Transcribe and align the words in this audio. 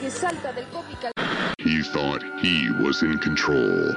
He 0.00 1.82
thought 1.82 2.22
he 2.38 2.70
was 2.70 3.02
in 3.02 3.18
control. 3.18 3.92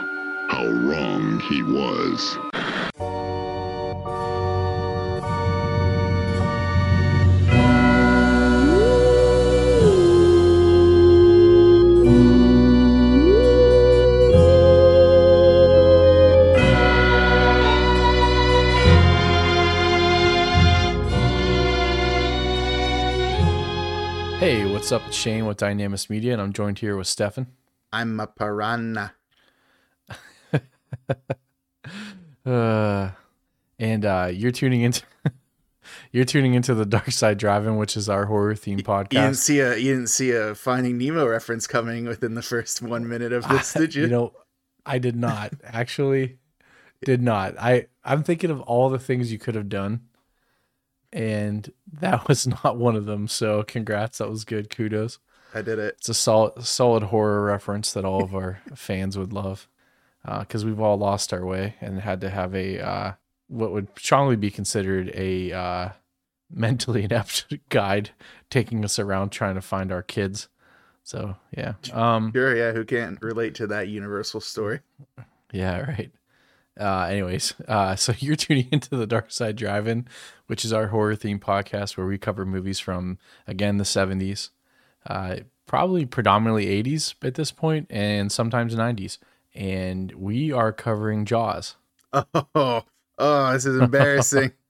How 0.49 0.65
wrong 0.67 1.39
he 1.41 1.61
was. 1.61 2.50
What's 24.91 25.03
up? 25.03 25.07
It's 25.07 25.15
Shane 25.15 25.45
with 25.45 25.55
Dynamis 25.55 26.09
Media, 26.09 26.33
and 26.33 26.41
I'm 26.41 26.51
joined 26.51 26.79
here 26.79 26.97
with 26.97 27.07
Stefan. 27.07 27.47
I'm 27.93 28.19
a 28.19 28.27
piranha. 28.27 29.13
Uh, 32.45 33.11
and 33.79 34.03
uh, 34.03 34.29
you're 34.33 34.51
tuning 34.51 34.81
into 34.81 35.03
you're 36.11 36.25
tuning 36.25 36.55
into 36.55 36.73
the 36.73 36.85
Dark 36.85 37.11
Side 37.11 37.37
Drive-In, 37.37 37.77
which 37.77 37.95
is 37.95 38.09
our 38.09 38.25
horror 38.25 38.53
themed 38.53 38.65
You 38.65 38.75
didn't 38.77 38.87
podcast. 38.87 39.35
see 39.37 39.59
a 39.59 39.77
you 39.77 39.93
didn't 39.93 40.09
see 40.09 40.31
a 40.31 40.55
Finding 40.55 40.97
Nemo 40.97 41.25
reference 41.25 41.67
coming 41.67 42.05
within 42.05 42.33
the 42.33 42.41
first 42.41 42.81
one 42.81 43.07
minute 43.07 43.31
of 43.31 43.47
this, 43.47 43.71
did 43.77 43.95
you? 43.95 44.03
you 44.03 44.09
know, 44.09 44.33
I 44.85 44.97
did 44.97 45.15
not 45.15 45.53
actually 45.63 46.39
did 47.05 47.21
not. 47.21 47.57
I 47.57 47.87
I'm 48.03 48.23
thinking 48.23 48.49
of 48.49 48.59
all 48.61 48.89
the 48.89 48.99
things 48.99 49.31
you 49.31 49.39
could 49.39 49.55
have 49.55 49.69
done, 49.69 50.01
and 51.13 51.71
that 51.91 52.27
was 52.27 52.47
not 52.47 52.77
one 52.77 52.95
of 52.95 53.05
them. 53.05 53.27
So 53.27 53.63
congrats, 53.63 54.17
that 54.19 54.29
was 54.29 54.43
good. 54.45 54.69
Kudos. 54.69 55.19
I 55.53 55.61
did 55.61 55.79
it. 55.79 55.95
It's 55.97 56.09
a 56.09 56.13
solid 56.13 56.63
solid 56.63 57.03
horror 57.03 57.43
reference 57.43 57.91
that 57.93 58.05
all 58.05 58.23
of 58.23 58.33
our 58.33 58.61
fans 58.75 59.17
would 59.17 59.33
love, 59.33 59.67
because 60.39 60.63
we've 60.63 60.79
all 60.79 60.97
lost 60.97 61.33
our 61.33 61.45
way 61.45 61.75
and 61.81 61.99
had 61.99 62.21
to 62.21 62.29
have 62.29 62.55
a 62.55 62.79
uh, 62.79 63.11
what 63.47 63.71
would 63.73 63.87
strongly 63.97 64.37
be 64.37 64.49
considered 64.49 65.11
a 65.13 65.51
uh, 65.51 65.89
mentally 66.49 67.03
inept 67.03 67.53
guide 67.69 68.11
taking 68.49 68.83
us 68.85 68.97
around 68.97 69.29
trying 69.31 69.55
to 69.55 69.61
find 69.61 69.91
our 69.91 70.03
kids. 70.03 70.47
So 71.03 71.35
yeah, 71.57 71.73
um, 71.91 72.31
Sure, 72.33 72.55
yeah. 72.55 72.71
Who 72.71 72.85
can't 72.85 73.21
relate 73.21 73.55
to 73.55 73.67
that 73.67 73.89
universal 73.89 74.39
story? 74.39 74.79
yeah, 75.51 75.79
right. 75.81 76.11
Uh, 76.79 77.03
anyways, 77.03 77.53
uh, 77.67 77.95
so 77.95 78.13
you're 78.19 78.35
tuning 78.35 78.67
into 78.71 78.95
the 78.95 79.07
Dark 79.07 79.31
Side 79.31 79.55
Drive-In, 79.55 80.07
which 80.47 80.65
is 80.65 80.73
our 80.73 80.87
horror 80.87 81.15
themed 81.15 81.39
podcast 81.39 81.97
where 81.97 82.07
we 82.07 82.17
cover 82.17 82.45
movies 82.45 82.79
from 82.79 83.17
again 83.47 83.77
the 83.77 83.83
70s, 83.83 84.49
uh, 85.07 85.37
probably 85.65 86.05
predominantly 86.05 86.65
80s 86.83 87.15
at 87.23 87.35
this 87.35 87.51
point, 87.51 87.87
and 87.89 88.31
sometimes 88.31 88.75
90s. 88.75 89.17
And 89.53 90.11
we 90.13 90.51
are 90.51 90.71
covering 90.71 91.25
Jaws. 91.25 91.75
Oh, 92.53 92.83
oh, 93.17 93.53
this 93.53 93.65
is 93.65 93.79
embarrassing. 93.79 94.51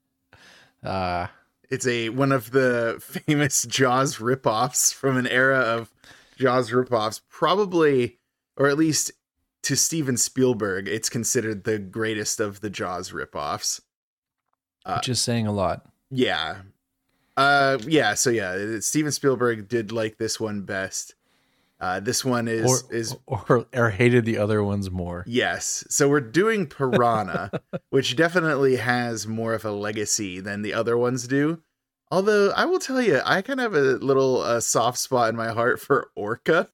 Uh, 0.83 1.27
it's 1.69 1.85
a 1.85 2.09
one 2.09 2.31
of 2.31 2.49
the 2.49 2.97
famous 2.99 3.63
Jaws 3.65 4.17
ripoffs 4.17 4.91
from 4.91 5.15
an 5.15 5.27
era 5.27 5.59
of 5.59 5.91
Jaws 6.37 6.71
ripoffs, 6.71 7.21
probably, 7.29 8.17
or 8.57 8.67
at 8.67 8.77
least 8.79 9.11
to 9.63 9.75
Steven 9.75 10.17
Spielberg, 10.17 10.87
it's 10.87 11.09
considered 11.09 11.63
the 11.63 11.77
greatest 11.79 12.39
of 12.39 12.61
the 12.61 12.69
Jaws 12.69 13.11
ripoffs. 13.11 13.81
Uh, 14.85 14.95
which 14.95 15.09
is 15.09 15.19
saying 15.19 15.45
a 15.47 15.51
lot. 15.51 15.85
Yeah. 16.09 16.61
Uh 17.37 17.77
yeah, 17.87 18.13
so 18.15 18.29
yeah, 18.29 18.79
Steven 18.79 19.11
Spielberg 19.11 19.67
did 19.67 19.91
like 19.91 20.17
this 20.17 20.39
one 20.39 20.63
best. 20.63 21.15
Uh 21.79 21.99
this 21.99 22.25
one 22.25 22.47
is 22.47 22.65
Or, 22.65 22.93
is 22.93 23.15
or 23.25 23.65
or 23.73 23.89
hated 23.91 24.25
the 24.25 24.37
other 24.37 24.63
ones 24.63 24.91
more. 24.91 25.23
yes. 25.27 25.85
So 25.89 26.09
we're 26.09 26.19
doing 26.19 26.67
Piranha, 26.67 27.51
which 27.89 28.15
definitely 28.15 28.75
has 28.77 29.27
more 29.27 29.53
of 29.53 29.63
a 29.63 29.71
legacy 29.71 30.39
than 30.39 30.61
the 30.61 30.73
other 30.73 30.97
ones 30.97 31.27
do. 31.27 31.61
Although 32.11 32.51
I 32.51 32.65
will 32.65 32.79
tell 32.79 33.01
you, 33.01 33.21
I 33.23 33.41
kind 33.41 33.61
of 33.61 33.71
have 33.71 33.81
a 33.81 33.95
little 34.03 34.41
uh, 34.41 34.59
soft 34.59 34.97
spot 34.97 35.29
in 35.29 35.35
my 35.37 35.53
heart 35.53 35.79
for 35.79 36.09
Orca. 36.15 36.67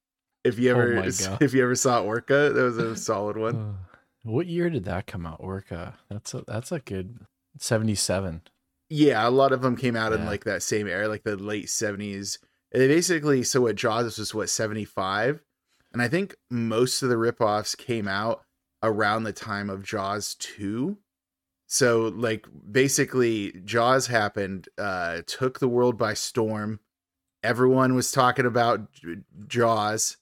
If 0.43 0.59
you 0.59 0.69
Oh 0.71 0.79
ever 0.79 0.93
God. 1.01 1.41
if 1.41 1.53
you 1.53 1.63
ever 1.63 1.75
saw 1.75 2.01
Orca, 2.01 2.51
that 2.53 2.61
was 2.61 2.77
a 2.77 2.95
solid 3.09 3.37
one. 3.37 3.55
Uh, 3.55 3.73
what 4.23 4.47
year 4.47 4.69
did 4.69 4.85
that 4.85 5.07
come 5.07 5.25
out? 5.25 5.37
Orca. 5.39 5.95
That's 6.09 6.33
a 6.33 6.43
that's 6.47 6.71
a 6.71 6.79
good 6.79 7.19
77. 7.59 8.41
Yeah, 8.89 9.27
a 9.27 9.29
lot 9.31 9.51
of 9.51 9.61
them 9.61 9.75
came 9.75 9.95
out 9.97 10.13
in 10.13 10.25
like 10.25 10.45
that 10.45 10.63
same 10.63 10.87
era, 10.87 11.07
like 11.09 11.23
the 11.23 11.35
late 11.35 11.69
seventies. 11.69 12.39
They 12.71 12.87
basically 12.87 13.43
so 13.43 13.61
what 13.61 13.75
Jaws 13.75 14.17
was 14.17 14.33
what 14.33 14.49
seventy 14.49 14.85
five, 14.85 15.41
and 15.91 16.01
I 16.01 16.07
think 16.07 16.35
most 16.49 17.01
of 17.03 17.09
the 17.09 17.15
ripoffs 17.15 17.77
came 17.77 18.07
out 18.07 18.43
around 18.83 19.23
the 19.23 19.33
time 19.33 19.69
of 19.69 19.83
Jaws 19.83 20.35
two. 20.35 20.97
So 21.65 22.13
like 22.15 22.45
basically, 22.71 23.51
Jaws 23.65 24.07
happened, 24.07 24.69
uh, 24.77 25.21
took 25.27 25.59
the 25.59 25.67
world 25.67 25.97
by 25.97 26.13
storm. 26.13 26.79
Everyone 27.43 27.93
was 27.93 28.11
talking 28.11 28.45
about 28.45 28.87
Jaws, 29.47 30.15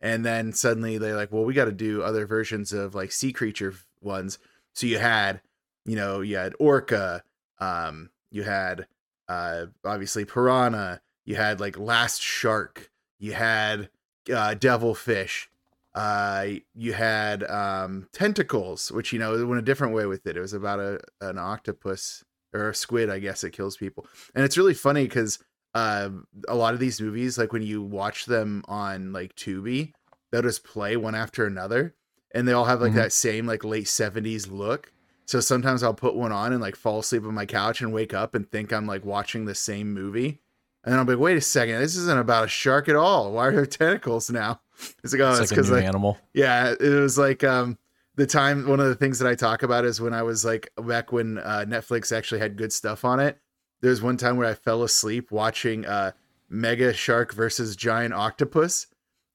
and 0.00 0.24
then 0.24 0.52
suddenly 0.52 0.98
they're 0.98 1.16
like, 1.16 1.32
"Well, 1.32 1.44
we 1.44 1.54
got 1.54 1.66
to 1.66 1.72
do 1.72 2.02
other 2.02 2.26
versions 2.26 2.72
of 2.72 2.94
like 2.94 3.12
sea 3.12 3.32
creature 3.32 3.74
ones." 4.00 4.38
So 4.74 4.86
you 4.86 4.98
had, 4.98 5.40
you 5.84 5.96
know, 5.96 6.20
you 6.20 6.36
had 6.36 6.54
Orca, 6.58 7.22
um 7.60 8.10
you 8.30 8.42
had 8.42 8.86
uh 9.28 9.66
obviously 9.84 10.24
piranha 10.24 11.00
you 11.24 11.36
had 11.36 11.60
like 11.60 11.78
last 11.78 12.22
shark 12.22 12.90
you 13.18 13.32
had 13.32 13.88
uh 14.32 14.54
devilfish 14.54 15.50
uh 15.94 16.46
you 16.74 16.92
had 16.92 17.42
um 17.44 18.08
tentacles 18.12 18.92
which 18.92 19.12
you 19.12 19.18
know 19.18 19.44
went 19.46 19.58
a 19.58 19.64
different 19.64 19.94
way 19.94 20.06
with 20.06 20.26
it 20.26 20.36
it 20.36 20.40
was 20.40 20.52
about 20.52 20.78
a 20.78 21.00
an 21.20 21.38
octopus 21.38 22.24
or 22.52 22.70
a 22.70 22.74
squid 22.74 23.10
i 23.10 23.18
guess 23.18 23.44
it 23.44 23.52
kills 23.52 23.76
people 23.76 24.06
and 24.34 24.44
it's 24.44 24.56
really 24.56 24.74
funny 24.74 25.04
because 25.04 25.38
uh, 25.78 26.08
a 26.48 26.56
lot 26.62 26.74
of 26.74 26.80
these 26.80 27.00
movies 27.00 27.38
like 27.40 27.52
when 27.52 27.62
you 27.70 27.78
watch 27.82 28.26
them 28.26 28.62
on 28.68 29.12
like 29.12 29.32
tubi 29.36 29.92
they'll 30.30 30.42
just 30.50 30.64
play 30.64 30.96
one 30.96 31.14
after 31.14 31.46
another 31.46 31.94
and 32.34 32.46
they 32.46 32.52
all 32.52 32.64
have 32.66 32.80
like 32.82 32.92
Mhm. 32.92 33.02
that 33.02 33.12
same 33.12 33.46
like 33.46 33.64
late 33.64 33.86
70s 33.86 34.50
look 34.50 34.92
so 35.26 35.40
sometimes 35.40 35.82
I'll 35.82 35.92
put 36.06 36.14
one 36.24 36.32
on 36.32 36.52
and 36.54 36.62
like 36.62 36.74
fall 36.76 37.00
asleep 37.00 37.24
on 37.24 37.34
my 37.34 37.44
couch 37.44 37.82
and 37.82 37.92
wake 37.92 38.14
up 38.14 38.34
and 38.34 38.50
think 38.50 38.72
I'm 38.72 38.86
like 38.86 39.04
watching 39.04 39.44
the 39.44 39.54
same 39.54 39.92
movie. 39.92 40.40
And 40.82 40.92
then 40.92 40.98
I'll 40.98 41.04
be 41.04 41.12
like, 41.16 41.20
wait 41.28 41.36
a 41.36 41.40
second, 41.42 41.80
this 41.80 41.96
isn't 41.96 42.18
about 42.18 42.44
a 42.46 42.48
shark 42.48 42.88
at 42.88 42.96
all. 42.96 43.32
Why 43.32 43.48
are 43.48 43.52
there 43.52 43.66
tentacles 43.66 44.30
now? 44.30 44.60
It's 45.04 45.12
like, 45.12 45.20
oh, 45.20 45.30
It's 45.32 45.40
it's 45.40 45.50
like 45.50 45.50
a 45.50 45.54
because 45.60 45.70
new 45.70 45.76
like, 45.76 45.84
animal. 45.84 46.16
yeah, 46.32 46.72
it 46.80 46.94
was 47.06 47.18
like 47.18 47.44
um 47.44 47.76
the 48.16 48.26
time 48.26 48.66
one 48.66 48.80
of 48.80 48.86
the 48.86 48.94
things 48.94 49.18
that 49.18 49.28
I 49.28 49.34
talk 49.34 49.62
about 49.62 49.84
is 49.84 50.00
when 50.00 50.14
I 50.14 50.22
was 50.22 50.46
like 50.46 50.70
back 50.80 51.12
when 51.12 51.36
uh, 51.36 51.64
Netflix 51.68 52.10
actually 52.16 52.40
had 52.40 52.56
good 52.56 52.72
stuff 52.72 53.04
on 53.04 53.20
it. 53.20 53.36
There's 53.80 54.02
one 54.02 54.16
time 54.16 54.36
where 54.36 54.48
I 54.48 54.54
fell 54.54 54.82
asleep 54.82 55.30
watching 55.30 55.86
uh 55.86 56.12
Mega 56.48 56.92
Shark 56.92 57.34
versus 57.34 57.76
Giant 57.76 58.14
Octopus 58.14 58.86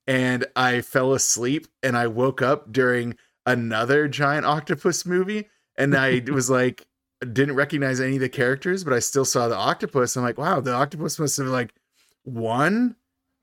and 0.07 0.45
I 0.55 0.81
fell 0.81 1.13
asleep 1.13 1.67
and 1.81 1.95
I 1.95 2.07
woke 2.07 2.41
up 2.41 2.71
during 2.71 3.15
another 3.45 4.07
Giant 4.07 4.45
Octopus 4.45 5.05
movie 5.05 5.49
and 5.77 5.95
I 5.95 6.21
was 6.31 6.49
like 6.49 6.85
didn't 7.21 7.55
recognize 7.55 8.01
any 8.01 8.15
of 8.15 8.21
the 8.21 8.29
characters 8.29 8.83
but 8.83 8.93
I 8.93 8.99
still 8.99 9.25
saw 9.25 9.47
the 9.47 9.55
octopus. 9.55 10.15
I'm 10.15 10.23
like, 10.23 10.37
wow, 10.37 10.59
the 10.59 10.73
octopus 10.73 11.19
must 11.19 11.37
have 11.37 11.47
like 11.47 11.73
won 12.25 12.95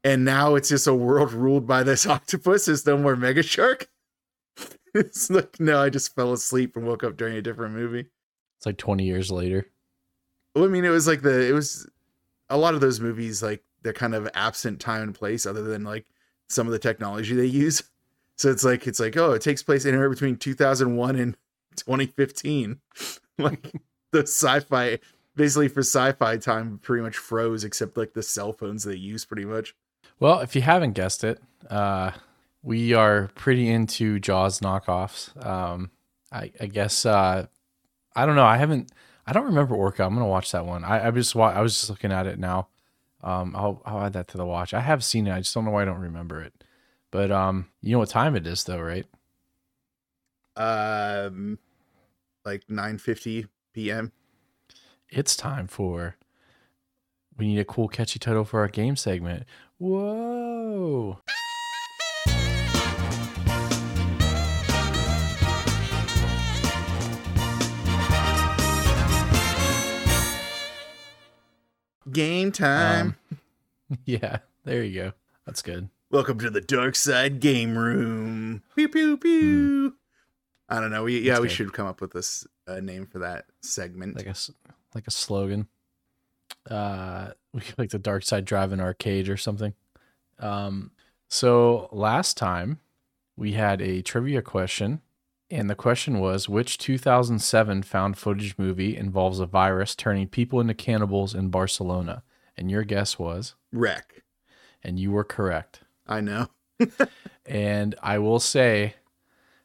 and 0.03 0.25
now 0.25 0.55
it's 0.55 0.71
just 0.71 0.87
a 0.87 0.95
world 0.95 1.33
ruled 1.33 1.67
by 1.67 1.83
this 1.83 2.07
octopus. 2.07 2.67
There's 2.67 2.87
no 2.87 2.99
more 2.99 3.17
mega 3.17 3.43
shark. 3.43 3.89
it's 4.95 5.31
like 5.31 5.61
no, 5.61 5.81
I 5.81 5.91
just 5.91 6.15
fell 6.15 6.33
asleep 6.33 6.77
and 6.77 6.87
woke 6.87 7.05
up 7.05 7.17
during 7.17 7.37
a 7.37 7.43
different 7.43 7.75
movie. 7.75 8.07
It's 8.59 8.67
like 8.67 8.79
20 8.79 9.05
years 9.05 9.31
later. 9.31 9.71
Well, 10.55 10.65
I 10.65 10.69
mean, 10.69 10.85
it 10.85 10.91
was 10.91 11.07
like 11.07 11.23
the 11.23 11.49
it 11.49 11.53
was 11.53 11.89
a 12.49 12.57
lot 12.57 12.75
of 12.75 12.81
those 12.81 13.01
movies 13.01 13.43
like 13.43 13.63
they're 13.83 13.93
kind 13.93 14.15
of 14.15 14.29
absent 14.35 14.81
time 14.81 15.03
and 15.03 15.15
place, 15.15 15.47
other 15.47 15.63
than 15.63 15.85
like 15.85 16.07
some 16.49 16.67
of 16.67 16.73
the 16.73 16.79
technology 16.79 17.35
they 17.35 17.47
use. 17.47 17.83
So 18.37 18.51
it's 18.51 18.65
like 18.65 18.87
it's 18.87 19.01
like 19.01 19.17
oh, 19.17 19.33
it 19.33 19.43
takes 19.43 19.63
place 19.63 19.87
anywhere 19.87 20.11
between 20.11 20.37
2001 20.37 21.17
and 21.17 21.37
2015. 21.77 22.81
like 23.39 23.73
the 24.13 24.21
sci-fi, 24.21 24.99
basically 25.37 25.69
for 25.69 25.81
sci-fi 25.81 26.37
time, 26.37 26.79
pretty 26.83 27.03
much 27.03 27.17
froze 27.17 27.65
except 27.65 27.97
like 27.97 28.15
the 28.15 28.23
cell 28.23 28.53
phones 28.53 28.85
they 28.85 28.97
use, 28.97 29.25
pretty 29.25 29.45
much. 29.45 29.75
Well, 30.19 30.41
if 30.41 30.55
you 30.55 30.63
haven't 30.63 30.93
guessed 30.93 31.25
it, 31.25 31.41
uh, 31.71 32.11
we 32.63 32.93
are 32.93 33.31
pretty 33.35 33.69
into 33.69 34.19
Jaws 34.19 34.61
knockoffs. 34.61 35.35
Um, 35.45 35.91
I, 36.31 36.53
I 36.61 36.67
guess 36.67 37.07
uh, 37.07 37.47
I 38.15 38.27
don't 38.27 38.37
know. 38.37 38.45
I 38.45 38.57
haven't. 38.57 38.93
I 39.31 39.33
don't 39.33 39.45
remember 39.45 39.77
Orca. 39.77 40.03
I'm 40.03 40.13
gonna 40.13 40.27
watch 40.27 40.51
that 40.51 40.67
one. 40.67 40.83
I, 40.83 41.07
I 41.07 41.11
just 41.13 41.37
wa- 41.37 41.53
I 41.53 41.61
was 41.61 41.75
just 41.75 41.89
looking 41.89 42.11
at 42.11 42.27
it 42.27 42.41
now. 42.41 42.67
Um, 43.23 43.55
I'll 43.55 43.81
I'll 43.87 44.03
add 44.03 44.13
that 44.15 44.27
to 44.29 44.37
the 44.37 44.45
watch. 44.45 44.75
I 44.75 44.81
have 44.81 45.05
seen 45.05 45.29
it. 45.29 45.33
I 45.33 45.39
just 45.39 45.55
don't 45.55 45.65
know 45.65 45.71
why 45.71 45.83
I 45.83 45.85
don't 45.85 46.01
remember 46.01 46.43
it. 46.43 46.65
But 47.13 47.31
um, 47.31 47.69
you 47.81 47.93
know 47.93 48.01
what 48.01 48.09
time 48.09 48.35
it 48.35 48.45
is 48.45 48.65
though, 48.65 48.81
right? 48.81 49.07
Um, 50.57 51.61
like 52.45 52.67
9:50 52.67 53.47
p.m. 53.73 54.11
It's 55.09 55.37
time 55.37 55.69
for. 55.69 56.17
We 57.37 57.47
need 57.47 57.61
a 57.61 57.65
cool, 57.65 57.87
catchy 57.87 58.19
title 58.19 58.45
for 58.45 58.59
our 58.61 58.69
game 58.69 58.97
segment. 58.97 59.45
Whoa! 59.79 61.21
Game 72.11 72.53
time. 72.53 73.17
Um, 73.31 73.39
yeah, 74.05 74.39
there 74.65 74.83
you 74.83 75.03
go. 75.03 75.13
That's 75.47 75.63
good. 75.63 75.89
Welcome 76.11 76.39
to 76.41 76.51
the 76.51 76.61
Dark 76.61 76.97
Side 76.97 77.41
Game 77.41 77.77
Room. 77.77 78.63
Pew 78.75 78.89
pew 78.89 79.17
pew. 79.17 79.97
I 80.69 80.81
don't 80.81 80.91
know. 80.91 81.05
We 81.05 81.21
yeah, 81.21 81.35
That's 81.35 81.43
we 81.43 81.49
good. 81.49 81.55
should 81.55 81.73
come 81.73 81.87
up 81.87 82.01
with 82.01 82.13
this 82.13 82.47
uh, 82.67 82.81
name 82.81 83.07
for 83.07 83.21
that 83.21 83.47
segment. 83.61 84.17
Like 84.17 84.27
a 84.27 84.35
like 84.95 85.07
a 85.07 85.11
slogan. 85.11 85.69
Uh, 86.69 87.31
we 87.53 87.61
could 87.61 87.79
like 87.79 87.91
the 87.91 87.99
Dark 87.99 88.25
Side 88.25 88.45
Drive-In 88.45 88.81
Arcade 88.81 89.29
or 89.29 89.37
something. 89.37 89.75
Um, 90.39 90.93
so 91.29 91.89
last 91.93 92.37
time 92.37 92.81
we 93.37 93.53
had 93.53 93.81
a 93.81 94.03
trivia 94.03 94.43
question, 94.43 95.01
and 95.51 95.69
the 95.69 95.75
question 95.75 96.21
was, 96.21 96.49
which 96.49 96.79
2007 96.79 97.83
found 97.83 98.17
footage 98.17 98.57
movie 98.59 98.97
involves 98.97 99.41
a 99.41 99.47
virus 99.47 99.95
turning 99.95 100.29
people 100.29 100.61
into 100.61 100.75
cannibals 100.75 101.35
in 101.35 101.49
Barcelona? 101.49 102.23
And 102.57 102.71
your 102.71 102.85
guess 102.85 103.19
was, 103.19 103.55
REC. 103.73 104.23
and 104.83 104.99
you 104.99 105.13
were 105.13 105.25
correct. 105.25 105.81
I 106.07 106.21
know. 106.21 106.49
And 107.47 107.97
I 108.01 108.19
will 108.19 108.39
say, 108.39 108.95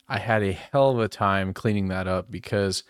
I 0.09 0.17
had 0.17 0.41
a 0.41 0.53
hell 0.53 0.89
of 0.89 0.99
a 0.99 1.07
time 1.07 1.53
cleaning 1.53 1.89
that 1.89 2.07
up 2.07 2.31
because 2.31 2.83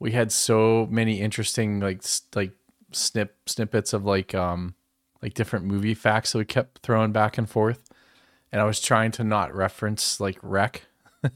we 0.00 0.10
had 0.10 0.32
so 0.32 0.88
many 0.90 1.20
interesting 1.20 1.78
like 1.78 2.02
like 2.34 2.50
snip 2.90 3.36
snippets 3.46 3.92
of 3.92 4.04
like 4.04 4.34
um 4.34 4.74
like 5.22 5.34
different 5.34 5.66
movie 5.66 5.94
facts 5.94 6.32
that 6.32 6.38
we 6.38 6.44
kept 6.44 6.80
throwing 6.82 7.12
back 7.12 7.38
and 7.38 7.48
forth, 7.48 7.88
and 8.50 8.60
I 8.60 8.64
was 8.64 8.80
trying 8.80 9.12
to 9.12 9.24
not 9.24 9.54
reference 9.54 10.18
like 10.18 10.38
REC. 10.42 10.82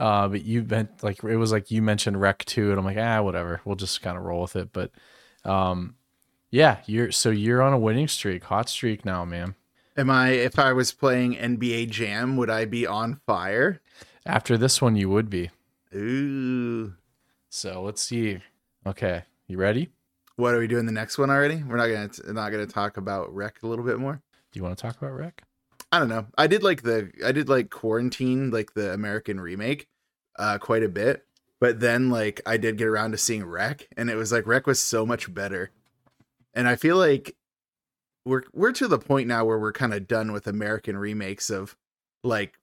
uh, 0.00 0.26
but 0.28 0.42
you 0.42 0.62
meant 0.62 1.02
like 1.04 1.22
it 1.22 1.36
was 1.36 1.52
like 1.52 1.70
you 1.70 1.82
mentioned 1.82 2.20
REC 2.20 2.44
too, 2.46 2.70
and 2.70 2.78
I'm 2.78 2.84
like 2.84 2.96
ah 2.96 3.20
whatever, 3.20 3.60
we'll 3.64 3.76
just 3.76 4.00
kind 4.00 4.16
of 4.16 4.24
roll 4.24 4.40
with 4.40 4.56
it. 4.56 4.72
But 4.72 4.90
um, 5.44 5.94
yeah, 6.50 6.78
you're 6.86 7.12
so 7.12 7.30
you're 7.30 7.62
on 7.62 7.74
a 7.74 7.78
winning 7.78 8.08
streak, 8.08 8.44
hot 8.44 8.68
streak 8.70 9.04
now, 9.04 9.26
man. 9.26 9.54
Am 9.98 10.08
I 10.08 10.30
if 10.30 10.58
I 10.58 10.72
was 10.72 10.92
playing 10.92 11.34
NBA 11.34 11.90
Jam, 11.90 12.38
would 12.38 12.48
I 12.48 12.64
be 12.64 12.86
on 12.86 13.20
fire? 13.26 13.80
After 14.24 14.56
this 14.56 14.80
one, 14.80 14.96
you 14.96 15.10
would 15.10 15.28
be. 15.28 15.50
Ooh. 15.94 16.94
So 17.50 17.82
let's 17.82 18.00
see. 18.00 18.38
Okay, 18.86 19.24
you 19.48 19.58
ready? 19.58 19.90
What 20.36 20.54
are 20.54 20.58
we 20.58 20.66
doing 20.66 20.86
the 20.86 20.92
next 20.92 21.18
one 21.18 21.28
already? 21.28 21.62
We're 21.62 21.76
not 21.76 21.88
gonna 21.88 22.32
not 22.32 22.50
gonna 22.50 22.66
talk 22.66 22.96
about 22.96 23.34
REC 23.34 23.62
a 23.62 23.66
little 23.66 23.84
bit 23.84 23.98
more. 23.98 24.22
Do 24.52 24.58
you 24.58 24.62
want 24.62 24.78
to 24.78 24.82
talk 24.82 24.96
about 24.96 25.12
REC? 25.12 25.42
I 25.92 25.98
don't 25.98 26.08
know. 26.08 26.26
I 26.38 26.46
did 26.46 26.62
like 26.62 26.82
the 26.82 27.10
I 27.24 27.32
did 27.32 27.48
like 27.48 27.68
Quarantine, 27.70 28.50
like 28.50 28.72
the 28.74 28.94
American 28.94 29.40
remake, 29.40 29.88
uh, 30.40 30.58
quite 30.58 30.82
a 30.82 30.88
bit. 30.88 31.24
But 31.60 31.80
then 31.80 32.10
like 32.10 32.40
I 32.46 32.56
did 32.56 32.78
get 32.78 32.88
around 32.88 33.12
to 33.12 33.18
seeing 33.18 33.44
REC, 33.44 33.86
and 33.96 34.08
it 34.08 34.16
was 34.16 34.32
like 34.32 34.46
REC 34.46 34.66
was 34.66 34.80
so 34.80 35.04
much 35.04 35.32
better. 35.32 35.70
And 36.54 36.66
I 36.66 36.76
feel 36.76 36.96
like 36.96 37.36
we're 38.24 38.44
we're 38.52 38.72
to 38.72 38.88
the 38.88 38.98
point 38.98 39.28
now 39.28 39.44
where 39.44 39.58
we're 39.58 39.72
kind 39.72 39.92
of 39.92 40.08
done 40.08 40.32
with 40.32 40.46
American 40.46 40.96
remakes 40.96 41.50
of 41.50 41.76
like 42.24 42.58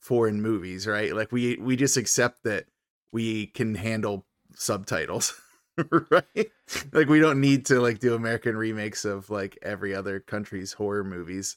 foreign 0.00 0.40
movies, 0.40 0.86
right? 0.86 1.14
Like 1.14 1.32
we 1.32 1.56
we 1.56 1.76
just 1.76 1.96
accept 1.96 2.44
that 2.44 2.66
we 3.12 3.46
can 3.46 3.74
handle 3.74 4.24
subtitles. 4.54 5.38
right? 6.10 6.50
Like 6.92 7.08
we 7.08 7.20
don't 7.20 7.40
need 7.40 7.66
to 7.66 7.80
like 7.80 7.98
do 7.98 8.14
American 8.14 8.56
remakes 8.56 9.04
of 9.04 9.30
like 9.30 9.58
every 9.62 9.94
other 9.94 10.20
country's 10.20 10.72
horror 10.74 11.04
movies. 11.04 11.56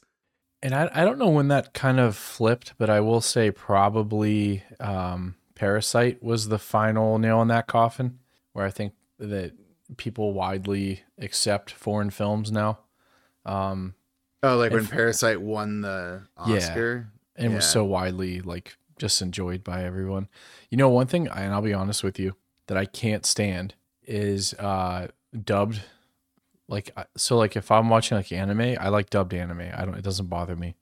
And 0.62 0.74
I, 0.74 0.88
I 0.94 1.04
don't 1.04 1.18
know 1.18 1.30
when 1.30 1.48
that 1.48 1.74
kind 1.74 1.98
of 1.98 2.16
flipped, 2.16 2.74
but 2.78 2.88
I 2.88 3.00
will 3.00 3.20
say 3.20 3.50
probably 3.50 4.62
um, 4.78 5.34
Parasite 5.54 6.22
was 6.22 6.48
the 6.48 6.58
final 6.58 7.18
nail 7.18 7.42
in 7.42 7.48
that 7.48 7.66
coffin, 7.66 8.18
where 8.52 8.64
I 8.66 8.70
think 8.70 8.94
that 9.18 9.52
people 9.96 10.32
widely 10.32 11.02
accept 11.18 11.70
foreign 11.72 12.10
films 12.10 12.50
now. 12.50 12.78
Um, 13.44 13.94
Oh, 14.44 14.56
like 14.56 14.72
when 14.72 14.86
Parasite 14.88 15.40
won 15.40 15.82
the 15.82 16.22
Yeah. 16.46 16.56
Oscar. 16.56 17.08
and 17.36 17.54
was 17.54 17.68
so 17.68 17.84
widely 17.84 18.40
like 18.40 18.76
just 18.98 19.22
enjoyed 19.22 19.62
by 19.62 19.84
everyone. 19.84 20.28
You 20.68 20.76
know, 20.78 20.88
one 20.88 21.06
thing, 21.06 21.28
and 21.28 21.52
I'll 21.52 21.62
be 21.62 21.72
honest 21.74 22.02
with 22.02 22.18
you, 22.18 22.34
that 22.66 22.76
I 22.76 22.84
can't 22.86 23.24
stand 23.24 23.74
is 24.02 24.52
uh 24.54 25.08
dubbed. 25.44 25.82
Like 26.68 26.90
so, 27.16 27.36
like 27.36 27.54
if 27.56 27.70
I'm 27.70 27.88
watching 27.88 28.16
like 28.16 28.32
anime, 28.32 28.76
I 28.80 28.88
like 28.88 29.10
dubbed 29.10 29.32
anime. 29.34 29.70
I 29.74 29.84
don't. 29.84 29.94
It 29.96 30.02
doesn't 30.04 30.26
bother 30.28 30.56
me. 30.56 30.74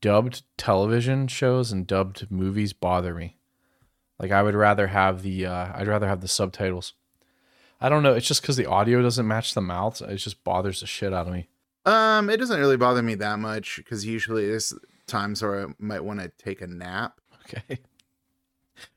Dubbed 0.00 0.42
television 0.58 1.26
shows 1.28 1.72
and 1.72 1.86
dubbed 1.86 2.30
movies 2.30 2.72
bother 2.72 3.14
me. 3.14 3.38
Like 4.18 4.30
I 4.30 4.42
would 4.42 4.54
rather 4.54 4.86
have 4.88 5.22
the. 5.22 5.46
uh 5.46 5.72
I'd 5.74 5.88
rather 5.88 6.08
have 6.08 6.20
the 6.20 6.28
subtitles. 6.28 6.94
I 7.80 7.88
don't 7.88 8.02
know. 8.02 8.14
It's 8.14 8.26
just 8.26 8.40
because 8.40 8.56
the 8.56 8.66
audio 8.66 9.02
doesn't 9.02 9.26
match 9.26 9.54
the 9.54 9.60
mouths. 9.60 10.00
It 10.00 10.16
just 10.16 10.42
bothers 10.44 10.80
the 10.80 10.86
shit 10.86 11.12
out 11.12 11.26
of 11.26 11.32
me. 11.32 11.48
Um, 11.84 12.30
it 12.30 12.38
doesn't 12.38 12.58
really 12.58 12.76
bother 12.78 13.02
me 13.02 13.14
that 13.16 13.38
much 13.38 13.76
because 13.76 14.06
usually 14.06 14.46
there's 14.46 14.72
times 15.06 15.42
where 15.42 15.66
I 15.66 15.72
might 15.78 16.02
want 16.04 16.20
to 16.20 16.30
take 16.38 16.62
a 16.62 16.66
nap. 16.66 17.20
Okay. 17.42 17.78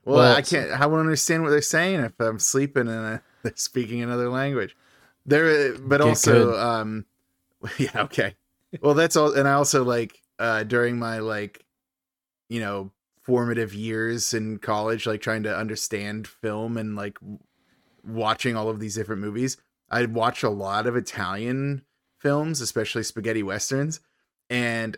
Well, 0.06 0.16
Well, 0.20 0.36
I 0.36 0.42
can't. 0.42 0.72
I 0.72 0.86
won't 0.86 1.02
understand 1.02 1.44
what 1.44 1.50
they're 1.50 1.62
saying 1.62 2.00
if 2.00 2.14
I'm 2.20 2.40
sleeping 2.40 2.88
and 2.88 3.16
uh, 3.16 3.20
they're 3.44 3.54
speaking 3.56 4.02
another 4.02 4.30
language. 4.30 4.76
There, 5.26 5.78
but 5.78 6.00
also, 6.00 6.52
good. 6.52 6.60
um, 6.60 7.06
yeah, 7.78 8.04
okay. 8.04 8.36
Well, 8.82 8.94
that's 8.94 9.18
all. 9.18 9.34
And 9.34 9.48
I 9.48 9.54
also 9.54 9.84
like 9.84 10.22
uh 10.40 10.64
during 10.64 10.98
my 10.98 11.20
like, 11.20 11.66
you 12.48 12.62
know, 12.62 12.92
formative 13.28 13.74
years 13.74 14.34
in 14.34 14.58
college, 14.58 15.06
like 15.06 15.20
trying 15.22 15.44
to 15.44 15.56
understand 15.56 16.26
film 16.26 16.78
and 16.78 16.96
like 16.96 17.18
watching 18.02 18.56
all 18.56 18.70
of 18.70 18.80
these 18.80 18.96
different 18.96 19.22
movies. 19.22 19.58
I'd 19.90 20.14
watch 20.14 20.44
a 20.44 20.50
lot 20.50 20.88
of 20.88 20.96
Italian 20.96 21.84
films, 22.22 22.62
especially 22.62 23.04
spaghetti 23.04 23.44
westerns, 23.44 24.00
and 24.50 24.98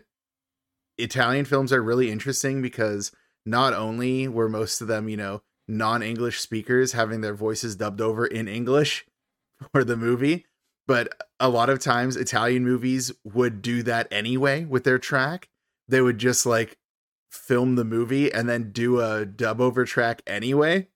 Italian 0.96 1.44
films 1.44 1.72
are 1.72 1.82
really 1.82 2.08
interesting 2.08 2.62
because 2.62 3.10
not 3.44 3.74
only 3.74 4.28
were 4.28 4.48
most 4.48 4.80
of 4.80 4.86
them, 4.86 5.08
you 5.08 5.16
know, 5.16 5.42
non-English 5.66 6.40
speakers 6.40 6.92
having 6.92 7.22
their 7.22 7.34
voices 7.34 7.74
dubbed 7.74 8.00
over 8.00 8.24
in 8.26 8.46
English 8.46 9.06
for 9.72 9.82
the 9.82 9.96
movie, 9.96 10.46
but 10.86 11.12
a 11.40 11.48
lot 11.48 11.68
of 11.68 11.80
times 11.80 12.16
Italian 12.16 12.64
movies 12.64 13.10
would 13.24 13.60
do 13.60 13.82
that 13.82 14.06
anyway 14.12 14.64
with 14.64 14.84
their 14.84 14.98
track. 14.98 15.48
They 15.88 16.00
would 16.00 16.18
just 16.18 16.46
like 16.46 16.76
film 17.30 17.76
the 17.76 17.84
movie 17.84 18.30
and 18.32 18.48
then 18.48 18.72
do 18.72 19.00
a 19.00 19.24
dub 19.24 19.60
over 19.60 19.84
track 19.84 20.20
anyway, 20.26 20.88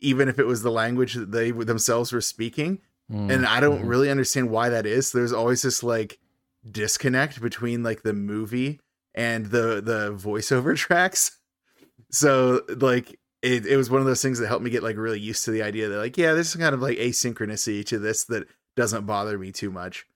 even 0.00 0.28
if 0.28 0.38
it 0.38 0.46
was 0.46 0.62
the 0.62 0.70
language 0.70 1.14
that 1.14 1.32
they 1.32 1.50
themselves 1.50 2.12
were 2.12 2.20
speaking 2.20 2.80
and 3.10 3.44
I 3.46 3.60
don't 3.60 3.82
Mhm. 3.84 3.88
really 3.88 4.10
understand 4.10 4.48
why 4.50 4.70
that 4.70 4.86
is. 4.86 5.12
There's 5.12 5.32
always 5.32 5.60
this 5.62 5.82
like 5.82 6.18
disconnect 6.68 7.40
between 7.42 7.82
like 7.82 8.02
the 8.02 8.14
movie 8.14 8.80
and 9.14 9.46
the 9.46 9.80
the 9.82 10.12
voiceover 10.14 10.74
tracks. 10.84 11.38
So 12.10 12.62
like 12.78 13.18
it, 13.42 13.66
it 13.66 13.76
was 13.76 13.90
one 13.90 14.00
of 14.00 14.06
those 14.06 14.22
things 14.22 14.38
that 14.38 14.46
helped 14.46 14.64
me 14.64 14.70
get 14.70 14.82
like 14.82 14.96
really 14.96 15.20
used 15.20 15.44
to 15.44 15.50
the 15.50 15.62
idea 15.62 15.88
that 15.88 15.98
like 15.98 16.16
yeah, 16.16 16.32
there's 16.32 16.54
kind 16.56 16.74
of 16.74 16.80
like 16.80 16.96
asynchronicity 16.98 17.84
to 17.86 17.98
this 17.98 18.24
that 18.24 18.48
doesn't 18.76 19.04
bother 19.06 19.38
me 19.38 19.52
too 19.52 19.70
much. 19.70 20.06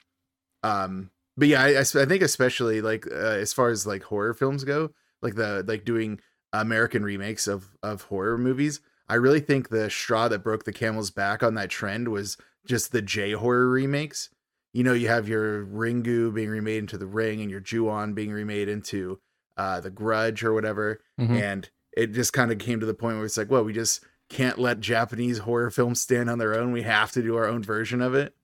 Um, 0.63 1.11
but 1.37 1.49
yeah, 1.49 1.63
I 1.63 1.81
I 1.81 1.85
think 1.85 2.23
especially 2.23 2.81
like 2.81 3.07
uh, 3.07 3.15
as 3.15 3.53
far 3.53 3.69
as 3.69 3.87
like 3.87 4.03
horror 4.05 4.35
films 4.35 4.65
go, 4.65 4.91
like 5.23 5.35
the 5.35 5.65
like 5.67 5.85
doing 5.85 6.21
American 6.53 7.03
remakes 7.05 7.47
of 7.47 7.77
of 7.83 8.03
horror 8.03 8.39
movies. 8.39 8.81
I 9.09 9.15
really 9.15 9.41
think 9.41 9.69
the 9.69 9.89
straw 9.89 10.29
that 10.29 10.45
broke 10.45 10.65
the 10.65 10.73
camel's 10.73 11.11
back 11.11 11.43
on 11.43 11.55
that 11.55 11.71
trend 11.71 12.09
was 12.09 12.37
just 12.67 12.93
the 12.93 13.03
J 13.03 13.33
horror 13.33 13.69
remakes. 13.69 14.31
You 14.75 14.85
know, 14.85 14.93
you 14.93 15.09
have 15.09 15.29
your 15.29 15.65
Ringu 15.65 16.33
being 16.33 16.51
remade 16.51 16.79
into 16.81 16.99
the 16.99 17.07
Ring 17.07 17.41
and 17.41 17.51
your 17.51 17.61
Ju-on 17.61 18.13
being 18.13 18.33
remade 18.33 18.69
into 18.69 19.19
uh 19.57 19.81
the 19.81 19.91
Grudge 19.91 20.45
or 20.45 20.53
whatever. 20.53 21.01
Mhm. 21.19 21.41
And 21.41 21.71
it 21.97 22.13
just 22.13 22.33
kind 22.33 22.53
of 22.53 22.59
came 22.59 22.81
to 22.81 22.87
the 22.87 22.95
point 22.95 23.17
where 23.17 23.25
it's 23.25 23.37
like, 23.37 23.51
well, 23.51 23.65
we 23.65 23.73
just 23.73 24.05
can't 24.29 24.59
let 24.59 24.79
Japanese 24.81 25.39
horror 25.39 25.71
films 25.71 26.03
stand 26.03 26.29
on 26.29 26.39
their 26.39 26.55
own. 26.55 26.71
We 26.71 26.83
have 26.83 27.11
to 27.13 27.23
do 27.23 27.35
our 27.37 27.47
own 27.47 27.63
version 27.63 28.03
of 28.03 28.15
it. 28.15 28.35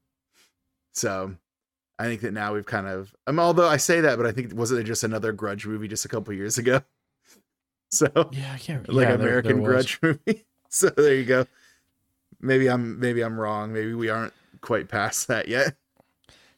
So 0.92 1.36
I 1.98 2.04
think 2.06 2.22
that 2.22 2.32
now 2.32 2.54
we've 2.54 2.66
kind 2.66 2.86
of 2.88 3.14
um, 3.26 3.38
although 3.38 3.68
I 3.68 3.76
say 3.76 4.00
that, 4.00 4.16
but 4.16 4.26
I 4.26 4.32
think 4.32 4.52
wasn't 4.54 4.80
it 4.80 4.84
just 4.84 5.04
another 5.04 5.32
grudge 5.32 5.66
movie 5.66 5.86
just 5.88 6.04
a 6.04 6.08
couple 6.08 6.32
years 6.34 6.58
ago? 6.58 6.80
So 7.90 8.08
Yeah, 8.32 8.50
I 8.52 8.58
can't. 8.58 8.88
Remember. 8.88 8.92
Like 8.92 9.08
yeah, 9.08 9.14
American 9.14 9.62
there 9.62 9.72
was. 9.72 9.96
Grudge 9.96 9.98
movie. 10.26 10.44
So 10.68 10.88
there 10.88 11.14
you 11.14 11.24
go. 11.24 11.46
Maybe 12.40 12.68
I'm 12.68 12.98
maybe 12.98 13.22
I'm 13.22 13.38
wrong. 13.38 13.72
Maybe 13.72 13.94
we 13.94 14.08
aren't 14.08 14.32
quite 14.62 14.88
past 14.88 15.28
that 15.28 15.46
yet. 15.46 15.76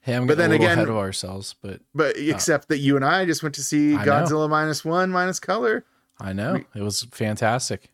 Hey, 0.00 0.14
I'm 0.14 0.26
But 0.26 0.38
then 0.38 0.52
again- 0.52 0.78
ahead 0.78 0.88
of 0.88 0.96
ourselves, 0.96 1.54
but 1.60 1.80
But 1.94 2.16
except 2.16 2.68
that 2.68 2.78
you 2.78 2.96
and 2.96 3.04
I 3.04 3.26
just 3.26 3.42
went 3.42 3.54
to 3.56 3.62
see 3.62 3.94
I 3.96 4.04
know. 4.06 4.12
Godzilla 4.12 4.48
minus 4.48 4.82
one 4.82 5.10
minus 5.10 5.38
color. 5.38 5.84
I 6.18 6.32
know 6.32 6.64
it 6.74 6.80
was 6.80 7.02
fantastic. 7.12 7.90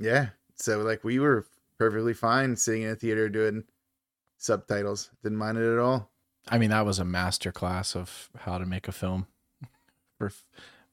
Yeah. 0.00 0.28
So 0.54 0.78
like 0.78 1.04
we 1.04 1.18
were 1.18 1.44
perfectly 1.78 2.14
fine 2.14 2.56
sitting 2.56 2.82
in 2.82 2.90
a 2.90 2.94
theater 2.96 3.28
doing 3.28 3.64
subtitles. 4.38 5.10
Didn't 5.22 5.36
mind 5.38 5.58
it 5.58 5.70
at 5.70 5.78
all. 5.78 6.10
I 6.48 6.58
mean, 6.58 6.70
that 6.70 6.86
was 6.86 6.98
a 6.98 7.04
master 7.04 7.52
class 7.52 7.96
of 7.96 8.30
how 8.38 8.58
to 8.58 8.66
make 8.66 8.88
a 8.88 8.92
film. 8.92 9.26
for 10.18 10.32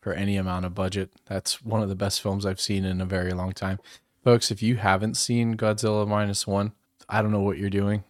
for 0.01 0.13
any 0.13 0.35
amount 0.35 0.65
of 0.65 0.75
budget. 0.75 1.11
That's 1.25 1.63
one 1.63 1.81
of 1.81 1.87
the 1.87 1.95
best 1.95 2.21
films 2.21 2.45
I've 2.45 2.59
seen 2.59 2.83
in 2.83 2.99
a 2.99 3.05
very 3.05 3.31
long 3.31 3.53
time. 3.53 3.79
Folks, 4.21 4.51
if 4.51 4.61
you 4.61 4.75
haven't 4.75 5.15
seen 5.15 5.55
Godzilla 5.55 6.05
minus 6.05 6.45
one, 6.45 6.73
I 7.07 7.21
don't 7.21 7.31
know 7.31 7.39
what 7.39 7.57
you're 7.57 7.69
doing. 7.69 8.03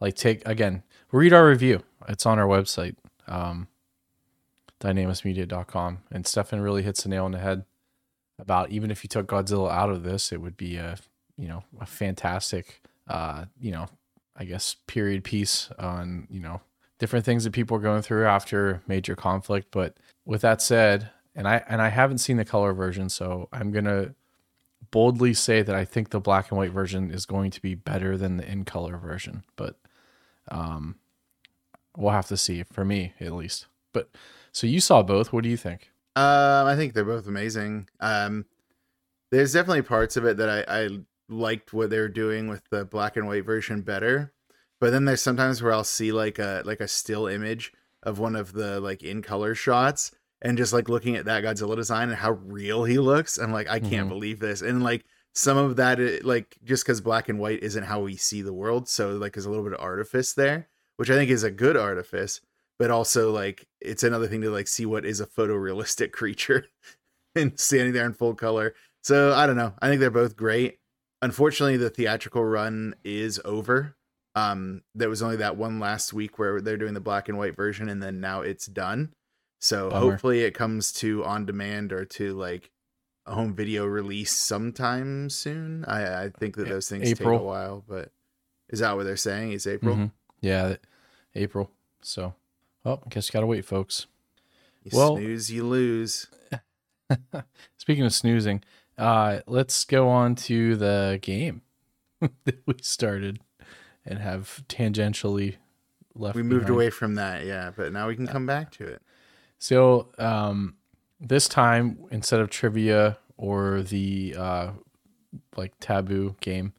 Like 0.00 0.14
take 0.14 0.46
again, 0.46 0.82
read 1.12 1.32
our 1.32 1.46
review. 1.46 1.82
It's 2.08 2.24
on 2.24 2.38
our 2.38 2.46
website, 2.46 2.96
um, 3.26 3.68
dynamusmedia.com. 4.80 5.98
And 6.10 6.26
Stefan 6.26 6.60
really 6.60 6.82
hits 6.82 7.02
the 7.02 7.10
nail 7.10 7.26
on 7.26 7.32
the 7.32 7.38
head 7.38 7.64
about 8.38 8.70
even 8.70 8.90
if 8.90 9.04
you 9.04 9.08
took 9.08 9.26
Godzilla 9.26 9.70
out 9.70 9.90
of 9.90 10.02
this, 10.02 10.32
it 10.32 10.40
would 10.40 10.56
be 10.56 10.76
a 10.76 10.96
you 11.36 11.48
know 11.48 11.64
a 11.80 11.86
fantastic 11.86 12.80
uh, 13.08 13.44
you 13.60 13.70
know, 13.70 13.86
I 14.36 14.44
guess 14.44 14.76
period 14.86 15.24
piece 15.24 15.70
on, 15.78 16.26
you 16.30 16.40
know, 16.40 16.60
different 17.04 17.26
things 17.26 17.44
that 17.44 17.52
people 17.52 17.76
are 17.76 17.80
going 17.80 18.00
through 18.00 18.24
after 18.24 18.80
major 18.86 19.14
conflict. 19.14 19.68
But 19.70 19.98
with 20.24 20.40
that 20.40 20.62
said, 20.62 21.10
and 21.36 21.46
I 21.46 21.62
and 21.68 21.82
I 21.82 21.90
haven't 21.90 22.16
seen 22.16 22.38
the 22.38 22.46
color 22.46 22.72
version, 22.72 23.10
so 23.10 23.46
I'm 23.52 23.72
gonna 23.72 24.14
boldly 24.90 25.34
say 25.34 25.60
that 25.60 25.74
I 25.76 25.84
think 25.84 26.08
the 26.08 26.18
black 26.18 26.50
and 26.50 26.56
white 26.56 26.70
version 26.70 27.10
is 27.10 27.26
going 27.26 27.50
to 27.50 27.60
be 27.60 27.74
better 27.74 28.16
than 28.16 28.38
the 28.38 28.50
in 28.50 28.64
color 28.64 28.96
version. 28.96 29.44
But 29.54 29.76
um 30.48 30.96
we'll 31.94 32.12
have 32.12 32.28
to 32.28 32.38
see 32.38 32.62
for 32.62 32.86
me 32.86 33.12
at 33.20 33.32
least. 33.32 33.66
But 33.92 34.08
so 34.50 34.66
you 34.66 34.80
saw 34.80 35.02
both. 35.02 35.30
What 35.30 35.42
do 35.42 35.50
you 35.50 35.58
think? 35.58 35.90
Um, 36.16 36.66
I 36.66 36.74
think 36.74 36.94
they're 36.94 37.04
both 37.04 37.26
amazing. 37.26 37.86
Um, 38.00 38.46
there's 39.30 39.52
definitely 39.52 39.82
parts 39.82 40.16
of 40.16 40.24
it 40.24 40.38
that 40.38 40.48
I, 40.48 40.84
I 40.84 40.88
liked 41.28 41.74
what 41.74 41.90
they 41.90 41.98
were 41.98 42.08
doing 42.08 42.48
with 42.48 42.62
the 42.70 42.86
black 42.86 43.18
and 43.18 43.26
white 43.26 43.44
version 43.44 43.82
better, 43.82 44.32
but 44.84 44.90
then 44.90 45.06
there's 45.06 45.22
sometimes 45.22 45.62
where 45.62 45.72
I'll 45.72 45.82
see 45.82 46.12
like 46.12 46.38
a 46.38 46.62
like 46.66 46.80
a 46.80 46.86
still 46.88 47.26
image 47.26 47.72
of 48.02 48.18
one 48.18 48.36
of 48.36 48.52
the 48.52 48.80
like 48.80 49.02
in 49.02 49.22
color 49.22 49.54
shots 49.54 50.10
and 50.42 50.58
just 50.58 50.74
like 50.74 50.90
looking 50.90 51.16
at 51.16 51.24
that 51.24 51.42
Godzilla 51.42 51.74
design 51.74 52.10
and 52.10 52.18
how 52.18 52.32
real 52.32 52.84
he 52.84 52.98
looks. 52.98 53.38
I'm 53.38 53.50
like, 53.50 53.66
I 53.70 53.80
can't 53.80 54.08
Mhm. 54.08 54.10
believe 54.10 54.40
this. 54.40 54.60
And 54.60 54.82
like 54.82 55.06
some 55.32 55.56
of 55.56 55.76
that, 55.76 56.00
it, 56.00 56.22
like 56.26 56.58
just 56.62 56.84
because 56.84 57.00
black 57.00 57.30
and 57.30 57.38
white 57.38 57.62
isn't 57.62 57.84
how 57.84 58.00
we 58.02 58.16
see 58.16 58.42
the 58.42 58.52
world, 58.52 58.86
so 58.86 59.12
like 59.16 59.32
there's 59.32 59.46
a 59.46 59.50
little 59.50 59.64
bit 59.64 59.72
of 59.72 59.80
artifice 59.80 60.34
there, 60.34 60.68
which 60.98 61.08
I 61.08 61.14
think 61.14 61.30
is 61.30 61.44
a 61.44 61.50
good 61.50 61.78
artifice 61.78 62.42
but 62.78 62.90
also 62.90 63.30
like 63.30 63.66
it's 63.80 64.02
another 64.02 64.26
thing 64.26 64.42
to 64.42 64.50
like 64.50 64.66
see 64.68 64.84
what 64.84 65.06
is 65.06 65.20
a 65.20 65.26
photorealistic 65.26 66.12
creature 66.20 66.66
and 67.34 67.58
standing 67.58 67.94
there 67.94 68.04
in 68.04 68.12
full 68.12 68.34
color. 68.34 68.74
So 69.02 69.32
I 69.32 69.46
don't 69.46 69.56
know. 69.56 69.72
I 69.80 69.88
think 69.88 70.00
they're 70.00 70.10
both 70.10 70.36
great. 70.36 70.78
Unfortunately, 71.22 71.76
the 71.78 71.88
theatrical 71.88 72.44
run 72.44 72.94
is 73.02 73.40
over. 73.46 73.96
Um, 74.34 74.82
there 74.94 75.08
was 75.08 75.22
only 75.22 75.36
that 75.36 75.56
one 75.56 75.78
last 75.78 76.12
week 76.12 76.38
where 76.38 76.60
they're 76.60 76.76
doing 76.76 76.94
the 76.94 77.00
black 77.00 77.28
and 77.28 77.38
white 77.38 77.54
version, 77.56 77.88
and 77.88 78.02
then 78.02 78.20
now 78.20 78.40
it's 78.40 78.66
done. 78.66 79.14
So 79.60 79.90
Bummer. 79.90 80.10
hopefully 80.10 80.40
it 80.42 80.52
comes 80.54 80.92
to 80.94 81.24
on 81.24 81.46
demand 81.46 81.92
or 81.92 82.04
to 82.04 82.34
like 82.34 82.70
a 83.26 83.34
home 83.34 83.54
video 83.54 83.86
release 83.86 84.32
sometime 84.36 85.30
soon. 85.30 85.84
I, 85.86 86.24
I 86.24 86.28
think 86.30 86.56
that 86.56 86.68
those 86.68 86.88
things 86.88 87.08
take 87.08 87.20
a 87.20 87.36
while, 87.38 87.82
but 87.88 88.10
is 88.68 88.80
that 88.80 88.96
what 88.96 89.04
they're 89.04 89.16
saying? 89.16 89.52
Is 89.52 89.66
April? 89.66 89.94
Mhm. 89.96 90.10
Yeah, 90.40 90.76
April. 91.34 91.70
So, 92.02 92.34
well, 92.82 93.02
I 93.06 93.08
guess 93.08 93.28
you 93.28 93.32
gotta 93.32 93.46
wait, 93.46 93.64
folks. 93.64 94.06
You 94.82 94.90
Well- 94.98 95.16
snooze, 95.16 95.50
you 95.50 95.64
lose. 95.64 96.26
Speaking 97.78 98.04
of 98.04 98.12
snoozing, 98.12 98.62
uh, 98.98 99.40
let's 99.46 99.84
go 99.84 100.08
on 100.08 100.34
to 100.34 100.76
the 100.76 101.18
game 101.22 101.62
that 102.44 102.58
we 102.66 102.74
started 102.82 103.40
and 104.06 104.18
have 104.18 104.62
tangentially 104.68 105.56
left. 106.14 106.36
we 106.36 106.42
moved 106.42 106.62
behind. 106.66 106.74
away 106.74 106.90
from 106.90 107.14
that 107.16 107.44
yeah 107.44 107.70
but 107.76 107.92
now 107.92 108.06
we 108.08 108.14
can 108.16 108.26
come 108.26 108.46
back 108.46 108.70
to 108.70 108.84
it 108.86 109.02
So 109.58 110.08
um, 110.18 110.76
this 111.20 111.48
time, 111.48 111.98
instead 112.10 112.40
of 112.40 112.50
trivia 112.50 113.16
or 113.36 113.82
the 113.82 114.34
uh, 114.38 114.70
like 115.56 115.72
taboo 115.80 116.36
game, 116.40 116.72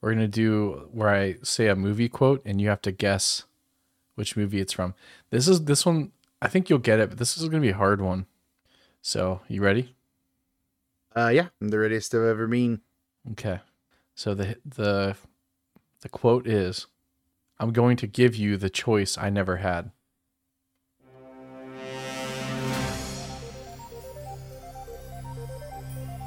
we're 0.00 0.12
gonna 0.14 0.28
do 0.28 0.88
where 0.92 1.08
I 1.08 1.36
say 1.42 1.66
a 1.68 1.74
movie 1.76 2.08
quote 2.08 2.42
and 2.44 2.60
you 2.60 2.68
have 2.68 2.82
to 2.82 2.92
guess 2.92 3.44
which 4.14 4.36
movie 4.36 4.60
it's 4.60 4.72
from. 4.72 4.94
This 5.30 5.48
is 5.48 5.64
this 5.64 5.84
one. 5.84 6.12
I 6.40 6.48
think 6.48 6.68
you'll 6.70 6.78
get 6.78 7.00
it, 7.00 7.08
but 7.08 7.18
this 7.18 7.36
is 7.36 7.48
gonna 7.48 7.60
be 7.60 7.70
a 7.70 7.76
hard 7.76 8.00
one. 8.00 8.26
So 9.00 9.40
you 9.48 9.62
ready? 9.62 9.94
uh 11.14 11.28
yeah 11.28 11.48
i'm 11.60 11.68
the 11.68 11.76
readiest 11.78 12.14
i've 12.14 12.22
ever 12.22 12.46
been 12.46 12.80
Okay. 13.32 13.60
So 14.14 14.34
the 14.34 14.56
the 14.64 15.14
the 16.02 16.08
quote 16.08 16.46
is, 16.46 16.86
"I'm 17.58 17.72
going 17.72 17.96
to 17.96 18.06
give 18.06 18.36
you 18.36 18.56
the 18.56 18.70
choice 18.70 19.16
I 19.16 19.30
never 19.30 19.56
had." 19.56 19.90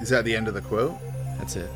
is 0.01 0.09
that 0.09 0.23
the 0.23 0.35
end 0.35 0.47
of 0.47 0.53
the 0.53 0.61
quote 0.61 0.95
That's 1.39 1.55
it. 1.55 1.67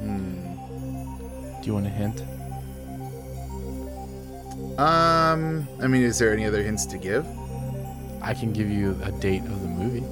hmm. 0.00 1.60
Do 1.60 1.66
you 1.66 1.74
want 1.74 1.86
a 1.86 1.90
hint? 1.90 2.22
um 4.78 5.68
i 5.82 5.86
mean 5.86 6.02
is 6.02 6.18
there 6.18 6.32
any 6.32 6.46
other 6.46 6.62
hints 6.62 6.86
to 6.86 6.96
give 6.96 7.26
I 8.22 8.32
can 8.32 8.52
give 8.52 8.70
you 8.70 8.98
a 9.02 9.12
date 9.12 9.42
of 9.42 9.60
the 9.60 9.68
movie. 9.68 10.06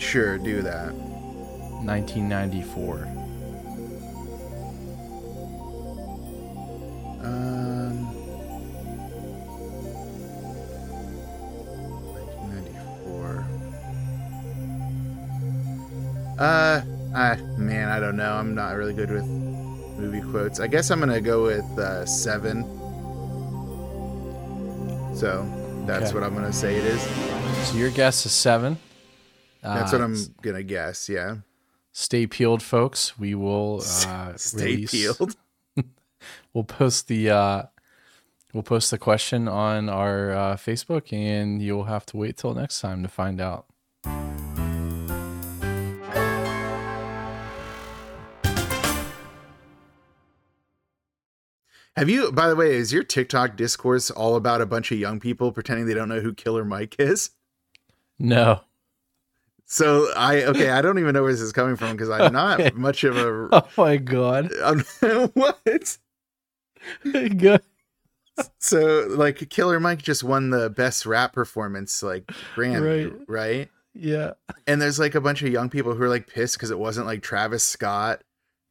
sure 0.00 0.38
do 0.38 0.62
that 0.62 0.94
1994. 1.84 3.08
um 7.24 7.98
1994 12.22 13.44
uh 16.38 16.82
ah, 17.14 17.36
man 17.58 17.88
i 17.88 18.00
don't 18.00 18.16
know 18.16 18.32
i'm 18.34 18.54
not 18.54 18.76
really 18.76 18.94
good 18.94 19.10
with 19.10 19.24
movie 19.26 20.20
quotes 20.30 20.60
i 20.60 20.66
guess 20.66 20.90
i'm 20.90 21.00
gonna 21.00 21.20
go 21.20 21.44
with 21.44 21.64
uh 21.78 22.04
seven 22.06 22.62
so 25.14 25.46
that's 25.86 26.06
Okay. 26.10 26.14
what 26.14 26.22
i'm 26.24 26.34
gonna 26.34 26.52
say 26.52 26.76
it 26.76 26.84
is 26.84 27.02
So 27.68 27.76
your 27.76 27.90
guess 27.90 28.26
is 28.26 28.32
seven. 28.32 28.76
That's 29.62 29.92
Uh, 29.92 29.98
what 29.98 30.02
I'm 30.04 30.16
gonna 30.42 30.64
guess. 30.64 31.08
Yeah. 31.08 31.36
Stay 31.92 32.26
peeled, 32.26 32.62
folks. 32.62 33.18
We 33.18 33.34
will 33.34 33.82
uh, 34.06 34.32
Stay 34.36 34.64
release- 34.76 34.90
peeled. 34.90 35.36
We'll 36.54 36.62
post 36.64 37.08
the 37.08 37.30
uh, 37.30 37.62
we'll 38.52 38.62
post 38.62 38.92
the 38.92 38.98
question 38.98 39.48
on 39.48 39.88
our 39.88 40.30
uh, 40.30 40.56
Facebook, 40.56 41.12
and 41.12 41.60
you'll 41.60 41.84
have 41.84 42.06
to 42.06 42.16
wait 42.16 42.36
till 42.36 42.54
next 42.54 42.80
time 42.80 43.02
to 43.02 43.08
find 43.08 43.40
out. 43.40 43.66
Have 51.96 52.08
you? 52.08 52.32
By 52.32 52.48
the 52.48 52.56
way, 52.56 52.74
is 52.74 52.92
your 52.92 53.02
TikTok 53.02 53.56
discourse 53.56 54.10
all 54.10 54.36
about 54.36 54.60
a 54.60 54.66
bunch 54.66 54.90
of 54.92 54.98
young 54.98 55.20
people 55.20 55.52
pretending 55.52 55.86
they 55.86 55.94
don't 55.94 56.08
know 56.08 56.20
who 56.20 56.32
Killer 56.32 56.64
Mike 56.64 56.96
is? 56.98 57.30
No. 58.18 58.60
So 59.72 60.12
I 60.14 60.42
okay, 60.44 60.68
I 60.68 60.82
don't 60.82 60.98
even 60.98 61.14
know 61.14 61.22
where 61.22 61.32
this 61.32 61.40
is 61.40 61.50
coming 61.50 61.76
from 61.76 61.92
because 61.92 62.10
I'm 62.10 62.30
not 62.34 62.74
much 62.74 63.04
of 63.04 63.16
a. 63.16 63.48
Oh 63.50 63.66
my 63.78 63.96
god. 63.96 64.50
I'm, 64.62 64.80
what? 65.32 65.98
Good. 67.02 67.62
So 68.58 69.06
like, 69.08 69.48
Killer 69.48 69.80
Mike 69.80 70.02
just 70.02 70.22
won 70.22 70.50
the 70.50 70.68
best 70.68 71.06
rap 71.06 71.32
performance 71.32 72.02
like 72.02 72.26
Grammy, 72.54 73.10
Right. 73.10 73.28
right? 73.28 73.68
Yeah. 73.94 74.32
and 74.66 74.80
there's 74.80 74.98
like 74.98 75.14
a 75.14 75.22
bunch 75.22 75.40
of 75.42 75.48
young 75.48 75.70
people 75.70 75.94
who 75.94 76.02
are 76.02 76.08
like 76.08 76.26
pissed 76.26 76.58
because 76.58 76.70
it 76.70 76.78
wasn't 76.78 77.06
like 77.06 77.22
Travis 77.22 77.64
Scott 77.64 78.20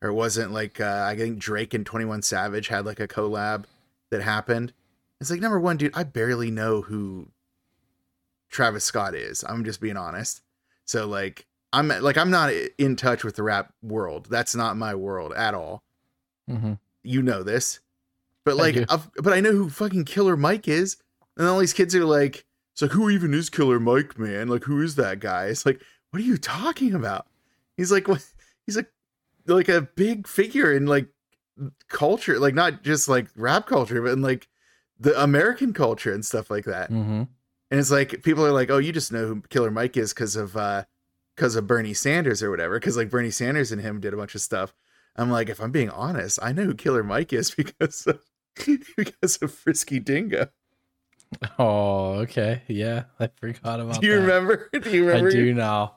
or 0.04 0.10
it 0.10 0.14
wasn't 0.14 0.52
like 0.52 0.80
uh, 0.80 1.04
I 1.08 1.16
think 1.18 1.40
Drake 1.40 1.74
and 1.74 1.84
21 1.84 2.22
Savage 2.22 2.68
had 2.68 2.86
like 2.86 3.00
a 3.00 3.08
collab 3.08 3.64
that 4.12 4.22
happened. 4.22 4.72
It's 5.20 5.32
like 5.32 5.42
number 5.42 5.60
one, 5.60 5.78
dude, 5.78 5.96
I 5.96 6.04
barely 6.04 6.52
know 6.52 6.82
who 6.84 7.30
Travis 8.50 8.84
Scott 8.86 9.16
is. 9.16 9.44
I'm 9.50 9.66
just 9.66 9.82
being 9.82 9.98
honest. 9.98 10.42
So 10.86 11.08
like 11.08 11.46
I'm 11.74 11.88
like 11.88 12.18
I'm 12.18 12.32
not 12.32 12.52
in 12.78 12.96
touch 12.96 13.24
with 13.24 13.36
the 13.36 13.44
rap 13.44 13.74
world. 13.82 14.28
That's 14.30 14.56
not 14.56 14.78
my 14.78 14.96
world 14.96 15.34
at 15.34 15.54
all. 15.54 15.84
hmm 16.48 16.74
You 17.04 17.22
know 17.22 17.44
this. 17.44 17.80
But 18.44 18.58
like. 18.58 18.76
I've, 18.90 19.10
but 19.16 19.34
I 19.34 19.40
know 19.40 19.52
who 19.52 19.70
fucking 19.70 20.06
Killer 20.06 20.36
Mike 20.36 20.68
is. 20.68 20.98
And 21.38 21.48
all 21.48 21.60
these 21.60 21.74
kids 21.74 21.96
are 21.96 22.04
like, 22.06 22.46
it's 22.74 22.82
like 22.82 22.92
who 22.92 23.10
even 23.10 23.34
is 23.34 23.50
Killer 23.50 23.80
Mike, 23.80 24.20
man? 24.20 24.48
Like 24.48 24.64
who 24.64 24.82
is 24.82 24.96
that 24.96 25.20
guy? 25.20 25.46
It's 25.46 25.66
like, 25.66 25.82
what 26.10 26.22
are 26.22 26.26
you 26.26 26.38
talking 26.38 26.94
about? 26.94 27.28
He's 27.78 27.92
like 27.92 28.08
what 28.08 28.24
he's 28.66 28.76
like 28.76 28.92
like 29.48 29.70
a 29.70 29.82
big 29.82 30.28
figure 30.28 30.72
in 30.74 30.86
like 30.86 31.08
culture, 31.88 32.40
like 32.40 32.54
not 32.54 32.84
just 32.84 33.08
like 33.08 33.28
rap 33.36 33.66
culture, 33.68 34.02
but 34.02 34.12
in 34.12 34.22
like 34.22 34.48
the 35.00 35.20
American 35.22 35.74
culture 35.74 36.14
and 36.14 36.26
stuff 36.26 36.50
like 36.50 36.66
that. 36.66 36.90
hmm 36.90 37.24
And 37.72 37.80
it's 37.80 37.90
like 37.92 38.22
people 38.24 38.46
are 38.46 38.52
like, 38.52 38.70
"Oh, 38.70 38.78
you 38.78 38.92
just 38.92 39.12
know 39.12 39.26
who 39.28 39.42
Killer 39.50 39.72
Mike 39.72 39.98
is 39.98 40.14
because 40.14 40.36
of 40.36 40.56
uh 40.58 40.84
because 41.36 41.56
of 41.56 41.68
Bernie 41.68 41.94
Sanders 41.94 42.44
or 42.44 42.52
whatever." 42.52 42.80
Because 42.80 42.98
like 42.98 43.10
Bernie 43.10 43.32
Sanders 43.32 43.72
and 43.72 43.82
him 43.82 44.00
did 44.02 44.14
a 44.14 44.18
bunch 44.18 44.36
of 44.36 44.42
stuff. 44.42 44.74
I'm 45.16 45.32
like, 45.32 45.50
if 45.50 45.60
I'm 45.62 45.72
being 45.72 45.90
honest, 45.90 46.40
I 46.42 46.52
know 46.54 46.64
who 46.66 46.74
Killer 46.76 47.04
Mike 47.04 47.34
is 47.34 47.52
because 47.56 48.06
of, 48.08 48.20
because 48.98 49.38
of 49.42 49.54
Frisky 49.54 50.00
Dingo. 50.00 50.50
Oh, 51.58 52.16
okay. 52.22 52.64
Yeah, 52.68 53.06
I 53.20 53.28
forgot 53.28 53.80
about 53.80 54.02
Do 54.02 54.08
you 54.08 54.16
that. 54.16 54.22
remember? 54.22 54.70
Do 54.82 54.90
you 54.90 55.08
remember? 55.08 55.30
I 55.30 55.32
do 55.32 55.54
now. 55.54 55.96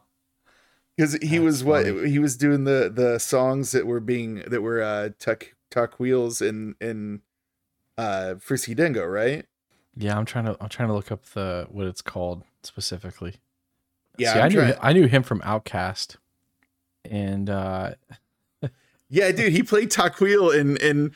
because 0.96 1.14
he 1.14 1.38
That's 1.38 1.40
was 1.40 1.64
what 1.64 1.84
funny. 1.86 2.08
he 2.10 2.18
was 2.18 2.36
doing 2.36 2.64
the 2.64 2.90
the 2.94 3.18
songs 3.18 3.72
that 3.72 3.86
were 3.86 4.00
being 4.00 4.42
that 4.46 4.62
were 4.62 4.82
uh 4.82 5.10
tuck 5.18 5.54
tuck 5.70 5.98
wheels 5.98 6.40
in 6.40 6.76
in 6.80 7.22
uh 7.98 8.36
frisky 8.36 8.74
dingo 8.74 9.04
right 9.04 9.46
Yeah, 9.96 10.16
I'm 10.18 10.24
trying 10.24 10.46
to 10.46 10.56
I'm 10.60 10.68
trying 10.68 10.88
to 10.88 10.94
look 10.94 11.12
up 11.12 11.24
the 11.26 11.66
what 11.70 11.86
it's 11.86 12.02
called 12.02 12.42
specifically. 12.62 13.34
yeah 14.18 14.34
See, 14.34 14.40
I'm 14.40 14.48
knew 14.48 14.60
trying- 14.60 14.74
I 14.80 14.92
knew 14.92 15.06
him 15.06 15.22
from 15.22 15.40
OutKast, 15.40 16.16
and 17.04 17.48
uh, 17.50 17.94
yeah 19.08 19.32
dude 19.32 19.52
he 19.52 19.62
played 19.62 19.94
wheel 20.20 20.50
in 20.50 20.76
in 20.78 21.12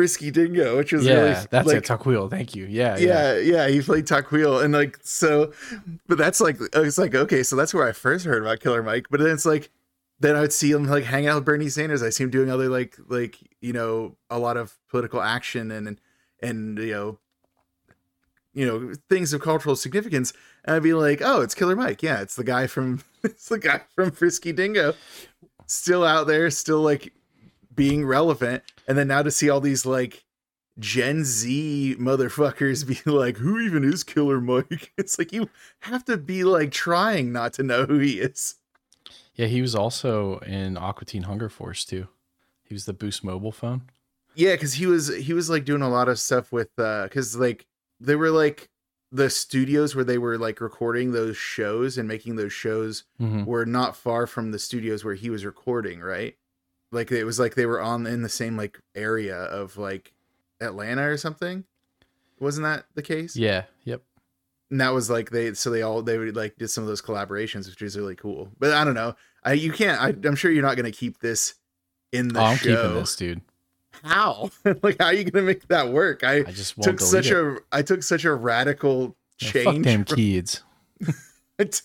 frisky 0.00 0.30
dingo 0.30 0.78
which 0.78 0.92
was 0.94 1.04
yeah, 1.04 1.14
really 1.14 1.46
that's 1.50 1.66
like, 1.66 1.76
it. 1.76 1.84
Taqu'il. 1.84 2.30
Thank 2.30 2.54
you. 2.54 2.64
Yeah, 2.64 2.96
yeah. 2.96 3.34
yeah, 3.34 3.38
yeah, 3.38 3.68
he 3.68 3.82
played 3.82 4.08
Wheel, 4.30 4.60
and 4.60 4.72
like 4.72 4.98
so, 5.02 5.52
but 6.06 6.16
that's 6.16 6.40
like 6.40 6.58
it's 6.74 6.96
like 6.96 7.14
okay, 7.14 7.42
so 7.42 7.54
that's 7.54 7.74
where 7.74 7.86
I 7.86 7.92
first 7.92 8.24
heard 8.24 8.42
about 8.42 8.60
Killer 8.60 8.82
Mike. 8.82 9.08
But 9.10 9.20
then 9.20 9.30
it's 9.30 9.44
like, 9.44 9.70
then 10.18 10.36
I 10.36 10.40
would 10.40 10.54
see 10.54 10.70
him 10.70 10.84
like 10.84 11.04
hanging 11.04 11.28
out 11.28 11.34
with 11.36 11.44
Bernie 11.44 11.68
Sanders. 11.68 12.02
I 12.02 12.08
see 12.08 12.24
him 12.24 12.30
doing 12.30 12.50
other 12.50 12.68
like 12.70 12.96
like 13.08 13.36
you 13.60 13.74
know 13.74 14.16
a 14.30 14.38
lot 14.38 14.56
of 14.56 14.78
political 14.88 15.20
action 15.20 15.70
and 15.70 16.00
and 16.42 16.78
you 16.78 16.92
know 16.92 17.18
you 18.52 18.66
know 18.66 18.92
things 19.08 19.32
of 19.32 19.40
cultural 19.40 19.76
significance. 19.76 20.32
And 20.64 20.76
I'd 20.76 20.82
be 20.82 20.94
like, 20.94 21.20
oh, 21.22 21.40
it's 21.40 21.54
Killer 21.54 21.76
Mike. 21.76 22.02
Yeah, 22.02 22.20
it's 22.20 22.36
the 22.36 22.44
guy 22.44 22.66
from 22.66 23.02
it's 23.24 23.48
the 23.48 23.58
guy 23.58 23.82
from 23.94 24.10
Frisky 24.10 24.52
Dingo, 24.52 24.94
still 25.66 26.04
out 26.04 26.26
there, 26.26 26.50
still 26.50 26.80
like 26.80 27.12
being 27.74 28.04
relevant. 28.04 28.62
And 28.86 28.98
then 28.98 29.08
now 29.08 29.22
to 29.22 29.30
see 29.30 29.48
all 29.48 29.60
these 29.60 29.86
like 29.86 30.24
Gen 30.78 31.24
Z 31.24 31.96
motherfuckers 31.98 32.86
be 33.04 33.10
like, 33.10 33.36
who 33.36 33.60
even 33.60 33.84
is 33.84 34.04
Killer 34.04 34.40
Mike? 34.40 34.92
It's 34.98 35.18
like 35.18 35.32
you 35.32 35.48
have 35.80 36.04
to 36.06 36.16
be 36.16 36.44
like 36.44 36.70
trying 36.70 37.32
not 37.32 37.52
to 37.54 37.62
know 37.62 37.84
who 37.84 37.98
he 37.98 38.20
is. 38.20 38.56
Yeah, 39.34 39.46
he 39.46 39.62
was 39.62 39.74
also 39.74 40.38
in 40.40 40.76
Aqua 40.76 41.06
Teen 41.06 41.22
Hunger 41.22 41.48
Force 41.48 41.84
too. 41.84 42.08
He 42.62 42.74
was 42.74 42.84
the 42.84 42.92
Boost 42.92 43.24
mobile 43.24 43.52
phone. 43.52 43.82
Yeah, 44.34 44.52
because 44.52 44.74
he 44.74 44.86
was 44.86 45.14
he 45.16 45.32
was 45.32 45.50
like 45.50 45.64
doing 45.64 45.82
a 45.82 45.88
lot 45.88 46.08
of 46.08 46.18
stuff 46.18 46.52
with 46.52 46.70
uh 46.78 47.04
because 47.04 47.36
like 47.36 47.66
they 48.00 48.16
were 48.16 48.30
like 48.30 48.68
the 49.12 49.28
studios 49.28 49.94
where 49.94 50.04
they 50.04 50.18
were 50.18 50.38
like 50.38 50.60
recording 50.60 51.12
those 51.12 51.36
shows 51.36 51.98
and 51.98 52.06
making 52.08 52.36
those 52.36 52.52
shows 52.52 53.04
Mhm. 53.20 53.44
were 53.44 53.66
not 53.66 53.96
far 53.96 54.26
from 54.26 54.52
the 54.52 54.58
studios 54.58 55.04
where 55.04 55.14
he 55.14 55.30
was 55.30 55.44
recording, 55.44 56.00
right? 56.00 56.36
Like 56.92 57.10
it 57.12 57.24
was 57.24 57.38
like 57.38 57.54
they 57.56 57.66
were 57.66 57.80
on 57.80 58.06
in 58.06 58.22
the 58.22 58.28
same 58.28 58.56
like 58.56 58.80
area 58.94 59.36
of 59.36 59.76
like 59.76 60.12
Atlanta 60.60 61.02
or 61.08 61.16
something. 61.16 61.64
Wasn't 62.38 62.64
that 62.64 62.86
the 62.94 63.02
case? 63.02 63.36
Yeah. 63.36 63.64
Yep. 63.84 64.02
and 64.70 64.80
that 64.80 64.94
was 64.94 65.10
like 65.10 65.30
they 65.30 65.52
so 65.54 65.68
they 65.70 65.82
all 65.82 66.00
they 66.02 66.16
would 66.16 66.36
like 66.36 66.56
did 66.56 66.68
some 66.68 66.84
of 66.84 66.88
those 66.88 67.02
collaborations 67.02 67.68
which 67.68 67.82
is 67.82 67.96
really 67.98 68.14
cool 68.14 68.50
but 68.60 68.72
i 68.72 68.84
don't 68.84 68.94
know 68.94 69.16
i 69.42 69.52
you 69.52 69.72
can't 69.72 70.00
I, 70.00 70.14
i'm 70.28 70.36
sure 70.36 70.48
you're 70.52 70.62
not 70.62 70.76
going 70.76 70.84
to 70.90 70.96
keep 70.96 71.18
this 71.18 71.54
in 72.12 72.28
the 72.28 72.38
Oh, 72.40 72.44
I'm 72.44 72.56
show 72.56 72.76
keeping 72.76 72.94
this, 72.94 73.16
dude. 73.16 73.40
How 74.02 74.50
like 74.82 74.96
how 74.98 75.06
are 75.06 75.12
you 75.14 75.24
going 75.24 75.42
to 75.44 75.46
make 75.46 75.66
that 75.68 75.88
work 75.90 76.22
i, 76.24 76.38
I 76.38 76.42
just 76.44 76.76
won't 76.76 76.84
took 76.84 77.00
such 77.00 77.26
it. 77.30 77.36
a 77.36 77.56
i 77.72 77.82
took 77.82 78.02
such 78.02 78.24
a 78.24 78.34
radical 78.34 79.16
Yeah, 79.40 79.48
change 79.50 79.64
fuck 79.64 79.82
them 79.84 80.04
from 80.04 80.16
kids. 80.16 80.62
but 81.56 81.82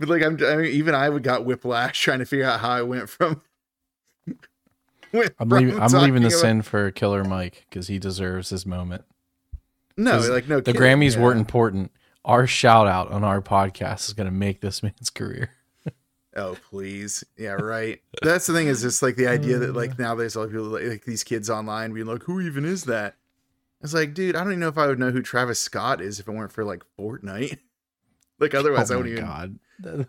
like 0.00 0.22
i'm 0.22 0.38
I 0.44 0.56
mean, 0.56 0.66
even 0.72 0.94
i 0.94 1.08
would 1.08 1.22
got 1.22 1.44
whiplash 1.44 2.00
trying 2.00 2.18
to 2.20 2.26
figure 2.26 2.46
out 2.46 2.60
how 2.60 2.70
i 2.70 2.82
went 2.82 3.08
from 3.08 3.42
went 5.12 5.32
I'm 5.38 5.48
leaving. 5.48 5.78
I'm 5.80 5.92
leaving 5.92 6.22
this 6.22 6.40
about- 6.40 6.50
in 6.50 6.62
for 6.62 6.90
Killer 6.90 7.24
Mike 7.24 7.66
because 7.68 7.86
he 7.88 7.98
deserves 7.98 8.50
his 8.50 8.66
moment. 8.66 9.04
No, 9.96 10.18
like 10.18 10.48
no 10.48 10.56
The 10.60 10.72
kidding, 10.72 10.80
Grammys 10.80 11.14
yeah. 11.14 11.22
weren't 11.22 11.38
important. 11.38 11.92
Our 12.24 12.46
shout 12.48 12.88
out 12.88 13.12
on 13.12 13.22
our 13.22 13.40
podcast 13.40 14.08
is 14.08 14.12
going 14.14 14.26
to 14.26 14.32
make 14.32 14.60
this 14.60 14.82
man's 14.82 15.10
career. 15.10 15.50
Oh 16.36 16.56
please, 16.70 17.24
yeah, 17.36 17.52
right. 17.52 18.00
That's 18.22 18.46
the 18.46 18.52
thing 18.52 18.66
is 18.66 18.82
just 18.82 19.02
like 19.02 19.16
the 19.16 19.28
idea 19.28 19.58
that 19.58 19.74
like 19.74 19.96
mm. 19.96 20.00
now 20.00 20.14
there's 20.14 20.36
all 20.36 20.46
people 20.46 20.64
like, 20.64 20.84
like 20.84 21.04
these 21.04 21.22
kids 21.22 21.48
online 21.48 21.92
being 21.92 22.06
like, 22.06 22.24
who 22.24 22.40
even 22.40 22.64
is 22.64 22.84
that? 22.84 23.16
It's 23.82 23.94
like, 23.94 24.14
dude, 24.14 24.34
I 24.34 24.40
don't 24.40 24.52
even 24.52 24.60
know 24.60 24.68
if 24.68 24.78
I 24.78 24.86
would 24.86 24.98
know 24.98 25.10
who 25.10 25.22
Travis 25.22 25.60
Scott 25.60 26.00
is 26.00 26.18
if 26.18 26.26
it 26.26 26.32
weren't 26.32 26.52
for 26.52 26.64
like 26.64 26.82
Fortnite. 26.98 27.58
like 28.40 28.54
oh 28.54 28.58
otherwise, 28.60 28.90
I 28.90 28.94
oh 28.94 28.98
wouldn't 28.98 29.22
my 29.22 29.44
even. 29.44 29.58
god, 29.82 30.08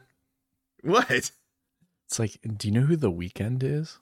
What? 0.82 1.10
it's 1.12 2.20
like, 2.20 2.40
do 2.58 2.68
you 2.68 2.74
know 2.74 2.86
who 2.86 2.96
the 2.96 3.12
Weeknd 3.12 3.64
is? 3.64 4.00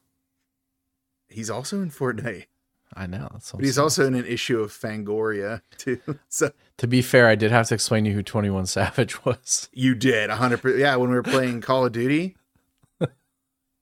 He's 1.27 1.49
also 1.49 1.81
in 1.81 1.89
Fortnite, 1.89 2.45
I 2.93 3.07
know. 3.07 3.27
But 3.53 3.63
he's 3.63 3.79
also 3.79 4.05
in 4.05 4.15
an 4.15 4.25
issue 4.25 4.59
of 4.59 4.71
Fangoria 4.71 5.61
too. 5.77 5.99
So 6.29 6.51
To 6.79 6.87
be 6.87 7.01
fair, 7.01 7.27
I 7.27 7.35
did 7.35 7.51
have 7.51 7.67
to 7.67 7.75
explain 7.75 8.03
to 8.03 8.09
you 8.09 8.15
who 8.17 8.23
Twenty 8.23 8.49
One 8.49 8.65
Savage 8.65 9.23
was. 9.25 9.69
you 9.71 9.95
did 9.95 10.29
hundred 10.29 10.61
percent. 10.61 10.79
Yeah, 10.79 10.95
when 10.95 11.09
we 11.09 11.15
were 11.15 11.23
playing 11.23 11.61
Call 11.61 11.85
of 11.85 11.91
Duty, 11.91 12.35
I 13.01 13.07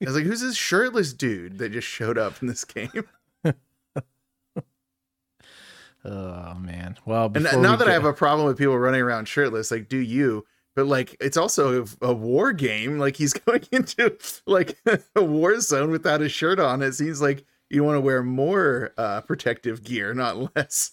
was 0.00 0.14
like, 0.16 0.24
who's 0.24 0.40
this 0.40 0.56
shirtless 0.56 1.12
dude 1.12 1.58
that 1.58 1.70
just 1.70 1.86
showed 1.86 2.18
up 2.18 2.40
in 2.42 2.48
this 2.48 2.64
game? 2.64 2.90
Oh 6.04 6.54
man. 6.54 6.96
Well, 7.06 7.30
And 7.34 7.44
now 7.44 7.72
we 7.72 7.76
that 7.76 7.88
I 7.88 7.92
have 7.92 8.04
a 8.04 8.12
problem 8.12 8.46
with 8.46 8.58
people 8.58 8.76
running 8.76 9.00
around 9.00 9.28
shirtless, 9.28 9.70
like, 9.70 9.88
do 9.88 9.98
you? 9.98 10.44
But 10.74 10.86
like, 10.86 11.16
it's 11.20 11.36
also 11.36 11.84
a, 11.84 12.08
a 12.08 12.12
war 12.12 12.52
game. 12.52 12.98
Like, 12.98 13.16
he's 13.16 13.32
going 13.46 13.62
into 13.70 14.16
like 14.46 14.78
a 15.14 15.22
war 15.22 15.60
zone 15.60 15.90
without 15.90 16.22
a 16.22 16.28
shirt 16.28 16.58
on. 16.58 16.82
It 16.82 16.92
seems 16.94 17.22
like 17.22 17.44
you 17.70 17.84
want 17.84 17.96
to 17.96 18.00
wear 18.00 18.22
more 18.22 18.92
uh, 18.98 19.20
protective 19.20 19.84
gear, 19.84 20.12
not 20.12 20.56
less. 20.56 20.92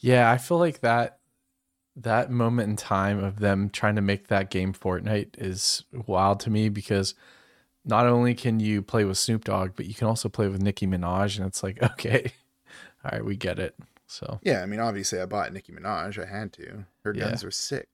Yeah, 0.00 0.30
I 0.30 0.38
feel 0.38 0.58
like 0.58 0.80
that 0.80 1.18
that 1.96 2.30
moment 2.30 2.70
in 2.70 2.76
time 2.76 3.22
of 3.22 3.40
them 3.40 3.68
trying 3.68 3.96
to 3.96 4.00
make 4.00 4.28
that 4.28 4.48
game 4.50 4.72
Fortnite 4.72 5.34
is 5.38 5.84
wild 6.06 6.40
to 6.40 6.50
me 6.50 6.68
because 6.68 7.14
not 7.84 8.06
only 8.06 8.34
can 8.34 8.60
you 8.60 8.80
play 8.80 9.04
with 9.04 9.18
Snoop 9.18 9.44
Dogg, 9.44 9.72
but 9.76 9.86
you 9.86 9.94
can 9.94 10.06
also 10.06 10.28
play 10.28 10.48
with 10.48 10.62
Nicki 10.62 10.86
Minaj, 10.86 11.36
and 11.36 11.46
it's 11.46 11.62
like, 11.62 11.82
okay, 11.92 12.32
all 13.04 13.10
right, 13.12 13.24
we 13.24 13.36
get 13.36 13.58
it. 13.58 13.74
So 14.06 14.38
Yeah, 14.42 14.62
I 14.62 14.66
mean, 14.66 14.80
obviously, 14.80 15.20
I 15.20 15.26
bought 15.26 15.52
Nicki 15.52 15.72
Minaj. 15.72 16.22
I 16.22 16.26
had 16.26 16.52
to. 16.54 16.84
Her 17.04 17.12
Yeah. 17.12 17.24
guns 17.24 17.44
were 17.44 17.50
sick. 17.50 17.88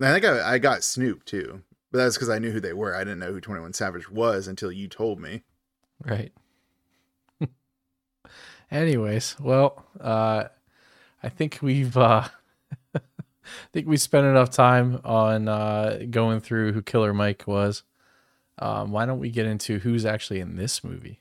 I 0.00 0.12
think 0.12 0.24
I, 0.24 0.54
I 0.54 0.58
got 0.58 0.84
Snoop 0.84 1.24
too, 1.24 1.62
but 1.90 1.98
that's 1.98 2.16
because 2.16 2.28
I 2.30 2.38
knew 2.38 2.50
who 2.52 2.60
they 2.60 2.72
were. 2.72 2.94
I 2.94 3.00
didn't 3.00 3.18
know 3.18 3.32
who 3.32 3.40
Twenty 3.40 3.60
One 3.60 3.72
Savage 3.72 4.10
was 4.10 4.46
until 4.48 4.70
you 4.72 4.88
told 4.88 5.18
me. 5.20 5.42
right. 6.04 6.32
Anyways, 8.70 9.36
well, 9.40 9.84
uh, 10.00 10.44
I 11.22 11.28
think 11.28 11.58
we've 11.62 11.96
uh, 11.96 12.28
I 12.94 13.00
think 13.72 13.86
we 13.86 13.96
spent 13.96 14.26
enough 14.26 14.50
time 14.50 15.00
on 15.04 15.48
uh, 15.48 16.00
going 16.10 16.40
through 16.40 16.72
who 16.72 16.82
Killer 16.82 17.12
Mike 17.12 17.44
was. 17.46 17.82
Um, 18.58 18.90
why 18.90 19.06
don't 19.06 19.20
we 19.20 19.30
get 19.30 19.46
into 19.46 19.78
who's 19.78 20.04
actually 20.04 20.40
in 20.40 20.56
this 20.56 20.82
movie? 20.82 21.20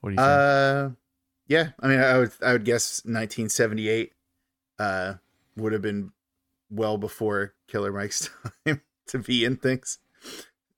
What 0.00 0.10
do 0.10 0.14
you 0.14 0.18
think? 0.18 0.28
Uh, 0.28 0.88
yeah. 1.46 1.68
I 1.80 1.88
mean, 1.88 2.00
I 2.00 2.18
would 2.18 2.32
I 2.42 2.52
would 2.52 2.64
guess 2.64 3.02
1978 3.04 4.12
uh 4.78 5.14
would 5.56 5.72
have 5.72 5.82
been 5.82 6.10
well 6.68 6.98
before 6.98 7.54
Killer 7.68 7.92
Mike's 7.92 8.28
time 8.66 8.80
to 9.06 9.18
be 9.18 9.44
in 9.44 9.56
things. 9.56 9.98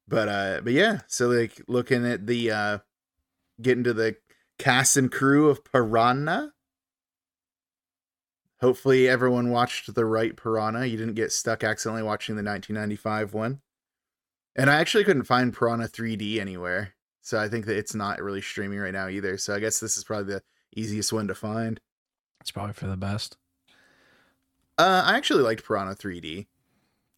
But 0.09 0.29
uh, 0.29 0.61
but 0.63 0.73
yeah. 0.73 1.01
So 1.07 1.29
like 1.29 1.61
looking 1.67 2.07
at 2.07 2.27
the 2.27 2.51
uh, 2.51 2.79
getting 3.61 3.85
to 3.85 3.95
the 3.95 4.17
cast 4.59 4.97
and 4.97 5.11
crew 5.11 5.49
of 5.49 5.65
Piranha. 5.65 6.53
Hopefully 8.61 9.07
everyone 9.09 9.51
watched 9.51 9.95
the 9.95 10.05
right 10.05 10.35
Piranha. 10.37 10.87
You 10.87 10.97
didn't 10.97 11.15
get 11.15 11.33
stuck 11.33 11.63
accidentally 11.63 12.03
watching 12.03 12.37
the 12.37 12.43
1995 12.43 13.35
one. 13.35 13.61
And 14.57 14.71
I 14.71 14.77
actually 14.77 15.05
couldn't 15.05 15.25
find 15.25 15.53
Piranha 15.53 15.87
3D 15.89 16.39
anywhere. 16.41 16.95
So 17.21 17.39
I 17.39 17.49
think 17.49 17.67
that 17.67 17.77
it's 17.77 17.95
not 17.95 18.23
really 18.23 18.41
streaming 18.41 18.79
right 18.79 18.93
now 18.95 19.09
either. 19.09 19.37
So 19.37 19.55
I 19.55 19.61
guess 19.61 19.79
this 19.81 19.99
is 19.99 20.05
probably 20.05 20.35
the 20.35 20.43
easiest 20.75 21.13
one 21.13 21.29
to 21.29 21.35
find. 21.35 21.81
it's 22.41 22.51
probably 22.51 22.73
for 22.73 22.87
the 22.87 22.97
best. 22.97 23.37
Uh, 24.79 25.03
I 25.05 25.17
actually 25.17 25.43
liked 25.43 25.65
Piranha 25.65 25.95
3D. 25.95 26.47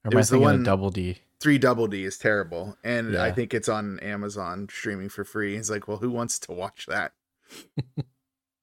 Or 0.04 0.10
It 0.12 0.14
was 0.14 0.30
the 0.30 0.38
one- 0.38 0.62
Double 0.62 0.90
D? 0.90 1.18
3 1.40 1.58
Double 1.58 1.86
D 1.86 2.04
is 2.04 2.18
terrible. 2.18 2.76
And 2.82 3.16
I 3.16 3.30
think 3.30 3.54
it's 3.54 3.68
on 3.68 4.00
Amazon 4.00 4.66
streaming 4.68 5.08
for 5.08 5.22
free. 5.24 5.54
It's 5.56 5.70
like, 5.70 5.86
well, 5.86 5.98
who 5.98 6.10
wants 6.10 6.38
to 6.40 6.52
watch 6.52 6.86
that? 6.86 7.12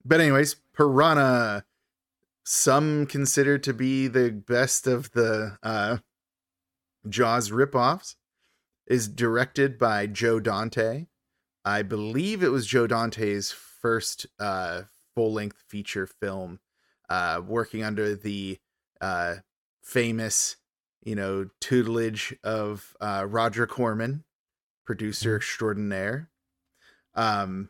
But, 0.06 0.20
anyways, 0.22 0.56
Piranha, 0.74 1.66
some 2.44 3.06
consider 3.06 3.58
to 3.58 3.74
be 3.74 4.08
the 4.08 4.32
best 4.32 4.88
of 4.88 5.12
the 5.12 5.58
uh, 5.64 5.98
Jaws 7.08 7.50
ripoffs, 7.50 8.16
is 8.88 9.08
directed 9.08 9.78
by 9.80 10.06
Joe 10.06 10.40
Dante. 10.40 11.08
I 11.64 11.82
believe 11.82 12.44
it 12.44 12.52
was 12.52 12.68
Joe 12.68 12.86
Dante's 12.86 13.52
first 13.52 14.28
uh, 14.40 14.84
full 15.16 15.34
length 15.34 15.64
feature 15.68 16.06
film, 16.06 16.60
uh, 17.10 17.42
working 17.46 17.84
under 17.84 18.16
the 18.16 18.60
uh, 19.02 19.38
famous, 19.82 20.58
you 21.04 21.16
know, 21.16 21.50
tutelage 21.60 22.36
of 22.44 22.96
uh, 23.02 23.26
Roger 23.28 23.66
Corman, 23.66 24.24
producer 24.86 25.36
extraordinaire. 25.36 26.30
Um, 27.16 27.70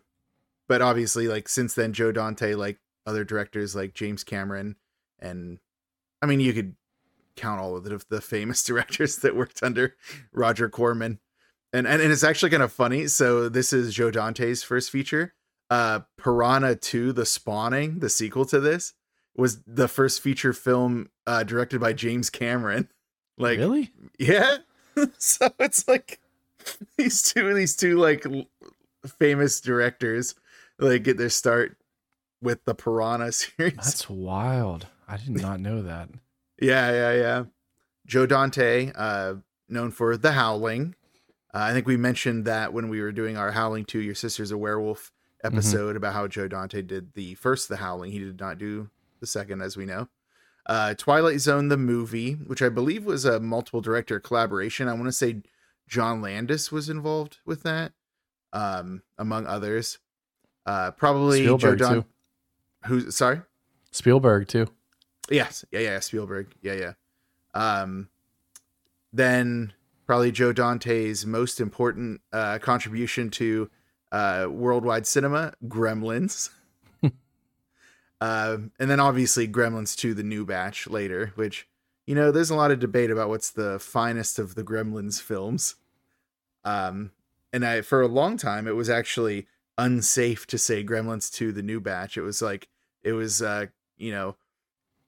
but 0.68 0.82
obviously, 0.82 1.28
like 1.28 1.48
since 1.48 1.74
then, 1.74 1.94
Joe 1.94 2.12
Dante, 2.12 2.56
like 2.56 2.80
other 3.06 3.24
directors 3.24 3.76
like 3.76 3.94
James 3.94 4.24
Cameron, 4.24 4.76
and 5.20 5.60
I 6.22 6.26
mean, 6.26 6.40
you 6.40 6.54
could 6.54 6.76
count 7.36 7.60
all 7.60 7.76
of 7.76 7.84
the, 7.84 8.04
the 8.10 8.22
famous 8.22 8.64
directors 8.66 9.18
that 9.18 9.36
worked 9.36 9.62
under 9.64 9.96
Roger 10.34 10.70
Corman. 10.70 11.20
And, 11.74 11.88
and 11.88 12.02
and 12.02 12.12
it's 12.12 12.24
actually 12.24 12.52
kind 12.52 12.64
of 12.64 12.72
funny. 12.72 13.08
So 13.08 13.50
this 13.50 13.74
is 13.74 13.94
Joe 13.94 14.12
Dante's 14.12 14.64
first 14.64 14.90
feature. 14.90 15.34
Uh 15.70 16.02
Piranha 16.18 16.76
2, 16.76 17.12
The 17.12 17.26
Spawning, 17.26 18.00
the 18.00 18.10
sequel 18.10 18.46
to 18.46 18.60
this, 18.60 18.94
was 19.36 19.62
the 19.64 19.88
first 19.88 20.22
feature 20.22 20.54
film 20.54 21.10
uh 21.28 21.44
directed 21.44 21.82
by 21.82 21.94
James 21.94 22.30
Cameron. 22.30 22.90
Like 23.38 23.60
really? 23.60 23.92
yeah. 24.18 24.60
so 25.18 25.50
it's 25.60 25.90
like 25.90 26.22
these 26.98 27.22
two 27.22 27.54
these 27.54 27.76
two 27.76 27.98
like 27.98 28.26
famous 29.20 29.60
directors 29.60 30.36
like 30.80 31.04
get 31.04 31.18
their 31.18 31.30
start 31.30 31.78
with 32.42 32.64
the 32.66 32.76
Piranha 32.76 33.32
series. 33.32 33.76
That's 33.76 34.10
wild. 34.10 34.88
I 35.08 35.18
did 35.18 35.42
not 35.42 35.60
know 35.60 35.82
that. 35.82 36.10
Yeah, 36.60 36.92
yeah, 36.92 37.14
yeah. 37.14 37.44
Joe 38.06 38.26
Dante, 38.26 38.92
uh, 38.96 39.36
known 39.68 39.92
for 39.92 40.16
The 40.18 40.34
Howling. 40.34 40.96
Uh, 41.54 41.60
I 41.60 41.74
think 41.74 41.88
we 41.88 41.98
mentioned 41.98 42.46
that 42.46 42.74
when 42.74 42.90
we 42.90 43.02
were 43.02 43.12
doing 43.12 43.38
our 43.38 43.52
Howling 43.52 43.86
2, 43.86 44.00
Your 44.00 44.16
Sister's 44.16 44.52
a 44.52 44.58
Werewolf 44.58 45.12
episode 45.44 45.96
about 45.96 46.14
how 46.14 46.28
Joe 46.28 46.48
Dante 46.48 46.82
did 46.82 47.14
the 47.14 47.36
first 47.36 47.70
The 47.70 47.78
Howling. 47.78 48.12
He 48.12 48.20
did 48.20 48.40
not 48.40 48.58
do 48.58 48.90
the 49.20 49.28
second, 49.28 49.62
as 49.62 49.78
we 49.78 49.86
know. 49.86 50.08
Uh, 50.66 50.96
Twilight 50.96 51.40
Zone, 51.40 51.68
the 51.68 51.78
movie, 51.78 52.34
which 52.34 52.62
I 52.62 52.70
believe 52.70 53.06
was 53.06 53.26
a 53.26 53.40
multiple 53.40 53.82
director 53.82 54.20
collaboration. 54.20 54.88
I 54.88 54.94
want 54.94 55.06
to 55.06 55.12
say 55.12 55.42
John 55.88 56.22
Landis 56.22 56.72
was 56.72 56.90
involved 56.90 57.38
with 57.46 57.64
that, 57.64 57.94
um, 58.52 59.04
among 59.18 59.46
others. 59.46 60.00
Uh, 60.66 60.92
probably 60.92 61.44
Spielberg 61.44 61.80
too. 61.80 62.06
Who's 62.86 63.16
sorry? 63.16 63.42
Spielberg 63.92 64.48
too. 64.48 64.68
Yes. 65.30 65.66
Yeah, 65.72 65.80
yeah, 65.80 66.00
Spielberg. 66.00 66.54
Yeah, 66.62 66.74
yeah. 66.74 66.94
Um 67.54 68.10
then 69.14 69.74
probably 70.06 70.32
Joe 70.32 70.52
Dante's 70.54 71.26
most 71.26 71.60
important 71.60 72.22
uh 72.32 72.60
contribution 72.60 73.30
to 73.32 73.70
uh 74.12 74.48
worldwide 74.50 75.08
cinema, 75.08 75.54
Gremlins. 75.68 76.50
um 78.22 78.72
and 78.80 78.90
then 78.90 79.00
obviously 79.00 79.48
Gremlins 79.48 79.96
2 79.96 80.14
the 80.14 80.24
new 80.24 80.46
batch 80.46 80.88
later, 80.88 81.32
which 81.36 81.68
you 82.06 82.14
know, 82.14 82.32
there's 82.32 82.52
a 82.52 82.56
lot 82.56 82.70
of 82.70 82.80
debate 82.80 83.10
about 83.10 83.30
what's 83.30 83.50
the 83.50 83.80
finest 83.80 84.38
of 84.38 84.54
the 84.56 84.64
Gremlins 84.64 85.22
films. 85.22 85.76
Um 86.64 87.12
and 87.54 87.66
I 87.66 87.82
for 87.82 88.02
a 88.02 88.08
long 88.08 88.38
time 88.38 88.68
it 88.68 88.76
was 88.76 88.90
actually 88.90 89.48
unsafe 89.78 90.48
to 90.48 90.58
say 90.58 90.84
Gremlins 90.84 91.32
2 91.32 91.52
the 91.52 91.64
new 91.64 91.80
batch. 91.80 92.18
It 92.18 92.22
was 92.22 92.42
like 92.42 92.68
it 93.04 93.14
was 93.14 93.42
uh 93.42 93.68
you 93.98 94.12
know 94.12 94.36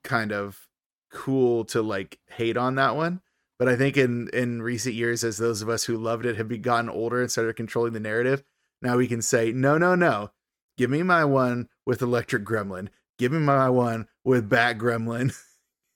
kind 0.04 0.32
of 0.32 0.68
cool 1.12 1.66
to 1.66 1.82
like 1.82 2.20
hate 2.28 2.58
on 2.58 2.76
that 2.76 2.96
one. 2.96 3.22
But 3.60 3.68
i 3.68 3.76
think 3.76 3.98
in 3.98 4.30
in 4.34 4.62
recent 4.62 4.96
years 4.96 5.24
as 5.24 5.38
those 5.38 5.62
of 5.62 5.70
us 5.70 5.86
who 5.86 5.98
loved 5.98 6.26
it 6.26 6.38
have 6.38 6.62
gotten 6.62 6.90
older 6.90 7.22
and 7.22 7.32
started 7.32 7.56
controlling 7.56 7.94
the 7.94 8.00
narrative 8.00 8.44
now 8.82 8.98
we 8.98 9.08
can 9.08 9.22
say 9.22 9.52
no 9.52 9.78
no 9.78 9.96
no. 9.96 10.32
Give 10.78 10.90
me 10.90 11.02
my 11.02 11.26
one 11.26 11.70
with 11.86 12.02
electric 12.02 12.44
gremlin. 12.46 12.90
Give 13.18 13.32
me 13.32 13.40
my 13.40 13.70
one 13.70 14.08
with 14.24 14.50
bat 14.50 14.78
gremlin. 14.78 15.36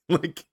Like 0.08 0.44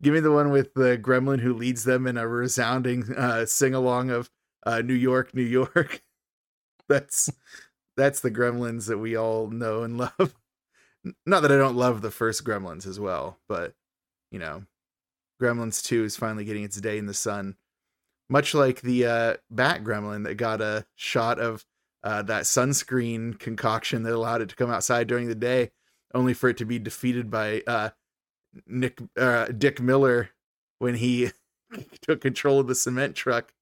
give 0.00 0.14
me 0.14 0.20
the 0.20 0.32
one 0.32 0.50
with 0.50 0.72
the 0.72 0.96
gremlin 0.96 1.40
who 1.40 1.52
leads 1.52 1.84
them 1.84 2.06
in 2.06 2.16
a 2.16 2.26
resounding 2.26 3.12
uh 3.14 3.44
sing 3.44 3.74
along 3.74 4.08
of 4.08 4.30
uh 4.64 4.80
new 4.80 4.94
york 4.94 5.34
new 5.34 5.42
york 5.42 6.00
that's 6.88 7.30
that's 7.96 8.20
the 8.20 8.30
gremlins 8.30 8.86
that 8.86 8.98
we 8.98 9.16
all 9.16 9.48
know 9.48 9.82
and 9.82 9.98
love 9.98 10.34
not 11.26 11.42
that 11.42 11.52
I 11.52 11.56
don't 11.56 11.76
love 11.76 12.02
the 12.02 12.10
first 12.10 12.44
Gremlins 12.44 12.86
as 12.86 12.98
well, 12.98 13.38
but 13.48 13.74
you 14.30 14.38
know, 14.38 14.64
Gremlins 15.40 15.82
2 15.82 16.04
is 16.04 16.16
finally 16.16 16.44
getting 16.44 16.64
its 16.64 16.80
day 16.80 16.98
in 16.98 17.06
the 17.06 17.14
sun. 17.14 17.56
Much 18.28 18.54
like 18.54 18.82
the 18.82 19.06
uh, 19.06 19.34
Bat 19.50 19.84
Gremlin 19.84 20.24
that 20.24 20.34
got 20.34 20.60
a 20.60 20.84
shot 20.96 21.38
of 21.38 21.64
uh, 22.04 22.22
that 22.22 22.44
sunscreen 22.44 23.38
concoction 23.38 24.02
that 24.02 24.12
allowed 24.12 24.42
it 24.42 24.50
to 24.50 24.56
come 24.56 24.70
outside 24.70 25.06
during 25.06 25.28
the 25.28 25.34
day, 25.34 25.70
only 26.14 26.34
for 26.34 26.50
it 26.50 26.56
to 26.58 26.66
be 26.66 26.78
defeated 26.78 27.30
by 27.30 27.62
uh, 27.66 27.90
Nick 28.66 29.00
uh, 29.16 29.46
Dick 29.46 29.80
Miller 29.80 30.30
when 30.78 30.96
he 30.96 31.30
took 32.02 32.20
control 32.20 32.60
of 32.60 32.66
the 32.66 32.74
cement 32.74 33.16
truck 33.16 33.54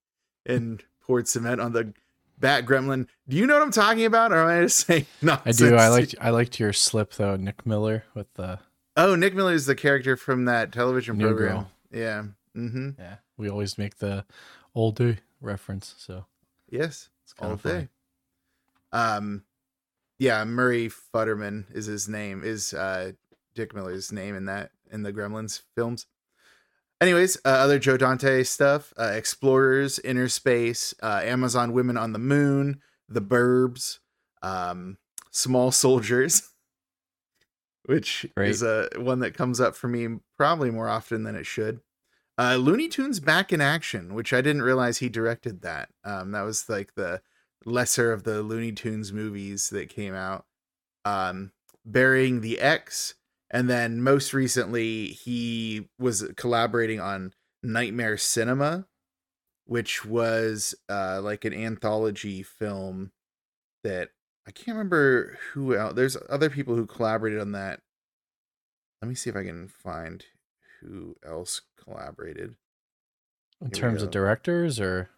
and 0.45 0.83
poured 1.01 1.27
cement 1.27 1.61
on 1.61 1.71
the 1.71 1.93
Bat 2.39 2.65
Gremlin. 2.65 3.07
Do 3.27 3.35
you 3.37 3.47
know 3.47 3.55
what 3.55 3.63
I'm 3.63 3.71
talking 3.71 4.05
about, 4.05 4.31
or 4.31 4.37
am 4.43 4.47
I 4.47 4.61
just 4.63 4.85
saying 4.85 5.05
no? 5.21 5.39
I 5.45 5.51
do. 5.51 5.75
I 5.75 5.87
liked 5.89 6.15
I 6.21 6.29
liked 6.29 6.59
your 6.59 6.73
slip 6.73 7.13
though, 7.13 7.35
Nick 7.35 7.65
Miller 7.65 8.03
with 8.13 8.31
the 8.35 8.59
Oh, 8.95 9.15
Nick 9.15 9.33
Miller 9.35 9.53
is 9.53 9.65
the 9.65 9.75
character 9.75 10.15
from 10.17 10.45
that 10.45 10.71
television 10.71 11.17
New 11.17 11.25
program. 11.27 11.55
Girl. 11.55 11.71
Yeah. 11.91 12.23
Mm-hmm. 12.55 12.89
yeah. 12.99 13.15
We 13.37 13.49
always 13.49 13.77
make 13.77 13.97
the 13.97 14.25
old 14.73 14.95
day 14.95 15.19
reference, 15.41 15.93
so 15.97 16.25
Yes. 16.69 17.09
it's 17.23 17.33
kind 17.33 17.49
All 17.49 17.53
of 17.55 17.61
funny. 17.61 17.81
day. 17.81 17.87
Um, 18.91 19.43
yeah, 20.19 20.43
Murray 20.45 20.89
Futterman 20.89 21.65
is 21.75 21.85
his 21.85 22.07
name. 22.09 22.41
Is 22.43 22.73
uh 22.73 23.11
Dick 23.55 23.73
Miller's 23.75 24.11
name 24.11 24.35
in 24.35 24.45
that 24.45 24.71
in 24.91 25.03
the 25.03 25.13
Gremlins 25.13 25.61
films. 25.75 26.07
Anyways, 26.99 27.37
uh, 27.45 27.49
other 27.49 27.77
Joe 27.79 27.97
Dante 27.97 28.43
stuff: 28.43 28.93
uh, 28.97 29.11
Explorers, 29.15 29.99
Innerspace, 30.03 30.93
uh, 31.01 31.21
Amazon 31.23 31.73
Women 31.73 31.97
on 31.97 32.13
the 32.13 32.19
Moon, 32.19 32.81
The 33.07 33.21
Burbs, 33.21 33.99
um, 34.41 34.97
Small 35.29 35.71
Soldiers, 35.71 36.49
which 37.85 38.25
Great. 38.35 38.49
is 38.49 38.63
a 38.63 38.89
one 38.97 39.19
that 39.19 39.35
comes 39.35 39.61
up 39.61 39.75
for 39.75 39.87
me 39.87 40.19
probably 40.37 40.71
more 40.71 40.89
often 40.89 41.23
than 41.23 41.35
it 41.35 41.45
should. 41.45 41.81
Uh, 42.39 42.55
Looney 42.55 42.87
Tunes 42.87 43.19
Back 43.19 43.51
in 43.51 43.61
Action, 43.61 44.13
which 44.13 44.31
I 44.31 44.41
didn't 44.41 44.61
realize 44.61 44.99
he 44.99 45.09
directed 45.09 45.61
that. 45.61 45.89
Um, 46.03 46.31
that 46.31 46.41
was 46.41 46.69
like 46.69 46.93
the 46.95 47.21
lesser 47.65 48.11
of 48.11 48.23
the 48.23 48.43
Looney 48.43 48.71
Tunes 48.71 49.11
movies 49.11 49.69
that 49.69 49.89
came 49.89 50.13
out. 50.13 50.45
Um, 51.03 51.51
Burying 51.85 52.41
the 52.41 52.59
Ex, 52.59 53.15
and 53.49 53.69
then 53.69 54.01
most 54.01 54.33
recently 54.33 55.07
he 55.07 55.87
was 55.99 56.29
collaborating 56.35 56.99
on 56.99 57.33
Nightmare 57.63 58.17
Cinema, 58.17 58.87
which 59.65 60.05
was 60.05 60.75
uh, 60.89 61.21
like 61.21 61.45
an 61.45 61.53
anthology 61.53 62.43
film 62.43 63.11
that 63.83 64.09
I 64.47 64.51
can't 64.51 64.77
remember 64.77 65.37
who 65.51 65.75
else. 65.75 65.93
There's 65.93 66.17
other 66.29 66.49
people 66.49 66.75
who 66.75 66.85
collaborated 66.85 67.39
on 67.39 67.51
that. 67.53 67.81
Let 69.01 69.09
me 69.09 69.15
see 69.15 69.29
if 69.29 69.35
I 69.35 69.43
can 69.43 69.67
find 69.67 70.25
who 70.81 71.15
else 71.25 71.61
collaborated. 71.81 72.55
In 73.61 73.67
Here 73.67 73.81
terms 73.81 74.03
of 74.03 74.11
directors 74.11 74.79
or 74.79 75.09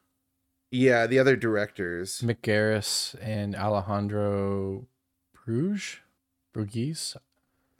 Yeah, 0.72 1.08
the 1.08 1.20
other 1.20 1.36
directors. 1.36 2.22
Mick 2.22 2.42
Garris 2.42 3.16
and 3.22 3.56
Alejandro 3.56 4.88
Bruges? 5.34 5.98
Brugues? 6.56 7.16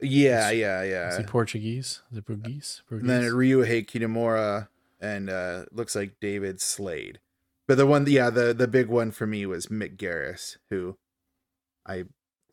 Yeah, 0.02 0.50
Is- 0.50 0.58
yeah, 0.58 0.82
Is 1.08 1.16
he 1.16 1.22
yeah. 1.22 1.28
Portuguese? 1.28 2.02
Is 2.12 2.18
it 2.18 2.24
Brugues? 2.26 2.82
And 2.90 3.08
then? 3.08 3.22
Ryuhei 3.24 3.86
Kinemura 3.86 4.68
and 5.00 5.30
uh 5.30 5.64
looks 5.72 5.94
like 5.94 6.20
David 6.20 6.60
Slade. 6.60 7.20
But 7.68 7.76
the 7.76 7.86
one 7.86 8.06
yeah, 8.06 8.30
the 8.30 8.52
the 8.54 8.68
big 8.68 8.88
one 8.88 9.10
for 9.10 9.26
me 9.26 9.46
was 9.46 9.66
Mick 9.66 9.96
Garris, 9.96 10.56
who 10.70 10.96
I 11.86 12.04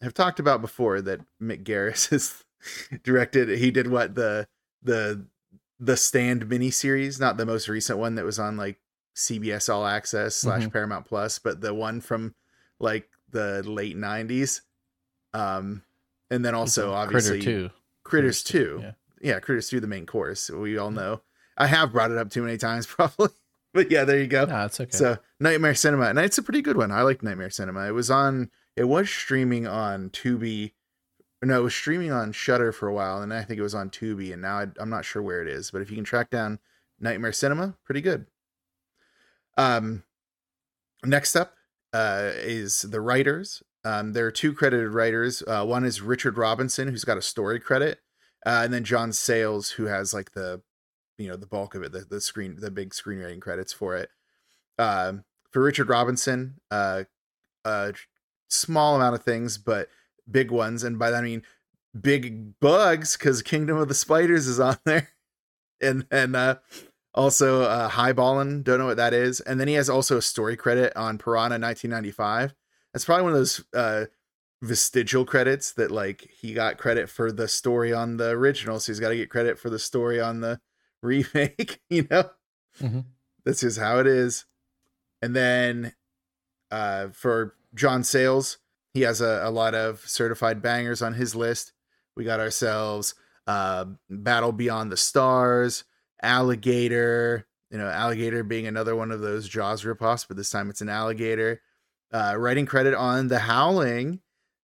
have 0.01 0.13
talked 0.13 0.39
about 0.39 0.61
before 0.61 1.01
that 1.01 1.21
Mick 1.41 1.63
Garris 1.63 2.11
is 2.13 2.43
directed 3.03 3.49
he 3.57 3.71
did 3.71 3.87
what 3.87 4.15
the 4.15 4.47
the 4.83 5.25
the 5.79 5.97
stand 5.97 6.45
miniseries, 6.47 7.19
not 7.19 7.37
the 7.37 7.45
most 7.45 7.67
recent 7.67 7.99
one 7.99 8.15
that 8.15 8.25
was 8.25 8.39
on 8.39 8.57
like 8.57 8.79
CBS 9.15 9.71
All 9.73 9.85
Access 9.85 10.35
slash 10.35 10.63
Mhm. 10.63 10.71
Paramount 10.73 11.05
Plus, 11.07 11.39
but 11.39 11.61
the 11.61 11.73
one 11.73 12.01
from 12.01 12.35
like 12.79 13.09
the 13.31 13.63
late 13.63 13.95
nineties. 13.97 14.61
Um 15.33 15.83
and 16.29 16.43
then 16.43 16.55
also 16.55 16.93
obviously 16.93 17.39
Critter 17.39 17.67
2. 17.67 17.73
Critters 18.03 18.43
2. 18.43 18.79
Yeah. 18.81 18.91
Yeah, 19.19 19.39
Critters 19.39 19.69
2, 19.69 19.79
the 19.79 19.87
main 19.87 20.05
course. 20.05 20.49
We 20.49 20.77
all 20.77 20.91
know. 20.91 21.21
I 21.57 21.67
have 21.67 21.91
brought 21.91 22.11
it 22.11 22.17
up 22.17 22.29
too 22.29 22.43
many 22.43 22.57
times, 22.57 22.85
probably. 22.87 23.29
But 23.73 23.91
yeah, 23.91 24.03
there 24.03 24.19
you 24.19 24.27
go. 24.27 24.45
No, 24.45 24.65
it's 24.65 24.79
okay. 24.79 24.91
So 24.91 25.17
Nightmare 25.39 25.75
Cinema, 25.75 26.05
and 26.05 26.19
it's 26.19 26.37
a 26.37 26.43
pretty 26.43 26.61
good 26.61 26.77
one. 26.77 26.91
I 26.91 27.01
like 27.01 27.23
Nightmare 27.23 27.49
Cinema. 27.49 27.87
It 27.87 27.91
was 27.91 28.09
on. 28.09 28.49
It 28.75 28.85
was 28.85 29.09
streaming 29.09 29.67
on 29.67 30.09
Tubi. 30.09 30.71
No, 31.43 31.59
it 31.59 31.63
was 31.63 31.75
streaming 31.75 32.11
on 32.11 32.31
Shudder 32.31 32.71
for 32.71 32.87
a 32.87 32.93
while, 32.93 33.21
and 33.21 33.33
I 33.33 33.43
think 33.43 33.59
it 33.59 33.63
was 33.63 33.75
on 33.75 33.89
Tubi, 33.89 34.33
and 34.33 34.41
now 34.41 34.59
I, 34.59 34.67
I'm 34.79 34.89
not 34.89 35.05
sure 35.05 35.21
where 35.21 35.41
it 35.41 35.47
is. 35.47 35.69
But 35.71 35.81
if 35.81 35.89
you 35.89 35.95
can 35.95 36.03
track 36.05 36.29
down 36.29 36.59
Nightmare 36.99 37.33
Cinema, 37.33 37.75
pretty 37.83 38.01
good. 38.01 38.25
Um, 39.57 40.03
next 41.03 41.35
up 41.35 41.53
uh, 41.93 42.31
is 42.35 42.81
the 42.81 43.01
writers. 43.01 43.61
Um, 43.87 44.11
there 44.11 44.25
are 44.25 44.31
two 44.31 44.53
credited 44.53 44.89
writers. 44.89 45.41
Uh, 45.47 45.63
one 45.63 45.85
is 45.85 46.01
Richard 46.01 46.37
Robinson, 46.37 46.89
who's 46.89 47.05
got 47.05 47.17
a 47.17 47.21
story 47.21 47.57
credit, 47.57 47.99
uh, 48.45 48.61
and 48.65 48.73
then 48.73 48.83
John 48.83 49.13
Sayles, 49.13 49.71
who 49.71 49.85
has 49.85 50.13
like 50.13 50.33
the, 50.33 50.61
you 51.17 51.29
know, 51.29 51.37
the 51.37 51.47
bulk 51.47 51.73
of 51.73 51.83
it, 51.83 51.93
the 51.93 51.99
the 51.99 52.19
screen, 52.19 52.57
the 52.59 52.69
big 52.69 52.89
screenwriting 52.89 53.39
credits 53.39 53.71
for 53.71 53.95
it. 53.95 54.09
Um, 54.77 55.23
for 55.51 55.63
Richard 55.63 55.87
Robinson, 55.87 56.59
uh, 56.69 57.05
uh, 57.63 57.93
small 58.49 58.97
amount 58.97 59.15
of 59.15 59.23
things, 59.23 59.57
but 59.57 59.87
big 60.29 60.51
ones. 60.51 60.83
And 60.83 60.99
by 60.99 61.09
that 61.09 61.23
I 61.23 61.27
mean 61.27 61.43
big 61.99 62.59
bugs, 62.59 63.15
because 63.15 63.41
Kingdom 63.41 63.77
of 63.77 63.87
the 63.87 63.93
Spiders 63.93 64.47
is 64.47 64.59
on 64.59 64.77
there. 64.85 65.11
And 65.79 66.05
then 66.09 66.35
uh, 66.35 66.55
also 67.13 67.61
uh, 67.61 67.89
Highballin', 67.91 68.65
don't 68.65 68.79
know 68.79 68.87
what 68.87 68.97
that 68.97 69.13
is. 69.13 69.39
And 69.39 69.61
then 69.61 69.69
he 69.69 69.75
has 69.75 69.89
also 69.89 70.17
a 70.17 70.21
story 70.21 70.57
credit 70.57 70.91
on 70.97 71.17
Piranha 71.17 71.57
1995. 71.57 72.53
That's 72.97 73.05
probably 73.05 73.25
one 73.25 73.33
of 73.33 73.37
those 73.37 73.63
uh, 73.75 74.05
vestigial 74.63 75.23
credits 75.23 75.71
that 75.73 75.91
like 75.91 76.27
he 76.41 76.55
got 76.55 76.79
credit 76.79 77.11
for 77.11 77.31
the 77.31 77.47
story 77.47 77.93
on 77.93 78.17
the 78.17 78.29
original, 78.29 78.79
so 78.79 78.91
he's 78.91 78.99
got 78.99 79.09
to 79.09 79.15
get 79.15 79.29
credit 79.29 79.59
for 79.59 79.69
the 79.69 79.77
story 79.77 80.19
on 80.19 80.41
the 80.41 80.59
remake. 81.03 81.79
You 81.91 82.07
know, 82.09 82.31
Mhm. 82.81 83.05
this 83.45 83.61
is 83.61 83.77
how 83.77 83.99
it 83.99 84.07
is. 84.07 84.45
And 85.21 85.35
then 85.35 85.93
uh, 86.71 87.09
for 87.09 87.53
John 87.75 88.03
Sayles, 88.03 88.57
he 88.95 89.01
has 89.01 89.21
a, 89.21 89.41
a 89.43 89.51
lot 89.51 89.75
of 89.75 89.99
certified 89.99 90.63
bangers 90.63 91.03
on 91.03 91.13
his 91.13 91.35
list. 91.35 91.73
We 92.15 92.23
got 92.23 92.39
ourselves 92.39 93.13
uh, 93.45 93.85
Battle 94.09 94.53
Beyond 94.53 94.91
the 94.91 94.97
Stars, 94.97 95.83
Alligator. 96.23 97.45
You 97.69 97.77
know, 97.77 97.89
Alligator 97.89 98.41
being 98.43 98.65
another 98.65 98.95
one 98.95 99.11
of 99.11 99.21
those 99.21 99.47
Jaws 99.47 99.83
ripoffs, 99.83 100.27
but 100.27 100.35
this 100.35 100.49
time 100.49 100.71
it's 100.71 100.81
an 100.81 100.89
alligator. 100.89 101.61
Uh, 102.13 102.35
writing 102.37 102.65
credit 102.65 102.93
on 102.93 103.27
The 103.27 103.39
Howling. 103.39 104.21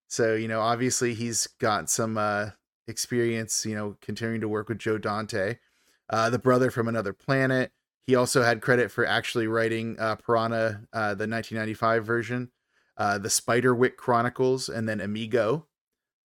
So, 0.07 0.35
you 0.35 0.47
know, 0.47 0.61
obviously 0.61 1.13
he's 1.13 1.47
got 1.59 1.89
some 1.89 2.17
uh, 2.17 2.51
experience, 2.87 3.65
you 3.65 3.75
know, 3.75 3.97
continuing 4.01 4.41
to 4.41 4.47
work 4.47 4.69
with 4.69 4.79
Joe 4.79 4.97
Dante. 4.97 5.57
Uh, 6.09 6.29
the 6.29 6.39
brother 6.39 6.69
from 6.69 6.87
another 6.87 7.13
planet. 7.13 7.71
He 8.05 8.15
also 8.15 8.43
had 8.43 8.61
credit 8.61 8.91
for 8.91 9.05
actually 9.05 9.47
writing 9.47 9.95
uh, 9.97 10.15
Piranha, 10.15 10.81
uh, 10.91 11.15
the 11.15 11.27
1995 11.27 12.05
version, 12.05 12.51
uh, 12.97 13.17
the 13.17 13.29
Spiderwick 13.29 13.95
Chronicles, 13.95 14.67
and 14.67 14.87
then 14.87 14.99
Amigo. 14.99 15.67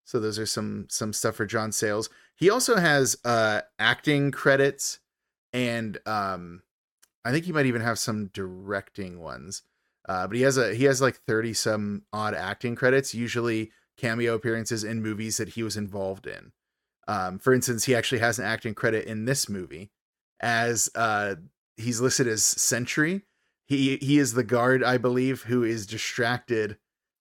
So 0.05 0.19
those 0.19 0.39
are 0.39 0.47
some 0.47 0.87
some 0.89 1.13
stuff 1.13 1.37
for 1.37 1.47
John 1.47 1.71
Sayles. 1.71 2.11
He 2.35 2.51
also 2.51 2.77
has 2.77 3.17
uh, 3.25 3.61
acting 3.79 4.31
credits, 4.31 5.01
and 5.53 5.99
um, 6.07 6.63
I 7.25 7.31
think 7.31 7.45
he 7.45 7.53
might 7.53 7.67
even 7.67 7.83
have 7.83 7.99
some 7.99 8.31
directing 8.33 9.21
ones. 9.21 9.63
Uh, 10.09 10.27
but 10.27 10.37
he 10.37 10.43
has 10.43 10.57
a 10.57 10.75
he 10.75 10.85
has 10.85 11.01
like 11.03 11.17
30 11.27 11.53
some 11.55 12.03
odd 12.13 12.35
acting 12.35 12.75
credits, 12.75 13.15
usually 13.15 13.71
cameo 13.99 14.35
appearances 14.35 14.83
in 14.85 15.03
movies 15.03 15.37
that 15.37 15.51
he 15.51 15.63
was 15.63 15.77
involved 15.77 16.27
in. 16.27 16.53
Um, 17.07 17.39
for 17.39 17.53
instance, 17.53 17.85
he 17.85 17.95
actually 17.95 18.21
has 18.21 18.39
an 18.39 18.45
acting 18.47 18.75
credit 18.75 19.05
in 19.07 19.25
this 19.27 19.49
movie 19.49 19.91
as 20.41 20.89
uh, 20.95 21.35
he's 21.77 22.01
listed 22.01 22.27
as 22.29 22.45
Sentry. 22.45 23.23
He 23.67 23.97
he 23.97 24.19
is 24.19 24.33
the 24.33 24.45
guard, 24.45 24.83
I 24.83 24.97
believe, 24.97 25.43
who 25.43 25.63
is 25.63 25.87
distracted 25.87 26.79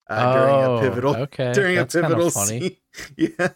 uh, 0.08 0.32
during 0.32 0.54
a 0.54 0.70
Oh, 0.70 0.80
pivotal 0.80 1.16
okay. 1.24 1.52
during 1.52 1.76
That's 1.76 1.94
a 1.94 2.00
pivotal 2.02 2.30
scene. 2.30 2.76
yeah, 3.18 3.48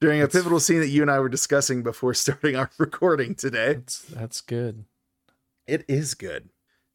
during 0.00 0.18
a 0.20 0.22
That's- 0.26 0.32
pivotal 0.32 0.58
scene 0.58 0.80
that 0.80 0.88
you 0.88 1.02
and 1.02 1.10
I 1.12 1.20
were 1.20 1.28
discussing 1.28 1.84
before 1.84 2.12
starting 2.14 2.56
our 2.56 2.70
recording 2.78 3.36
today. 3.36 3.74
That's 3.74 4.00
that's 4.00 4.40
good. 4.40 4.84
It 5.68 5.84
is 5.86 6.14
good. 6.14 6.48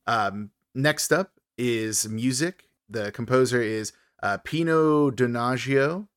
Um, 0.08 0.49
next 0.76 1.13
up 1.13 1.32
is 1.58 2.08
music. 2.08 2.70
The 2.89 3.12
composer 3.12 3.62
is 3.62 3.92
uh, 4.22 4.38
Pino 4.44 5.10
Donaggio. 5.12 6.08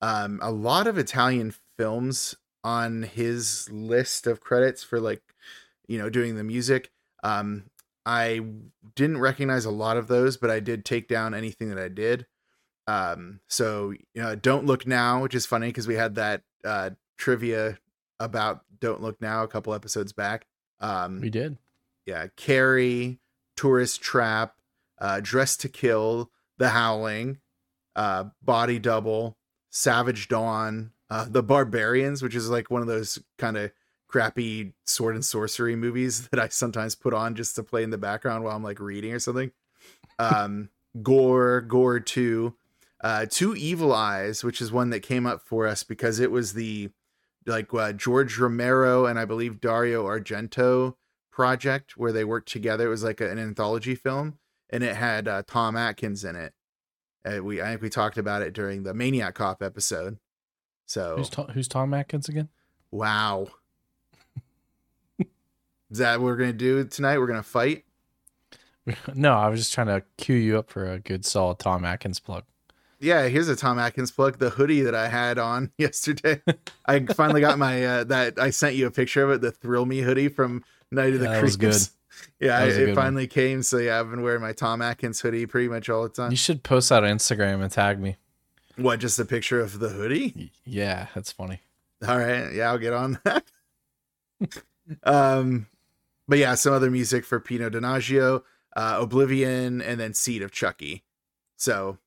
Um, 0.00 0.38
a 0.42 0.50
lot 0.52 0.86
of 0.86 0.98
Italian 0.98 1.54
films 1.76 2.36
on 2.64 3.02
his 3.02 3.68
list 3.70 4.26
of 4.26 4.40
credits 4.40 4.82
for 4.82 5.00
like, 5.00 5.22
you 5.86 5.98
know, 5.98 6.08
doing 6.10 6.36
the 6.36 6.44
music. 6.44 6.90
Um, 7.22 7.64
I 8.06 8.40
didn't 8.94 9.18
recognize 9.18 9.64
a 9.64 9.70
lot 9.70 9.96
of 9.96 10.08
those, 10.08 10.36
but 10.36 10.50
I 10.50 10.60
did 10.60 10.84
take 10.84 11.08
down 11.08 11.34
anything 11.34 11.68
that 11.70 11.78
I 11.78 11.88
did. 11.88 12.26
Um, 12.86 13.40
so 13.48 13.90
you 14.14 14.22
know, 14.22 14.34
Don't 14.34 14.64
Look 14.66 14.86
Now, 14.86 15.22
which 15.22 15.34
is 15.34 15.44
funny 15.46 15.66
because 15.66 15.86
we 15.86 15.96
had 15.96 16.14
that 16.14 16.42
uh, 16.64 16.90
trivia 17.18 17.78
about 18.18 18.62
Don't 18.80 19.02
Look 19.02 19.20
Now 19.20 19.42
a 19.42 19.48
couple 19.48 19.74
episodes 19.74 20.12
back. 20.12 20.46
Um, 20.80 21.20
We 21.20 21.28
did. 21.28 21.58
yeah, 22.06 22.28
Carrie, 22.36 23.18
Tourist 23.56 24.00
Trap, 24.00 24.54
uh, 25.00 25.20
Dress 25.22 25.56
to 25.58 25.68
Kill, 25.68 26.30
The 26.58 26.70
Howling, 26.70 27.38
uh, 27.96 28.24
Body 28.42 28.78
Double, 28.78 29.36
Savage 29.70 30.28
Dawn, 30.28 30.92
uh, 31.10 31.26
The 31.28 31.42
Barbarians, 31.42 32.22
which 32.22 32.34
is 32.34 32.48
like 32.50 32.70
one 32.70 32.82
of 32.82 32.88
those 32.88 33.18
kind 33.38 33.56
of 33.56 33.70
crappy 34.08 34.72
sword 34.86 35.14
and 35.14 35.24
sorcery 35.24 35.76
movies 35.76 36.28
that 36.30 36.40
I 36.40 36.48
sometimes 36.48 36.94
put 36.94 37.14
on 37.14 37.34
just 37.34 37.54
to 37.56 37.62
play 37.62 37.82
in 37.82 37.90
the 37.90 37.98
background 37.98 38.44
while 38.44 38.56
I'm 38.56 38.62
like 38.64 38.80
reading 38.80 39.12
or 39.12 39.18
something. 39.18 39.50
Um, 40.18 40.70
Gore, 41.02 41.60
Gore 41.60 42.00
2, 42.00 42.54
uh, 43.02 43.26
Two 43.30 43.54
Evil 43.54 43.92
Eyes, 43.92 44.42
which 44.42 44.60
is 44.60 44.72
one 44.72 44.90
that 44.90 45.00
came 45.00 45.26
up 45.26 45.42
for 45.44 45.66
us 45.66 45.82
because 45.84 46.18
it 46.18 46.30
was 46.30 46.54
the 46.54 46.90
like 47.46 47.72
uh, 47.72 47.92
George 47.92 48.38
Romero 48.38 49.06
and 49.06 49.18
I 49.18 49.24
believe 49.24 49.60
Dario 49.60 50.04
Argento 50.06 50.94
project 51.30 51.96
where 51.96 52.12
they 52.12 52.24
worked 52.24 52.48
together. 52.50 52.86
It 52.86 52.90
was 52.90 53.04
like 53.04 53.20
a- 53.20 53.30
an 53.30 53.38
anthology 53.38 53.94
film, 53.94 54.38
and 54.70 54.82
it 54.82 54.96
had 54.96 55.28
uh, 55.28 55.42
Tom 55.46 55.76
Atkins 55.76 56.24
in 56.24 56.36
it. 56.36 56.52
Uh, 57.24 57.42
we 57.42 57.60
I 57.60 57.66
think 57.70 57.82
we 57.82 57.90
talked 57.90 58.18
about 58.18 58.42
it 58.42 58.52
during 58.52 58.82
the 58.82 58.94
Maniac 58.94 59.34
Cop 59.34 59.62
episode. 59.62 60.18
So 60.86 61.16
Who's 61.16 61.30
Tom, 61.30 61.48
who's 61.48 61.68
Tom 61.68 61.92
Atkins 61.94 62.28
again? 62.28 62.48
wow, 62.90 63.48
is 65.90 65.98
that 65.98 66.20
what 66.20 66.26
we're 66.26 66.36
gonna 66.36 66.52
do 66.52 66.84
tonight? 66.84 67.18
We're 67.18 67.26
gonna 67.26 67.42
fight. 67.42 67.84
no, 69.14 69.34
I 69.34 69.48
was 69.48 69.60
just 69.60 69.72
trying 69.72 69.88
to 69.88 70.02
cue 70.16 70.36
you 70.36 70.58
up 70.58 70.70
for 70.70 70.90
a 70.90 70.98
good 70.98 71.24
solid 71.24 71.58
Tom 71.58 71.84
Atkins 71.84 72.20
plug. 72.20 72.44
Yeah, 73.00 73.28
here's 73.28 73.48
a 73.48 73.54
Tom 73.56 73.78
Atkins 73.78 74.10
plug. 74.10 74.38
The 74.38 74.50
hoodie 74.50 74.80
that 74.82 74.94
I 74.94 75.08
had 75.08 75.38
on 75.38 75.70
yesterday. 75.78 76.40
I 76.86 77.00
finally 77.06 77.40
got 77.40 77.58
my 77.58 77.84
uh, 77.84 78.04
that 78.04 78.38
I 78.38 78.50
sent 78.50 78.74
you 78.76 78.86
a 78.86 78.90
picture 78.90 79.22
of 79.24 79.30
it. 79.30 79.40
The 79.40 79.52
Thrill 79.52 79.86
Me 79.86 80.00
hoodie 80.00 80.28
from 80.28 80.64
Night 80.90 81.14
of 81.14 81.20
the 81.20 81.26
Yeah, 81.26 81.32
that 81.34 81.42
was 81.42 81.56
Creeps. 81.56 81.90
Yeah, 82.40 82.64
it 82.64 82.74
good 82.74 82.86
one. 82.88 82.94
finally 82.94 83.26
came. 83.26 83.62
So 83.62 83.78
yeah, 83.78 84.00
I've 84.00 84.10
been 84.10 84.22
wearing 84.22 84.40
my 84.40 84.52
Tom 84.52 84.82
Atkins 84.82 85.20
hoodie 85.20 85.46
pretty 85.46 85.68
much 85.68 85.88
all 85.88 86.02
the 86.02 86.08
time. 86.08 86.30
You 86.30 86.36
should 86.36 86.62
post 86.62 86.88
that 86.90 87.04
on 87.04 87.10
Instagram 87.10 87.62
and 87.62 87.70
tag 87.70 88.00
me. 88.00 88.16
What? 88.76 89.00
Just 89.00 89.18
a 89.18 89.24
picture 89.24 89.60
of 89.60 89.80
the 89.80 89.88
hoodie? 89.88 90.52
Yeah, 90.64 91.08
that's 91.14 91.32
funny. 91.32 91.60
All 92.06 92.18
right, 92.18 92.52
yeah, 92.52 92.70
I'll 92.70 92.78
get 92.78 92.92
on 92.92 93.18
that. 93.24 93.44
um, 95.02 95.66
but 96.28 96.38
yeah, 96.38 96.54
some 96.54 96.72
other 96.72 96.90
music 96.90 97.24
for 97.24 97.40
Pino 97.40 97.68
Donaggio, 97.68 98.42
uh, 98.76 98.98
Oblivion, 99.00 99.82
and 99.82 99.98
then 99.98 100.14
Seed 100.14 100.42
of 100.42 100.52
Chucky. 100.52 101.02
So 101.56 101.98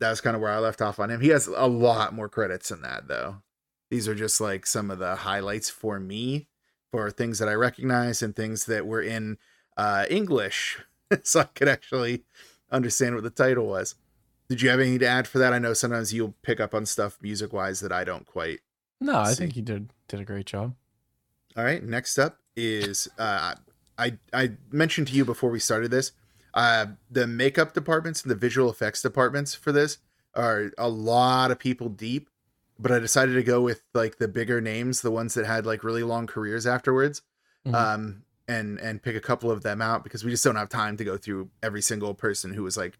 that 0.00 0.10
was 0.10 0.20
kind 0.20 0.36
of 0.36 0.42
where 0.42 0.52
I 0.52 0.58
left 0.58 0.82
off 0.82 1.00
on 1.00 1.10
him. 1.10 1.20
He 1.20 1.28
has 1.28 1.46
a 1.46 1.66
lot 1.66 2.12
more 2.12 2.28
credits 2.28 2.68
than 2.68 2.82
that, 2.82 3.08
though. 3.08 3.42
These 3.90 4.06
are 4.06 4.14
just 4.14 4.40
like 4.40 4.66
some 4.66 4.90
of 4.90 4.98
the 4.98 5.16
highlights 5.16 5.70
for 5.70 5.98
me 5.98 6.48
for 6.90 7.10
things 7.10 7.38
that 7.38 7.48
I 7.48 7.54
recognize 7.54 8.22
and 8.22 8.34
things 8.34 8.66
that 8.66 8.86
were 8.86 9.02
in 9.02 9.38
uh, 9.78 10.04
English, 10.10 10.78
so 11.22 11.40
I 11.40 11.44
could 11.44 11.68
actually 11.68 12.24
understand 12.70 13.14
what 13.14 13.24
the 13.24 13.30
title 13.30 13.66
was. 13.66 13.94
Did 14.50 14.60
you 14.62 14.68
have 14.70 14.80
anything 14.80 14.98
to 15.00 15.06
add 15.06 15.26
for 15.28 15.38
that? 15.38 15.52
I 15.54 15.58
know 15.58 15.72
sometimes 15.72 16.12
you'll 16.12 16.34
pick 16.42 16.58
up 16.60 16.74
on 16.74 16.84
stuff 16.84 17.18
music 17.22 17.52
wise 17.52 17.80
that 17.80 17.92
I 17.92 18.04
don't 18.04 18.26
quite 18.26 18.60
No, 19.00 19.18
I 19.20 19.34
think 19.34 19.56
you 19.56 19.62
did 19.62 19.90
did 20.08 20.20
a 20.20 20.24
great 20.24 20.46
job. 20.46 20.74
All 21.56 21.64
right. 21.64 21.82
Next 21.82 22.18
up 22.18 22.38
is 22.56 23.08
uh, 23.18 23.54
I 23.98 24.18
I 24.32 24.52
mentioned 24.70 25.08
to 25.08 25.14
you 25.14 25.24
before 25.24 25.50
we 25.50 25.58
started 25.60 25.90
this, 25.90 26.12
uh, 26.54 26.86
the 27.10 27.26
makeup 27.26 27.74
departments 27.74 28.22
and 28.22 28.30
the 28.30 28.34
visual 28.36 28.70
effects 28.70 29.02
departments 29.02 29.54
for 29.54 29.70
this 29.72 29.98
are 30.34 30.72
a 30.78 30.88
lot 30.88 31.50
of 31.50 31.58
people 31.58 31.88
deep, 31.88 32.30
but 32.78 32.90
I 32.92 32.98
decided 33.00 33.34
to 33.34 33.42
go 33.42 33.60
with 33.60 33.82
like 33.92 34.16
the 34.18 34.28
bigger 34.28 34.60
names, 34.60 35.02
the 35.02 35.10
ones 35.10 35.34
that 35.34 35.46
had 35.46 35.66
like 35.66 35.84
really 35.84 36.02
long 36.02 36.26
careers 36.26 36.66
afterwards, 36.66 37.22
Mhm. 37.66 37.74
um, 37.74 38.22
and 38.48 38.80
and 38.80 39.02
pick 39.02 39.14
a 39.14 39.20
couple 39.20 39.50
of 39.50 39.62
them 39.62 39.80
out 39.80 40.02
because 40.02 40.24
we 40.24 40.30
just 40.30 40.42
don't 40.42 40.56
have 40.56 40.70
time 40.70 40.96
to 40.96 41.04
go 41.04 41.16
through 41.16 41.50
every 41.62 41.82
single 41.82 42.14
person 42.14 42.54
who 42.54 42.62
was 42.62 42.76
like 42.76 42.98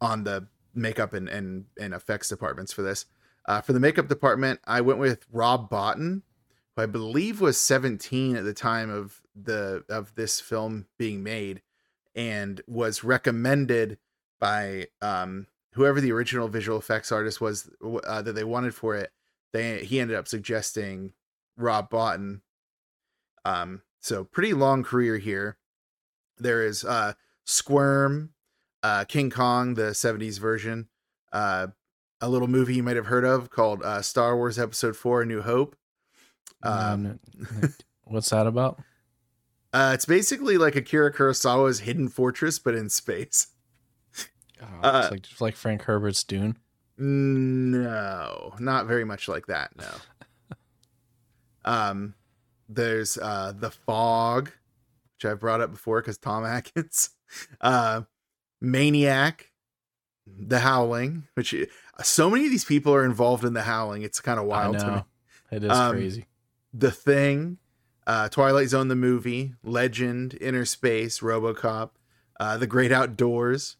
on 0.00 0.24
the 0.24 0.46
makeup 0.74 1.12
and 1.12 1.28
and, 1.28 1.66
and 1.78 1.92
effects 1.92 2.28
departments 2.28 2.72
for 2.72 2.82
this. 2.82 3.04
Uh, 3.46 3.60
for 3.60 3.72
the 3.72 3.80
makeup 3.80 4.08
department, 4.08 4.60
I 4.64 4.80
went 4.80 5.00
with 5.00 5.26
Rob 5.32 5.68
Bottin, 5.68 6.22
who 6.76 6.82
I 6.82 6.86
believe 6.86 7.40
was 7.40 7.58
17 7.60 8.36
at 8.36 8.44
the 8.44 8.54
time 8.54 8.90
of 8.90 9.20
the 9.34 9.84
of 9.88 10.14
this 10.14 10.40
film 10.40 10.86
being 10.98 11.22
made, 11.22 11.62
and 12.14 12.60
was 12.68 13.02
recommended 13.02 13.98
by 14.38 14.86
um, 15.02 15.48
whoever 15.72 16.00
the 16.00 16.12
original 16.12 16.48
visual 16.48 16.78
effects 16.78 17.10
artist 17.10 17.40
was 17.40 17.70
uh, 18.06 18.22
that 18.22 18.34
they 18.34 18.44
wanted 18.44 18.74
for 18.74 18.94
it. 18.94 19.10
They 19.52 19.84
he 19.84 19.98
ended 19.98 20.16
up 20.16 20.28
suggesting 20.28 21.12
Rob 21.56 21.90
Bottin. 21.90 22.42
Um, 23.44 23.82
so 24.00 24.24
pretty 24.24 24.52
long 24.52 24.82
career 24.82 25.18
here. 25.18 25.56
There 26.38 26.64
is 26.64 26.84
uh, 26.84 27.12
Squirm, 27.44 28.30
uh, 28.82 29.04
King 29.04 29.30
Kong, 29.30 29.74
the 29.74 29.90
70s 29.90 30.38
version, 30.38 30.88
uh, 31.32 31.68
a 32.20 32.28
little 32.28 32.48
movie 32.48 32.74
you 32.76 32.82
might 32.82 32.96
have 32.96 33.06
heard 33.06 33.24
of 33.24 33.50
called 33.50 33.82
uh, 33.82 34.02
Star 34.02 34.36
Wars 34.36 34.58
Episode 34.58 34.96
4 34.96 35.22
A 35.22 35.26
New 35.26 35.42
Hope. 35.42 35.76
Um, 36.62 37.18
Um, 37.62 37.74
what's 38.04 38.30
that 38.30 38.46
about? 38.46 38.80
uh, 39.72 39.92
it's 39.94 40.04
basically 40.06 40.58
like 40.58 40.76
Akira 40.76 41.12
Kurosawa's 41.12 41.80
Hidden 41.80 42.08
Fortress, 42.08 42.58
but 42.58 42.74
in 42.74 42.88
space. 42.88 43.48
Oh, 44.62 44.66
Uh, 44.82 45.08
like 45.10 45.22
just 45.22 45.40
like 45.40 45.56
Frank 45.56 45.82
Herbert's 45.82 46.22
Dune. 46.24 46.56
No, 46.98 48.54
not 48.58 48.86
very 48.86 49.04
much 49.04 49.26
like 49.28 49.46
that. 49.46 49.70
No. 49.76 49.90
um, 51.64 52.14
there's 52.72 53.18
uh 53.18 53.52
the 53.58 53.70
fog, 53.70 54.50
which 55.16 55.24
I've 55.30 55.40
brought 55.40 55.60
up 55.60 55.72
before 55.72 56.00
because 56.00 56.18
Tom 56.18 56.44
Atkins. 56.56 57.10
Uh, 57.60 58.02
Maniac, 58.60 59.50
The 60.26 60.60
Howling, 60.60 61.24
which 61.34 61.54
so 62.02 62.28
many 62.30 62.44
of 62.46 62.50
these 62.50 62.64
people 62.64 62.94
are 62.94 63.04
involved 63.04 63.44
in 63.44 63.52
The 63.54 63.62
Howling. 63.62 64.02
It's 64.02 64.20
kind 64.20 64.38
of 64.38 64.46
wild 64.46 64.78
to 64.78 64.90
me. 64.90 65.04
It 65.56 65.64
is 65.64 65.70
Um, 65.70 65.92
crazy. 65.92 66.26
The 66.72 66.90
Thing, 66.90 67.58
uh, 68.06 68.28
Twilight 68.28 68.68
Zone 68.68 68.88
the 68.88 68.94
movie, 68.96 69.54
Legend, 69.62 70.36
Innerspace, 70.40 71.20
RoboCop, 71.22 71.90
uh, 72.38 72.56
The 72.58 72.66
Great 72.66 72.92
Outdoors, 72.92 73.76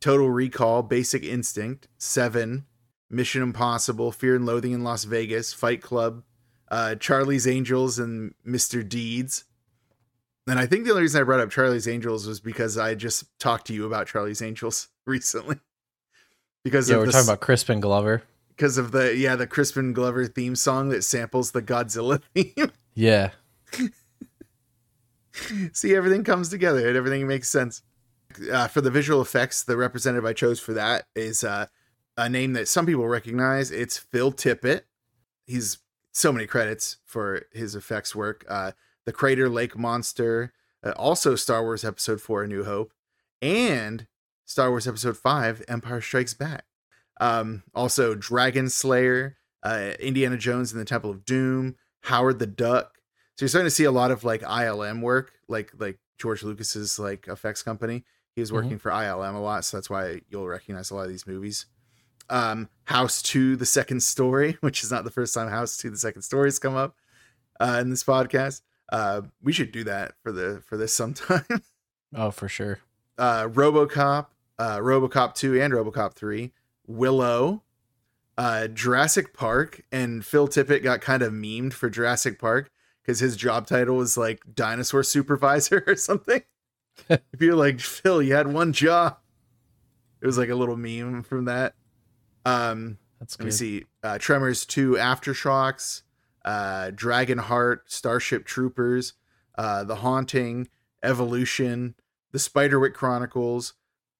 Total 0.00 0.28
Recall, 0.30 0.82
Basic 0.82 1.22
Instinct, 1.24 1.88
Seven, 1.98 2.66
Mission 3.08 3.42
Impossible, 3.42 4.12
Fear 4.12 4.36
and 4.36 4.46
Loathing 4.46 4.72
in 4.72 4.84
Las 4.84 5.04
Vegas, 5.04 5.52
Fight 5.52 5.80
Club, 5.80 6.22
uh, 6.70 6.94
Charlie's 6.96 7.46
Angels, 7.46 7.98
and 7.98 8.34
Mr. 8.46 8.86
Deeds. 8.86 9.44
And 10.48 10.58
I 10.58 10.66
think 10.66 10.84
the 10.84 10.90
only 10.90 11.02
reason 11.02 11.20
I 11.20 11.24
brought 11.24 11.40
up 11.40 11.50
Charlie's 11.50 11.88
Angels 11.88 12.26
was 12.26 12.40
because 12.40 12.78
I 12.78 12.94
just 12.94 13.24
talked 13.40 13.66
to 13.66 13.72
you 13.74 13.84
about 13.86 14.06
Charlie's 14.06 14.40
Angels 14.42 14.88
recently. 15.06 15.56
Because 16.64 16.88
Yeah, 16.88 16.96
of 16.96 17.00
we're 17.00 17.06
the 17.06 17.12
talking 17.12 17.28
about 17.28 17.40
Crispin 17.40 17.80
Glover. 17.80 18.22
because 18.48 18.78
of 18.78 18.90
the 18.92 19.16
yeah 19.16 19.36
the 19.36 19.46
Crispin 19.46 19.92
Glover 19.92 20.26
theme 20.26 20.54
song 20.56 20.88
that 20.90 21.02
samples 21.04 21.50
the 21.52 21.62
Godzilla 21.62 22.20
theme. 22.34 22.70
Yeah. 22.94 23.30
See, 25.72 25.94
everything 25.94 26.24
comes 26.24 26.48
together 26.48 26.86
and 26.88 26.96
everything 26.96 27.26
makes 27.26 27.48
sense. 27.48 27.82
Uh, 28.50 28.68
for 28.68 28.80
the 28.80 28.90
visual 28.90 29.20
effects, 29.20 29.62
the 29.64 29.76
representative 29.76 30.24
I 30.24 30.32
chose 30.32 30.58
for 30.60 30.72
that 30.74 31.06
is 31.14 31.44
uh, 31.44 31.66
a 32.16 32.28
name 32.28 32.52
that 32.54 32.68
some 32.68 32.86
people 32.86 33.06
recognize. 33.06 33.70
It's 33.70 33.98
Phil 33.98 34.32
Tippett. 34.32 34.82
He's 35.46 35.78
so 36.16 36.32
many 36.32 36.46
credits 36.46 36.96
for 37.04 37.42
his 37.52 37.74
effects 37.74 38.14
work. 38.14 38.42
Uh, 38.48 38.72
the 39.04 39.12
Crater 39.12 39.50
Lake 39.50 39.76
Monster, 39.76 40.50
uh, 40.82 40.92
also 40.92 41.34
Star 41.34 41.62
Wars 41.62 41.84
Episode 41.84 42.22
4 42.22 42.44
A 42.44 42.48
New 42.48 42.64
Hope, 42.64 42.94
and 43.42 44.06
Star 44.46 44.70
Wars 44.70 44.88
Episode 44.88 45.18
5 45.18 45.62
Empire 45.68 46.00
Strikes 46.00 46.32
Back. 46.32 46.64
Um, 47.20 47.64
also, 47.74 48.14
Dragonslayer, 48.14 49.34
uh, 49.62 49.92
Indiana 50.00 50.38
Jones 50.38 50.72
and 50.72 50.80
the 50.80 50.86
Temple 50.86 51.10
of 51.10 51.26
Doom, 51.26 51.76
Howard 52.04 52.38
the 52.38 52.46
Duck. 52.46 52.96
So 53.36 53.44
you're 53.44 53.50
starting 53.50 53.66
to 53.66 53.70
see 53.70 53.84
a 53.84 53.90
lot 53.90 54.10
of 54.10 54.24
like 54.24 54.40
ILM 54.40 55.02
work, 55.02 55.32
like 55.48 55.72
like 55.78 55.98
George 56.18 56.42
Lucas's 56.42 56.98
like 56.98 57.28
effects 57.28 57.62
company. 57.62 58.04
He 58.34 58.40
was 58.40 58.52
working 58.52 58.78
for 58.78 58.90
ILM 58.90 59.34
a 59.34 59.38
lot, 59.38 59.66
so 59.66 59.76
that's 59.76 59.90
why 59.90 60.22
you'll 60.30 60.48
recognize 60.48 60.90
a 60.90 60.94
lot 60.94 61.04
of 61.04 61.10
these 61.10 61.26
movies. 61.26 61.66
Um, 62.28 62.68
House 62.84 63.22
to 63.22 63.56
The 63.56 63.66
Second 63.66 64.02
Story, 64.02 64.56
which 64.60 64.82
is 64.84 64.90
not 64.90 65.04
the 65.04 65.10
first 65.10 65.34
time 65.34 65.48
House 65.48 65.76
to 65.78 65.90
The 65.90 65.98
Second 65.98 66.22
Story 66.22 66.46
has 66.48 66.58
come 66.58 66.76
up 66.76 66.96
uh, 67.60 67.78
in 67.80 67.90
this 67.90 68.04
podcast. 68.04 68.62
Uh, 68.92 69.22
we 69.42 69.52
should 69.52 69.72
do 69.72 69.84
that 69.84 70.12
for 70.22 70.30
the 70.32 70.62
for 70.66 70.76
this 70.76 70.92
sometime. 71.00 71.44
Oh, 72.14 72.30
for 72.30 72.48
sure. 72.48 72.78
uh, 73.18 73.44
RoboCop, 73.48 74.26
uh, 74.58 74.78
RoboCop 74.78 75.34
2 75.34 75.60
and 75.60 75.72
RoboCop 75.72 76.14
3, 76.14 76.52
Willow, 76.86 77.62
uh, 78.38 78.68
Jurassic 78.68 79.32
Park, 79.34 79.82
and 79.90 80.24
Phil 80.24 80.46
Tippett 80.46 80.82
got 80.82 81.00
kind 81.00 81.22
of 81.22 81.32
memed 81.32 81.72
for 81.72 81.90
Jurassic 81.90 82.38
Park 82.38 82.70
because 83.02 83.18
his 83.20 83.36
job 83.36 83.66
title 83.66 83.96
was 83.96 84.16
like 84.16 84.42
dinosaur 84.54 85.02
supervisor 85.02 85.82
or 85.88 85.96
something. 85.96 86.42
if 87.08 87.40
you're 87.40 87.56
like 87.56 87.80
Phil, 87.80 88.22
you 88.22 88.34
had 88.34 88.46
one 88.46 88.72
job. 88.72 89.18
It 90.20 90.26
was 90.26 90.38
like 90.38 90.48
a 90.48 90.54
little 90.54 90.76
meme 90.76 91.22
from 91.24 91.44
that. 91.46 91.74
Um, 92.46 92.98
That's 93.18 93.38
let 93.38 93.44
me 93.44 93.50
see. 93.50 93.84
Uh, 94.02 94.18
Tremors 94.18 94.64
2 94.64 94.92
Aftershocks, 94.92 96.02
uh, 96.44 96.92
Dragonheart, 96.94 97.80
Starship 97.86 98.46
Troopers, 98.46 99.14
uh, 99.58 99.84
The 99.84 99.96
Haunting, 99.96 100.68
Evolution, 101.02 101.96
The 102.30 102.38
Spiderwick 102.38 102.94
Chronicles, 102.94 103.74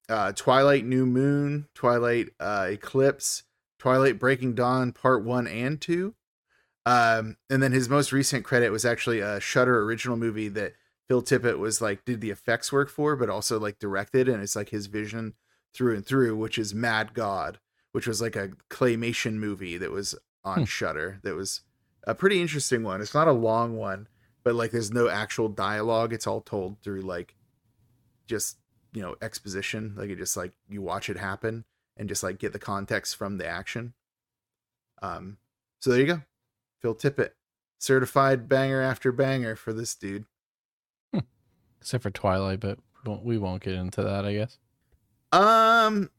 uh, 0.08 0.32
Twilight 0.32 0.84
New 0.84 1.06
Moon, 1.06 1.68
Twilight 1.74 2.30
uh, 2.40 2.66
Eclipse, 2.70 3.44
Twilight 3.78 4.18
Breaking 4.18 4.54
Dawn 4.54 4.92
Part 4.92 5.24
1 5.24 5.46
and 5.46 5.80
2. 5.80 6.14
Um, 6.84 7.36
and 7.48 7.62
then 7.62 7.72
his 7.72 7.88
most 7.88 8.12
recent 8.12 8.44
credit 8.44 8.70
was 8.70 8.84
actually 8.84 9.20
a 9.20 9.40
Shudder 9.40 9.82
original 9.82 10.16
movie 10.16 10.48
that 10.48 10.74
Phil 11.08 11.22
Tippett 11.22 11.58
was 11.58 11.80
like 11.80 12.04
did 12.04 12.20
the 12.20 12.30
effects 12.30 12.72
work 12.72 12.88
for, 12.88 13.14
but 13.14 13.30
also 13.30 13.58
like 13.58 13.78
directed, 13.78 14.28
and 14.28 14.42
it's 14.42 14.56
like 14.56 14.70
his 14.70 14.86
vision 14.86 15.34
through 15.72 15.94
and 15.94 16.06
through, 16.06 16.36
which 16.36 16.58
is 16.58 16.74
Mad 16.74 17.14
God, 17.14 17.58
which 17.96 18.06
was 18.06 18.20
like 18.20 18.36
a 18.36 18.50
claymation 18.68 19.36
movie 19.36 19.78
that 19.78 19.90
was 19.90 20.14
on 20.44 20.58
Hmm. 20.58 20.64
Shudder. 20.64 21.18
That 21.22 21.34
was 21.34 21.62
a 22.06 22.14
pretty 22.14 22.42
interesting 22.42 22.82
one. 22.82 23.00
It's 23.00 23.14
not 23.14 23.26
a 23.26 23.32
long 23.32 23.74
one, 23.78 24.06
but 24.44 24.54
like 24.54 24.70
there's 24.70 24.92
no 24.92 25.08
actual 25.08 25.48
dialogue. 25.48 26.12
It's 26.12 26.26
all 26.26 26.42
told 26.42 26.82
through 26.82 27.00
like 27.00 27.34
just 28.26 28.58
you 28.92 29.00
know 29.00 29.16
exposition. 29.22 29.94
Like 29.96 30.10
it 30.10 30.16
just 30.18 30.36
like 30.36 30.52
you 30.68 30.82
watch 30.82 31.08
it 31.08 31.16
happen 31.16 31.64
and 31.96 32.06
just 32.06 32.22
like 32.22 32.38
get 32.38 32.52
the 32.52 32.58
context 32.58 33.16
from 33.16 33.38
the 33.38 33.46
action. 33.46 33.94
Um, 35.00 35.38
so 35.80 35.88
there 35.88 36.00
you 36.00 36.06
go, 36.06 36.22
Phil 36.82 36.94
Tippett, 36.94 37.30
certified 37.78 38.46
banger 38.46 38.82
after 38.82 39.10
banger 39.10 39.56
for 39.56 39.72
this 39.72 39.94
dude. 39.94 40.26
Except 41.80 42.02
for 42.02 42.10
Twilight, 42.10 42.60
but 42.60 42.78
we 43.24 43.38
won't 43.38 43.62
get 43.62 43.72
into 43.74 44.02
that, 44.02 44.26
I 44.26 44.34
guess. 44.34 44.58
Um, 45.32 46.10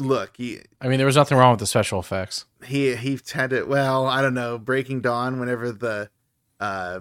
look, 0.00 0.36
he 0.36 0.60
I 0.80 0.88
mean, 0.88 0.98
there 0.98 1.06
was 1.06 1.16
nothing 1.16 1.38
wrong 1.38 1.52
with 1.52 1.60
the 1.60 1.66
special 1.66 1.98
effects. 2.00 2.44
he 2.64 2.94
he 2.96 3.18
had 3.32 3.52
it. 3.52 3.68
Well, 3.68 4.06
I 4.06 4.22
don't 4.22 4.34
know. 4.34 4.58
Breaking 4.58 5.00
Dawn. 5.00 5.40
Whenever 5.40 5.72
the 5.72 6.10
uh 6.60 7.00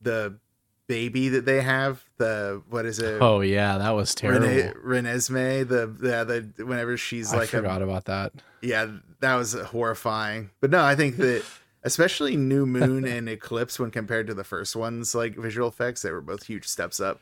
the 0.00 0.38
baby 0.86 1.28
that 1.28 1.44
they 1.44 1.60
have, 1.60 2.02
the 2.16 2.62
what 2.70 2.86
is 2.86 2.98
it? 2.98 3.20
Oh, 3.20 3.40
yeah, 3.40 3.78
that 3.78 3.90
was 3.90 4.14
terrible. 4.14 4.46
Rene, 4.46 4.72
Renesmee, 4.84 5.68
the 5.68 5.94
yeah, 6.02 6.24
the 6.24 6.64
whenever 6.64 6.96
she's 6.96 7.32
I 7.32 7.38
like 7.38 7.48
a 7.48 7.58
forgot 7.58 7.82
about 7.82 8.06
that. 8.06 8.32
yeah, 8.62 8.86
that 9.20 9.34
was 9.36 9.52
horrifying. 9.54 10.50
But 10.60 10.70
no, 10.70 10.82
I 10.82 10.94
think 10.96 11.16
that 11.18 11.44
especially 11.82 12.36
New 12.36 12.64
Moon 12.66 13.06
and 13.06 13.28
Eclipse, 13.28 13.78
when 13.78 13.90
compared 13.90 14.26
to 14.28 14.34
the 14.34 14.44
first 14.44 14.74
ones, 14.76 15.14
like 15.14 15.36
visual 15.36 15.68
effects, 15.68 16.02
they 16.02 16.10
were 16.10 16.20
both 16.20 16.44
huge 16.46 16.66
steps 16.66 17.00
up. 17.00 17.20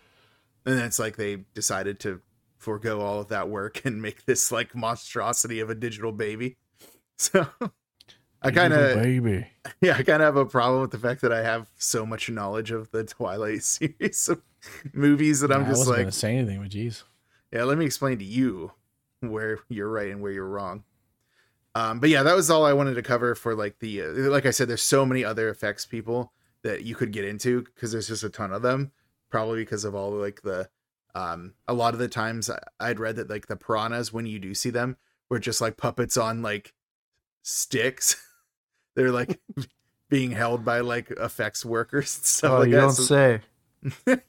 And 0.65 0.77
then 0.77 0.85
it's 0.85 0.99
like 0.99 1.17
they 1.17 1.37
decided 1.55 2.01
to 2.01 2.21
forego 2.66 3.00
all 3.00 3.20
of 3.20 3.29
that 3.29 3.48
work 3.48 3.85
and 3.85 4.02
make 4.02 4.24
this 4.24 4.50
like 4.50 4.74
monstrosity 4.74 5.61
of 5.61 5.70
a 5.70 5.74
digital 5.74 6.11
baby. 6.11 6.57
So 7.18 7.46
I 8.42 8.50
kind 8.50 8.74
of 8.74 9.00
baby. 9.00 9.46
yeah, 9.81 9.94
I 9.96 10.02
kind 10.02 10.20
of 10.20 10.26
have 10.26 10.37
a 10.37 10.44
problem 10.44 10.83
with 10.83 10.90
the 10.90 10.98
fact 10.98 11.22
that 11.22 11.33
I 11.33 11.42
have 11.42 11.70
so 11.79 12.05
much 12.05 12.29
knowledge 12.29 12.72
of 12.72 12.90
the 12.90 13.05
Twilight 13.16 13.62
series 13.62 14.29
of 14.29 14.42
movies 14.92 15.40
that 15.40 15.50
I'm 15.50 15.62
Yeah, 15.62 15.68
I 15.68 15.70
just 15.70 15.87
like, 15.87 16.12
say 16.12 16.37
anything, 16.37 16.61
but 16.61 16.68
geez. 16.68 17.05
yeah, 17.50 17.62
let 17.64 17.79
me 17.79 17.87
explain 17.87 18.18
to 18.18 18.24
you 18.24 18.72
where 19.20 19.61
you're 19.70 19.88
right 19.88 20.11
and 20.11 20.20
where 20.20 20.31
you're 20.33 20.44
wrong. 20.46 20.85
Um, 21.74 22.00
but 22.00 22.11
yeah, 22.11 22.22
that 22.22 22.37
was 22.37 22.50
all 22.50 22.66
I 22.66 22.74
wanted 22.74 22.94
to 22.96 23.02
cover 23.02 23.35
for 23.35 23.55
like 23.55 23.79
the 23.79 24.02
uh, 24.02 24.09
like 24.31 24.44
I 24.44 24.50
said, 24.50 24.68
there's 24.68 24.83
so 24.83 25.07
many 25.07 25.24
other 25.24 25.48
effects 25.48 25.87
people 25.87 26.33
that 26.62 26.83
you 26.83 26.94
could 26.94 27.12
get 27.12 27.24
into 27.24 27.62
because 27.62 27.92
there's 27.92 28.09
just 28.09 28.24
a 28.24 28.29
ton 28.29 28.52
of 28.52 28.61
them. 28.61 28.92
Probably 29.31 29.62
because 29.62 29.85
of 29.85 29.94
all 29.94 30.11
like 30.11 30.42
the 30.42 30.68
um 31.16 31.55
a 31.66 31.72
lot 31.74 31.94
of 31.94 32.00
the 32.00 32.09
times 32.09 32.50
I'd 32.79 33.00
read 33.00 33.16
that 33.16 33.31
like 33.31 33.46
the 33.46 33.57
piranhas 33.57 34.12
when 34.12 34.26
you 34.26 34.38
do 34.38 34.52
see 34.55 34.70
them 34.70 34.96
were 35.31 35.38
just 35.38 35.61
like 35.61 35.76
puppets 35.76 36.16
on 36.16 36.42
like 36.42 36.74
sticks. 37.42 38.16
They're 38.96 39.12
like 39.12 39.40
being 40.11 40.33
held 40.33 40.64
by 40.64 40.81
like 40.81 41.11
effects 41.12 41.64
workers 41.64 42.16
and 42.16 42.24
stuff 42.24 42.51
Oh, 42.53 42.59
like 42.59 42.70
that. 42.70 42.80
Don't 42.80 42.93
so- 42.93 43.03
say. 43.03 43.41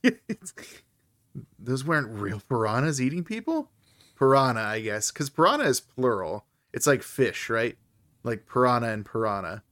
those 1.59 1.83
weren't 1.85 2.07
real 2.09 2.41
piranhas 2.49 2.99
eating 3.01 3.23
people 3.23 3.69
piranha 4.15 4.61
i 4.61 4.79
guess 4.79 5.11
because 5.11 5.29
piranha 5.29 5.65
is 5.65 5.79
plural 5.79 6.45
it's 6.73 6.87
like 6.87 7.03
fish 7.03 7.49
right 7.49 7.77
like 8.23 8.45
piranha 8.45 8.89
and 8.89 9.05
piranha 9.05 9.63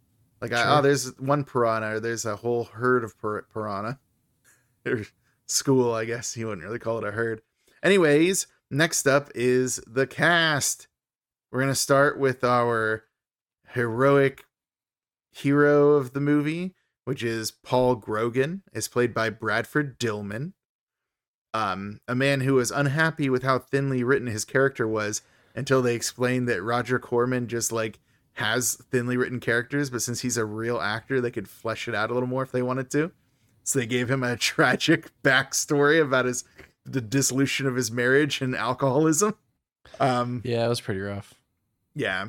like 0.42 0.54
I, 0.54 0.78
oh 0.78 0.82
there's 0.82 1.18
one 1.20 1.44
piranha 1.44 1.96
or 1.96 2.00
there's 2.00 2.26
a 2.26 2.36
whole 2.36 2.66
herd 2.66 3.04
of 3.04 3.18
pir- 3.20 3.46
piranha 3.54 4.00
school 5.48 5.94
i 5.94 6.06
guess. 6.06 6.36
You 6.36 6.48
wouldn't 6.48 6.66
really 6.66 6.80
call 6.80 6.98
it 6.98 7.08
a 7.08 7.12
herd. 7.12 7.42
Anyways 7.84 8.48
next 8.72 9.08
up 9.08 9.30
is 9.36 9.82
the 9.88 10.08
cast. 10.08 10.88
We're 11.52 11.62
gonna 11.62 11.76
start 11.76 12.20
with 12.20 12.44
our 12.44 13.04
heroic 13.70 14.46
hero 15.32 15.94
of 15.94 16.14
the 16.14 16.22
movie 16.22 16.76
which 17.06 17.24
is 17.24 17.52
paul 17.52 17.96
grogan. 17.96 18.64
Is 18.74 18.88
played 18.88 19.14
by 19.14 19.30
bradford 19.30 19.98
dillman. 20.00 20.54
Um, 21.54 22.00
a 22.08 22.16
man 22.16 22.42
who 22.42 22.56
was 22.56 22.70
unhappy 22.70 23.30
with 23.30 23.44
how 23.44 23.60
thinly 23.60 24.04
written 24.04 24.28
his 24.28 24.44
character 24.44 24.86
was 24.86 25.22
until 25.56 25.82
they 25.82 25.96
explained 25.96 26.50
that 26.50 26.62
Roger 26.62 27.00
Corman 27.00 27.48
just 27.48 27.72
like 27.72 28.00
has 28.34 28.76
thinly 28.92 29.16
written 29.16 29.40
characters, 29.40 29.90
but 29.90 30.02
since 30.02 30.20
he's 30.20 30.36
a 30.36 30.44
real 30.44 30.82
actor, 30.82 31.22
they 31.22 31.32
could 31.32 31.48
flesh 31.48 31.88
it 31.88 31.96
out 31.96 32.12
a 32.12 32.14
little 32.14 32.28
more 32.28 32.44
if 32.44 32.52
they 32.52 32.62
wanted 32.62 32.92
to. 32.92 33.12
So 33.66 33.80
they 33.80 33.86
gave 33.86 34.10
him 34.10 34.24
a 34.24 34.38
tragic 34.38 35.10
backstory 35.24 36.02
about 36.02 36.26
his 36.26 36.46
the 36.86 37.02
dissolution 37.02 37.66
of 37.68 37.76
his 37.76 37.92
marriage 37.92 38.40
and 38.42 38.56
alcoholism. 38.56 39.36
Um, 40.00 40.42
Yeah, 40.46 40.66
it 40.66 40.70
was 40.70 40.80
pretty 40.82 41.02
rough. 41.02 41.34
yeah. 41.96 42.28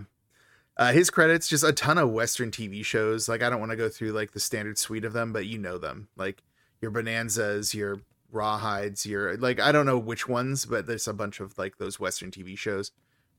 Uh, 0.78 0.93
his 0.93 1.09
credits 1.09 1.49
just 1.49 1.64
a 1.64 1.72
ton 1.72 1.97
of 1.97 2.11
Western 2.11 2.51
TV 2.51 2.84
shows. 2.84 3.28
Like 3.30 3.43
I 3.43 3.49
don't 3.49 3.61
want 3.61 3.70
to 3.70 3.76
go 3.76 3.89
through 3.89 4.12
like 4.12 4.32
the 4.32 4.41
standard 4.41 4.76
suite 4.76 5.07
of 5.07 5.14
them, 5.14 5.32
but 5.32 5.47
you 5.47 5.57
know 5.59 5.78
them. 5.78 6.09
Like 6.16 6.43
your 6.82 6.91
Bonanzas, 6.91 7.72
your 7.72 8.01
Rawhides, 8.32 9.07
your 9.07 9.39
like 9.39 9.59
I 9.59 9.72
don't 9.72 9.87
know 9.87 9.97
which 9.99 10.28
ones, 10.28 10.66
but 10.66 10.87
there's 10.87 11.09
a 11.09 11.14
bunch 11.14 11.41
of 11.41 11.57
like 11.57 11.78
those 11.78 11.99
Western 11.99 12.30
TV 12.30 12.59
shows 12.59 12.91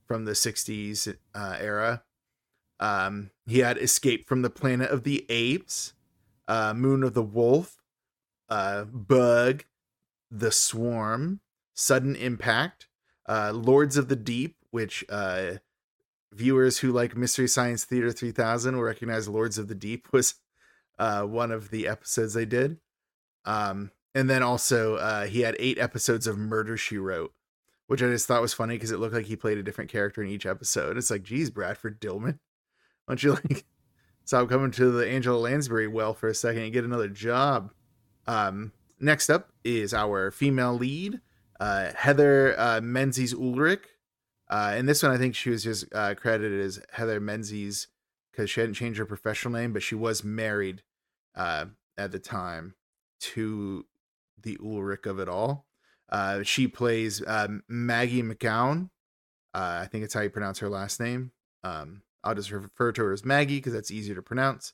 from 0.08 0.26
the 0.26 0.32
'60s 0.32 1.16
uh, 1.36 1.58
era. 1.60 2.02
Um, 2.80 3.30
he 3.46 3.60
had 3.60 3.78
Escape 3.78 4.28
from 4.28 4.42
the 4.42 4.50
Planet 4.50 4.90
of 4.90 5.04
the 5.04 5.24
Apes, 5.30 5.94
uh, 6.48 6.74
Moon 6.76 7.04
of 7.04 7.14
the 7.14 7.22
Wolf, 7.24 7.77
uh, 8.50 8.86
Bug, 8.86 9.66
The 10.32 10.52
Swarm, 10.52 11.42
Sudden 11.74 12.16
Impact, 12.16 12.88
uh, 13.28 13.52
Lords 13.54 13.98
of 13.98 14.08
the 14.08 14.16
Deep, 14.16 14.56
which 14.72 15.04
uh, 15.10 15.54
viewers 16.32 16.80
who 16.80 16.92
like 16.92 17.18
Mystery 17.18 17.48
Science 17.48 17.84
Theater 17.84 18.12
3000 18.12 18.76
will 18.76 18.84
recognize 18.84 19.28
Lords 19.28 19.58
of 19.58 19.68
the 19.68 19.76
Deep 19.76 20.08
was 20.12 20.36
uh, 21.00 21.24
one 21.24 21.52
of 21.52 21.70
the 21.70 21.88
episodes 21.88 22.34
they 22.34 22.46
did. 22.46 22.78
Um, 23.46 23.92
and 24.16 24.30
then 24.30 24.44
also 24.44 24.96
uh, 24.96 25.26
he 25.26 25.42
had 25.42 25.56
eight 25.60 25.78
episodes 25.78 26.28
of 26.28 26.38
Murder 26.38 26.76
She 26.76 26.98
Wrote, 26.98 27.34
which 27.88 28.02
I 28.02 28.08
just 28.08 28.28
thought 28.28 28.42
was 28.42 28.54
funny 28.54 28.76
because 28.76 28.92
it 28.92 29.00
looked 29.00 29.14
like 29.14 29.28
he 29.28 29.36
played 29.36 29.58
a 29.58 29.64
different 29.64 29.92
character 29.92 30.24
in 30.24 30.30
each 30.30 30.46
episode. 30.46 30.98
It's 30.98 31.12
like, 31.12 31.24
geez, 31.24 31.50
Bradford 31.50 32.02
Dillman, 32.02 32.40
why 33.06 33.16
don't 33.16 33.24
you 33.24 33.34
like 33.34 33.66
stop 34.26 34.50
coming 34.50 34.72
to 34.72 34.92
the 34.92 35.08
Angela 35.08 35.38
Lansbury 35.38 35.88
well 35.88 36.14
for 36.14 36.28
a 36.28 36.36
second 36.36 36.64
and 36.64 36.74
get 36.74 36.84
another 36.84 37.10
job? 37.10 37.72
Um, 38.28 38.72
next 39.00 39.30
up 39.30 39.50
is 39.64 39.94
our 39.94 40.32
female 40.32 40.74
lead, 40.74 41.22
uh, 41.60 41.92
Heather 41.96 42.56
uh, 42.60 42.82
Menzies 42.82 43.34
Ulrich. 43.34 43.86
Uh, 44.50 44.74
and 44.76 44.88
this 44.88 45.04
one, 45.04 45.12
I 45.12 45.18
think 45.18 45.36
she 45.36 45.50
was 45.50 45.64
just 45.64 45.86
uh, 45.94 46.16
credited 46.16 46.62
as 46.62 46.80
Heather 46.92 47.20
Menzies 47.20 47.88
because 48.32 48.50
she 48.50 48.60
hadn't 48.60 48.76
changed 48.76 49.00
her 49.00 49.06
professional 49.06 49.54
name, 49.54 49.74
but 49.74 49.84
she 49.84 49.96
was 49.96 50.24
married 50.24 50.84
uh, 51.36 51.66
at 51.98 52.12
the 52.12 52.20
time 52.20 52.76
to 53.20 53.86
the 54.42 54.58
Ulrich 54.64 55.06
of 55.06 55.20
it 55.20 55.28
all. 55.28 55.66
Uh, 56.10 56.44
she 56.44 56.68
plays 56.68 57.22
um, 57.28 57.64
Maggie 57.68 58.24
McGowan. 58.24 58.90
Uh, 59.54 59.80
I 59.82 59.88
think 59.88 60.04
it's 60.04 60.14
how 60.14 60.22
you 60.22 60.30
pronounce 60.30 60.60
her 60.60 60.70
last 60.70 61.00
name. 61.00 61.32
Um, 61.64 62.04
I'll 62.24 62.36
just 62.36 62.52
refer 62.52 62.92
to 62.92 63.04
her 63.04 63.12
as 63.12 63.26
Maggie 63.26 63.58
because 63.58 63.74
that's 63.74 63.92
easier 63.92 64.16
to 64.16 64.22
pronounce. 64.22 64.74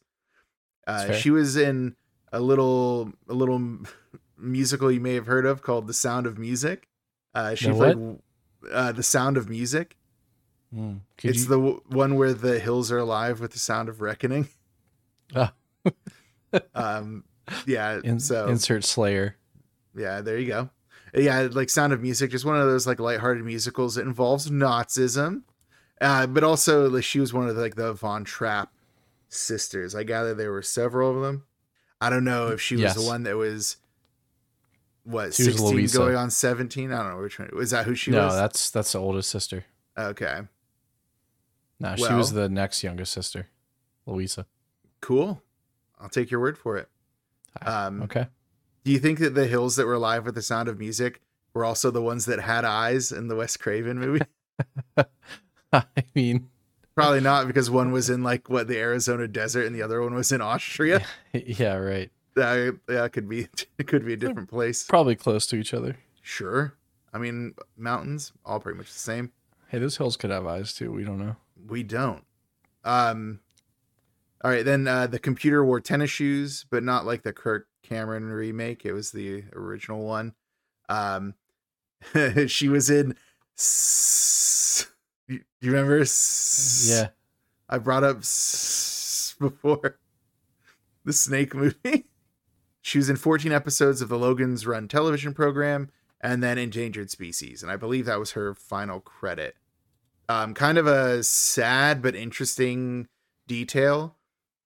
Uh, 0.86 1.14
she 1.14 1.32
was 1.32 1.56
in 1.56 1.96
a 2.34 2.42
little 2.42 3.14
a 3.30 3.34
little 3.34 3.60
musical 4.38 4.92
you 4.92 5.00
may 5.00 5.14
have 5.14 5.28
heard 5.28 5.46
of 5.46 5.62
called 5.62 5.88
The 5.88 5.94
Sound 5.94 6.26
of 6.28 6.38
Music. 6.38 6.90
Uh, 7.34 7.56
she 7.56 7.68
The 7.68 7.74
played 7.74 8.20
uh, 8.72 8.92
The 8.92 9.04
Sound 9.04 9.38
of 9.38 9.48
Music. 9.50 9.96
Mm. 10.76 11.00
It's 11.24 11.44
you- 11.44 11.46
the 11.46 11.56
w- 11.58 11.82
one 11.88 12.16
where 12.16 12.34
the 12.34 12.60
hills 12.60 12.92
are 12.92 12.98
alive 12.98 13.40
with 13.40 13.52
the 13.54 13.60
sound 13.60 13.88
of 13.90 14.02
reckoning. 14.02 14.48
Ah. 15.36 15.54
um, 16.76 17.24
yeah. 17.66 18.00
in- 18.04 18.20
so 18.20 18.48
insert 18.48 18.84
Slayer. 18.84 19.36
yeah, 19.96 20.22
there 20.22 20.38
you 20.38 20.48
go. 20.48 20.70
Yeah, 21.16 21.48
like 21.52 21.70
Sound 21.70 21.94
of 21.94 22.02
Music, 22.02 22.30
just 22.32 22.46
one 22.46 22.56
of 22.60 22.66
those 22.68 22.86
like 22.86 23.00
lighthearted 23.00 23.44
musicals 23.44 23.96
that 23.96 24.06
involves 24.06 24.50
Nazism, 24.50 25.44
uh, 26.02 26.28
but 26.28 26.44
also 26.44 26.90
like 26.90 27.04
she 27.04 27.20
was 27.20 27.34
one 27.34 27.48
of 27.48 27.56
the, 27.56 27.62
like 27.62 27.76
the 27.76 27.94
Von 27.94 28.24
Trapp 28.24 28.72
sisters. 29.30 29.96
I 29.96 30.04
gather 30.04 30.34
there 30.36 30.52
were 30.52 30.62
several 30.62 31.16
of 31.16 31.22
them. 31.24 31.44
I 32.06 32.10
don't 32.10 32.24
know 32.24 32.50
if 32.50 32.60
she 32.62 32.76
was 32.76 32.82
Yes. 32.84 32.96
the 32.96 33.02
one 33.04 33.24
that 33.24 33.36
was 33.38 33.78
what 35.04 35.34
She 35.34 35.44
sixteen 35.44 35.68
Louisa. 35.76 35.98
going 35.98 36.16
on 36.16 36.30
seventeen. 36.32 36.92
I 36.92 37.04
don't 37.04 37.16
know 37.18 37.22
which 37.22 37.40
one. 37.40 37.50
Was 37.54 37.72
that 37.72 37.86
who 37.86 37.96
she 37.96 38.12
no, 38.12 38.26
was? 38.28 38.36
that's 38.36 38.70
that's 38.72 38.92
the 38.94 39.00
oldest 39.00 39.30
sister. 39.30 39.66
okay, 39.98 40.42
No, 41.80 41.96
she 41.96 42.14
was 42.14 42.32
the 42.34 42.50
next 42.50 42.84
youngest 42.84 43.12
sister, 43.14 43.48
Louisa. 44.06 44.46
cool. 45.02 45.42
I'll 46.00 46.10
take 46.10 46.30
your 46.32 46.40
word 46.42 46.58
for 46.58 46.78
it. 46.78 46.90
Ah, 47.62 47.86
Um, 47.88 48.02
okay. 48.04 48.28
Do 48.84 48.92
you 48.92 49.00
think 49.00 49.20
that 49.20 49.34
the 49.36 49.48
hills 49.48 49.76
that 49.78 49.86
were 49.86 49.94
alive 49.94 50.26
with 50.26 50.36
the 50.36 50.42
sound 50.42 50.68
of 50.68 50.78
music 50.80 51.22
were 51.54 51.64
also 51.64 51.92
the 51.92 52.02
ones 52.02 52.26
that 52.26 52.42
had 52.42 52.66
eyes 52.66 53.12
in 53.12 53.28
the 53.30 53.36
Wes 53.36 53.56
Craven 53.56 53.98
movie? 54.00 54.26
I 55.72 55.84
mean, 56.14 56.50
Probably 56.96 57.22
not, 57.22 57.48
because 57.48 57.72
one 57.72 57.92
was 57.92 58.10
in 58.10 58.22
like 58.24 58.50
what 58.50 58.68
the 58.68 58.78
Arizona 58.78 59.28
desert 59.28 59.66
and 59.66 59.76
the 59.76 59.82
other 59.82 60.02
one 60.02 60.14
was 60.14 60.32
in 60.32 60.42
Austria. 60.42 61.04
yeah, 61.34 61.76
right. 61.76 62.12
That 62.36 62.80
yeah, 62.90 63.06
it 63.06 63.14
could 63.14 63.28
be 63.28 63.48
it 63.78 63.88
could 63.88 64.06
be 64.06 64.14
a 64.14 64.18
different 64.18 64.50
place. 64.50 64.84
Probably 64.84 65.16
close 65.16 65.48
to 65.48 65.56
each 65.56 65.74
other. 65.74 65.98
Sure. 66.22 66.76
I 67.14 67.18
mean, 67.18 67.54
mountains 67.78 68.32
all 68.46 68.60
pretty 68.60 68.78
much 68.78 68.92
the 68.92 69.00
same. 69.00 69.32
Hey, 69.68 69.80
those 69.80 69.98
hills 69.98 70.18
could 70.18 70.30
have 70.30 70.46
eyes 70.46 70.74
too. 70.74 70.92
We 70.92 71.04
don't 71.04 71.20
know. 71.20 71.36
We 71.68 71.84
don't. 71.84 72.24
Um. 72.84 73.40
All 74.44 74.52
right, 74.52 74.66
then 74.66 74.88
uh, 74.90 75.08
the 75.08 75.20
computer 75.20 75.64
wore 75.64 75.80
tennis 75.80 76.10
shoes, 76.10 76.66
but 76.70 76.84
not 76.84 77.06
like 77.06 77.24
the 77.24 77.32
Kirk 77.32 77.68
Cameron 77.82 78.26
remake. 78.26 78.86
It 78.86 78.92
was 78.92 79.12
the 79.12 79.46
original 79.54 80.04
one. 80.04 80.34
Um, 80.90 81.36
she 82.48 82.68
was 82.68 82.90
in. 82.90 83.16
S- 83.58 84.88
you 85.34 85.42
you 85.62 85.72
remember? 85.72 86.00
S- 86.00 86.88
Yeah. 86.90 87.10
I 87.70 87.78
brought 87.80 88.04
up 88.04 88.18
before 89.40 89.98
the 91.06 91.14
Snake 91.14 91.54
movie. 91.56 92.06
She 92.86 92.98
was 92.98 93.10
in 93.10 93.16
14 93.16 93.54
episodes 93.54 94.02
of 94.02 94.10
the 94.10 94.20
Logan's 94.20 94.68
Run 94.68 94.90
television 94.90 95.34
program 95.34 95.90
and 96.20 96.44
then 96.44 96.58
Endangered 96.58 97.10
Species. 97.10 97.64
And 97.64 97.72
I 97.72 97.78
believe 97.78 98.06
that 98.08 98.20
was 98.20 98.32
her 98.32 98.54
final 98.54 99.00
credit. 99.00 99.56
Um, 100.28 100.54
kind 100.54 100.78
of 100.78 100.86
a 100.86 101.24
sad 101.24 102.02
but 102.02 102.14
interesting 102.14 103.08
detail 103.48 104.18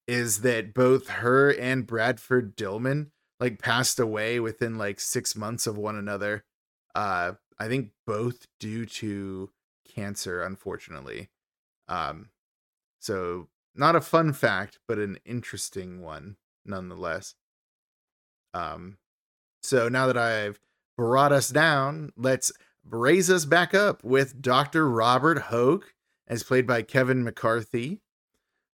is 0.08 0.42
that 0.42 0.74
both 0.74 1.08
her 1.10 1.52
and 1.52 1.86
Bradford 1.86 2.58
Dillman 2.58 3.12
like 3.40 3.60
passed 3.62 4.00
away 4.00 4.40
within 4.40 4.80
like 4.80 5.00
six 5.00 5.36
months 5.36 5.68
of 5.68 5.78
one 5.78 5.96
another. 5.96 6.44
Uh, 6.96 7.34
I 7.60 7.68
think 7.68 7.92
both 8.08 8.48
due 8.60 8.88
to 8.88 9.52
cancer, 9.98 10.44
unfortunately. 10.44 11.30
Um, 11.88 12.30
so 13.00 13.48
not 13.76 13.96
a 13.96 14.02
fun 14.02 14.32
fact, 14.34 14.80
but 14.88 15.00
an 15.00 15.18
interesting 15.26 16.02
one 16.02 16.38
nonetheless. 16.66 17.36
Um, 18.54 18.98
so 19.62 19.90
now 19.90 20.08
that 20.08 20.18
I've 20.18 20.60
brought 20.98 21.32
us 21.32 21.50
down, 21.50 22.12
let's 22.16 22.52
raise 22.88 23.30
us 23.30 23.46
back 23.46 23.74
up 23.74 24.04
with 24.04 24.42
Dr. 24.42 24.90
Robert 24.90 25.40
Hoke, 25.44 25.94
as 26.28 26.44
played 26.44 26.68
by 26.68 26.82
Kevin 26.82 27.24
McCarthy. 27.24 28.02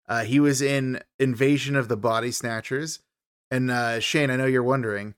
Uh, 0.09 0.25
he 0.25 0.41
was 0.41 0.61
in 0.61 1.01
Invasion 1.19 1.77
of 1.77 1.89
the 1.89 1.97
Body 1.97 2.33
Snatchers. 2.33 3.01
And 3.51 3.71
uh, 3.71 4.01
Shane, 4.01 4.31
I 4.31 4.37
know 4.37 4.47
you're 4.47 4.63
wondering, 4.63 5.15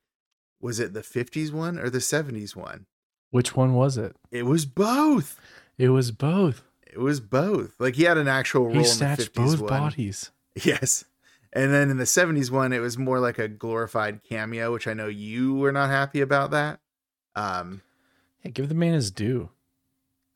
was 0.60 0.80
it 0.80 0.92
the 0.92 1.00
50s 1.00 1.52
one 1.52 1.78
or 1.78 1.88
the 1.88 1.98
70s 1.98 2.54
one? 2.54 2.86
Which 3.30 3.56
one 3.56 3.74
was 3.74 3.96
it? 3.96 4.16
It 4.30 4.44
was 4.44 4.64
both. 4.64 5.40
It 5.78 5.88
was 5.90 6.10
both. 6.10 6.62
It 6.86 6.98
was 7.00 7.20
both. 7.20 7.74
Like 7.78 7.94
he 7.94 8.04
had 8.04 8.18
an 8.18 8.28
actual 8.28 8.64
role 8.66 8.72
He 8.72 8.78
in 8.78 8.82
the 8.84 8.88
snatched 8.88 9.32
50s 9.34 9.34
both 9.34 9.60
one. 9.60 9.68
bodies. 9.68 10.30
Yes. 10.62 11.04
And 11.52 11.72
then 11.72 11.90
in 11.90 11.96
the 11.98 12.04
70s 12.04 12.50
one, 12.50 12.72
it 12.72 12.78
was 12.78 12.96
more 12.98 13.18
like 13.18 13.38
a 13.38 13.48
glorified 13.48 14.22
cameo, 14.22 14.72
which 14.72 14.86
I 14.86 14.92
know 14.94 15.08
you 15.08 15.54
were 15.54 15.72
not 15.72 15.88
happy 15.90 16.20
about 16.20 16.52
that. 16.52 16.78
Um, 17.34 17.82
Yeah, 18.44 18.50
give 18.52 18.68
the 18.68 18.74
man 18.74 18.94
his 18.94 19.10
due. 19.10 19.50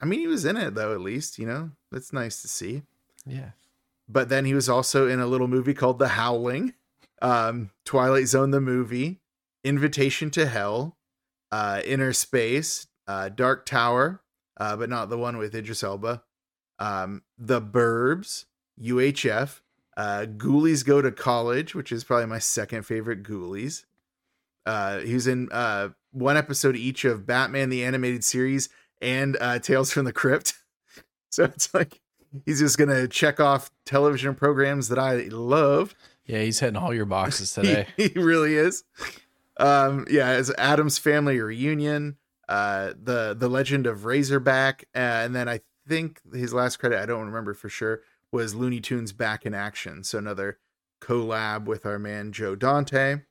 I 0.00 0.04
mean, 0.06 0.20
he 0.20 0.26
was 0.26 0.44
in 0.44 0.56
it 0.56 0.74
though, 0.74 0.92
at 0.92 1.00
least, 1.00 1.38
you 1.38 1.46
know, 1.46 1.70
that's 1.92 2.12
nice 2.12 2.42
to 2.42 2.48
see. 2.48 2.82
Yeah. 3.26 3.50
But 4.08 4.28
then 4.28 4.44
he 4.44 4.54
was 4.54 4.68
also 4.68 5.06
in 5.08 5.20
a 5.20 5.26
little 5.26 5.48
movie 5.48 5.74
called 5.74 5.98
The 6.00 6.08
Howling, 6.08 6.74
um, 7.22 7.70
Twilight 7.84 8.26
Zone, 8.26 8.50
the 8.52 8.60
movie, 8.60 9.20
Invitation 9.64 10.30
to 10.32 10.46
Hell, 10.46 10.96
uh, 11.52 11.80
Innerspace, 11.84 12.86
uh, 13.06 13.28
Dark 13.28 13.66
Tower, 13.66 14.20
uh, 14.58 14.76
but 14.76 14.90
not 14.90 15.08
the 15.08 15.18
one 15.18 15.38
with 15.38 15.54
Idris 15.54 15.82
Elba, 15.82 16.22
um, 16.78 17.22
The 17.38 17.60
Burbs, 17.60 18.44
UHF, 18.80 19.60
uh, 19.96 20.26
Ghoulies 20.36 20.84
Go 20.84 21.02
to 21.02 21.10
College, 21.10 21.74
which 21.74 21.90
is 21.90 22.04
probably 22.04 22.26
my 22.26 22.38
second 22.38 22.84
favorite 22.84 23.22
Ghoulies. 23.22 23.84
Uh, 24.66 25.00
he 25.00 25.14
was 25.14 25.26
in 25.26 25.48
uh, 25.50 25.88
one 26.12 26.36
episode 26.36 26.76
each 26.76 27.04
of 27.04 27.26
Batman 27.26 27.70
the 27.70 27.84
Animated 27.84 28.22
Series 28.22 28.68
and 29.00 29.36
uh, 29.40 29.58
Tales 29.58 29.92
from 29.92 30.04
the 30.04 30.12
Crypt. 30.12 30.54
So 31.30 31.44
it's 31.44 31.74
like 31.74 32.00
he's 32.46 32.58
just 32.58 32.78
gonna 32.78 33.06
check 33.06 33.38
off 33.38 33.70
television 33.84 34.34
programs 34.34 34.88
that 34.88 34.98
I 34.98 35.28
love. 35.30 35.94
Yeah, 36.24 36.40
he's 36.40 36.58
hitting 36.58 36.76
all 36.76 36.94
your 36.94 37.04
boxes 37.04 37.52
today. 37.54 37.86
he 37.98 38.08
really 38.16 38.54
is. 38.54 38.82
Um, 39.58 40.06
yeah, 40.10 40.38
it's 40.38 40.50
Addams 40.56 40.96
Family 40.96 41.38
Reunion, 41.38 42.16
uh, 42.48 42.94
the 43.00 43.36
the 43.38 43.48
Legend 43.48 43.86
of 43.86 44.04
Razorback, 44.04 44.86
uh, 44.94 44.98
and 44.98 45.34
then 45.34 45.48
I 45.48 45.60
think 45.86 46.20
his 46.32 46.52
last 46.52 46.78
credit 46.78 47.00
I 47.00 47.06
don't 47.06 47.26
remember 47.26 47.54
for 47.54 47.68
sure 47.68 48.00
was 48.32 48.54
Looney 48.54 48.80
Tunes 48.80 49.12
Back 49.12 49.46
in 49.46 49.54
Action. 49.54 50.04
So 50.04 50.18
another 50.18 50.58
collab 51.00 51.64
with 51.64 51.86
our 51.86 51.98
man 51.98 52.32
Joe 52.32 52.54
Dante. 52.54 53.22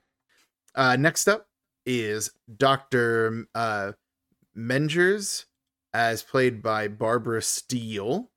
Uh, 0.76 0.96
next 0.96 1.28
up 1.28 1.48
is 1.86 2.32
Doctor 2.56 3.48
uh, 3.56 3.94
Mengers 4.56 5.46
as 5.94 6.22
played 6.22 6.62
by 6.62 6.88
Barbara 6.88 7.42
Steele. 7.42 8.30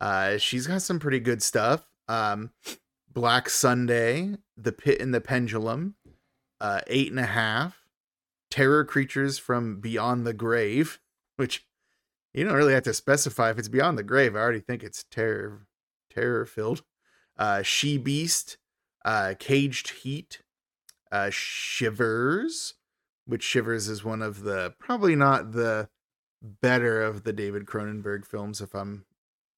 Uh, 0.00 0.38
she's 0.38 0.66
got 0.66 0.82
some 0.82 1.00
pretty 1.00 1.18
good 1.20 1.42
stuff. 1.42 1.84
Um, 2.06 2.50
Black 3.12 3.48
Sunday, 3.48 4.36
The 4.56 4.72
Pit 4.72 5.00
and 5.00 5.12
the 5.12 5.20
Pendulum, 5.20 5.96
uh, 6.60 6.82
Eight 6.86 7.10
and 7.10 7.18
a 7.18 7.26
Half, 7.26 7.87
Terror 8.50 8.84
Creatures 8.84 9.38
from 9.38 9.80
Beyond 9.80 10.26
the 10.26 10.32
Grave, 10.32 10.98
which 11.36 11.66
you 12.34 12.44
don't 12.44 12.54
really 12.54 12.74
have 12.74 12.84
to 12.84 12.94
specify 12.94 13.50
if 13.50 13.58
it's 13.58 13.68
Beyond 13.68 13.98
the 13.98 14.02
Grave. 14.02 14.36
I 14.36 14.40
already 14.40 14.60
think 14.60 14.82
it's 14.82 15.04
terror, 15.10 15.66
terror 16.10 16.46
filled. 16.46 16.82
Uh, 17.36 17.62
she 17.62 17.98
Beast, 17.98 18.58
uh, 19.04 19.34
Caged 19.38 19.90
Heat, 19.90 20.42
uh, 21.12 21.30
Shivers, 21.30 22.74
which 23.26 23.42
Shivers 23.42 23.88
is 23.88 24.04
one 24.04 24.22
of 24.22 24.42
the 24.42 24.74
probably 24.78 25.14
not 25.14 25.52
the 25.52 25.88
better 26.42 27.02
of 27.02 27.24
the 27.24 27.32
David 27.32 27.66
Cronenberg 27.66 28.24
films, 28.24 28.60
if 28.60 28.74
I'm 28.74 29.04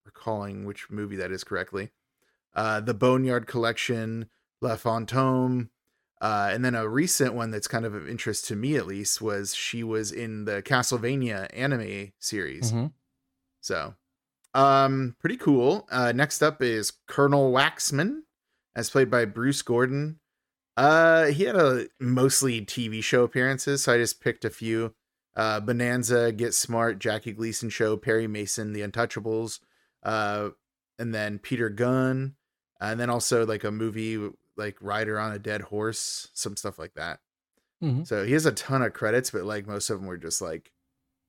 recalling 0.05 0.65
which 0.65 0.91
movie 0.91 1.17
that 1.17 1.31
is 1.31 1.45
correctly. 1.45 1.91
Uh, 2.55 2.81
the 2.81 2.95
Boneyard 2.95 3.47
Collection, 3.47 4.29
La 4.61 4.77
Fantôme, 4.77 5.69
uh, 6.21 6.51
and 6.53 6.65
then 6.65 6.75
a 6.75 6.89
recent 6.89 7.35
one 7.35 7.51
that's 7.51 7.69
kind 7.69 7.85
of 7.85 7.95
of 7.95 8.09
interest 8.09 8.47
to 8.47 8.57
me, 8.57 8.77
at 8.77 8.87
least, 8.87 9.21
was 9.23 9.55
she 9.55 9.83
was 9.83 10.13
in 10.13 10.45
the 10.45 10.63
Castlevania 10.63 11.49
anime 11.53 12.13
series. 12.19 12.73
Mhm. 12.73 12.93
So, 13.61 13.95
um, 14.55 15.17
pretty 15.19 15.37
cool. 15.37 15.87
Uh, 15.91 16.13
next 16.13 16.43
up 16.43 16.63
is 16.63 16.93
Colonel 17.07 17.53
Waxman, 17.53 18.23
as 18.75 18.91
played 18.91 19.11
by 19.11 19.25
Bruce 19.25 19.63
Gordon. 19.63 20.19
Uh, 20.77 21.27
he 21.27 21.45
had 21.45 21.57
a 21.57 21.89
mostly 21.99 22.65
TV 22.65 23.03
show 23.03 23.25
appearances, 23.25 23.83
so 23.83 23.93
I 23.93 23.99
just 23.99 24.21
picked 24.21 24.45
a 24.45 24.51
few. 24.51 24.95
Uh, 25.37 25.61
Bonanza, 25.61 26.33
Get 26.33 26.55
Smart, 26.55 26.99
Jackie 26.99 27.33
Gleason 27.33 27.71
Show, 27.71 27.97
Perry 27.97 28.27
Mason, 28.27 28.73
The 28.73 28.81
Untouchables, 28.81 29.61
uh, 30.03 30.51
and 30.99 31.15
then 31.15 31.39
Peter 31.39 31.69
Gunn, 31.69 32.35
and 32.81 32.99
then 32.99 33.11
also 33.11 33.47
like 33.47 33.63
a 33.63 33.71
movie 33.71 34.31
like 34.57 34.77
Rider 34.81 35.19
on 35.19 35.33
a 35.33 35.39
Dead 35.39 35.63
Horse, 35.63 36.29
some 36.35 36.57
stuff 36.57 36.79
like 36.79 36.95
that. 36.95 37.21
Mhm. 37.83 38.07
So 38.07 38.25
he 38.25 38.33
has 38.33 38.47
a 38.47 38.53
ton 38.53 38.83
of 38.83 38.93
credits, 38.93 39.31
but 39.31 39.45
like 39.45 39.67
most 39.67 39.89
of 39.91 39.99
them 39.99 40.07
were 40.07 40.19
just 40.19 40.41
like 40.43 40.73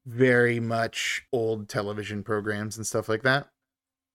very 0.05 0.59
much 0.59 1.23
old 1.31 1.69
television 1.69 2.23
programs 2.23 2.75
and 2.77 2.85
stuff 2.85 3.07
like 3.07 3.23
that. 3.23 3.49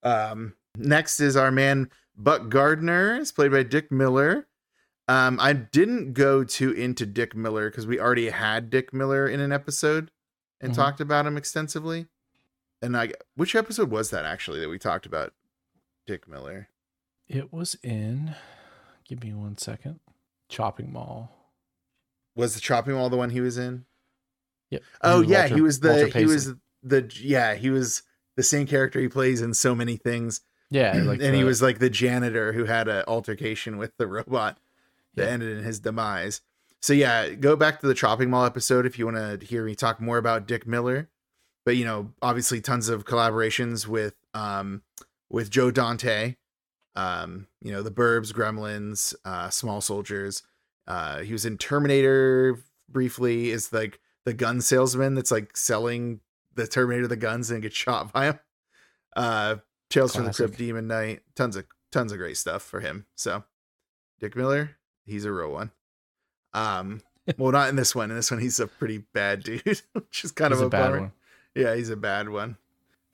Um, 0.02 0.54
next 0.76 1.20
is 1.20 1.36
our 1.36 1.50
man 1.50 1.90
Buck 2.16 2.48
Gardner, 2.48 3.16
is 3.16 3.32
played 3.32 3.52
by 3.52 3.62
Dick 3.62 3.90
Miller. 3.92 4.46
Um, 5.08 5.38
I 5.40 5.52
didn't 5.52 6.14
go 6.14 6.42
too 6.44 6.72
into 6.72 7.06
Dick 7.06 7.36
Miller 7.36 7.70
because 7.70 7.86
we 7.86 8.00
already 8.00 8.30
had 8.30 8.70
Dick 8.70 8.92
Miller 8.92 9.28
in 9.28 9.38
an 9.40 9.52
episode 9.52 10.10
and 10.60 10.72
Mhm. 10.72 10.76
talked 10.76 11.00
about 11.00 11.26
him 11.26 11.36
extensively. 11.36 12.08
And 12.82 12.96
I, 12.96 13.12
which 13.34 13.54
episode 13.54 13.90
was 13.90 14.10
that 14.10 14.24
actually 14.26 14.60
that 14.60 14.68
we 14.68 14.78
talked 14.78 15.06
about 15.06 15.32
Dick 16.06 16.26
Miller? 16.28 16.68
It 17.28 17.52
was 17.52 17.76
in. 17.82 18.34
Give 19.08 19.22
me 19.22 19.32
one 19.34 19.56
second. 19.58 20.00
Chopping 20.48 20.92
Mall. 20.92 21.32
Was 22.34 22.54
the 22.54 22.60
chopping 22.60 22.94
mall 22.94 23.08
the 23.08 23.16
one 23.16 23.30
he 23.30 23.40
was 23.40 23.56
in? 23.56 23.84
Yep. 24.70 24.82
Oh 25.02 25.20
yeah, 25.22 25.40
Walter- 25.42 25.54
he 25.54 25.60
was 25.62 25.80
the 25.80 26.08
he 26.08 26.26
was 26.26 26.52
the 26.82 27.10
yeah 27.20 27.54
he 27.54 27.70
was 27.70 28.02
the 28.36 28.42
same 28.42 28.66
character 28.66 29.00
he 29.00 29.08
plays 29.08 29.40
in 29.40 29.54
so 29.54 29.74
many 29.74 29.96
things, 29.96 30.42
Yeah, 30.70 30.92
like 31.04 31.22
and 31.22 31.34
he 31.34 31.44
was 31.44 31.62
like 31.62 31.78
the 31.78 31.88
janitor 31.88 32.52
who 32.52 32.64
had 32.64 32.88
an 32.88 33.04
altercation 33.08 33.78
with 33.78 33.96
the 33.96 34.06
robot 34.06 34.58
that 35.14 35.24
Yeah. 35.24 35.30
ended 35.30 35.56
in 35.56 35.64
his 35.64 35.80
demise. 35.80 36.42
So 36.82 36.92
yeah, 36.92 37.30
go 37.30 37.56
back 37.56 37.80
to 37.80 37.86
the 37.86 37.94
chopping 37.94 38.28
mall 38.28 38.44
episode 38.44 38.84
if 38.84 38.98
you 38.98 39.06
want 39.06 39.16
to 39.40 39.44
hear 39.46 39.64
me 39.64 39.74
talk 39.74 40.00
more 40.00 40.18
about 40.18 40.46
Dick 40.46 40.66
Miller. 40.66 41.08
But 41.64 41.76
you 41.76 41.84
know, 41.86 42.12
obviously, 42.20 42.60
tons 42.60 42.88
of 42.90 43.04
collaborations 43.06 43.86
with 43.86 44.14
um 44.34 44.82
with 45.30 45.48
Joe 45.50 45.70
Dante, 45.70 46.34
um 46.96 47.46
you 47.62 47.70
know 47.72 47.82
the 47.82 47.90
Burbs, 47.90 48.32
Gremlins, 48.32 49.14
uh, 49.24 49.50
Small 49.50 49.80
Soldiers. 49.80 50.42
Uh, 50.88 51.20
he 51.20 51.32
was 51.32 51.44
in 51.44 51.58
Terminator 51.58 52.58
briefly. 52.88 53.50
Is 53.50 53.72
like 53.72 54.00
the 54.24 54.32
gun 54.34 54.60
salesman 54.60 55.14
that's 55.14 55.30
like 55.30 55.56
selling 55.56 56.20
the 56.54 56.66
Terminator 56.66 57.06
the 57.06 57.16
guns 57.16 57.50
and 57.50 57.62
gets 57.62 57.76
shot 57.76 58.12
by 58.12 58.26
him. 58.26 58.38
Uh, 59.14 59.56
Tales 59.90 60.14
from 60.14 60.24
the 60.24 60.30
Classic. 60.30 60.46
Crypt, 60.46 60.58
Demon 60.58 60.88
Knight, 60.88 61.22
tons 61.36 61.54
of 61.56 61.66
tons 61.92 62.12
of 62.12 62.18
great 62.18 62.36
stuff 62.36 62.62
for 62.62 62.80
him. 62.80 63.06
So, 63.14 63.44
Dick 64.20 64.34
Miller, 64.36 64.76
he's 65.04 65.24
a 65.24 65.32
real 65.32 65.52
one. 65.52 65.70
Um, 66.54 67.02
well, 67.38 67.52
not 67.52 67.68
in 67.68 67.76
this 67.76 67.94
one. 67.94 68.10
In 68.10 68.16
this 68.16 68.30
one, 68.30 68.40
he's 68.40 68.58
a 68.60 68.66
pretty 68.66 68.98
bad 69.12 69.42
dude, 69.44 69.62
which 69.92 70.24
is 70.24 70.32
kind 70.32 70.52
He's 70.52 70.60
of 70.60 70.64
a 70.64 70.66
a, 70.66 70.70
bad 70.70 70.82
bummer. 70.86 71.00
one. 71.00 71.12
Yeah, 71.54 71.74
he's 71.74 71.90
a 71.90 71.96
bad 71.96 72.28
one. 72.28 72.56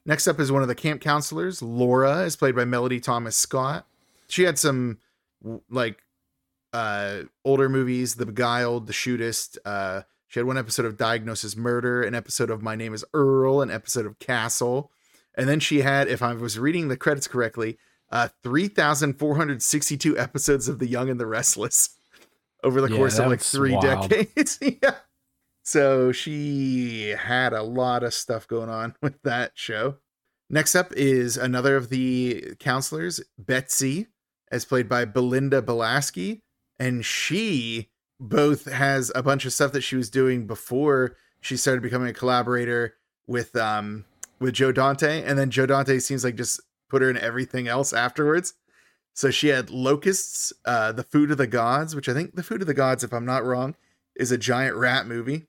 Next 0.04 0.26
up 0.26 0.40
is 0.40 0.50
one 0.50 0.62
of 0.62 0.68
the 0.68 0.74
camp 0.74 1.00
counselors. 1.00 1.62
Laura 1.62 2.20
is 2.22 2.34
played 2.36 2.56
by 2.56 2.64
Melody 2.64 2.98
Thomas 3.00 3.36
Scott. 3.36 3.86
She 4.28 4.42
had 4.42 4.58
some 4.58 4.98
like 5.70 6.02
uh 6.72 7.22
older 7.44 7.68
movies, 7.68 8.14
The 8.16 8.26
Beguiled, 8.26 8.86
The 8.86 8.92
Shootist. 8.92 9.58
Uh 9.64 10.02
she 10.28 10.40
had 10.40 10.46
one 10.46 10.58
episode 10.58 10.86
of 10.86 10.96
Diagnosis 10.96 11.56
Murder, 11.56 12.02
an 12.02 12.14
episode 12.14 12.48
of 12.50 12.62
My 12.62 12.74
Name 12.74 12.94
is 12.94 13.04
Earl, 13.12 13.60
an 13.60 13.70
episode 13.70 14.06
of 14.06 14.18
Castle. 14.18 14.90
And 15.34 15.48
then 15.48 15.60
she 15.60 15.82
had, 15.82 16.08
if 16.08 16.22
I 16.22 16.32
was 16.34 16.58
reading 16.58 16.88
the 16.88 16.96
credits 16.96 17.28
correctly, 17.28 17.78
uh 18.10 18.28
3,462 18.42 20.18
episodes 20.18 20.68
of 20.68 20.78
The 20.78 20.86
Young 20.86 21.08
and 21.10 21.20
the 21.20 21.26
Restless 21.26 21.90
over 22.64 22.80
the 22.80 22.90
Yeah, 22.90 22.96
course 22.96 23.18
of 23.18 23.28
like 23.28 23.40
three 23.40 23.72
wild. 23.76 24.08
decades. 24.10 24.58
yeah. 24.82 24.94
So 25.62 26.10
she 26.12 27.10
had 27.10 27.52
a 27.52 27.62
lot 27.62 28.02
of 28.02 28.14
stuff 28.14 28.48
going 28.48 28.68
on 28.68 28.94
with 29.02 29.22
that 29.22 29.52
show. 29.54 29.96
Next 30.50 30.74
up 30.74 30.92
is 30.94 31.36
another 31.36 31.76
of 31.76 31.88
the 31.88 32.54
counselors, 32.58 33.20
Betsy, 33.38 34.08
as 34.50 34.64
played 34.64 34.88
by 34.88 35.04
Belinda 35.04 35.62
Balaski. 35.62 36.42
And 36.78 37.04
she 37.04 37.90
both 38.20 38.70
has 38.70 39.10
a 39.14 39.22
bunch 39.22 39.46
of 39.46 39.52
stuff 39.52 39.72
that 39.72 39.80
she 39.80 39.96
was 39.96 40.10
doing 40.10 40.46
before 40.46 41.16
she 41.40 41.56
started 41.56 41.82
becoming 41.82 42.08
a 42.08 42.12
collaborator 42.12 42.94
with 43.26 43.56
um 43.56 44.04
with 44.40 44.54
Joe 44.54 44.72
Dante. 44.72 45.22
And 45.22 45.38
then 45.38 45.50
Joe 45.50 45.66
Dante 45.66 45.98
seems 46.00 46.24
like 46.24 46.36
just 46.36 46.60
put 46.90 47.02
her 47.02 47.08
in 47.08 47.16
everything 47.16 47.68
else 47.68 47.92
afterwards. 47.92 48.54
So 49.14 49.30
she 49.30 49.48
had 49.48 49.70
Locusts, 49.70 50.52
uh, 50.64 50.92
The 50.92 51.02
Food 51.02 51.30
of 51.30 51.38
the 51.38 51.46
Gods, 51.46 51.94
which 51.94 52.08
I 52.08 52.14
think 52.14 52.34
The 52.34 52.42
Food 52.42 52.62
of 52.62 52.66
the 52.66 52.74
Gods, 52.74 53.04
if 53.04 53.12
I'm 53.12 53.26
not 53.26 53.44
wrong, 53.44 53.74
is 54.16 54.32
a 54.32 54.38
giant 54.38 54.76
rat 54.76 55.06
movie. 55.06 55.46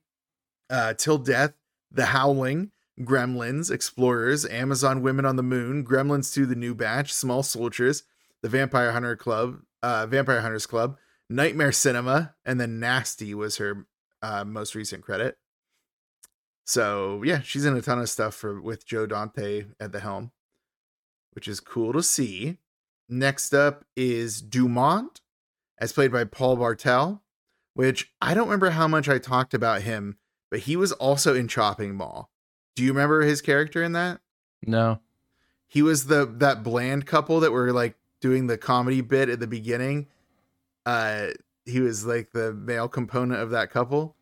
Uh, 0.70 0.94
Till 0.94 1.18
Death, 1.18 1.54
The 1.92 2.08
Howling, 2.08 2.72
Gremlins, 3.00 3.72
Explorers, 3.72 4.46
Amazon 4.46 5.02
Women 5.02 5.26
on 5.26 5.36
the 5.36 5.44
Moon, 5.44 5.86
Gremlins 5.86 6.34
2 6.34 6.46
The 6.46 6.56
New 6.56 6.76
Batch, 6.76 7.14
Small 7.14 7.44
Soldiers, 7.44 8.04
The 8.42 8.50
Vampire 8.50 8.92
Hunter 8.92 9.16
Club, 9.16 9.62
uh, 9.82 10.06
Vampire 10.08 10.42
Hunters 10.42 10.66
Club, 10.66 10.98
Nightmare 11.30 11.72
Cinema, 11.72 12.36
and 12.46 12.60
then 12.60 12.80
Nasty 12.80 13.34
was 13.34 13.58
her 13.58 13.86
uh, 14.22 14.46
most 14.46 14.76
recent 14.76 15.04
credit. 15.04 15.38
So 16.66 17.22
yeah, 17.24 17.42
she's 17.42 17.66
in 17.66 17.76
a 17.76 17.82
ton 17.82 18.00
of 18.00 18.10
stuff 18.10 18.34
for 18.34 18.62
with 18.62 18.86
Joe 18.86 19.06
Dante 19.06 19.66
at 19.80 19.92
the 19.92 20.00
helm, 20.00 20.32
which 21.34 21.48
is 21.48 21.60
cool 21.60 21.94
to 21.94 22.02
see. 22.02 22.58
Next 23.10 23.54
up 23.54 23.84
is 23.98 24.42
Dumont, 24.42 25.22
as 25.78 25.92
played 25.92 26.12
by 26.12 26.24
Paul 26.24 26.56
Bartel, 26.56 27.22
which 27.74 28.14
I 28.22 28.34
don't 28.34 28.48
remember 28.48 28.70
how 28.70 28.88
much 28.88 29.10
I 29.10 29.18
talked 29.18 29.54
about 29.54 29.82
him, 29.82 30.18
but 30.54 30.60
he 30.60 30.76
was 30.76 30.92
also 30.92 31.34
in 31.34 31.48
Chopping 31.48 31.96
Mall. 31.96 32.30
Do 32.76 32.84
you 32.84 32.92
remember 32.92 33.22
his 33.24 33.42
character 33.42 33.82
in 33.82 33.94
that? 33.94 34.22
No. 34.64 35.00
He 35.68 35.82
was 35.82 36.06
the 36.06 36.28
that 36.38 36.62
bland 36.62 37.08
couple 37.08 37.40
that 37.40 37.52
were 37.52 37.74
like 37.74 37.96
doing 38.22 38.46
the 38.46 38.56
comedy 38.60 39.02
bit 39.02 39.30
at 39.30 39.40
the 39.40 39.48
beginning. 39.48 40.06
Uh 40.86 41.30
he 41.66 41.80
was 41.80 42.06
like 42.06 42.34
the 42.34 42.54
male 42.54 42.88
component 42.88 43.42
of 43.42 43.50
that 43.50 43.72
couple. 43.72 44.16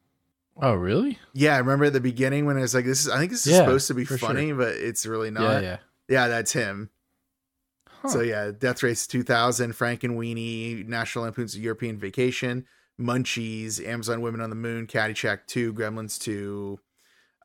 Oh, 0.55 0.73
really? 0.73 1.19
Yeah, 1.33 1.55
I 1.55 1.57
remember 1.57 1.83
at 1.85 1.93
the 1.93 1.99
beginning 1.99 2.45
when 2.45 2.55
I 2.55 2.61
was 2.61 2.73
like, 2.73 2.85
"This 2.85 3.01
is." 3.01 3.09
I 3.09 3.17
think 3.19 3.31
this 3.31 3.45
is 3.45 3.51
Yeah, 3.51 3.59
supposed 3.59 3.87
to 3.87 3.93
be 3.93 4.05
for 4.05 4.17
sure. 4.17 4.29
funny, 4.29 4.53
but 4.53 4.69
it's 4.75 5.05
really 5.05 5.31
not. 5.31 5.61
yeah, 5.63 5.69
Yeah, 5.69 5.77
yeah. 6.07 6.27
that's 6.29 6.53
him. 6.53 6.91
Huh. 7.89 8.07
So 8.07 8.21
yeah, 8.21 8.51
Death 8.57 8.83
Race 8.83 9.05
2000, 9.05 9.73
Frankenweenie, 9.73 10.87
National 10.87 11.25
Lampoon's 11.25 11.57
European 11.57 11.97
Vacation, 11.97 12.65
Munchies, 12.99 13.85
Amazon 13.85 14.21
Women 14.21 14.41
on 14.41 14.49
the 14.49 14.55
Moon, 14.55 14.87
Caddyshack 14.87 15.47
2, 15.47 15.73
Gremlins 15.73 16.19
2, 16.19 16.79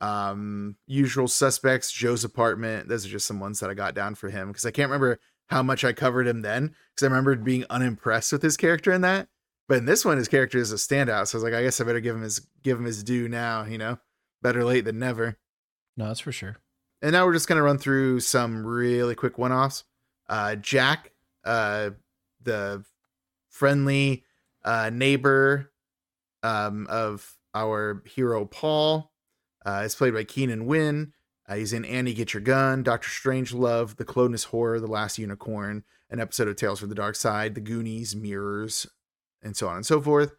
um, 0.00 0.76
Usual 0.86 1.28
Suspects, 1.28 1.90
Joe's 1.92 2.24
Apartment. 2.24 2.88
Those 2.88 3.06
are 3.06 3.10
just 3.10 3.26
some 3.26 3.40
ones 3.40 3.60
that 3.60 3.70
I 3.70 3.74
got 3.74 3.94
down 3.94 4.14
for 4.14 4.28
him 4.28 4.48
because 4.48 4.66
I 4.66 4.70
can't 4.70 4.90
remember 4.90 5.18
how 5.48 5.62
much 5.62 5.84
I 5.84 5.92
covered 5.92 6.26
him 6.26 6.42
then 6.42 6.74
because 6.94 7.04
I 7.04 7.06
remembered 7.06 7.44
being 7.44 7.64
unimpressed 7.70 8.32
with 8.32 8.42
his 8.42 8.56
character 8.56 8.92
in 8.92 9.00
that. 9.02 9.28
But 9.68 9.78
in 9.78 9.86
this 9.86 10.04
one, 10.04 10.18
his 10.18 10.28
character 10.28 10.58
is 10.58 10.72
a 10.72 10.76
standout. 10.76 11.26
So 11.28 11.36
I 11.36 11.38
was 11.38 11.42
like, 11.42 11.54
I 11.54 11.62
guess 11.62 11.80
I 11.80 11.84
better 11.84 12.00
give 12.00 12.14
him 12.14 12.22
his 12.22 12.46
give 12.62 12.78
him 12.78 12.84
his 12.84 13.02
due 13.02 13.28
now. 13.28 13.64
You 13.64 13.78
know, 13.78 13.98
better 14.42 14.64
late 14.64 14.84
than 14.84 14.98
never. 14.98 15.38
no, 15.96 16.06
that's 16.06 16.20
for 16.20 16.32
sure. 16.32 16.56
And 17.02 17.12
now 17.12 17.26
we're 17.26 17.32
just 17.32 17.48
gonna 17.48 17.62
run 17.62 17.78
through 17.78 18.20
some 18.20 18.66
really 18.66 19.14
quick 19.14 19.38
one-offs. 19.38 19.84
Uh, 20.28 20.56
Jack, 20.56 21.12
uh, 21.44 21.90
the 22.42 22.84
friendly 23.50 24.24
uh, 24.66 24.90
neighbor 24.92 25.72
um, 26.42 26.86
of 26.90 27.36
our 27.54 28.02
hero 28.04 28.44
Paul, 28.44 29.10
uh, 29.64 29.82
is 29.84 29.94
played 29.94 30.12
by 30.12 30.24
Keenan 30.24 30.66
Wynn. 30.66 31.12
Uh, 31.48 31.54
he's 31.54 31.72
in 31.72 31.84
Annie 31.84 32.12
Get 32.12 32.34
Your 32.34 32.40
Gun, 32.40 32.82
Doctor 32.82 33.08
Strangelove, 33.08 33.96
The 33.96 34.04
Clonus 34.04 34.46
Horror, 34.46 34.80
The 34.80 34.86
Last 34.88 35.18
Unicorn, 35.18 35.84
an 36.10 36.20
episode 36.20 36.48
of 36.48 36.56
Tales 36.56 36.80
from 36.80 36.88
the 36.88 36.94
Dark 36.94 37.14
Side, 37.14 37.54
The 37.54 37.60
Goonies, 37.60 38.14
Mirrors, 38.16 38.86
and 39.42 39.56
so 39.56 39.68
on 39.68 39.76
and 39.76 39.86
so 39.86 40.00
forth. 40.00 40.34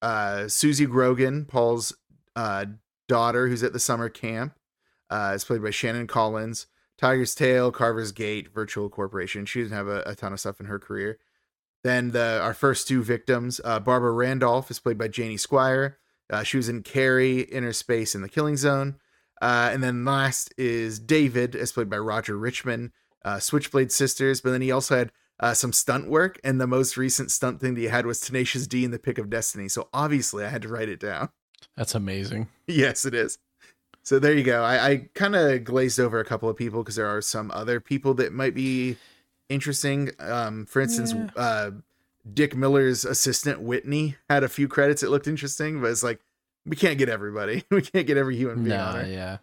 Uh, 0.00 0.48
Susie 0.48 0.86
Grogan, 0.86 1.44
Paul's 1.44 1.92
uh, 2.36 2.66
daughter, 3.08 3.48
who's 3.48 3.62
at 3.62 3.72
the 3.72 3.80
summer 3.80 4.08
camp, 4.08 4.54
uh, 5.10 5.32
is 5.34 5.44
played 5.44 5.62
by 5.62 5.70
Shannon 5.70 6.06
Collins. 6.06 6.66
Tiger's 6.98 7.34
Tail, 7.34 7.72
Carver's 7.72 8.12
Gate, 8.12 8.54
Virtual 8.54 8.88
Corporation. 8.88 9.44
She 9.44 9.62
doesn't 9.62 9.76
have 9.76 9.88
a, 9.88 10.02
a 10.06 10.14
ton 10.14 10.32
of 10.32 10.40
stuff 10.40 10.60
in 10.60 10.66
her 10.66 10.78
career. 10.78 11.18
Then 11.84 12.12
the 12.12 12.40
our 12.40 12.54
first 12.54 12.86
two 12.86 13.02
victims, 13.02 13.60
uh, 13.64 13.80
Barbara 13.80 14.12
Randolph 14.12 14.70
is 14.70 14.78
played 14.78 14.98
by 14.98 15.08
Janie 15.08 15.36
Squire. 15.36 15.98
Uh, 16.30 16.42
she 16.42 16.56
was 16.56 16.68
in 16.68 16.82
Carrie, 16.82 17.46
Innerspace, 17.52 18.14
and 18.14 18.22
The 18.22 18.28
Killing 18.28 18.56
Zone. 18.56 18.96
Uh, 19.40 19.70
and 19.72 19.82
then 19.82 20.04
last 20.04 20.54
is 20.56 21.00
David, 21.00 21.56
as 21.56 21.72
played 21.72 21.90
by 21.90 21.98
Roger 21.98 22.38
Richman, 22.38 22.92
uh, 23.24 23.40
Switchblade 23.40 23.90
Sisters. 23.90 24.40
But 24.40 24.52
then 24.52 24.62
he 24.62 24.70
also 24.70 24.96
had 24.96 25.12
uh, 25.40 25.52
some 25.52 25.72
stunt 25.72 26.08
work, 26.08 26.38
and 26.44 26.60
the 26.60 26.66
most 26.66 26.96
recent 26.96 27.30
stunt 27.32 27.60
thing 27.60 27.74
that 27.74 27.80
he 27.80 27.88
had 27.88 28.06
was 28.06 28.20
Tenacious 28.20 28.68
D 28.68 28.84
in 28.84 28.92
The 28.92 28.98
Pick 29.00 29.18
of 29.18 29.28
Destiny. 29.28 29.68
So 29.68 29.88
obviously, 29.92 30.44
I 30.44 30.48
had 30.48 30.62
to 30.62 30.68
write 30.68 30.88
it 30.88 31.00
down. 31.00 31.30
That's 31.76 31.96
amazing. 31.96 32.48
yes, 32.68 33.04
it 33.04 33.14
is. 33.14 33.38
So 34.04 34.18
there 34.18 34.32
you 34.32 34.44
go. 34.44 34.62
I, 34.62 34.86
I 34.88 35.08
kind 35.14 35.34
of 35.34 35.64
glazed 35.64 35.98
over 35.98 36.20
a 36.20 36.24
couple 36.24 36.48
of 36.48 36.56
people 36.56 36.82
because 36.82 36.96
there 36.96 37.06
are 37.06 37.20
some 37.20 37.50
other 37.52 37.80
people 37.80 38.14
that 38.14 38.32
might 38.32 38.54
be 38.54 38.96
interesting. 39.52 40.10
Um, 40.18 40.66
for 40.66 40.80
instance, 40.80 41.12
Yeah. 41.12 41.28
uh, 41.36 41.70
Dick 42.32 42.54
Miller's 42.56 43.04
assistant 43.04 43.60
Whitney 43.60 44.16
had 44.30 44.44
a 44.44 44.48
few 44.48 44.68
credits 44.68 45.02
It 45.02 45.10
looked 45.10 45.26
interesting, 45.26 45.80
but 45.80 45.90
it's 45.90 46.02
like 46.04 46.20
we 46.64 46.76
can't 46.76 46.98
get 46.98 47.08
everybody. 47.08 47.64
we 47.70 47.82
can't 47.82 48.06
get 48.06 48.16
every 48.16 48.36
human 48.36 48.62
being 48.64 48.76
on 48.78 48.94
Nah, 49.02 49.06
yeah. 49.06 49.38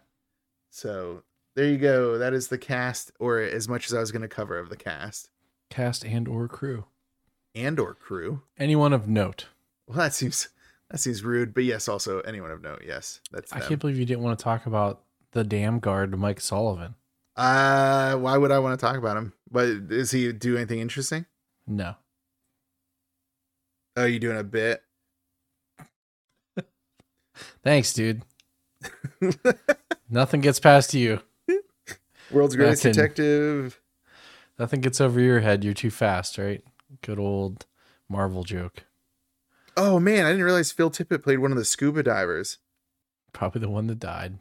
So 0.70 1.22
there 1.56 1.66
you 1.66 1.78
go. 1.78 2.16
That 2.18 2.32
is 2.32 2.48
the 2.48 2.58
cast, 2.58 3.12
or 3.18 3.38
as 3.40 3.68
much 3.68 3.86
as 3.86 3.94
I 3.94 4.00
was 4.00 4.12
going 4.12 4.22
to 4.22 4.28
cover 4.28 4.58
of 4.58 4.68
the 4.68 4.76
cast 4.76 5.30
Cast 5.68 6.04
and 6.04 6.26
or 6.26 6.48
crew. 6.48 6.84
and 7.54 7.78
or 7.78 7.94
crew. 7.94 8.42
Anyone 8.58 8.92
of 8.92 9.06
note. 9.08 9.46
Well, 9.86 9.98
that 9.98 10.14
seems 10.14 10.48
that 10.90 10.98
seems 10.98 11.22
rude, 11.22 11.52
but 11.54 11.64
yes, 11.64 11.88
also 11.88 12.20
anyone 12.20 12.50
of 12.50 12.62
note. 12.62 12.82
Yes, 12.86 13.20
that's 13.30 13.52
I 13.52 13.58
them. 13.58 13.68
can't 13.68 13.80
believe 13.80 13.98
you 13.98 14.06
didn't 14.06 14.22
want 14.24 14.38
to 14.38 14.42
talk 14.42 14.66
about 14.66 15.02
the 15.32 15.44
damn 15.44 15.78
guard, 15.80 16.16
Mike 16.18 16.40
Sullivan. 16.40 16.94
Uh, 17.40 18.16
why 18.16 18.36
would 18.36 18.50
I 18.52 18.58
want 18.58 18.78
to 18.78 18.84
talk 18.86 18.96
about 18.96 19.16
him? 19.16 19.32
But 19.50 19.88
does 19.88 20.10
he 20.10 20.30
do 20.32 20.56
anything 20.56 20.80
interesting? 20.80 21.24
No. 21.66 21.94
Oh, 23.96 24.04
you 24.04 24.18
doing 24.18 24.36
a 24.38 24.44
bit? 24.44 24.82
Thanks, 27.64 27.92
dude. 27.94 28.22
Nothing 30.10 30.40
gets 30.42 30.60
past 30.60 30.92
you. 30.94 31.20
World's 32.30 32.56
greatest 32.56 32.82
Fucking- 32.82 32.94
detective. 32.94 33.80
Nothing 34.58 34.80
gets 34.82 35.00
over 35.00 35.18
your 35.20 35.40
head. 35.40 35.64
You're 35.64 35.72
too 35.72 35.90
fast, 35.90 36.36
right? 36.36 36.62
Good 37.00 37.18
old 37.18 37.64
Marvel 38.08 38.44
joke. 38.44 38.84
Oh 39.76 39.98
man, 39.98 40.26
I 40.26 40.30
didn't 40.30 40.44
realize 40.44 40.72
Phil 40.72 40.90
Tippett 40.90 41.22
played 41.22 41.38
one 41.38 41.50
of 41.52 41.56
the 41.56 41.64
scuba 41.64 42.02
divers. 42.02 42.58
Probably 43.32 43.60
the 43.62 43.70
one 43.70 43.86
that 43.86 43.98
died. 43.98 44.36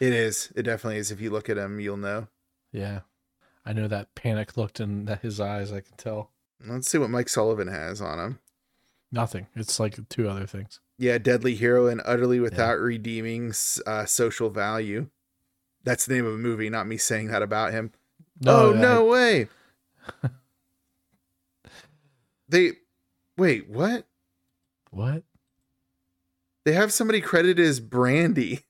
It 0.00 0.12
is. 0.14 0.50
It 0.56 0.62
definitely 0.62 0.98
is. 0.98 1.10
If 1.10 1.20
you 1.20 1.30
look 1.30 1.48
at 1.50 1.58
him, 1.58 1.78
you'll 1.78 1.96
know. 1.98 2.26
Yeah. 2.72 3.00
I 3.66 3.72
know 3.74 3.86
that 3.88 4.14
panic 4.14 4.56
looked 4.56 4.80
in 4.80 5.06
his 5.22 5.38
eyes. 5.40 5.70
I 5.72 5.80
can 5.80 5.96
tell. 5.96 6.30
Let's 6.66 6.90
see 6.90 6.98
what 6.98 7.10
Mike 7.10 7.28
Sullivan 7.28 7.68
has 7.68 8.00
on 8.00 8.18
him. 8.18 8.38
Nothing. 9.12 9.46
It's 9.54 9.78
like 9.78 10.08
two 10.08 10.28
other 10.28 10.46
things. 10.46 10.80
Yeah, 10.98 11.18
deadly 11.18 11.54
hero 11.54 11.86
and 11.86 12.00
utterly 12.04 12.40
without 12.40 12.78
redeeming 12.78 13.52
uh, 13.86 14.04
social 14.06 14.50
value. 14.50 15.08
That's 15.84 16.06
the 16.06 16.14
name 16.14 16.26
of 16.26 16.34
a 16.34 16.38
movie, 16.38 16.68
not 16.70 16.86
me 16.86 16.96
saying 16.96 17.28
that 17.28 17.42
about 17.42 17.72
him. 17.72 17.92
oh 18.46 18.74
I- 18.74 18.80
no 18.80 19.04
way! 19.06 19.48
they 22.48 22.72
wait. 23.36 23.68
What? 23.68 24.06
what? 24.90 25.22
They 26.64 26.72
have 26.72 26.92
somebody 26.92 27.20
credited 27.20 27.64
as 27.64 27.80
Brandy, 27.80 28.60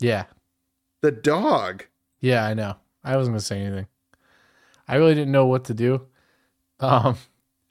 Yeah. 0.00 0.24
The 1.00 1.10
dog. 1.10 1.84
Yeah, 2.20 2.44
I 2.44 2.54
know. 2.54 2.76
I 3.04 3.16
wasn't 3.16 3.34
gonna 3.34 3.40
say 3.40 3.60
anything. 3.60 3.86
I 4.86 4.96
really 4.96 5.14
didn't 5.14 5.32
know 5.32 5.46
what 5.46 5.64
to 5.66 5.74
do. 5.74 6.06
Um, 6.80 7.16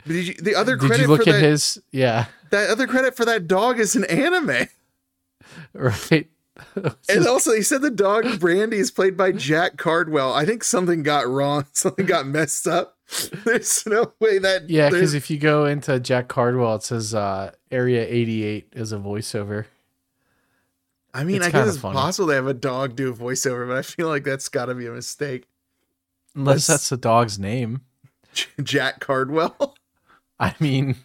Did 0.06 0.28
you, 0.28 0.34
the 0.36 0.56
other 0.56 0.76
did 0.76 0.88
credit 0.88 1.04
you 1.04 1.08
look 1.08 1.24
for 1.24 1.30
at 1.30 1.34
that, 1.34 1.42
his? 1.42 1.82
Yeah, 1.92 2.26
that 2.52 2.70
other 2.70 2.88
credit 2.88 3.16
for 3.16 3.26
that 3.26 3.48
dog 3.48 3.80
is 3.80 3.96
an 3.96 4.06
anime. 4.06 4.68
right. 5.74 6.28
And 7.10 7.28
also, 7.28 7.54
he 7.54 7.62
said 7.62 7.82
the 7.82 7.92
dog 7.92 8.40
Brandy 8.40 8.78
is 8.78 8.90
played 8.90 9.16
by 9.16 9.32
Jack 9.32 9.78
Cardwell. 9.78 10.34
I 10.34 10.46
think 10.46 10.64
something 10.64 11.04
got 11.04 11.28
wrong. 11.28 11.66
Something 11.74 12.06
got 12.06 12.26
messed 12.26 12.68
up. 12.68 12.98
There's 13.46 13.86
no 13.86 14.14
way 14.20 14.40
that. 14.40 14.70
yeah, 14.70 14.90
because 14.90 15.14
if 15.14 15.30
you 15.30 15.38
go 15.38 15.66
into 15.66 16.00
Jack 16.00 16.28
Cardwell, 16.28 16.76
it 16.76 16.84
says 16.84 17.14
uh, 17.14 17.52
Area 17.72 18.06
88 18.08 18.74
is 18.74 18.92
a 18.92 18.98
voiceover. 18.98 19.66
I 21.14 21.24
mean, 21.24 21.38
it's 21.38 21.48
I 21.48 21.52
guess 21.52 21.68
it's 21.70 21.78
funny. 21.78 21.96
possible 21.96 22.28
to 22.30 22.34
have 22.36 22.48
a 22.48 22.54
dog 22.54 22.96
do 22.96 23.10
a 23.10 23.14
voiceover, 23.14 23.68
but 23.68 23.78
I 23.78 23.82
feel 23.82 24.08
like 24.08 24.24
that's 24.24 24.50
got 24.50 24.66
to 24.66 24.76
be 24.76 24.86
a 24.88 24.92
mistake. 24.92 25.48
Unless 26.36 26.68
That's- 26.68 26.82
that's 26.82 26.90
the 26.90 26.98
dog's 26.98 27.40
name. 27.40 27.82
Jack 28.64 29.00
Cardwell. 29.00 29.76
I 30.40 30.54
mean, 30.60 30.98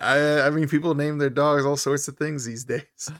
I, 0.00 0.40
I 0.40 0.50
mean, 0.50 0.66
people 0.68 0.94
name 0.94 1.18
their 1.18 1.30
dogs 1.30 1.64
all 1.64 1.76
sorts 1.76 2.08
of 2.08 2.16
things 2.16 2.44
these 2.44 2.64
days. 2.64 3.10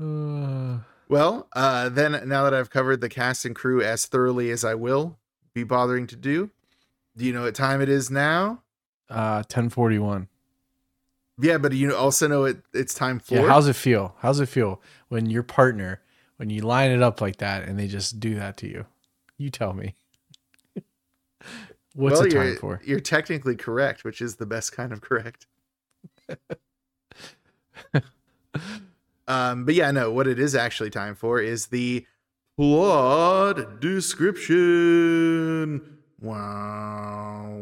uh, 0.00 0.78
Well, 1.08 1.48
uh, 1.54 1.90
then 1.90 2.28
now 2.28 2.44
that 2.44 2.54
I've 2.54 2.70
covered 2.70 3.00
the 3.00 3.08
cast 3.10 3.44
and 3.44 3.54
crew 3.54 3.82
as 3.82 4.06
thoroughly 4.06 4.50
as 4.50 4.64
I 4.64 4.74
will 4.74 5.18
be 5.54 5.62
bothering 5.62 6.06
to 6.08 6.16
do, 6.16 6.50
do 7.16 7.24
you 7.24 7.32
know 7.32 7.42
what 7.42 7.54
time 7.54 7.80
it 7.80 7.88
is 7.88 8.10
now? 8.10 8.62
uh, 9.10 9.44
1041. 9.46 10.28
Yeah, 11.38 11.58
but 11.58 11.72
you 11.72 11.94
also 11.94 12.28
know 12.28 12.44
it. 12.44 12.58
It's 12.72 12.94
time 12.94 13.18
for. 13.18 13.34
Yeah, 13.34 13.48
how's 13.48 13.68
it 13.68 13.74
feel? 13.74 14.14
How's 14.20 14.40
it 14.40 14.46
feel 14.46 14.80
when 15.08 15.30
your 15.30 15.42
partner, 15.42 16.00
when 16.36 16.50
you 16.50 16.62
line 16.62 16.90
it 16.90 17.02
up 17.02 17.20
like 17.20 17.38
that 17.38 17.64
and 17.64 17.78
they 17.78 17.88
just 17.88 18.20
do 18.20 18.36
that 18.36 18.56
to 18.58 18.68
you? 18.68 18.86
You 19.36 19.50
tell 19.50 19.72
me. 19.72 19.96
What's 21.94 22.20
well, 22.20 22.26
it 22.26 22.32
time 22.32 22.56
for? 22.56 22.80
You're 22.84 23.00
technically 23.00 23.56
correct, 23.56 24.04
which 24.04 24.20
is 24.20 24.36
the 24.36 24.46
best 24.46 24.72
kind 24.72 24.92
of 24.92 25.00
correct. 25.00 25.46
um, 29.26 29.64
but 29.64 29.74
yeah, 29.74 29.90
no, 29.90 30.12
what 30.12 30.28
it 30.28 30.38
is 30.38 30.54
actually 30.54 30.90
time 30.90 31.16
for 31.16 31.40
is 31.40 31.66
the 31.66 32.06
plot 32.56 33.80
description. 33.80 35.98
Wow. 36.20 37.58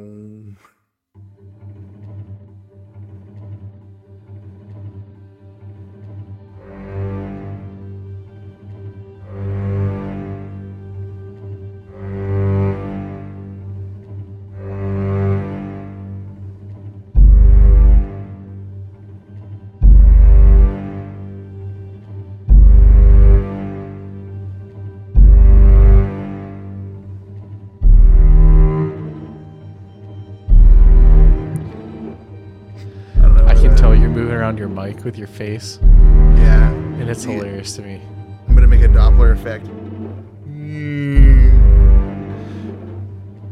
Moving 34.13 34.35
around 34.35 34.59
your 34.59 34.69
mic 34.69 35.05
with 35.05 35.17
your 35.17 35.27
face, 35.29 35.79
Yeah, 35.83 36.71
and 36.71 37.09
it's 37.09 37.25
Yeah. 37.25 37.33
hilarious 37.33 37.75
to 37.77 37.83
me. 37.83 38.01
I'm 38.49 38.55
gonna 38.55 38.67
make 38.67 38.83
a 38.83 38.89
Doppler 38.89 39.33
effect. 39.33 39.67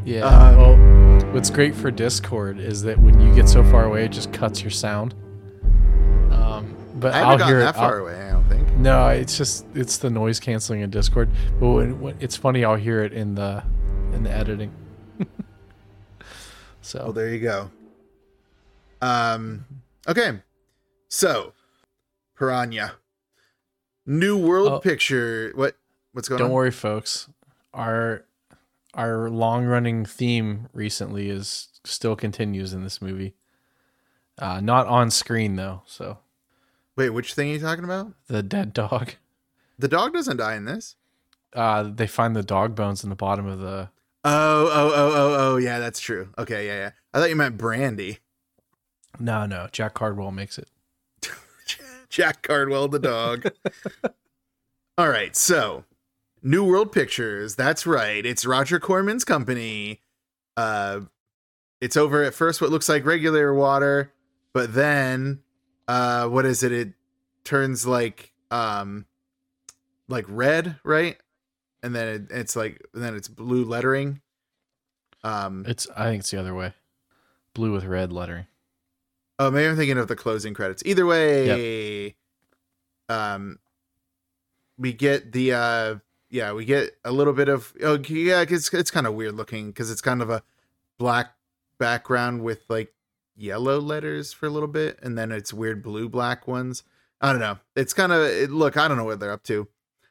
Yeah. 0.04 0.24
Um, 0.24 0.56
well, 0.56 1.32
what's 1.32 1.50
great 1.50 1.74
for 1.74 1.90
Discord 1.90 2.58
is 2.58 2.82
that 2.82 2.98
when 2.98 3.20
you 3.20 3.34
get 3.34 3.48
so 3.48 3.62
far 3.64 3.84
away, 3.84 4.04
it 4.04 4.10
just 4.12 4.32
cuts 4.32 4.62
your 4.62 4.70
sound. 4.70 5.14
Um, 6.30 6.74
but 6.96 7.14
I 7.14 7.20
I'll 7.20 7.24
haven't 7.24 7.38
gotten 7.38 7.46
hear 7.54 7.58
that 7.60 7.74
it. 7.74 7.78
far 7.78 7.96
I'll- 8.00 8.06
away. 8.06 8.20
I 8.28 8.30
don't 8.32 8.44
think. 8.48 8.76
No, 8.76 9.08
it's 9.08 9.36
just 9.38 9.66
it's 9.74 9.98
the 9.98 10.10
noise 10.10 10.40
canceling 10.40 10.80
in 10.80 10.90
Discord. 10.90 11.28
But 11.60 11.68
when, 11.70 12.00
when 12.00 12.16
it's 12.20 12.36
funny, 12.36 12.64
I'll 12.64 12.76
hear 12.76 13.02
it 13.04 13.12
in 13.12 13.34
the 13.34 13.62
in 14.12 14.22
the 14.24 14.30
editing. 14.30 14.72
so 16.80 17.04
Well, 17.04 17.12
there 17.12 17.28
you 17.28 17.40
go. 17.40 17.70
Um. 19.02 19.64
Okay. 20.08 20.40
So, 21.14 21.52
Piranha, 22.38 22.92
New 24.06 24.38
World 24.38 24.68
Oh. 24.72 24.78
Picture. 24.78 25.50
What? 25.56 25.76
What's 26.12 26.28
going 26.28 26.40
on? 26.40 26.46
don't 26.48 26.54
worry, 26.54 26.70
folks. 26.70 27.28
Our 27.74 28.24
our 28.94 29.28
long 29.28 29.64
running 29.66 30.04
theme 30.04 30.68
recently 30.72 31.28
is 31.28 31.68
still 31.84 32.16
continues 32.16 32.72
in 32.72 32.82
this 32.84 33.02
movie. 33.02 33.34
Uh, 34.38 34.60
not 34.60 34.86
on 34.86 35.10
screen 35.10 35.56
though. 35.56 35.82
So 35.86 36.18
Wait, 36.96 37.10
which 37.10 37.34
thing 37.34 37.50
are 37.50 37.54
you 37.54 37.60
talking 37.60 37.84
about? 37.84 38.12
the 38.28 38.42
dead 38.42 38.72
dog. 38.72 39.14
The 39.78 39.88
dog 39.88 40.12
doesn't 40.12 40.36
die 40.36 40.54
in 40.56 40.64
this. 40.66 40.96
Uh, 41.54 41.84
they 41.92 42.06
find 42.06 42.36
the 42.36 42.42
dog 42.42 42.74
bones 42.74 43.02
in 43.02 43.10
the 43.10 43.16
bottom 43.16 43.46
of 43.46 43.58
the. 43.60 43.88
Oh, 44.24 44.68
oh, 44.70 44.92
oh, 44.94 45.12
oh, 45.14 45.36
oh, 45.38 45.56
yeah, 45.56 45.78
that's 45.78 45.98
true. 46.00 46.28
Okay, 46.36 46.66
yeah, 46.66 46.74
yeah. 46.74 46.90
I 47.14 47.18
thought 47.18 47.30
you 47.30 47.36
meant 47.36 47.56
Brandy. 47.56 48.18
No, 49.18 49.46
no. 49.46 49.68
Jack 49.72 49.94
Cardwell 49.94 50.30
makes 50.32 50.58
it. 50.58 50.68
Jack 52.10 52.42
Cardwell, 52.42 52.88
the 52.88 52.98
dog. 52.98 53.46
All 54.98 55.08
right, 55.08 55.34
so 55.34 55.84
New 56.42 56.64
World 56.64 56.92
Pictures. 56.92 57.54
That's 57.54 57.86
right. 57.86 58.26
It's 58.26 58.44
Roger 58.44 58.78
Corman's 58.78 59.24
company. 59.24 60.00
Uh, 60.56 61.00
it's 61.80 61.96
over 61.96 62.22
at 62.24 62.34
first 62.34 62.60
what 62.60 62.70
looks 62.70 62.88
like 62.88 63.06
regular 63.06 63.54
water, 63.54 64.12
but 64.52 64.74
then, 64.74 65.40
uh, 65.88 66.26
what 66.26 66.44
is 66.44 66.62
it? 66.62 66.72
It 66.72 66.92
turns 67.44 67.86
like 67.86 68.32
um, 68.50 69.06
like 70.08 70.26
red, 70.28 70.76
right? 70.84 71.16
And 71.82 71.94
then 71.94 72.08
it, 72.08 72.22
it's 72.30 72.56
like 72.56 72.84
then 72.92 73.14
it's 73.14 73.28
blue 73.28 73.64
lettering. 73.64 74.20
Um, 75.22 75.64
It's. 75.66 75.86
I 75.96 76.04
think 76.04 76.20
it's 76.20 76.30
the 76.30 76.40
other 76.40 76.54
way. 76.54 76.74
Blue 77.54 77.72
with 77.72 77.84
red 77.84 78.12
lettering. 78.12 78.46
Oh, 79.40 79.50
maybe 79.50 79.68
I'm 79.68 79.76
thinking 79.76 79.96
of 79.96 80.06
the 80.06 80.16
closing 80.16 80.52
credits. 80.52 80.82
Either 80.84 81.06
way, 81.06 82.14
um, 83.08 83.58
we 84.76 84.92
get 84.92 85.32
the 85.32 85.54
uh, 85.54 85.94
yeah, 86.28 86.52
we 86.52 86.66
get 86.66 86.90
a 87.06 87.10
little 87.10 87.32
bit 87.32 87.48
of 87.48 87.72
oh 87.82 87.98
yeah, 88.06 88.44
it's 88.46 88.72
it's 88.74 88.90
kind 88.90 89.06
of 89.06 89.14
weird 89.14 89.34
looking 89.34 89.68
because 89.68 89.90
it's 89.90 90.02
kind 90.02 90.20
of 90.20 90.28
a 90.28 90.42
black 90.98 91.32
background 91.78 92.42
with 92.44 92.60
like 92.68 92.92
yellow 93.34 93.80
letters 93.80 94.34
for 94.34 94.44
a 94.44 94.50
little 94.50 94.68
bit, 94.68 94.98
and 95.02 95.16
then 95.16 95.32
it's 95.32 95.54
weird 95.54 95.82
blue 95.82 96.10
black 96.10 96.46
ones. 96.46 96.82
I 97.22 97.32
don't 97.32 97.40
know. 97.40 97.60
It's 97.74 97.94
kind 97.94 98.12
of 98.12 98.20
it, 98.20 98.50
look. 98.50 98.76
I 98.76 98.88
don't 98.88 98.98
know 98.98 99.04
what 99.04 99.20
they're 99.20 99.32
up 99.32 99.44
to. 99.44 99.68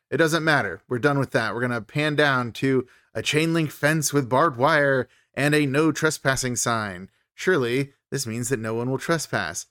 It 0.09 0.17
doesn't 0.17 0.43
matter. 0.43 0.81
We're 0.89 0.97
done 0.97 1.19
with 1.19 1.29
that. 1.33 1.53
We're 1.53 1.61
gonna 1.61 1.81
pan 1.81 2.15
down 2.15 2.51
to 2.53 2.87
a 3.13 3.21
chain 3.21 3.53
link 3.53 3.69
fence 3.69 4.11
with 4.11 4.27
barbed 4.27 4.57
wire 4.57 5.07
and 5.35 5.53
a 5.53 5.67
no 5.67 5.91
trespassing 5.91 6.55
sign. 6.55 7.11
Surely 7.35 7.93
this 8.11 8.27
means 8.27 8.49
that 8.49 8.59
no 8.59 8.73
one 8.73 8.89
will 8.89 8.97
trespass. 8.97 9.67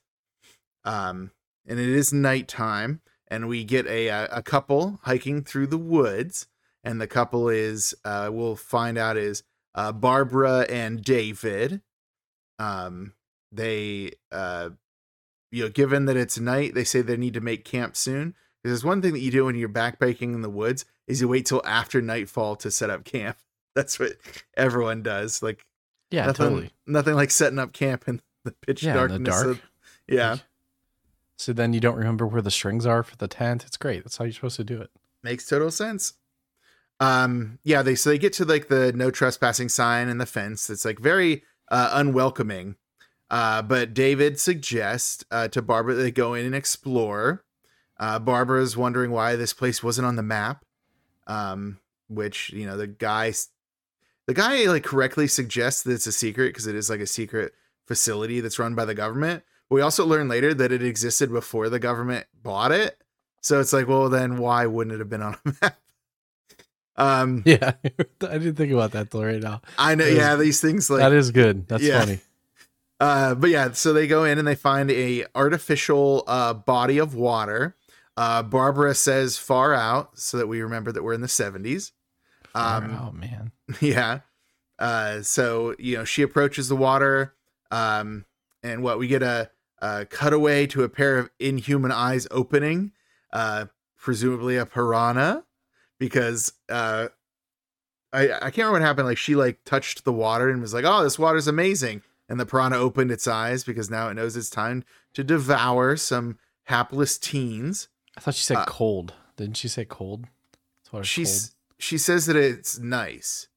Um, 0.85 1.31
and 1.67 1.79
it 1.79 1.89
is 1.89 2.13
nighttime, 2.13 3.01
and 3.27 3.47
we 3.47 3.63
get 3.63 3.85
a 3.87 4.07
a 4.07 4.41
couple 4.41 4.99
hiking 5.03 5.43
through 5.43 5.67
the 5.67 5.77
woods, 5.77 6.47
and 6.83 6.99
the 6.99 7.07
couple 7.07 7.49
is 7.49 7.93
uh, 8.05 8.29
we'll 8.31 8.55
find 8.55 8.97
out 8.97 9.17
is 9.17 9.43
uh, 9.75 9.91
Barbara 9.91 10.65
and 10.69 11.03
David. 11.03 11.81
Um, 12.57 13.13
they 13.51 14.11
uh, 14.31 14.69
you 15.51 15.63
know, 15.63 15.69
given 15.69 16.05
that 16.05 16.17
it's 16.17 16.39
night, 16.39 16.73
they 16.75 16.83
say 16.83 17.01
they 17.01 17.17
need 17.17 17.33
to 17.33 17.41
make 17.41 17.65
camp 17.65 17.95
soon. 17.95 18.35
Because 18.61 18.73
there's 18.81 18.85
one 18.85 19.01
thing 19.01 19.13
that 19.13 19.21
you 19.21 19.31
do 19.31 19.45
when 19.45 19.55
you're 19.55 19.69
backpacking 19.69 20.33
in 20.33 20.41
the 20.41 20.49
woods 20.49 20.85
is 21.07 21.21
you 21.21 21.27
wait 21.27 21.45
till 21.45 21.61
after 21.65 22.01
nightfall 22.01 22.55
to 22.57 22.69
set 22.69 22.89
up 22.89 23.05
camp. 23.05 23.37
That's 23.75 23.99
what 23.99 24.13
everyone 24.57 25.01
does. 25.03 25.41
Like 25.41 25.65
Yeah, 26.11 26.25
nothing, 26.25 26.45
totally. 26.45 26.71
nothing 26.85 27.15
like 27.15 27.31
setting 27.31 27.59
up 27.59 27.71
camp 27.71 28.07
in 28.07 28.21
the 28.49 28.65
pitch 28.65 28.83
Yeah, 28.83 29.03
in 29.05 29.11
the 29.11 29.19
dark. 29.19 29.45
of- 29.47 29.61
yeah, 30.07 30.37
So 31.37 31.53
then 31.53 31.73
you 31.73 31.79
don't 31.79 31.95
remember 31.97 32.25
where 32.27 32.41
the 32.41 32.51
strings 32.51 32.85
are 32.85 33.03
for 33.03 33.15
the 33.15 33.27
tent. 33.27 33.63
It's 33.65 33.77
great. 33.77 34.03
That's 34.03 34.17
how 34.17 34.25
you're 34.25 34.33
supposed 34.33 34.57
to 34.57 34.63
do 34.63 34.81
it. 34.81 34.89
makes 35.23 35.45
total 35.47 35.69
sense. 35.71 36.13
Um, 36.99 37.59
yeah, 37.63 37.81
they 37.81 37.95
so 37.95 38.09
they 38.09 38.17
get 38.17 38.33
to 38.33 38.45
like 38.45 38.67
the 38.67 38.91
no 38.93 39.09
trespassing 39.11 39.69
sign 39.69 40.09
and 40.09 40.19
the 40.19 40.25
fence. 40.25 40.69
It's 40.69 40.83
like 40.85 40.99
very 40.99 41.43
uh, 41.69 41.91
unwelcoming. 41.93 42.75
Uh, 43.29 43.61
but 43.61 43.93
David 43.93 44.39
suggests 44.39 45.23
uh, 45.31 45.47
to 45.49 45.61
Barbara 45.61 45.93
that 45.95 46.01
they 46.01 46.11
go 46.11 46.33
in 46.33 46.45
and 46.45 46.55
explore. 46.55 47.43
Uh, 47.99 48.17
Barbara 48.19 48.61
is 48.61 48.75
wondering 48.75 49.11
why 49.11 49.35
this 49.35 49.53
place 49.53 49.83
wasn't 49.83 50.07
on 50.07 50.15
the 50.15 50.23
map. 50.23 50.65
Um, 51.27 51.79
which 52.07 52.49
you 52.51 52.65
know 52.65 52.75
the 52.75 52.87
guy, 52.87 53.31
the 54.25 54.33
guy 54.33 54.65
like 54.65 54.83
correctly 54.83 55.27
suggests 55.27 55.83
that 55.83 55.91
it's 55.93 56.07
a 56.07 56.11
secret 56.11 56.47
because 56.49 56.65
it 56.67 56.75
is 56.75 56.89
like 56.89 57.01
a 57.01 57.05
secret 57.07 57.53
facility 57.89 58.39
that's 58.39 58.59
run 58.59 58.75
by 58.75 58.85
the 58.85 58.93
government. 58.93 59.43
But 59.67 59.75
we 59.75 59.81
also 59.81 60.05
learn 60.05 60.27
later 60.29 60.53
that 60.53 60.71
it 60.71 60.81
existed 60.83 61.31
before 61.31 61.67
the 61.69 61.79
government 61.79 62.27
bought 62.41 62.71
it. 62.71 62.97
So 63.41 63.59
it's 63.59 63.73
like, 63.73 63.87
well, 63.87 64.07
then 64.09 64.37
why 64.37 64.65
wouldn't 64.67 64.93
it 64.93 64.99
have 64.99 65.09
been 65.09 65.21
on 65.23 65.35
a 65.45 65.53
map? 65.61 65.77
Um, 66.95 67.43
Yeah, 67.45 67.73
I 68.21 68.37
didn't 68.37 68.55
think 68.55 68.71
about 68.71 68.91
that 68.91 69.09
till 69.11 69.23
right 69.25 69.41
now. 69.41 69.61
I 69.77 69.95
know, 69.95 70.03
That 70.05 70.11
is- 70.11 70.17
yeah, 70.17 70.35
these 70.35 70.61
things 70.61 70.89
like 70.89 70.99
that 70.99 71.13
is 71.13 71.31
good. 71.31 71.67
That's 71.67 71.83
Yeah. 71.83 71.99
funny. 71.99 72.19
Uh, 73.01 73.33
but 73.33 73.49
yeah, 73.49 73.71
so 73.71 73.93
they 73.93 74.07
go 74.07 74.25
in 74.25 74.37
and 74.37 74.45
they 74.45 74.55
find 74.55 74.91
a 74.91 75.25
artificial 75.33 76.25
uh, 76.27 76.53
body 76.53 76.97
of 76.97 77.15
water. 77.15 77.73
Uh, 78.17 78.43
Barbara 78.43 78.93
says 78.93 79.37
far 79.37 79.73
out, 79.73 80.19
so 80.19 80.35
that 80.37 80.47
we 80.47 80.61
remember 80.61 80.91
that 80.91 81.01
we're 81.01 81.13
in 81.13 81.21
the 81.21 81.29
seventies. 81.29 81.93
Um, 82.53 82.97
oh 83.01 83.13
man. 83.13 83.53
yeah. 83.79 84.19
Uh, 84.77 85.21
so 85.21 85.75
you 85.79 85.95
know, 85.95 86.03
she 86.03 86.23
approaches 86.23 86.67
the 86.67 86.75
water, 86.75 87.33
um, 87.71 88.25
and 88.63 88.83
what 88.83 88.99
we 88.99 89.07
get 89.07 89.23
a, 89.23 89.49
a 89.79 90.05
cutaway 90.05 90.67
to 90.67 90.83
a 90.83 90.89
pair 90.89 91.17
of 91.17 91.29
inhuman 91.39 91.91
eyes 91.91 92.27
opening, 92.31 92.91
uh, 93.31 93.65
presumably 93.97 94.57
a 94.57 94.65
piranha, 94.65 95.43
because 95.99 96.53
uh, 96.69 97.07
I 98.11 98.31
I 98.31 98.39
can't 98.39 98.57
remember 98.57 98.73
what 98.73 98.81
happened. 98.81 99.07
Like 99.07 99.17
she 99.17 99.35
like 99.35 99.63
touched 99.65 100.03
the 100.03 100.13
water 100.13 100.49
and 100.49 100.61
was 100.61 100.73
like, 100.73 100.85
"Oh, 100.85 101.03
this 101.03 101.19
water's 101.19 101.47
amazing," 101.47 102.01
and 102.27 102.39
the 102.39 102.45
piranha 102.45 102.77
opened 102.77 103.11
its 103.11 103.27
eyes 103.27 103.63
because 103.63 103.89
now 103.89 104.09
it 104.09 104.15
knows 104.15 104.35
it's 104.35 104.49
time 104.49 104.83
to 105.13 105.23
devour 105.23 105.95
some 105.95 106.37
hapless 106.63 107.17
teens. 107.17 107.89
I 108.17 108.21
thought 108.21 108.35
she 108.35 108.43
said 108.43 108.57
Uh, 108.57 108.65
cold. 108.65 109.13
Didn't 109.37 109.57
she 109.57 109.67
say 109.67 109.85
cold? 109.85 110.25
That's 110.81 110.91
what 110.91 110.99
I 110.99 111.01
was 111.01 111.07
She's 111.07 111.55
she 111.77 111.97
says 111.97 112.25
that 112.25 112.35
it's 112.35 112.79
nice. 112.79 113.47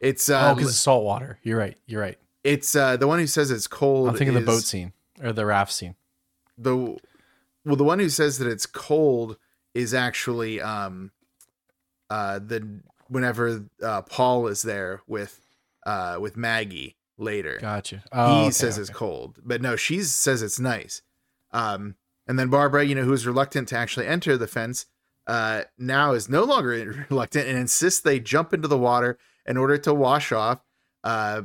It's 0.00 0.28
uh, 0.28 0.50
oh, 0.50 0.54
because 0.54 0.70
it's 0.70 0.78
salt 0.78 1.04
water. 1.04 1.38
You're 1.42 1.58
right. 1.58 1.76
You're 1.86 2.00
right. 2.00 2.18
It's 2.44 2.74
uh 2.74 2.96
the 2.96 3.06
one 3.06 3.18
who 3.18 3.26
says 3.26 3.50
it's 3.50 3.66
cold. 3.66 4.08
I'm 4.08 4.16
thinking 4.16 4.34
the 4.34 4.40
boat 4.40 4.62
scene 4.62 4.92
or 5.22 5.32
the 5.32 5.46
raft 5.46 5.72
scene. 5.72 5.94
The 6.58 6.76
well, 7.64 7.76
the 7.76 7.84
one 7.84 7.98
who 7.98 8.08
says 8.08 8.38
that 8.38 8.48
it's 8.48 8.66
cold 8.66 9.36
is 9.74 9.94
actually 9.94 10.60
um 10.60 11.10
uh 12.08 12.38
the 12.38 12.80
whenever 13.08 13.64
uh 13.82 14.02
Paul 14.02 14.46
is 14.46 14.62
there 14.62 15.02
with 15.06 15.40
uh 15.86 16.18
with 16.20 16.36
Maggie 16.36 16.96
later. 17.18 17.58
Gotcha. 17.60 17.96
he 17.96 18.02
Oh, 18.12 18.40
okay, 18.42 18.50
says 18.50 18.78
it's 18.78 18.90
cold, 18.90 19.38
but 19.44 19.60
no, 19.60 19.76
she 19.76 20.02
says 20.02 20.42
it's 20.42 20.58
nice. 20.58 21.02
Um, 21.52 21.96
and 22.26 22.38
then 22.38 22.48
Barbara, 22.48 22.84
you 22.84 22.94
know, 22.94 23.02
who's 23.02 23.26
reluctant 23.26 23.68
to 23.68 23.76
actually 23.76 24.06
enter 24.06 24.36
the 24.38 24.46
fence, 24.46 24.86
uh, 25.26 25.62
now 25.76 26.12
is 26.12 26.28
no 26.28 26.44
longer 26.44 27.04
reluctant 27.10 27.46
and 27.48 27.58
insists 27.58 28.00
they 28.00 28.20
jump 28.20 28.54
into 28.54 28.68
the 28.68 28.78
water 28.78 29.18
in 29.46 29.56
order 29.56 29.76
to 29.78 29.92
wash 29.92 30.32
off, 30.32 30.60
uh, 31.04 31.42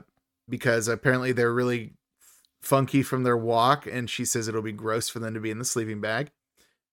because 0.50 0.88
apparently 0.88 1.32
they're 1.32 1.54
really 1.54 1.94
funky 2.62 3.04
from 3.04 3.24
their 3.24 3.38
walk, 3.38 3.86
and 3.86 4.10
she 4.10 4.26
says 4.26 4.48
it'll 4.48 4.62
be 4.62 4.72
gross 4.72 5.10
for 5.10 5.20
them 5.20 5.34
to 5.34 5.40
be 5.40 5.52
in 5.52 5.60
the 5.60 5.66
sleeping 5.66 6.02
bag. 6.02 6.32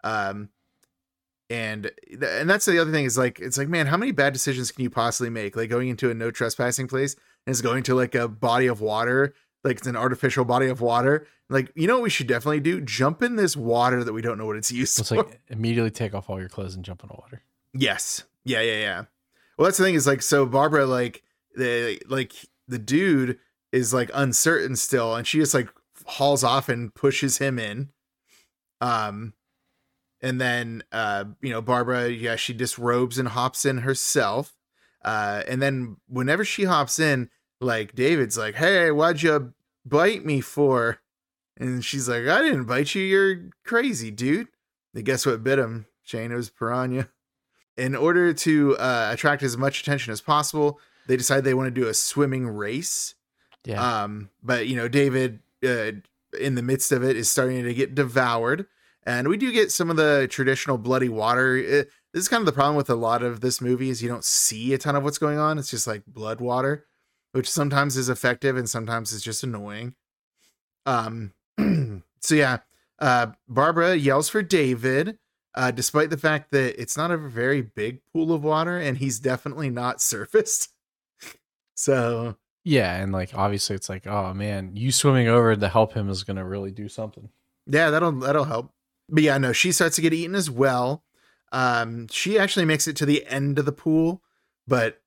Um, 0.05 0.50
and 1.50 1.90
th- 2.09 2.20
and 2.22 2.48
that's 2.48 2.64
the 2.64 2.78
other 2.80 2.92
thing 2.92 3.05
is 3.05 3.18
like 3.18 3.38
it's 3.40 3.59
like 3.59 3.68
man, 3.68 3.86
how 3.86 3.96
many 3.96 4.12
bad 4.12 4.32
decisions 4.32 4.70
can 4.70 4.82
you 4.82 4.90
possibly 4.90 5.30
make? 5.30 5.57
Like 5.57 5.70
going 5.70 5.88
into 5.88 6.11
a 6.11 6.14
no 6.14 6.30
trespassing 6.30 6.88
place 6.88 7.14
and 7.46 7.53
is 7.53 7.61
going 7.62 7.82
to 7.84 7.94
like 7.94 8.14
a 8.14 8.26
body 8.28 8.66
of 8.66 8.80
water 8.80 9.34
like 9.64 9.78
it's 9.78 9.86
an 9.86 9.94
artificial 9.96 10.44
body 10.44 10.66
of 10.66 10.80
water. 10.80 11.24
Like, 11.48 11.70
you 11.76 11.86
know 11.86 11.94
what 11.94 12.03
we 12.03 12.11
should 12.11 12.26
definitely 12.26 12.59
do? 12.59 12.80
Jump 12.80 13.22
in 13.22 13.36
this 13.36 13.57
water 13.57 14.03
that 14.03 14.12
we 14.12 14.20
don't 14.22 14.36
know 14.36 14.46
what 14.46 14.57
it's 14.57 14.72
used 14.72 14.98
It's 14.98 15.11
for. 15.11 15.18
like 15.18 15.40
immediately 15.48 15.90
take 15.92 16.14
off 16.14 16.28
all 16.28 16.40
your 16.40 16.48
clothes 16.48 16.74
and 16.74 16.84
jump 16.84 17.03
in 17.05 17.09
the 17.09 17.14
water. 17.14 17.42
yes. 17.72 18.24
Yeah, 18.44 18.61
yeah, 18.61 18.78
yeah. 18.80 19.05
Well, 19.57 19.66
that's 19.66 19.78
the 19.78 19.84
thing 19.84 19.94
is 19.94 20.05
like 20.05 20.20
so 20.22 20.46
Barbara 20.46 20.84
like 20.86 21.22
the 21.55 22.00
like 22.09 22.32
the 22.72 22.78
dude 22.78 23.38
is 23.70 23.94
like 23.94 24.10
uncertain 24.14 24.76
still 24.76 25.14
and 25.14 25.26
she 25.26 25.38
just 25.38 25.54
like 25.54 25.68
hauls 26.06 26.42
off 26.42 26.68
and 26.68 26.94
pushes 26.94 27.38
him 27.38 27.58
in. 27.58 27.90
Um 28.80 29.34
and 30.20 30.40
then 30.40 30.82
uh 30.92 31.24
you 31.40 31.50
know 31.50 31.62
Barbara 31.62 32.08
yeah 32.08 32.36
she 32.36 32.52
disrobes 32.52 33.18
and 33.18 33.28
hops 33.28 33.64
in 33.64 33.78
herself. 33.78 34.56
Uh 35.04 35.42
and 35.48 35.62
then 35.62 35.96
whenever 36.08 36.44
she 36.44 36.64
hops 36.64 36.98
in 36.98 37.30
like 37.60 37.94
David's 37.94 38.36
like, 38.36 38.56
"Hey, 38.56 38.90
why'd 38.90 39.22
you 39.22 39.54
bite 39.86 40.24
me 40.24 40.40
for?" 40.40 40.98
And 41.56 41.84
she's 41.84 42.08
like, 42.08 42.26
"I 42.26 42.42
didn't 42.42 42.64
bite 42.64 42.94
you. 42.94 43.02
You're 43.02 43.50
crazy, 43.64 44.10
dude." 44.10 44.48
And 44.94 45.04
guess 45.04 45.24
what 45.24 45.44
bit 45.44 45.58
him? 45.58 45.86
Shane, 46.02 46.32
it 46.32 46.36
was 46.36 46.50
piranha. 46.50 47.08
In 47.76 47.96
order 47.96 48.34
to 48.34 48.76
uh, 48.76 49.10
attract 49.12 49.42
as 49.42 49.56
much 49.56 49.80
attention 49.80 50.12
as 50.12 50.20
possible, 50.20 50.78
they 51.07 51.16
decide 51.16 51.44
they 51.44 51.55
want 51.55 51.74
to 51.74 51.80
do 51.80 51.88
a 51.88 51.94
swimming 51.94 52.46
race. 52.46 53.14
Yeah. 53.64 54.03
Um, 54.03 54.30
but 54.42 54.66
you 54.66 54.76
know, 54.76 54.88
David, 54.88 55.40
uh, 55.64 55.92
in 56.38 56.55
the 56.55 56.62
midst 56.62 56.92
of 56.92 57.03
it, 57.05 57.16
is 57.16 57.30
starting 57.30 57.62
to 57.64 57.74
get 57.74 57.94
devoured, 57.94 58.66
and 59.05 59.28
we 59.28 59.36
do 59.36 59.53
get 59.53 59.70
some 59.72 59.90
of 59.90 59.96
the 59.96 60.26
traditional 60.30 60.78
bloody 60.78 61.09
water. 61.09 61.57
Uh, 61.59 61.84
this 62.12 62.22
is 62.22 62.28
kind 62.28 62.40
of 62.42 62.46
the 62.46 62.53
problem 62.53 62.76
with 62.76 62.90
a 62.90 62.94
lot 62.94 63.22
of 63.22 63.40
this 63.40 63.61
movie 63.61 63.88
is 63.88 64.03
you 64.03 64.09
don't 64.09 64.24
see 64.24 64.74
a 64.74 64.78
ton 64.78 64.96
of 64.96 65.03
what's 65.05 65.18
going 65.18 65.38
on. 65.38 65.59
It's 65.59 65.70
just 65.70 65.86
like 65.86 66.05
blood 66.07 66.40
water, 66.40 66.84
which 67.32 67.48
sometimes 67.50 67.96
is 67.96 68.09
effective 68.11 68.57
and 68.57 68.68
sometimes 68.68 69.12
is 69.12 69.22
just 69.22 69.42
annoying. 69.42 69.94
Um, 70.84 71.32
so 72.20 72.34
yeah, 72.34 72.59
uh, 72.98 73.28
Barbara 73.48 73.94
yells 73.94 74.28
for 74.28 74.42
David. 74.42 75.18
uh, 75.55 75.70
despite 75.70 76.11
the 76.11 76.16
fact 76.16 76.50
that 76.50 76.80
it's 76.80 76.96
not 76.96 77.11
a 77.11 77.16
very 77.16 77.61
big 77.61 78.00
pool 78.12 78.32
of 78.32 78.42
water 78.42 78.78
and 78.78 78.98
he's 78.98 79.18
definitely 79.18 79.70
not 79.70 80.00
surfaced. 80.00 80.70
So 81.83 82.37
Yeah, 82.64 82.97
and 82.97 83.12
like 83.12 83.35
obviously 83.35 83.74
it's 83.74 83.89
like, 83.89 84.07
oh 84.07 84.33
man, 84.35 84.76
you 84.76 84.93
swimming 84.93 85.26
over 85.26 85.57
to 85.57 85.68
help 85.68 85.95
him 85.95 86.09
is 86.09 86.22
gonna 86.22 86.45
really 86.45 86.70
do 86.70 86.89
something. 86.89 87.28
yeah, 87.66 87.91
that'll 87.91 88.12
that'll 88.12 88.45
help. 88.45 88.72
But 89.09 89.24
yeah, 89.24 89.37
no, 89.39 89.53
she 89.53 89.72
starts 89.72 89.97
to 89.97 90.03
get 90.03 90.14
eaten 90.14 90.37
as 90.37 90.49
well. 90.49 91.03
Um, 91.51 92.07
she 92.09 92.39
actually 92.39 92.64
makes 92.64 92.87
it 92.87 92.97
to 92.97 93.07
the 93.07 93.26
end 93.26 93.59
of 93.59 93.66
the 93.66 93.72
pool, 93.72 94.22
but 94.66 95.03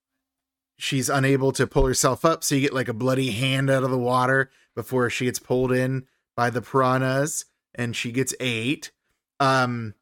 she's 0.77 1.09
unable 1.09 1.51
to 1.53 1.65
pull 1.65 1.85
herself 1.85 2.25
up, 2.25 2.43
so 2.43 2.55
you 2.55 2.61
get 2.61 2.73
like 2.73 2.89
a 2.89 2.93
bloody 2.93 3.31
hand 3.31 3.69
out 3.69 3.83
of 3.83 3.89
the 3.89 3.97
water 3.97 4.51
before 4.75 5.09
she 5.09 5.25
gets 5.25 5.39
pulled 5.39 5.71
in 5.71 6.05
by 6.35 6.49
the 6.49 6.61
piranhas, 6.61 7.45
and 7.73 7.95
she 7.95 8.11
gets 8.11 8.35
ate. 8.41 8.91
Um, 9.39 9.95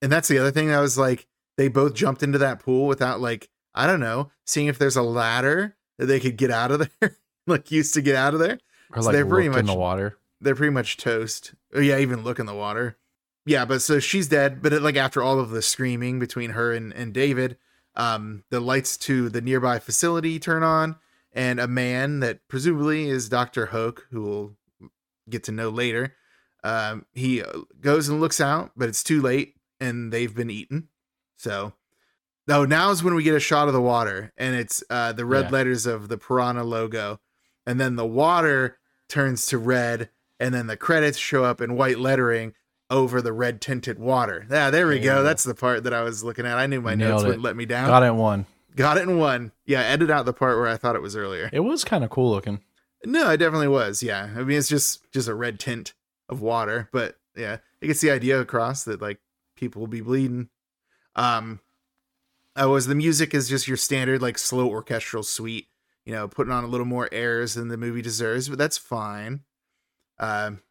and 0.00 0.10
that's 0.10 0.28
the 0.28 0.38
other 0.38 0.50
thing 0.50 0.68
that 0.68 0.80
was 0.80 0.96
like 0.96 1.26
they 1.58 1.68
both 1.68 1.92
jumped 1.92 2.22
into 2.22 2.38
that 2.38 2.60
pool 2.60 2.86
without 2.86 3.20
like 3.20 3.50
I 3.74 3.86
don't 3.86 4.00
know, 4.00 4.30
seeing 4.46 4.68
if 4.68 4.78
there's 4.78 4.96
a 4.96 5.02
ladder 5.02 5.76
that 5.98 6.06
they 6.06 6.20
could 6.20 6.36
get 6.36 6.50
out 6.50 6.70
of 6.70 6.88
there, 7.00 7.16
like 7.46 7.70
used 7.70 7.94
to 7.94 8.02
get 8.02 8.16
out 8.16 8.34
of 8.34 8.40
there. 8.40 8.58
Or 8.92 9.02
So 9.02 9.06
like 9.06 9.12
they're 9.14 9.26
pretty 9.26 9.48
looked 9.48 9.60
in 9.60 9.66
the 9.66 9.72
much- 9.72 9.78
water. 9.78 10.18
they're 10.40 10.54
pretty 10.54 10.72
much 10.72 10.96
toast. 10.96 11.54
Oh, 11.74 11.80
yeah, 11.80 11.98
even 11.98 12.22
look 12.24 12.38
in 12.38 12.46
the 12.46 12.54
water. 12.54 12.96
Yeah, 13.46 13.64
but 13.64 13.82
so 13.82 13.98
she's 13.98 14.28
dead. 14.28 14.62
But 14.62 14.72
it, 14.72 14.82
like 14.82 14.96
after 14.96 15.22
all 15.22 15.40
of 15.40 15.50
the 15.50 15.62
screaming 15.62 16.18
between 16.18 16.50
her 16.50 16.72
and, 16.72 16.92
and 16.92 17.12
David, 17.12 17.56
um, 17.96 18.44
the 18.50 18.60
lights 18.60 18.96
to 18.98 19.28
the 19.28 19.40
nearby 19.40 19.78
facility 19.78 20.38
turn 20.38 20.62
on, 20.62 20.96
and 21.32 21.58
a 21.58 21.66
man 21.66 22.20
that 22.20 22.46
presumably 22.48 23.08
is 23.08 23.28
Doctor 23.28 23.66
Hoke, 23.66 24.06
who 24.10 24.22
we'll 24.22 24.56
get 25.28 25.42
to 25.44 25.52
know 25.52 25.70
later, 25.70 26.14
um, 26.64 27.06
he 27.12 27.42
uh, 27.42 27.50
goes 27.80 28.08
and 28.08 28.20
looks 28.20 28.40
out, 28.40 28.70
but 28.76 28.88
it's 28.88 29.02
too 29.02 29.20
late, 29.20 29.56
and 29.80 30.12
they've 30.12 30.34
been 30.34 30.50
eaten. 30.50 30.88
So, 31.36 31.72
oh, 32.48 32.64
now 32.64 32.90
is 32.90 33.02
when 33.02 33.14
we 33.14 33.22
get 33.22 33.34
a 33.34 33.40
shot 33.40 33.68
of 33.68 33.74
the 33.74 33.80
water, 33.80 34.32
and 34.36 34.54
it's 34.56 34.82
uh, 34.90 35.12
the 35.12 35.24
red 35.24 35.46
Yeah. 35.46 35.50
letters 35.50 35.86
of 35.86 36.08
the 36.08 36.18
Piranha 36.18 36.64
logo, 36.64 37.20
and 37.66 37.80
then 37.80 37.96
the 37.96 38.06
water 38.06 38.78
turns 39.08 39.46
to 39.46 39.58
red, 39.58 40.10
and 40.40 40.54
then 40.54 40.66
the 40.66 40.76
credits 40.76 41.18
show 41.18 41.44
up 41.44 41.60
in 41.60 41.74
white 41.76 41.98
lettering 41.98 42.54
over 42.90 43.22
the 43.22 43.32
red 43.32 43.60
tinted 43.60 43.98
water. 43.98 44.46
Yeah, 44.50 44.70
there 44.70 44.86
we 44.86 44.98
go. 44.98 45.22
That's 45.22 45.44
the 45.44 45.54
part 45.54 45.84
that 45.84 45.94
I 45.94 46.02
was 46.02 46.22
looking 46.24 46.44
at. 46.46 46.58
I 46.58 46.66
knew 46.66 46.80
my 46.80 46.94
Nailed 46.94 47.10
notes 47.12 47.22
it. 47.22 47.26
wouldn't 47.28 47.44
let 47.44 47.56
me 47.56 47.64
down. 47.64 47.88
Got 47.88 48.02
it 48.02 48.06
in 48.06 48.16
one. 48.18 48.46
Got 48.76 48.96
it 48.98 49.02
in 49.08 49.18
one. 49.18 49.52
Yeah, 49.66 49.80
edit 49.82 50.10
out 50.10 50.24
the 50.26 50.32
part 50.32 50.56
where 50.58 50.66
I 50.68 50.76
thought 50.76 50.96
it 50.96 51.02
was 51.02 51.14
earlier. 51.16 51.48
It 51.52 51.60
was 51.60 51.84
kind 51.84 52.04
of 52.04 52.10
cool 52.10 52.30
looking. 52.30 52.60
No, 53.04 53.30
it 53.30 53.38
definitely 53.38 53.68
was. 53.68 54.02
Yeah, 54.02 54.30
I 54.36 54.42
mean 54.42 54.58
it's 54.58 54.68
just 54.68 55.10
just 55.12 55.28
a 55.28 55.34
red 55.34 55.58
tint 55.60 55.92
of 56.28 56.40
water, 56.40 56.88
but 56.92 57.16
yeah, 57.36 57.58
it 57.80 57.86
gets 57.88 58.00
the 58.00 58.10
idea 58.10 58.40
across 58.40 58.84
that 58.84 59.00
like 59.02 59.18
people 59.56 59.80
will 59.80 59.86
be 59.88 60.00
bleeding. 60.00 60.48
Um, 61.16 61.60
oh, 62.56 62.74
as 62.74 62.86
the 62.86 62.94
music 62.94 63.34
is 63.34 63.48
just 63.48 63.68
your 63.68 63.76
standard 63.76 64.22
like 64.22 64.38
slow 64.38 64.68
orchestral 64.68 65.22
suite, 65.22 65.68
you 66.04 66.12
know, 66.12 66.28
putting 66.28 66.52
on 66.52 66.64
a 66.64 66.68
little 66.68 66.86
more 66.86 67.08
airs 67.12 67.54
than 67.54 67.68
the 67.68 67.76
movie 67.76 68.02
deserves, 68.02 68.48
but 68.48 68.58
that's 68.58 68.78
fine. 68.78 69.40
Um, 70.18 70.62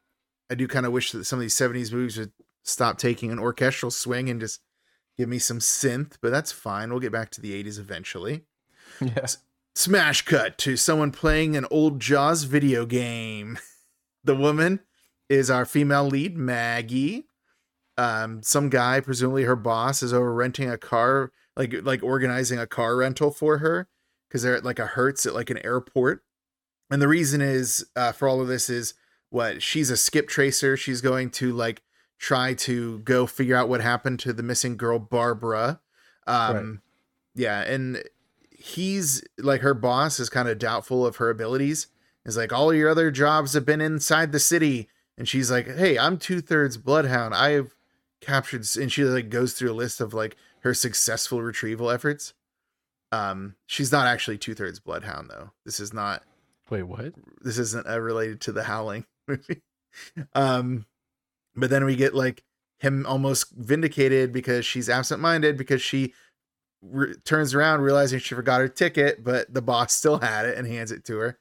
I 0.50 0.56
do 0.56 0.68
kind 0.68 0.86
of 0.86 0.92
wish 0.92 1.12
that 1.12 1.26
some 1.26 1.40
of 1.40 1.42
these 1.42 1.56
'70s 1.56 1.92
movies 1.92 2.18
would 2.18 2.32
stop 2.64 2.98
taking 2.98 3.32
an 3.32 3.40
orchestral 3.40 3.92
swing 3.92 4.30
and 4.30 4.40
just 4.40 4.62
give 5.18 5.30
me 5.30 5.40
some 5.40 5.60
synth, 5.60 6.18
but 6.22 6.32
that's 6.32 6.52
fine. 6.52 6.90
We'll 6.90 7.00
get 7.00 7.12
back 7.12 7.30
to 7.32 7.42
the 7.42 7.62
'80s 7.64 7.80
eventually. 7.80 8.44
Yes. 9.00 9.38
Smash 9.76 10.24
cut 10.24 10.58
to 10.60 10.76
someone 10.76 11.12
playing 11.12 11.56
an 11.56 11.66
old 11.72 12.00
Jaws 12.00 12.44
video 12.44 12.86
game. 12.86 13.58
The 14.24 14.36
woman 14.36 14.82
is 15.30 15.50
our 15.50 15.66
female 15.66 16.06
lead, 16.06 16.38
Maggie. 16.38 17.26
Um, 17.98 18.44
some 18.44 18.70
guy, 18.70 19.00
presumably 19.00 19.44
her 19.44 19.56
boss, 19.56 20.04
is 20.04 20.14
over 20.14 20.34
renting 20.34 20.70
a 20.70 20.78
car, 20.78 21.32
like 21.56 21.74
like 21.84 22.04
organizing 22.04 22.60
a 22.60 22.68
car 22.68 22.95
rental 22.95 23.32
for 23.32 23.58
her 23.60 23.88
because 24.28 24.41
they're 24.43 24.56
at 24.56 24.66
like 24.66 24.80
a 24.80 24.86
Hertz 24.88 25.26
at 25.26 25.34
like 25.34 25.49
an 25.49 25.64
airport. 25.66 26.24
And 26.89 27.02
the 27.02 27.08
reason 27.08 27.41
is 27.41 27.86
uh, 27.95 28.12
for 28.12 28.28
all 28.28 28.41
of 28.41 28.47
this 28.47 28.70
is 28.70 28.93
what 29.30 29.62
she's 29.62 29.89
a 29.89 29.97
skip 29.97 30.28
tracer. 30.28 30.76
She's 30.76 31.02
going 31.02 31.30
to 31.32 31.54
like 31.54 31.82
try 32.20 32.54
to 32.54 32.99
go 32.99 33.26
figure 33.26 33.56
out 33.56 33.70
what 33.70 33.82
happened 33.82 34.20
to 34.22 34.34
the 34.34 34.43
missing 34.43 34.78
girl 34.78 34.99
Barbara. 34.99 35.80
Um, 36.28 36.56
Right. 36.56 36.78
yeah, 37.36 37.62
and 37.62 38.04
he's 38.49 39.24
like 39.38 39.62
her 39.62 39.74
boss 39.74 40.20
is 40.20 40.30
kind 40.30 40.47
of 40.47 40.60
doubtful 40.60 41.06
of 41.06 41.18
her 41.18 41.30
abilities. 41.30 41.88
Is 42.26 42.38
like 42.38 42.54
all 42.54 42.74
your 42.74 42.89
other 42.89 43.10
jobs 43.10 43.54
have 43.54 43.66
been 43.66 43.82
inside 43.82 44.32
the 44.32 44.39
city, 44.39 44.88
and 45.18 45.28
she's 45.28 45.49
like, 45.49 45.68
"Hey, 45.68 45.97
I'm 45.97 46.18
two 46.18 46.39
thirds 46.41 46.78
bloodhound. 46.78 47.34
I've 47.34 47.76
captured," 48.20 48.68
and 48.80 48.91
she 48.91 49.04
like 49.04 49.30
goes 49.30 49.54
through 49.54 49.72
a 49.72 49.74
list 49.74 49.99
of 49.99 50.14
like 50.14 50.36
her 50.62 50.74
successful 50.74 51.41
retrieval 51.41 51.89
efforts. 51.89 52.34
Um, 53.12 53.55
she's 53.66 53.91
not 53.91 54.07
actually 54.07 54.38
two 54.38 54.55
thirds 54.55 54.80
bloodhound 54.80 55.30
though. 55.30 55.51
This 55.66 55.80
is 55.80 55.93
not. 55.93 56.24
Wait, 56.70 56.84
what? 56.84 57.14
This 57.41 57.57
isn't 57.57 57.88
uh, 57.88 57.99
related 57.99 58.39
to 58.41 58.51
the 58.51 58.64
Howling 58.64 59.05
movie. 59.28 59.62
um, 60.34 60.86
but 61.55 61.70
then 61.70 61.84
we 61.84 61.95
get 61.95 62.16
like 62.16 62.43
him 62.80 63.05
almost 63.05 63.51
vindicated 63.51 64.32
because 64.32 64.66
she's 64.66 64.89
absent-minded 64.89 65.57
because 65.57 65.82
she 65.82 66.14
re- 66.82 67.14
turns 67.26 67.53
around 67.53 67.82
realizing 67.82 68.20
she 68.20 68.34
forgot 68.34 68.62
her 68.62 68.68
ticket, 68.68 69.24
but 69.24 69.53
the 69.53 69.62
boss 69.62 69.93
still 69.93 70.20
had 70.20 70.45
it 70.45 70.57
and 70.57 70.66
hands 70.66 70.91
it 70.91 71.05
to 71.05 71.18
her, 71.18 71.38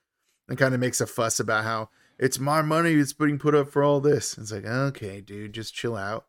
and 0.49 0.59
kind 0.59 0.75
of 0.75 0.81
makes 0.81 1.01
a 1.01 1.07
fuss 1.07 1.41
about 1.41 1.65
how 1.65 1.89
it's 2.19 2.39
my 2.39 2.61
money 2.61 2.95
that's 2.97 3.13
being 3.13 3.39
put 3.39 3.55
up 3.55 3.71
for 3.71 3.83
all 3.83 4.01
this. 4.01 4.37
It's 4.37 4.53
like, 4.53 4.67
okay, 4.67 5.21
dude, 5.21 5.55
just 5.55 5.75
chill 5.75 5.97
out. 5.97 6.27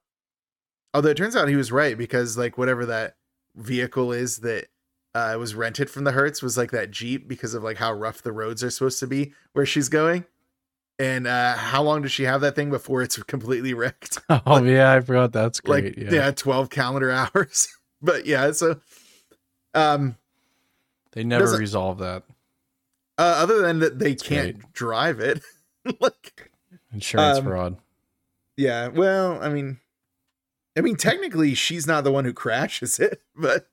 Although 0.94 1.10
it 1.10 1.18
turns 1.18 1.36
out 1.36 1.48
he 1.48 1.56
was 1.56 1.72
right 1.72 1.98
because 1.98 2.38
like 2.38 2.58
whatever 2.58 2.86
that 2.88 3.16
vehicle 3.56 4.12
is 4.12 4.40
that 4.40 4.68
uh, 5.16 5.36
was 5.40 5.56
rented 5.56 5.90
from 5.90 6.04
the 6.04 6.12
Hertz 6.12 6.42
was 6.42 6.58
like 6.58 6.72
that 6.72 6.92
Jeep 6.92 7.28
because 7.28 7.54
of 7.54 7.64
like 7.64 7.78
how 7.78 7.94
rough 7.94 8.22
the 8.22 8.32
roads 8.32 8.64
are 8.64 8.70
supposed 8.70 9.00
to 9.00 9.08
be 9.08 9.34
where 9.54 9.66
she's 9.66 9.90
going. 9.90 10.26
And 11.00 11.26
uh, 11.28 11.56
how 11.56 11.82
long 11.82 12.02
does 12.04 12.12
she 12.12 12.24
have 12.24 12.42
that 12.42 12.56
thing 12.56 12.70
before 12.70 13.02
it's 13.02 13.22
completely 13.24 13.74
wrecked? 13.74 14.20
Oh 14.46 14.64
yeah, 14.64 14.92
I 14.94 15.00
forgot. 15.02 15.32
That's 15.34 15.62
like 15.66 15.96
yeah. 15.98 16.12
yeah. 16.12 16.32
12 16.32 16.70
calendar 16.70 17.10
hours 17.36 17.68
but 18.02 18.26
yeah 18.26 18.52
so 18.52 18.80
um 19.76 20.16
they 21.12 21.24
never 21.24 21.56
resolve 21.58 22.00
that 22.00 22.24
uh, 23.20 23.36
other 23.38 23.62
than 23.62 23.78
that 23.80 24.00
they 24.00 24.12
That's 24.12 24.24
can't 24.24 24.58
great. 24.60 24.74
drive 24.74 25.20
it 25.20 25.42
like 26.00 26.50
insurance 26.92 27.38
Um, 27.40 27.46
fraud. 27.46 27.78
yeah 28.58 28.88
well 28.88 29.38
i 29.44 29.50
mean 29.50 29.80
i 30.82 30.84
mean 30.84 30.96
technically 30.96 31.54
she's 31.54 31.86
not 31.86 32.04
the 32.04 32.12
one 32.12 32.26
who 32.26 32.34
crashes 32.34 33.00
it 33.00 33.22
but 33.36 33.68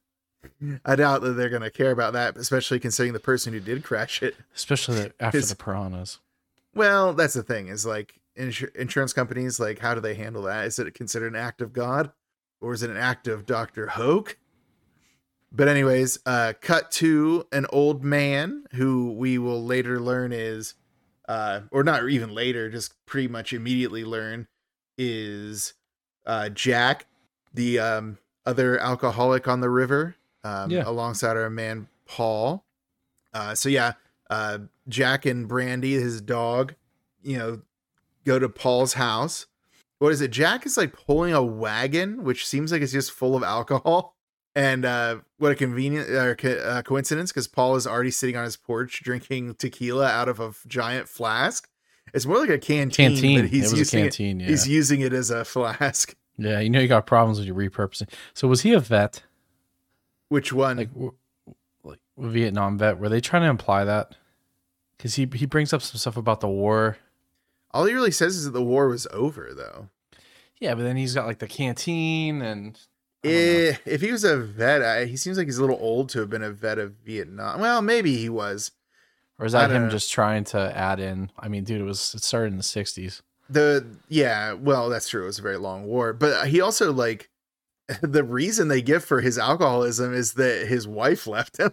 i 0.84 0.94
doubt 0.94 1.22
that 1.22 1.32
they're 1.32 1.48
gonna 1.48 1.70
care 1.70 1.90
about 1.90 2.12
that 2.12 2.36
especially 2.36 2.78
considering 2.78 3.14
the 3.14 3.18
person 3.20 3.52
who 3.54 3.61
did 3.61 3.82
crash 3.82 4.22
it. 4.22 4.36
Especially 4.54 5.11
after 5.18 5.38
his- 5.38 5.48
the 5.48 5.56
piranhas. 5.56 6.18
well 6.74 7.14
that's 7.14 7.32
the 7.34 7.42
thing 7.42 7.68
is 7.68 7.86
like 7.86 8.20
insur- 8.38 8.74
insurance 8.76 9.14
companies 9.14 9.59
like 9.59 9.78
how 9.78 9.94
do 9.94 10.00
they 10.00 10.14
handle 10.14 10.42
that? 10.42 10.66
Is 10.66 10.78
it 10.78 10.92
considered 10.94 11.32
an 11.32 11.38
act 11.40 11.61
of 11.62 11.72
god? 11.72 12.12
Or 12.61 12.72
is 12.74 12.82
it 12.82 12.90
an 12.90 12.96
act 12.98 13.26
of 13.26 13.46
dr 13.46 13.86
hoke? 13.88 14.36
But 15.50 15.68
anyways 15.68 16.18
uh 16.26 16.52
cut 16.61 16.90
to 16.92 17.46
an 17.52 17.64
old 17.70 18.04
man 18.04 18.64
who 18.74 19.12
we 19.12 19.38
will 19.38 19.64
later 19.64 19.98
learn 19.98 20.32
is 20.32 20.74
uh 21.26 21.62
or 21.70 21.82
not 21.82 22.06
even 22.09 22.34
later 22.34 22.68
just 22.70 22.94
pretty 23.06 23.28
much 23.28 23.52
immediately 23.52 24.04
learn 24.04 24.46
is 24.96 25.74
uh 26.29 26.49
jack 26.51 27.07
the 27.55 27.79
um 27.81 28.16
other 28.47 28.79
alcoholic 28.79 29.49
on 29.49 29.61
the 29.61 29.68
river 29.70 30.14
um 30.45 30.70
Yeah. 30.70 30.85
alongside 30.87 31.37
our 31.37 31.51
man 31.51 31.89
paul 32.07 32.64
uh 33.35 33.55
so 33.55 33.68
yeah 33.68 33.93
uh 34.31 34.59
jack 34.89 35.26
and 35.26 35.49
brandy 35.49 35.95
his 35.95 36.20
dog 36.20 36.74
you 37.22 37.37
know 37.37 37.61
go 38.24 38.39
to 38.39 38.49
paul's 38.49 38.93
house 38.95 39.47
what 39.99 40.12
is 40.12 40.20
it 40.20 40.31
jack 40.31 40.64
is 40.66 40.76
like 40.76 40.93
pulling 40.93 41.33
a 41.33 41.43
wagon 41.43 42.22
which 42.24 42.47
seems 42.47 42.70
like 42.72 42.83
it's 42.83 42.93
just 42.93 43.11
full 43.11 43.35
of 43.35 43.43
alcohol 43.43 44.14
and 44.55 44.85
uh 44.85 45.16
what 45.39 45.53
a 45.53 45.55
convenient 45.55 46.09
uh, 46.14 46.35
co- 46.35 46.49
uh, 46.64 46.83
coincidence 46.83 47.31
because 47.33 47.49
paul 47.49 47.74
is 47.76 47.87
already 47.87 48.11
sitting 48.11 48.37
on 48.37 48.45
his 48.45 48.57
porch 48.57 49.03
drinking 49.03 49.55
tequila 49.55 50.07
out 50.07 50.29
of 50.29 50.41
a 50.41 50.47
f- 50.49 50.64
giant 50.66 51.09
flask 51.09 51.68
it's 52.14 52.24
more 52.24 52.39
like 52.39 52.49
a 52.49 52.57
canteen, 52.59 53.11
Canteen. 53.12 53.41
but 53.43 53.51
he's 53.51 53.64
it 53.66 53.70
was 53.70 53.72
a 53.74 53.76
using 53.79 54.01
canteen. 54.05 54.41
it 54.41 54.45
yeah. 54.45 54.49
he's 54.51 54.66
using 54.66 55.01
it 55.03 55.12
as 55.12 55.31
a 55.31 55.45
flask 55.45 56.14
yeah. 56.39 56.61
You 56.61 56.70
know 56.70 56.80
you 56.80 56.89
got 56.89 57.07
problems 57.07 57.39
with 57.39 57.47
your 57.47 57.57
repurposing. 57.57 58.09
So 58.32 58.49
was 58.49 58.62
he 58.62 58.72
a 58.72 58.80
vet? 58.80 59.22
which 60.30 60.53
one 60.53 60.76
Like, 60.76 60.93
w- 60.93 61.14
like 61.84 61.99
a 62.18 62.28
Vietnam 62.28 62.78
vet? 62.78 62.99
Were 62.99 63.09
they 63.09 63.20
trying 63.20 63.43
to 63.43 63.49
imply 63.49 63.84
that? 63.84 64.14
Because 64.97 65.14
he 65.14 65.28
he 65.34 65.47
brings 65.47 65.72
up 65.72 65.82
some 65.82 65.99
stuff 65.99 66.16
about 66.16 66.41
the 66.41 66.49
war. 66.49 66.99
all 67.72 67.84
he 67.84 67.95
really 67.95 68.11
says 68.11 68.36
is 68.36 68.45
that 68.45 68.51
the 68.53 68.62
war 68.62 68.89
was 68.89 69.07
over 69.12 69.53
though 69.55 69.89
Yeah, 70.61 70.74
but 70.74 70.82
then 70.82 70.97
he's 70.97 71.14
got 71.14 71.26
like 71.26 71.39
the 71.39 71.47
canteen 71.49 72.43
and 72.43 72.78
I 73.24 73.28
don't 73.28 73.34
know. 73.36 73.41
Eh, 73.70 73.76
if 73.86 74.01
he 74.01 74.12
was 74.12 74.24
a 74.24 74.36
vet 74.39 74.82
I, 74.82 75.05
he 75.07 75.16
seems 75.16 75.39
like 75.39 75.47
he's 75.47 75.59
a 75.59 75.61
little 75.61 75.78
old 75.80 76.09
to 76.11 76.20
have 76.20 76.30
been 76.30 76.43
a 76.43 76.51
vet 76.51 76.78
of 76.78 76.95
vietnam 77.05 77.61
well 77.61 77.80
maybe 77.82 78.16
he 78.16 78.28
was 78.28 78.72
or 79.39 79.47
is 79.47 79.53
that 79.53 79.70
him 79.70 79.84
know. 79.84 79.89
just 79.89 80.11
trying 80.12 80.43
to 80.45 80.76
add 80.76 80.99
in? 80.99 81.30
I 81.39 81.47
mean, 81.49 81.62
dude, 81.62 81.80
it 81.80 81.84
was 81.84 82.12
it 82.14 82.24
started 82.24 82.51
in 82.51 82.57
the 82.57 82.64
'60s. 82.64 83.22
The 83.51 83.86
yeah 84.09 84.53
well 84.53 84.88
that's 84.88 85.09
true 85.09 85.22
it 85.22 85.26
was 85.26 85.38
a 85.38 85.42
very 85.42 85.57
long 85.57 85.84
war 85.86 86.12
but 86.12 86.49
he 86.49 86.61
also 86.61 86.92
like 86.92 87.30
the 88.03 88.22
reason 88.24 88.68
they 88.68 88.82
give 88.82 89.03
for 89.05 89.20
his 89.20 89.38
alcoholism 89.38 90.12
is 90.12 90.34
that 90.34 90.66
his 90.68 90.86
wife 90.86 91.26
left 91.26 91.57
him. 91.59 91.72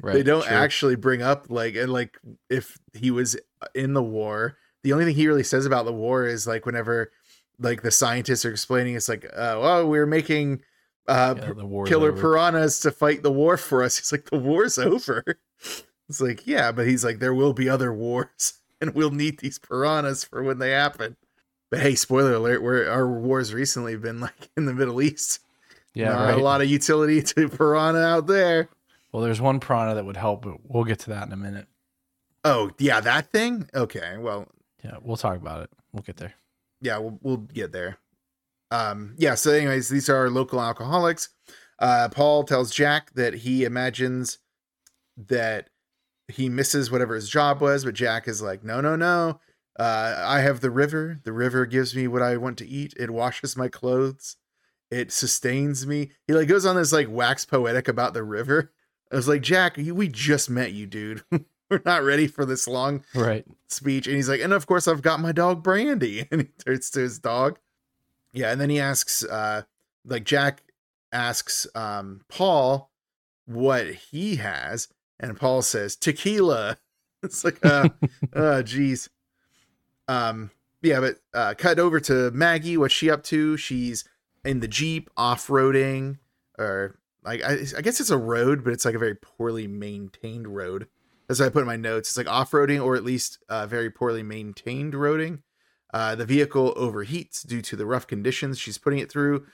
Right. 0.00 0.12
they 0.14 0.22
don't 0.24 0.44
true. 0.44 0.56
actually 0.56 0.96
bring 0.96 1.22
up 1.22 1.46
like 1.50 1.76
and 1.76 1.92
like 1.92 2.18
if 2.50 2.76
he 2.92 3.10
was 3.12 3.36
in 3.76 3.92
the 3.94 4.02
war 4.02 4.56
the 4.82 4.92
only 4.92 5.04
thing 5.04 5.14
he 5.14 5.28
really 5.28 5.44
says 5.44 5.66
about 5.66 5.84
the 5.84 5.92
war 5.92 6.26
is 6.26 6.46
like 6.48 6.66
whenever 6.66 7.12
like 7.60 7.82
the 7.82 7.92
scientists 7.92 8.44
are 8.44 8.50
explaining 8.50 8.96
it's 8.96 9.08
like 9.08 9.24
uh 9.26 9.56
well 9.60 9.88
we're 9.88 10.04
making 10.06 10.62
uh 11.06 11.34
Yeah, 11.38 11.52
killer 11.86 12.10
over. 12.10 12.20
piranhas 12.20 12.80
to 12.80 12.90
fight 12.90 13.22
the 13.22 13.30
war 13.30 13.56
for 13.56 13.84
us 13.84 13.96
he's 13.98 14.10
like 14.10 14.30
the 14.30 14.38
war's 14.38 14.78
over 14.78 15.22
it's 16.08 16.20
like 16.20 16.44
yeah 16.44 16.72
but 16.72 16.88
he's 16.88 17.04
like 17.04 17.20
there 17.20 17.34
will 17.34 17.52
be 17.52 17.68
other 17.68 17.92
wars 17.92 18.54
and 18.88 18.94
we'll 18.94 19.10
need 19.10 19.38
these 19.38 19.58
piranhas 19.58 20.24
for 20.24 20.42
when 20.42 20.58
they 20.58 20.70
happen 20.70 21.16
but 21.70 21.80
hey 21.80 21.94
spoiler 21.94 22.34
alert 22.34 22.62
we're 22.62 22.88
our 22.88 23.08
wars 23.08 23.52
recently 23.54 23.96
been 23.96 24.20
like 24.20 24.50
in 24.56 24.66
the 24.66 24.74
middle 24.74 25.00
east 25.02 25.40
Yeah, 25.94 26.10
Not 26.10 26.24
right. 26.24 26.38
a 26.38 26.42
lot 26.42 26.60
of 26.60 26.68
utility 26.68 27.22
to 27.22 27.48
piranha 27.48 28.00
out 28.00 28.26
there 28.26 28.68
Well, 29.12 29.22
there's 29.22 29.40
one 29.40 29.60
piranha 29.60 29.94
that 29.94 30.04
would 30.04 30.16
help, 30.16 30.42
but 30.42 30.56
we'll 30.64 30.84
get 30.84 30.98
to 31.00 31.10
that 31.10 31.26
in 31.26 31.32
a 31.32 31.36
minute. 31.36 31.66
Oh, 32.44 32.72
yeah, 32.78 33.00
that 33.00 33.30
thing? 33.30 33.68
Okay, 33.74 34.16
well, 34.18 34.48
Yeah, 34.84 34.96
we'll 35.02 35.16
talk 35.16 35.36
about 35.36 35.62
it. 35.62 35.70
We'll 35.92 36.02
get 36.02 36.16
there. 36.16 36.34
yeah, 36.80 36.98
we'll, 36.98 37.18
we'll 37.22 37.36
get 37.38 37.70
there. 37.72 37.98
Um, 38.72 39.14
yeah, 39.16 39.34
so 39.36 39.52
anyways, 39.52 39.88
these 39.88 40.08
are 40.10 40.28
local 40.28 40.60
alcoholics. 40.60 41.28
Uh, 41.78 42.08
Paul 42.10 42.42
tells 42.44 42.70
Jack 42.72 43.12
that 43.14 43.34
he 43.34 43.64
imagines 43.64 44.38
that 45.16 45.70
he 46.28 46.48
misses 46.48 46.90
whatever 46.90 47.14
his 47.14 47.28
job 47.28 47.60
was, 47.60 47.84
but 47.84 47.94
Jack 47.94 48.26
is 48.28 48.40
like, 48.42 48.64
no, 48.64 48.80
no, 48.80 48.96
no. 48.96 49.40
Uh, 49.78 50.14
I 50.24 50.40
have 50.40 50.60
the 50.60 50.70
river. 50.70 51.20
The 51.24 51.32
river 51.32 51.66
gives 51.66 51.94
me 51.94 52.06
what 52.08 52.22
I 52.22 52.36
want 52.36 52.58
to 52.58 52.66
eat. 52.68 52.94
It 52.98 53.10
washes 53.10 53.56
my 53.56 53.68
clothes. 53.68 54.36
It 54.90 55.10
sustains 55.12 55.86
me. 55.86 56.12
He 56.26 56.32
like 56.32 56.46
goes 56.48 56.64
on 56.64 56.76
this 56.76 56.92
like 56.92 57.08
wax 57.10 57.44
poetic 57.44 57.88
about 57.88 58.14
the 58.14 58.22
river. 58.22 58.72
I 59.12 59.16
was 59.16 59.26
like, 59.28 59.42
Jack, 59.42 59.76
we 59.76 60.08
just 60.08 60.48
met 60.48 60.72
you, 60.72 60.86
dude. 60.86 61.24
We're 61.70 61.80
not 61.84 62.04
ready 62.04 62.26
for 62.28 62.44
this 62.44 62.68
long 62.68 63.04
Right. 63.14 63.44
speech 63.68 64.06
and 64.06 64.14
he's 64.14 64.28
like 64.28 64.40
and 64.40 64.52
of 64.52 64.66
course 64.66 64.86
i've 64.86 65.00
got 65.02 65.18
my 65.18 65.32
dog 65.32 65.62
brandy 65.62 66.28
and 66.30 66.42
he 66.42 66.48
turns 66.64 66.90
to 66.90 67.00
his 67.00 67.18
dog 67.18 67.58
yeah 68.32 68.52
and 68.52 68.60
then 68.60 68.68
he 68.70 68.78
asks 68.78 69.24
uh 69.24 69.62
like 70.04 70.24
jack 70.24 70.62
asks 71.10 71.66
um 71.74 72.20
paul 72.28 72.92
what 73.46 73.86
he 73.86 74.36
has 74.36 74.88
and 75.20 75.38
paul 75.38 75.62
says 75.62 75.96
tequila 75.96 76.78
it's 77.22 77.44
like 77.44 77.64
uh 77.64 77.88
oh 78.34 78.62
geez 78.62 79.08
um 80.08 80.50
yeah 80.82 81.00
but 81.00 81.16
uh 81.32 81.54
cut 81.56 81.78
over 81.78 82.00
to 82.00 82.30
maggie 82.32 82.76
what's 82.76 82.94
she 82.94 83.10
up 83.10 83.22
to 83.22 83.56
she's 83.56 84.04
in 84.44 84.60
the 84.60 84.68
jeep 84.68 85.08
off-roading 85.16 86.18
or 86.58 86.98
like 87.24 87.42
I, 87.42 87.58
I 87.76 87.80
guess 87.80 88.00
it's 88.00 88.10
a 88.10 88.18
road 88.18 88.62
but 88.62 88.72
it's 88.72 88.84
like 88.84 88.94
a 88.94 88.98
very 88.98 89.14
poorly 89.14 89.66
maintained 89.66 90.48
road 90.48 90.86
that's 91.26 91.40
what 91.40 91.46
I 91.46 91.50
put 91.50 91.60
in 91.60 91.66
my 91.66 91.76
notes. 91.76 92.10
It's 92.10 92.16
like 92.16 92.28
off-roading 92.28 92.84
or 92.84 92.96
at 92.96 93.04
least 93.04 93.38
uh, 93.48 93.66
very 93.66 93.90
poorly 93.90 94.22
maintained 94.22 94.94
roading. 94.94 95.40
Uh, 95.92 96.14
the 96.14 96.26
vehicle 96.26 96.74
overheats 96.74 97.46
due 97.46 97.62
to 97.62 97.76
the 97.76 97.86
rough 97.86 98.06
conditions 98.06 98.58
she's 98.58 98.78
putting 98.78 98.98
it 98.98 99.10
through. 99.10 99.46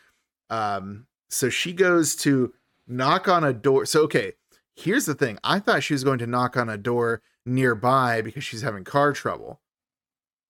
Um, 0.48 1.06
so 1.28 1.48
she 1.48 1.72
goes 1.72 2.16
to 2.16 2.54
knock 2.88 3.28
on 3.28 3.44
a 3.44 3.52
door. 3.52 3.86
So 3.86 4.02
okay, 4.02 4.32
here's 4.80 5.06
the 5.06 5.14
thing. 5.14 5.38
I 5.44 5.58
thought 5.58 5.82
she 5.82 5.94
was 5.94 6.04
going 6.04 6.18
to 6.18 6.26
knock 6.26 6.56
on 6.56 6.68
a 6.68 6.76
door 6.76 7.22
nearby 7.46 8.20
because 8.22 8.44
she's 8.44 8.62
having 8.62 8.84
car 8.84 9.12
trouble. 9.12 9.60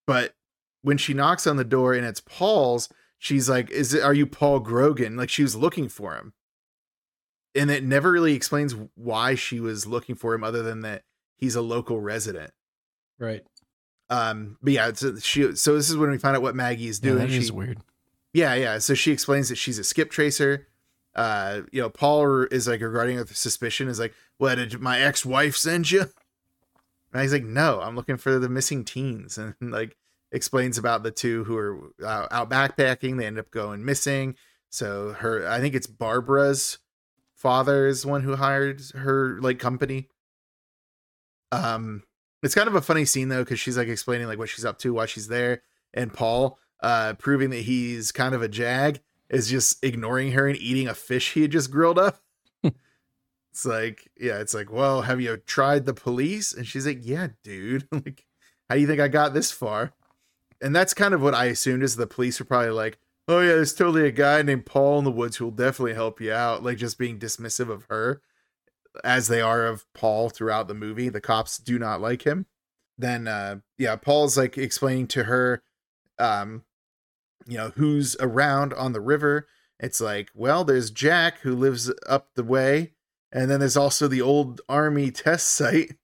But 0.07 0.33
when 0.81 0.97
she 0.97 1.13
knocks 1.13 1.45
on 1.47 1.57
the 1.57 1.63
door 1.63 1.93
and 1.93 2.05
it's 2.05 2.21
Paul's, 2.21 2.89
she's 3.19 3.49
like, 3.49 3.69
"Is 3.71 3.93
it? 3.93 4.03
Are 4.03 4.13
you 4.13 4.25
Paul 4.25 4.59
Grogan?" 4.59 5.15
Like 5.15 5.29
she 5.29 5.43
was 5.43 5.55
looking 5.55 5.87
for 5.89 6.15
him, 6.15 6.33
and 7.55 7.69
it 7.69 7.83
never 7.83 8.11
really 8.11 8.33
explains 8.33 8.75
why 8.95 9.35
she 9.35 9.59
was 9.59 9.85
looking 9.87 10.15
for 10.15 10.33
him, 10.33 10.43
other 10.43 10.63
than 10.63 10.81
that 10.81 11.03
he's 11.37 11.55
a 11.55 11.61
local 11.61 11.99
resident. 12.01 12.51
Right. 13.19 13.43
Um, 14.09 14.57
but 14.61 14.73
yeah, 14.73 14.87
it's 14.89 15.23
she. 15.23 15.55
So 15.55 15.75
this 15.75 15.89
is 15.89 15.95
when 15.97 16.09
we 16.09 16.17
find 16.17 16.35
out 16.35 16.41
what 16.41 16.55
Maggie 16.55 16.87
is 16.87 16.99
Yeah, 17.03 17.11
doing. 17.11 17.27
that 17.27 17.31
she, 17.31 17.37
is 17.39 17.51
weird. 17.51 17.77
yeah, 18.33 18.53
yeah. 18.55 18.77
So 18.79 18.93
she 18.93 19.11
explains 19.11 19.49
that 19.49 19.55
she's 19.57 19.79
a 19.79 19.83
skip 19.83 20.09
tracer. 20.09 20.67
Uh, 21.15 21.61
you 21.71 21.81
know, 21.81 21.89
Paul 21.89 22.43
is 22.51 22.67
like 22.67 22.81
regarding 22.81 23.17
with 23.17 23.35
suspicion 23.35 23.87
is 23.87 23.99
like, 23.99 24.13
"What 24.37 24.55
did 24.55 24.79
my 24.79 24.99
ex-wife 24.99 25.55
send 25.57 25.91
you?" 25.91 26.05
And 27.13 27.21
he's 27.21 27.33
like, 27.33 27.43
"No, 27.43 27.81
I'm 27.81 27.95
looking 27.95 28.17
for 28.17 28.39
the 28.39 28.49
missing 28.49 28.85
teens," 28.85 29.37
and 29.37 29.55
like 29.59 29.97
explains 30.31 30.77
about 30.77 31.03
the 31.03 31.11
two 31.11 31.43
who 31.43 31.57
are 31.57 31.91
uh, 32.03 32.27
out 32.31 32.49
backpacking. 32.49 33.17
They 33.17 33.25
end 33.25 33.39
up 33.39 33.51
going 33.51 33.83
missing. 33.83 34.35
So 34.69 35.13
her, 35.13 35.47
I 35.47 35.59
think 35.59 35.75
it's 35.75 35.87
Barbara's 35.87 36.77
father 37.35 37.87
is 37.87 38.05
one 38.05 38.21
who 38.21 38.35
hired 38.35 38.81
her 38.95 39.37
like 39.41 39.59
company. 39.59 40.07
Um, 41.51 42.03
it's 42.41 42.55
kind 42.55 42.69
of 42.69 42.75
a 42.75 42.81
funny 42.81 43.03
scene 43.03 43.27
though 43.27 43.43
because 43.43 43.59
she's 43.59 43.77
like 43.77 43.89
explaining 43.89 44.27
like 44.27 44.39
what 44.39 44.49
she's 44.49 44.63
up 44.63 44.79
to, 44.79 44.93
why 44.93 45.05
she's 45.07 45.27
there, 45.27 45.61
and 45.93 46.13
Paul, 46.13 46.57
uh, 46.81 47.13
proving 47.13 47.49
that 47.49 47.63
he's 47.63 48.11
kind 48.13 48.33
of 48.33 48.41
a 48.41 48.47
jag, 48.47 49.01
is 49.31 49.49
just 49.49 49.83
ignoring 49.83 50.33
her 50.33 50.47
and 50.47 50.57
eating 50.57 50.87
a 50.87 50.93
fish 50.93 51.33
he 51.33 51.41
had 51.41 51.51
just 51.51 51.71
grilled 51.71 51.97
up. 51.97 52.21
it's 52.63 53.65
like, 53.65 54.09
yeah, 54.19 54.39
it's 54.39 54.53
like, 54.53 54.71
well, 54.71 55.03
have 55.03 55.21
you 55.21 55.37
tried 55.37 55.85
the 55.85 55.93
police? 55.93 56.53
And 56.53 56.67
she's 56.67 56.85
like, 56.85 56.99
yeah, 57.01 57.29
dude. 57.43 57.87
like, 57.91 58.25
how 58.69 58.75
do 58.75 58.81
you 58.81 58.87
think 58.87 58.99
I 58.99 59.07
got 59.07 59.33
this 59.33 59.51
far? 59.51 59.93
And 60.61 60.75
that's 60.75 60.93
kind 60.93 61.13
of 61.13 61.21
what 61.21 61.33
I 61.33 61.45
assumed 61.45 61.81
is 61.81 61.95
the 61.95 62.05
police 62.05 62.39
were 62.39 62.45
probably 62.45 62.69
like, 62.69 62.99
oh 63.27 63.39
yeah, 63.39 63.53
there's 63.53 63.73
totally 63.73 64.05
a 64.05 64.11
guy 64.11 64.41
named 64.41 64.65
Paul 64.65 64.99
in 64.99 65.05
the 65.05 65.11
woods 65.11 65.37
who 65.37 65.45
will 65.45 65.51
definitely 65.51 65.93
help 65.93 66.19
you 66.19 66.33
out, 66.33 66.63
like 66.63 66.77
just 66.77 66.99
being 66.99 67.17
dismissive 67.17 67.69
of 67.69 67.85
her 67.85 68.21
as 69.03 69.29
they 69.29 69.41
are 69.41 69.65
of 69.65 69.85
Paul 69.93 70.29
throughout 70.29 70.67
the 70.67 70.73
movie. 70.73 71.09
The 71.09 71.21
cops 71.21 71.57
do 71.57 71.79
not 71.79 72.01
like 72.01 72.23
him. 72.23 72.45
Then 72.97 73.27
uh 73.27 73.59
yeah, 73.77 73.95
Paul's 73.95 74.37
like 74.37 74.57
explaining 74.57 75.07
to 75.07 75.23
her 75.23 75.63
um 76.19 76.63
you 77.47 77.57
know 77.57 77.71
who's 77.75 78.15
around 78.19 78.73
on 78.73 78.93
the 78.93 79.01
river. 79.01 79.47
It's 79.79 80.01
like, 80.01 80.29
well, 80.35 80.63
there's 80.63 80.91
Jack 80.91 81.39
who 81.39 81.55
lives 81.55 81.91
up 82.07 82.29
the 82.35 82.43
way, 82.43 82.93
and 83.31 83.49
then 83.49 83.59
there's 83.59 83.77
also 83.77 84.07
the 84.07 84.21
old 84.21 84.61
army 84.69 85.11
test 85.11 85.49
site 85.49 85.95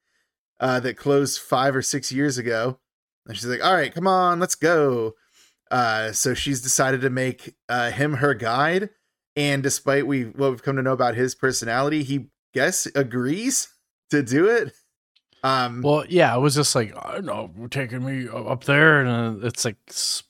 uh 0.60 0.80
that 0.80 0.98
closed 0.98 1.40
5 1.40 1.76
or 1.76 1.82
6 1.82 2.12
years 2.12 2.38
ago. 2.38 2.80
And 3.28 3.38
she's 3.38 3.46
like, 3.46 3.64
"All 3.64 3.74
right, 3.76 3.94
come 3.94 4.08
on, 4.08 4.40
let's 4.40 4.56
go." 4.56 5.16
Uh 5.70 6.12
so 6.12 6.34
she's 6.34 6.62
decided 6.62 7.02
to 7.02 7.10
make 7.10 7.56
uh 7.70 7.92
him 7.92 8.16
her 8.16 8.34
guide 8.34 8.90
and 9.38 9.62
despite 9.62 10.08
we 10.08 10.24
what 10.26 10.50
we've 10.50 10.64
come 10.64 10.76
to 10.78 10.82
know 10.82 10.94
about 10.94 11.14
his 11.16 11.36
personality, 11.36 12.04
he 12.04 12.30
guess 12.56 12.88
agrees 12.96 13.70
to 14.10 14.24
do 14.24 14.48
it. 14.48 14.74
Um, 15.48 15.82
Well, 15.82 16.06
yeah, 16.10 16.36
it 16.36 16.40
was 16.40 16.56
just 16.56 16.74
like, 16.76 16.94
I 16.98 17.14
don't 17.16 17.26
know, 17.26 17.52
taking 17.70 18.04
me 18.06 18.28
up 18.32 18.64
there, 18.66 19.02
and 19.02 19.44
uh, 19.44 19.48
it's 19.48 19.66
like 19.66 19.78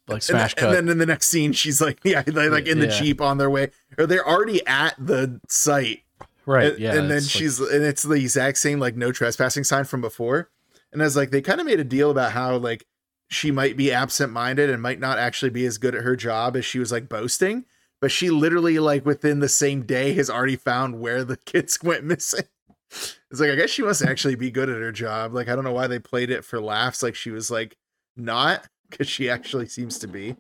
like 0.08 0.22
smash 0.22 0.54
th- 0.56 0.62
cut. 0.62 0.70
and 0.70 0.76
then 0.88 0.90
in 0.92 0.98
the 0.98 1.06
next 1.06 1.28
scene, 1.28 1.54
she's 1.54 1.82
like, 1.82 2.00
yeah, 2.04 2.22
they're 2.22 2.50
like 2.52 2.68
in 2.68 2.80
the 2.80 2.88
Yeah. 2.88 3.00
jeep 3.00 3.22
on 3.22 3.38
their 3.38 3.50
way, 3.50 3.72
or 3.98 4.06
they're 4.06 4.28
already 4.28 4.66
at 4.68 4.96
the 5.00 5.40
site, 5.50 6.04
right. 6.46 6.72
and, 6.74 6.80
yeah. 6.80 6.96
and 6.96 7.10
then 7.10 7.18
it's 7.18 7.28
like- 7.36 7.40
she's 7.40 7.60
and 7.60 7.84
it's 7.84 8.04
the 8.04 8.14
exact 8.16 8.58
same 8.58 8.80
like 8.80 8.96
no 8.96 9.12
trespassing 9.12 9.64
sign 9.64 9.86
from 9.86 10.02
before. 10.02 10.50
And 10.94 11.02
I 11.02 11.06
was 11.06 11.18
like, 11.18 11.32
they 11.32 11.42
kind 11.42 11.60
of 11.60 11.66
made 11.66 11.80
a 11.82 11.84
deal 11.84 12.10
about 12.12 12.32
how 12.32 12.56
like 12.58 12.86
she 13.30 13.52
might 13.52 13.76
be 13.76 13.92
absent 13.92 14.32
minded 14.32 14.70
and 14.70 14.82
might 14.82 15.00
not 15.02 15.18
actually 15.20 15.50
be 15.50 15.66
as 15.66 15.78
good 15.78 15.94
at 15.96 16.04
her 16.04 16.16
job 16.16 16.56
as 16.56 16.64
she 16.66 16.80
was 16.80 16.92
like 16.94 17.10
boasting. 17.10 17.66
But 18.00 18.12
she 18.12 18.30
literally 18.30 18.80
like 18.80 19.06
within 19.06 19.40
the 19.40 19.50
same 19.50 19.82
day 19.82 20.14
has 20.14 20.30
already 20.30 20.56
found 20.56 21.00
where 21.00 21.24
the 21.26 21.36
kids 21.46 21.80
went 21.84 22.04
missing. 22.06 22.46
It's 22.90 23.40
like 23.40 23.50
I 23.50 23.56
guess 23.56 23.70
she 23.70 23.82
must 23.82 24.02
actually 24.02 24.36
be 24.36 24.52
good 24.52 24.70
at 24.70 24.82
her 24.82 24.92
job. 24.92 25.34
Like 25.34 25.50
I 25.50 25.56
don't 25.56 25.64
know 25.64 25.74
why 25.74 25.88
they 25.88 26.00
played 26.00 26.30
it 26.30 26.46
for 26.46 26.62
laughs. 26.62 27.04
Like 27.04 27.16
she 27.16 27.32
was 27.32 27.52
like 27.52 27.78
not 28.16 28.68
because 28.90 29.08
she 29.08 29.30
actually 29.30 29.68
seems 29.68 30.00
to 30.00 30.08
be. 30.08 30.36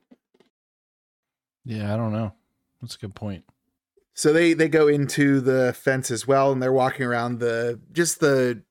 yeah, 1.65 1.93
I 1.93 1.97
don't 1.97 2.13
know. 2.13 2.33
That's 2.81 2.95
a 2.95 2.99
good 2.99 3.15
point. 3.15 3.43
So 4.13 4.33
they 4.33 4.53
they 4.53 4.69
go 4.69 4.87
into 4.87 5.41
the 5.41 5.73
fence 5.73 6.09
as 6.09 6.27
well, 6.27 6.51
and 6.51 6.61
they're 6.61 6.73
walking 6.73 7.05
around 7.05 7.39
the 7.39 7.79
just 7.91 8.19
the 8.19 8.63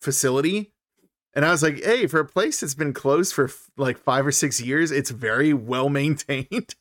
facility. 0.00 0.72
And 1.34 1.44
I 1.44 1.50
was 1.50 1.62
like, 1.62 1.84
hey, 1.84 2.06
for 2.06 2.18
a 2.20 2.24
place 2.24 2.60
that's 2.60 2.74
been 2.74 2.92
closed 2.92 3.34
for 3.34 3.44
f- 3.44 3.70
like 3.76 3.98
five 3.98 4.26
or 4.26 4.32
six 4.32 4.60
years, 4.60 4.90
it's 4.90 5.10
very 5.10 5.52
well 5.52 5.88
maintained. 5.88 6.74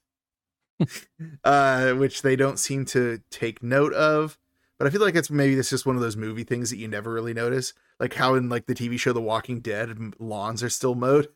uh, 1.44 1.92
which 1.94 2.22
they 2.22 2.36
don't 2.36 2.58
seem 2.58 2.86
to 2.86 3.20
take 3.30 3.62
note 3.62 3.94
of. 3.94 4.38
But 4.80 4.88
I 4.88 4.92
feel 4.92 5.02
like 5.02 5.16
it's 5.16 5.30
maybe 5.30 5.54
it's 5.56 5.70
just 5.70 5.86
one 5.86 5.96
of 5.98 6.02
those 6.02 6.16
movie 6.18 6.44
things 6.46 6.70
that 6.70 6.78
you 6.78 6.88
never 6.88 7.12
really 7.14 7.34
notice, 7.34 7.74
like 8.00 8.14
how 8.14 8.36
in 8.36 8.48
like 8.50 8.66
the 8.66 8.74
TV 8.74 8.98
show 8.98 9.12
The 9.14 9.22
Walking 9.22 9.60
Dead, 9.60 9.96
lawns 10.20 10.64
are 10.64 10.70
still 10.70 10.96
mowed. 10.96 11.28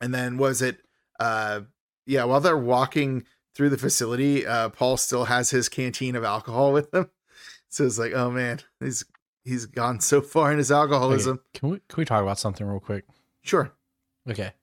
And 0.00 0.14
then 0.14 0.38
was 0.38 0.62
it, 0.62 0.78
uh, 1.20 1.60
yeah, 2.06 2.24
while 2.24 2.40
they're 2.40 2.56
walking 2.56 3.24
through 3.54 3.68
the 3.68 3.76
facility, 3.78 4.46
uh, 4.46 4.70
Paul 4.70 4.96
still 4.96 5.26
has 5.26 5.50
his 5.50 5.68
canteen 5.68 6.16
of 6.16 6.24
alcohol 6.24 6.72
with 6.72 6.92
him. 6.92 7.10
So 7.72 7.84
it's 7.86 8.00
like, 8.00 8.12
oh 8.14 8.32
man, 8.32 8.58
he's 8.80 9.04
he's 9.44 9.66
gone 9.66 10.00
so 10.00 10.20
far 10.20 10.50
in 10.50 10.58
his 10.58 10.72
Okay, 10.72 10.80
alcoholism. 10.80 11.38
can 11.54 11.68
we 11.68 11.80
can 11.88 11.98
we 11.98 12.04
talk 12.04 12.20
about 12.20 12.36
something 12.40 12.66
real 12.66 12.80
quick? 12.80 13.04
Sure. 13.42 13.70
Okay. 14.28 14.54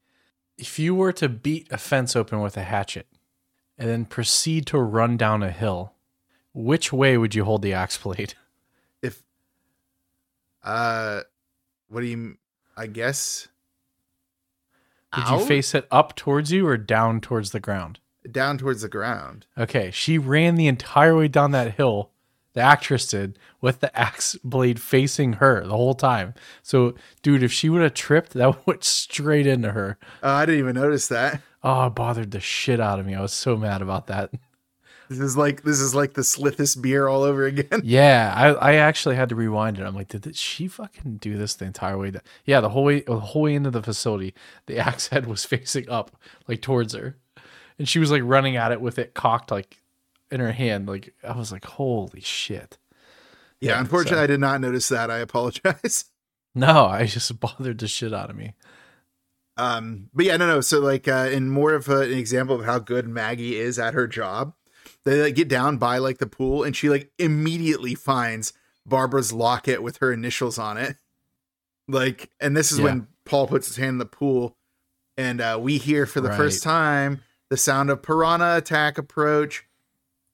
If 0.57 0.77
you 0.77 0.93
were 0.93 1.13
to 1.13 1.29
beat 1.29 1.67
a 1.71 1.77
fence 1.77 2.17
open 2.17 2.41
with 2.41 2.57
a 2.57 2.63
hatchet, 2.63 3.07
and 3.77 3.87
then 3.89 4.03
proceed 4.03 4.65
to 4.67 4.79
run 4.79 5.15
down 5.15 5.41
a 5.41 5.51
hill, 5.51 5.93
which 6.57 6.91
way 6.91 7.17
would 7.17 7.35
you 7.35 7.45
hold 7.45 7.61
the 7.61 7.73
axe 7.73 7.97
blade? 7.97 8.33
If 9.03 9.21
uh 10.63 11.21
what 11.87 12.01
do 12.01 12.07
you 12.07 12.37
I 12.75 12.87
guess 12.87 13.47
Would 15.15 15.29
you 15.29 15.45
face 15.45 15.75
it 15.75 15.87
up 15.91 16.15
towards 16.15 16.51
you 16.51 16.67
or 16.67 16.77
down 16.77 17.21
towards 17.21 17.51
the 17.51 17.59
ground? 17.59 17.99
down 18.29 18.57
towards 18.57 18.81
the 18.81 18.89
ground. 18.89 19.45
Okay, 19.57 19.89
she 19.91 20.17
ran 20.17 20.55
the 20.55 20.67
entire 20.67 21.15
way 21.15 21.27
down 21.29 21.51
that 21.51 21.75
hill. 21.75 22.11
The 22.53 22.61
actress 22.61 23.07
did 23.07 23.37
with 23.61 23.79
the 23.79 23.97
axe 23.97 24.35
blade 24.43 24.81
facing 24.81 25.33
her 25.33 25.63
the 25.63 25.77
whole 25.77 25.93
time. 25.93 26.33
So, 26.63 26.95
dude, 27.21 27.43
if 27.43 27.53
she 27.53 27.69
would 27.69 27.83
have 27.83 27.93
tripped, 27.93 28.33
that 28.33 28.57
went 28.67 28.83
straight 28.83 29.47
into 29.47 29.71
her. 29.71 29.97
Oh, 30.23 30.31
I 30.33 30.45
didn't 30.45 30.59
even 30.59 30.75
notice 30.75 31.07
that. 31.07 31.41
Oh, 31.63 31.85
it 31.85 31.95
bothered 31.95 32.31
the 32.31 32.39
shit 32.39 32.79
out 32.79 32.99
of 32.99 33.05
me. 33.05 33.15
I 33.15 33.21
was 33.21 33.31
so 33.31 33.55
mad 33.55 33.81
about 33.81 34.07
that. 34.07 34.31
This 35.09 35.19
is 35.19 35.37
like 35.37 35.63
this 35.63 35.79
is 35.79 35.95
like 35.95 36.13
the 36.13 36.21
Slithis 36.21 36.79
beer 36.81 37.07
all 37.07 37.23
over 37.23 37.45
again. 37.45 37.81
Yeah, 37.83 38.33
I, 38.35 38.47
I 38.71 38.73
actually 38.75 39.15
had 39.15 39.29
to 39.29 39.35
rewind 39.35 39.79
it. 39.79 39.83
I'm 39.83 39.95
like, 39.95 40.09
did, 40.09 40.21
did 40.21 40.35
she 40.35 40.67
fucking 40.67 41.17
do 41.17 41.37
this 41.37 41.55
the 41.55 41.65
entire 41.65 41.97
way? 41.97 42.11
Down? 42.11 42.21
Yeah, 42.45 42.59
the 42.61 42.69
whole 42.69 42.83
way, 42.83 43.01
the 43.01 43.19
whole 43.19 43.43
way 43.43 43.55
into 43.55 43.71
the 43.71 43.81
facility, 43.83 44.33
the 44.65 44.77
axe 44.85 45.07
head 45.07 45.25
was 45.27 45.45
facing 45.45 45.89
up, 45.89 46.11
like 46.47 46.61
towards 46.61 46.93
her, 46.93 47.15
and 47.79 47.87
she 47.87 47.99
was 47.99 48.11
like 48.11 48.21
running 48.25 48.55
at 48.57 48.71
it 48.71 48.81
with 48.81 48.99
it 48.99 49.13
cocked 49.13 49.49
like 49.51 49.81
in 50.29 50.39
her 50.41 50.51
hand. 50.51 50.87
Like 50.87 51.13
I 51.23 51.35
was 51.37 51.51
like, 51.51 51.63
holy 51.65 52.21
shit. 52.21 52.77
Yeah, 53.61 53.71
Yeah, 53.71 53.79
unfortunately 53.79 54.17
so- 54.19 54.23
I 54.23 54.27
did 54.27 54.39
not 54.41 54.59
notice 54.61 54.89
that. 54.89 55.09
I 55.11 55.19
apologize. 55.19 56.05
No, 56.55 56.85
I 56.87 57.05
just 57.05 57.39
bothered 57.39 57.77
the 57.77 57.87
shit 57.87 58.15
out 58.15 58.31
of 58.31 58.35
me. 58.35 58.55
Um, 59.57 60.09
but 60.13 60.25
yeah, 60.25 60.37
no, 60.37 60.47
no. 60.47 60.61
So 60.61 60.79
like, 60.79 61.07
uh, 61.07 61.29
in 61.31 61.49
more 61.49 61.73
of 61.73 61.87
a, 61.87 61.99
an 62.01 62.13
example 62.13 62.59
of 62.59 62.65
how 62.65 62.79
good 62.79 63.07
Maggie 63.07 63.57
is 63.59 63.77
at 63.77 63.93
her 63.93 64.07
job, 64.07 64.53
they 65.07 65.21
like 65.21 65.35
get 65.35 65.47
down 65.47 65.77
by 65.77 65.97
like 65.97 66.17
the 66.17 66.27
pool, 66.27 66.63
and 66.63 66.75
she 66.75 66.89
like 66.89 67.11
immediately 67.17 67.95
finds 67.95 68.53
Barbara's 68.85 69.31
locket 69.33 69.81
with 69.81 69.97
her 69.97 70.11
initials 70.11 70.57
on 70.57 70.77
it. 70.77 70.97
Like, 71.87 72.29
and 72.39 72.55
this 72.55 72.71
is 72.71 72.79
Yeah. 72.79 72.85
when 72.85 73.07
Paul 73.25 73.47
puts 73.47 73.67
his 73.67 73.77
hand 73.77 73.91
in 73.91 73.97
the 73.97 74.05
pool, 74.05 74.57
and 75.17 75.39
uh, 75.41 75.57
we 75.61 75.77
hear 75.77 76.05
for 76.05 76.21
the 76.21 76.31
first 76.33 76.61
time 76.63 77.21
the 77.49 77.57
sound 77.57 77.89
of 77.89 78.01
piranha 78.01 78.57
attack 78.57 78.97
approach, 78.97 79.65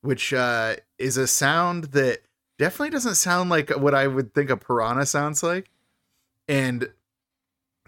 which 0.01 0.34
uh, 0.34 0.76
is 0.97 1.17
a 1.17 1.28
sound 1.28 1.86
that 1.86 2.21
definitely 2.57 2.89
doesn't 2.89 3.15
sound 3.15 3.49
like 3.49 3.69
what 3.69 3.93
I 3.93 4.07
would 4.07 4.34
think 4.34 4.49
a 4.49 4.57
piranha 4.57 5.05
sounds 5.05 5.43
like. 5.43 5.69
And 6.47 6.91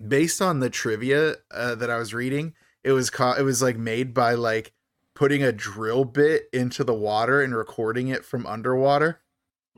based 0.08 0.42
on 0.42 0.60
the 0.60 0.70
trivia 0.70 1.36
uh, 1.52 1.76
that 1.76 1.90
I 1.90 1.98
was 1.98 2.14
reading, 2.14 2.54
it 2.84 2.92
was 2.92 3.10
ca- 3.10 3.36
it 3.40 3.42
was 3.44 3.62
like 3.62 3.78
made 3.78 4.14
by 4.14 4.36
like 4.36 4.72
putting 5.16 5.42
a 5.42 5.52
drill 5.52 6.06
bit 6.06 6.48
into 6.54 6.84
the 6.84 6.94
water 6.94 7.42
and 7.42 7.56
recording 7.56 8.10
it 8.10 8.24
from 8.24 8.46
underwater. 8.46 9.22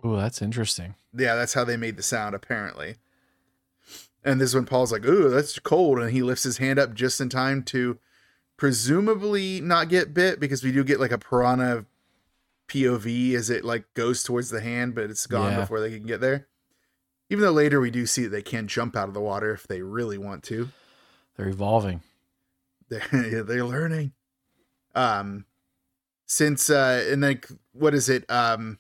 Oh, 0.03 0.15
that's 0.17 0.41
interesting. 0.41 0.95
Yeah, 1.15 1.35
that's 1.35 1.53
how 1.53 1.63
they 1.63 1.77
made 1.77 1.95
the 1.95 2.03
sound 2.03 2.35
apparently. 2.35 2.95
And 4.23 4.41
this 4.41 4.49
is 4.49 4.55
when 4.55 4.65
Paul's 4.65 4.91
like, 4.91 5.05
"Ooh, 5.05 5.29
that's 5.29 5.57
cold," 5.59 5.99
and 5.99 6.11
he 6.11 6.21
lifts 6.21 6.43
his 6.43 6.57
hand 6.57 6.77
up 6.79 6.93
just 6.93 7.21
in 7.21 7.29
time 7.29 7.63
to 7.65 7.97
presumably 8.57 9.61
not 9.61 9.87
get 9.89 10.13
bit 10.13 10.39
because 10.39 10.63
we 10.63 10.71
do 10.71 10.83
get 10.83 10.99
like 10.99 11.11
a 11.11 11.17
piranha 11.17 11.85
POV 12.67 13.33
as 13.35 13.49
it 13.49 13.63
like 13.63 13.85
goes 13.93 14.23
towards 14.23 14.49
the 14.49 14.59
hand, 14.59 14.93
but 14.95 15.09
it's 15.09 15.25
gone 15.27 15.53
Yeah. 15.53 15.61
before 15.61 15.79
they 15.79 15.95
can 15.97 16.05
get 16.07 16.19
there. 16.19 16.47
Even 17.29 17.43
though 17.43 17.51
later 17.51 17.79
we 17.79 17.91
do 17.91 18.05
see 18.05 18.23
that 18.23 18.29
they 18.29 18.41
can 18.41 18.67
jump 18.67 18.95
out 18.95 19.07
of 19.07 19.13
the 19.13 19.21
water 19.21 19.51
if 19.53 19.67
they 19.67 19.81
really 19.81 20.17
want 20.17 20.43
to. 20.45 20.69
They're 21.37 21.47
evolving. 21.49 22.01
they're 22.89 23.43
they're 23.43 23.63
learning 23.65 24.13
um 24.97 25.45
since 26.25 26.69
uh 26.69 27.05
and 27.09 27.21
like 27.21 27.47
what 27.73 27.93
is 27.93 28.09
it 28.09 28.29
um 28.29 28.79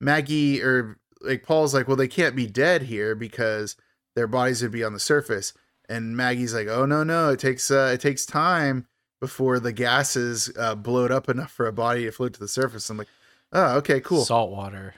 maggie 0.00 0.62
or 0.62 0.98
like 1.22 1.42
paul's 1.42 1.74
like 1.74 1.88
well 1.88 1.96
they 1.96 2.08
can't 2.08 2.36
be 2.36 2.46
dead 2.46 2.82
here 2.82 3.14
because 3.14 3.76
their 4.14 4.26
bodies 4.26 4.62
would 4.62 4.70
be 4.70 4.84
on 4.84 4.92
the 4.92 5.00
surface 5.00 5.52
and 5.88 6.16
maggie's 6.16 6.54
like 6.54 6.68
oh 6.68 6.86
no 6.86 7.02
no 7.02 7.30
it 7.30 7.40
takes 7.40 7.70
uh 7.70 7.90
it 7.92 8.00
takes 8.00 8.24
time 8.24 8.86
before 9.20 9.58
the 9.58 9.72
gases 9.72 10.52
uh 10.58 10.74
bloat 10.74 11.10
up 11.10 11.28
enough 11.28 11.50
for 11.50 11.66
a 11.66 11.72
body 11.72 12.04
to 12.04 12.12
float 12.12 12.32
to 12.32 12.40
the 12.40 12.48
surface 12.48 12.88
i'm 12.90 12.96
like 12.96 13.08
oh 13.52 13.76
okay 13.78 14.00
cool 14.00 14.24
Salt 14.24 14.50
water. 14.50 14.94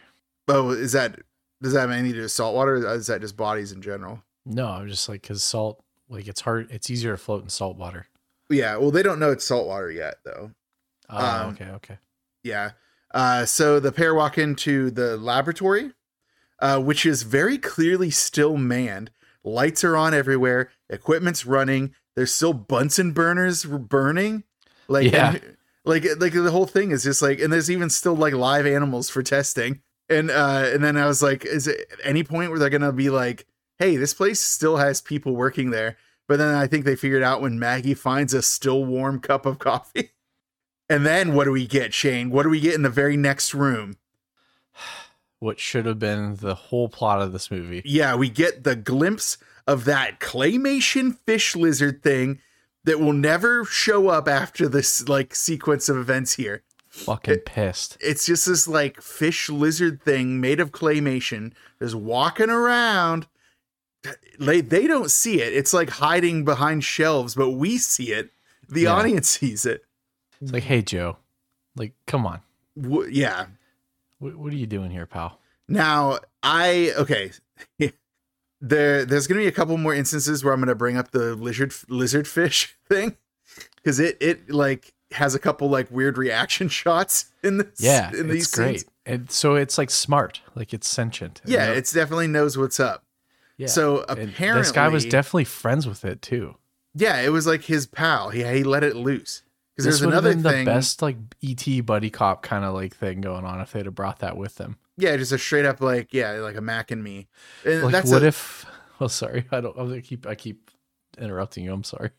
oh 0.49 0.70
is 0.70 0.93
that 0.93 1.18
does 1.62 1.72
that 1.72 1.80
have 1.80 1.90
anything 1.90 2.12
to 2.12 2.16
do 2.18 2.22
with 2.22 2.32
salt 2.32 2.55
water 2.55 2.76
or 2.76 2.95
is 2.95 3.07
that 3.07 3.20
just 3.20 3.36
bodies 3.36 3.72
in 3.72 3.80
general 3.82 4.22
No, 4.45 4.66
I'm 4.66 4.88
just 4.88 5.09
like 5.09 5.22
because 5.22 5.45
salt, 5.45 5.80
like 6.09 6.26
it's 6.26 6.40
hard. 6.40 6.68
It's 6.72 6.90
easier 6.90 7.12
to 7.12 7.16
float 7.16 7.45
in 7.45 7.49
salt 7.49 7.76
water. 7.76 8.07
Yeah 8.53 8.76
well 8.76 8.90
they 8.90 9.03
don't 9.03 9.18
know 9.18 9.30
it's 9.32 9.44
salt 9.44 9.66
water 9.66 9.90
yet 9.90 10.16
though 10.24 10.50
Oh, 11.14 11.42
Um, 11.44 11.50
okay, 11.55 11.66
okay. 11.72 11.98
Yeah. 12.42 12.70
Uh, 13.12 13.44
so 13.44 13.78
the 13.78 13.92
pair 13.92 14.14
walk 14.14 14.38
into 14.38 14.90
the 14.90 15.18
laboratory, 15.18 15.92
uh, 16.59 16.80
which 16.80 17.05
is 17.05 17.22
very 17.24 17.59
clearly 17.59 18.09
still 18.11 18.57
manned. 18.57 19.11
Lights 19.44 19.84
are 19.84 19.94
on 19.94 20.14
everywhere. 20.14 20.70
Equipment's 20.88 21.44
running. 21.44 21.94
There's 22.16 22.32
still 22.32 22.55
Bunsen 22.55 23.12
burners 23.12 23.64
burning. 23.66 24.44
Like, 24.88 25.12
Yeah. 25.12 25.32
and- 25.34 25.57
like, 25.84 26.07
like 26.18 26.32
the 26.32 26.50
whole 26.50 26.66
thing 26.66 26.92
is 26.92 27.03
just 27.03 27.20
like, 27.20 27.40
and 27.40 27.53
there's 27.53 27.70
even 27.70 27.90
still 27.90 28.14
like 28.16 28.32
live 28.32 28.64
animals 28.64 29.11
for 29.11 29.22
testing. 29.22 29.82
And 30.09 30.30
uh, 30.30 30.70
and 30.72 30.82
then 30.82 30.96
I 30.96 31.07
was 31.07 31.22
like, 31.22 31.44
is 31.44 31.66
it 31.66 31.92
any 32.05 32.22
point 32.22 32.50
where 32.50 32.59
they're 32.59 32.70
gonna 32.70 32.92
be 32.92 33.11
like, 33.11 33.44
hey, 33.78 33.96
this 33.96 34.14
place 34.14 34.40
still 34.40 34.78
has 34.78 35.03
people 35.03 35.34
working 35.36 35.70
there? 35.70 35.98
But 36.29 36.39
then 36.39 36.55
I 36.55 36.66
think 36.66 36.85
they 36.85 36.97
figured 36.97 37.23
out 37.23 37.43
when 37.43 37.59
Maggie 37.59 37.95
finds 37.95 38.33
a 38.33 38.43
still 38.43 38.85
warm 38.85 39.20
cup 39.20 39.47
of 39.47 39.59
coffee. 39.59 40.11
And 40.89 41.07
then 41.07 41.33
what 41.33 41.45
do 41.45 41.53
we 41.53 41.66
get, 41.66 41.95
Shane? 41.95 42.29
What 42.29 42.43
do 42.43 42.51
we 42.51 42.61
get 42.61 42.75
in 42.75 42.83
the 42.83 42.91
very 42.91 43.16
next 43.16 43.55
room? 43.55 43.97
What 45.39 45.59
should 45.59 45.87
have 45.87 45.99
been 45.99 46.37
the 46.37 46.55
whole 46.55 46.89
plot 46.89 47.20
of 47.20 47.33
this 47.33 47.51
movie? 47.51 47.83
Yeah, 47.85 48.14
we 48.14 48.29
get 48.29 48.62
the 48.62 48.77
glimpse 48.77 49.39
of 49.66 49.87
that 49.87 50.20
claymation 50.20 51.18
fish 51.27 51.57
lizard 51.57 52.03
thing 52.03 52.41
that 52.85 53.01
will 53.01 53.12
never 53.12 53.64
show 53.64 54.09
up 54.09 54.29
after 54.29 54.68
this 54.68 55.09
like 55.09 55.35
sequence 55.35 55.89
of 55.89 55.97
events 55.97 56.35
here. 56.35 56.62
Fucking 56.89 57.39
pissed. 57.41 57.97
It's 58.01 58.27
just 58.27 58.47
this 58.47 58.68
like 58.68 59.01
fish 59.01 59.49
lizard 59.49 60.03
thing 60.03 60.41
made 60.41 60.61
of 60.61 60.73
claymation 60.73 61.55
is 61.81 61.97
walking 61.97 62.51
around. 62.51 63.27
They 64.41 64.61
they 64.61 64.87
don't 64.87 65.11
see 65.11 65.41
it. 65.41 65.53
It's 65.53 65.73
like 65.73 65.91
hiding 65.91 66.45
behind 66.45 66.83
shelves, 66.85 67.35
but 67.35 67.51
we 67.51 67.79
see 67.79 68.12
it. 68.12 68.31
The 68.69 68.83
Yeah. 68.83 68.95
audience 68.95 69.29
sees 69.39 69.65
it. 69.66 69.85
It's 70.41 70.53
like, 70.53 70.65
hey 70.65 70.83
Joe, 70.83 71.19
like, 71.77 71.93
come 72.07 72.27
on. 72.27 72.41
W- 72.81 73.09
yeah, 73.11 73.47
What, 74.19 74.37
what 74.37 74.53
are 74.53 74.57
you 74.57 74.66
doing 74.66 74.91
here, 74.91 75.07
pal? 75.07 75.39
Now, 75.69 76.19
I 76.43 76.93
okay. 76.99 77.31
there 78.61 79.05
there's 79.05 79.27
going 79.27 79.39
to 79.39 79.45
be 79.45 79.49
a 79.49 79.53
couple 79.53 79.77
more 79.77 79.95
instances 79.95 80.45
where 80.45 80.53
I'm 80.53 80.61
going 80.61 80.69
to 80.69 80.74
bring 80.74 80.97
up 80.97 81.11
the 81.11 81.35
lizard 81.35 81.73
lizard 81.89 82.27
fish 82.29 82.77
thing 82.89 83.16
cuz 83.85 83.99
it 84.01 84.16
it 84.20 84.51
like 84.51 84.95
has 85.12 85.35
a 85.35 85.39
couple 85.39 85.69
like 85.69 85.91
weird 85.91 86.16
reaction 86.16 86.69
shots 86.69 87.27
in 87.43 87.59
this 87.59 87.69
Yeah, 87.79 88.11
in 88.15 88.31
it's 88.31 88.51
great. 88.51 88.81
scenes. 88.81 88.91
And 89.05 89.31
so 89.31 89.57
it's 89.57 89.79
like 89.79 89.91
smart, 89.91 90.41
like 90.55 90.73
it's 90.73 90.89
sentient. 90.89 91.43
Yeah, 91.45 91.66
know? 91.66 91.73
it's 91.73 91.93
definitely 91.93 92.29
knows 92.29 92.57
what's 92.57 92.79
up. 92.81 93.05
Yeah. 93.57 93.66
so 93.69 94.05
And 94.09 94.31
apparently 94.31 94.62
this 94.62 94.73
guy 94.73 94.89
was 94.89 95.05
definitely 95.05 95.45
friends 95.45 95.87
with 95.87 96.05
it 96.05 96.23
too. 96.23 96.57
Yeah, 96.95 97.20
it 97.20 97.31
was 97.31 97.47
like 97.47 97.62
his 97.65 97.87
pal. 97.87 98.31
He 98.31 98.43
he 98.45 98.65
let 98.65 98.85
it 98.85 98.97
loose. 98.97 99.43
Cuz 99.77 99.85
there's 99.85 100.01
would 100.05 100.12
have 100.12 100.24
another 100.24 100.35
been 100.35 100.43
thing. 100.53 100.65
the 100.66 100.70
best 100.70 101.01
like 101.03 101.16
ET 101.43 101.87
buddy 101.87 102.11
cop 102.11 102.43
kind 102.43 102.65
of 102.65 102.74
like 102.74 102.95
thing 102.95 103.20
going 103.20 103.45
on 103.45 103.61
if 103.61 103.73
they'd 103.73 103.87
have 103.87 103.95
brought 103.95 104.19
that 104.19 104.37
with 104.37 104.57
them. 104.57 104.77
Yeah, 104.99 105.16
just 105.16 105.33
a 105.33 105.39
straight 105.39 105.65
up 105.65 105.81
like 105.81 106.12
yeah, 106.12 106.33
like 106.33 106.57
a 106.57 106.61
Mac 106.61 106.91
and 106.91 107.03
me. 107.03 107.29
And 107.65 107.83
Like, 107.85 108.05
what 108.05 108.23
a- 108.23 108.27
if? 108.27 108.66
Oh, 109.01 109.09
sorry, 109.09 109.47
I 109.51 109.61
don't. 109.61 109.77
I 109.93 110.01
keep 110.01 110.27
I 110.29 110.37
keep 110.37 110.70
interrupting 111.19 111.65
you. 111.65 111.73
I'm 111.73 111.83
sorry. 111.83 112.11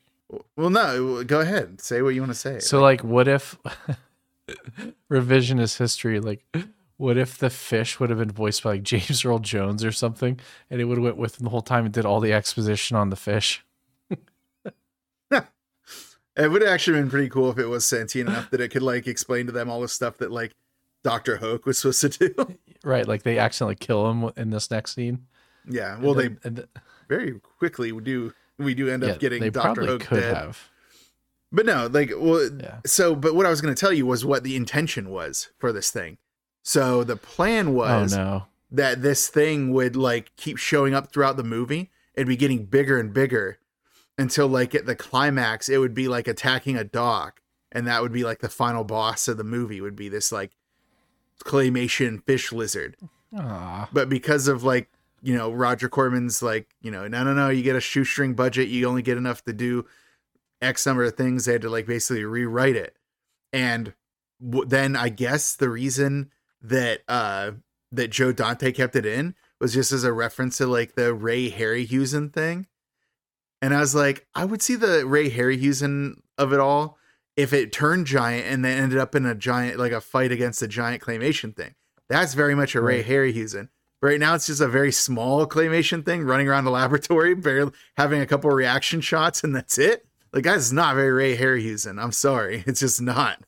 Well, 0.58 0.70
no, 0.72 1.24
go 1.24 1.40
ahead. 1.40 1.80
Say 1.80 2.02
what 2.02 2.10
you 2.16 2.20
want 2.22 2.34
to 2.34 2.38
say. 2.38 2.60
So 2.60 2.82
like 2.82 3.04
what 3.04 3.28
if 3.30 3.58
revisionist 5.12 5.78
history 5.78 6.20
like 6.20 6.44
what 6.98 7.18
if 7.18 7.38
the 7.38 7.49
fish 7.49 7.99
would 7.99 8.10
have 8.10 8.20
been 8.20 8.32
voiced 8.32 8.64
by 8.64 8.72
like 8.72 8.84
James 8.91 9.26
Earl 9.26 9.40
Jones 9.40 9.84
or 9.84 9.91
something 9.91 10.40
and 10.70 10.80
it 10.82 10.86
would 10.86 10.98
have 10.98 11.03
went 11.03 11.18
with 11.18 11.40
him 11.40 11.44
the 11.45 11.49
whole 11.49 11.61
time 11.61 11.86
and 11.86 11.94
did 11.94 12.06
all 12.06 12.20
the 12.20 12.34
exposition 12.34 12.95
on 12.98 13.10
the 13.10 13.15
fish. 13.15 13.64
It 16.36 16.49
would 16.52 16.64
have 16.64 16.72
actually 16.72 16.99
been 16.99 17.11
pretty 17.11 17.30
cool 17.30 17.52
if 17.52 17.60
it 17.60 17.68
was 17.68 17.86
sentient 17.86 18.28
enough 18.28 18.49
that 18.49 18.60
it 18.60 18.70
could 18.70 18.82
like 18.82 19.06
explain 19.06 19.45
to 19.45 19.52
them 19.52 19.70
all 19.70 19.82
the 19.82 19.88
stuff 19.88 20.18
that 20.18 20.32
like 20.32 20.56
Doctor 21.03 21.38
Hoak 21.38 21.68
was 21.68 21.78
supposed 21.78 22.02
to 22.02 22.10
do. 22.30 22.57
Right, 22.84 23.07
like 23.07 23.24
they 23.24 23.38
accidentally 23.38 23.76
kill 23.76 24.10
him 24.11 24.32
in 24.36 24.49
this 24.49 24.70
next 24.70 24.95
scene. 24.95 25.28
yeah, 25.70 25.98
well, 25.99 26.14
they 26.15 26.28
then- 26.30 26.40
and 26.44 26.56
th- 26.57 26.70
very 27.07 27.40
quickly 27.60 27.91
we 27.94 28.02
do 28.03 28.34
we 28.57 28.74
do 28.74 28.90
end 28.90 29.03
yeah, 29.03 29.11
up 29.11 29.20
getting 29.20 29.49
Doctor 29.52 29.86
Hoak 29.86 30.10
dead. 30.10 30.36
have. 30.36 30.70
But 31.52 31.65
no, 31.68 31.88
like, 31.88 32.11
well, 32.18 32.49
Yeah. 32.60 32.80
so 32.86 33.15
but 33.15 33.36
what 33.36 33.45
I 33.45 33.49
was 33.52 33.61
going 33.61 33.74
to 33.74 33.80
tell 33.80 33.94
you 33.94 34.06
was 34.06 34.26
what 34.26 34.44
the 34.44 34.56
intention 34.57 35.11
was 35.11 35.49
for 35.60 35.72
this 35.72 35.91
thing. 35.91 36.18
So 36.64 37.03
the 37.03 37.18
plan 37.18 37.68
oh, 37.68 37.72
was 37.72 38.14
oh 38.15 38.23
no. 38.23 38.44
that 38.72 39.02
this 39.02 39.27
thing 39.27 39.72
would 39.73 39.95
like 39.95 40.35
keep 40.38 40.57
showing 40.57 40.95
up 40.95 41.11
throughout 41.11 41.38
the 41.38 41.44
movie. 41.44 41.91
It'd 42.15 42.27
be 42.27 42.38
getting 42.38 42.65
bigger 42.65 42.99
and 42.99 43.14
bigger 43.14 43.60
until 44.18 44.48
like 44.48 44.73
at 44.73 44.85
the 44.85 44.95
climax, 44.95 45.69
it 45.69 45.77
would 45.77 45.94
be 45.94 46.07
like 46.07 46.27
attacking 46.27 46.77
a 46.77 46.84
dock, 46.84 47.41
and 47.72 47.85
that 47.88 48.02
would 48.02 48.14
be 48.14 48.23
like 48.23 48.40
the 48.40 48.49
final 48.49 48.84
boss 48.84 49.27
of 49.27 49.38
the 49.38 49.44
movie 49.44 49.81
would 49.81 49.95
be 49.95 50.10
this 50.10 50.31
like 50.31 50.52
claymation 51.44 52.23
fish 52.23 52.52
lizard. 52.52 52.95
Aw. 53.38 53.90
But 53.91 54.10
because 54.10 54.48
of 54.48 54.64
like 54.64 54.90
you 55.22 55.35
know 55.35 55.52
Roger 55.52 55.90
Corman's 55.90 56.41
like 56.41 56.68
you 56.81 56.91
know 56.91 57.07
no 57.07 57.23
no 57.23 57.34
no 57.34 57.49
you 57.49 57.64
get 57.64 57.76
a 57.76 57.81
shoestring 57.81 58.35
budget 58.35 58.68
you 58.68 58.88
only 58.88 59.02
get 59.02 59.18
enough 59.18 59.44
to 59.45 59.53
do 59.53 59.85
X 60.61 60.85
number 60.85 61.03
of 61.03 61.15
things 61.15 61.45
they 61.45 61.53
had 61.53 61.61
to 61.61 61.69
like 61.69 61.88
basically 61.88 62.23
rewrite 62.26 62.76
it 62.76 62.95
and 63.52 63.94
w- 64.45 64.68
then 64.68 64.95
I 64.95 65.10
guess 65.10 65.56
the 65.56 65.69
reason 65.69 66.30
that 66.64 67.02
uh 67.07 67.52
that 67.91 68.10
Joe 68.10 68.31
Dante 68.31 68.72
kept 68.72 68.95
it 68.95 69.06
in 69.06 69.35
was 69.60 69.73
just 69.73 69.91
as 69.91 70.03
a 70.03 70.11
reference 70.11 70.57
to 70.57 70.68
like 70.68 70.95
the 70.95 71.14
Ray 71.14 71.52
Harryhausen 71.52 72.34
thing. 72.34 72.68
And 73.61 73.73
I 73.73 73.80
was 73.80 73.95
like, 73.95 74.27
I 74.35 74.44
would 74.44 74.61
see 74.61 74.76
the 74.76 75.06
Ray 75.06 75.30
Harryhausen 75.30 76.15
of 76.38 76.52
it 76.52 76.60
all 76.60 76.98
if 77.38 77.53
it 77.53 77.72
turned 77.72 78.07
giant 78.07 78.45
and 78.48 78.65
then 78.65 78.81
ended 78.81 78.99
up 78.99 79.15
in 79.15 79.26
a 79.26 79.35
giant 79.35 79.80
like 79.80 79.91
a 79.91 80.02
fight 80.02 80.31
against 80.31 80.61
a 80.61 80.68
giant 80.68 81.02
claymation 81.02 81.56
thing. 81.56 81.76
That's 82.10 82.34
very 82.34 82.56
much 82.56 82.76
a 82.76 82.81
Ray. 82.81 83.03
Harryhausen. 83.03 83.69
But 84.02 84.07
right 84.07 84.19
now 84.19 84.35
it's 84.35 84.48
just 84.48 84.60
a 84.60 84.68
very 84.68 84.91
small 84.91 85.48
claymation 85.48 86.03
thing 86.03 86.23
running 86.23 86.49
around 86.49 86.65
the 86.65 86.72
laboratory, 86.72 87.34
barely 87.35 87.72
having 87.95 88.22
a 88.22 88.27
couple 88.27 88.49
reaction 88.49 88.99
shots, 89.02 89.44
and 89.44 89.56
that's 89.56 89.77
it. 89.77 90.06
Like 90.34 90.44
that's 90.44 90.72
not 90.72 90.95
very 90.95 91.11
Ray 91.11 91.38
Harryhausen. 91.38 92.02
I'm 92.02 92.11
sorry. 92.11 92.64
It's 92.68 92.81
just 92.81 93.02
not. 93.02 93.40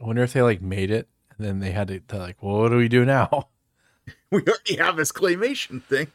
I 0.00 0.04
wonder 0.04 0.22
if 0.22 0.34
they 0.34 0.42
like 0.42 0.60
made 0.60 0.90
it 0.90 1.08
then 1.38 1.60
they 1.60 1.70
had 1.70 1.88
to 1.88 2.00
they're 2.06 2.20
like, 2.20 2.42
well, 2.42 2.58
what 2.58 2.70
do 2.70 2.76
we 2.76 2.88
do 2.88 3.04
now? 3.04 3.48
We 4.30 4.42
already 4.42 4.76
have 4.76 4.96
this 4.96 5.12
claymation 5.12 5.82
thing. 5.82 6.08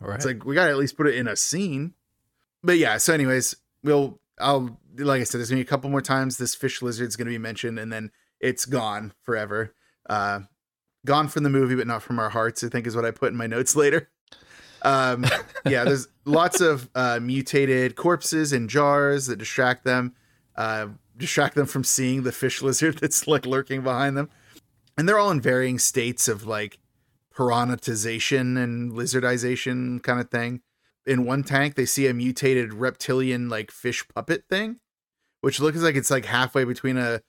Right. 0.00 0.16
It's 0.16 0.24
like 0.24 0.44
we 0.44 0.54
gotta 0.54 0.70
at 0.70 0.78
least 0.78 0.96
put 0.96 1.06
it 1.06 1.14
in 1.14 1.26
a 1.26 1.36
scene. 1.36 1.94
But 2.62 2.78
yeah, 2.78 2.98
so 2.98 3.12
anyways, 3.12 3.56
we'll 3.82 4.18
I'll 4.40 4.78
like 4.96 5.20
I 5.20 5.24
said, 5.24 5.38
there's 5.38 5.50
gonna 5.50 5.58
be 5.60 5.66
a 5.66 5.68
couple 5.68 5.90
more 5.90 6.00
times 6.00 6.36
this 6.36 6.54
fish 6.54 6.82
lizard's 6.82 7.16
gonna 7.16 7.30
be 7.30 7.38
mentioned, 7.38 7.78
and 7.78 7.92
then 7.92 8.10
it's 8.40 8.64
gone 8.64 9.12
forever. 9.22 9.74
Uh 10.08 10.40
gone 11.06 11.28
from 11.28 11.42
the 11.42 11.50
movie, 11.50 11.74
but 11.74 11.86
not 11.86 12.02
from 12.02 12.18
our 12.18 12.30
hearts, 12.30 12.62
I 12.64 12.68
think 12.68 12.86
is 12.86 12.96
what 12.96 13.04
I 13.04 13.10
put 13.10 13.32
in 13.32 13.36
my 13.36 13.46
notes 13.46 13.74
later. 13.76 14.08
Um 14.82 15.26
yeah, 15.66 15.84
there's 15.84 16.08
lots 16.24 16.60
of 16.60 16.88
uh 16.94 17.18
mutated 17.20 17.96
corpses 17.96 18.52
in 18.52 18.68
jars 18.68 19.26
that 19.26 19.38
distract 19.38 19.84
them, 19.84 20.14
uh 20.56 20.88
distract 21.16 21.54
them 21.54 21.66
from 21.66 21.84
seeing 21.84 22.22
the 22.22 22.32
fish 22.32 22.62
lizard 22.62 22.98
that's 22.98 23.26
like 23.26 23.46
lurking 23.46 23.82
behind 23.82 24.16
them. 24.16 24.30
And 24.98 25.08
they're 25.08 25.18
all 25.18 25.30
in 25.30 25.40
varying 25.40 25.78
states 25.78 26.26
of 26.26 26.44
like 26.44 26.80
piranhatization 27.32 28.60
and 28.60 28.92
lizardization 28.92 30.02
kind 30.02 30.20
of 30.20 30.28
thing. 30.28 30.60
In 31.06 31.24
one 31.24 31.44
tank, 31.44 31.76
they 31.76 31.86
see 31.86 32.08
a 32.08 32.12
mutated 32.12 32.74
reptilian 32.74 33.48
like 33.48 33.70
fish 33.70 34.04
puppet 34.12 34.44
thing, 34.50 34.80
which 35.40 35.60
looks 35.60 35.78
like 35.78 35.94
it's 35.94 36.10
like 36.10 36.24
halfway 36.24 36.64
between 36.64 36.98
a 36.98 37.22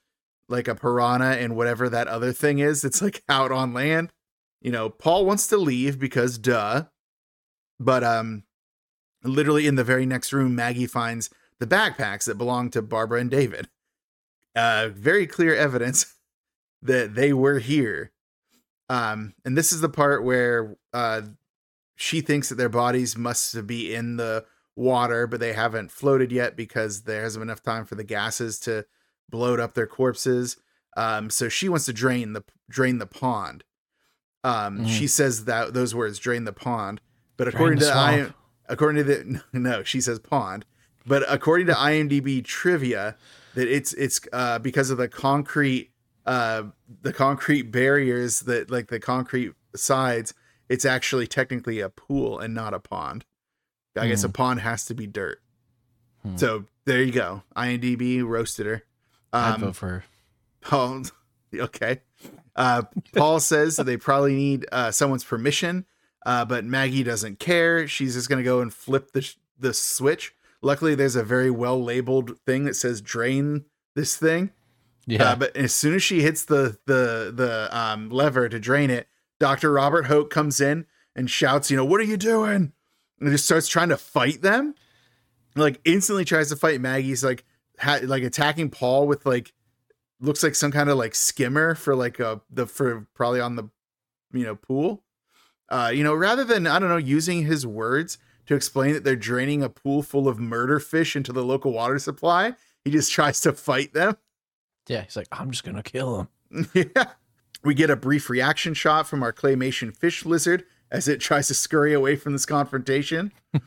like 0.48 0.66
a 0.66 0.74
piranha 0.74 1.36
and 1.38 1.54
whatever 1.54 1.88
that 1.88 2.08
other 2.08 2.32
thing 2.32 2.58
is. 2.58 2.84
It's 2.84 3.00
like 3.00 3.22
out 3.28 3.52
on 3.52 3.72
land. 3.72 4.12
You 4.60 4.72
know, 4.72 4.90
Paul 4.90 5.24
wants 5.24 5.46
to 5.46 5.56
leave 5.56 5.98
because 5.98 6.38
duh. 6.38 6.86
But 7.78 8.02
um 8.02 8.42
literally 9.22 9.68
in 9.68 9.76
the 9.76 9.84
very 9.84 10.06
next 10.06 10.32
room, 10.32 10.56
Maggie 10.56 10.88
finds 10.88 11.30
the 11.60 11.68
backpacks 11.68 12.24
that 12.24 12.36
belong 12.36 12.70
to 12.70 12.82
Barbara 12.82 13.20
and 13.20 13.30
David. 13.30 13.68
Uh 14.56 14.88
very 14.92 15.28
clear 15.28 15.54
evidence 15.54 16.16
that 16.82 17.14
they 17.14 17.32
were 17.32 17.58
here. 17.58 18.12
Um, 18.88 19.34
and 19.44 19.56
this 19.56 19.72
is 19.72 19.80
the 19.80 19.88
part 19.88 20.24
where 20.24 20.76
uh, 20.92 21.22
she 21.94 22.20
thinks 22.20 22.48
that 22.48 22.56
their 22.56 22.68
bodies 22.68 23.16
must 23.16 23.66
be 23.66 23.94
in 23.94 24.16
the 24.16 24.44
water, 24.74 25.26
but 25.26 25.40
they 25.40 25.52
haven't 25.52 25.92
floated 25.92 26.32
yet 26.32 26.56
because 26.56 27.02
there 27.02 27.22
hasn't 27.22 27.40
been 27.42 27.48
enough 27.48 27.62
time 27.62 27.84
for 27.84 27.94
the 27.94 28.04
gases 28.04 28.58
to 28.60 28.86
bloat 29.28 29.60
up 29.60 29.74
their 29.74 29.86
corpses. 29.86 30.56
Um, 30.96 31.30
so 31.30 31.48
she 31.48 31.68
wants 31.68 31.84
to 31.86 31.92
drain 31.92 32.32
the 32.32 32.42
drain 32.68 32.98
the 32.98 33.06
pond. 33.06 33.62
Um, 34.42 34.80
Mhm. 34.80 34.88
She 34.88 35.06
says 35.06 35.44
that 35.44 35.74
those 35.74 35.94
words, 35.94 36.18
"drain 36.18 36.44
the 36.44 36.52
pond," 36.52 37.00
but 37.36 37.46
according 37.46 37.78
to 37.80 37.94
I, 37.94 38.34
according 38.68 39.04
to 39.04 39.04
the 39.04 39.42
no, 39.52 39.82
she 39.84 40.00
says 40.00 40.18
pond, 40.18 40.64
but 41.06 41.22
according 41.28 41.66
to 41.68 41.74
IMDb 41.74 42.42
trivia, 42.44 43.16
that 43.54 43.68
it's 43.68 43.92
it's 43.92 44.20
uh, 44.32 44.58
because 44.58 44.90
of 44.90 44.98
the 44.98 45.08
concrete 45.08 45.89
uh 46.26 46.64
the 47.02 47.12
concrete 47.12 47.62
barriers 47.70 48.40
that 48.40 48.70
like 48.70 48.88
the 48.88 49.00
concrete 49.00 49.52
sides 49.74 50.34
it's 50.68 50.84
actually 50.84 51.26
technically 51.26 51.80
a 51.80 51.88
pool 51.88 52.38
and 52.38 52.54
not 52.54 52.72
a 52.74 52.78
pond. 52.78 53.24
I 53.96 54.06
guess 54.06 54.22
a 54.22 54.28
pond 54.28 54.60
has 54.60 54.84
to 54.84 54.94
be 54.94 55.06
dirt. 55.08 55.40
Hmm. 56.22 56.36
so 56.36 56.64
there 56.84 57.02
you 57.02 57.10
go. 57.12 57.42
Imdb 57.56 58.24
roasted 58.24 58.66
her. 58.66 58.82
I'd 59.32 59.54
um 59.54 59.60
vote 59.60 59.76
for 59.76 59.88
her. 59.88 60.04
paul 60.60 61.02
okay? 61.54 62.00
Uh 62.54 62.82
paul 63.14 63.40
says 63.40 63.76
that 63.76 63.84
they 63.84 63.96
probably 63.96 64.34
need 64.34 64.66
uh 64.70 64.90
someone's 64.90 65.24
permission 65.24 65.86
uh 66.26 66.44
but 66.44 66.64
maggie 66.64 67.02
doesn't 67.02 67.38
care. 67.40 67.88
She's 67.88 68.14
just 68.14 68.28
gonna 68.28 68.42
go 68.42 68.60
and 68.60 68.72
flip 68.72 69.12
the 69.12 69.22
sh- 69.22 69.36
the 69.58 69.74
switch. 69.74 70.32
Luckily 70.62 70.94
there's 70.94 71.16
a 71.16 71.24
very 71.24 71.50
well 71.50 71.82
labeled 71.82 72.38
thing 72.46 72.64
that 72.64 72.76
says 72.76 73.00
drain 73.00 73.64
this 73.96 74.16
thing 74.16 74.50
Yeah. 75.10 75.30
uh, 75.30 75.36
but 75.36 75.56
as 75.56 75.74
soon 75.74 75.94
as 75.94 76.02
she 76.02 76.22
hits 76.22 76.44
the 76.44 76.78
the 76.86 77.32
the 77.34 77.68
um, 77.76 78.10
lever 78.10 78.48
to 78.48 78.60
drain 78.60 78.90
it, 78.90 79.08
Doctor 79.38 79.72
Robert 79.72 80.06
Hoak 80.06 80.30
comes 80.30 80.60
in 80.60 80.86
and 81.16 81.30
shouts, 81.30 81.70
"You 81.70 81.76
know 81.76 81.84
what 81.84 82.00
are 82.00 82.04
you 82.04 82.16
doing?" 82.16 82.72
And 83.20 83.30
just 83.30 83.44
starts 83.44 83.68
trying 83.68 83.88
to 83.88 83.96
fight 83.96 84.42
them. 84.42 84.74
Like 85.56 85.80
instantly 85.84 86.24
tries 86.24 86.48
to 86.50 86.56
fight 86.56 86.80
Maggie's 86.80 87.24
like 87.24 87.44
ha- 87.80 88.00
like 88.04 88.22
attacking 88.22 88.70
Paul 88.70 89.08
with 89.08 89.26
like 89.26 89.52
looks 90.20 90.42
like 90.42 90.54
some 90.54 90.70
kind 90.70 90.88
of 90.88 90.96
like 90.96 91.14
skimmer 91.14 91.74
for 91.74 91.96
like 91.96 92.20
a 92.20 92.40
the 92.50 92.66
for 92.66 93.06
probably 93.14 93.40
on 93.40 93.56
the 93.56 93.68
you 94.32 94.44
know 94.44 94.54
pool. 94.54 95.02
Uh, 95.68 95.90
you 95.92 96.02
know, 96.02 96.14
rather 96.14 96.44
than 96.44 96.66
I 96.66 96.78
don't 96.78 96.88
know 96.88 96.96
using 96.96 97.46
his 97.46 97.66
words 97.66 98.18
to 98.46 98.54
explain 98.54 98.92
that 98.94 99.04
they're 99.04 99.16
draining 99.16 99.62
a 99.62 99.68
pool 99.68 100.02
full 100.02 100.28
of 100.28 100.38
murder 100.38 100.80
fish 100.80 101.14
into 101.14 101.32
the 101.32 101.44
local 101.44 101.72
water 101.72 101.98
supply, 101.98 102.54
he 102.84 102.90
just 102.90 103.10
tries 103.12 103.40
to 103.42 103.52
fight 103.52 103.92
them. 103.92 104.16
Yeah. 104.90 105.02
He's 105.02 105.16
like, 105.16 105.28
I'm 105.30 105.52
just 105.52 105.62
gonna 105.62 105.82
kill 105.82 106.28
him. 106.50 106.68
yeah. 106.74 107.12
We 107.62 107.74
get 107.74 107.90
a 107.90 107.96
brief 107.96 108.28
reaction 108.28 108.74
shot 108.74 109.06
from 109.06 109.22
our 109.22 109.32
claymation 109.32 109.96
fish 109.96 110.24
lizard 110.24 110.64
as 110.90 111.06
it 111.06 111.20
tries 111.20 111.46
to 111.48 111.54
scurry 111.54 111.92
away 111.92 112.16
from 112.16 112.32
this 112.32 112.44
confrontation. 112.44 113.32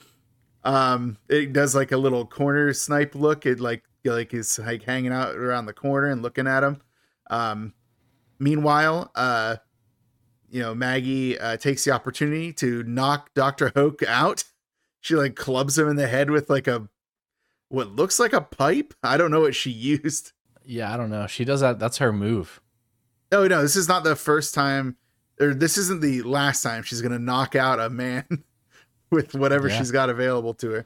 um, 0.66 1.18
it 1.30 1.54
does 1.54 1.76
like 1.76 1.94
a 1.94 1.98
little 1.98 2.26
corner 2.26 2.74
snipe 2.74 3.16
look. 3.16 3.46
It 3.46 3.62
like 3.62 3.84
like 4.04 4.34
is 4.34 4.60
like 4.60 4.84
hanging 4.84 5.14
out 5.14 5.36
around 5.36 5.66
the 5.66 5.74
corner 5.74 6.10
and 6.10 6.22
looking 6.22 6.46
at 6.46 6.62
him. 6.62 6.82
Um, 7.30 7.74
meanwhile, 8.38 9.10
uh, 9.16 9.58
you 10.50 10.62
know 10.62 10.76
Maggie 10.76 11.40
uh, 11.40 11.56
takes 11.56 11.86
the 11.86 11.92
opportunity 11.92 12.52
to 12.54 12.84
knock 12.84 13.34
Doctor 13.34 13.72
Hoak 13.76 14.04
out. 14.04 14.44
She 15.00 15.16
like 15.16 15.36
clubs 15.36 15.78
him 15.78 15.88
in 15.88 15.96
the 15.96 16.08
head 16.08 16.30
with 16.30 16.50
like 16.50 16.68
a 16.68 16.90
what 17.70 17.96
looks 17.96 18.20
like 18.20 18.34
a 18.34 18.42
pipe. 18.42 18.94
I 19.02 19.16
don't 19.16 19.32
know 19.32 19.42
what 19.42 19.56
she 19.56 19.72
used. 20.04 20.34
Yeah, 20.66 20.94
I 20.94 20.98
don't 20.98 21.10
know. 21.10 21.28
She 21.28 21.46
does 21.46 21.62
that. 21.62 21.80
That's 21.80 21.98
her 21.98 22.12
move. 22.14 22.62
Oh 23.32 23.48
no, 23.48 23.62
this 23.62 23.76
is 23.76 23.88
not 23.88 24.04
the 24.04 24.16
first 24.16 24.54
time, 24.54 24.96
or 25.40 25.54
this 25.54 25.78
isn't 25.78 26.02
the 26.02 26.22
last 26.22 26.62
time 26.62 26.84
she's 26.84 27.02
gonna 27.02 27.20
knock 27.20 27.56
out 27.56 27.80
a 27.80 27.90
man 27.90 28.26
with 29.10 29.34
whatever 29.34 29.68
Yeah. 29.68 29.78
she's 29.78 29.92
got 29.92 30.10
available 30.10 30.54
to 30.56 30.70
her. 30.72 30.86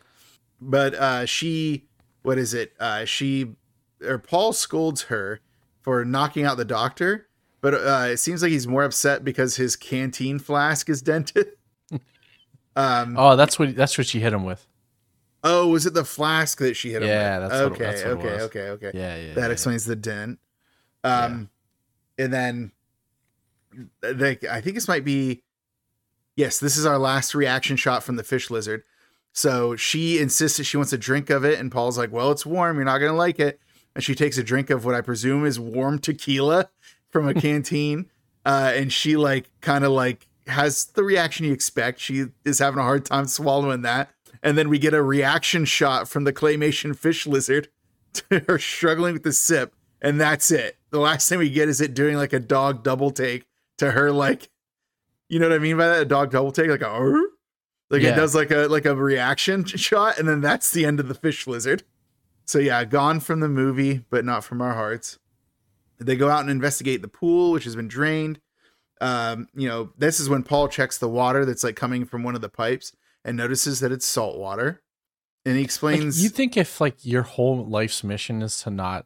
But 0.61 0.93
uh 0.95 1.25
she, 1.25 1.85
what 2.23 2.37
is 2.37 2.53
it? 2.53 2.73
Uh 2.79 3.05
She 3.05 3.53
or 4.01 4.17
Paul 4.17 4.53
scolds 4.53 5.03
her 5.03 5.41
for 5.81 6.03
knocking 6.05 6.45
out 6.45 6.57
the 6.57 6.65
doctor, 6.65 7.27
but 7.61 7.73
uh 7.73 8.07
it 8.11 8.17
seems 8.17 8.41
like 8.41 8.51
he's 8.51 8.67
more 8.67 8.83
upset 8.83 9.23
because 9.23 9.57
his 9.57 9.75
canteen 9.75 10.39
flask 10.39 10.89
is 10.89 11.01
dented. 11.01 11.47
um. 12.75 13.15
Oh, 13.17 13.35
that's 13.35 13.59
what 13.59 13.75
that's 13.75 13.97
what 13.97 14.07
she 14.07 14.19
hit 14.19 14.33
him 14.33 14.43
with. 14.45 14.65
Oh, 15.49 15.67
was 15.69 15.85
it 15.85 15.93
the 15.93 16.03
flask 16.03 16.57
that 16.59 16.75
she 16.75 16.91
hit 16.91 17.01
him? 17.01 17.07
Yeah, 17.09 17.39
with? 17.39 17.49
that's 17.49 17.61
what- 17.63 17.71
okay. 17.71 17.83
that's 17.83 18.03
what 18.03 18.11
okay. 18.11 18.41
Okay. 18.41 18.69
Okay. 18.69 18.91
Yeah, 18.93 19.15
yeah. 19.15 19.33
that 19.33 19.47
yeah, 19.47 19.51
explains 19.51 19.85
the 19.85 19.95
dent. 19.95 20.39
Um, 21.03 21.49
and 22.17 22.33
then 22.33 22.71
they, 24.01 24.37
I 24.49 24.61
think 24.61 24.75
this 24.75 24.87
might 24.87 25.05
be, 25.05 25.43
yes, 26.35 26.59
this 26.59 26.75
is 26.75 26.85
our 26.85 26.97
last 26.97 27.33
reaction 27.33 27.77
shot 27.77 28.03
from 28.03 28.15
the 28.17 28.23
fish 28.23 28.49
lizard. 28.49 28.83
So 29.33 29.75
she 29.75 30.19
insists 30.19 30.57
that 30.57 30.63
she 30.63 30.77
wants 30.77 30.91
a 30.93 30.97
drink 30.97 31.29
of 31.29 31.45
it, 31.45 31.59
and 31.59 31.71
Paul's 31.71 31.97
like, 31.97 32.11
"Well, 32.11 32.31
it's 32.31 32.45
warm. 32.45 32.77
You're 32.77 32.85
not 32.85 32.97
gonna 32.97 33.13
like 33.13 33.39
it." 33.39 33.59
And 33.93 34.03
she 34.03 34.15
takes 34.15 34.37
a 34.37 34.43
drink 34.43 34.69
of 34.69 34.83
what 34.83 34.95
I 34.95 35.01
presume 35.01 35.45
is 35.45 35.59
warm 35.59 35.99
tequila 35.99 36.69
from 37.09 37.27
a 37.27 37.33
canteen, 37.39 38.09
uh, 38.45 38.71
and 38.75 38.91
she 38.91 39.15
like 39.15 39.51
kind 39.61 39.85
of 39.85 39.91
like 39.91 40.27
has 40.47 40.85
the 40.85 41.03
reaction 41.03 41.45
you 41.45 41.53
expect. 41.53 41.99
She 41.99 42.25
is 42.43 42.57
having 42.59 42.79
a 42.79 42.83
hard 42.83 43.05
time 43.05 43.27
swallowing 43.27 43.83
that, 43.83 44.09
and 44.47 44.57
then 44.57 44.69
we 44.69 44.79
get 44.79 44.93
a 44.93 45.03
reaction 45.03 45.65
shot 45.65 46.07
from 46.07 46.23
the 46.23 46.31
claymation 46.31 46.95
fish 46.95 47.27
lizard 47.27 47.67
to 48.13 48.45
her 48.47 48.57
struggling 48.57 49.11
with 49.11 49.23
the 49.23 49.33
sip, 49.33 49.73
and 50.01 50.21
that's 50.21 50.51
it. 50.51 50.77
The 50.89 51.01
last 51.01 51.27
thing 51.27 51.39
we 51.39 51.49
get 51.49 51.67
is 51.67 51.81
it 51.81 51.93
doing 51.93 52.15
like 52.15 52.31
a 52.31 52.39
dog 52.39 52.81
double 52.81 53.11
take 53.11 53.45
to 53.79 53.91
her, 53.91 54.09
like, 54.09 54.49
you 55.27 55.37
know 55.37 55.49
what 55.49 55.55
I 55.55 55.59
mean 55.59 55.75
by 55.75 55.87
that? 55.89 56.01
A 56.01 56.05
dog 56.05 56.31
double 56.31 56.53
take, 56.53 56.69
like 56.69 56.81
a, 56.81 56.87
"Arr?" 56.87 57.23
like 57.89 58.03
it 58.03 58.15
does 58.15 58.35
like 58.35 58.49
a 58.49 58.67
like 58.67 58.85
a 58.85 58.95
reaction 58.95 59.65
shot, 59.65 60.17
and 60.17 60.29
then 60.29 60.39
that's 60.39 60.71
the 60.71 60.85
end 60.85 61.01
of 61.01 61.09
the 61.09 61.13
fish 61.13 61.45
lizard. 61.45 61.83
So 62.45 62.57
yeah, 62.57 62.85
gone 62.85 63.19
from 63.19 63.41
the 63.41 63.49
movie, 63.49 64.05
but 64.09 64.23
not 64.23 64.45
from 64.45 64.61
our 64.61 64.75
hearts. 64.75 65.19
They 65.97 66.15
go 66.15 66.29
out 66.29 66.39
and 66.39 66.49
investigate 66.49 67.01
the 67.01 67.09
pool, 67.09 67.51
which 67.51 67.65
has 67.65 67.75
been 67.75 67.89
drained. 67.89 68.39
Um, 69.01 69.49
you 69.53 69.67
know, 69.67 69.91
this 69.97 70.21
is 70.21 70.29
when 70.29 70.43
Paul 70.43 70.69
checks 70.69 70.97
the 70.97 71.09
water 71.09 71.43
that's 71.43 71.65
like 71.65 71.75
coming 71.75 72.05
from 72.05 72.23
one 72.23 72.33
of 72.33 72.39
the 72.39 72.47
pipes 72.47 72.93
and 73.27 73.37
notices 73.37 73.79
that 73.81 73.91
it's 73.91 74.07
salt 74.07 74.37
water. 74.39 74.81
And 75.45 75.55
he 75.55 75.61
Like, 75.61 75.65
explains 75.65 76.23
you 76.23 76.29
think 76.29 76.57
if 76.57 76.81
like 76.81 77.05
your 77.05 77.21
whole 77.21 77.63
life's 77.65 78.03
mission 78.03 78.41
is 78.41 78.59
to 78.63 78.71
not 78.71 79.05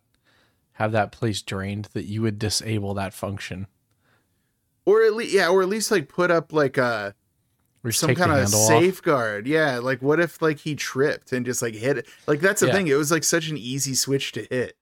have 0.74 0.92
that 0.94 1.12
place 1.12 1.42
drained, 1.42 1.90
that 1.94 2.06
you 2.06 2.22
would 2.22 2.40
disable 2.40 2.94
that 2.94 3.14
function, 3.14 3.68
or 4.86 5.04
at 5.04 5.14
least 5.14 5.34
yeah, 5.34 5.50
or 5.50 5.62
at 5.62 5.68
least 5.70 5.92
like 5.92 6.08
put 6.08 6.32
up 6.32 6.52
like 6.54 6.78
a 6.78 7.14
some 7.92 8.16
kind 8.16 8.32
of 8.32 8.38
handle 8.38 8.60
off. 8.62 8.68
safeguard. 8.68 9.48
Yeah, 9.48 9.80
like 9.80 10.02
what 10.02 10.20
if 10.20 10.42
like 10.42 10.60
he 10.60 10.76
tripped 10.76 11.32
and 11.32 11.46
just 11.46 11.62
like 11.62 11.74
hit 11.76 11.98
it? 11.98 12.08
Like 12.28 12.40
that's 12.40 12.62
the 12.62 12.68
Yeah. 12.68 12.74
thing. 12.74 12.88
It 12.88 12.96
was 12.96 13.12
like 13.12 13.24
such 13.24 13.50
an 13.50 13.58
easy 13.58 13.94
switch 13.94 14.32
to 14.34 14.48
hit 14.50 14.78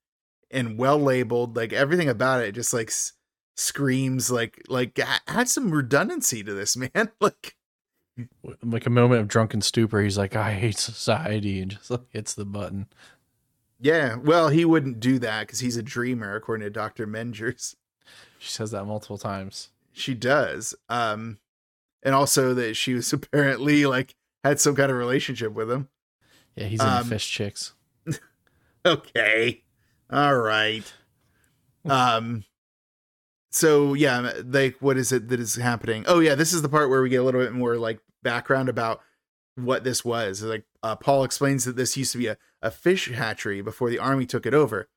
and 0.52 0.78
well 0.78 0.98
labeled. 1.00 1.56
Like 1.58 1.74
everything 1.74 2.08
about 2.10 2.42
it 2.44 2.54
just 2.54 2.74
like 2.74 2.88
s- 2.90 3.14
screams 3.58 4.32
like 4.32 4.62
like 4.70 4.98
add 5.28 5.50
some 5.50 5.72
redundancy 5.72 6.44
to 6.44 6.54
this 6.54 6.78
man. 6.96 7.10
like 7.20 7.56
like 8.64 8.86
a 8.86 8.90
moment 8.90 9.22
of 9.22 9.28
drunken 9.28 9.62
stupor. 9.62 10.02
He's 10.02 10.18
like, 10.18 10.36
I 10.36 10.54
hate 10.54 10.78
society, 10.78 11.62
and 11.62 11.72
just 11.72 11.90
like 11.92 12.02
hits 12.10 12.34
the 12.34 12.46
button. 12.46 12.88
yeah, 13.80 14.16
well 14.16 14.50
he 14.50 14.66
wouldn't 14.66 15.00
do 15.00 15.20
that 15.20 15.42
because 15.48 15.60
he's 15.60 15.78
a 15.78 15.84
dreamer 15.84 16.36
according 16.36 16.66
to 16.66 16.70
Doctor 16.70 17.06
Mengers. 17.08 17.76
She 18.40 18.50
says 18.50 18.72
that 18.72 18.86
multiple 18.86 19.18
times. 19.18 19.70
She 19.92 20.14
does. 20.14 20.74
Um, 20.88 21.40
and 22.04 22.16
also 22.16 22.54
that 22.54 22.76
she 22.76 22.94
was 22.94 23.12
apparently 23.14 23.86
like 23.86 24.16
had 24.44 24.60
some 24.60 24.76
kind 24.76 24.92
of 24.92 24.98
relationship 24.98 25.54
with 25.54 25.70
him. 25.72 25.90
Yeah, 26.56 26.66
he's 26.66 26.82
in 26.82 26.88
Um, 26.88 27.06
fish 27.06 27.30
chicks. 27.30 27.74
okay 28.86 29.62
all 30.10 30.36
right 30.38 30.94
um 31.86 32.44
so 33.52 33.94
yeah 33.94 34.32
like 34.46 34.78
what 34.80 34.98
is 34.98 35.12
it 35.12 35.28
that 35.28 35.40
is 35.40 35.56
happening 35.56 36.04
oh 36.08 36.20
yeah 36.20 36.34
this 36.34 36.54
is 36.54 36.62
the 36.62 36.70
part 36.70 36.90
where 36.90 37.02
we 37.02 37.10
get 37.10 37.18
a 37.18 37.24
little 37.24 37.42
bit 37.42 37.52
more 37.54 37.76
like 37.78 38.00
background 38.24 38.70
about 38.70 39.02
what 39.56 39.84
this 39.84 40.06
was 40.06 40.42
like 40.42 40.64
uh, 40.84 40.96
paul 40.96 41.24
explains 41.24 41.66
that 41.66 41.76
this 41.76 41.98
used 41.98 42.12
to 42.12 42.18
be 42.18 42.28
a, 42.28 42.38
a 42.62 42.72
fish 42.72 43.12
hatchery 43.12 43.62
before 43.62 43.90
the 43.90 44.00
army 44.00 44.26
took 44.26 44.46
it 44.46 44.54
over 44.54 44.88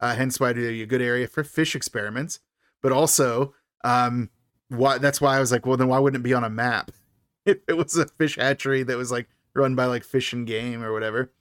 uh, 0.00 0.14
hence 0.14 0.38
why 0.38 0.50
it'd 0.50 0.62
be 0.62 0.82
a 0.82 0.86
good 0.86 1.02
area 1.02 1.26
for 1.26 1.42
fish 1.42 1.74
experiments 1.74 2.40
but 2.82 2.92
also 2.92 3.54
um 3.84 4.28
why 4.68 4.98
that's 4.98 5.20
why 5.20 5.36
i 5.36 5.40
was 5.40 5.50
like 5.50 5.64
well 5.64 5.76
then 5.76 5.88
why 5.88 5.98
wouldn't 5.98 6.20
it 6.20 6.24
be 6.24 6.34
on 6.34 6.44
a 6.44 6.50
map 6.50 6.90
if 7.46 7.58
it 7.68 7.76
was 7.76 7.96
a 7.96 8.06
fish 8.06 8.36
hatchery 8.36 8.82
that 8.82 8.98
was 8.98 9.10
like 9.10 9.28
run 9.54 9.74
by 9.74 9.86
like 9.86 10.04
fish 10.04 10.32
and 10.32 10.46
game 10.46 10.82
or 10.82 10.92
whatever 10.92 11.32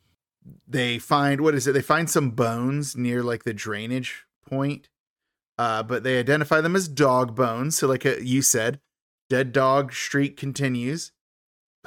they 0.67 0.99
find 0.99 1.41
what 1.41 1.55
is 1.55 1.67
it? 1.67 1.73
They 1.73 1.81
find 1.81 2.09
some 2.09 2.31
bones 2.31 2.95
near 2.95 3.23
like 3.23 3.43
the 3.43 3.53
drainage 3.53 4.25
point, 4.47 4.89
uh, 5.57 5.83
but 5.83 6.03
they 6.03 6.19
identify 6.19 6.61
them 6.61 6.75
as 6.75 6.87
dog 6.87 7.35
bones. 7.35 7.77
So, 7.77 7.87
like 7.87 8.05
uh, 8.05 8.15
you 8.21 8.41
said, 8.41 8.79
dead 9.29 9.51
dog 9.51 9.93
streak 9.93 10.37
continues. 10.37 11.11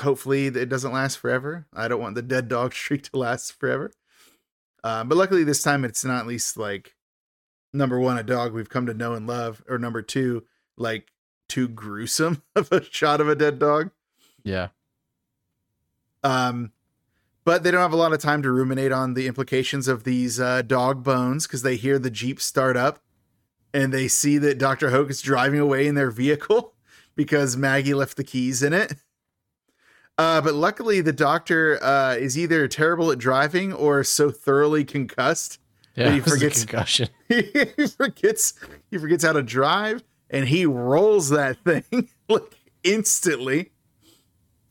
Hopefully, 0.01 0.47
it 0.47 0.69
doesn't 0.69 0.93
last 0.93 1.16
forever. 1.16 1.66
I 1.74 1.89
don't 1.89 2.01
want 2.01 2.14
the 2.14 2.23
dead 2.23 2.48
dog 2.48 2.74
streak 2.74 3.02
to 3.10 3.19
last 3.19 3.59
forever. 3.59 3.93
Uh, 4.85 5.05
but 5.05 5.16
luckily, 5.16 5.44
this 5.44 5.62
time 5.62 5.85
it's 5.85 6.05
not 6.05 6.20
at 6.20 6.27
least 6.27 6.56
like 6.56 6.97
number 7.73 7.98
one, 7.98 8.19
a 8.19 8.23
dog 8.23 8.52
we've 8.52 8.69
come 8.69 8.86
to 8.86 8.94
know 8.94 9.14
and 9.14 9.27
love, 9.27 9.62
or 9.69 9.78
number 9.78 10.02
two, 10.02 10.44
like 10.77 11.12
too 11.48 11.69
gruesome 11.69 12.43
of 12.56 12.70
a 12.73 12.82
shot 12.82 13.20
of 13.20 13.28
a 13.28 13.35
dead 13.35 13.59
dog. 13.59 13.90
Yeah, 14.44 14.69
Um, 16.24 16.73
but 17.44 17.62
they 17.62 17.70
don't 17.70 17.81
have 17.81 17.93
a 17.93 17.97
lot 17.97 18.12
of 18.12 18.20
time 18.20 18.43
to 18.43 18.51
ruminate 18.51 18.93
on 18.93 19.14
the 19.14 19.27
implications 19.27 19.86
of 19.89 20.05
these 20.05 20.40
uh, 20.40 20.62
dog 20.62 21.05
bones 21.05 21.47
because 21.47 21.62
they 21.62 21.77
hear 21.77 21.98
the 21.98 22.10
Jeep 22.10 22.40
start 22.40 22.77
up 22.77 23.02
and 23.73 23.93
they 23.93 24.09
see 24.09 24.39
that 24.39 24.59
Dr. 24.59 24.90
Hoak 24.90 25.10
is 25.10 25.23
driving 25.23 25.60
away 25.60 25.86
in 25.86 25.94
their 25.94 26.10
vehicle 26.10 26.74
because 27.14 27.56
Maggie 27.56 27.94
left 27.94 28.16
the 28.16 28.24
keys 28.24 28.62
in 28.62 28.73
it. 28.73 28.94
Uh, 30.18 30.40
but 30.40 30.55
luckily, 30.55 31.01
the 31.01 31.12
doctor 31.12 31.82
uh, 31.82 32.14
is 32.14 32.39
either 32.39 32.68
terrible 32.68 33.10
at 33.10 33.18
driving 33.18 33.72
or 33.72 34.05
so 34.05 34.30
thoroughly 34.30 34.84
concussed 34.84 35.59
yeah. 35.97 36.10
he 36.14 36.20
was 36.20 36.26
a 36.26 36.30
forgets- 36.30 36.64
concussion. 36.64 37.09
he 37.28 37.86
forgets 37.89 38.55
he 38.90 38.98
forgets 38.98 39.24
how 39.24 39.32
to 39.32 39.43
drive 39.43 40.02
and 40.30 40.48
he 40.48 40.66
rolls 40.66 41.30
that 41.30 41.59
thing 41.64 42.09
like 42.28 42.55
instantly 42.82 43.70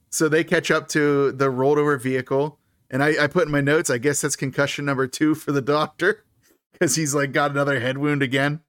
so 0.09 0.27
they 0.27 0.43
catch 0.43 0.69
up 0.69 0.87
to 0.89 1.31
the 1.31 1.49
rolled 1.49 1.77
over 1.77 1.97
vehicle 1.97 2.59
and 2.89 3.01
I, 3.01 3.23
I 3.23 3.27
put 3.27 3.45
in 3.45 3.51
my 3.51 3.61
notes 3.61 3.89
i 3.89 3.97
guess 3.97 4.21
that's 4.21 4.35
concussion 4.35 4.85
number 4.85 5.07
two 5.07 5.35
for 5.35 5.51
the 5.51 5.61
doctor 5.61 6.25
because 6.73 6.95
he's 6.95 7.15
like 7.15 7.31
got 7.31 7.51
another 7.51 7.79
head 7.79 7.97
wound 7.97 8.21
again 8.21 8.61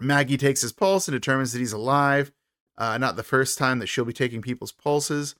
maggie 0.00 0.38
takes 0.38 0.62
his 0.62 0.72
pulse 0.72 1.08
and 1.08 1.14
determines 1.14 1.52
that 1.52 1.58
he's 1.58 1.72
alive 1.72 2.32
uh, 2.78 2.96
not 2.96 3.16
the 3.16 3.24
first 3.24 3.58
time 3.58 3.80
that 3.80 3.88
she'll 3.88 4.04
be 4.04 4.12
taking 4.12 4.40
people's 4.40 4.72
pulses 4.72 5.34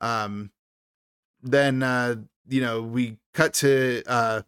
um, 0.00 0.50
then 1.42 1.82
uh, 1.82 2.16
you 2.48 2.60
know 2.60 2.82
we 2.82 3.18
cut 3.32 3.54
to 3.54 4.02
uh, 4.06 4.42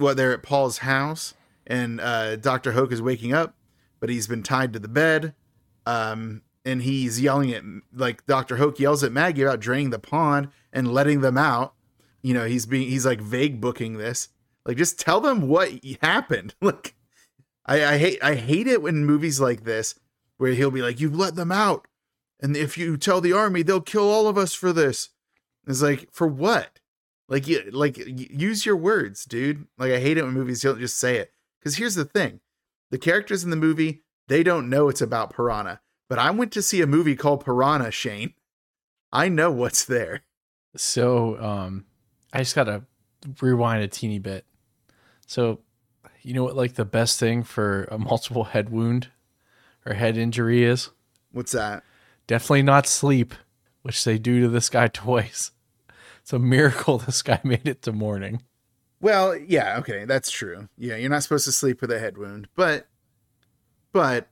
well, 0.00 0.14
they're 0.14 0.32
at 0.32 0.42
Paul's 0.42 0.78
house, 0.78 1.34
and 1.66 2.00
uh, 2.00 2.36
Doctor 2.36 2.72
Hoak 2.72 2.90
is 2.90 3.02
waking 3.02 3.32
up, 3.32 3.54
but 4.00 4.08
he's 4.08 4.26
been 4.26 4.42
tied 4.42 4.72
to 4.72 4.78
the 4.78 4.88
bed, 4.88 5.34
um, 5.86 6.42
and 6.64 6.82
he's 6.82 7.20
yelling 7.20 7.52
at 7.52 7.62
like 7.92 8.26
Doctor 8.26 8.56
Hoak 8.56 8.80
yells 8.80 9.04
at 9.04 9.12
Maggie 9.12 9.42
about 9.42 9.60
draining 9.60 9.90
the 9.90 9.98
pond 9.98 10.48
and 10.72 10.92
letting 10.92 11.20
them 11.20 11.36
out. 11.36 11.74
You 12.22 12.34
know, 12.34 12.46
he's 12.46 12.66
being 12.66 12.88
he's 12.88 13.06
like 13.06 13.20
vague 13.20 13.60
booking 13.60 13.98
this, 13.98 14.30
like 14.64 14.78
just 14.78 14.98
tell 14.98 15.20
them 15.20 15.48
what 15.48 15.70
happened. 16.00 16.54
like, 16.60 16.94
I, 17.66 17.84
I 17.84 17.98
hate 17.98 18.18
I 18.22 18.34
hate 18.34 18.66
it 18.66 18.82
when 18.82 19.04
movies 19.04 19.40
like 19.40 19.64
this 19.64 19.94
where 20.38 20.52
he'll 20.52 20.70
be 20.70 20.82
like, 20.82 20.98
"You've 20.98 21.16
let 21.16 21.34
them 21.34 21.52
out, 21.52 21.86
and 22.40 22.56
if 22.56 22.76
you 22.78 22.96
tell 22.96 23.20
the 23.20 23.32
army, 23.32 23.62
they'll 23.62 23.80
kill 23.80 24.08
all 24.08 24.28
of 24.28 24.38
us 24.38 24.54
for 24.54 24.72
this." 24.72 25.10
It's 25.66 25.82
like 25.82 26.08
for 26.12 26.26
what? 26.26 26.78
Like 27.28 27.46
you 27.46 27.62
like 27.70 27.96
use 27.96 28.66
your 28.66 28.76
words, 28.76 29.24
dude. 29.24 29.66
Like 29.78 29.92
I 29.92 30.00
hate 30.00 30.18
it 30.18 30.24
when 30.24 30.34
movies 30.34 30.62
don't 30.62 30.80
just 30.80 30.96
say 30.96 31.16
it. 31.16 31.32
Because 31.58 31.76
here's 31.76 31.94
the 31.94 32.04
thing: 32.04 32.40
the 32.90 32.98
characters 32.98 33.44
in 33.44 33.50
the 33.50 33.56
movie 33.56 34.02
they 34.30 34.44
don't 34.44 34.70
know 34.70 34.88
it's 34.88 35.00
about 35.00 35.34
Piranha. 35.34 35.80
But 36.08 36.20
I 36.20 36.30
went 36.30 36.52
to 36.52 36.62
see 36.62 36.80
a 36.80 36.86
movie 36.86 37.16
called 37.16 37.44
Piranha. 37.44 37.90
Shane, 37.90 38.34
I 39.12 39.28
know 39.28 39.50
what's 39.50 39.84
there. 39.84 40.22
So, 40.76 41.36
um, 41.42 41.84
I 42.32 42.38
just 42.38 42.54
gotta 42.54 42.84
rewind 43.40 43.82
a 43.82 43.88
teeny 43.88 44.20
bit. 44.20 44.46
So, 45.26 45.60
you 46.22 46.32
know 46.32 46.44
what, 46.44 46.54
like 46.54 46.74
the 46.74 46.84
best 46.84 47.18
thing 47.18 47.42
for 47.42 47.88
a 47.90 47.98
multiple 47.98 48.44
head 48.44 48.70
wound 48.70 49.08
or 49.84 49.94
head 49.94 50.16
injury 50.16 50.62
is? 50.62 50.90
What's 51.32 51.52
that? 51.52 51.82
Definitely 52.30 52.62
not 52.62 52.86
sleep, 52.86 53.34
which 53.82 54.04
they 54.04 54.16
do 54.16 54.40
to 54.42 54.48
this 54.48 54.68
guy 54.68 54.86
twice. 54.92 55.50
It's 56.20 56.32
a 56.32 56.38
miracle 56.38 56.96
this 56.96 57.22
guy 57.22 57.40
made 57.44 57.66
it 57.66 57.82
to 57.82 57.92
morning. 57.92 58.42
Well, 59.00 59.36
yeah, 59.36 59.78
okay, 59.80 60.04
that's 60.04 60.30
true. 60.30 60.68
Yeah, 60.78 60.94
you're 60.94 61.10
not 61.10 61.24
supposed 61.24 61.44
to 61.46 61.52
sleep 61.52 61.80
with 61.80 61.90
a 61.90 61.98
head 61.98 62.16
wound, 62.16 62.46
but 62.54 62.86
but 63.90 64.28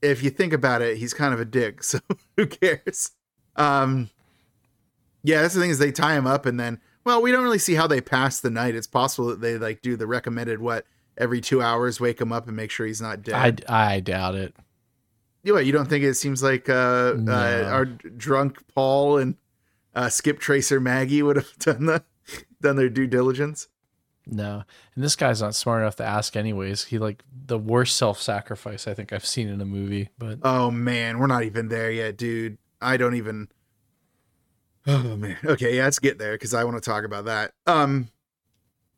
if 0.00 0.22
you 0.22 0.30
think 0.30 0.54
about 0.54 0.80
it, 0.80 0.96
he's 0.96 1.12
kind 1.12 1.34
of 1.34 1.40
a 1.40 1.44
dick, 1.44 1.82
so 1.82 1.98
who 2.38 2.46
cares? 2.46 3.10
Um 3.56 4.08
Yeah, 5.22 5.42
that's 5.42 5.52
the 5.52 5.60
thing 5.60 5.68
is 5.68 5.78
they 5.78 5.92
tie 5.92 6.16
him 6.16 6.26
up 6.26 6.46
and 6.46 6.58
then 6.58 6.80
well, 7.04 7.20
we 7.20 7.30
don't 7.30 7.44
really 7.44 7.58
see 7.58 7.74
how 7.74 7.86
they 7.86 8.00
pass 8.00 8.40
the 8.40 8.48
night. 8.48 8.74
It's 8.74 8.86
possible 8.86 9.28
that 9.28 9.42
they 9.42 9.58
like 9.58 9.82
do 9.82 9.98
the 9.98 10.06
recommended 10.06 10.62
what 10.62 10.86
every 11.18 11.42
2 11.42 11.60
hours 11.60 12.00
wake 12.00 12.22
him 12.22 12.32
up 12.32 12.46
and 12.46 12.56
make 12.56 12.70
sure 12.70 12.86
he's 12.86 13.02
not 13.02 13.20
dead. 13.20 13.66
I, 13.68 13.96
I 13.96 14.00
doubt 14.00 14.34
it. 14.34 14.56
You 15.42 15.54
what, 15.54 15.66
you 15.66 15.72
don't 15.72 15.88
think 15.88 16.04
it 16.04 16.14
seems 16.14 16.42
like 16.42 16.68
uh, 16.68 17.14
No. 17.16 17.32
uh 17.32 17.68
our 17.72 17.84
drunk 17.84 18.58
Paul 18.74 19.18
and 19.18 19.36
uh 19.94 20.08
Skip 20.08 20.38
Tracer 20.38 20.80
Maggie 20.80 21.22
would 21.22 21.36
have 21.36 21.52
done 21.58 21.86
the 21.86 22.04
done 22.60 22.76
their 22.76 22.88
due 22.88 23.06
diligence? 23.06 23.68
No. 24.26 24.62
And 24.94 25.02
this 25.02 25.16
guy's 25.16 25.42
not 25.42 25.54
smart 25.56 25.82
enough 25.82 25.96
to 25.96 26.04
ask 26.04 26.36
anyways. 26.36 26.84
He 26.84 26.98
like 26.98 27.24
the 27.46 27.58
worst 27.58 27.96
self-sacrifice 27.96 28.86
I 28.86 28.94
think 28.94 29.12
I've 29.12 29.26
seen 29.26 29.48
in 29.48 29.60
a 29.60 29.64
movie, 29.66 30.10
but 30.18 30.38
Oh 30.42 30.70
man, 30.70 31.18
we're 31.18 31.26
not 31.26 31.42
even 31.42 31.68
there 31.68 31.90
yet, 31.90 32.16
dude. 32.16 32.58
I 32.80 32.96
don't 32.96 33.14
even. 33.16 33.48
Oh 34.86 35.16
man. 35.16 35.36
Okay, 35.44 35.76
yeah, 35.76 35.84
let's 35.84 36.00
get 36.00 36.18
there 36.18 36.32
because 36.32 36.54
I 36.54 36.64
want 36.64 36.76
to 36.76 36.80
talk 36.80 37.04
about 37.04 37.26
that. 37.26 37.52
Um, 37.68 38.08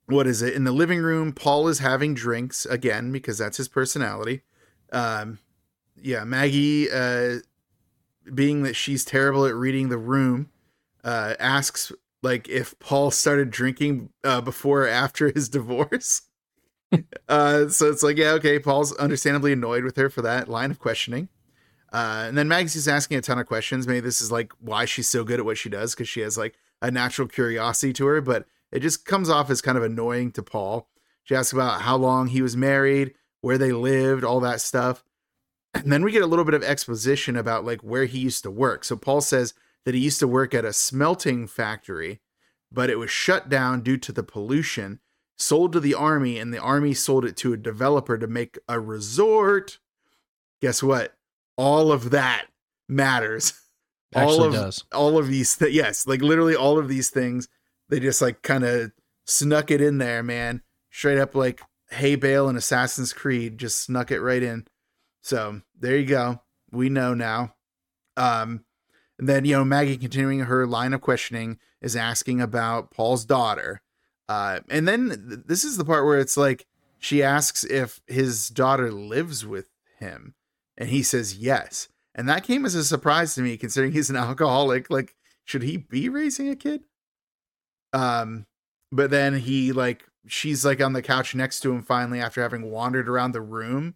what 0.06 0.26
is 0.26 0.40
it 0.40 0.54
in 0.54 0.64
the 0.64 0.72
living 0.72 1.00
room? 1.00 1.32
Paul 1.32 1.68
is 1.68 1.78
having 1.80 2.14
drinks 2.14 2.64
again 2.64 3.12
because 3.12 3.36
that's 3.36 3.58
his 3.58 3.68
personality. 3.68 4.42
Um, 4.92 5.38
yeah, 6.04 6.22
Maggie, 6.24 6.90
uh, 6.90 7.38
being 8.32 8.62
that 8.62 8.76
she's 8.76 9.04
terrible 9.04 9.46
at 9.46 9.54
reading 9.54 9.88
the 9.88 9.98
room, 9.98 10.50
uh, 11.02 11.34
asks 11.40 11.92
like 12.22 12.48
if 12.48 12.78
Paul 12.78 13.10
started 13.10 13.50
drinking 13.50 14.10
uh, 14.22 14.42
before 14.42 14.84
or 14.84 14.88
after 14.88 15.32
his 15.32 15.48
divorce. 15.48 16.22
uh, 17.28 17.68
so 17.68 17.90
it's 17.90 18.02
like, 18.02 18.18
yeah, 18.18 18.32
okay. 18.32 18.58
Paul's 18.58 18.94
understandably 18.96 19.52
annoyed 19.52 19.84
with 19.84 19.96
her 19.96 20.10
for 20.10 20.22
that 20.22 20.48
line 20.48 20.70
of 20.70 20.78
questioning. 20.78 21.28
Uh, 21.90 22.24
and 22.28 22.36
then 22.36 22.48
Maggie's 22.48 22.74
just 22.74 22.88
asking 22.88 23.16
a 23.16 23.22
ton 23.22 23.38
of 23.38 23.46
questions. 23.46 23.86
Maybe 23.86 24.00
this 24.00 24.20
is 24.20 24.30
like 24.30 24.52
why 24.60 24.84
she's 24.84 25.08
so 25.08 25.24
good 25.24 25.38
at 25.38 25.46
what 25.46 25.58
she 25.58 25.70
does 25.70 25.94
because 25.94 26.08
she 26.08 26.20
has 26.20 26.36
like 26.36 26.54
a 26.82 26.90
natural 26.90 27.28
curiosity 27.28 27.92
to 27.94 28.06
her. 28.06 28.20
But 28.20 28.46
it 28.70 28.80
just 28.80 29.06
comes 29.06 29.30
off 29.30 29.48
as 29.48 29.62
kind 29.62 29.78
of 29.78 29.84
annoying 29.84 30.32
to 30.32 30.42
Paul. 30.42 30.88
She 31.22 31.34
asks 31.34 31.52
about 31.52 31.82
how 31.82 31.96
long 31.96 32.26
he 32.26 32.42
was 32.42 32.56
married, 32.56 33.14
where 33.40 33.56
they 33.56 33.72
lived, 33.72 34.22
all 34.24 34.40
that 34.40 34.60
stuff. 34.60 35.02
And 35.74 35.92
then 35.92 36.04
we 36.04 36.12
get 36.12 36.22
a 36.22 36.26
little 36.26 36.44
bit 36.44 36.54
of 36.54 36.62
exposition 36.62 37.36
about 37.36 37.64
like 37.64 37.80
where 37.80 38.04
he 38.04 38.18
used 38.18 38.42
to 38.44 38.50
work. 38.50 38.84
So 38.84 38.96
Paul 38.96 39.20
says 39.20 39.54
that 39.84 39.94
he 39.94 40.00
used 40.00 40.20
to 40.20 40.28
work 40.28 40.54
at 40.54 40.64
a 40.64 40.72
smelting 40.72 41.46
factory, 41.46 42.20
but 42.70 42.90
it 42.90 42.98
was 42.98 43.10
shut 43.10 43.48
down 43.48 43.82
due 43.82 43.96
to 43.98 44.12
the 44.12 44.22
pollution, 44.22 45.00
sold 45.36 45.72
to 45.72 45.80
the 45.80 45.94
army, 45.94 46.38
and 46.38 46.54
the 46.54 46.60
army 46.60 46.94
sold 46.94 47.24
it 47.24 47.36
to 47.38 47.52
a 47.52 47.58
developer 47.58 48.16
to 48.16 48.26
make 48.26 48.58
a 48.68 48.80
resort. 48.80 49.78
Guess 50.62 50.82
what? 50.82 51.14
All 51.56 51.92
of 51.92 52.10
that 52.10 52.46
matters. 52.88 53.60
Actually 54.14 54.38
all 54.38 54.44
of 54.44 54.52
does. 54.52 54.84
all 54.92 55.18
of 55.18 55.26
these 55.26 55.56
th- 55.56 55.72
yes, 55.72 56.06
like 56.06 56.22
literally 56.22 56.54
all 56.54 56.78
of 56.78 56.86
these 56.86 57.10
things, 57.10 57.48
they 57.88 57.98
just 57.98 58.22
like 58.22 58.42
kind 58.42 58.62
of 58.62 58.92
snuck 59.26 59.72
it 59.72 59.80
in 59.80 59.98
there, 59.98 60.22
man. 60.22 60.62
Straight 60.90 61.18
up 61.18 61.34
like 61.34 61.60
Hay 61.90 62.14
Bale 62.14 62.48
and 62.48 62.56
Assassin's 62.56 63.12
Creed 63.12 63.58
just 63.58 63.80
snuck 63.80 64.12
it 64.12 64.20
right 64.20 64.42
in. 64.42 64.66
So 65.24 65.62
there 65.80 65.96
you 65.96 66.04
go. 66.04 66.42
We 66.70 66.90
know 66.90 67.14
now. 67.14 67.54
Um, 68.16 68.64
and 69.18 69.28
then 69.28 69.44
you 69.46 69.56
know 69.56 69.64
Maggie 69.64 69.96
continuing 69.96 70.40
her 70.40 70.66
line 70.66 70.92
of 70.92 71.00
questioning 71.00 71.58
is 71.80 71.96
asking 71.96 72.40
about 72.40 72.90
Paul's 72.90 73.24
daughter. 73.24 73.80
Uh, 74.28 74.60
and 74.68 74.86
then 74.86 75.08
th- 75.08 75.40
this 75.46 75.64
is 75.64 75.78
the 75.78 75.84
part 75.84 76.04
where 76.04 76.18
it's 76.18 76.36
like 76.36 76.66
she 76.98 77.22
asks 77.22 77.64
if 77.64 78.02
his 78.06 78.50
daughter 78.50 78.92
lives 78.92 79.46
with 79.46 79.70
him, 79.98 80.34
and 80.76 80.90
he 80.90 81.02
says 81.02 81.36
yes. 81.36 81.88
And 82.14 82.28
that 82.28 82.44
came 82.44 82.66
as 82.66 82.74
a 82.74 82.84
surprise 82.84 83.34
to 83.34 83.40
me, 83.40 83.56
considering 83.56 83.92
he's 83.92 84.10
an 84.10 84.16
alcoholic. 84.16 84.90
Like, 84.90 85.14
should 85.42 85.62
he 85.62 85.78
be 85.78 86.10
raising 86.10 86.50
a 86.50 86.56
kid? 86.56 86.84
Um, 87.94 88.46
but 88.92 89.10
then 89.10 89.38
he 89.38 89.72
like 89.72 90.04
she's 90.26 90.66
like 90.66 90.82
on 90.82 90.92
the 90.92 91.02
couch 91.02 91.34
next 91.34 91.60
to 91.60 91.72
him 91.72 91.82
finally 91.82 92.20
after 92.20 92.42
having 92.42 92.70
wandered 92.70 93.08
around 93.08 93.32
the 93.32 93.40
room 93.40 93.94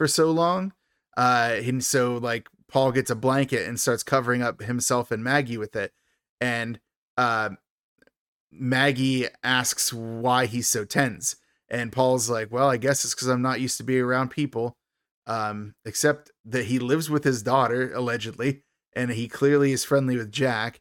for 0.00 0.08
so 0.08 0.30
long. 0.30 0.72
Uh, 1.14 1.56
and 1.62 1.84
so 1.84 2.16
like 2.16 2.48
Paul 2.68 2.90
gets 2.90 3.10
a 3.10 3.14
blanket 3.14 3.68
and 3.68 3.78
starts 3.78 4.02
covering 4.02 4.40
up 4.40 4.62
himself 4.62 5.10
and 5.10 5.22
Maggie 5.22 5.58
with 5.58 5.76
it. 5.76 5.92
And 6.40 6.80
uh, 7.18 7.50
Maggie 8.50 9.26
asks 9.44 9.92
why 9.92 10.46
he's 10.46 10.68
so 10.68 10.86
tense. 10.86 11.36
And 11.68 11.92
Paul's 11.92 12.30
like, 12.30 12.50
well, 12.50 12.70
I 12.70 12.78
guess 12.78 13.04
it's 13.04 13.14
because 13.14 13.28
I'm 13.28 13.42
not 13.42 13.60
used 13.60 13.76
to 13.76 13.84
being 13.84 14.00
around 14.00 14.30
people. 14.30 14.78
Um, 15.26 15.74
except 15.84 16.30
that 16.46 16.64
he 16.64 16.78
lives 16.78 17.10
with 17.10 17.24
his 17.24 17.42
daughter, 17.42 17.92
allegedly, 17.92 18.62
and 18.96 19.10
he 19.10 19.28
clearly 19.28 19.72
is 19.72 19.84
friendly 19.84 20.16
with 20.16 20.32
Jack. 20.32 20.80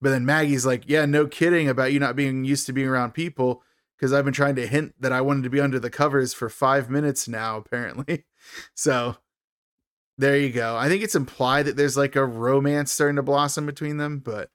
But 0.00 0.10
then 0.10 0.24
Maggie's 0.24 0.64
like, 0.64 0.84
yeah, 0.88 1.04
no 1.04 1.26
kidding 1.26 1.68
about 1.68 1.92
you 1.92 2.00
not 2.00 2.16
being 2.16 2.46
used 2.46 2.64
to 2.66 2.72
being 2.72 2.88
around 2.88 3.12
people 3.12 3.62
because 3.96 4.12
I've 4.12 4.24
been 4.24 4.34
trying 4.34 4.56
to 4.56 4.66
hint 4.66 4.94
that 5.00 5.12
I 5.12 5.20
wanted 5.20 5.44
to 5.44 5.50
be 5.50 5.60
under 5.60 5.78
the 5.78 5.90
covers 5.90 6.34
for 6.34 6.48
five 6.48 6.90
minutes 6.90 7.28
now, 7.28 7.58
apparently. 7.58 8.24
So 8.74 9.16
there 10.18 10.36
you 10.36 10.50
go. 10.50 10.76
I 10.76 10.88
think 10.88 11.02
it's 11.02 11.14
implied 11.14 11.66
that 11.66 11.76
there's 11.76 11.96
like 11.96 12.16
a 12.16 12.24
romance 12.24 12.92
starting 12.92 13.16
to 13.16 13.22
blossom 13.22 13.66
between 13.66 13.98
them, 13.98 14.18
but 14.18 14.50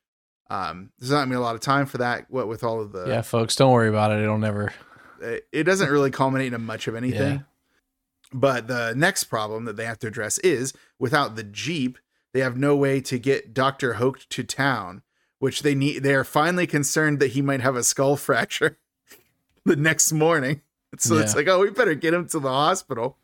um, 0.50 0.92
there's 1.00 1.12
not 1.12 1.20
gonna 1.20 1.32
be 1.32 1.36
a 1.36 1.42
lot 1.42 1.56
of 1.56 1.62
time 1.62 1.86
for 1.86 2.00
that. 2.00 2.26
What 2.30 2.48
with 2.48 2.64
all 2.64 2.82
of 2.82 2.92
the 2.92 3.06
yeah, 3.08 3.22
folks, 3.22 3.56
don't 3.56 3.72
worry 3.72 3.90
about 3.90 4.12
it. 4.12 4.22
It'll 4.22 4.38
never. 4.38 4.74
it 5.22 5.48
it 5.52 5.64
doesn't 5.64 5.90
really 5.90 6.12
culminate 6.12 6.48
into 6.48 6.60
much 6.60 6.88
of 6.88 6.96
anything. 6.96 7.38
Yeah. 7.38 7.42
But 8.34 8.68
the 8.68 8.94
next 8.96 9.26
problem 9.26 9.66
that 9.66 9.76
they 9.76 9.86
have 9.86 10.00
to 10.00 10.08
address 10.08 10.38
is 10.40 10.74
without 11.00 11.36
the 11.36 11.44
Jeep, 11.44 11.98
they 12.34 12.40
have 12.40 12.58
no 12.58 12.76
way 12.76 13.02
to 13.02 13.20
get 13.20 13.54
Dr. 13.54 13.94
Hoak 13.94 14.26
to 14.30 14.44
town, 14.44 15.04
which 15.40 15.62
they 15.62 15.76
need 15.76 16.04
they 16.04 16.16
are 16.16 16.24
finally 16.24 16.68
concerned 16.68 17.20
that 17.20 17.32
he 17.32 17.42
might 17.42 17.62
have 17.62 17.76
a 17.76 17.84
skull 17.84 18.16
fracture 18.18 18.78
the 19.66 19.76
next 19.76 20.12
morning. 20.12 20.62
So 20.98 21.18
it's 21.18 21.36
like, 21.36 21.48
oh, 21.48 21.60
we 21.60 21.70
better 21.70 21.96
get 21.96 22.14
him 22.14 22.28
to 22.28 22.40
the 22.40 22.50
hospital. 22.50 23.18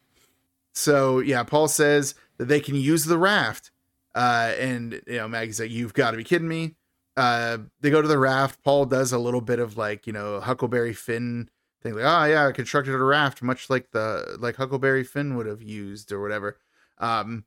So 0.77 1.19
yeah, 1.19 1.43
Paul 1.43 1.67
says 1.67 2.13
that 2.37 2.45
they 2.45 2.59
can 2.59 2.75
use 2.75 3.05
the 3.05 3.17
raft. 3.17 3.71
Uh, 4.13 4.53
and 4.59 5.01
you 5.07 5.17
know, 5.17 5.27
Maggie's 5.27 5.59
like, 5.59 5.71
You've 5.71 5.93
got 5.93 6.11
to 6.11 6.17
be 6.17 6.23
kidding 6.23 6.47
me. 6.47 6.75
Uh, 7.15 7.57
they 7.81 7.89
go 7.89 8.01
to 8.01 8.07
the 8.07 8.19
raft. 8.19 8.63
Paul 8.63 8.85
does 8.85 9.11
a 9.11 9.17
little 9.17 9.41
bit 9.41 9.57
of 9.57 9.75
like, 9.75 10.05
you 10.05 10.13
know, 10.13 10.39
Huckleberry 10.39 10.93
Finn 10.93 11.49
thing, 11.81 11.95
like, 11.95 12.03
oh 12.05 12.25
yeah, 12.25 12.45
I 12.45 12.51
constructed 12.51 12.93
a 12.93 13.03
raft, 13.03 13.41
much 13.41 13.71
like 13.71 13.89
the 13.91 14.37
like 14.39 14.55
Huckleberry 14.55 15.03
Finn 15.03 15.35
would 15.35 15.47
have 15.47 15.63
used 15.63 16.11
or 16.11 16.21
whatever. 16.21 16.59
Um, 16.99 17.45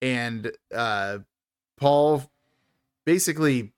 and 0.00 0.50
uh, 0.74 1.18
Paul 1.76 2.24
basically, 3.04 3.72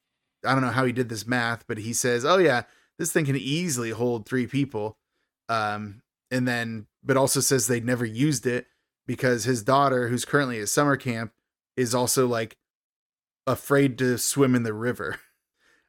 I 0.46 0.52
don't 0.52 0.62
know 0.62 0.70
how 0.70 0.86
he 0.86 0.92
did 0.92 1.10
this 1.10 1.26
math, 1.26 1.66
but 1.66 1.76
he 1.76 1.92
says, 1.92 2.24
oh 2.24 2.38
yeah, 2.38 2.62
this 2.98 3.12
thing 3.12 3.26
can 3.26 3.36
easily 3.36 3.90
hold 3.90 4.24
three 4.24 4.46
people. 4.46 4.96
Um, 5.50 6.00
and 6.30 6.48
then, 6.48 6.86
but 7.02 7.18
also 7.18 7.40
says 7.40 7.66
they 7.66 7.80
never 7.80 8.06
used 8.06 8.46
it 8.46 8.66
because 9.06 9.44
his 9.44 9.62
daughter, 9.62 10.08
who's 10.08 10.24
currently 10.24 10.60
at 10.60 10.68
summer 10.68 10.96
camp, 10.96 11.32
is 11.76 11.94
also 11.94 12.26
like 12.26 12.56
afraid 13.46 13.98
to 13.98 14.18
swim 14.18 14.54
in 14.54 14.62
the 14.62 14.74
river. 14.74 15.18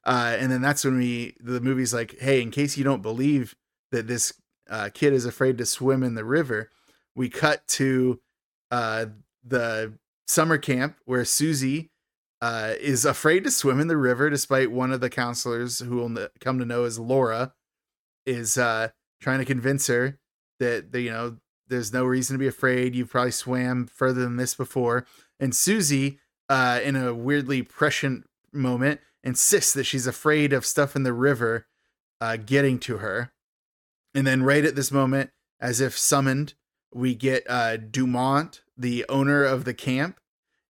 Uh, 0.08 0.38
and 0.38 0.52
then 0.52 0.62
that's 0.62 0.86
when 0.86 1.00
we 1.00 1.36
the 1.40 1.60
movie's 1.60 1.92
like, 1.92 2.16
hey, 2.20 2.40
in 2.40 2.52
case 2.52 2.78
you 2.78 2.84
don't 2.84 3.02
believe 3.02 3.56
that 3.92 4.06
this 4.06 4.34
uh, 4.70 4.88
kid 4.94 5.14
is 5.14 5.26
afraid 5.26 5.58
to 5.58 5.66
swim 5.66 6.04
in 6.04 6.14
the 6.14 6.24
river, 6.24 6.70
we 7.16 7.28
cut 7.28 7.68
to 7.68 8.20
uh, 8.70 9.08
the 9.44 9.94
summer 10.28 10.60
camp 10.60 10.98
where 11.06 11.26
Susie 11.26 11.90
uh, 12.40 12.74
is 12.80 13.06
afraid 13.06 13.44
to 13.44 13.50
swim 13.50 13.80
in 13.80 13.88
the 13.88 13.98
river, 13.98 14.30
despite 14.30 14.72
one 14.72 14.92
of 14.92 15.02
the 15.02 15.10
counselors 15.10 15.80
who 15.80 15.96
will 15.96 16.28
come 16.40 16.60
to 16.60 16.66
know 16.66 16.84
as 16.84 17.00
Laura 17.00 17.54
is 18.26 18.58
uh, 18.58 18.90
trying 19.22 19.40
to 19.40 19.46
convince 19.46 19.88
her 19.88 20.20
that, 20.60 20.92
that 20.92 21.02
you 21.02 21.12
know 21.12 21.38
there's 21.68 21.94
no 21.94 22.06
reason 22.06 22.36
to 22.36 22.40
be 22.40 22.48
afraid. 22.48 22.96
You've 22.96 23.10
probably 23.10 23.32
swam 23.32 23.88
further 23.88 24.22
than 24.22 24.38
this 24.38 24.56
before. 24.56 25.06
And 25.40 25.56
Susie, 25.56 26.20
uh, 26.50 26.80
in 26.84 26.96
a 26.96 27.14
weirdly 27.14 27.64
prescient 27.64 28.26
moment, 28.52 29.02
insists 29.24 29.74
that 29.74 29.86
she's 29.86 30.08
afraid 30.08 30.54
of 30.54 30.66
stuff 30.66 30.96
in 30.96 31.04
the 31.04 31.14
river 31.14 31.66
uh, 32.22 32.38
getting 32.38 32.80
to 32.80 32.98
her. 32.98 33.32
And 34.14 34.26
then, 34.26 34.44
right 34.44 34.64
at 34.64 34.76
this 34.76 34.92
moment, 34.92 35.32
as 35.60 35.82
if 35.82 35.98
summoned, 35.98 36.54
we 36.94 37.16
get 37.16 37.44
uh, 37.50 37.78
Dumont, 37.78 38.62
the 38.78 39.06
owner 39.10 39.44
of 39.44 39.66
the 39.66 39.74
camp, 39.74 40.20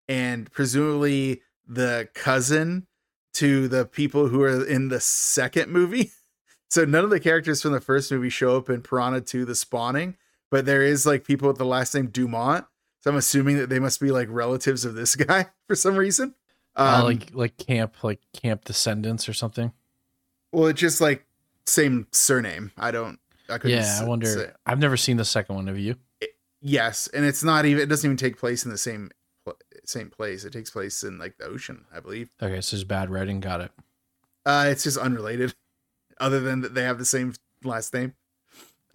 and 0.08 0.52
presumably 0.52 1.42
the 1.68 2.10
cousin 2.16 2.88
to 3.34 3.68
the 3.68 3.86
people 3.86 4.30
who 4.30 4.42
are 4.42 4.66
in 4.66 4.90
the 4.90 5.00
second 5.00 5.72
movie. 5.72 6.12
So 6.68 6.84
none 6.84 7.04
of 7.04 7.12
the 7.12 7.20
characters 7.20 7.62
from 7.62 7.72
the 7.72 7.80
first 7.80 8.12
movie 8.12 8.28
show 8.28 8.58
up 8.58 8.70
in 8.70 8.82
Piranha 8.82 9.22
2 9.22 9.46
The 9.46 9.56
Spawning, 9.56 10.18
but 10.52 10.66
there 10.66 10.82
is 10.82 11.06
like 11.06 11.24
people 11.26 11.48
with 11.48 11.58
the 11.58 11.66
last 11.66 11.94
name 11.96 12.08
Dumont. 12.08 12.66
So 13.02 13.12
I'm 13.12 13.18
assuming 13.18 13.58
that 13.58 13.70
they 13.70 13.80
must 13.80 14.00
be 14.00 14.12
like 14.12 14.28
relatives 14.32 14.84
of 14.86 14.96
this 14.96 15.16
guy 15.28 15.48
for 15.68 15.76
some 15.76 15.96
reason. 15.96 16.34
Uh, 16.76 16.98
Um, 17.00 17.06
like 17.06 17.30
like 17.34 17.58
camp 17.58 18.04
like 18.04 18.20
camp 18.34 18.66
descendants 18.66 19.30
or 19.30 19.34
something. 19.34 19.72
well, 20.52 20.68
it's 20.68 20.80
just 20.82 21.00
like 21.02 21.26
same 21.66 22.08
surname. 22.12 22.72
I 22.78 22.92
don't. 22.92 23.20
I 23.48 23.58
couldn't. 23.60 23.78
Yeah, 23.78 23.84
s- 23.84 24.02
I 24.02 24.06
wonder. 24.06 24.26
say- 24.28 24.52
I've 24.66 24.80
never 24.80 24.98
seen 24.98 25.18
the 25.18 25.26
second 25.26 25.56
one. 25.56 25.68
Have 25.68 25.78
you? 25.80 25.96
Yes, 26.62 27.08
and 27.14 27.24
it's 27.26 27.44
not 27.44 27.66
even. 27.66 27.84
It 27.84 27.88
doesn't 27.88 28.08
even 28.08 28.18
take 28.18 28.38
place 28.38 28.66
in 28.66 28.72
the 28.72 28.78
same 28.78 29.12
same 29.86 30.10
place. 30.10 30.44
It 30.46 30.52
takes 30.54 30.72
place 30.72 31.04
in 31.04 31.20
like 31.20 31.38
the 31.38 31.46
ocean, 31.46 31.86
I 31.96 32.00
believe. 32.00 32.30
Okay, 32.42 32.60
so 32.62 32.76
it's 32.76 32.84
bad 32.84 33.10
writing. 33.12 33.40
Got 33.40 33.62
it. 33.62 33.72
Uh, 34.46 34.66
it's 34.70 34.84
just 34.84 34.98
unrelated, 34.98 35.54
other 36.20 36.40
than 36.40 36.62
that 36.62 36.74
they 36.74 36.84
have 36.84 36.98
the 36.98 37.06
same 37.06 37.34
last 37.64 37.94
name. 37.94 38.16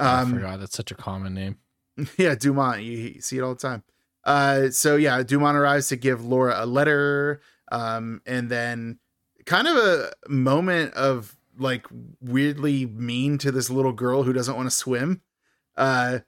I 0.01 0.23
Um, 0.23 0.33
forgot. 0.35 0.61
That's 0.61 0.77
such 0.77 0.91
a 0.91 0.95
common 0.95 1.35
name. 1.35 1.59
yeah, 2.17 2.35
Dumont. 2.35 2.83
You, 2.83 2.97
you 2.99 3.21
see 3.21 3.39
it 3.39 3.43
all 3.43 3.55
the 3.55 3.61
time. 3.61 3.83
Uh, 4.25 4.71
so 4.71 4.97
yeah, 4.97 5.23
Dumont 5.23 5.57
arrives 5.57 5.89
to 5.89 5.97
give 5.97 6.25
Laura 6.25 6.55
a 6.59 6.67
letter, 6.67 7.41
um, 7.73 8.21
and 8.27 8.51
then 8.51 8.99
kind 9.47 9.67
of 9.67 9.77
a 9.77 10.11
moment 10.29 10.93
of 10.95 11.37
like 11.59 11.87
weirdly 12.21 12.87
mean 12.87 13.39
to 13.39 13.51
this 13.53 13.71
little 13.71 13.93
girl 13.93 14.23
who 14.23 14.33
doesn't 14.33 14.57
want 14.57 14.67
to 14.67 14.75
swim. 14.75 15.21
Uh, 15.77 16.21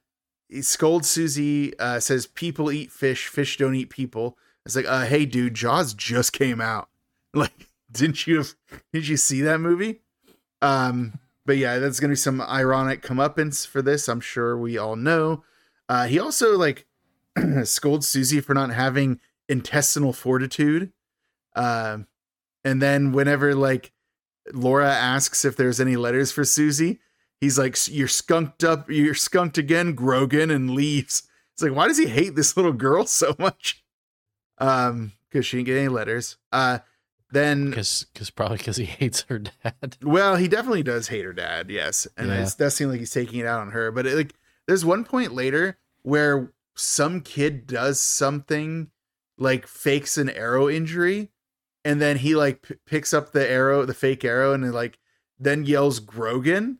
he 0.48 0.62
scolds 0.62 1.08
Susie. 1.08 1.78
Uh, 1.78 2.00
says 2.00 2.26
people 2.26 2.70
eat 2.70 2.90
fish, 2.92 3.28
fish 3.28 3.56
don't 3.56 3.74
eat 3.74 3.90
people. 3.90 4.36
It's 4.64 4.76
like, 4.76 4.86
uh, 4.86 5.06
hey, 5.06 5.26
dude, 5.26 5.54
Jaws 5.54 5.94
just 5.94 6.32
came 6.32 6.60
out. 6.60 6.88
Like, 7.34 7.68
didn't 7.90 8.26
you 8.26 8.44
did 8.92 9.08
you 9.08 9.16
see 9.16 9.40
that 9.42 9.58
movie? 9.58 10.00
Um, 10.60 11.14
but 11.46 11.56
yeah, 11.56 11.78
that's 11.78 12.00
gonna 12.00 12.12
be 12.12 12.16
some 12.16 12.40
ironic 12.40 13.02
comeuppance 13.02 13.66
for 13.66 13.82
this. 13.82 14.08
I'm 14.08 14.20
sure 14.20 14.56
we 14.56 14.78
all 14.78 14.96
know. 14.96 15.44
Uh, 15.88 16.06
he 16.06 16.18
also 16.18 16.56
like 16.56 16.86
scolds 17.64 18.08
Susie 18.08 18.40
for 18.40 18.54
not 18.54 18.70
having 18.70 19.20
intestinal 19.48 20.12
fortitude. 20.12 20.92
Um, 21.54 22.06
and 22.64 22.80
then 22.80 23.12
whenever 23.12 23.54
like 23.54 23.92
Laura 24.52 24.90
asks 24.90 25.44
if 25.44 25.56
there's 25.56 25.80
any 25.80 25.96
letters 25.96 26.32
for 26.32 26.44
Susie, 26.44 27.00
he's 27.40 27.58
like, 27.58 27.76
"You're 27.88 28.08
skunked 28.08 28.64
up. 28.64 28.90
You're 28.90 29.14
skunked 29.14 29.58
again, 29.58 29.94
Grogan," 29.94 30.50
and 30.50 30.70
leaves. 30.70 31.24
It's 31.52 31.62
like, 31.62 31.74
why 31.74 31.86
does 31.88 31.98
he 31.98 32.06
hate 32.06 32.34
this 32.34 32.56
little 32.56 32.72
girl 32.72 33.06
so 33.06 33.34
much? 33.38 33.84
Um, 34.58 35.12
because 35.28 35.46
she 35.46 35.56
didn't 35.58 35.66
get 35.66 35.78
any 35.78 35.88
letters. 35.88 36.36
Uh, 36.50 36.80
Then 37.32 37.70
because 37.70 38.06
because 38.12 38.30
probably 38.30 38.58
because 38.58 38.76
he 38.76 38.84
hates 39.00 39.22
her 39.28 39.38
dad. 39.40 39.96
Well, 40.02 40.36
he 40.36 40.46
definitely 40.48 40.82
does 40.82 41.08
hate 41.08 41.24
her 41.24 41.32
dad, 41.32 41.70
yes, 41.70 42.06
and 42.16 42.28
Yeah. 42.28 42.42
it 42.46 42.54
does 42.58 42.74
seem 42.76 42.88
like 42.90 43.00
he's 43.00 43.10
taking 43.10 43.40
it 43.40 43.46
out 43.46 43.60
on 43.60 43.70
her. 43.72 43.90
But 43.90 44.06
it, 44.06 44.14
like, 44.16 44.34
there's 44.66 44.84
one 44.84 45.04
point 45.04 45.32
later 45.34 45.78
where 46.02 46.52
some 46.76 47.20
kid 47.20 47.66
does 47.66 48.00
something 48.00 48.90
like 49.38 49.66
fakes 49.66 50.18
an 50.18 50.28
arrow 50.30 50.68
injury, 50.68 51.30
and 51.84 52.00
then 52.00 52.18
he 52.18 52.34
like 52.36 52.62
p- 52.62 52.74
picks 52.86 53.12
up 53.14 53.32
the 53.32 53.50
arrow, 53.50 53.84
the 53.86 53.94
fake 53.94 54.24
arrow, 54.24 54.52
and 54.52 54.72
like 54.72 54.98
then 55.38 55.64
yells 55.64 55.98
Grogan. 56.00 56.78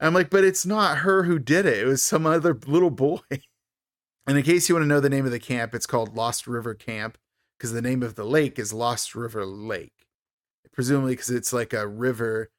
I'm 0.00 0.14
like, 0.14 0.30
but 0.30 0.44
it's 0.44 0.66
not 0.66 0.98
her 0.98 1.22
who 1.24 1.38
did 1.38 1.64
it. 1.66 1.78
It 1.78 1.86
was 1.86 2.02
some 2.02 2.26
other 2.26 2.58
little 2.66 2.90
boy. 2.90 3.20
And 4.26 4.36
in 4.38 4.44
case 4.44 4.68
you 4.68 4.74
want 4.76 4.84
to 4.84 4.88
know 4.88 5.00
the 5.00 5.08
name 5.10 5.24
of 5.24 5.32
the 5.32 5.40
camp, 5.40 5.74
it's 5.74 5.86
called 5.86 6.14
Lost 6.14 6.46
River 6.46 6.72
Camp 6.74 7.18
because 7.60 7.72
the 7.74 7.82
name 7.82 8.02
of 8.02 8.14
the 8.14 8.24
lake 8.24 8.58
is 8.58 8.72
Lost 8.72 9.14
River 9.14 9.44
Lake. 9.44 10.06
Presumably 10.72 11.12
because 11.12 11.28
it's 11.28 11.52
like 11.52 11.74
a 11.74 11.86
river 11.86 12.50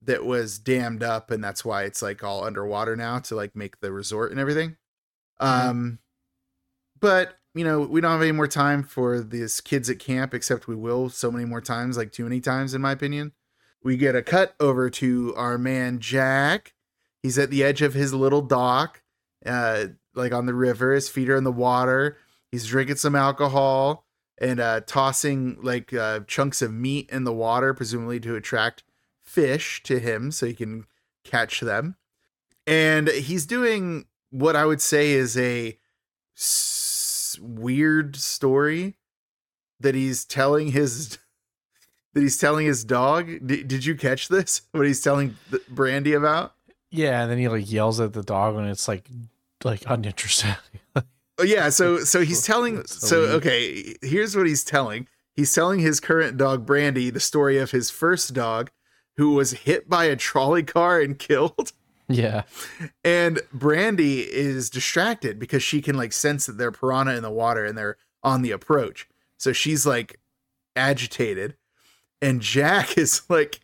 that 0.00 0.24
was 0.24 0.58
dammed 0.58 1.02
up 1.02 1.30
and 1.30 1.44
that's 1.44 1.66
why 1.66 1.82
it's 1.82 2.00
like 2.00 2.24
all 2.24 2.44
underwater 2.44 2.96
now 2.96 3.18
to 3.18 3.34
like 3.34 3.54
make 3.54 3.80
the 3.80 3.92
resort 3.92 4.30
and 4.30 4.40
everything. 4.40 4.76
Um 5.38 5.98
but 6.98 7.36
you 7.54 7.62
know 7.62 7.80
we 7.80 8.00
don't 8.00 8.12
have 8.12 8.22
any 8.22 8.32
more 8.32 8.48
time 8.48 8.82
for 8.82 9.20
these 9.20 9.60
kids 9.60 9.90
at 9.90 9.98
camp 9.98 10.32
except 10.32 10.66
we 10.66 10.74
will 10.74 11.10
so 11.10 11.30
many 11.30 11.44
more 11.44 11.60
times 11.60 11.98
like 11.98 12.12
too 12.12 12.24
many 12.24 12.40
times 12.40 12.72
in 12.72 12.80
my 12.80 12.92
opinion. 12.92 13.32
We 13.82 13.98
get 13.98 14.16
a 14.16 14.22
cut 14.22 14.54
over 14.58 14.88
to 14.88 15.34
our 15.36 15.58
man 15.58 15.98
jack. 15.98 16.72
He's 17.22 17.38
at 17.38 17.50
the 17.50 17.62
edge 17.62 17.82
of 17.82 17.92
his 17.92 18.14
little 18.14 18.42
dock 18.42 19.02
uh 19.44 19.88
like 20.14 20.32
on 20.32 20.46
the 20.46 20.54
river. 20.54 20.94
His 20.94 21.10
feet 21.10 21.28
are 21.28 21.36
in 21.36 21.44
the 21.44 21.52
water. 21.52 22.16
He's 22.50 22.66
drinking 22.66 22.96
some 22.96 23.14
alcohol 23.14 24.06
and 24.40 24.60
uh, 24.60 24.80
tossing 24.86 25.58
like 25.62 25.92
uh, 25.92 26.20
chunks 26.26 26.62
of 26.62 26.72
meat 26.72 27.08
in 27.10 27.24
the 27.24 27.32
water, 27.32 27.74
presumably 27.74 28.20
to 28.20 28.34
attract 28.36 28.82
fish 29.22 29.82
to 29.84 29.98
him 29.98 30.30
so 30.30 30.46
he 30.46 30.54
can 30.54 30.86
catch 31.24 31.60
them. 31.60 31.96
And 32.66 33.08
he's 33.08 33.46
doing 33.46 34.06
what 34.30 34.56
I 34.56 34.64
would 34.66 34.80
say 34.80 35.12
is 35.12 35.36
a 35.38 35.78
s- 36.36 37.38
weird 37.40 38.16
story 38.16 38.96
that 39.80 39.94
he's 39.94 40.24
telling 40.24 40.72
his 40.72 41.18
that 42.14 42.20
he's 42.20 42.38
telling 42.38 42.66
his 42.66 42.84
dog. 42.84 43.26
D- 43.46 43.62
did 43.62 43.84
you 43.84 43.94
catch 43.94 44.28
this? 44.28 44.62
What 44.72 44.86
he's 44.86 45.00
telling 45.02 45.36
Brandy 45.68 46.12
about? 46.14 46.54
Yeah, 46.90 47.22
and 47.22 47.30
then 47.30 47.38
he 47.38 47.48
like 47.48 47.70
yells 47.70 48.00
at 48.00 48.12
the 48.12 48.22
dog 48.22 48.54
when 48.54 48.64
it's 48.66 48.88
like 48.88 49.08
like 49.64 49.82
uninteresting. 49.86 50.54
Oh 51.38 51.44
yeah, 51.44 51.68
so 51.68 52.00
so 52.00 52.22
he's 52.22 52.42
telling 52.42 52.84
so 52.86 53.06
so 53.06 53.16
okay, 53.36 53.94
here's 54.02 54.36
what 54.36 54.46
he's 54.46 54.64
telling. 54.64 55.06
He's 55.34 55.52
telling 55.54 55.78
his 55.78 56.00
current 56.00 56.36
dog 56.36 56.66
Brandy 56.66 57.10
the 57.10 57.20
story 57.20 57.58
of 57.58 57.70
his 57.70 57.90
first 57.90 58.34
dog 58.34 58.70
who 59.16 59.34
was 59.34 59.52
hit 59.52 59.88
by 59.88 60.04
a 60.04 60.16
trolley 60.16 60.62
car 60.62 61.00
and 61.00 61.18
killed. 61.28 61.72
yeah, 62.08 62.42
And 63.04 63.40
Brandy 63.52 64.20
is 64.20 64.70
distracted 64.70 65.38
because 65.38 65.62
she 65.62 65.82
can 65.82 65.96
like 65.96 66.12
sense 66.12 66.46
that 66.46 66.56
they're 66.58 66.72
piranha 66.72 67.14
in 67.16 67.22
the 67.22 67.30
water 67.30 67.64
and 67.64 67.76
they're 67.76 67.96
on 68.22 68.42
the 68.42 68.50
approach. 68.50 69.08
So 69.36 69.52
she's 69.52 69.84
like 69.86 70.18
agitated. 70.74 71.56
And 72.22 72.40
Jack 72.40 72.96
is 72.98 73.22
like 73.28 73.60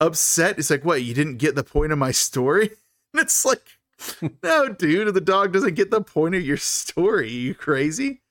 upset. 0.00 0.58
It's 0.58 0.70
like, 0.70 0.84
what, 0.84 1.02
you 1.02 1.14
didn't 1.14 1.38
get 1.38 1.54
the 1.54 1.64
point 1.64 1.92
of 1.92 1.98
my 1.98 2.10
story? 2.12 2.70
And 3.14 3.22
it's 3.22 3.42
like, 3.42 3.77
no, 4.42 4.68
dude, 4.68 5.12
the 5.14 5.20
dog 5.20 5.52
doesn't 5.52 5.74
get 5.74 5.90
the 5.90 6.00
point 6.00 6.34
of 6.34 6.42
your 6.42 6.56
story. 6.56 7.30
you 7.30 7.54
crazy? 7.54 8.22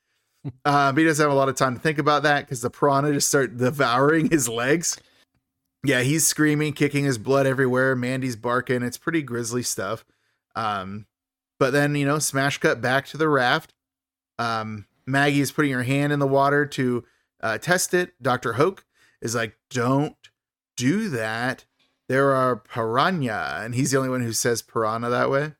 Um, 0.65 0.95
he 0.95 1.03
doesn't 1.03 1.23
have 1.23 1.31
a 1.31 1.35
lot 1.35 1.49
of 1.49 1.55
time 1.55 1.75
to 1.75 1.81
think 1.81 1.97
about 1.97 2.23
that 2.23 2.45
because 2.45 2.61
the 2.61 2.69
piranha 2.69 3.11
just 3.11 3.27
start 3.27 3.57
devouring 3.57 4.29
his 4.29 4.47
legs. 4.47 4.97
Yeah, 5.83 6.01
he's 6.01 6.25
screaming, 6.25 6.73
kicking 6.73 7.05
his 7.05 7.17
blood 7.17 7.45
everywhere. 7.45 7.95
Mandy's 7.95 8.35
barking. 8.35 8.83
It's 8.83 8.97
pretty 8.97 9.21
grisly 9.21 9.63
stuff. 9.63 10.05
Um, 10.55 11.05
but 11.59 11.71
then 11.71 11.95
you 11.95 12.05
know, 12.05 12.19
smash 12.19 12.57
cut 12.57 12.81
back 12.81 13.05
to 13.07 13.17
the 13.17 13.29
raft. 13.29 13.73
Um, 14.39 14.85
Maggie 15.05 15.41
is 15.41 15.51
putting 15.51 15.71
her 15.71 15.83
hand 15.83 16.11
in 16.13 16.19
the 16.19 16.27
water 16.27 16.65
to 16.65 17.05
uh, 17.41 17.57
test 17.57 17.93
it. 17.93 18.11
Doctor 18.21 18.53
Hoak 18.53 18.85
is 19.21 19.35
like, 19.35 19.57
"Don't 19.69 20.15
do 20.75 21.09
that. 21.09 21.65
There 22.09 22.33
are 22.33 22.55
piranha," 22.55 23.61
and 23.63 23.75
he's 23.75 23.91
the 23.91 23.97
only 23.97 24.09
one 24.09 24.21
who 24.21 24.33
says 24.33 24.61
piranha 24.61 25.09
that 25.09 25.29
way. 25.29 25.53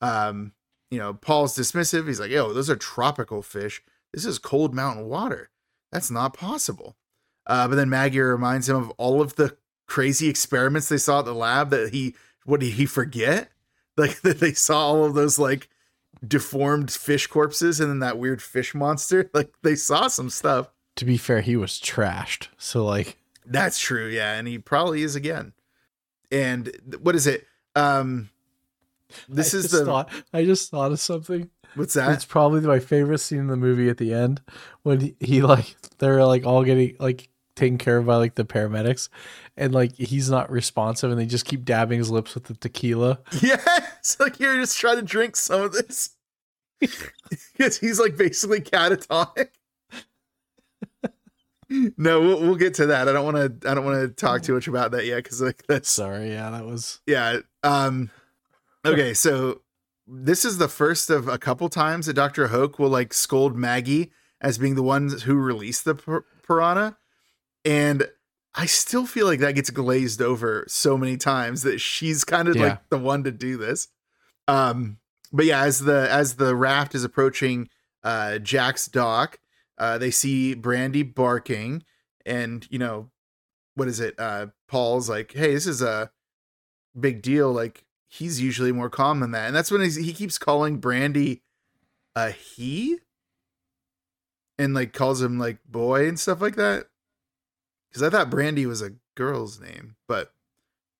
Um, 0.00 0.52
you 0.90 0.98
know, 0.98 1.14
Paul's 1.14 1.56
dismissive. 1.56 2.06
He's 2.06 2.20
like, 2.20 2.30
"Yo, 2.30 2.52
those 2.52 2.70
are 2.70 2.76
tropical 2.76 3.42
fish. 3.42 3.82
This 4.12 4.24
is 4.24 4.38
cold 4.38 4.74
mountain 4.74 5.06
water. 5.08 5.50
That's 5.92 6.10
not 6.10 6.34
possible." 6.34 6.96
Uh, 7.46 7.66
but 7.68 7.76
then 7.76 7.88
Maggie 7.90 8.20
reminds 8.20 8.68
him 8.68 8.76
of 8.76 8.90
all 8.98 9.20
of 9.22 9.36
the 9.36 9.56
crazy 9.86 10.28
experiments 10.28 10.88
they 10.88 10.98
saw 10.98 11.20
at 11.20 11.24
the 11.24 11.34
lab 11.34 11.70
that 11.70 11.92
he 11.92 12.14
what 12.44 12.60
did 12.60 12.72
he 12.74 12.86
forget? 12.86 13.50
Like 13.96 14.20
that 14.20 14.38
they 14.38 14.52
saw 14.52 14.86
all 14.86 15.04
of 15.04 15.14
those 15.14 15.40
like 15.40 15.68
deformed 16.24 16.88
fish 16.92 17.26
corpses 17.26 17.80
and 17.80 17.90
then 17.90 17.98
that 17.98 18.16
weird 18.16 18.40
fish 18.40 18.72
monster. 18.72 19.28
Like 19.34 19.52
they 19.62 19.74
saw 19.74 20.06
some 20.06 20.30
stuff. 20.30 20.70
to 20.96 21.04
be 21.04 21.16
fair, 21.16 21.40
he 21.40 21.56
was 21.56 21.72
trashed. 21.80 22.46
So 22.58 22.84
like, 22.84 23.16
That's 23.44 23.80
true, 23.80 24.06
yeah, 24.06 24.34
and 24.34 24.46
he 24.46 24.58
probably 24.58 25.02
is 25.02 25.16
again. 25.16 25.52
And 26.30 26.70
what 27.00 27.16
is 27.16 27.26
it? 27.26 27.44
Um 27.74 28.30
this 29.28 29.54
I 29.54 29.58
is 29.58 29.70
the 29.70 29.84
thought, 29.84 30.10
I 30.32 30.44
just 30.44 30.70
thought 30.70 30.92
of 30.92 31.00
something. 31.00 31.50
what's 31.74 31.94
that? 31.94 32.12
It's 32.12 32.24
probably 32.24 32.60
my 32.60 32.78
favorite 32.78 33.18
scene 33.18 33.38
in 33.40 33.46
the 33.48 33.56
movie 33.56 33.88
at 33.88 33.98
the 33.98 34.12
end 34.12 34.40
when 34.82 35.00
he, 35.00 35.16
he 35.20 35.42
like 35.42 35.76
they're 35.98 36.24
like 36.24 36.44
all 36.46 36.64
getting 36.64 36.96
like 36.98 37.28
taken 37.56 37.76
care 37.76 37.96
of 37.98 38.06
by 38.06 38.16
like 38.16 38.36
the 38.36 38.44
paramedics, 38.44 39.08
and 39.56 39.74
like 39.74 39.94
he's 39.96 40.30
not 40.30 40.50
responsive, 40.50 41.10
and 41.10 41.18
they 41.20 41.26
just 41.26 41.44
keep 41.44 41.64
dabbing 41.64 41.98
his 41.98 42.10
lips 42.10 42.34
with 42.34 42.44
the 42.44 42.54
tequila. 42.54 43.18
Yeah, 43.42 43.60
it's 43.98 44.18
like 44.20 44.38
you're 44.40 44.56
just 44.56 44.78
trying 44.78 44.96
to 44.96 45.02
drink 45.02 45.36
some 45.36 45.62
of 45.62 45.72
this. 45.72 46.10
Because 47.56 47.76
he's 47.78 47.98
like 47.98 48.16
basically 48.16 48.60
catatonic. 48.60 49.48
no, 51.98 52.20
we'll, 52.20 52.40
we'll 52.40 52.54
get 52.54 52.74
to 52.74 52.86
that. 52.86 53.08
I 53.08 53.12
don't 53.12 53.24
want 53.24 53.36
to. 53.62 53.68
I 53.70 53.74
don't 53.74 53.84
want 53.84 54.00
to 54.00 54.08
talk 54.08 54.42
too 54.42 54.54
much 54.54 54.68
about 54.68 54.92
that 54.92 55.04
yet 55.04 55.24
because 55.24 55.42
like 55.42 55.64
that's 55.66 55.90
Sorry, 55.90 56.30
yeah, 56.30 56.50
that 56.50 56.64
was 56.64 57.00
yeah. 57.06 57.40
Um. 57.64 58.10
Okay, 58.92 59.14
so 59.14 59.62
this 60.06 60.44
is 60.44 60.58
the 60.58 60.68
first 60.68 61.10
of 61.10 61.28
a 61.28 61.38
couple 61.38 61.68
times 61.68 62.06
that 62.06 62.14
Doctor 62.14 62.48
Hoak 62.48 62.78
will 62.78 62.88
like 62.88 63.12
scold 63.12 63.56
Maggie 63.56 64.10
as 64.40 64.58
being 64.58 64.74
the 64.74 64.82
ones 64.82 65.22
who 65.24 65.34
released 65.34 65.84
the 65.84 65.94
pir- 65.94 66.24
piranha, 66.42 66.96
and 67.64 68.08
I 68.54 68.66
still 68.66 69.06
feel 69.06 69.26
like 69.26 69.40
that 69.40 69.54
gets 69.54 69.70
glazed 69.70 70.22
over 70.22 70.64
so 70.68 70.96
many 70.96 71.16
times 71.16 71.62
that 71.62 71.80
she's 71.80 72.24
kind 72.24 72.48
of 72.48 72.56
Yeah. 72.56 72.62
like 72.62 72.88
the 72.88 72.98
one 72.98 73.24
to 73.24 73.30
do 73.32 73.56
this. 73.56 73.88
Um. 74.46 74.98
But 75.30 75.44
yeah, 75.44 75.60
as 75.62 75.80
the 75.80 76.10
as 76.10 76.36
the 76.36 76.56
raft 76.56 76.94
is 76.94 77.04
approaching 77.04 77.68
uh 78.02 78.38
Jack's 78.38 78.86
dock, 78.86 79.38
uh, 79.76 79.98
they 79.98 80.10
see 80.10 80.54
Brandy 80.54 81.02
barking, 81.02 81.82
and 82.24 82.66
you 82.70 82.78
know, 82.78 83.10
what 83.74 83.88
is 83.88 84.00
it? 84.00 84.14
Uh, 84.18 84.46
Paul's 84.68 85.10
like, 85.10 85.32
"Hey, 85.32 85.52
this 85.52 85.66
is 85.66 85.82
a 85.82 86.10
big 86.98 87.20
deal. 87.20 87.52
Like, 87.52 87.84
he's 88.08 88.40
usually 88.40 88.72
more 88.72 88.90
calm 88.90 89.20
than 89.20 89.30
that." 89.32 89.46
And 89.46 89.54
that's 89.54 89.70
when 89.70 89.80
he's, 89.82 89.96
he 89.96 90.12
keeps 90.12 90.38
calling 90.38 90.78
Brandy 90.78 91.42
a 92.16 92.30
he, 92.30 92.98
and 94.58 94.74
like 94.74 94.92
calls 94.92 95.22
him 95.22 95.38
like 95.38 95.58
boy 95.66 96.08
and 96.08 96.18
stuff 96.18 96.40
like 96.40 96.56
that. 96.56 96.86
Because 97.88 98.02
I 98.02 98.10
thought 98.10 98.30
Brandy 98.30 98.66
was 98.66 98.82
a 98.82 98.92
girl's 99.14 99.60
name, 99.60 99.96
but 100.06 100.32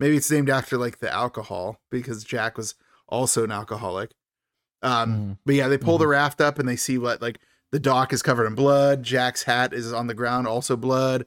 maybe 0.01 0.16
it's 0.16 0.30
named 0.30 0.48
after 0.48 0.78
like 0.78 1.01
the 1.01 1.12
alcohol 1.12 1.80
because 1.90 2.24
Jack 2.24 2.56
was 2.56 2.74
also 3.09 3.44
an 3.44 3.52
alcoholic. 3.52 4.12
Um, 4.82 5.12
Mm. 5.12 5.39
but 5.44 5.55
yeah, 5.56 5.68
they 5.68 5.78
pull 5.78 5.98
the 5.98 6.06
raft 6.06 6.40
up 6.40 6.59
and 6.59 6.68
they 6.68 6.76
see 6.76 6.98
what 6.98 7.20
like 7.20 7.40
the 7.72 7.80
dock 7.80 8.12
is 8.12 8.22
covered 8.22 8.47
in 8.47 8.55
blood. 8.55 9.02
Jack's 9.02 9.43
hat 9.43 9.72
is 9.72 9.93
on 9.93 10.06
the 10.06 10.14
ground, 10.14 10.47
also 10.47 10.76
blood. 10.76 11.26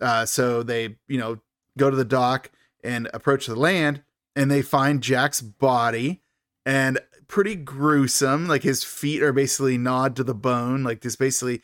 Uh, 0.00 0.26
so 0.26 0.62
they, 0.62 0.96
you 1.08 1.18
know, 1.18 1.40
go 1.78 1.88
to 1.90 1.96
the 1.96 2.04
dock 2.04 2.50
and 2.84 3.08
approach 3.14 3.46
the 3.46 3.56
land, 3.56 4.02
and 4.34 4.50
they 4.50 4.62
find 4.62 5.02
Jack's 5.02 5.40
body, 5.40 6.22
and 6.64 6.98
pretty 7.28 7.56
gruesome. 7.56 8.46
Like 8.46 8.62
his 8.62 8.84
feet 8.84 9.22
are 9.22 9.32
basically 9.32 9.78
gnawed 9.78 10.16
to 10.16 10.24
the 10.24 10.34
bone, 10.34 10.82
like 10.82 11.00
this 11.00 11.16
basically 11.16 11.62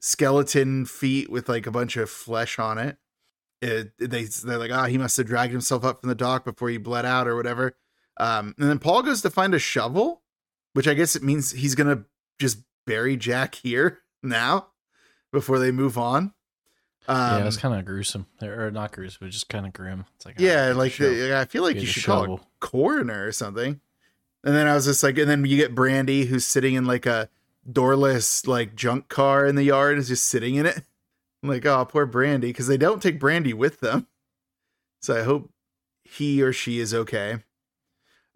skeleton 0.00 0.86
feet 0.86 1.30
with 1.30 1.48
like 1.48 1.66
a 1.66 1.70
bunch 1.70 1.96
of 1.96 2.10
flesh 2.10 2.58
on 2.58 2.78
it. 2.78 2.96
It, 3.62 3.92
they 3.98 4.24
they're 4.24 4.58
like, 4.58 4.72
ah, 4.72 4.86
he 4.86 4.96
must 4.96 5.16
have 5.18 5.26
dragged 5.26 5.52
himself 5.52 5.84
up 5.84 6.00
from 6.00 6.08
the 6.08 6.14
dock 6.14 6.44
before 6.44 6.70
he 6.70 6.78
bled 6.78 7.04
out 7.04 7.28
or 7.28 7.36
whatever. 7.36 7.76
Um, 8.16 8.54
and 8.58 8.68
then 8.68 8.78
Paul 8.78 9.02
goes 9.02 9.22
to 9.22 9.30
find 9.30 9.54
a 9.54 9.58
shovel, 9.58 10.22
which 10.72 10.88
I 10.88 10.94
guess 10.94 11.14
it 11.14 11.22
means 11.22 11.52
he's 11.52 11.74
gonna 11.74 12.04
just 12.38 12.58
bury 12.86 13.16
Jack 13.16 13.56
here 13.56 14.00
now 14.22 14.68
before 15.32 15.58
they 15.58 15.70
move 15.70 15.98
on. 15.98 16.32
Um, 17.10 17.38
yeah, 17.38 17.42
it 17.42 17.44
was 17.44 17.56
kind 17.56 17.74
of 17.76 17.84
gruesome, 17.84 18.26
or 18.40 18.70
not 18.70 18.92
gruesome, 18.92 19.18
but 19.20 19.30
just 19.30 19.48
kind 19.48 19.66
of 19.66 19.72
grim. 19.72 20.04
It's 20.14 20.26
like 20.26 20.36
ah, 20.38 20.42
yeah, 20.42 20.68
get 20.68 20.76
like 20.76 20.96
the, 20.96 21.36
I 21.36 21.44
feel 21.44 21.64
like 21.64 21.74
you 21.74 21.86
should 21.86 22.04
call 22.04 22.22
it 22.22 22.26
shovel. 22.26 22.40
coroner 22.60 23.26
or 23.26 23.32
something. 23.32 23.80
And 24.44 24.54
then 24.54 24.68
I 24.68 24.74
was 24.74 24.84
just 24.84 25.02
like, 25.02 25.18
and 25.18 25.28
then 25.28 25.44
you 25.44 25.56
get 25.56 25.74
Brandy 25.74 26.26
who's 26.26 26.44
sitting 26.44 26.74
in 26.74 26.84
like 26.84 27.06
a 27.06 27.28
doorless 27.70 28.46
like 28.46 28.76
junk 28.76 29.08
car 29.08 29.44
in 29.44 29.56
the 29.56 29.64
yard, 29.64 29.98
is 29.98 30.06
just 30.06 30.26
sitting 30.26 30.54
in 30.54 30.66
it. 30.66 30.82
I'm 31.42 31.48
like, 31.48 31.66
oh, 31.66 31.84
poor 31.84 32.06
Brandy, 32.06 32.48
because 32.48 32.68
they 32.68 32.76
don't 32.76 33.02
take 33.02 33.18
Brandy 33.18 33.54
with 33.54 33.80
them. 33.80 34.06
So 35.02 35.18
I 35.18 35.22
hope 35.24 35.50
he 36.04 36.42
or 36.42 36.52
she 36.52 36.78
is 36.78 36.94
okay. 36.94 37.38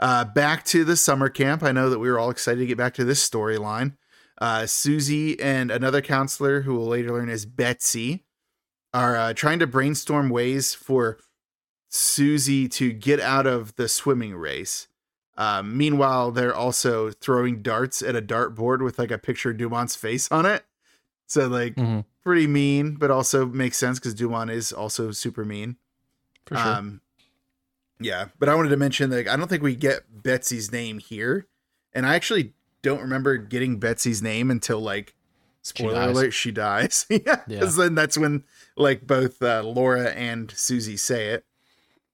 Uh, 0.01 0.25
back 0.25 0.65
to 0.65 0.85
the 0.85 0.97
summer 0.97 1.29
camp. 1.29 1.63
I 1.63 1.71
know 1.71 1.91
that 1.91 2.01
we 2.01 2.11
were 2.11 2.19
all 2.19 2.31
excited 2.31 2.59
to 2.59 2.67
get 2.67 2.79
back 2.79 2.95
to 2.95 3.05
this 3.05 3.27
storyline. 3.27 3.97
Uh, 4.39 4.67
Susie 4.67 5.39
and 5.39 5.71
another 5.71 6.01
counselor, 6.01 6.63
who 6.63 6.75
we'll 6.75 6.89
later 6.89 7.13
learn 7.13 7.29
is 7.29 7.47
Betsy, 7.47 8.25
are 8.95 9.15
uh, 9.17 9.33
trying 9.35 9.59
to 9.59 9.67
brainstorm 9.67 10.31
ways 10.31 10.73
for 10.73 11.19
Susie 11.89 12.69
to 12.69 12.93
get 12.93 13.21
out 13.21 13.47
of 13.47 13.75
the 13.77 13.89
swimming 13.89 14.35
race. 14.35 14.89
Um, 15.37 15.77
meanwhile, 15.77 16.31
they're 16.31 16.55
also 16.55 17.11
throwing 17.11 17.61
darts 17.61 18.03
at 18.03 18.17
a 18.17 18.23
dartboard 18.23 18.83
with 18.83 18.99
like 18.99 19.11
a 19.11 19.19
picture 19.19 19.51
of 19.51 19.57
Dumont's 19.57 19.97
face 19.97 20.31
on 20.31 20.47
it. 20.47 20.65
So 21.27 21.47
like 21.49 21.75
Mhm. 21.75 22.05
pretty 22.23 22.47
mean, 22.47 22.95
but 22.95 23.11
also 23.11 23.45
makes 23.47 23.77
sense 23.77 23.99
because 23.99 24.15
Dumont 24.15 24.51
is 24.51 24.73
also 24.73 25.11
super 25.11 25.45
mean. 25.45 25.77
For 26.47 26.57
sure. 26.57 26.67
Um, 26.67 27.01
yeah, 28.01 28.27
but 28.39 28.49
I 28.49 28.55
wanted 28.55 28.69
to 28.71 28.77
mention 28.77 29.11
that 29.11 29.27
I 29.29 29.37
don't 29.37 29.49
think 29.49 29.63
we 29.63 29.75
get 29.75 30.23
Betsy's 30.23 30.71
name 30.71 30.99
here, 30.99 31.47
and 31.93 32.07
I 32.07 32.15
actually 32.15 32.53
don't 32.83 33.01
remember 33.01 33.37
getting 33.39 33.79
Betsy's 33.79 34.23
name 34.23 34.51
until 34.51 34.79
like 34.81 35.15
spoiler 35.63 35.95
dies. 35.95 36.11
alert, 36.17 36.31
she 36.33 36.51
dies. 36.53 37.07
yeah, 37.11 37.19
Yeah. 37.27 37.43
because 37.47 37.77
then 37.77 37.95
that's 37.95 38.19
when 38.19 38.45
like 38.77 39.07
both 39.07 39.43
uh, 39.43 39.63
Laura 39.63 40.11
and 40.11 40.51
Susie 40.51 40.97
say 40.97 41.29
it. 41.29 41.45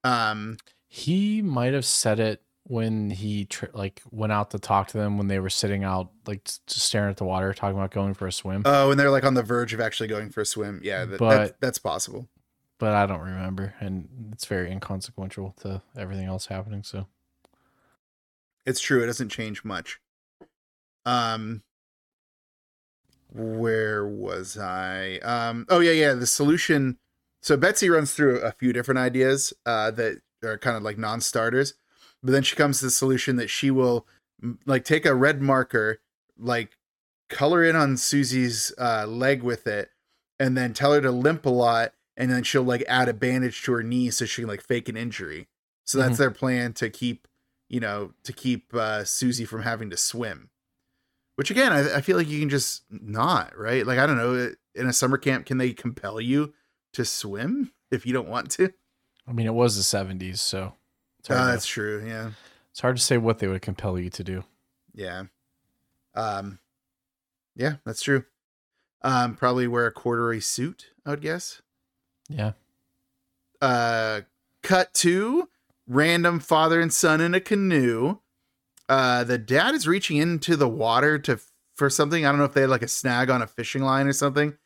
Um, 0.05 0.57
he 0.89 1.43
might 1.43 1.73
have 1.75 1.85
said 1.85 2.19
it 2.21 2.43
when 2.65 3.11
he 3.11 3.45
tr- 3.47 3.67
like 3.73 4.03
went 4.11 4.33
out 4.33 4.51
to 4.53 4.59
talk 4.59 4.89
to 4.89 4.99
them 4.99 5.19
when 5.19 5.29
they 5.29 5.39
were 5.41 5.51
sitting 5.51 5.83
out 5.85 6.11
like 6.27 6.45
just 6.45 6.71
staring 6.79 7.11
at 7.11 7.17
the 7.17 7.25
water 7.25 7.53
talking 7.53 7.77
about 7.77 7.91
going 7.91 8.15
for 8.15 8.27
a 8.27 8.33
swim 8.33 8.63
oh, 8.65 8.91
and 8.91 9.01
they're 9.01 9.11
like 9.11 9.25
on 9.25 9.35
the 9.35 9.43
verge 9.43 9.73
of 9.75 9.81
actually 9.81 10.09
going 10.09 10.31
for 10.31 10.41
a 10.43 10.47
swim. 10.47 10.81
Yeah, 10.85 11.01
that, 11.05 11.11
that, 11.11 11.19
But- 11.19 11.61
that's 11.61 11.79
possible. 11.79 12.29
but 12.79 12.93
i 12.93 13.07
don't 13.07 13.21
remember 13.21 13.75
and 13.81 14.09
it's 14.33 14.45
very 14.45 14.71
inconsequential 14.71 15.55
to 15.63 15.83
everything 15.97 16.27
else 16.27 16.47
happening 16.47 16.83
so 16.85 17.07
It's 18.67 18.81
true. 18.81 19.03
It 19.03 19.07
doesn't 19.07 19.31
change 19.31 19.65
much. 19.65 20.01
Um, 21.05 21.63
where 23.33 24.07
was 24.07 24.59
I? 24.59 25.19
Um, 25.23 25.67
oh 25.69 25.81
yeah, 25.81 25.93
yeah. 25.93 26.15
The 26.15 26.27
solution. 26.27 26.99
So 27.43 27.57
Betsy 27.57 27.89
runs 27.89 28.13
through 28.13 28.41
a 28.41 28.53
few 28.53 28.73
different 28.73 28.99
ideas 28.99 29.53
uh, 29.65 29.91
that 29.93 30.21
are 30.45 30.59
kind 30.59 30.77
of 30.77 30.83
like 30.83 30.99
non-starters, 30.99 31.75
but 32.23 32.33
then 32.33 32.43
she 32.43 32.55
comes 32.57 32.79
to 32.79 32.87
the 32.87 32.91
solution 32.91 33.37
that 33.37 33.49
she 33.49 33.71
will 33.71 34.07
like 34.67 34.85
take 34.85 35.07
a 35.07 35.15
red 35.15 35.41
marker, 35.41 36.01
like 36.39 36.77
color 37.31 37.65
in 37.65 37.77
on 37.77 37.97
Susie's 37.97 38.73
uh, 38.79 39.07
leg 39.07 39.43
with 39.43 39.67
it, 39.67 39.91
and 40.39 40.57
then 40.57 40.75
tell 40.75 40.93
her 40.93 41.01
to 41.01 41.11
limp 41.11 41.47
a 41.47 41.51
lot, 41.51 41.93
and 42.17 42.31
then 42.31 42.43
she'll 42.43 42.63
like 42.63 42.85
add 42.89 43.09
a 43.09 43.15
bandage 43.15 43.63
to 43.63 43.73
her 43.73 43.83
knee 43.83 44.11
so 44.11 44.25
she 44.27 44.43
can 44.43 44.49
like 44.49 44.63
fake 44.63 44.89
an 44.89 44.97
injury. 44.97 45.49
So 45.87 45.99
that's 45.99 46.17
Mhm. 46.17 46.19
their 46.19 46.31
plan 46.31 46.73
to 46.75 46.91
keep 46.91 47.27
you 47.73 47.79
know, 47.79 48.13
to 48.25 48.33
keep 48.33 48.75
uh, 48.75 49.05
Susie 49.05 49.45
from 49.45 49.63
having 49.63 49.91
to 49.91 49.97
swim. 49.97 50.50
Which 51.41 51.51
again, 51.51 51.73
I, 51.73 51.97
I 51.97 52.01
feel 52.03 52.19
like 52.19 52.29
you 52.29 52.39
can 52.39 52.51
just 52.51 52.83
not, 52.91 53.57
right? 53.57 53.87
Like 53.87 53.99
I 53.99 54.05
don't 54.05 54.19
know, 54.19 54.53
in 54.75 54.87
a 54.87 54.93
summer 54.93 55.17
camp, 55.17 55.47
can 55.47 55.57
they 55.57 55.73
compel 55.73 56.21
you 56.21 56.53
to 56.93 57.03
swim 57.03 57.73
if 57.91 58.05
you 58.05 58.13
don't 58.13 58.29
want 58.29 58.51
to? 58.53 58.71
i 59.27 59.33
mean 59.33 59.47
it 59.47 59.55
was 59.55 59.75
the 59.77 59.83
70s 59.99 60.37
so 60.39 60.75
it's 61.21 61.31
Uh, 61.31 61.37
hard, 61.39 61.53
that's 61.55 61.67
true. 61.67 62.05
Yeah, 62.07 62.33
it's 62.71 62.81
hard 62.81 62.97
to 62.97 63.03
say 63.03 63.17
what 63.17 63.39
they 63.39 63.47
would 63.49 63.63
compel 63.63 63.99
you 63.99 64.11
to 64.11 64.23
do 64.23 64.45
yeah, 64.95 65.25
um, 66.15 66.59
yeah, 67.57 67.77
that's 67.87 68.03
true. 68.03 68.25
Um, 69.01 69.35
probably 69.35 69.67
wear 69.67 69.87
a 69.87 69.93
corduroy 69.93 70.41
suit. 70.41 70.91
I 71.07 71.11
would 71.11 71.23
guess. 71.23 71.63
yeah 72.29 72.53
uh 73.63 74.21
cut 74.63 74.93
to 74.95 75.49
random 75.87 76.39
father 76.39 76.81
and 76.83 76.93
son 76.93 77.21
in 77.23 77.35
a 77.35 77.41
canoe 77.41 78.19
uh 78.91 79.25
the 79.25 79.39
dad 79.39 79.75
is 79.75 79.89
reaching 79.89 80.19
into 80.19 80.55
the 80.57 80.69
water 80.69 81.19
to 81.21 81.41
for 81.75 81.89
something. 81.89 82.27
I 82.27 82.31
don't 82.31 82.39
know 82.39 82.45
if 82.45 82.53
they 82.53 82.61
had 82.61 82.71
like 82.71 82.83
a 82.83 82.89
snag 82.89 83.31
on 83.31 83.41
a 83.41 83.47
fishing 83.47 83.83
line 83.83 84.07
or 84.07 84.13
something. 84.13 84.59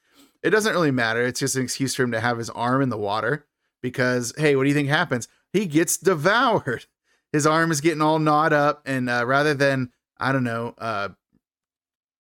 It 0.43 0.51
doesn't 0.51 0.73
really 0.73 0.91
matter. 0.91 1.25
It's 1.25 1.41
just 1.41 1.55
an 1.55 1.63
excuse 1.63 1.95
for 1.95 2.03
him 2.03 2.11
to 2.11 2.21
have 2.21 2.39
his 2.39 2.51
arm 2.51 2.83
in 2.83 2.89
the 2.89 2.99
water 2.99 3.47
because 3.81 4.35
hey 4.37 4.57
what 4.57 4.65
do 4.65 4.69
you 4.69 4.75
think 4.75 4.89
happens? 4.89 5.29
He 5.53 5.67
gets 5.67 5.97
devoured. 5.97 6.87
His 7.33 7.47
arm 7.47 7.71
is 7.71 7.81
getting 7.81 8.03
all 8.03 8.19
gnawed 8.19 8.53
up 8.53 8.83
and 8.85 9.09
uh, 9.09 9.25
rather 9.27 9.55
than 9.55 9.91
i 10.19 10.31
don't 10.31 10.45
know 10.45 10.73
uh 10.79 11.09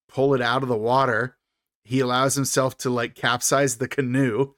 pull 0.08 0.34
it 0.34 0.42
out 0.42 0.64
of 0.64 0.68
the 0.68 0.76
water 0.76 1.36
he 1.84 2.00
allows 2.00 2.34
himself 2.34 2.76
to 2.78 2.90
like 2.90 3.14
capsize 3.14 3.76
the 3.76 3.88
canoe. 3.88 4.54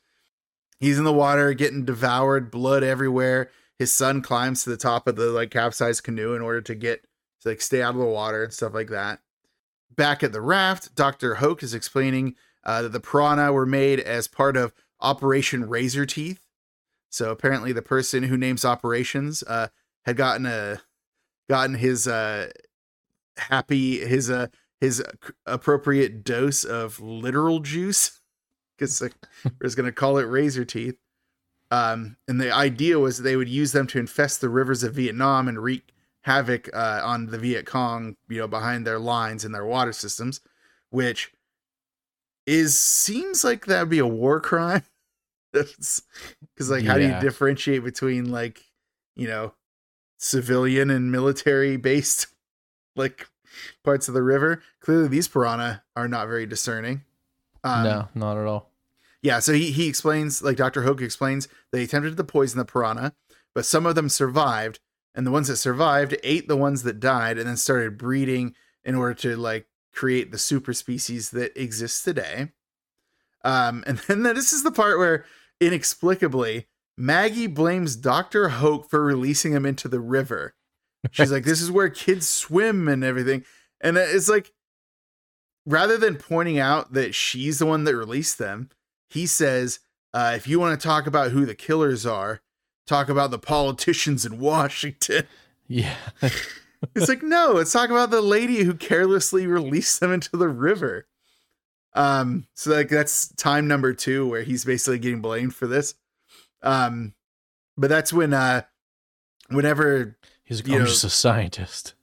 He's 0.79 0.99
in 0.99 1.05
the 1.05 1.13
water, 1.13 1.53
getting 1.55 1.85
devoured, 1.85 2.51
blood 2.51 2.85
everywhere. 2.85 3.51
His 3.79 3.93
son 3.93 4.23
climbs 4.23 4.63
to 4.65 4.71
the 4.71 4.77
top 4.77 5.07
of 5.07 5.17
the 5.17 5.27
like 5.27 5.51
capsized 5.51 6.05
canoe 6.05 6.35
in 6.35 6.43
order 6.43 6.61
to 6.63 6.75
get 6.75 7.05
to 7.47 7.51
like 7.51 7.61
stay 7.61 7.83
out 7.83 7.95
of 7.95 8.01
the 8.01 8.07
water 8.07 8.45
and 8.45 8.53
stuff 8.53 8.75
like 8.75 8.89
that. 8.89 9.21
Back 9.95 10.23
at 10.23 10.33
the 10.33 10.41
raft, 10.41 10.95
Dr. 10.95 11.37
Hoak 11.37 11.63
is 11.63 11.73
explaining 11.73 12.35
uh, 12.65 12.83
that 12.83 12.93
the 12.93 13.01
piranha 13.01 13.53
were 13.53 13.67
made 13.67 14.01
as 14.01 14.29
part 14.29 14.57
of 14.57 14.75
Operation 15.01 15.69
Razor 15.69 16.05
Teeth. 16.05 16.45
So 17.09 17.31
apparently, 17.31 17.73
the 17.73 17.83
person 17.83 18.25
who 18.25 18.37
names 18.37 18.65
operations 18.65 19.43
uh, 19.45 19.69
had 20.05 20.17
gotten 20.17 20.45
a 20.45 20.83
gotten 21.49 21.77
his 21.77 22.07
uh, 22.07 22.51
happy 23.39 24.01
his 24.01 24.29
uh, 24.29 24.49
his 24.81 25.03
appropriate 25.47 26.25
dose 26.25 26.65
of 26.65 27.01
literal 27.01 27.61
juice 27.61 28.21
because 28.79 29.01
we're 29.01 29.51
just 29.63 29.77
going 29.77 29.87
to 29.87 29.93
call 29.93 30.19
it 30.19 30.25
razor 30.25 30.65
teeth. 30.65 30.99
Um, 31.71 32.17
and 32.29 32.41
the 32.41 32.53
idea 32.53 32.99
was 32.99 33.19
they 33.19 33.37
would 33.37 33.49
use 33.49 33.73
them 33.73 33.87
to 33.89 33.99
infest 33.99 34.41
the 34.41 34.49
rivers 34.49 34.83
of 34.83 34.95
Vietnam 34.95 35.49
and 35.49 35.63
wreak 35.63 35.93
havoc 36.27 36.69
uh, 36.75 37.01
on 37.05 37.27
the 37.27 37.39
Viet 37.39 37.67
Cong, 37.67 38.17
you 38.29 38.39
know, 38.39 38.49
behind 38.49 38.87
their 38.87 38.99
lines 38.99 39.45
and 39.45 39.55
their 39.55 39.65
water 39.65 39.93
systems, 39.93 40.41
which 40.91 41.33
is 42.47 42.79
seems 42.79 43.45
like 43.45 43.67
that 43.67 43.81
would 43.81 43.89
be 43.89 43.99
a 43.99 44.07
war 44.07 44.41
crime. 44.41 44.83
Because 45.53 46.69
like, 46.69 46.85
how 46.85 46.99
do 46.99 47.07
you 47.07 47.19
differentiate 47.19 47.83
between 47.83 48.31
like, 48.31 48.63
you 49.15 49.27
know, 49.27 49.55
civilian 50.19 50.91
and 50.91 51.11
military 51.11 51.79
based 51.79 52.27
like 52.97 53.27
parts 53.83 54.07
of 54.09 54.13
the 54.13 54.23
river? 54.23 54.63
Clearly, 54.81 55.09
these 55.09 55.29
piranha 55.29 55.83
are 55.95 56.09
not 56.09 56.27
very 56.27 56.45
discerning. 56.45 57.05
Um, 57.65 57.85
no 57.85 58.09
not 58.15 58.37
at 58.37 58.47
all 58.47 58.71
yeah, 59.27 59.41
so 59.41 59.53
he, 59.53 59.73
he 59.73 59.89
explains, 59.89 60.41
like 60.41 60.57
Dr. 60.57 60.83
Hoak 60.83 61.03
explains, 61.03 61.49
they 61.73 61.83
attempted 61.83 62.17
to 62.17 62.23
poison 62.23 62.59
the 62.59 62.65
piranha, 62.65 63.13
but 63.57 63.67
some 63.67 63.85
of 63.85 63.97
them 63.97 64.09
survived, 64.09 64.79
and 65.17 65.27
the 65.27 65.31
ones 65.31 65.49
that 65.49 65.57
survived 65.57 66.17
ate 66.23 66.47
the 66.47 66.57
ones 66.57 66.83
that 66.83 67.01
died 67.01 67.39
and 67.39 67.49
then 67.49 67.57
started 67.57 67.99
breeding 67.99 68.55
in 68.85 68.95
order 68.95 69.15
to 69.15 69.37
like 69.37 69.67
create 69.93 70.31
the 70.31 70.39
super 70.39 70.75
species 70.75 71.31
that 71.31 71.61
exists 71.61 72.05
today. 72.05 72.53
Um, 73.43 73.83
and 73.87 73.99
then 74.07 74.23
this 74.23 74.53
is 74.53 74.63
the 74.63 74.71
part 74.71 74.99
where 74.99 75.25
inexplicably 75.61 76.69
Maggie 76.99 77.47
blames 77.47 77.97
Dr. 77.97 78.51
Hoak 78.51 78.89
for 78.89 79.03
releasing 79.03 79.53
him 79.53 79.67
into 79.67 79.89
the 79.89 80.01
river. 80.01 80.55
She's 81.11 81.33
like, 81.33 81.45
this 81.45 81.63
is 81.63 81.71
where 81.71 81.89
kids 81.89 82.29
swim 82.29 82.89
and 82.89 83.05
everything. 83.05 83.45
And 83.81 83.97
it's 83.97 84.29
like, 84.29 84.53
rather 85.65 85.97
than 85.97 86.17
pointing 86.17 86.59
out 86.59 86.95
that 86.95 87.15
she's 87.15 87.59
the 87.59 87.67
one 87.67 87.85
that 87.85 87.97
released 87.97 88.39
them, 88.39 88.71
he 89.09 89.27
says, 89.27 89.79
uh, 90.13 90.33
if 90.35 90.49
you 90.49 90.59
want 90.59 90.79
to 90.79 90.87
talk 90.87 91.07
about 91.07 91.31
who 91.31 91.47
the 91.47 91.55
killers 91.55 92.07
are, 92.07 92.41
talk 92.87 93.09
about 93.09 93.31
the 93.31 93.39
politicians 93.39 94.25
in 94.25 94.39
Washington. 94.39 95.27
yeah 95.67 95.97
It's 96.95 97.09
like, 97.09 97.23
no, 97.23 97.53
let's 97.53 97.73
talk 97.73 97.89
about 97.91 98.11
the 98.11 98.21
lady 98.21 98.63
who 98.63 98.75
carelessly 98.75 99.47
released 99.47 99.99
them 99.99 100.13
into 100.13 100.37
the 100.37 100.49
river. 100.49 101.07
Um, 101.95 102.47
so 102.55 102.71
like 102.71 102.91
that's 102.91 103.29
time 103.29 103.67
number 103.67 103.95
two 103.95 104.29
where 104.29 104.43
he's 104.43 104.65
basically 104.65 104.99
getting 104.99 105.23
blamed 105.23 105.55
for 105.55 105.67
this. 105.67 105.95
Um, 106.63 107.15
but 107.77 107.89
that's 107.89 108.13
when 108.13 108.33
uh 108.35 108.63
whenever 109.49 110.17
he's 110.45 110.63
like 110.63 110.73
i'm 110.73 110.81
know- 110.81 110.87
just 110.87 111.05
a 111.05 111.11
scientist 111.11 111.95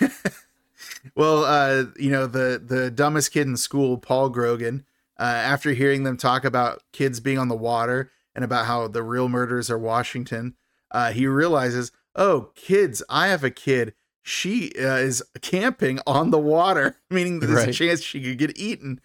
well, 1.14 1.44
uh, 1.44 1.84
you 1.96 2.10
know, 2.10 2.26
the 2.26 2.62
the 2.64 2.90
dumbest 2.90 3.32
kid 3.32 3.46
in 3.46 3.56
school, 3.56 3.96
Paul 3.96 4.28
Grogan, 4.28 4.84
uh, 5.18 5.22
after 5.22 5.72
hearing 5.72 6.02
them 6.02 6.16
talk 6.16 6.44
about 6.44 6.82
kids 6.92 7.20
being 7.20 7.38
on 7.38 7.48
the 7.48 7.56
water 7.56 8.10
and 8.38 8.44
about 8.44 8.66
how 8.66 8.86
the 8.86 9.02
real 9.02 9.28
murders 9.28 9.68
are 9.68 9.76
Washington, 9.76 10.54
uh, 10.92 11.10
he 11.10 11.26
realizes, 11.26 11.90
oh, 12.14 12.52
kids, 12.54 13.02
I 13.10 13.26
have 13.26 13.42
a 13.42 13.50
kid. 13.50 13.94
She 14.22 14.70
uh, 14.78 14.94
is 14.98 15.24
camping 15.42 15.98
on 16.06 16.30
the 16.30 16.38
water, 16.38 16.98
meaning 17.10 17.40
that 17.40 17.48
there's 17.48 17.64
a 17.66 17.72
chance 17.72 18.00
she 18.00 18.22
could 18.22 18.38
get 18.38 18.56
eaten. 18.56 19.00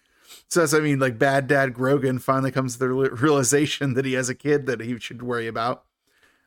So 0.46 0.60
that's, 0.60 0.72
I 0.72 0.78
mean, 0.78 1.00
like 1.00 1.18
bad 1.18 1.48
dad 1.48 1.74
Grogan 1.74 2.20
finally 2.20 2.52
comes 2.52 2.74
to 2.74 2.78
the 2.78 2.88
realization 2.88 3.94
that 3.94 4.04
he 4.04 4.12
has 4.12 4.28
a 4.28 4.36
kid 4.36 4.66
that 4.66 4.78
he 4.78 4.96
should 5.00 5.24
worry 5.24 5.48
about. 5.48 5.82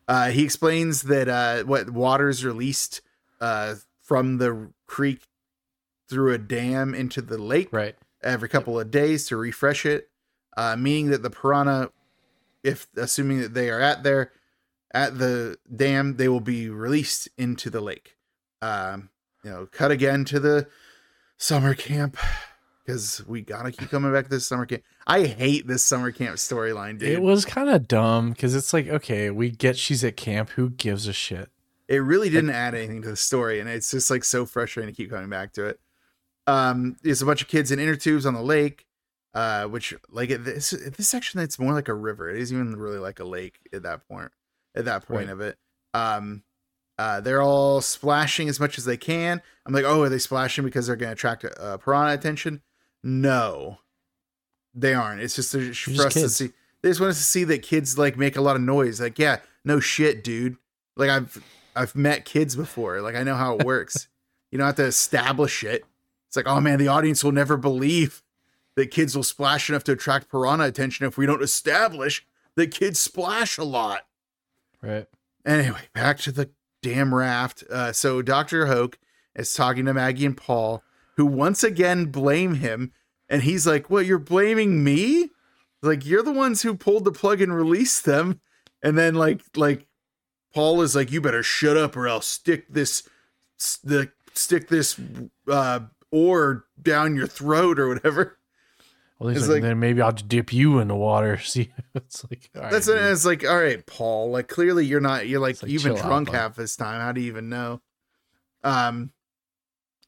Uh, 0.07 0.30
he 0.30 0.45
explains 0.45 1.01
that 1.01 1.27
uh, 1.27 1.64
what 1.64 1.89
water 1.89 2.30
is 2.30 2.45
released 2.45 3.01
uh, 3.41 3.76
from 4.01 4.38
the 4.38 4.69
creek 4.85 5.27
through 6.07 6.31
a 6.34 6.38
dam 6.38 6.95
into 6.95 7.22
the 7.22 7.38
lake 7.38 7.68
right 7.73 7.97
every 8.23 8.47
couple 8.47 8.80
of 8.80 8.89
days 8.89 9.27
to 9.27 9.35
refresh 9.35 9.85
it. 9.85 10.09
uh, 10.55 10.77
meaning 10.77 11.09
that 11.09 11.22
the 11.22 11.30
piranha, 11.30 11.91
if 12.63 12.88
assuming 12.95 13.41
that 13.41 13.53
they 13.53 13.69
are 13.69 13.79
at 13.79 14.03
there 14.03 14.31
at 14.93 15.17
the 15.17 15.57
dam, 15.73 16.17
they 16.17 16.27
will 16.27 16.39
be 16.39 16.69
released 16.69 17.29
into 17.38 17.69
the 17.69 17.81
lake. 17.81 18.15
Um, 18.61 19.09
you 19.43 19.51
know, 19.51 19.67
cut 19.71 19.91
again 19.91 20.25
to 20.25 20.39
the 20.39 20.67
summer 21.38 21.73
camp 21.73 22.17
because 22.85 23.25
we 23.27 23.41
gotta 23.41 23.71
keep 23.71 23.89
coming 23.89 24.11
back 24.11 24.25
to 24.25 24.29
this 24.29 24.47
summer 24.47 24.65
camp. 24.65 24.84
I 25.05 25.25
hate 25.25 25.67
this 25.67 25.84
summer 25.84 26.11
camp 26.11 26.38
storyline, 26.38 26.99
dude. 26.99 27.09
It 27.09 27.21
was 27.21 27.45
kind 27.45 27.69
of 27.69 27.88
dumb 27.88 28.31
because 28.31 28.55
it's 28.55 28.73
like, 28.73 28.88
okay, 28.88 29.29
we 29.29 29.51
get 29.51 29.77
she's 29.77 30.03
at 30.03 30.17
camp. 30.17 30.49
Who 30.51 30.69
gives 30.69 31.07
a 31.07 31.13
shit? 31.13 31.49
it 31.88 31.97
really 31.99 32.29
didn't 32.29 32.49
add 32.49 32.75
anything 32.75 33.01
to 33.01 33.09
the 33.09 33.15
story 33.15 33.59
and 33.59 33.69
it's 33.69 33.91
just 33.91 34.11
like 34.11 34.23
so 34.23 34.45
frustrating 34.45 34.93
to 34.93 34.97
keep 34.97 35.09
coming 35.09 35.29
back 35.29 35.53
to 35.53 35.65
it 35.65 35.79
um 36.45 36.95
there's 37.03 37.21
a 37.21 37.25
bunch 37.25 37.41
of 37.41 37.47
kids 37.47 37.71
in 37.71 37.79
inner 37.79 37.95
tubes 37.95 38.25
on 38.25 38.34
the 38.34 38.41
lake 38.41 38.85
uh 39.38 39.65
which 39.65 39.93
like 40.09 40.30
this 40.30 40.72
this 40.72 41.07
section 41.09 41.39
it's 41.39 41.59
more 41.59 41.73
like 41.73 41.88
a 41.88 41.93
river. 41.93 42.30
It 42.30 42.41
isn't 42.41 42.57
even 42.57 42.76
really 42.76 42.97
like 42.97 43.19
a 43.19 43.23
lake 43.23 43.59
at 43.72 43.84
that 43.84 44.07
point 44.07 44.31
at 44.76 44.85
that 44.85 45.05
point 45.07 45.27
Right. 45.27 45.34
of 45.34 45.41
it. 45.41 45.57
Um 45.93 46.43
uh 46.97 47.22
they're 47.22 47.41
all 47.43 47.80
splashing 47.81 48.49
as 48.49 48.59
much 48.59 48.77
as 48.80 48.85
they 48.85 48.97
can. 48.97 49.41
I'm 49.65 49.73
like 49.73 49.85
oh 49.85 50.01
are 50.03 50.09
they 50.09 50.18
splashing 50.18 50.65
because 50.65 50.88
they're 50.88 50.95
going 50.95 51.09
to 51.09 51.14
attract 51.14 51.45
uh, 51.45 51.77
piranha 51.77 52.14
attention? 52.15 52.61
No. 53.03 53.77
They 54.73 54.93
aren't. 54.93 55.22
It's 55.22 55.35
just 55.35 55.51
for 55.51 55.59
us 56.07 56.14
to 56.14 56.30
see 56.30 56.51
they 56.81 56.89
just 56.89 56.99
want 56.99 57.11
us 57.11 57.18
to 57.18 57.23
see 57.23 57.43
that 57.45 57.61
kids 57.64 57.97
like 57.97 58.18
make 58.18 58.35
a 58.38 58.41
lot 58.41 58.55
of 58.55 58.61
noise. 58.61 58.99
Like 59.01 59.19
yeah 59.19 59.38
no 59.64 59.80
shit 59.80 60.23
dude. 60.23 60.57
Like 60.95 61.09
i've 61.11 61.43
i've 61.76 61.95
met 61.95 62.26
kids 62.26 62.55
before. 62.55 63.01
Like 63.01 63.15
i 63.15 63.23
know 63.23 63.35
how 63.35 63.55
it 63.57 63.65
works. 63.65 64.07
You 64.49 64.57
don't 64.57 64.68
have 64.68 64.76
to 64.77 64.85
establish 64.85 65.61
it. 65.65 65.84
It's 66.30 66.38
like 66.38 66.47
oh 66.47 66.61
man 66.61 66.80
the 66.80 66.88
audience 66.88 67.22
will 67.23 67.34
never 67.34 67.57
believe 67.57 68.23
that 68.77 68.91
kids 68.91 69.13
will 69.13 69.23
splash 69.23 69.69
enough 69.69 69.83
to 69.83 69.91
attract 69.91 70.31
piranha 70.31 70.63
attention 70.63 71.05
if 71.05 71.17
we 71.17 71.25
don't 71.25 71.43
establish 71.43 72.25
that 72.55 72.71
kids 72.71 72.97
splash 72.97 73.57
a 73.57 73.63
lot 73.65 74.07
Right. 74.81 75.07
Anyway, 75.45 75.81
back 75.93 76.19
to 76.19 76.31
the 76.31 76.49
damn 76.81 77.13
raft. 77.13 77.63
Uh, 77.69 77.91
so 77.91 78.21
Dr. 78.21 78.67
Hoak 78.67 78.99
is 79.35 79.53
talking 79.53 79.85
to 79.85 79.93
Maggie 79.93 80.25
and 80.25 80.37
Paul, 80.37 80.83
who 81.15 81.25
once 81.25 81.63
again 81.63 82.05
blame 82.05 82.55
him. 82.55 82.91
And 83.29 83.43
he's 83.43 83.65
like, 83.67 83.89
Well, 83.89 84.03
you're 84.03 84.19
blaming 84.19 84.83
me? 84.83 85.29
Like, 85.81 86.05
you're 86.05 86.23
the 86.23 86.31
ones 86.31 86.61
who 86.61 86.75
pulled 86.75 87.05
the 87.05 87.11
plug 87.11 87.41
and 87.41 87.53
released 87.53 88.05
them. 88.05 88.39
And 88.81 88.97
then, 88.97 89.15
like, 89.15 89.41
like 89.55 89.87
Paul 90.53 90.81
is 90.81 90.95
like, 90.95 91.11
You 91.11 91.21
better 91.21 91.43
shut 91.43 91.77
up 91.77 91.97
or 91.97 92.07
I'll 92.07 92.21
stick 92.21 92.67
this, 92.69 93.07
the 93.83 94.11
stick 94.33 94.69
this 94.69 94.99
uh, 95.49 95.81
oar 96.11 96.65
down 96.81 97.15
your 97.15 97.27
throat 97.27 97.79
or 97.79 97.89
whatever. 97.89 98.36
Well, 99.19 99.30
he's 99.30 99.39
It's 99.39 99.48
like, 99.48 99.56
like- 99.56 99.64
then 99.64 99.80
maybe 99.80 100.02
I'll 100.02 100.11
just 100.11 100.27
dip 100.27 100.53
you 100.53 100.80
in 100.80 100.88
the 100.88 100.95
water. 100.95 101.38
See, 101.44 101.72
it's 101.95 102.23
like 102.30 102.49
all 102.56 102.61
right, 102.64 102.72
That's 102.72 102.85
dude. 102.85 102.98
it. 102.98 103.03
It's 103.11 103.26
like, 103.26 103.44
all 103.48 103.57
right, 103.60 103.85
Paul. 103.85 104.30
Like 104.31 104.48
clearly 104.48 104.85
you're 104.85 104.99
not. 105.02 105.27
You're 105.27 105.39
like, 105.39 105.61
like, 105.64 105.72
you've 105.72 105.84
been 105.84 105.95
chill 105.95 106.03
out, 106.03 106.07
drunk 106.10 106.30
half 106.30 106.56
this 106.56 106.76
time. 106.76 107.02
How 107.02 107.11
do 107.11 107.22
you 107.22 107.27
even 107.27 107.49
know? 107.49 107.81
Um, 108.64 109.11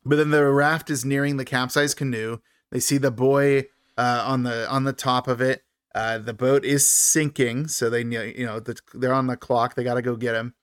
but 0.05 0.17
then 0.17 0.29
the 0.29 0.45
raft 0.45 0.89
is 0.89 1.03
nearing 1.05 1.37
the 1.37 1.45
capsized 1.45 1.97
canoe. 1.97 2.37
They 2.71 2.79
see 2.79 2.97
the 2.97 3.11
boy 3.11 3.65
uh, 3.97 4.23
on 4.27 4.43
the 4.43 4.69
on 4.69 4.83
the 4.83 4.93
top 4.93 5.27
of 5.27 5.41
it. 5.41 5.63
Uh, 5.95 6.19
the 6.19 6.33
boat 6.33 6.63
is 6.63 6.87
sinking, 6.87 7.67
so 7.67 7.89
they 7.89 8.03
know 8.03 8.21
you 8.21 8.45
know 8.45 8.59
the, 8.59 8.75
they're 8.93 9.13
on 9.13 9.25
the 9.27 9.35
clock. 9.37 9.73
They 9.75 9.83
got 9.83 9.95
to 9.95 10.01
go 10.03 10.15
get 10.15 10.35
him. 10.35 10.53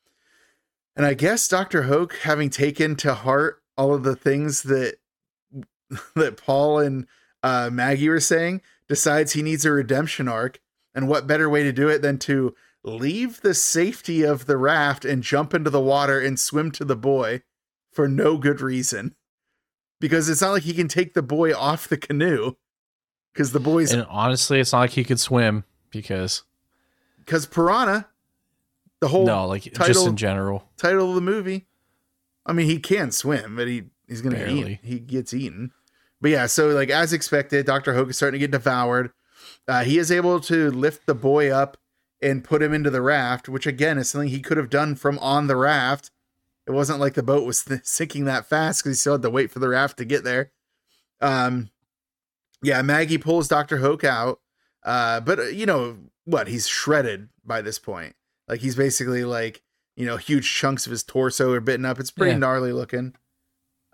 And 0.94 1.05
I 1.05 1.14
guess 1.14 1.47
Doctor 1.48 1.82
Hoak, 1.82 2.14
having 2.23 2.48
taken 2.48 2.97
to 2.97 3.12
heart 3.12 3.60
all 3.77 3.93
of 3.93 4.02
the 4.05 4.16
things 4.16 4.62
that 4.62 4.97
that 6.14 6.36
Paul 6.36 6.78
and 6.78 7.06
uh, 7.47 7.70
Maggie 7.70 8.09
were 8.09 8.20
saying, 8.20 8.60
decides 8.89 9.32
he 9.32 9.43
needs 9.43 9.64
a 9.64 9.70
redemption 9.73 10.28
arc. 10.28 10.60
And 10.94 11.09
what 11.09 11.27
better 11.27 11.48
way 11.51 11.62
to 11.62 11.73
do 11.73 11.89
it 11.89 12.01
than 12.02 12.18
to 12.20 12.55
leave 12.82 13.40
the 13.43 13.52
safety 13.55 14.23
of 14.23 14.47
the 14.47 14.56
raft 14.56 15.05
and 15.05 15.23
jump 15.23 15.52
into 15.55 15.68
the 15.70 15.81
water 15.81 16.18
and 16.18 16.40
swim 16.40 16.70
to 16.73 16.85
the 16.85 16.97
boy 16.97 17.43
for 17.93 18.09
no 18.09 18.39
good 18.39 18.60
reason? 18.60 19.14
Because 20.01 20.28
it's 20.28 20.40
not 20.40 20.52
like 20.52 20.62
he 20.62 20.73
can 20.74 20.89
take 20.89 21.14
the 21.14 21.23
boy 21.23 21.55
off 21.55 21.89
the 21.89 21.97
canoe. 21.97 22.52
Because 23.32 23.52
the 23.52 23.60
boy's 23.60 23.93
And 23.93 24.06
honestly, 24.09 24.60
it's 24.60 24.73
not 24.73 24.81
like 24.81 24.90
he 24.93 25.05
could 25.05 25.20
swim 25.20 25.64
because 25.90 26.43
because 27.18 27.44
piranha, 27.44 28.09
the 29.01 29.09
whole 29.09 29.27
no, 29.27 29.47
like 29.47 29.64
just 29.64 29.77
title- 29.77 30.06
in 30.06 30.16
general. 30.16 30.64
title 30.78 31.10
of 31.10 31.14
the 31.14 31.20
movie. 31.20 31.66
I 32.47 32.52
mean, 32.52 32.66
he 32.66 32.78
can 32.78 33.10
swim, 33.10 33.56
but 33.56 33.68
he 33.68 33.85
he's 34.09 34.23
gonna 34.23 34.36
Barely. 34.36 34.73
eat. 34.74 34.78
He 34.82 34.98
gets 35.01 35.35
eaten. 35.35 35.73
But 36.20 36.30
yeah, 36.30 36.47
so 36.47 36.68
like 36.68 36.90
as 36.90 37.12
expected, 37.12 37.66
Doctor 37.66 37.94
Hoak 37.94 38.10
is 38.10 38.16
starting 38.16 38.40
to 38.40 38.44
get 38.47 38.51
devoured. 38.51 39.10
Uh, 39.68 39.84
he 39.84 39.98
is 39.98 40.10
able 40.10 40.40
to 40.40 40.70
lift 40.70 41.06
the 41.06 41.14
boy 41.14 41.51
up 41.51 41.76
and 42.22 42.43
put 42.44 42.62
him 42.62 42.72
into 42.72 42.88
the 42.90 43.02
raft, 43.02 43.48
which 43.48 43.66
again 43.66 43.98
is 43.98 44.09
something 44.09 44.28
he 44.30 44.40
could 44.40 44.56
have 44.56 44.70
done 44.70 44.94
from 44.94 45.18
on 45.18 45.47
the 45.47 45.56
raft. 45.56 46.10
It 46.66 46.72
wasn't 46.72 47.01
like 47.01 47.14
the 47.14 47.22
boat 47.22 47.44
was 47.47 47.64
sinking 47.82 48.24
that 48.24 48.47
fast 48.47 48.82
because 48.82 48.97
he 48.97 49.01
still 49.01 49.14
had 49.14 49.22
to 49.22 49.30
wait 49.30 49.51
for 49.51 49.59
the 49.59 49.68
raft 49.68 49.98
to 49.98 50.05
get 50.05 50.24
there. 50.24 50.51
Um, 51.20 51.70
yeah, 52.62 52.80
Maggie 52.82 53.18
pulls 53.18 53.48
Doctor 53.48 53.76
Hoak 53.78 54.02
out, 54.05 54.40
uh, 54.84 55.20
but 55.20 55.38
uh, 55.38 55.43
you 55.44 55.66
know 55.66 55.98
what? 56.24 56.48
He's 56.48 56.66
shredded 56.66 57.28
by 57.44 57.60
this 57.62 57.78
point. 57.78 58.14
Like 58.48 58.60
he's 58.60 58.74
basically 58.76 59.24
like 59.24 59.62
you 59.97 60.06
know 60.06 60.16
huge 60.16 60.51
chunks 60.52 60.86
of 60.86 60.90
his 60.90 61.02
torso 61.02 61.52
are 61.52 61.60
bitten 61.60 61.84
up. 61.84 62.01
It's 62.01 62.10
pretty 62.10 62.32
Yeah. 62.32 62.38
gnarly 62.38 62.72
looking. 62.72 63.14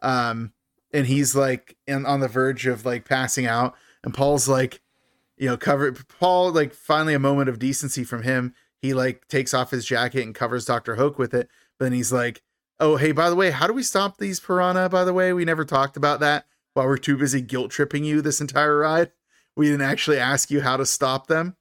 Um, 0.01 0.53
and 0.93 1.06
he's 1.06 1.35
like 1.35 1.77
in, 1.86 2.05
on 2.06 2.20
the 2.20 2.28
verge 2.28 2.66
of 2.66 2.85
like 2.85 3.05
passing 3.05 3.47
out, 3.47 3.74
and 4.05 4.14
Paul's 4.14 4.48
like, 4.48 4.81
you 5.36 5.48
know, 5.48 5.56
cover 5.56 5.93
Paul 5.93 6.52
like 6.52 6.74
finally 6.74 7.14
a 7.14 7.19
moment 7.19 7.48
of 7.48 7.59
decency 7.59 8.05
from 8.05 8.23
him. 8.23 8.55
He 8.81 8.94
like 8.94 9.28
takes 9.28 9.55
off 9.55 9.70
his 9.70 9.85
jacket 9.85 10.23
and 10.23 10.35
covers 10.35 10.64
Doctor 10.64 10.97
Hoak 10.97 11.19
with 11.19 11.35
it. 11.35 11.48
But 11.78 11.86
then 11.86 11.93
he's 11.93 12.12
like, 12.12 12.43
"Oh, 12.81 12.97
hey, 12.97 13.12
by 13.12 13.31
the 13.31 13.36
way, 13.36 13.51
how 13.51 13.66
do 13.66 13.73
we 13.73 13.82
stop 13.82 14.19
these 14.19 14.40
piranha? 14.40 14.89
By 14.89 15.05
the 15.05 15.14
way, 15.14 15.32
we 15.32 15.44
never 15.44 15.64
talked 15.64 15.97
about 15.97 16.20
that 16.20 16.47
while 16.74 16.86
we're 16.86 16.97
too 16.98 17.16
busy 17.16 17.40
guilt 17.40 17.70
tripping 17.70 18.05
you 18.05 18.20
this 18.20 18.40
entire 18.40 18.78
ride. 18.78 19.12
We 19.56 19.66
didn't 19.66 19.82
actually 19.82 20.19
ask 20.19 20.51
you 20.51 20.62
how 20.62 20.77
to 20.77 20.86
stop 20.86 21.27
them. 21.27 21.56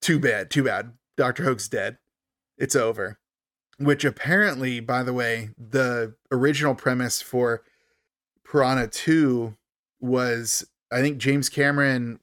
Too 0.00 0.18
bad, 0.18 0.50
too 0.50 0.64
bad. 0.64 0.92
Doctor 1.16 1.44
Hoak's 1.44 1.68
dead. 1.68 1.98
It's 2.58 2.76
over." 2.76 3.18
Which 3.78 4.04
apparently, 4.04 4.80
by 4.80 5.02
the 5.02 5.14
way, 5.14 5.50
the 5.58 6.14
original 6.30 6.74
premise 6.74 7.22
for 7.22 7.62
Piranha 8.52 8.86
2 8.86 9.56
was 10.00 10.66
I 10.92 11.00
think 11.00 11.16
James 11.16 11.48
Cameron 11.48 12.20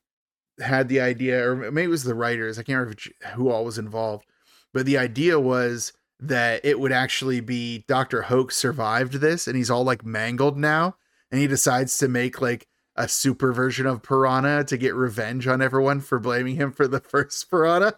had 0.62 0.88
the 0.88 1.02
idea, 1.02 1.50
or 1.50 1.56
maybe 1.56 1.86
it 1.86 1.88
was 1.88 2.04
the 2.04 2.14
writers. 2.14 2.60
I 2.60 2.64
can't 2.64 2.78
remember 2.78 3.02
who 3.34 3.50
all 3.50 3.66
was 3.66 3.80
involved, 3.80 4.26
but 4.72 4.86
the 4.86 4.98
idea 4.98 5.40
was 5.40 5.92
that 6.20 6.64
it 6.64 6.80
would 6.80 6.92
actually 6.92 7.40
be 7.40 7.84
Dr. 7.88 8.24
Hoak 8.24 8.52
survived 8.52 9.14
this 9.14 9.48
and 9.48 9.56
he's 9.58 9.72
all 9.72 9.84
like 9.84 10.06
mangled 10.06 10.58
now. 10.58 10.98
And 11.32 11.42
he 11.42 11.48
decides 11.48 11.98
to 11.98 12.08
make 12.08 12.42
like 12.42 12.68
a 12.96 13.08
super 13.08 13.52
version 13.52 13.88
of 13.88 14.04
Piranha 14.04 14.64
to 14.66 14.78
get 14.78 14.94
revenge 14.94 15.48
on 15.48 15.62
everyone 15.62 16.00
for 16.00 16.20
blaming 16.20 16.58
him 16.58 16.72
for 16.72 16.88
the 16.88 17.00
first 17.00 17.50
Piranha. 17.50 17.96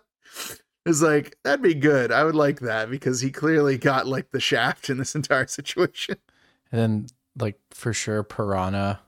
It's 0.86 1.02
like, 1.02 1.36
that'd 1.44 1.62
be 1.62 1.74
good. 1.74 2.12
I 2.14 2.24
would 2.24 2.36
like 2.36 2.62
that 2.62 2.90
because 2.90 3.20
he 3.20 3.32
clearly 3.32 3.78
got 3.78 4.08
like 4.08 4.32
the 4.32 4.40
shaft 4.40 4.90
in 4.90 4.98
this 4.98 5.16
entire 5.16 5.48
situation. 5.48 6.16
And 6.72 6.80
then, 6.80 7.08
like 7.38 7.60
for 7.72 7.94
sure, 7.94 8.24
Piranha, 8.24 9.02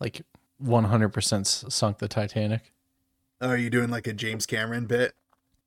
like 0.00 0.22
one 0.58 0.84
hundred 0.84 1.10
percent 1.10 1.46
sunk 1.46 1.98
the 1.98 2.08
Titanic. 2.08 2.72
Oh, 3.40 3.50
are 3.50 3.56
you 3.56 3.70
doing 3.70 3.90
like 3.90 4.06
a 4.06 4.12
James 4.12 4.46
Cameron 4.46 4.86
bit? 4.86 5.14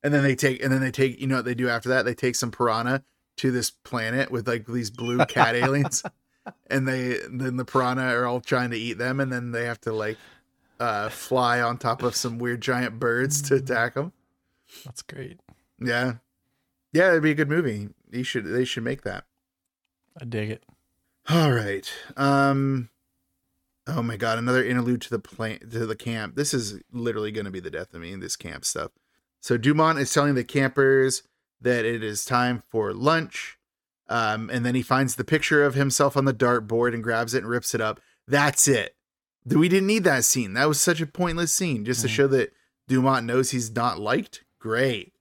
And 0.02 0.14
then 0.14 0.22
they 0.22 0.34
take, 0.34 0.62
and 0.62 0.72
then 0.72 0.80
they 0.80 0.90
take, 0.90 1.20
you 1.20 1.26
know 1.26 1.36
what 1.36 1.44
they 1.44 1.54
do 1.54 1.68
after 1.68 1.90
that? 1.90 2.04
They 2.04 2.14
take 2.14 2.34
some 2.34 2.50
piranha 2.50 3.04
to 3.36 3.50
this 3.50 3.70
planet 3.70 4.30
with 4.30 4.48
like 4.48 4.66
these 4.66 4.90
blue 4.90 5.18
cat 5.26 5.54
aliens, 5.54 6.02
and 6.68 6.88
they 6.88 7.18
then 7.30 7.56
the 7.56 7.64
piranha 7.64 8.14
are 8.14 8.26
all 8.26 8.40
trying 8.40 8.70
to 8.70 8.78
eat 8.78 8.98
them, 8.98 9.20
and 9.20 9.32
then 9.32 9.52
they 9.52 9.64
have 9.64 9.80
to 9.82 9.92
like 9.92 10.18
uh 10.78 11.08
fly 11.10 11.60
on 11.60 11.76
top 11.76 12.02
of 12.02 12.16
some 12.16 12.38
weird 12.38 12.60
giant 12.60 12.98
birds 12.98 13.42
to 13.42 13.56
attack 13.56 13.94
them. 13.94 14.12
That's 14.84 15.02
great. 15.02 15.40
Yeah, 15.78 16.14
yeah, 16.92 17.10
it'd 17.10 17.22
be 17.22 17.30
a 17.30 17.34
good 17.34 17.48
movie. 17.48 17.88
You 18.10 18.24
should, 18.24 18.46
they 18.46 18.64
should 18.64 18.82
make 18.82 19.02
that. 19.02 19.24
I 20.20 20.24
dig 20.24 20.50
it. 20.50 20.64
All 21.30 21.52
right. 21.52 21.90
Um. 22.16 22.88
Oh 23.86 24.02
my 24.02 24.16
god, 24.16 24.38
another 24.38 24.64
interlude 24.64 25.00
to 25.02 25.10
the 25.10 25.18
plane 25.18 25.58
to 25.70 25.86
the 25.86 25.96
camp. 25.96 26.36
This 26.36 26.52
is 26.54 26.80
literally 26.92 27.32
going 27.32 27.44
to 27.46 27.50
be 27.50 27.60
the 27.60 27.70
death 27.70 27.92
of 27.94 28.00
me 28.00 28.12
in 28.12 28.20
this 28.20 28.36
camp 28.36 28.64
stuff. 28.64 28.92
So 29.40 29.56
Dumont 29.56 29.98
is 29.98 30.12
telling 30.12 30.34
the 30.34 30.44
campers 30.44 31.22
that 31.60 31.84
it 31.84 32.02
is 32.04 32.24
time 32.24 32.62
for 32.68 32.92
lunch. 32.92 33.58
Um, 34.08 34.50
and 34.50 34.64
then 34.66 34.74
he 34.74 34.82
finds 34.82 35.14
the 35.14 35.24
picture 35.24 35.64
of 35.64 35.74
himself 35.74 36.16
on 36.16 36.24
the 36.24 36.34
dartboard 36.34 36.94
and 36.94 37.02
grabs 37.02 37.32
it 37.32 37.38
and 37.38 37.48
rips 37.48 37.74
it 37.74 37.80
up. 37.80 38.00
That's 38.28 38.68
it. 38.68 38.96
We 39.46 39.68
didn't 39.68 39.86
need 39.86 40.04
that 40.04 40.24
scene. 40.24 40.52
That 40.54 40.68
was 40.68 40.80
such 40.80 41.00
a 41.00 41.06
pointless 41.06 41.52
scene 41.52 41.84
just 41.84 42.02
to 42.02 42.08
Mhm. 42.08 42.10
show 42.10 42.26
that 42.28 42.52
Dumont 42.88 43.24
knows 43.26 43.50
he's 43.50 43.70
not 43.70 43.98
liked. 43.98 44.44
Great. 44.58 45.14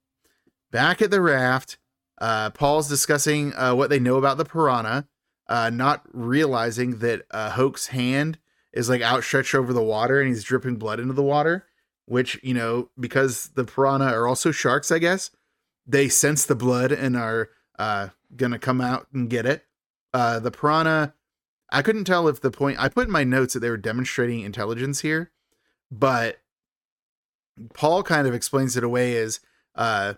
Back 0.72 1.02
at 1.02 1.12
the 1.12 1.22
raft, 1.22 1.78
uh, 2.20 2.50
Paul's 2.50 2.90
discussing 2.90 3.54
uh, 3.56 3.74
what 3.76 3.90
they 3.90 4.00
know 4.00 4.18
about 4.18 4.38
the 4.38 4.46
piranha 4.46 5.08
uh, 5.50 5.72
not 5.72 6.04
realizing 6.14 7.00
that 7.00 7.24
uh, 7.32 7.50
Hoak's 7.52 7.88
hand 7.88 8.38
is 8.72 8.88
like 8.88 9.02
outstretched 9.02 9.56
over 9.56 9.74
the 9.74 9.84
water 9.84 10.22
and 10.22 10.30
he's 10.30 10.44
dripping 10.44 10.76
blood 10.78 11.00
into 11.00 11.14
the 11.14 11.24
water, 11.24 11.66
which, 12.06 12.40
you 12.44 12.54
know, 12.54 12.90
because 13.00 13.50
the 13.56 13.64
piranha 13.64 14.14
are 14.14 14.28
also 14.28 14.52
sharks, 14.52 14.92
I 14.92 15.00
guess, 15.00 15.32
they 15.88 16.08
sense 16.08 16.46
the 16.46 16.56
blood 16.56 16.92
and 16.92 17.18
are 17.18 17.50
uh, 17.80 18.10
going 18.36 18.52
to 18.52 18.60
come 18.60 18.80
out 18.80 19.08
and 19.12 19.30
get 19.30 19.48
it. 19.48 19.66
Uh, 20.14 20.40
the 20.40 20.52
piranha, 20.52 21.16
I 21.72 21.82
couldn't 21.82 22.06
tell 22.06 22.28
if 22.28 22.40
the 22.40 22.52
point, 22.52 22.80
I 22.80 22.88
put 22.88 23.08
in 23.08 23.12
my 23.12 23.24
notes 23.24 23.56
that 23.56 23.62
they 23.62 23.72
were 23.72 23.78
demonstrating 23.78 24.42
intelligence 24.42 25.02
here, 25.02 25.32
but 25.92 26.38
Paul 27.74 28.04
kind 28.04 28.28
of 28.28 28.36
explains 28.36 28.78
it 28.78 28.84
away 28.84 29.18
as 29.18 29.40
uh, 29.74 30.14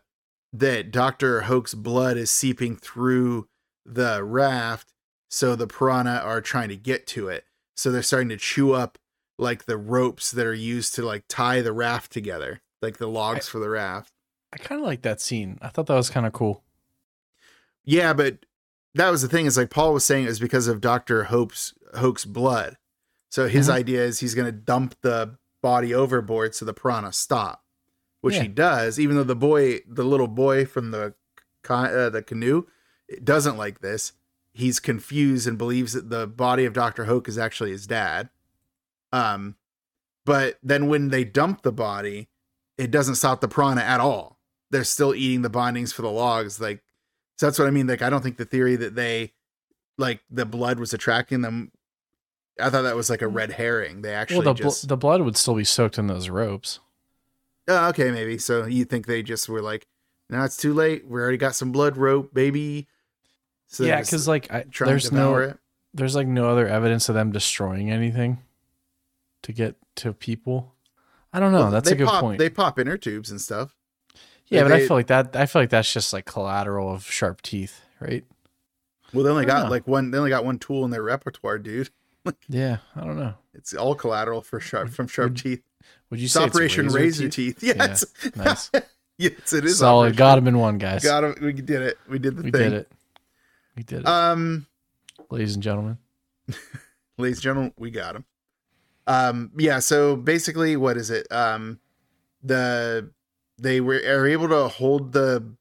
that 0.52 0.92
Dr. 0.92 1.42
Hoak's 1.42 1.74
blood 1.74 2.18
is 2.18 2.32
seeping 2.32 2.76
through 2.76 3.48
the 3.86 4.24
raft, 4.24 4.94
so 5.34 5.56
the 5.56 5.66
piranha 5.66 6.20
are 6.24 6.42
trying 6.42 6.68
to 6.70 6.76
get 6.76 7.08
to 7.08 7.30
it. 7.30 7.46
So 7.76 7.90
they're 7.92 8.04
starting 8.04 8.30
to 8.30 8.38
chew 8.38 8.74
up 8.74 8.98
like 9.40 9.66
the 9.66 9.78
ropes 9.78 10.30
that 10.32 10.46
are 10.46 10.54
used 10.54 10.94
to 10.96 11.04
like 11.04 11.24
tie 11.30 11.62
the 11.62 11.72
raft 11.74 12.12
together, 12.12 12.62
like 12.82 12.98
the 12.98 13.08
logs 13.08 13.48
for 13.48 13.60
the 13.60 13.70
raft. 13.70 14.12
I 14.54 14.58
kind 14.58 14.82
of 14.82 14.86
like 14.86 15.02
that 15.04 15.22
scene. 15.22 15.58
I 15.62 15.70
thought 15.70 15.88
that 15.88 15.96
was 15.96 16.10
kind 16.10 16.26
of 16.28 16.34
cool. 16.34 16.64
Yeah, 17.86 18.14
but 18.14 18.46
that 18.94 19.10
was 19.10 19.22
the 19.22 19.28
thing. 19.30 19.46
Is 19.46 19.58
like 19.58 19.70
Paul 19.70 19.94
was 19.94 20.06
saying, 20.06 20.26
it 20.26 20.30
was 20.30 20.40
because 20.40 20.68
of 20.68 20.82
Doctor 20.82 21.26
Hope's 21.26 21.74
Hoak's 21.96 22.26
blood. 22.26 22.78
So 23.30 23.48
his 23.48 23.70
Mhm. 23.70 23.74
idea 23.74 24.04
is 24.04 24.20
he's 24.20 24.36
going 24.36 24.46
to 24.48 24.52
dump 24.52 24.96
the 25.02 25.38
body 25.64 25.94
overboard 25.94 26.54
so 26.54 26.66
the 26.66 26.74
piranha 26.74 27.14
stop, 27.14 27.64
which 28.20 28.36
Yeah. 28.36 28.42
he 28.44 28.48
does. 28.50 29.00
Even 29.00 29.16
though 29.16 29.24
the 29.24 29.36
boy, 29.36 29.80
the 29.88 30.04
little 30.04 30.28
boy 30.28 30.66
from 30.66 30.92
the 30.92 31.16
uh, 31.70 32.10
the 32.10 32.22
canoe, 32.24 32.64
doesn't 33.24 33.56
like 33.56 33.80
this. 33.80 34.14
He's 34.54 34.80
confused 34.80 35.48
and 35.48 35.58
believes 35.58 35.94
that 35.94 36.10
the 36.10 36.28
body 36.28 36.66
of 36.66 36.74
Doctor 36.74 37.06
Hoak 37.06 37.28
is 37.28 37.38
actually 37.38 37.72
his 37.72 37.88
dad. 37.88 38.30
Um, 39.14 39.56
but 40.26 40.58
then 40.62 40.88
when 40.88 41.10
they 41.10 41.24
dump 41.24 41.62
the 41.62 41.72
body, 41.72 42.30
it 42.78 42.92
doesn't 42.92 43.16
stop 43.16 43.42
the 43.42 43.48
piranha 43.48 43.84
at 43.84 44.00
all. 44.00 44.40
They're 44.70 44.84
still 44.84 45.16
eating 45.16 45.42
the 45.42 45.50
bindings 45.50 45.94
for 45.94 46.02
the 46.02 46.12
logs. 46.12 46.60
Like, 46.60 46.84
so 47.38 47.46
that's 47.48 47.60
what 47.60 47.68
I 47.68 47.72
mean. 47.72 47.88
Like, 47.88 48.02
I 48.02 48.10
don't 48.10 48.22
think 48.22 48.38
the 48.38 48.46
theory 48.46 48.76
that 48.76 48.96
they, 48.96 49.34
like, 49.98 50.22
the 50.30 50.46
blood 50.46 50.80
was 50.80 50.94
attracting 50.94 51.42
them. 51.42 51.72
I 52.60 52.70
thought 52.70 52.84
that 52.84 52.96
was 52.96 53.10
like 53.10 53.22
a 53.22 53.28
red 53.28 53.52
herring. 53.52 54.02
They 54.02 54.14
actually 54.14 54.46
well, 54.46 54.54
the 54.54 54.64
bl- 54.64 54.88
the 54.88 54.98
blood 54.98 55.22
would 55.22 55.38
still 55.38 55.56
be 55.56 55.64
soaked 55.64 55.98
in 55.98 56.08
those 56.08 56.30
ropes. 56.30 56.80
Oh, 57.68 57.90
okay, 57.90 58.12
maybe. 58.12 58.38
So 58.38 58.66
you 58.66 58.86
think 58.86 59.08
they 59.08 59.24
just 59.24 59.48
were 59.50 59.62
like, 59.62 59.88
now 60.30 60.44
it's 60.44 60.58
too 60.58 60.74
late. 60.74 61.08
We 61.08 61.20
already 61.20 61.38
got 61.38 61.56
some 61.56 61.72
blood 61.72 61.98
rope, 61.98 62.34
baby. 62.34 62.88
So 63.72 63.84
yeah, 63.84 64.00
because 64.02 64.28
like 64.28 64.52
I, 64.52 64.66
there's 64.80 65.12
no 65.12 65.36
it. 65.38 65.58
there's 65.94 66.16
like 66.16 66.28
no 66.28 66.50
other 66.50 66.68
evidence 66.68 67.10
of 67.10 67.16
them 67.16 67.32
destroying 67.32 67.90
anything 67.90 68.40
to 69.44 69.54
get 69.54 69.76
to 69.98 70.14
people. 70.14 70.76
I 71.34 71.40
don't 71.40 71.52
know. 71.54 71.62
Well, 71.62 71.72
That's 71.72 71.90
a 71.90 71.96
good 71.96 72.08
pop, 72.08 72.22
point. 72.22 72.38
They 72.40 72.50
pop 72.50 72.78
inner 72.78 72.98
tubes 72.98 73.32
and 73.32 73.40
stuff. 73.40 73.74
yeah, 74.48 74.64
but 74.64 74.74
I 74.74 74.86
feel 74.86 74.98
like 74.98 75.08
that. 75.08 75.36
I 75.36 75.46
feel 75.46 75.62
like 75.62 75.70
that's 75.70 75.92
just 75.92 76.12
like 76.12 76.26
collateral 76.26 76.94
of 76.94 77.06
sharp 77.10 77.42
teeth, 77.42 77.82
right? 78.02 78.26
Well, 79.14 79.24
they 79.24 79.30
only 79.30 79.46
got 79.46 79.66
know. 79.66 79.72
like 79.72 79.88
one. 79.88 80.12
They 80.12 80.18
only 80.18 80.30
got 80.30 80.44
one 80.46 80.60
tool 80.60 80.84
in 80.86 80.92
their 80.92 81.04
repertoire, 81.04 81.58
dude. 81.58 81.90
Yeah, 82.48 82.78
I 82.96 83.04
don't 83.04 83.18
know. 83.18 83.34
It's 83.56 83.74
all 83.74 83.96
collateral 83.96 84.42
for 84.44 84.60
sharp 84.60 84.90
from 84.92 85.08
sharp 85.08 85.32
would- 85.32 85.38
teeth. 85.38 85.64
Would 86.12 86.20
you 86.20 86.26
It's 86.26 86.34
say 86.34 86.44
it's 86.44 86.54
Operation 86.56 86.90
razor, 86.90 87.30
teeth? 87.30 87.60
Teeth. 87.62 87.64
Yes, 87.78 88.06
Nice. 88.36 88.70
yes, 89.18 89.54
it 89.54 89.66
is. 89.66 89.80
Solid. 89.80 90.04
Operation- 90.08 90.18
Got 90.18 90.38
him 90.38 90.48
in 90.50 90.58
one, 90.60 90.78
guys. 90.78 91.04
Got 91.04 91.24
him. 91.24 91.36
We 91.42 91.54
did 91.54 91.82
it. 91.82 91.98
We 92.08 92.20
did 92.20 92.36
the 92.38 92.44
we 92.44 92.52
thing. 92.52 92.62
did 92.70 92.74
it. 92.74 92.92
We 93.76 93.84
did 93.84 94.02
it, 94.02 94.08
Um, 94.08 94.68
ladies 95.30 95.54
and 95.56 95.64
gentlemen. 95.64 95.98
ladies 97.18 97.38
and 97.38 97.44
gentlemen, 97.44 97.74
we 97.78 97.92
got 97.92 98.16
him. 98.16 98.26
Um, 99.08 99.52
yeah. 99.58 99.80
So 99.80 100.16
basically, 100.16 100.76
what 100.76 100.98
is 100.98 101.10
it? 101.10 101.28
Um, 101.32 101.80
the 102.44 103.12
they 103.58 103.82
were 103.82 103.96
are 103.96 104.28
able 104.28 104.50
to 104.50 104.68
hold 104.68 105.14
the 105.14 105.56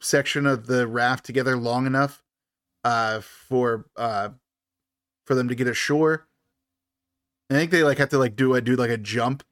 section 0.00 0.46
of 0.46 0.66
the 0.66 0.86
raft 0.86 1.24
together 1.24 1.56
long 1.56 1.86
enough, 1.86 2.22
uh, 2.84 3.20
for 3.20 3.86
uh, 3.96 4.30
for 5.24 5.34
them 5.34 5.48
to 5.48 5.54
get 5.54 5.68
ashore. 5.68 6.26
I 7.50 7.54
think 7.54 7.70
they 7.70 7.84
like 7.84 7.98
have 7.98 8.08
to 8.10 8.18
like 8.18 8.36
do 8.36 8.54
a 8.54 8.60
do 8.60 8.74
like 8.76 8.90
a 8.90 8.96
jump 8.96 9.44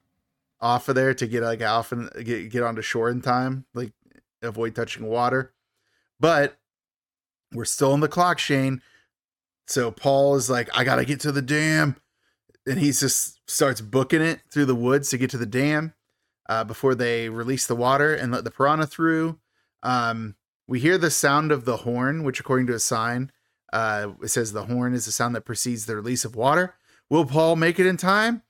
off 0.59 0.89
of 0.89 0.95
there 0.95 1.13
to 1.13 1.27
get 1.27 1.43
like 1.43 1.61
off 1.61 1.91
and 1.91 2.09
get 2.23 2.49
get 2.49 2.63
onto 2.63 2.81
shore 2.81 3.09
in 3.09 3.21
time, 3.21 3.65
like 3.73 3.93
avoid 4.41 4.75
touching 4.75 5.05
water. 5.07 5.53
But 6.19 6.57
we're 7.53 7.65
still 7.65 7.93
on 7.93 7.99
the 7.99 8.07
clock, 8.07 8.39
Shane. 8.39 8.81
So 9.67 9.91
Paul 9.91 10.35
is 10.35 10.49
like, 10.49 10.69
I 10.77 10.83
gotta 10.83 11.05
get 11.05 11.19
to 11.21 11.31
the 11.31 11.41
dam, 11.41 11.95
and 12.67 12.79
he 12.79 12.91
just 12.91 13.39
starts 13.49 13.81
booking 13.81 14.21
it 14.21 14.41
through 14.51 14.65
the 14.65 14.75
woods 14.75 15.09
to 15.09 15.17
get 15.17 15.29
to 15.31 15.37
the 15.37 15.45
dam 15.45 15.93
uh, 16.47 16.63
before 16.63 16.95
they 16.95 17.29
release 17.29 17.65
the 17.65 17.75
water 17.75 18.13
and 18.13 18.31
let 18.31 18.43
the 18.43 18.51
piranha 18.51 18.85
through. 18.85 19.39
Um, 19.83 20.35
we 20.67 20.79
hear 20.79 20.97
the 20.97 21.11
sound 21.11 21.51
of 21.51 21.65
the 21.65 21.77
horn, 21.77 22.23
which, 22.23 22.39
according 22.39 22.67
to 22.67 22.73
a 22.73 22.79
sign, 22.79 23.31
uh, 23.71 24.09
it 24.21 24.29
says 24.29 24.51
the 24.51 24.65
horn 24.65 24.93
is 24.93 25.05
the 25.05 25.11
sound 25.11 25.35
that 25.35 25.45
precedes 25.45 25.85
the 25.85 25.95
release 25.95 26.25
of 26.25 26.35
water. 26.35 26.75
Will 27.09 27.25
Paul 27.25 27.55
make 27.55 27.79
it 27.79 27.85
in 27.85 27.97
time? 27.97 28.41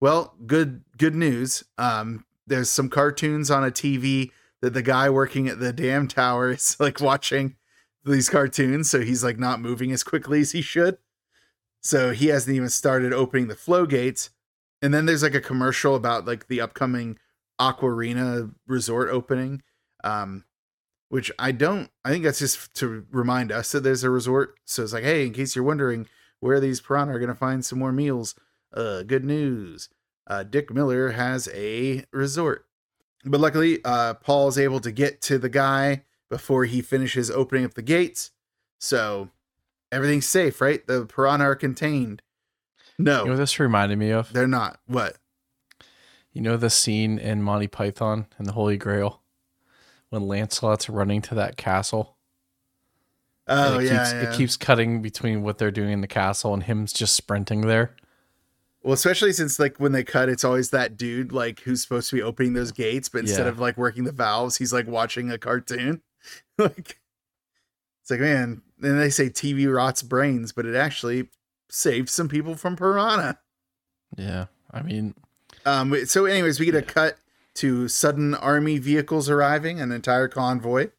Well, 0.00 0.34
good 0.46 0.84
good 0.98 1.14
news. 1.14 1.64
Um, 1.78 2.24
there's 2.46 2.70
some 2.70 2.88
cartoons 2.88 3.50
on 3.50 3.64
a 3.64 3.70
TV 3.70 4.30
that 4.60 4.74
the 4.74 4.82
guy 4.82 5.08
working 5.10 5.48
at 5.48 5.58
the 5.58 5.72
dam 5.72 6.08
tower 6.08 6.50
is 6.52 6.76
like 6.78 7.00
watching 7.00 7.56
these 8.04 8.28
cartoons, 8.28 8.90
so 8.90 9.00
he's 9.00 9.24
like 9.24 9.38
not 9.38 9.60
moving 9.60 9.92
as 9.92 10.04
quickly 10.04 10.40
as 10.40 10.52
he 10.52 10.62
should. 10.62 10.98
So 11.80 12.12
he 12.12 12.28
hasn't 12.28 12.54
even 12.54 12.68
started 12.68 13.12
opening 13.12 13.48
the 13.48 13.54
flow 13.54 13.86
gates. 13.86 14.30
And 14.82 14.92
then 14.92 15.06
there's 15.06 15.22
like 15.22 15.34
a 15.34 15.40
commercial 15.40 15.94
about 15.94 16.26
like 16.26 16.48
the 16.48 16.60
upcoming 16.60 17.18
Aquarina 17.60 18.52
resort 18.66 19.10
opening. 19.10 19.62
Um, 20.02 20.44
which 21.14 21.30
I 21.38 21.52
don't 21.52 21.90
I 22.04 22.10
think 22.10 22.24
that's 22.24 22.40
just 22.40 22.74
to 22.76 23.06
remind 23.12 23.52
us 23.52 23.70
that 23.70 23.84
there's 23.84 24.02
a 24.02 24.10
resort. 24.10 24.56
So 24.64 24.82
it's 24.82 24.92
like, 24.92 25.04
hey, 25.04 25.26
in 25.26 25.32
case 25.32 25.54
you're 25.54 25.64
wondering 25.64 26.08
where 26.40 26.58
these 26.58 26.80
piranha 26.80 27.14
are 27.14 27.20
gonna 27.20 27.36
find 27.36 27.64
some 27.64 27.78
more 27.78 27.92
meals, 27.92 28.34
uh 28.72 29.04
good 29.04 29.24
news. 29.24 29.88
Uh 30.26 30.42
Dick 30.42 30.72
Miller 30.72 31.10
has 31.12 31.48
a 31.54 32.04
resort. 32.12 32.66
But 33.24 33.38
luckily, 33.40 33.78
uh 33.84 34.14
Paul 34.14 34.48
is 34.48 34.58
able 34.58 34.80
to 34.80 34.90
get 34.90 35.22
to 35.22 35.38
the 35.38 35.48
guy 35.48 36.02
before 36.30 36.64
he 36.64 36.80
finishes 36.82 37.30
opening 37.30 37.64
up 37.64 37.74
the 37.74 37.82
gates. 37.82 38.30
So 38.78 39.30
everything's 39.92 40.26
safe, 40.26 40.60
right? 40.60 40.86
The 40.86 41.06
piranha 41.06 41.44
are 41.44 41.54
contained. 41.56 42.22
No, 42.98 43.20
You 43.20 43.24
know 43.26 43.30
what 43.32 43.38
this 43.38 43.58
reminded 43.58 43.98
me 43.98 44.10
of? 44.10 44.32
they're 44.32 44.46
not. 44.46 44.78
What? 44.86 45.16
You 46.32 46.40
know 46.42 46.56
the 46.56 46.70
scene 46.70 47.18
in 47.18 47.42
Monty 47.42 47.66
Python 47.68 48.26
and 48.38 48.46
the 48.46 48.52
Holy 48.52 48.76
Grail 48.76 49.20
when 50.10 50.22
Lancelot's 50.28 50.88
running 50.88 51.22
to 51.22 51.34
that 51.36 51.56
castle. 51.56 52.16
Oh 53.46 53.78
it 53.78 53.84
yeah, 53.84 53.98
keeps, 53.98 54.12
yeah. 54.12 54.22
It 54.22 54.36
keeps 54.36 54.56
cutting 54.56 55.02
between 55.02 55.42
what 55.42 55.58
they're 55.58 55.70
doing 55.70 55.90
in 55.92 56.00
the 56.00 56.06
castle 56.06 56.54
and 56.54 56.62
him's 56.62 56.92
just 56.92 57.14
sprinting 57.14 57.62
there. 57.62 57.94
Well, 58.82 58.94
especially 58.94 59.32
since 59.32 59.58
like 59.58 59.78
when 59.78 59.92
they 59.92 60.04
cut, 60.04 60.28
it's 60.28 60.44
always 60.44 60.70
that 60.70 60.96
dude 60.96 61.32
like 61.32 61.60
who's 61.60 61.82
supposed 61.82 62.10
to 62.10 62.16
be 62.16 62.22
opening 62.22 62.52
those 62.54 62.72
gates, 62.72 63.08
but 63.08 63.20
instead 63.20 63.42
Yeah. 63.44 63.48
of 63.50 63.58
like 63.58 63.76
working 63.76 64.04
the 64.04 64.12
valves, 64.12 64.56
he's 64.56 64.72
like 64.72 64.86
watching 64.86 65.30
a 65.30 65.38
cartoon. 65.38 66.02
like 66.58 66.98
it's 68.02 68.10
like 68.10 68.20
man, 68.20 68.62
then 68.78 68.98
they 68.98 69.10
say 69.10 69.28
TV 69.28 69.72
rots 69.74 70.02
brains, 70.02 70.52
but 70.52 70.66
it 70.66 70.74
actually 70.74 71.28
saved 71.70 72.08
some 72.08 72.28
people 72.28 72.54
from 72.54 72.76
piranha. 72.76 73.38
Yeah. 74.16 74.46
I 74.70 74.82
mean, 74.82 75.14
Um. 75.64 75.94
So, 76.06 76.24
anyways, 76.26 76.58
we 76.60 76.66
get 76.66 76.74
a 76.74 76.82
cut 76.82 77.16
to 77.54 77.88
sudden 77.88 78.34
army 78.34 78.78
vehicles 78.78 79.30
arriving, 79.30 79.80
an 79.80 79.92
entire 79.92 80.28
convoy. 80.28 80.90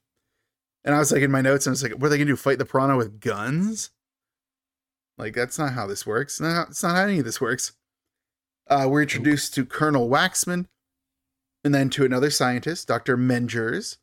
And 0.84 0.94
I 0.96 1.00
was 1.00 1.12
like 1.12 1.24
in 1.24 1.32
my 1.32 1.42
notes, 1.42 1.66
and 1.66 1.72
I 1.72 1.74
was 1.74 1.84
like, 1.84 1.94
"What 1.94 2.08
are 2.08 2.10
they 2.10 2.18
gonna 2.18 2.32
do? 2.32 2.36
Fight 2.36 2.58
the 2.60 2.66
piranha 2.66 2.96
with 2.98 3.20
guns?" 3.20 3.90
Like 5.18 5.34
that's 5.34 5.58
not 5.58 5.74
how 5.74 5.88
this 5.88 6.06
works. 6.06 6.40
No, 6.40 6.66
it's 6.70 6.84
not 6.84 6.96
how 6.96 7.04
any 7.04 7.20
of 7.20 7.26
this 7.26 7.42
works. 7.42 7.74
Uh, 8.68 8.88
we're 8.90 9.04
introduced 9.04 9.54
to 9.56 9.66
Colonel 9.66 10.10
Waxman, 10.10 10.68
and 11.64 11.74
then 11.74 11.90
to 11.92 12.06
another 12.06 12.30
scientist, 12.30 12.88
Doctor 12.88 13.18
Mengers. 13.18 13.98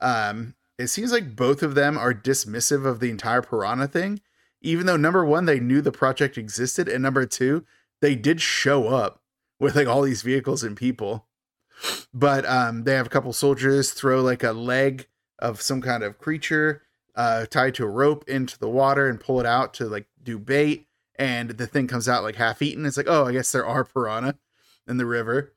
Um, 0.00 0.55
it 0.78 0.88
seems 0.88 1.12
like 1.12 1.36
both 1.36 1.62
of 1.62 1.74
them 1.74 1.96
are 1.96 2.12
dismissive 2.12 2.84
of 2.84 3.00
the 3.00 3.10
entire 3.10 3.42
piranha 3.42 3.88
thing, 3.88 4.20
even 4.60 4.86
though 4.86 4.96
number 4.96 5.24
one, 5.24 5.44
they 5.44 5.60
knew 5.60 5.80
the 5.80 5.92
project 5.92 6.36
existed, 6.36 6.88
and 6.88 7.02
number 7.02 7.24
two, 7.26 7.64
they 8.00 8.14
did 8.14 8.40
show 8.40 8.88
up 8.88 9.22
with 9.58 9.76
like 9.76 9.86
all 9.86 10.02
these 10.02 10.22
vehicles 10.22 10.62
and 10.62 10.76
people. 10.76 11.26
But 12.12 12.46
um, 12.46 12.84
they 12.84 12.94
have 12.94 13.06
a 13.06 13.10
couple 13.10 13.32
soldiers 13.32 13.92
throw 13.92 14.22
like 14.22 14.42
a 14.42 14.52
leg 14.52 15.06
of 15.38 15.60
some 15.60 15.82
kind 15.82 16.02
of 16.02 16.18
creature 16.18 16.82
uh, 17.14 17.46
tied 17.46 17.74
to 17.74 17.84
a 17.84 17.88
rope 17.88 18.28
into 18.28 18.58
the 18.58 18.68
water 18.68 19.08
and 19.08 19.20
pull 19.20 19.40
it 19.40 19.46
out 19.46 19.74
to 19.74 19.86
like 19.86 20.06
do 20.22 20.38
bait. 20.38 20.86
And 21.18 21.50
the 21.50 21.66
thing 21.66 21.86
comes 21.86 22.08
out 22.08 22.22
like 22.22 22.36
half 22.36 22.60
eaten. 22.60 22.84
It's 22.84 22.96
like, 22.96 23.08
oh, 23.08 23.26
I 23.26 23.32
guess 23.32 23.52
there 23.52 23.66
are 23.66 23.84
piranha 23.84 24.36
in 24.86 24.98
the 24.98 25.06
river. 25.06 25.54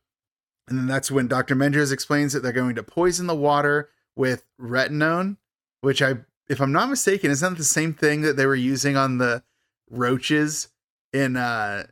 And 0.68 0.78
then 0.78 0.88
that's 0.88 1.12
when 1.12 1.28
Dr. 1.28 1.56
Mengers 1.56 1.92
explains 1.92 2.34
that 2.34 2.44
they're 2.44 2.52
going 2.52 2.76
to 2.76 2.84
poison 2.84 3.28
the 3.28 3.36
water 3.36 3.90
with 4.20 4.44
rotenone, 4.60 5.38
which 5.80 6.02
I, 6.02 6.16
if 6.50 6.60
I'm 6.60 6.74
not 6.74 6.90
mistaken, 6.90 7.32
isn't 7.32 7.50
that 7.54 7.58
the 7.58 7.64
same 7.64 7.94
thing 7.94 8.20
that 8.24 8.36
they 8.36 8.46
were 8.46 8.54
using 8.54 8.98
on 8.98 9.18
the 9.18 9.44
roaches 9.90 10.68
in 11.14 11.38
uh 11.38 11.86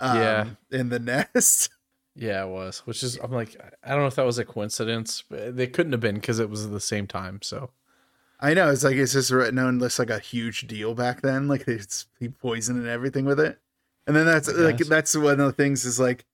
um, 0.00 0.16
Yeah. 0.16 0.46
in 0.70 0.88
the 0.90 0.98
nest? 1.34 1.70
Yeah, 2.14 2.44
it 2.44 2.48
was. 2.48 2.80
Which 2.86 3.02
is, 3.02 3.16
I'm 3.22 3.32
like, 3.32 3.56
I 3.82 3.90
don't 3.90 4.00
know 4.00 4.06
if 4.06 4.14
that 4.16 4.26
was 4.26 4.38
a 4.38 4.44
coincidence, 4.44 5.24
but 5.28 5.56
they 5.56 5.66
couldn't 5.66 5.92
have 5.92 6.00
been 6.00 6.16
because 6.16 6.38
it 6.38 6.50
was 6.50 6.64
at 6.66 6.70
the 6.70 6.78
same 6.80 7.06
time. 7.06 7.40
So 7.42 7.70
I 8.38 8.54
know 8.54 8.70
it's 8.70 8.84
like 8.84 8.96
it's 8.96 9.14
just 9.14 9.30
rotenone 9.32 9.82
as 9.82 9.98
like 9.98 10.10
a 10.10 10.18
huge 10.20 10.66
deal 10.68 10.94
back 10.94 11.22
then. 11.22 11.48
Like 11.48 11.66
it's 11.66 12.06
he 12.20 12.28
poisoned 12.28 12.78
and 12.78 12.88
everything 12.88 13.24
with 13.24 13.40
it, 13.40 13.58
and 14.06 14.14
then 14.14 14.26
that's 14.26 14.48
like 14.52 14.78
that's 14.78 15.16
one 15.16 15.40
of 15.40 15.46
the 15.46 15.52
things 15.52 15.84
is 15.84 15.98
like 15.98 16.24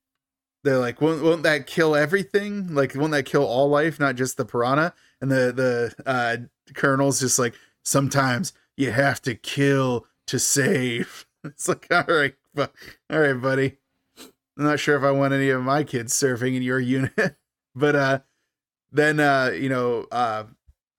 they're 0.69 0.78
like 0.78 1.01
won't, 1.01 1.23
won't 1.23 1.43
that 1.43 1.66
kill 1.66 1.97
everything? 1.97 2.74
Like 2.74 2.95
won't 2.95 3.12
that 3.12 3.24
kill 3.24 3.45
all 3.45 3.69
life, 3.69 3.99
not 3.99 4.16
just 4.16 4.36
the 4.36 4.45
piranha? 4.45 4.95
And 5.20 5.31
the 5.31 5.53
the 5.53 6.09
uh, 6.09 6.36
colonel's 6.74 7.20
just 7.20 7.39
like 7.39 7.55
sometimes 7.85 8.53
you 8.77 8.90
have 8.93 9.20
to 9.23 9.35
kill 9.35 10.07
to 10.27 10.39
save. 10.39 11.24
It's 11.45 11.69
like 11.69 11.86
all 11.90 12.03
right, 12.09 12.35
bu- 12.53 12.66
all 13.09 13.20
right, 13.20 13.40
buddy. 13.40 13.78
I'm 14.19 14.65
not 14.65 14.81
sure 14.81 14.97
if 14.97 15.05
I 15.05 15.12
want 15.12 15.32
any 15.32 15.51
of 15.51 15.62
my 15.62 15.85
kids 15.85 16.12
serving 16.12 16.57
in 16.57 16.62
your 16.62 16.81
unit, 16.81 17.36
but 17.77 17.95
uh, 17.95 18.19
then 18.90 19.20
uh, 19.20 19.53
you 19.55 19.69
know 19.69 20.07
uh 20.11 20.45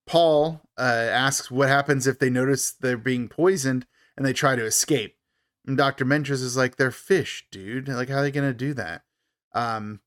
Paul 0.08 0.62
uh, 0.78 0.82
asks 0.82 1.52
what 1.52 1.68
happens 1.68 2.08
if 2.08 2.18
they 2.18 2.32
notice 2.32 2.72
they're 2.72 2.98
being 2.98 3.28
poisoned 3.28 3.86
and 4.18 4.26
they 4.26 4.34
try 4.34 4.56
to 4.56 4.66
escape. 4.66 5.18
And 5.68 5.78
Dr. 5.78 6.04
Mengers 6.04 6.41
is 6.41 6.58
like, 6.58 6.78
they're 6.78 6.90
fish, 6.90 7.46
dude. 7.52 7.88
Like, 7.88 8.10
how 8.10 8.18
are 8.18 8.24
they 8.24 8.32
to 8.32 8.54
do 8.54 8.74
that? 8.74 9.04
Um, 9.54 10.02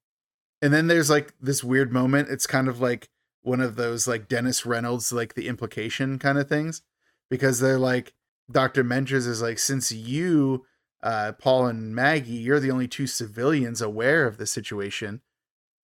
and 0.60 0.72
then 0.72 0.86
there's 0.86 1.10
like 1.10 1.34
this 1.40 1.64
weird 1.64 1.92
moment. 1.92 2.28
It's 2.28 2.46
kind 2.46 2.68
of 2.68 2.80
like 2.80 3.08
one 3.42 3.60
of 3.60 3.76
those 3.76 4.06
like 4.06 4.28
Dennis 4.28 4.64
Reynolds, 4.64 5.12
like 5.12 5.34
the 5.34 5.48
implication 5.48 6.18
kind 6.18 6.38
of 6.38 6.48
things, 6.48 6.82
because 7.28 7.60
they're 7.60 7.78
like, 7.78 8.14
Dr. 8.50 8.84
Mengers 8.84 9.26
is 9.26 9.42
like, 9.42 9.58
since 9.58 9.90
you, 9.90 10.66
uh, 11.02 11.32
Paul 11.32 11.66
and 11.66 11.94
Maggie, 11.94 12.32
you're 12.32 12.60
the 12.60 12.70
only 12.70 12.88
two 12.88 13.06
civilians 13.06 13.80
aware 13.80 14.26
of 14.26 14.36
the 14.36 14.46
situation, 14.46 15.20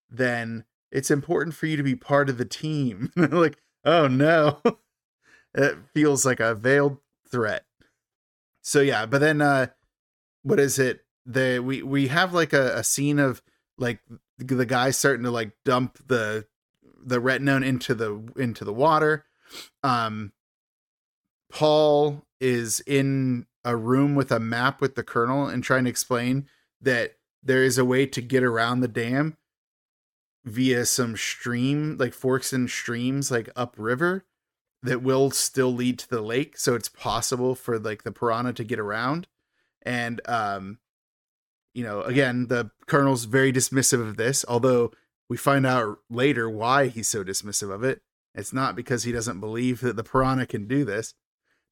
then 0.08 0.64
it's 0.92 1.10
important 1.10 1.54
for 1.54 1.66
you 1.66 1.76
to 1.76 1.82
be 1.82 1.96
part 1.96 2.28
of 2.28 2.38
the 2.38 2.44
team. 2.44 3.10
like, 3.16 3.58
oh 3.84 4.06
no 4.06 4.60
it 5.54 5.76
feels 5.94 6.24
like 6.24 6.40
a 6.40 6.54
veiled 6.54 6.98
threat 7.30 7.64
so 8.60 8.80
yeah 8.80 9.06
but 9.06 9.18
then 9.18 9.40
uh 9.40 9.66
what 10.42 10.60
is 10.60 10.78
it 10.78 11.04
we 11.28 11.82
we 11.82 12.08
have 12.08 12.32
like 12.32 12.52
a, 12.52 12.76
a 12.76 12.84
scene 12.84 13.18
of 13.18 13.42
like 13.76 14.00
the 14.38 14.66
guy 14.66 14.90
starting 14.90 15.24
to 15.24 15.30
like 15.30 15.52
dump 15.64 15.98
the 16.06 16.46
the 17.04 17.20
rotenone 17.20 17.64
into 17.64 17.94
the 17.94 18.32
into 18.36 18.64
the 18.64 18.72
water. 18.72 19.24
Um 19.82 20.32
paul 21.50 22.24
is 22.40 22.80
in 22.86 23.46
a 23.64 23.74
room 23.76 24.14
with 24.14 24.30
a 24.30 24.40
map 24.40 24.80
with 24.80 24.94
the 24.94 25.02
colonel 25.02 25.46
and 25.46 25.64
trying 25.64 25.84
to 25.84 25.90
explain 25.90 26.46
that 26.80 27.16
there 27.42 27.64
is 27.64 27.78
a 27.78 27.84
way 27.84 28.06
to 28.06 28.20
get 28.20 28.42
around 28.42 28.80
the 28.80 28.88
dam 28.88 29.36
via 30.44 30.84
some 30.84 31.16
stream 31.16 31.96
like 31.98 32.14
forks 32.14 32.52
and 32.52 32.70
streams 32.70 33.30
like 33.30 33.48
upriver 33.56 34.24
that 34.82 35.02
will 35.02 35.30
still 35.30 35.72
lead 35.72 35.98
to 35.98 36.08
the 36.08 36.20
lake. 36.20 36.56
So 36.56 36.74
it's 36.74 36.88
possible 36.88 37.54
for 37.54 37.78
like 37.78 38.04
the 38.04 38.12
piranha 38.12 38.52
to 38.54 38.64
get 38.64 38.78
around. 38.78 39.26
And 39.82 40.20
um 40.26 40.78
you 41.78 41.84
know 41.84 42.02
again 42.02 42.48
the 42.48 42.72
colonel's 42.88 43.24
very 43.24 43.52
dismissive 43.52 44.00
of 44.00 44.16
this 44.16 44.44
although 44.48 44.90
we 45.28 45.36
find 45.36 45.64
out 45.64 45.98
later 46.10 46.50
why 46.50 46.88
he's 46.88 47.06
so 47.06 47.22
dismissive 47.22 47.72
of 47.72 47.84
it 47.84 48.02
it's 48.34 48.52
not 48.52 48.74
because 48.74 49.04
he 49.04 49.12
doesn't 49.12 49.38
believe 49.38 49.80
that 49.80 49.94
the 49.94 50.02
piranha 50.02 50.44
can 50.44 50.66
do 50.66 50.84
this 50.84 51.14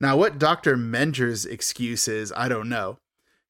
now 0.01 0.17
what 0.17 0.39
dr 0.39 0.77
menger's 0.77 1.45
excuse 1.45 2.07
is 2.07 2.33
i 2.37 2.49
don't 2.49 2.69
know 2.69 2.99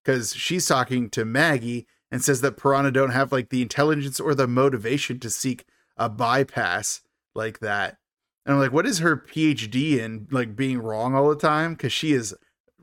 because 0.02 0.34
she's 0.34 0.66
talking 0.66 1.10
to 1.10 1.26
maggie 1.26 1.86
and 2.10 2.24
says 2.24 2.40
that 2.40 2.56
piranha 2.56 2.90
don't 2.90 3.10
have 3.10 3.32
like 3.32 3.50
the 3.50 3.60
intelligence 3.60 4.18
or 4.18 4.34
the 4.34 4.48
motivation 4.48 5.20
to 5.20 5.28
seek 5.28 5.66
a 5.98 6.08
bypass 6.08 7.02
like 7.34 7.58
that 7.58 7.98
and 8.46 8.54
I'm 8.54 8.60
like, 8.60 8.72
what 8.72 8.86
is 8.86 9.00
her 9.00 9.16
PhD 9.16 9.98
in 9.98 10.28
like 10.30 10.54
being 10.54 10.78
wrong 10.78 11.16
all 11.16 11.28
the 11.28 11.34
time? 11.34 11.74
Because 11.74 11.92
she 11.92 12.12
is 12.12 12.32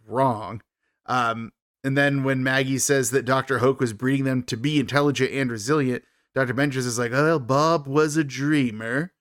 wrong. 0.06 0.62
Um, 1.06 1.54
and 1.84 1.98
then 1.98 2.24
when 2.24 2.44
Maggie 2.44 2.78
says 2.78 3.12
that 3.12 3.26
Dr. 3.26 3.60
Hoak 3.60 3.80
was 3.80 3.94
breeding 3.94 4.26
them 4.26 4.44
to 4.44 4.58
be 4.58 4.80
intelligent 4.80 5.32
and 5.32 5.52
resilient, 5.52 6.04
Dr. 6.34 6.54
Benches 6.54 6.86
is 6.86 6.98
like, 6.98 7.12
oh, 7.12 7.40
Bob 7.40 7.88
was 7.88 8.18
a 8.18 8.24
dreamer. 8.24 9.14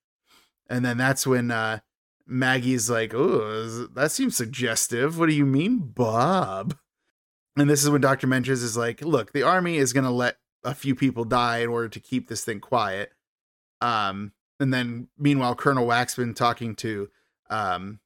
And 0.68 0.84
then 0.84 0.96
that's 0.96 1.26
when 1.26 1.50
uh, 1.50 1.80
Maggie's 2.26 2.88
like, 2.88 3.12
oh, 3.14 3.88
that 3.94 4.12
seems 4.12 4.36
suggestive. 4.36 5.18
What 5.18 5.28
do 5.28 5.34
you 5.34 5.44
mean, 5.44 5.78
Bob? 5.78 6.76
And 7.56 7.68
this 7.68 7.84
is 7.84 7.90
when 7.90 8.00
Dr. 8.00 8.26
Mengers 8.26 8.62
is 8.62 8.76
like, 8.76 9.02
look, 9.02 9.32
the 9.32 9.42
army 9.42 9.76
is 9.76 9.92
going 9.92 10.04
to 10.04 10.10
let 10.10 10.36
a 10.64 10.74
few 10.74 10.94
people 10.94 11.24
die 11.24 11.58
in 11.58 11.68
order 11.68 11.88
to 11.88 12.00
keep 12.00 12.28
this 12.28 12.44
thing 12.44 12.60
quiet. 12.60 13.12
Um, 13.82 14.32
and 14.62 14.72
then 14.72 15.08
meanwhile 15.18 15.54
colonel 15.56 15.86
waxman 15.86 16.34
talking 16.34 16.74
to 16.76 17.08
um 17.50 17.98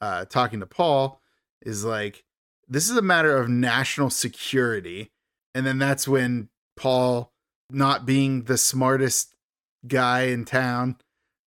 uh 0.00 0.24
talking 0.26 0.60
to 0.60 0.66
paul 0.66 1.20
is 1.60 1.84
like 1.84 2.24
this 2.68 2.90
is 2.90 2.96
a 2.96 3.02
matter 3.02 3.36
of 3.36 3.48
national 3.48 4.10
security. 4.10 5.10
And 5.54 5.66
then 5.66 5.78
that's 5.78 6.06
when 6.06 6.48
paul 6.76 7.32
not 7.70 8.04
being 8.04 8.44
the 8.44 8.58
smartest 8.58 9.34
guy 9.86 10.22
in 10.22 10.44
town 10.44 10.96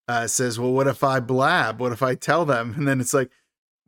uh 0.07 0.25
says 0.25 0.57
well 0.59 0.71
what 0.71 0.87
if 0.87 1.03
i 1.03 1.19
blab? 1.19 1.79
What 1.79 1.91
if 1.91 2.01
i 2.01 2.15
tell 2.15 2.45
them? 2.45 2.73
And 2.75 2.87
then 2.87 2.99
it's 2.99 3.13
like 3.13 3.29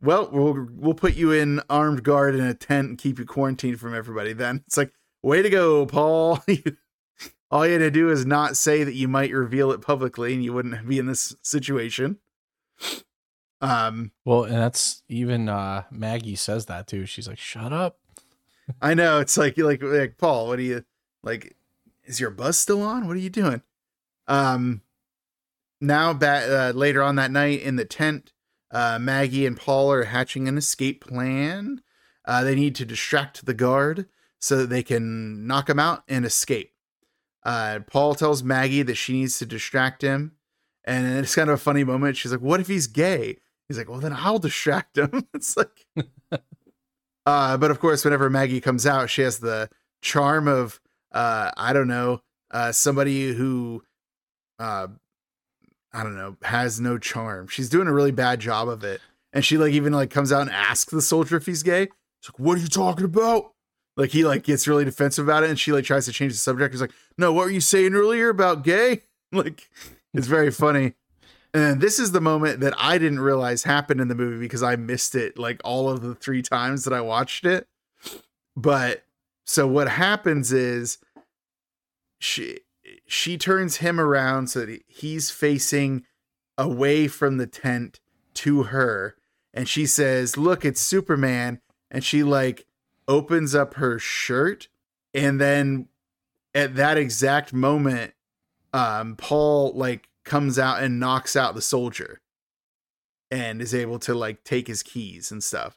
well 0.00 0.28
we'll 0.32 0.68
we'll 0.72 0.94
put 0.94 1.14
you 1.14 1.32
in 1.32 1.60
armed 1.68 2.04
guard 2.04 2.34
in 2.34 2.44
a 2.44 2.54
tent 2.54 2.88
and 2.88 2.98
keep 2.98 3.18
you 3.18 3.24
quarantined 3.24 3.80
from 3.80 3.94
everybody 3.94 4.32
then. 4.32 4.62
It's 4.66 4.76
like 4.76 4.92
way 5.22 5.42
to 5.42 5.50
go 5.50 5.86
paul. 5.86 6.44
All 7.50 7.66
you 7.66 7.74
had 7.74 7.80
to 7.80 7.90
do 7.90 8.08
is 8.08 8.24
not 8.24 8.56
say 8.56 8.82
that 8.82 8.94
you 8.94 9.08
might 9.08 9.30
reveal 9.30 9.72
it 9.72 9.82
publicly 9.82 10.32
and 10.32 10.42
you 10.42 10.54
wouldn't 10.54 10.88
be 10.88 10.98
in 10.98 11.06
this 11.06 11.36
situation 11.42 12.18
um 13.62 14.12
well, 14.24 14.44
and 14.44 14.56
that's 14.56 15.02
even 15.08 15.48
uh 15.48 15.84
Maggie 15.90 16.36
says 16.36 16.66
that 16.66 16.86
too. 16.86 17.06
She's 17.06 17.28
like, 17.28 17.38
"Shut 17.38 17.72
up." 17.72 17.98
i 18.80 18.94
know 18.94 19.18
it's 19.18 19.36
like 19.36 19.58
like 19.58 19.82
like 19.82 20.16
paul 20.18 20.46
what 20.46 20.58
are 20.58 20.62
you 20.62 20.84
like 21.24 21.56
is 22.04 22.20
your 22.20 22.30
buzz 22.30 22.56
still 22.56 22.80
on 22.80 23.06
what 23.08 23.16
are 23.16 23.20
you 23.20 23.28
doing 23.28 23.60
um 24.28 24.82
now 25.80 26.12
back 26.12 26.48
uh, 26.48 26.70
later 26.70 27.02
on 27.02 27.16
that 27.16 27.32
night 27.32 27.60
in 27.60 27.74
the 27.74 27.84
tent 27.84 28.32
uh 28.70 29.00
maggie 29.00 29.46
and 29.46 29.56
paul 29.56 29.92
are 29.92 30.04
hatching 30.04 30.46
an 30.46 30.56
escape 30.56 31.04
plan 31.04 31.82
uh 32.24 32.44
they 32.44 32.54
need 32.54 32.74
to 32.74 32.84
distract 32.84 33.44
the 33.46 33.52
guard 33.52 34.06
so 34.38 34.56
that 34.56 34.70
they 34.70 34.82
can 34.82 35.44
knock 35.46 35.68
him 35.68 35.80
out 35.80 36.04
and 36.08 36.24
escape 36.24 36.72
uh, 37.44 37.80
Paul 37.88 38.14
tells 38.14 38.42
Maggie 38.42 38.82
that 38.82 38.94
she 38.94 39.14
needs 39.14 39.38
to 39.38 39.46
distract 39.46 40.02
him. 40.02 40.32
And 40.84 41.18
it's 41.18 41.34
kind 41.34 41.50
of 41.50 41.54
a 41.54 41.58
funny 41.58 41.84
moment. 41.84 42.16
She's 42.16 42.32
like, 42.32 42.40
What 42.40 42.60
if 42.60 42.68
he's 42.68 42.86
gay? 42.86 43.38
He's 43.72 43.78
like, 43.78 43.88
Well, 43.88 44.00
then 44.00 44.12
I'll 44.12 44.38
distract 44.38 44.98
him. 44.98 45.26
it's 45.34 45.56
like, 45.56 45.86
uh, 47.26 47.56
but 47.56 47.70
of 47.70 47.80
course, 47.80 48.04
whenever 48.04 48.28
Maggie 48.28 48.60
comes 48.60 48.86
out, 48.86 49.10
she 49.10 49.22
has 49.22 49.38
the 49.38 49.70
charm 50.02 50.48
of, 50.48 50.80
uh, 51.12 51.50
I 51.56 51.72
don't 51.72 51.88
know, 51.88 52.20
uh, 52.50 52.72
somebody 52.72 53.32
who, 53.32 53.82
uh, 54.58 54.88
I 55.92 56.02
don't 56.02 56.16
know, 56.16 56.36
has 56.42 56.80
no 56.80 56.98
charm. 56.98 57.48
She's 57.48 57.68
doing 57.68 57.88
a 57.88 57.92
really 57.92 58.10
bad 58.12 58.40
job 58.40 58.68
of 58.68 58.84
it. 58.84 59.00
And 59.32 59.44
she 59.44 59.56
like 59.56 59.72
even 59.72 59.92
like 59.92 60.10
comes 60.10 60.32
out 60.32 60.42
and 60.42 60.50
asks 60.50 60.92
the 60.92 61.00
soldier 61.00 61.36
if 61.36 61.46
he's 61.46 61.62
gay. 61.62 61.88
She's 62.20 62.32
like, 62.32 62.38
What 62.38 62.58
are 62.58 62.60
you 62.60 62.68
talking 62.68 63.04
about? 63.04 63.52
Like 63.96 64.10
he 64.10 64.24
like 64.24 64.42
gets 64.42 64.66
really 64.66 64.84
defensive 64.84 65.26
about 65.26 65.44
it, 65.44 65.50
and 65.50 65.58
she 65.58 65.72
like 65.72 65.84
tries 65.84 66.06
to 66.06 66.12
change 66.12 66.32
the 66.32 66.38
subject. 66.38 66.72
He's 66.72 66.80
like, 66.80 66.92
"No, 67.18 67.32
what 67.32 67.44
were 67.44 67.50
you 67.50 67.60
saying 67.60 67.94
earlier 67.94 68.28
about 68.28 68.64
gay?" 68.64 69.02
Like, 69.34 69.70
it's 70.12 70.26
very 70.26 70.50
funny. 70.50 70.92
And 71.54 71.80
this 71.80 71.98
is 71.98 72.12
the 72.12 72.20
moment 72.20 72.60
that 72.60 72.74
I 72.78 72.96
didn't 72.98 73.20
realize 73.20 73.64
happened 73.64 74.00
in 74.00 74.08
the 74.08 74.14
movie 74.14 74.38
because 74.38 74.62
I 74.62 74.76
missed 74.76 75.14
it 75.14 75.38
like 75.38 75.60
all 75.64 75.88
of 75.88 76.00
the 76.00 76.14
three 76.14 76.40
times 76.40 76.84
that 76.84 76.94
I 76.94 77.00
watched 77.02 77.44
it. 77.44 77.68
But 78.56 79.04
so 79.44 79.66
what 79.66 79.88
happens 79.88 80.52
is 80.52 80.98
she 82.20 82.60
she 83.06 83.36
turns 83.36 83.76
him 83.78 84.00
around 84.00 84.48
so 84.48 84.64
that 84.64 84.82
he's 84.86 85.30
facing 85.30 86.04
away 86.56 87.08
from 87.08 87.36
the 87.36 87.46
tent 87.46 88.00
to 88.34 88.64
her, 88.64 89.16
and 89.52 89.68
she 89.68 89.84
says, 89.84 90.36
"Look, 90.38 90.64
it's 90.64 90.80
Superman," 90.80 91.60
and 91.90 92.02
she 92.02 92.22
like 92.22 92.66
opens 93.08 93.54
up 93.54 93.74
her 93.74 93.98
shirt. 93.98 94.68
And 95.14 95.40
then 95.40 95.88
at 96.54 96.76
that 96.76 96.98
exact 96.98 97.52
moment 97.52 98.12
um 98.74 99.16
paul 99.16 99.72
like 99.74 100.08
comes 100.24 100.58
out 100.58 100.82
and 100.82 101.00
knocks 101.00 101.36
out 101.36 101.54
the 101.54 101.62
soldier 101.62 102.20
and 103.30 103.62
is 103.62 103.74
able 103.74 103.98
to 104.00 104.14
like 104.14 104.44
take 104.44 104.68
his 104.68 104.82
keys 104.82 105.30
and 105.30 105.42
stuff. 105.42 105.76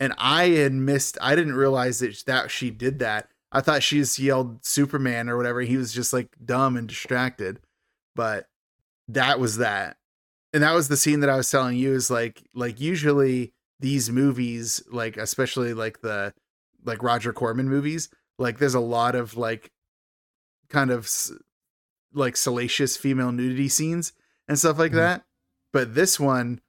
And 0.00 0.12
i 0.18 0.48
had 0.48 0.72
missed 0.72 1.16
i 1.20 1.34
didn't 1.34 1.54
realize 1.54 2.00
that 2.00 2.22
that 2.26 2.50
she 2.50 2.70
did 2.70 2.98
that. 3.00 3.28
I 3.52 3.60
thought 3.60 3.82
she 3.82 3.98
just 3.98 4.18
yelled 4.18 4.64
superman 4.64 5.28
or 5.28 5.36
whatever. 5.36 5.60
He 5.60 5.76
was 5.76 5.92
just 5.92 6.12
like 6.12 6.28
dumb 6.44 6.76
and 6.76 6.88
distracted. 6.88 7.60
But 8.16 8.46
that 9.08 9.38
was 9.38 9.58
that. 9.58 9.96
And 10.52 10.62
that 10.62 10.74
was 10.74 10.88
the 10.88 10.96
scene 10.96 11.20
that 11.20 11.30
i 11.30 11.36
was 11.36 11.50
telling 11.50 11.76
you 11.76 11.92
is 11.94 12.10
like 12.10 12.42
like 12.54 12.80
usually 12.80 13.52
these 13.80 14.10
movies 14.10 14.82
like 14.90 15.16
especially 15.16 15.74
like 15.74 16.00
the 16.00 16.32
like 16.84 17.02
roger 17.02 17.32
corman 17.32 17.68
movies 17.68 18.08
like 18.38 18.58
there's 18.58 18.74
a 18.74 18.80
lot 18.80 19.14
of 19.14 19.36
like 19.36 19.70
kind 20.68 20.90
of 20.90 21.10
like 22.14 22.36
salacious 22.36 22.96
female 22.96 23.32
nudity 23.32 23.68
scenes 23.68 24.12
and 24.48 24.58
stuff 24.58 24.78
like 24.78 24.92
Mhm. 24.92 24.96
that. 24.96 25.26
But 25.72 25.94
this 25.94 26.18
one, 26.20 26.60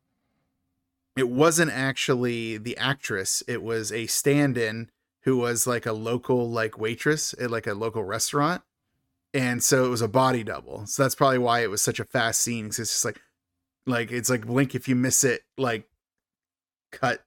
it 1.16 1.30
wasn't 1.30 1.72
actually 1.72 2.58
the 2.58 2.76
actress. 2.78 3.44
It 3.48 3.62
was 3.64 3.92
a 3.92 4.08
stand-in 4.08 4.90
who 5.22 5.38
was 5.38 5.66
like 5.66 5.86
a 5.86 5.94
local 5.94 6.50
like 6.50 6.78
waitress 6.78 7.34
at 7.40 7.50
like 7.52 7.68
a 7.68 7.74
local 7.74 8.04
restaurant. 8.04 8.64
And 9.34 9.64
so 9.64 9.86
it 9.86 9.90
was 9.90 10.02
a 10.02 10.08
body 10.08 10.44
double. 10.44 10.86
So 10.88 11.04
that's 11.04 11.16
probably 11.16 11.38
why 11.40 11.62
it 11.62 11.70
was 11.70 11.82
such 11.82 12.00
a 12.00 12.06
fast 12.06 12.42
scene. 12.42 12.68
'cause 12.68 12.80
it's 12.80 12.92
just 12.92 13.06
like 13.06 13.22
like 13.86 14.12
it's 14.12 14.30
like 14.30 14.46
blink 14.46 14.74
if 14.76 14.88
you 14.88 14.96
miss 14.96 15.24
it, 15.24 15.44
like 15.58 15.90
cut 16.92 17.26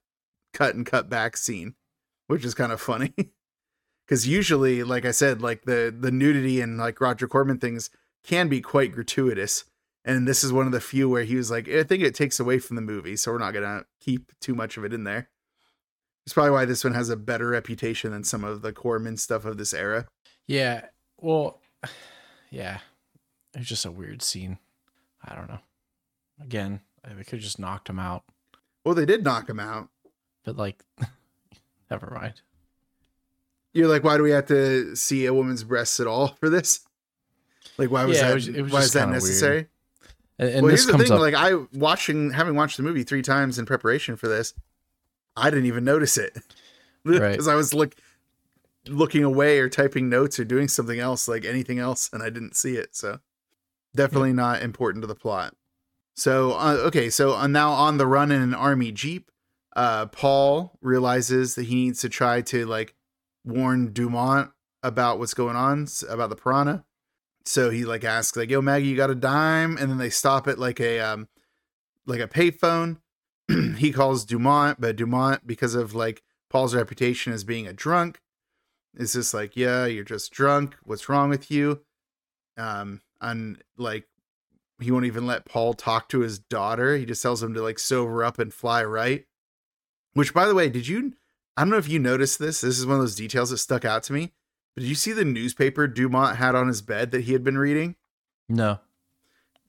cut 0.53 0.75
and 0.75 0.85
cut 0.85 1.09
back 1.09 1.37
scene, 1.37 1.75
which 2.27 2.43
is 2.45 2.53
kind 2.55 2.71
of 2.71 2.81
funny. 2.81 3.13
Cause 4.07 4.25
usually, 4.25 4.83
like 4.83 5.05
I 5.05 5.11
said, 5.11 5.41
like 5.41 5.63
the 5.65 5.95
the 5.97 6.11
nudity 6.11 6.61
and 6.61 6.77
like 6.77 6.99
Roger 6.99 7.27
Corman 7.27 7.59
things 7.59 7.89
can 8.23 8.47
be 8.47 8.61
quite 8.61 8.91
gratuitous. 8.91 9.65
And 10.05 10.27
this 10.27 10.43
is 10.43 10.53
one 10.53 10.65
of 10.65 10.71
the 10.71 10.79
few 10.81 11.09
where 11.09 11.23
he 11.23 11.35
was 11.35 11.51
like, 11.51 11.67
I 11.67 11.83
think 11.83 12.03
it 12.03 12.15
takes 12.15 12.39
away 12.39 12.57
from 12.59 12.75
the 12.75 12.81
movie, 12.81 13.15
so 13.15 13.31
we're 13.31 13.37
not 13.37 13.53
gonna 13.53 13.85
keep 13.99 14.31
too 14.39 14.55
much 14.55 14.77
of 14.77 14.83
it 14.83 14.93
in 14.93 15.03
there. 15.03 15.29
It's 16.25 16.33
probably 16.33 16.51
why 16.51 16.65
this 16.65 16.83
one 16.83 16.93
has 16.93 17.09
a 17.09 17.15
better 17.17 17.47
reputation 17.49 18.11
than 18.11 18.23
some 18.23 18.43
of 18.43 18.61
the 18.61 18.71
Corman 18.73 19.17
stuff 19.17 19.45
of 19.45 19.57
this 19.57 19.73
era. 19.73 20.07
Yeah. 20.47 20.85
Well, 21.17 21.59
yeah. 22.49 22.79
It's 23.55 23.67
just 23.67 23.85
a 23.85 23.91
weird 23.91 24.21
scene. 24.21 24.59
I 25.25 25.35
don't 25.35 25.49
know. 25.49 25.59
Again, 26.41 26.81
they 27.03 27.23
could 27.23 27.33
have 27.33 27.39
just 27.41 27.59
knocked 27.59 27.89
him 27.89 27.99
out, 27.99 28.23
Well, 28.85 28.95
they 28.95 29.05
did 29.05 29.23
knock 29.23 29.49
him 29.49 29.59
out. 29.59 29.89
but 30.45 30.55
like, 30.55 30.83
never 31.91 32.11
mind. 32.15 32.41
You're 33.73 33.87
like, 33.87 34.03
why 34.03 34.17
do 34.17 34.23
we 34.23 34.31
have 34.31 34.47
to 34.47 34.95
see 34.95 35.25
a 35.25 35.33
woman's 35.33 35.63
breasts 35.63 35.99
at 35.99 36.07
all 36.07 36.29
for 36.39 36.49
this? 36.49 36.81
Like, 37.77 37.91
why 37.91 38.05
was 38.05 38.17
Yeah, 38.17 38.25
it 38.25 38.27
that? 38.29 38.33
was- 38.35 38.47
it 38.47 38.61
was 38.63 38.71
why 38.71 38.79
is 38.81 38.93
that 38.93 38.99
kinda 39.01 39.11
weird. 39.13 39.23
necessary? 39.23 39.67
And, 40.37 40.49
and 40.49 40.61
well, 40.63 40.69
here's 40.69 40.85
the 40.85 40.97
thing: 40.97 41.11
up. 41.11 41.19
like, 41.19 41.33
I 41.33 41.53
watching, 41.73 42.31
having 42.31 42.55
watched 42.55 42.77
the 42.77 42.83
movie 42.83 43.03
three 43.03 43.21
times 43.21 43.59
in 43.59 43.65
preparation 43.65 44.15
for 44.15 44.27
this, 44.27 44.53
I 45.35 45.49
didn't 45.49 45.65
even 45.65 45.83
notice 45.83 46.17
it 46.17 46.37
Right. 47.03 47.31
because 47.31 47.47
I 47.47 47.55
was 47.55 47.73
like 47.73 47.97
looking 48.87 49.23
away 49.23 49.59
or 49.59 49.69
typing 49.69 50.09
notes 50.09 50.39
or 50.39 50.45
doing 50.45 50.67
something 50.67 50.99
else, 50.99 51.27
like 51.27 51.45
anything 51.45 51.79
else, 51.79 52.09
and 52.13 52.23
I 52.23 52.29
didn't 52.29 52.55
see 52.55 52.75
it. 52.75 52.95
So, 52.95 53.19
definitely 53.95 54.33
not 54.33 54.61
important 54.61 55.03
to 55.03 55.07
the 55.07 55.15
plot. 55.15 55.55
So, 56.15 56.53
uh, 56.53 56.73
okay, 56.87 57.09
so 57.09 57.35
uh, 57.35 57.47
now 57.47 57.71
on 57.71 57.97
the 57.97 58.07
run 58.07 58.31
in 58.31 58.41
an 58.41 58.53
army 58.53 58.91
jeep, 58.91 59.31
uh, 59.75 60.05
Paul 60.07 60.77
realizes 60.81 61.55
that 61.55 61.65
he 61.67 61.75
needs 61.75 62.01
to 62.01 62.09
try 62.09 62.41
to 62.43 62.65
like 62.65 62.93
warn 63.45 63.91
Dumont 63.93 64.51
about 64.83 65.19
what's 65.19 65.33
going 65.33 65.55
on 65.55 65.87
about 66.09 66.29
the 66.29 66.35
piranha. 66.35 66.83
So 67.45 67.69
he 67.69 67.85
like 67.85 68.03
asks 68.03 68.37
like, 68.37 68.49
"Yo, 68.49 68.61
Maggie, 68.61 68.87
you 68.87 68.95
got 68.97 69.09
a 69.09 69.15
dime?" 69.15 69.77
And 69.77 69.89
then 69.89 69.97
they 69.97 70.09
stop 70.09 70.47
at 70.47 70.59
like 70.59 70.79
a 70.79 70.99
um 70.99 71.27
like 72.05 72.19
a 72.19 72.27
payphone. 72.27 72.97
he 73.77 73.91
calls 73.91 74.25
Dumont, 74.25 74.79
but 74.79 74.95
Dumont, 74.95 75.47
because 75.47 75.75
of 75.75 75.95
like 75.95 76.21
Paul's 76.49 76.75
reputation 76.75 77.33
as 77.33 77.43
being 77.43 77.67
a 77.67 77.73
drunk, 77.73 78.21
is 78.95 79.13
just 79.13 79.33
like, 79.33 79.55
"Yeah, 79.55 79.85
you're 79.85 80.03
just 80.03 80.31
drunk. 80.31 80.75
What's 80.83 81.09
wrong 81.09 81.29
with 81.29 81.49
you?" 81.49 81.81
Um, 82.57 83.01
and 83.21 83.63
like 83.77 84.07
he 84.79 84.91
won't 84.91 85.05
even 85.05 85.27
let 85.27 85.45
Paul 85.45 85.73
talk 85.73 86.09
to 86.09 86.19
his 86.19 86.39
daughter. 86.39 86.95
He 86.95 87.05
just 87.05 87.21
tells 87.21 87.43
him 87.43 87.53
to 87.53 87.61
like 87.61 87.79
sober 87.79 88.23
up 88.23 88.39
and 88.39 88.53
fly 88.53 88.83
right. 88.83 89.25
Which, 90.13 90.33
by 90.33 90.47
the 90.47 90.55
way, 90.55 90.69
did 90.69 90.87
you? 90.87 91.13
I 91.57 91.61
don't 91.61 91.69
know 91.69 91.77
if 91.77 91.89
you 91.89 91.99
noticed 91.99 92.39
this. 92.39 92.61
This 92.61 92.79
is 92.79 92.85
one 92.85 92.95
of 92.95 93.01
those 93.01 93.15
details 93.15 93.49
that 93.49 93.57
stuck 93.57 93.83
out 93.83 94.03
to 94.03 94.13
me. 94.13 94.31
But 94.75 94.81
did 94.81 94.89
you 94.89 94.95
see 94.95 95.11
the 95.11 95.25
newspaper 95.25 95.87
Dumont 95.87 96.37
had 96.37 96.55
on 96.55 96.67
his 96.67 96.81
bed 96.81 97.11
that 97.11 97.21
he 97.21 97.33
had 97.33 97.43
been 97.43 97.57
reading? 97.57 97.95
no. 98.47 98.79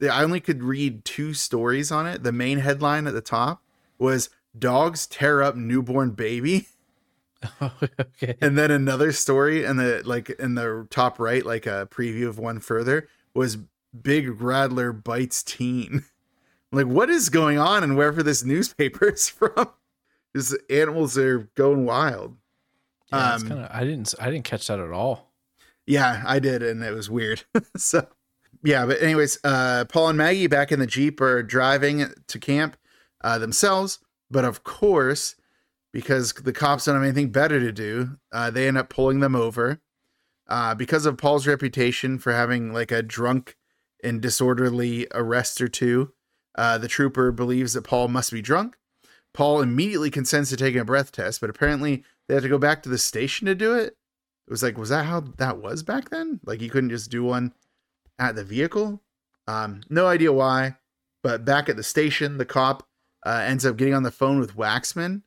I 0.03 0.23
only 0.23 0.41
could 0.41 0.63
read 0.63 1.05
two 1.05 1.35
stories 1.35 1.93
on 1.93 2.07
it. 2.07 2.23
The 2.23 2.33
main 2.33 2.59
headline 2.59 3.07
at 3.07 3.13
the 3.13 3.21
top 3.21 3.63
was 3.99 4.31
"Dogs 4.59 5.07
tear 5.07 5.43
up 5.43 5.57
newborn 5.57 6.13
baby," 6.13 6.69
okay. 7.61 8.35
and 8.41 8.57
then 8.57 8.71
another 8.71 9.13
story 9.13 9.65
in 9.65 9.77
the 9.77 10.03
like 10.05 10.31
in 10.31 10.55
the 10.55 10.87
top 10.91 11.19
right, 11.19 11.45
like 11.45 11.67
a 11.67 11.87
preview 11.91 12.29
of 12.29 12.39
one 12.39 12.61
further, 12.61 13.09
was 13.35 13.59
"Big 14.03 14.41
Rattler 14.41 14.93
bites 14.93 15.43
teen." 15.43 16.05
like, 16.73 16.87
what 16.87 17.11
is 17.11 17.29
going 17.29 17.59
on, 17.59 17.83
and 17.83 17.97
wherever 17.97 18.23
this 18.23 18.43
newspaper 18.43 19.09
is 19.13 19.29
from? 19.29 19.71
These 20.33 20.57
animals 20.71 21.19
are 21.19 21.51
going 21.57 21.85
wild. 21.85 22.37
Yeah, 23.13 23.35
um, 23.35 23.49
kinda, 23.49 23.71
I 23.73 23.85
didn't. 23.85 24.15
I 24.21 24.31
didn't 24.31 24.45
catch 24.45 24.67
that 24.69 24.79
at 24.79 24.93
all. 24.93 25.33
Yeah, 25.87 26.23
I 26.25 26.39
did, 26.39 26.63
and 26.63 26.83
it 26.83 26.93
was 26.93 27.11
weird. 27.11 27.45
so, 27.77 28.07
yeah, 28.63 28.87
but 28.87 29.03
anyways, 29.03 29.39
uh, 29.43 29.87
Paul 29.87 30.09
and 30.11 30.19
Maggie 30.19 30.47
back 30.47 30.71
in 30.71 30.79
the 30.79 30.87
jeep 30.87 31.21
are 31.21 31.43
driving 31.43 32.13
to 32.29 32.39
camp 32.39 32.77
uh, 33.23 33.39
themselves, 33.39 33.99
but 34.31 34.45
of 34.45 34.63
course, 34.63 35.35
because 35.93 36.33
the 36.33 36.53
cops 36.53 36.85
don't 36.85 36.95
have 36.95 37.05
anything 37.05 37.31
better 37.31 37.59
to 37.59 37.73
do, 37.73 38.19
uh, 38.33 38.51
they 38.51 38.69
end 38.69 38.79
up 38.79 38.89
pulling 38.89 39.21
them 39.21 39.35
over. 39.35 39.81
Uh, 40.49 40.75
because 40.75 41.07
of 41.07 41.17
Paul's 41.17 41.47
reputation 41.47 42.19
for 42.19 42.33
having 42.33 42.73
like 42.73 42.91
a 42.91 43.03
drunk 43.03 43.57
and 44.03 44.21
disorderly 44.21 45.07
arrest 45.13 45.61
or 45.61 45.69
two, 45.69 46.13
uh, 46.57 46.77
the 46.79 46.89
trooper 46.89 47.31
believes 47.31 47.73
that 47.75 47.85
Paul 47.85 48.09
must 48.09 48.33
be 48.33 48.43
drunk. 48.43 48.77
Paul 49.33 49.63
immediately 49.63 50.11
consents 50.11 50.51
to 50.51 50.57
taking 50.57 50.81
a 50.81 50.85
breath 50.85 51.13
test, 51.13 51.41
but 51.41 51.51
apparently 51.51 52.05
they 52.31 52.35
have 52.35 52.45
to 52.45 52.49
go 52.49 52.59
back 52.59 52.81
to 52.85 52.89
the 52.89 52.97
station 52.97 53.49
to 53.49 53.57
do 53.57 53.75
it. 53.75 53.87
It 53.87 54.51
was 54.51 54.63
like, 54.63 54.79
was 54.79 54.91
that 54.91 55.05
how 55.05 55.19
that 55.39 55.59
was 55.59 55.83
back 55.83 56.11
then? 56.11 56.39
Like 56.45 56.61
you 56.61 56.71
couldn't 56.71 56.91
just 56.91 57.11
do 57.11 57.25
one 57.25 57.53
at 58.21 58.37
the 58.37 58.45
vehicle? 58.45 59.03
Um, 59.49 59.81
no 59.91 60.07
idea 60.07 60.33
why. 60.33 60.77
But 61.25 61.45
back 61.45 61.69
at 61.69 61.77
the 61.77 61.83
station, 61.83 62.39
the 62.39 62.45
cop 62.45 62.87
uh, 63.27 63.43
ends 63.45 63.67
up 63.67 63.77
getting 63.77 63.95
on 63.95 64.05
the 64.05 64.13
phone 64.13 64.39
with 64.39 64.55
Waxman. 64.55 65.23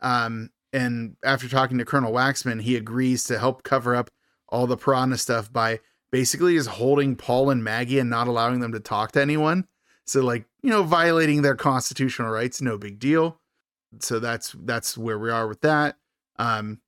Um, 0.00 0.50
and 0.72 1.14
after 1.24 1.48
talking 1.48 1.78
to 1.78 1.84
Colonel 1.84 2.12
Waxman, 2.12 2.60
he 2.60 2.74
agrees 2.74 3.22
to 3.24 3.38
help 3.38 3.62
cover 3.62 3.94
up 3.94 4.10
all 4.48 4.66
the 4.66 4.76
piranha 4.76 5.16
stuff 5.16 5.52
by 5.52 5.78
basically 6.10 6.56
just 6.56 6.70
holding 6.70 7.14
Paul 7.14 7.50
and 7.50 7.62
Maggie 7.62 8.00
and 8.00 8.10
not 8.10 8.26
allowing 8.26 8.58
them 8.58 8.72
to 8.72 8.80
talk 8.80 9.12
to 9.12 9.22
anyone. 9.22 9.68
So 10.06 10.22
like, 10.22 10.44
you 10.62 10.70
know, 10.70 10.82
violating 10.82 11.42
their 11.42 11.54
constitutional 11.54 12.30
rights, 12.30 12.60
no 12.60 12.78
big 12.78 12.98
deal. 12.98 13.38
So 14.00 14.18
that's 14.18 14.56
that's 14.64 14.98
where 14.98 15.20
we 15.20 15.30
are 15.30 15.46
with 15.46 15.60
that. 15.60 15.94
Um, 16.38 16.80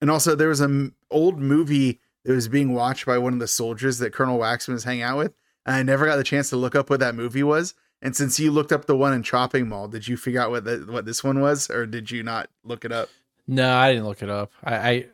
and 0.00 0.10
also, 0.10 0.34
there 0.34 0.48
was 0.48 0.60
an 0.60 0.94
old 1.10 1.38
movie 1.38 2.00
that 2.24 2.32
was 2.32 2.48
being 2.48 2.72
watched 2.74 3.06
by 3.06 3.18
one 3.18 3.32
of 3.32 3.38
the 3.38 3.48
soldiers 3.48 3.98
that 3.98 4.12
Colonel 4.12 4.38
Waxman 4.38 4.72
was 4.74 4.84
hanging 4.84 5.02
out 5.02 5.18
with. 5.18 5.34
And 5.66 5.76
I 5.76 5.82
never 5.82 6.06
got 6.06 6.16
the 6.16 6.24
chance 6.24 6.50
to 6.50 6.56
look 6.56 6.74
up 6.74 6.90
what 6.90 7.00
that 7.00 7.14
movie 7.14 7.42
was. 7.42 7.74
And 8.00 8.16
since 8.16 8.38
you 8.40 8.50
looked 8.50 8.72
up 8.72 8.86
the 8.86 8.96
one 8.96 9.12
in 9.12 9.22
Chopping 9.22 9.68
Mall, 9.68 9.86
did 9.86 10.08
you 10.08 10.16
figure 10.16 10.40
out 10.40 10.50
what 10.50 10.64
the, 10.64 10.78
what 10.88 11.04
this 11.04 11.22
one 11.22 11.40
was, 11.40 11.70
or 11.70 11.86
did 11.86 12.10
you 12.10 12.24
not 12.24 12.48
look 12.64 12.84
it 12.84 12.90
up? 12.90 13.08
No, 13.46 13.72
I 13.72 13.92
didn't 13.92 14.06
look 14.06 14.22
it 14.22 14.30
up. 14.30 14.50
I, 14.64 14.74
I, 14.74 15.06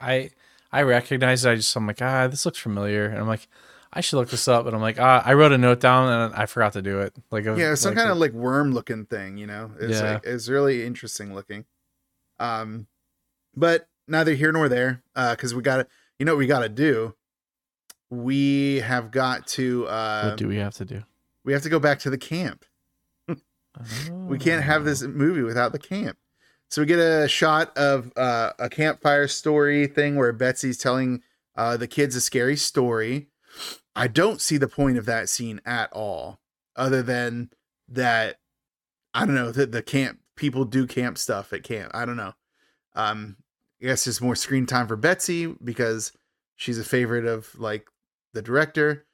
I, 0.00 0.30
I 0.72 0.82
recognized 0.82 1.46
it. 1.46 1.50
I 1.50 1.54
just 1.54 1.74
I'm 1.76 1.86
like, 1.86 2.02
ah, 2.02 2.26
this 2.26 2.44
looks 2.44 2.58
familiar, 2.58 3.06
and 3.06 3.18
I'm 3.18 3.28
like, 3.28 3.46
I 3.92 4.00
should 4.00 4.16
look 4.16 4.28
this 4.30 4.48
up. 4.48 4.66
And 4.66 4.74
I'm 4.74 4.82
like, 4.82 4.98
ah, 4.98 5.22
I 5.24 5.34
wrote 5.34 5.52
a 5.52 5.58
note 5.58 5.78
down 5.78 6.08
and 6.08 6.34
I 6.34 6.46
forgot 6.46 6.72
to 6.72 6.82
do 6.82 6.98
it. 6.98 7.14
Like, 7.30 7.44
Yeah, 7.44 7.54
it 7.54 7.70
was 7.70 7.80
some 7.80 7.94
kind 7.94 8.10
of 8.10 8.16
like 8.18 8.32
worm 8.32 8.72
looking 8.72 9.04
thing, 9.06 9.36
you 9.36 9.46
know. 9.46 9.70
It's 9.78 10.00
Yeah. 10.00 10.14
like 10.14 10.26
it's 10.26 10.48
really 10.48 10.84
interesting 10.84 11.32
looking. 11.32 11.64
Um, 12.38 12.86
but 13.54 13.88
neither 14.08 14.34
here 14.34 14.52
nor 14.52 14.68
there. 14.68 15.02
Uh, 15.14 15.34
because 15.34 15.54
we 15.54 15.62
got 15.62 15.76
to, 15.78 15.86
you 16.18 16.26
know, 16.26 16.32
what 16.32 16.38
we 16.38 16.46
got 16.46 16.60
to 16.60 16.68
do. 16.68 17.14
We 18.10 18.80
have 18.80 19.10
got 19.10 19.46
to. 19.48 19.86
Uh, 19.86 20.28
what 20.30 20.38
do 20.38 20.48
we 20.48 20.56
have 20.56 20.74
to 20.74 20.84
do? 20.84 21.02
we 21.44 21.52
have 21.52 21.62
to 21.62 21.68
go 21.68 21.78
back 21.78 21.98
to 22.00 22.10
the 22.10 22.18
camp. 22.18 22.64
We 24.10 24.38
can't 24.38 24.62
have 24.62 24.84
this 24.84 25.02
movie 25.02 25.42
without 25.42 25.72
the 25.72 25.80
camp. 25.80 26.16
So 26.70 26.80
we 26.80 26.86
get 26.86 27.00
a 27.00 27.26
shot 27.26 27.76
of 27.76 28.12
uh, 28.16 28.52
a 28.56 28.68
campfire 28.68 29.26
story 29.26 29.88
thing 29.88 30.14
where 30.14 30.32
Betsy's 30.32 30.78
telling 30.78 31.22
uh, 31.56 31.76
the 31.76 31.88
kids 31.88 32.14
a 32.14 32.20
scary 32.20 32.56
story. 32.56 33.26
I 33.96 34.06
don't 34.06 34.40
see 34.40 34.58
the 34.58 34.68
point 34.68 34.96
of 34.96 35.06
that 35.06 35.28
scene 35.28 35.60
at 35.66 35.92
all, 35.92 36.38
other 36.76 37.02
than 37.02 37.50
that 37.88 38.38
I 39.12 39.26
don't 39.26 39.34
know 39.34 39.50
that 39.50 39.72
the 39.72 39.82
camp 39.82 40.20
people 40.36 40.64
do 40.64 40.86
camp 40.86 41.18
stuff 41.18 41.52
at 41.52 41.62
camp. 41.62 41.90
I 41.94 42.04
don't 42.04 42.16
know. 42.16 42.34
Um, 42.94 43.36
I 43.82 43.86
guess 43.86 44.06
it's 44.06 44.20
more 44.20 44.36
screen 44.36 44.66
time 44.66 44.86
for 44.86 44.96
Betsy 44.96 45.46
because 45.46 46.12
she's 46.56 46.78
a 46.78 46.84
favorite 46.84 47.26
of 47.26 47.58
like 47.58 47.88
the 48.32 48.42
director. 48.42 49.06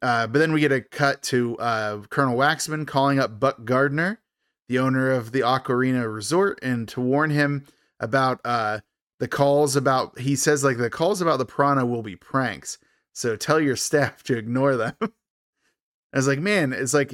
Uh, 0.00 0.26
but 0.26 0.38
then 0.38 0.52
we 0.52 0.60
get 0.60 0.72
a 0.72 0.80
cut 0.80 1.22
to 1.22 1.56
uh, 1.58 2.00
Colonel 2.08 2.36
Waxman 2.36 2.86
calling 2.86 3.18
up 3.18 3.38
Buck 3.38 3.64
Gardner, 3.64 4.20
the 4.68 4.78
owner 4.78 5.10
of 5.10 5.32
the 5.32 5.40
Aquarina 5.40 6.12
Resort, 6.12 6.58
and 6.62 6.88
to 6.88 7.00
warn 7.00 7.30
him 7.30 7.66
about 8.00 8.40
uh, 8.44 8.80
the 9.18 9.28
calls 9.28 9.76
about. 9.76 10.18
He 10.18 10.36
says 10.36 10.64
like 10.64 10.78
the 10.78 10.90
calls 10.90 11.20
about 11.20 11.38
the 11.38 11.46
piranha 11.46 11.84
will 11.84 12.02
be 12.02 12.16
pranks, 12.16 12.78
so 13.12 13.36
tell 13.36 13.60
your 13.60 13.76
staff 13.76 14.22
to 14.24 14.36
ignore 14.36 14.76
them. 14.76 14.94
I 15.00 16.18
was 16.18 16.28
like, 16.28 16.38
man, 16.38 16.72
it's 16.72 16.94
like 16.94 17.12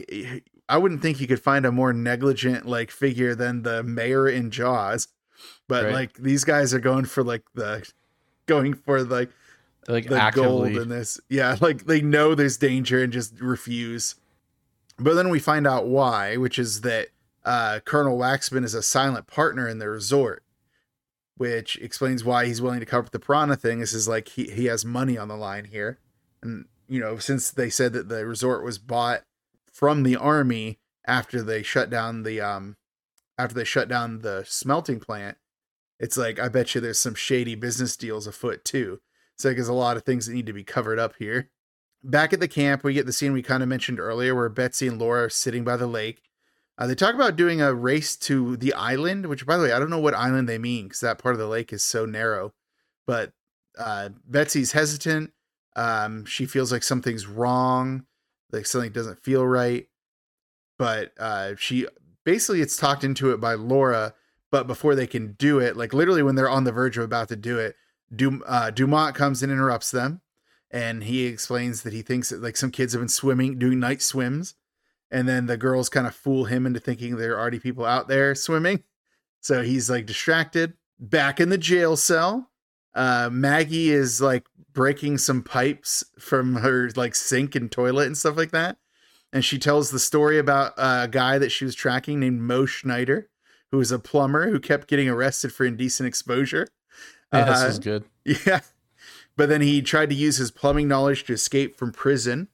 I 0.69 0.79
wouldn't 0.79 1.03
think 1.03 1.21
you 1.21 1.27
could 1.27 1.43
find 1.43 1.67
a 1.67 1.73
more 1.73 1.93
negligent 1.93 2.67
like 2.67 2.91
figure 2.91 3.35
than 3.35 3.63
the 3.63 3.83
mayor 3.83 4.29
in 4.29 4.51
Jaws, 4.51 5.09
but 5.69 5.85
Right. 5.85 5.93
like 5.93 6.15
these 6.15 6.45
guys 6.45 6.73
are 6.73 6.81
going 6.81 7.05
for 7.05 7.23
like 7.25 7.43
the 7.55 7.87
going 8.47 8.75
for 8.75 9.03
like 9.03 9.31
They're, 9.87 9.95
like 9.97 10.09
the 10.09 10.21
actively. 10.21 10.73
gold 10.75 10.83
in 10.83 10.89
this. 10.89 11.21
Yeah, 11.29 11.57
like 11.61 11.87
they 11.87 12.01
know 12.01 12.35
there's 12.35 12.57
danger 12.57 13.03
and 13.03 13.13
just 13.13 13.41
refuse. 13.41 14.15
But 14.99 15.15
then 15.15 15.31
we 15.31 15.39
find 15.41 15.67
out 15.67 15.87
why, 15.87 16.37
which 16.37 16.59
is 16.59 16.83
that 16.83 17.09
uh, 17.45 17.81
Colonel 17.85 18.17
Waxman 18.19 18.65
is 18.65 18.75
a 18.75 18.83
silent 18.83 19.27
partner 19.27 19.67
in 19.69 19.79
the 19.79 19.89
resort, 19.89 20.45
which 21.37 21.77
explains 21.79 22.23
why 22.25 22.47
he's 22.47 22.63
willing 22.63 22.81
to 22.81 22.87
cover 22.87 23.07
up 23.07 23.11
the 23.11 23.19
piranha 23.19 23.57
thing. 23.57 23.81
This 23.81 23.93
is 23.95 24.07
like 24.07 24.29
he, 24.29 24.45
he 24.45 24.67
has 24.67 24.85
money 24.85 25.19
on 25.19 25.29
the 25.29 25.37
line 25.37 25.65
here. 25.65 25.99
And, 26.43 26.67
you 26.89 27.01
know, 27.01 27.19
since 27.19 27.51
they 27.51 27.69
said 27.71 27.95
that 27.95 28.09
the 28.09 28.25
resort 28.27 28.63
was 28.65 28.79
bought 28.79 29.23
from 29.73 30.03
the 30.03 30.17
army 30.17 30.79
after 31.07 31.43
they 31.43 31.63
shut 31.63 31.91
down 31.91 32.23
the 32.23 32.41
um 32.41 32.77
after 33.39 33.55
they 33.55 33.65
shut 33.65 33.89
down 33.89 34.21
the 34.21 34.45
smelting 34.47 35.01
plant, 35.01 35.39
it's 35.99 36.17
like 36.17 36.39
I 36.39 36.49
bet 36.49 36.75
you 36.75 36.81
there's 36.81 36.99
some 36.99 37.15
shady 37.15 37.55
business 37.55 37.97
deals 37.97 38.27
afoot 38.27 38.65
too. 38.65 39.01
So 39.37 39.49
like, 39.49 39.57
there's 39.57 39.69
a 39.69 39.73
lot 39.73 39.97
of 39.97 40.05
things 40.05 40.27
that 40.27 40.35
need 40.35 40.47
to 40.47 40.53
be 40.53 40.65
covered 40.65 40.99
up 40.99 41.15
here. 41.19 41.51
Back 42.05 42.33
at 42.33 42.41
the 42.41 42.49
camp, 42.49 42.85
we 42.85 42.95
get 42.95 43.07
the 43.07 43.13
scene 43.13 43.33
we 43.33 43.43
kind 43.43 43.63
of 43.63 43.69
mentioned 43.69 43.99
earlier 43.99 44.35
where 44.35 44.49
Betsy 44.49 44.87
and 44.89 44.99
Laura 44.99 45.25
are 45.25 45.29
sitting 45.29 45.65
by 45.65 45.77
the 45.77 45.87
lake. 45.87 46.23
Uh, 46.79 46.87
they 46.87 46.95
talk 46.95 47.15
about 47.15 47.37
doing 47.37 47.61
a 47.61 47.73
race 47.73 48.17
to 48.17 48.57
the 48.57 48.73
island, 48.75 49.27
which, 49.27 49.47
by 49.47 49.57
the 49.57 49.65
way, 49.65 49.73
I 49.73 49.79
don't 49.79 49.91
know 49.91 50.01
what 50.01 50.15
island 50.15 50.49
they 50.49 50.59
mean 50.59 50.87
because 50.87 51.01
that 51.01 51.19
part 51.19 51.35
of 51.35 51.39
the 51.39 51.47
lake 51.47 51.73
is 51.73 51.83
so 51.83 52.07
narrow. 52.07 52.55
But 53.07 53.33
uh, 53.79 54.11
Betsy's 54.27 54.73
hesitant. 54.73 55.33
Um, 55.77 56.25
she 56.25 56.45
feels 56.47 56.73
like 56.73 56.83
something's 56.83 57.27
wrong, 57.27 58.05
like 58.53 58.67
something 58.67 58.93
doesn't 58.93 59.23
feel 59.23 59.47
right. 59.47 59.87
But 60.79 61.13
uh, 61.19 61.55
she 61.57 61.87
basically 62.25 62.61
it's 62.61 62.77
talked 62.77 63.05
into 63.05 63.31
it 63.33 63.41
by 63.41 63.55
Laura. 63.55 64.15
But 64.51 64.67
before 64.67 64.95
they 64.95 65.07
can 65.07 65.33
do 65.33 65.61
it, 65.61 65.77
like 65.77 65.95
literally 65.95 66.23
when 66.23 66.35
they're 66.35 66.49
on 66.51 66.65
the 66.65 66.73
verge 66.73 66.99
of 66.99 67.05
about 67.05 67.29
to 67.29 67.37
do 67.37 67.59
it, 67.59 67.75
Dum- 68.15 68.45
uh, 68.47 68.71
Dumont 68.71 69.15
comes 69.15 69.43
and 69.43 69.51
interrupts 69.51 69.91
them, 69.91 70.21
and 70.71 71.05
he 71.05 71.25
explains 71.25 71.83
that 71.83 71.95
he 71.95 72.03
thinks 72.03 72.29
that 72.29 72.43
like 72.43 72.59
some 72.59 72.71
kids 72.71 72.93
have 72.93 73.01
been 73.01 73.09
swimming, 73.09 73.59
doing 73.59 73.81
night 73.81 74.03
swims, 74.03 74.55
and 75.11 75.27
then 75.27 75.47
the 75.47 75.57
girls 75.57 75.89
kind 75.89 76.07
of 76.07 76.15
fool 76.15 76.45
him 76.45 76.67
into 76.67 76.81
thinking 76.81 77.17
there 77.17 77.33
are 77.33 77.41
already 77.41 77.59
people 77.59 77.87
out 77.87 78.09
there 78.09 78.35
swimming. 78.35 78.83
So 79.41 79.63
he's 79.63 79.89
like 79.89 80.05
distracted. 80.05 80.75
Back 80.99 81.41
in 81.41 81.49
the 81.49 81.59
jail 81.59 81.97
cell, 81.97 82.52
uh, 82.95 83.29
Maggie 83.33 83.91
is 83.91 84.21
like 84.21 84.45
breaking 84.73 85.19
some 85.19 85.43
pipes 85.43 86.05
from 86.19 86.57
her 86.57 86.91
like 86.97 87.15
sink 87.15 87.55
and 87.55 87.71
toilet 87.71 88.07
and 88.07 88.17
stuff 88.17 88.37
like 88.37 88.51
that, 88.53 88.77
and 89.33 89.45
she 89.45 89.59
tells 89.59 89.91
the 89.91 89.99
story 89.99 90.39
about 90.39 90.73
a 90.77 91.09
guy 91.11 91.39
that 91.39 91.51
she 91.51 91.65
was 91.65 91.75
tracking 91.75 92.21
named 92.21 92.41
Mo 92.41 92.67
Schneider, 92.67 93.29
who 93.71 93.79
was 93.79 93.93
a 93.93 93.99
plumber 93.99 94.51
who 94.51 94.61
kept 94.61 94.89
getting 94.89 95.09
arrested 95.09 95.53
for 95.53 95.65
indecent 95.65 96.07
exposure. 96.07 96.67
yeah, 97.33 97.45
this 97.45 97.63
Uh, 97.63 97.67
is 97.67 97.79
good. 97.79 98.05
yeah. 98.47 98.61
But 99.37 99.49
then 99.49 99.63
he 99.63 99.81
tried 99.81 100.11
to 100.11 100.15
use 100.15 100.37
his 100.37 100.51
plumbing 100.51 100.89
knowledge 100.89 101.25
to 101.25 101.33
escape 101.33 101.79
from 101.79 101.91
prison. 101.93 102.49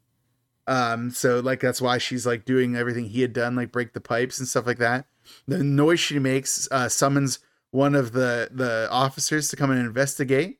Um, 0.68 1.10
so 1.10 1.40
like 1.40 1.60
that's 1.60 1.80
why 1.80 1.98
she's 1.98 2.26
like 2.26 2.44
doing 2.44 2.76
everything 2.76 3.06
he 3.06 3.22
had 3.22 3.32
done, 3.32 3.56
like 3.56 3.72
break 3.72 3.94
the 3.94 4.00
pipes 4.00 4.38
and 4.38 4.46
stuff 4.46 4.66
like 4.66 4.78
that. 4.78 5.06
The 5.46 5.64
noise 5.64 5.98
she 5.98 6.18
makes 6.18 6.68
uh, 6.70 6.88
summons 6.88 7.38
one 7.70 7.94
of 7.94 8.12
the 8.12 8.48
the 8.52 8.88
officers 8.90 9.48
to 9.50 9.56
come 9.56 9.70
and 9.70 9.80
investigate. 9.80 10.58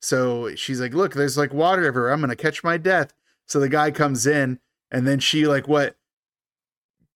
So 0.00 0.54
she's 0.54 0.80
like, 0.80 0.94
"Look, 0.94 1.14
there's 1.14 1.36
like 1.36 1.52
water 1.52 1.84
everywhere. 1.84 2.12
I'm 2.12 2.20
gonna 2.20 2.36
catch 2.36 2.62
my 2.62 2.76
death." 2.76 3.12
So 3.46 3.60
the 3.60 3.68
guy 3.68 3.90
comes 3.90 4.26
in, 4.26 4.58
and 4.90 5.06
then 5.06 5.20
she 5.20 5.46
like 5.46 5.68
what 5.68 5.96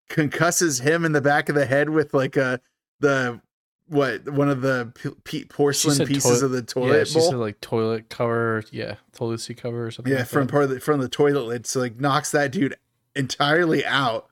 concusses 0.08 0.82
him 0.82 1.04
in 1.04 1.12
the 1.12 1.20
back 1.20 1.48
of 1.48 1.54
the 1.54 1.66
head 1.66 1.90
with 1.90 2.12
like 2.12 2.36
a 2.36 2.60
the 3.00 3.40
what 3.86 4.28
one 4.30 4.48
of 4.48 4.60
the 4.60 4.92
p- 5.24 5.44
porcelain 5.44 6.06
pieces 6.06 6.42
of 6.42 6.52
the 6.52 6.62
toilet 6.62 6.98
yeah, 6.98 7.04
she 7.04 7.14
bowl. 7.14 7.30
said 7.30 7.38
like 7.38 7.60
toilet 7.60 8.08
cover. 8.08 8.64
Yeah, 8.70 8.96
toilet 9.12 9.40
seat 9.40 9.60
cover 9.60 9.86
or 9.86 9.90
something. 9.90 10.12
Yeah, 10.12 10.20
like 10.20 10.28
from 10.28 10.46
part 10.46 10.64
of 10.64 10.70
the 10.70 10.80
from 10.80 11.00
the 11.00 11.08
toilet 11.08 11.44
lid. 11.44 11.66
So 11.66 11.80
like 11.80 11.98
knocks 11.98 12.30
that 12.30 12.52
dude 12.52 12.76
entirely 13.16 13.84
out. 13.84 14.28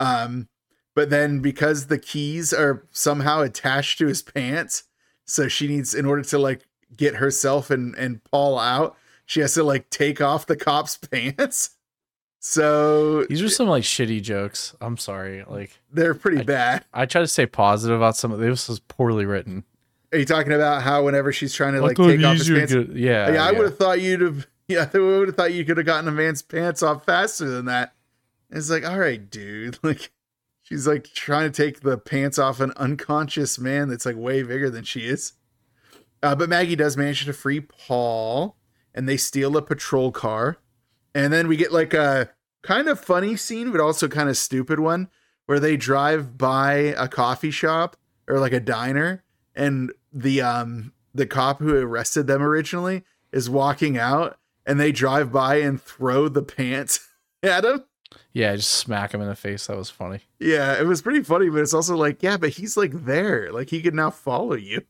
Um, 0.00 0.48
but 0.94 1.10
then 1.10 1.40
because 1.40 1.86
the 1.86 1.98
keys 1.98 2.52
are 2.52 2.86
somehow 2.90 3.40
attached 3.40 3.98
to 3.98 4.06
his 4.06 4.22
pants, 4.22 4.84
so 5.24 5.48
she 5.48 5.68
needs 5.68 5.94
in 5.94 6.06
order 6.06 6.22
to 6.22 6.38
like 6.38 6.66
get 6.96 7.16
herself 7.16 7.70
and 7.70 7.94
and 7.96 8.22
Paul 8.24 8.58
out, 8.58 8.96
she 9.26 9.40
has 9.40 9.54
to 9.54 9.64
like 9.64 9.90
take 9.90 10.20
off 10.20 10.46
the 10.46 10.56
cop's 10.56 10.96
pants. 11.10 11.70
So 12.44 13.24
These 13.24 13.40
are 13.40 13.48
some 13.48 13.68
like 13.68 13.84
shitty 13.84 14.20
jokes. 14.22 14.74
I'm 14.80 14.96
sorry. 14.96 15.44
Like 15.46 15.78
they're 15.92 16.14
pretty 16.14 16.40
I- 16.40 16.44
bad. 16.44 16.84
I 16.92 17.06
try 17.06 17.20
to 17.20 17.28
stay 17.28 17.46
positive 17.46 17.96
about 17.96 18.16
some 18.16 18.32
of 18.32 18.40
this. 18.40 18.68
Was 18.68 18.80
poorly 18.80 19.24
written. 19.24 19.64
Are 20.12 20.18
you 20.18 20.26
talking 20.26 20.52
about 20.52 20.82
how 20.82 21.04
whenever 21.04 21.32
she's 21.32 21.54
trying 21.54 21.72
to 21.74 21.80
like 21.80 21.98
oh, 21.98 22.08
take 22.08 22.22
off 22.24 22.36
his 22.36 22.50
pants? 22.50 22.72
good. 22.72 22.92
Yeah, 22.94 23.32
yeah, 23.32 23.44
I 23.44 23.50
yeah. 23.50 23.58
would 23.58 23.66
have 23.66 23.78
thought 23.78 24.00
you'd 24.00 24.20
have. 24.20 24.46
Yeah, 24.68 24.88
I 24.94 24.98
would 24.98 25.28
have 25.28 25.36
thought 25.36 25.52
you 25.52 25.66
could 25.66 25.76
have 25.76 25.84
gotten 25.84 26.08
a 26.08 26.12
man's 26.12 26.40
pants 26.40 26.82
off 26.82 27.04
faster 27.04 27.46
than 27.46 27.66
that. 27.66 27.92
It's 28.48 28.70
like, 28.70 28.88
all 28.88 28.98
right, 28.98 29.28
dude. 29.28 29.78
Like, 29.82 30.10
she's 30.72 30.86
like 30.86 31.04
trying 31.12 31.52
to 31.52 31.62
take 31.62 31.80
the 31.80 31.98
pants 31.98 32.38
off 32.38 32.58
an 32.58 32.72
unconscious 32.76 33.58
man 33.58 33.90
that's 33.90 34.06
like 34.06 34.16
way 34.16 34.42
bigger 34.42 34.70
than 34.70 34.84
she 34.84 35.00
is. 35.00 35.34
Uh, 36.22 36.34
but 36.34 36.48
Maggie 36.48 36.76
does 36.76 36.96
manage 36.96 37.26
to 37.26 37.32
free 37.34 37.60
Paul, 37.60 38.56
and 38.94 39.06
they 39.06 39.18
steal 39.18 39.54
a 39.58 39.60
patrol 39.60 40.10
car, 40.10 40.56
and 41.14 41.30
then 41.30 41.46
we 41.46 41.58
get 41.58 41.72
like 41.72 41.92
a 41.92 42.30
kind 42.62 42.88
of 42.88 42.98
funny 42.98 43.36
scene, 43.36 43.70
but 43.70 43.82
also 43.82 44.08
kind 44.08 44.30
of 44.30 44.38
stupid 44.38 44.80
one, 44.80 45.10
where 45.44 45.60
they 45.60 45.76
drive 45.76 46.38
by 46.38 46.72
a 46.72 47.06
coffee 47.06 47.50
shop 47.50 47.96
or 48.26 48.40
like 48.40 48.54
a 48.54 48.60
diner, 48.60 49.24
and 49.54 49.92
the 50.10 50.40
um 50.40 50.94
the 51.14 51.26
cop 51.26 51.58
who 51.58 51.76
arrested 51.76 52.26
them 52.26 52.42
originally 52.42 53.02
is 53.30 53.50
walking 53.50 53.98
out 53.98 54.38
and 54.64 54.80
they 54.80 54.90
drive 54.90 55.30
by 55.30 55.56
and 55.56 55.82
throw 55.82 56.28
the 56.28 56.42
pants 56.42 57.10
at 57.42 57.62
him. 57.62 57.84
Yeah, 58.32 58.56
just 58.56 58.70
smack 58.70 59.12
him 59.12 59.20
in 59.20 59.28
the 59.28 59.36
face. 59.36 59.66
That 59.66 59.76
was 59.76 59.90
funny. 59.90 60.20
Yeah, 60.38 60.80
it 60.80 60.86
was 60.86 61.02
pretty 61.02 61.22
funny, 61.22 61.50
but 61.50 61.60
it's 61.60 61.74
also 61.74 61.96
like, 61.96 62.22
yeah, 62.22 62.38
but 62.38 62.50
he's 62.50 62.76
like 62.76 63.04
there. 63.04 63.52
Like 63.52 63.70
he 63.70 63.82
could 63.82 63.94
now 63.94 64.10
follow 64.10 64.54
you. 64.54 64.82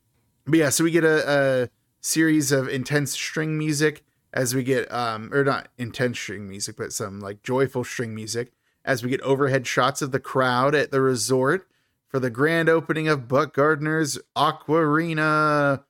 But 0.45 0.59
yeah, 0.59 0.69
so 0.69 0.83
we 0.83 0.91
get 0.91 1.03
a, 1.03 1.29
a 1.29 1.69
series 2.01 2.51
of 2.51 2.67
intense 2.69 3.11
string 3.11 3.57
music 3.57 4.03
as 4.33 4.55
we 4.55 4.63
get 4.63 4.91
um 4.91 5.31
or 5.33 5.43
not 5.43 5.67
intense 5.77 6.19
string 6.19 6.49
music, 6.49 6.77
but 6.77 6.93
some 6.93 7.19
like 7.19 7.43
joyful 7.43 7.83
string 7.83 8.15
music 8.15 8.51
as 8.85 9.03
we 9.03 9.09
get 9.09 9.21
overhead 9.21 9.67
shots 9.67 10.01
of 10.01 10.11
the 10.11 10.19
crowd 10.19 10.75
at 10.75 10.91
the 10.91 11.01
resort 11.01 11.67
for 12.07 12.19
the 12.19 12.29
grand 12.29 12.69
opening 12.69 13.07
of 13.07 13.27
Buck 13.27 13.53
Gardner's 13.55 14.19
Aquarina. 14.35 15.83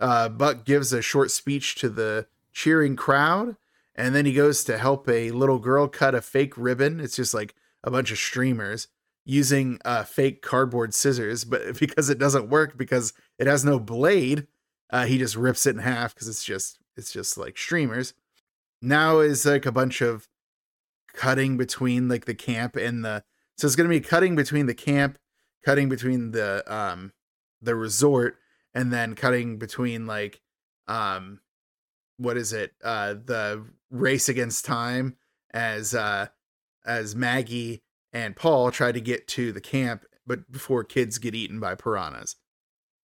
Uh, 0.00 0.28
Buck 0.28 0.64
gives 0.64 0.92
a 0.92 1.00
short 1.02 1.30
speech 1.30 1.76
to 1.76 1.88
the 1.88 2.26
cheering 2.52 2.96
crowd, 2.96 3.56
and 3.94 4.14
then 4.14 4.24
he 4.24 4.32
goes 4.32 4.64
to 4.64 4.78
help 4.78 5.08
a 5.08 5.30
little 5.30 5.58
girl 5.58 5.88
cut 5.88 6.14
a 6.14 6.22
fake 6.22 6.56
ribbon. 6.56 7.00
It's 7.00 7.16
just 7.16 7.34
like 7.34 7.54
a 7.84 7.90
bunch 7.90 8.10
of 8.10 8.18
streamers 8.18 8.88
using 9.24 9.78
uh, 9.84 10.04
fake 10.04 10.42
cardboard 10.42 10.94
scissors, 10.94 11.44
but 11.44 11.78
because 11.80 12.10
it 12.10 12.18
doesn't 12.18 12.48
work 12.48 12.76
because 12.76 13.12
it 13.38 13.46
has 13.46 13.64
no 13.64 13.78
blade, 13.78 14.46
uh, 14.90 15.06
he 15.06 15.18
just 15.18 15.36
rips 15.36 15.66
it 15.66 15.76
in 15.76 15.82
half 15.82 16.14
because 16.14 16.28
it's 16.28 16.44
just 16.44 16.78
it's 16.96 17.12
just 17.12 17.38
like 17.38 17.56
streamers. 17.56 18.14
Now 18.80 19.20
is 19.20 19.46
like 19.46 19.66
a 19.66 19.72
bunch 19.72 20.00
of 20.00 20.28
cutting 21.14 21.56
between 21.56 22.08
like 22.08 22.24
the 22.24 22.34
camp 22.34 22.76
and 22.76 23.04
the 23.04 23.22
so 23.56 23.66
it's 23.66 23.76
gonna 23.76 23.88
be 23.88 24.00
cutting 24.00 24.34
between 24.34 24.66
the 24.66 24.74
camp, 24.74 25.18
cutting 25.64 25.88
between 25.88 26.32
the 26.32 26.64
um 26.66 27.12
the 27.60 27.74
resort, 27.74 28.36
and 28.74 28.92
then 28.92 29.14
cutting 29.14 29.58
between 29.58 30.06
like 30.06 30.40
um 30.88 31.40
what 32.16 32.36
is 32.36 32.52
it 32.52 32.72
uh 32.84 33.14
the 33.14 33.64
race 33.92 34.28
against 34.28 34.64
time 34.64 35.16
as 35.54 35.94
uh 35.94 36.26
as 36.84 37.14
Maggie 37.14 37.82
and 38.12 38.34
Paul 38.34 38.72
try 38.72 38.90
to 38.90 39.00
get 39.00 39.28
to 39.28 39.52
the 39.52 39.60
camp 39.60 40.04
but 40.26 40.50
before 40.50 40.84
kids 40.84 41.18
get 41.18 41.34
eaten 41.34 41.60
by 41.60 41.74
piranhas. 41.74 42.36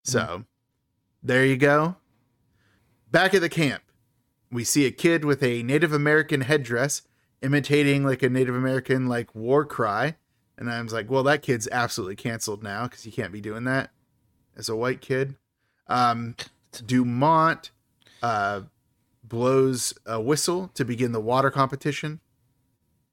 So 0.04 0.44
there 1.22 1.44
you 1.44 1.56
go. 1.56 1.96
Back 3.10 3.34
at 3.34 3.40
the 3.40 3.48
camp, 3.48 3.82
we 4.50 4.64
see 4.64 4.86
a 4.86 4.90
kid 4.90 5.24
with 5.24 5.42
a 5.42 5.62
Native 5.62 5.92
American 5.92 6.42
headdress 6.42 7.02
imitating 7.42 8.04
like 8.04 8.22
a 8.22 8.28
Native 8.28 8.54
American 8.54 9.06
like 9.06 9.34
war 9.34 9.64
cry. 9.64 10.16
And 10.58 10.70
I 10.70 10.80
was 10.80 10.92
like, 10.92 11.10
well, 11.10 11.22
that 11.24 11.42
kid's 11.42 11.68
absolutely 11.70 12.16
canceled 12.16 12.62
now 12.62 12.84
because 12.84 13.02
he 13.02 13.10
can't 13.10 13.32
be 13.32 13.40
doing 13.40 13.64
that 13.64 13.90
as 14.56 14.68
a 14.68 14.76
white 14.76 15.00
kid. 15.00 15.36
Um, 15.86 16.36
Dumont 16.86 17.70
uh, 18.22 18.62
blows 19.28 19.94
a 20.04 20.20
whistle 20.20 20.70
to 20.74 20.84
begin 20.84 21.12
the 21.12 21.20
water 21.20 21.50
competition. 21.50 22.20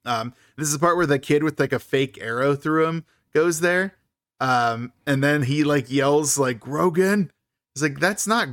Um, 0.04 0.34
this 0.56 0.68
is 0.68 0.74
the 0.74 0.78
part 0.78 0.96
where 0.96 1.06
the 1.06 1.18
kid 1.18 1.42
with 1.42 1.58
like 1.58 1.72
a 1.72 1.78
fake 1.78 2.18
arrow 2.20 2.54
through 2.54 2.86
him 2.86 3.04
goes 3.32 3.60
there. 3.60 3.94
Um, 4.40 4.92
and 5.06 5.22
then 5.22 5.42
he 5.42 5.64
like 5.64 5.90
yells 5.90 6.38
like 6.38 6.60
Grogan. 6.60 7.30
It's 7.74 7.82
like 7.82 7.98
that's 7.98 8.26
not 8.26 8.48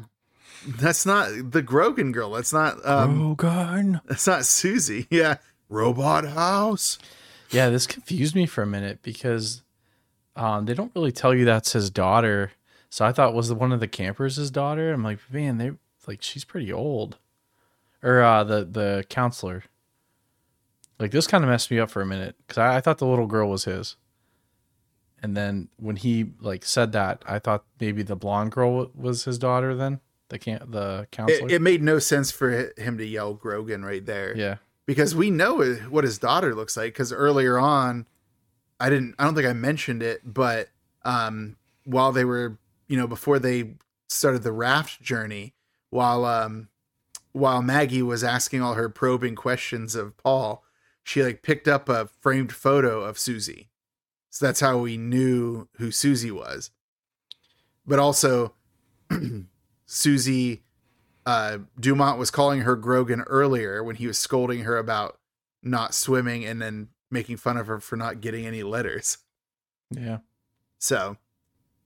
that's 0.65 1.05
not 1.05 1.51
the 1.51 1.61
Grogan 1.61 2.11
girl. 2.11 2.31
That's 2.31 2.53
not 2.53 2.85
um 2.85 3.21
Rogan. 3.21 4.01
that's 4.05 4.27
not 4.27 4.45
Susie. 4.45 5.07
Yeah. 5.11 5.37
Robot 5.69 6.25
house. 6.25 6.99
Yeah, 7.49 7.69
this 7.69 7.87
confused 7.87 8.35
me 8.35 8.45
for 8.45 8.61
a 8.61 8.67
minute 8.67 8.99
because 9.01 9.63
um, 10.35 10.65
they 10.65 10.73
don't 10.73 10.91
really 10.93 11.11
tell 11.13 11.33
you 11.33 11.45
that's 11.45 11.73
his 11.73 11.89
daughter. 11.89 12.51
So 12.89 13.05
I 13.05 13.13
thought 13.13 13.33
was 13.33 13.47
the 13.47 13.55
one 13.55 13.71
of 13.71 13.79
the 13.79 13.87
campers 13.87 14.35
his 14.35 14.51
daughter. 14.51 14.91
I'm 14.91 15.03
like, 15.03 15.19
man, 15.31 15.57
they 15.57 15.71
like 16.07 16.21
she's 16.21 16.43
pretty 16.43 16.73
old. 16.73 17.17
Or 18.03 18.21
uh, 18.21 18.43
the 18.43 18.65
the 18.65 19.05
counselor. 19.09 19.63
Like 20.99 21.11
this 21.11 21.25
kind 21.27 21.43
of 21.43 21.49
messed 21.49 21.71
me 21.71 21.79
up 21.79 21.89
for 21.89 22.01
a 22.01 22.05
minute 22.05 22.35
because 22.45 22.57
I, 22.59 22.77
I 22.77 22.81
thought 22.81 22.99
the 22.99 23.07
little 23.07 23.25
girl 23.27 23.49
was 23.49 23.65
his, 23.65 23.95
and 25.23 25.35
then 25.35 25.69
when 25.77 25.95
he 25.95 26.31
like 26.39 26.63
said 26.63 26.91
that, 26.91 27.23
I 27.25 27.39
thought 27.39 27.63
maybe 27.79 28.03
the 28.03 28.15
blonde 28.15 28.51
girl 28.51 28.71
wa- 28.73 28.87
was 28.95 29.23
his 29.23 29.37
daughter. 29.39 29.75
Then 29.75 29.99
the 30.29 30.37
can 30.39 30.61
the 30.69 31.07
counselor. 31.11 31.47
It, 31.47 31.53
it 31.53 31.61
made 31.61 31.81
no 31.81 31.97
sense 31.99 32.31
for 32.31 32.71
him 32.77 32.97
to 32.99 33.05
yell 33.05 33.33
Grogan 33.33 33.83
right 33.83 34.05
there. 34.05 34.35
yeah, 34.37 34.57
because 34.85 35.15
we 35.15 35.31
know 35.31 35.63
what 35.89 36.03
his 36.03 36.19
daughter 36.19 36.53
looks 36.53 36.77
like 36.77 36.93
because 36.93 37.11
earlier 37.13 37.57
on 37.57 38.05
i 38.79 38.89
didn't 38.89 39.13
i 39.19 39.23
don't 39.23 39.35
think 39.35 39.47
i 39.47 39.53
mentioned 39.53 40.01
it 40.01 40.21
but 40.25 40.67
um 41.05 41.55
while 41.85 42.11
they 42.11 42.25
were 42.25 42.57
you 42.87 42.97
know 42.97 43.05
before 43.05 43.37
they 43.37 43.75
started 44.09 44.41
the 44.41 44.51
raft 44.51 44.99
journey 45.01 45.53
while 45.91 46.25
um 46.25 46.67
while 47.33 47.61
maggie 47.61 48.01
was 48.01 48.23
asking 48.23 48.61
all 48.61 48.73
her 48.73 48.89
probing 48.89 49.35
questions 49.35 49.95
of 49.95 50.15
paul 50.17 50.63
she 51.03 51.23
like 51.23 51.41
picked 51.41 51.67
up 51.67 51.89
a 51.89 52.09
framed 52.19 52.51
photo 52.51 53.01
of 53.01 53.19
susie 53.19 53.69
so 54.29 54.45
that's 54.45 54.59
how 54.59 54.77
we 54.77 54.97
knew 54.97 55.67
who 55.77 55.91
susie 55.91 56.31
was 56.31 56.71
but 57.85 57.99
also 57.99 58.53
susie 59.85 60.63
uh, 61.25 61.59
Dumont 61.79 62.17
was 62.17 62.31
calling 62.31 62.61
her 62.61 62.75
Grogan 62.75 63.21
earlier 63.21 63.83
when 63.83 63.95
he 63.95 64.07
was 64.07 64.17
scolding 64.17 64.61
her 64.61 64.77
about 64.77 65.19
not 65.61 65.93
swimming 65.93 66.45
and 66.45 66.61
then 66.61 66.87
making 67.09 67.37
fun 67.37 67.57
of 67.57 67.67
her 67.67 67.79
for 67.79 67.95
not 67.95 68.21
getting 68.21 68.45
any 68.45 68.63
letters. 68.63 69.17
yeah. 69.91 70.19
So 70.79 71.17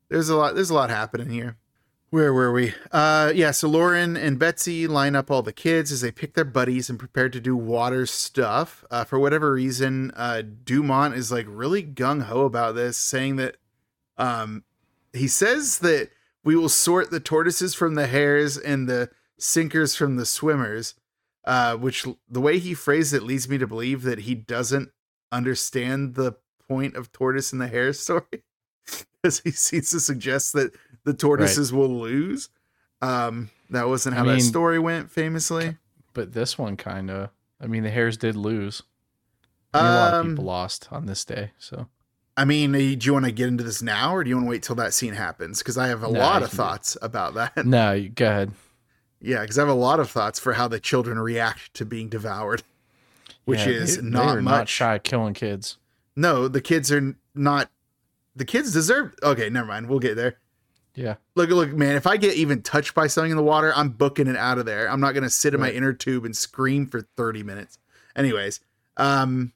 there's 0.10 0.30
a 0.30 0.36
lot 0.36 0.56
there's 0.56 0.70
a 0.70 0.74
lot 0.74 0.90
happening 0.90 1.30
here. 1.30 1.58
Where 2.16 2.32
were 2.32 2.54
we? 2.54 2.74
Uh 2.94 3.34
yeah, 3.36 3.52
so 3.52 3.68
Lauren 3.68 4.16
and 4.16 4.40
Betsy 4.40 4.88
line 4.88 5.18
up 5.18 5.30
all 5.30 5.42
the 5.42 5.52
kids 5.52 5.92
as 5.92 6.00
they 6.00 6.14
pick 6.14 6.34
their 6.34 6.46
buddies 6.46 6.90
and 6.90 6.98
prepare 6.98 7.28
to 7.28 7.42
do 7.42 7.58
water 7.58 8.06
stuff. 8.06 8.86
Uh 8.90 9.04
for 9.04 9.20
whatever 9.20 9.52
reason, 9.52 10.14
uh 10.16 10.42
Dumont 10.42 11.16
is 11.16 11.30
like 11.30 11.46
really 11.50 11.84
gung 11.84 12.24
ho 12.24 12.46
about 12.46 12.74
this, 12.74 12.96
saying 12.96 13.36
that 13.36 13.58
um 14.18 14.64
he 15.12 15.28
says 15.28 15.80
that 15.80 16.10
we 16.42 16.56
will 16.56 16.70
sort 16.70 17.12
the 17.12 17.20
tortoises 17.20 17.76
from 17.76 17.96
the 17.96 18.08
hares 18.08 18.58
and 18.58 18.88
the 18.88 19.10
sinkers 19.38 19.94
from 19.94 20.16
the 20.16 20.26
swimmers. 20.26 20.96
Uh, 21.44 21.76
which 21.76 22.08
the 22.30 22.40
way 22.40 22.60
he 22.60 22.74
phrased 22.74 23.14
it 23.14 23.24
leads 23.24 23.50
me 23.50 23.58
to 23.58 23.68
believe 23.68 24.04
that 24.04 24.20
he 24.20 24.34
doesn't 24.36 24.90
understand 25.34 26.16
the 26.16 26.38
point 26.66 26.96
of 26.96 27.12
tortoise 27.12 27.52
and 27.52 27.62
the 27.62 27.68
hare 27.68 27.92
story 27.92 28.24
because 29.22 29.42
he 29.42 29.52
seems 29.52 29.90
to 29.90 30.00
suggest 30.00 30.54
that 30.54 30.72
the 31.06 31.14
tortoises 31.14 31.72
will 31.72 31.88
lose. 31.90 32.50
Um, 33.02 33.50
that 33.70 33.88
wasn't 33.88 34.16
I 34.16 34.20
how 34.20 34.26
that 34.26 34.42
story 34.42 34.80
went, 34.80 35.10
famously. 35.12 35.78
But 36.14 36.34
this 36.34 36.58
one 36.58 36.76
kind 36.78 37.10
of. 37.10 37.30
I 37.62 37.68
mean, 37.68 37.84
the 37.84 37.90
Hares 37.90 38.18
did 38.18 38.36
lose. 38.36 38.84
I 39.74 39.82
mean, 39.82 39.92
a 39.92 39.96
lot 39.96 40.14
of 40.14 40.20
Um, 40.22 40.30
people 40.32 40.46
lost 40.46 40.88
on 40.92 41.06
this 41.06 41.24
day. 41.26 41.52
So 41.58 41.88
I 42.38 42.44
mean, 42.46 42.74
do 42.74 42.80
you 42.80 43.14
want 43.14 43.26
to 43.26 43.32
get 43.32 43.48
into 43.48 43.64
this 43.64 43.82
now, 43.82 44.14
or 44.14 44.24
do 44.24 44.30
you 44.30 44.36
want 44.36 44.48
to 44.48 44.50
wait 44.50 44.64
till 44.64 44.76
that 44.76 44.94
scene 44.94 45.14
happens? 45.14 45.60
Because 45.60 45.78
I 45.78 45.88
have 45.88 46.04
a 46.04 46.12
No, 46.12 46.20
lot 46.20 46.44
of 46.44 46.52
thoughts 46.52 46.98
about 47.02 47.34
that. 47.36 47.66
no, 47.66 47.94
you- 47.94 48.10
go 48.10 48.28
ahead. 48.28 48.52
yeah, 49.22 49.42
because 49.42 49.58
I 49.58 49.62
have 49.62 49.70
a 49.70 49.74
lot 49.74 50.00
of 50.02 50.10
thoughts 50.10 50.40
for 50.40 50.54
how 50.54 50.68
the 50.68 50.80
children 50.80 51.18
react 51.20 51.74
to 51.76 51.86
being 51.86 52.10
devoured, 52.10 52.64
which 53.46 53.60
Yeah, 53.62 53.68
is 53.68 53.96
they- 53.98 54.02
they 54.02 54.10
not 54.10 54.38
are 54.38 54.42
much. 54.42 54.52
not 54.52 54.70
shy 54.70 54.96
of 54.96 55.04
killing 55.04 55.34
kids. 55.34 55.78
No, 56.16 56.48
the 56.48 56.62
kids 56.62 56.92
are 56.92 57.16
not. 57.34 57.70
The 58.36 58.46
kids 58.46 58.72
deserve. 58.74 59.16
Okay, 59.24 59.50
never 59.50 59.68
mind. 59.68 59.88
We'll 59.90 60.00
get 60.00 60.16
there. 60.16 60.38
Yeah, 60.96 61.16
Look, 61.36 61.50
look, 61.50 61.74
man. 61.74 61.96
If 61.96 62.08
I 62.08 62.18
get 62.18 62.36
even 62.36 62.62
touched 62.62 62.96
by 62.96 63.08
something 63.08 63.32
in 63.32 63.38
the 63.38 63.44
water, 63.44 63.74
I'm 63.76 63.90
booking 63.90 64.28
it 64.28 64.38
out 64.38 64.58
of 64.58 64.66
there. 64.66 64.90
I'm 64.90 65.02
not 65.02 65.14
gonna 65.14 65.30
sit 65.30 65.54
in 65.54 65.60
my 65.60 65.72
inner 65.72 65.94
tube 65.94 66.26
and 66.26 66.36
scream 66.36 66.88
for 66.88 67.02
30 67.02 67.44
minutes. 67.44 67.78
Anyways, 68.16 68.62
um, 68.98 69.52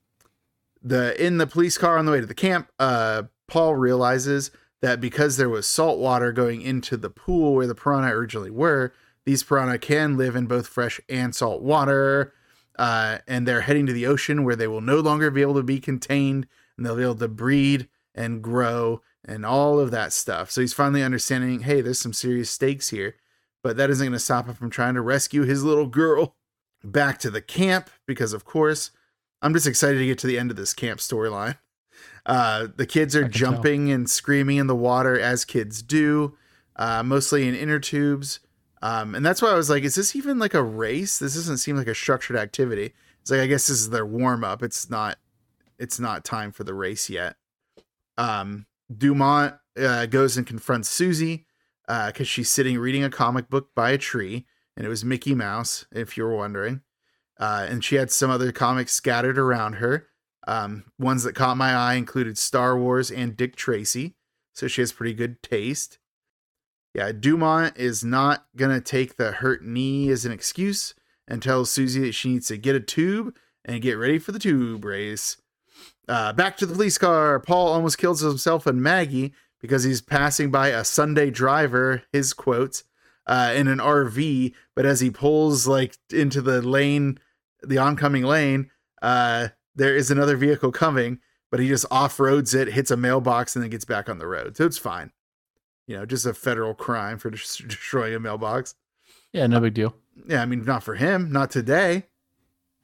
the 0.84 1.22
in 1.24 1.38
the 1.38 1.48
police 1.48 1.78
car 1.78 1.98
on 1.98 2.06
the 2.06 2.12
way 2.12 2.20
to 2.20 2.26
the 2.26 2.34
camp, 2.34 2.70
uh, 2.78 3.24
Paul 3.48 3.76
realizes 3.76 4.52
that 4.82 5.02
because 5.02 5.38
there 5.38 5.50
was 5.50 5.68
salt 5.68 6.00
water 6.00 6.32
going 6.32 6.62
into 6.62 6.98
the 6.98 7.10
pool 7.10 7.54
where 7.54 7.68
the 7.68 7.76
piranha 7.76 8.14
originally 8.14 8.52
were, 8.52 8.94
these 9.26 9.44
piranha 9.44 9.78
can 9.78 10.18
live 10.18 10.36
in 10.36 10.46
both 10.46 10.68
fresh 10.68 11.00
and 11.10 11.36
salt 11.36 11.62
water. 11.62 12.34
Uh, 12.78 13.18
and 13.28 13.46
they're 13.46 13.62
heading 13.62 13.86
to 13.86 13.92
the 13.92 14.06
ocean 14.06 14.46
where 14.46 14.56
they 14.56 14.68
will 14.68 14.80
no 14.80 15.02
longer 15.02 15.30
be 15.30 15.42
able 15.42 15.56
to 15.56 15.64
be 15.64 15.82
contained 15.82 16.48
and 16.78 16.86
they'll 16.86 16.96
be 16.96 17.04
able 17.04 17.14
to 17.14 17.28
breed 17.28 17.90
and 18.16 18.42
grow 18.42 19.02
and 19.26 19.46
all 19.46 19.80
of 19.80 19.92
that 19.92 20.14
stuff. 20.14 20.52
So 20.52 20.62
he's 20.62 20.74
finally 20.74 21.04
understanding 21.04 21.62
hey, 21.62 21.82
there's 21.82 22.00
some 22.00 22.14
serious 22.14 22.50
stakes 22.50 22.90
here, 22.90 23.16
but 23.64 23.78
that 23.78 23.90
isn't 23.90 24.06
going 24.06 24.14
to 24.14 24.20
stop 24.20 24.48
him 24.48 24.56
from 24.56 24.70
trying 24.70 24.96
to 24.96 25.02
rescue 25.02 25.44
his 25.44 25.64
little 25.64 25.88
girl 25.88 26.36
back 26.84 27.20
to 27.20 27.30
the 27.30 27.42
camp 27.42 27.90
because, 28.06 28.34
of 28.34 28.46
course, 28.46 28.92
I'm 29.42 29.54
just 29.54 29.68
excited 29.68 30.00
to 30.00 30.06
get 30.06 30.18
to 30.20 30.28
the 30.28 30.40
end 30.40 30.52
of 30.52 30.58
this 30.58 30.74
camp 30.74 31.00
storyline. 31.00 31.58
Uh, 32.26 32.68
the 32.76 32.86
kids 32.86 33.16
are 33.16 33.24
can 33.24 33.32
tell. 33.32 33.52
jumping 33.52 33.92
and 33.92 34.10
screaming 34.10 34.58
in 34.58 34.68
the 34.68 34.76
water 34.76 35.20
as 35.20 35.46
kids 35.46 35.82
do, 35.82 36.38
uh, 36.76 37.04
mostly 37.04 37.48
in 37.48 37.56
inner 37.56 37.80
tubes. 37.80 38.40
Um, 38.82 39.16
and 39.16 39.26
that's 39.26 39.42
why 39.42 39.50
I 39.50 39.56
was 39.56 39.70
like, 39.70 39.84
is 39.84 39.96
this 39.96 40.16
even 40.16 40.40
like 40.40 40.54
a 40.54 40.64
race? 40.64 41.20
This 41.20 41.36
doesn't 41.36 41.58
seem 41.58 41.76
like 41.76 41.88
a 41.88 41.96
structured 41.96 42.38
activity. 42.38 42.94
It's 43.22 43.32
like 43.32 43.42
I 43.42 43.48
guess 43.48 43.68
this 43.68 43.82
is 43.82 43.90
their 43.90 44.06
warm 44.06 44.44
up. 44.44 44.64
It's 44.64 44.90
not 44.90 45.18
it's 45.78 46.00
not 46.00 46.24
time 46.26 46.52
for 46.52 46.64
the 46.64 46.74
race 46.74 47.10
yet. 47.10 47.36
Um, 48.18 48.66
Dumont 48.96 49.56
uh, 49.80 50.06
goes 50.08 50.38
and 50.38 50.48
confronts 50.48 50.90
Susie 50.90 51.46
because 51.88 52.28
she's 52.28 52.50
sitting 52.50 52.78
reading 52.78 53.04
a 53.04 53.10
comic 53.10 53.50
book 53.50 53.70
by 53.76 53.92
a 53.92 53.98
tree, 53.98 54.46
and 54.78 54.86
it 54.86 54.90
was 54.90 55.04
Mickey 55.04 55.34
Mouse, 55.34 55.86
if 55.92 56.18
you 56.18 56.24
were 56.24 56.36
wondering. 56.36 56.82
Uh, 57.40 57.66
and 57.70 57.84
she 57.84 57.96
had 57.96 58.12
some 58.12 58.30
other 58.30 58.52
comics 58.52 58.94
scattered 58.94 59.38
around 59.38 59.74
her. 59.74 60.08
Um, 60.48 60.86
ones 60.98 61.24
that 61.24 61.36
caught 61.36 61.58
my 61.58 61.74
eye 61.74 61.94
included 61.94 62.38
Star 62.38 62.78
Wars 62.78 63.12
and 63.12 63.38
Dick 63.38 63.56
Tracy, 63.56 64.16
so 64.54 64.68
she 64.68 64.82
has 64.82 64.92
pretty 64.92 65.14
good 65.14 65.42
taste. 65.42 66.00
Yeah, 66.94 67.12
Dumont 67.12 67.78
is 67.78 68.04
not 68.04 68.46
gonna 68.56 68.82
take 68.82 69.16
the 69.16 69.32
hurt 69.32 69.64
knee 69.64 70.10
as 70.10 70.26
an 70.26 70.32
excuse 70.32 70.96
and 71.28 71.42
tells 71.42 71.72
Susie 71.72 72.02
that 72.02 72.14
she 72.14 72.30
needs 72.30 72.48
to 72.48 72.58
get 72.58 72.76
a 72.76 72.80
tube 72.80 73.36
and 73.64 73.82
get 73.82 73.98
ready 73.98 74.18
for 74.18 74.32
the 74.32 74.40
tube 74.40 74.84
race. 74.84 75.38
Uh, 76.08 76.34
back 76.34 76.58
to 76.58 76.66
the 76.66 76.74
police 76.74 76.98
car. 76.98 77.40
Paul 77.40 77.68
almost 77.68 77.98
kills 77.98 78.22
himself 78.22 78.66
and 78.66 78.82
Maggie 78.82 79.34
because 79.62 79.84
he's 79.84 80.02
passing 80.02 80.50
by 80.52 80.70
a 80.70 80.84
Sunday 80.84 81.30
driver, 81.30 82.04
his 82.12 82.34
quotes, 82.34 82.84
uh, 83.28 83.54
in 83.56 83.68
an 83.68 83.78
RV. 83.80 84.54
But 84.76 84.86
as 84.86 85.02
he 85.02 85.12
pulls 85.12 85.68
like 85.68 85.98
into 86.12 86.42
the 86.42 86.62
lane, 86.62 87.20
the 87.62 87.78
oncoming 87.78 88.24
lane, 88.24 88.72
uh, 89.02 89.50
there 89.76 89.96
is 89.96 90.10
another 90.10 90.36
vehicle 90.36 90.72
coming, 90.72 91.20
but 91.52 91.60
he 91.60 91.68
just 91.68 91.86
off 91.92 92.20
roads 92.20 92.54
it, 92.56 92.70
hits 92.70 92.90
a 92.92 92.98
mailbox, 92.98 93.56
and 93.56 93.62
then 93.64 93.70
gets 93.70 93.86
back 93.86 94.10
on 94.10 94.18
the 94.18 94.28
road. 94.28 94.58
So 94.58 94.66
it's 94.66 94.78
fine. 94.80 95.12
You 95.88 95.98
know, 95.98 96.06
just 96.06 96.26
a 96.26 96.34
federal 96.34 96.74
crime 96.74 97.18
for 97.20 97.30
des- 97.30 97.38
destroying 97.68 98.16
a 98.16 98.20
mailbox. 98.20 98.76
yeah, 99.34 99.46
no 99.48 99.60
big 99.60 99.74
deal. 99.76 99.96
Yeah, 100.28 100.42
I 100.42 100.46
mean, 100.46 100.66
not 100.66 100.84
for 100.84 100.96
him, 100.96 101.32
not 101.32 101.50
today. 101.52 102.08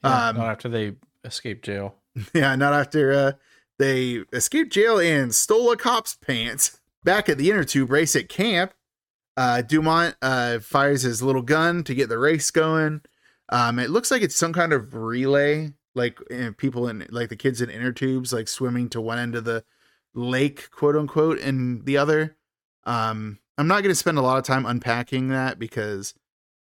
Yeah, 0.04 0.28
Um, 0.28 0.36
not 0.36 0.50
after 0.50 0.68
they 0.68 0.94
escape 1.24 1.62
jail. 1.62 1.96
Yeah, 2.34 2.56
not 2.56 2.72
after 2.72 3.12
uh, 3.12 3.32
they 3.78 4.24
escaped 4.32 4.72
jail 4.72 4.98
and 4.98 5.34
stole 5.34 5.70
a 5.70 5.76
cop's 5.76 6.14
pants. 6.14 6.80
Back 7.04 7.28
at 7.28 7.38
the 7.38 7.50
inner 7.50 7.64
tube 7.64 7.90
race 7.90 8.16
at 8.16 8.28
camp, 8.28 8.72
uh, 9.36 9.62
Dumont 9.62 10.16
uh, 10.22 10.58
fires 10.58 11.02
his 11.02 11.22
little 11.22 11.42
gun 11.42 11.84
to 11.84 11.94
get 11.94 12.08
the 12.08 12.18
race 12.18 12.50
going. 12.50 13.02
Um, 13.48 13.78
it 13.78 13.90
looks 13.90 14.10
like 14.10 14.22
it's 14.22 14.34
some 14.34 14.52
kind 14.52 14.72
of 14.72 14.94
relay, 14.94 15.72
like 15.94 16.18
uh, 16.32 16.50
people 16.56 16.88
in 16.88 17.06
like 17.10 17.28
the 17.28 17.36
kids 17.36 17.60
in 17.60 17.70
inner 17.70 17.92
tubes, 17.92 18.32
like 18.32 18.48
swimming 18.48 18.88
to 18.90 19.00
one 19.00 19.18
end 19.18 19.36
of 19.36 19.44
the 19.44 19.62
lake, 20.14 20.70
quote 20.70 20.96
unquote, 20.96 21.38
and 21.38 21.84
the 21.84 21.96
other. 21.96 22.36
Um, 22.84 23.38
I'm 23.58 23.68
not 23.68 23.82
going 23.82 23.92
to 23.92 23.94
spend 23.94 24.18
a 24.18 24.22
lot 24.22 24.38
of 24.38 24.44
time 24.44 24.66
unpacking 24.66 25.28
that 25.28 25.58
because 25.58 26.14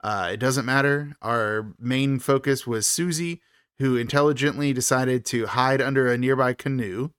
uh, 0.03 0.31
it 0.33 0.39
doesn't 0.39 0.67
matter. 0.67 1.17
Our 1.23 1.75
main 1.79 2.19
focus 2.19 2.67
was 2.67 2.87
Susie, 2.87 3.41
who 3.83 3.97
intelligently 3.97 4.73
decided 4.73 5.25
to 5.25 5.47
hide 5.47 5.83
under 5.83 6.07
a 6.07 6.17
nearby 6.17 6.53
canoe 6.53 7.11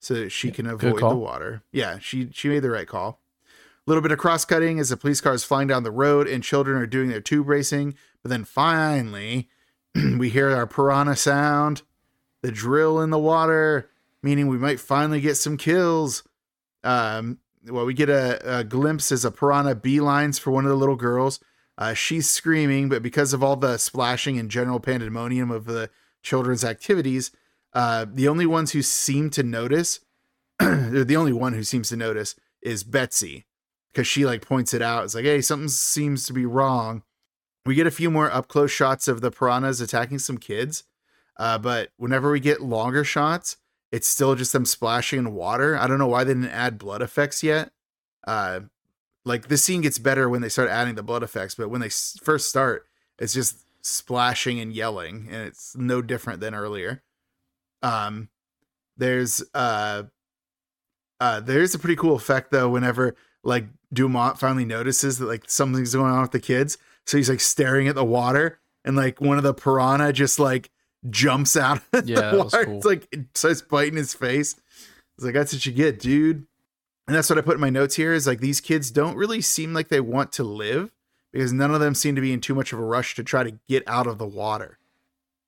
so 0.00 0.14
that 0.14 0.30
she 0.30 0.50
can 0.50 0.66
avoid 0.66 0.98
the 0.98 1.14
water. 1.14 1.62
Yeah, 1.70 2.00
she 2.00 2.28
she 2.32 2.48
made 2.48 2.60
the 2.60 2.70
right 2.70 2.88
call. 2.88 3.20
A 3.46 3.88
little 3.88 4.02
bit 4.02 4.10
of 4.10 4.18
cross 4.18 4.44
cutting 4.44 4.80
as 4.80 4.88
the 4.88 4.96
police 4.96 5.20
car 5.20 5.32
is 5.32 5.44
flying 5.44 5.68
down 5.68 5.84
the 5.84 5.92
road 5.92 6.26
and 6.26 6.42
children 6.42 6.76
are 6.82 6.86
doing 6.86 7.08
their 7.08 7.20
tube 7.20 7.48
racing. 7.48 7.94
But 8.22 8.30
then 8.30 8.44
finally, 8.44 9.48
we 9.94 10.28
hear 10.28 10.50
our 10.50 10.66
piranha 10.66 11.14
sound, 11.14 11.82
the 12.42 12.50
drill 12.50 13.00
in 13.00 13.10
the 13.10 13.18
water, 13.18 13.88
meaning 14.20 14.48
we 14.48 14.58
might 14.58 14.80
finally 14.80 15.20
get 15.20 15.36
some 15.36 15.56
kills. 15.56 16.24
Um, 16.82 17.38
well, 17.64 17.86
we 17.86 17.94
get 17.94 18.08
a, 18.08 18.58
a 18.58 18.64
glimpse 18.64 19.12
as 19.12 19.24
a 19.24 19.30
piranha 19.30 19.76
beelines 19.76 20.40
for 20.40 20.50
one 20.50 20.64
of 20.64 20.70
the 20.70 20.76
little 20.76 20.96
girls. 20.96 21.38
Uh, 21.78 21.94
she's 21.94 22.28
screaming, 22.28 22.88
but 22.88 23.04
because 23.04 23.32
of 23.32 23.40
all 23.40 23.54
the 23.54 23.78
splashing 23.78 24.36
and 24.36 24.50
general 24.50 24.80
pandemonium 24.80 25.52
of 25.52 25.64
the 25.64 25.88
children's 26.22 26.64
activities, 26.64 27.30
uh, 27.72 28.06
the 28.12 28.28
only 28.28 28.46
ones 28.46 28.72
who 28.72 28.82
seem 28.82 29.30
to 29.30 29.42
notice, 29.42 30.00
the 30.58 31.16
only 31.16 31.32
one 31.32 31.52
who 31.52 31.62
seems 31.62 31.88
to 31.90 31.96
notice 31.96 32.34
is 32.62 32.84
Betsy, 32.84 33.46
because 33.92 34.06
she 34.06 34.24
like 34.24 34.46
points 34.46 34.74
it 34.74 34.82
out. 34.82 35.04
It's 35.04 35.14
like, 35.14 35.24
hey, 35.24 35.40
something 35.40 35.68
seems 35.68 36.26
to 36.26 36.32
be 36.32 36.46
wrong. 36.46 37.02
We 37.66 37.74
get 37.74 37.86
a 37.86 37.92
few 37.92 38.10
more 38.10 38.32
up 38.32 38.48
close 38.48 38.70
shots 38.70 39.08
of 39.08 39.20
the 39.20 39.30
piranhas 39.30 39.80
attacking 39.80 40.20
some 40.20 40.38
kids. 40.38 40.84
Uh, 41.36 41.58
but 41.58 41.90
whenever 41.96 42.32
we 42.32 42.40
get 42.40 42.62
longer 42.62 43.04
shots, 43.04 43.58
it's 43.92 44.08
still 44.08 44.34
just 44.34 44.52
them 44.52 44.64
splashing 44.64 45.20
in 45.20 45.34
water. 45.34 45.76
I 45.76 45.86
don't 45.86 45.98
know 45.98 46.08
why 46.08 46.24
they 46.24 46.34
didn't 46.34 46.50
add 46.50 46.78
blood 46.78 47.02
effects 47.02 47.42
yet. 47.42 47.70
Uh, 48.26 48.60
like 49.24 49.48
this 49.48 49.62
scene 49.62 49.82
gets 49.82 49.98
better 49.98 50.28
when 50.28 50.40
they 50.40 50.48
start 50.48 50.68
adding 50.68 50.94
the 50.94 51.02
blood 51.02 51.22
effects, 51.22 51.54
but 51.54 51.70
when 51.70 51.80
they 51.80 51.90
first 51.90 52.48
start, 52.48 52.86
it's 53.18 53.34
just 53.34 53.64
splashing 53.88 54.60
and 54.60 54.72
yelling, 54.72 55.28
and 55.30 55.42
it's 55.46 55.76
no 55.76 56.02
different 56.02 56.40
than 56.40 56.54
earlier. 56.54 57.02
Um, 57.82 58.28
there's 58.96 59.42
uh, 59.54 60.04
uh, 61.20 61.40
there's 61.40 61.74
a 61.74 61.78
pretty 61.78 61.96
cool 61.96 62.14
effect 62.16 62.50
though. 62.50 62.68
Whenever 62.68 63.14
like 63.44 63.66
Dumont 63.92 64.38
finally 64.38 64.64
notices 64.64 65.18
that 65.18 65.26
like 65.26 65.44
something's 65.48 65.94
going 65.94 66.12
on 66.12 66.22
with 66.22 66.32
the 66.32 66.40
kids, 66.40 66.78
so 67.06 67.16
he's 67.16 67.30
like 67.30 67.40
staring 67.40 67.88
at 67.88 67.94
the 67.94 68.04
water, 68.04 68.60
and 68.84 68.96
like 68.96 69.20
one 69.20 69.36
of 69.38 69.44
the 69.44 69.54
piranha 69.54 70.12
just 70.12 70.38
like 70.38 70.70
jumps 71.08 71.56
out. 71.56 71.80
Of 71.92 72.08
Yeah, 72.08 72.30
the 72.32 72.38
water. 72.38 72.64
cool. 72.64 72.76
It's 72.78 72.86
like 72.86 73.08
it 73.12 73.26
starts 73.36 73.62
biting 73.62 73.96
his 73.96 74.14
face. 74.14 74.54
It's 75.16 75.24
like 75.24 75.34
that's 75.34 75.52
what 75.52 75.64
you 75.66 75.72
get, 75.72 75.98
dude. 76.00 76.46
And 77.06 77.16
that's 77.16 77.30
what 77.30 77.38
I 77.38 77.42
put 77.42 77.54
in 77.54 77.60
my 77.60 77.70
notes 77.70 77.96
here 77.96 78.12
is 78.12 78.26
like 78.26 78.40
these 78.40 78.60
kids 78.60 78.90
don't 78.90 79.16
really 79.16 79.40
seem 79.40 79.72
like 79.72 79.88
they 79.88 80.00
want 80.00 80.30
to 80.32 80.44
live 80.44 80.92
because 81.38 81.52
none 81.52 81.72
of 81.72 81.78
them 81.78 81.94
seem 81.94 82.16
to 82.16 82.20
be 82.20 82.32
in 82.32 82.40
too 82.40 82.52
much 82.52 82.72
of 82.72 82.80
a 82.80 82.84
rush 82.84 83.14
to 83.14 83.22
try 83.22 83.44
to 83.44 83.56
get 83.68 83.84
out 83.86 84.08
of 84.08 84.18
the 84.18 84.26
water. 84.26 84.76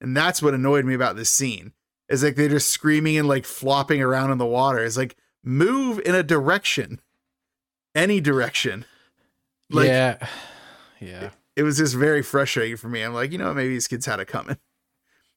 And 0.01 0.17
that's 0.17 0.41
what 0.41 0.55
annoyed 0.55 0.85
me 0.85 0.95
about 0.95 1.17
this 1.17 1.31
scene. 1.31 1.73
Is 2.09 2.23
like 2.23 2.37
they're 2.37 2.49
just 2.49 2.71
screaming 2.71 3.19
and 3.19 3.27
like 3.27 3.45
flopping 3.45 4.01
around 4.01 4.31
in 4.31 4.39
the 4.39 4.47
water. 4.47 4.79
It's 4.85 4.97
like 4.97 5.17
move 5.43 6.01
in 6.07 6.15
a 6.15 6.23
direction. 6.23 7.01
Any 7.93 8.21
direction. 8.21 8.85
Like 9.69 9.89
yeah, 9.89 10.29
yeah. 11.01 11.31
it 11.57 11.65
was 11.65 11.79
just 11.79 11.97
very 11.97 12.23
frustrating 12.23 12.77
for 12.77 12.89
me. 12.89 13.03
I'm 13.03 13.13
like, 13.13 13.33
you 13.33 13.39
know, 13.39 13.53
maybe 13.53 13.71
these 13.71 13.89
kids 13.89 14.07
had 14.07 14.21
it 14.21 14.29
coming. 14.29 14.59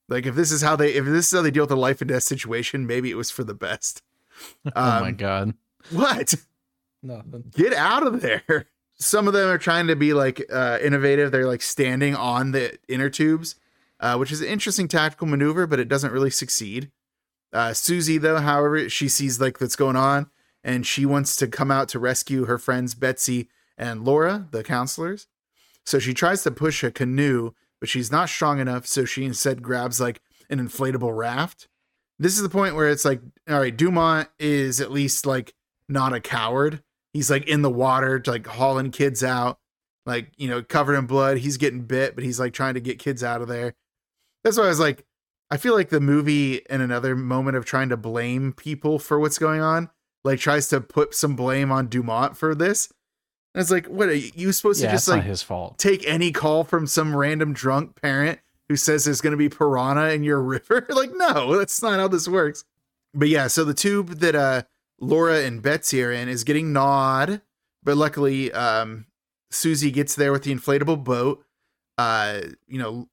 Like 0.07 0.27
if 0.27 0.35
this 0.35 0.51
is 0.51 0.61
how 0.61 0.75
they 0.75 0.93
if 0.93 1.05
this 1.05 1.33
is 1.33 1.35
how 1.35 1.41
they 1.41 1.49
deal 1.49 1.63
with 1.63 1.71
a 1.71 1.75
life 1.75 1.99
and 1.99 2.09
death 2.09 2.23
situation, 2.23 2.85
maybe 2.85 3.09
it 3.09 3.15
was 3.15 3.31
for 3.31 3.43
the 3.43 3.55
best. 3.55 4.03
oh 4.67 4.71
my 4.75 5.09
Um, 5.09 5.15
god. 5.15 5.53
What? 5.89 6.35
Nothing. 7.01 7.45
get 7.55 7.73
out 7.73 8.05
of 8.05 8.21
there. 8.21 8.67
Some 9.03 9.27
of 9.27 9.33
them 9.33 9.49
are 9.49 9.57
trying 9.57 9.87
to 9.87 9.95
be 9.95 10.13
like 10.13 10.43
uh, 10.51 10.79
innovative. 10.81 11.31
They're 11.31 11.47
like 11.47 11.61
standing 11.61 12.15
on 12.15 12.51
the 12.51 12.77
inner 12.87 13.09
tubes, 13.09 13.55
uh, 13.99 14.15
which 14.15 14.31
is 14.31 14.41
an 14.41 14.47
interesting 14.47 14.87
tactical 14.87 15.27
maneuver, 15.27 15.67
but 15.67 15.79
it 15.79 15.89
doesn't 15.89 16.13
really 16.13 16.29
succeed. 16.29 16.89
Uh, 17.51 17.73
Susie, 17.73 18.17
though, 18.17 18.39
however, 18.39 18.89
she 18.89 19.07
sees 19.07 19.39
like 19.39 19.59
what's 19.59 19.75
going 19.75 19.95
on, 19.95 20.29
and 20.63 20.87
she 20.87 21.05
wants 21.05 21.35
to 21.35 21.47
come 21.47 21.69
out 21.69 21.89
to 21.89 21.99
rescue 21.99 22.45
her 22.45 22.57
friends 22.57 22.95
Betsy 22.95 23.49
and 23.77 24.05
Laura, 24.05 24.47
the 24.51 24.63
counselors. 24.63 25.27
So 25.85 25.99
she 25.99 26.13
tries 26.13 26.43
to 26.43 26.51
push 26.51 26.83
a 26.83 26.91
canoe, 26.91 27.51
but 27.79 27.89
she's 27.89 28.11
not 28.11 28.29
strong 28.29 28.59
enough. 28.59 28.87
So 28.87 29.05
she 29.05 29.25
instead 29.25 29.61
grabs 29.61 29.99
like 29.99 30.21
an 30.49 30.59
inflatable 30.59 31.15
raft. 31.15 31.67
This 32.17 32.37
is 32.37 32.43
the 32.43 32.49
point 32.49 32.75
where 32.75 32.89
it's 32.89 33.05
like, 33.05 33.21
all 33.49 33.59
right, 33.59 33.75
Dumont 33.75 34.29
is 34.39 34.79
at 34.79 34.91
least 34.91 35.25
like 35.25 35.53
not 35.89 36.13
a 36.13 36.21
coward. 36.21 36.81
He's 37.13 37.29
like 37.29 37.47
in 37.47 37.61
the 37.61 37.69
water, 37.69 38.21
like 38.25 38.47
hauling 38.47 38.91
kids 38.91 39.23
out, 39.23 39.59
like, 40.05 40.31
you 40.35 40.49
know, 40.49 40.63
covered 40.63 40.95
in 40.95 41.05
blood. 41.05 41.37
He's 41.37 41.57
getting 41.57 41.81
bit, 41.81 42.15
but 42.15 42.23
he's 42.23 42.39
like 42.39 42.53
trying 42.53 42.73
to 42.73 42.81
get 42.81 42.99
kids 42.99 43.23
out 43.23 43.41
of 43.41 43.47
there. 43.47 43.75
That's 44.43 44.57
why 44.57 44.65
I 44.65 44.69
was 44.69 44.79
like, 44.79 45.05
I 45.51 45.57
feel 45.57 45.75
like 45.75 45.89
the 45.89 45.99
movie, 46.01 46.61
in 46.69 46.81
another 46.81 47.15
moment 47.15 47.55
of 47.55 47.65
trying 47.65 47.89
to 47.89 47.97
blame 47.97 48.53
people 48.53 48.97
for 48.97 49.19
what's 49.19 49.37
going 49.37 49.61
on, 49.61 49.89
like 50.23 50.39
tries 50.39 50.67
to 50.69 50.81
put 50.81 51.13
some 51.13 51.35
blame 51.35 51.71
on 51.71 51.87
Dumont 51.87 52.35
for 52.35 52.55
this. 52.55 52.91
And 53.53 53.61
it's 53.61 53.69
like, 53.69 53.85
what 53.85 54.09
are 54.09 54.15
you 54.15 54.31
you 54.33 54.51
supposed 54.51 54.81
Yeah, 54.81 54.87
to 54.87 54.93
just 54.95 55.07
like 55.07 55.23
his 55.23 55.43
fault. 55.43 55.77
take 55.77 56.07
any 56.07 56.31
call 56.31 56.63
from 56.63 56.87
some 56.87 57.15
random 57.15 57.53
drunk 57.53 58.01
parent 58.01 58.39
who 58.67 58.75
says 58.75 59.05
there's 59.05 59.21
going 59.21 59.31
to 59.31 59.37
be 59.37 59.49
piranha 59.49 60.09
in 60.13 60.23
your 60.23 60.41
river. 60.41 60.87
like, 60.89 61.11
no, 61.13 61.55
that's 61.55 61.83
not 61.83 61.99
how 61.99 62.07
this 62.07 62.27
works. 62.27 62.63
But 63.13 63.27
yeah, 63.27 63.45
so 63.45 63.63
the 63.63 63.75
tube 63.75 64.19
that 64.21 64.33
uh 64.33 64.63
Laura 65.03 65.41
and 65.41 65.61
Betsy 65.61 66.03
are 66.03 66.11
in 66.11 66.29
is 66.29 66.43
getting 66.43 66.73
gnawed, 66.73 67.41
but 67.83 67.97
luckily 67.97 68.51
um 68.51 69.05
Susie 69.53 69.91
gets 69.91 70.15
there 70.15 70.31
with 70.31 70.43
the 70.43 70.53
inflatable 70.53 71.03
boat. 71.03 71.45
Uh, 71.97 72.41
you 72.67 72.79
know, 72.79 73.07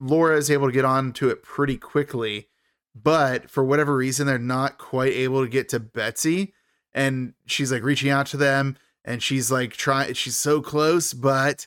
Laura 0.00 0.36
is 0.36 0.50
able 0.50 0.66
to 0.66 0.72
get 0.72 0.84
onto 0.84 1.28
it 1.28 1.42
pretty 1.42 1.76
quickly, 1.76 2.48
but 2.94 3.50
for 3.50 3.62
whatever 3.62 3.94
reason, 3.94 4.26
they're 4.26 4.38
not 4.38 4.78
quite 4.78 5.12
able 5.12 5.42
to 5.42 5.50
get 5.50 5.68
to 5.68 5.80
Betsy. 5.80 6.54
And 6.94 7.34
she's 7.46 7.70
like 7.70 7.82
reaching 7.82 8.10
out 8.10 8.26
to 8.26 8.36
them, 8.36 8.76
and 9.04 9.22
she's 9.22 9.50
like 9.50 9.72
trying, 9.72 10.14
she's 10.14 10.36
so 10.36 10.60
close, 10.60 11.12
but 11.12 11.66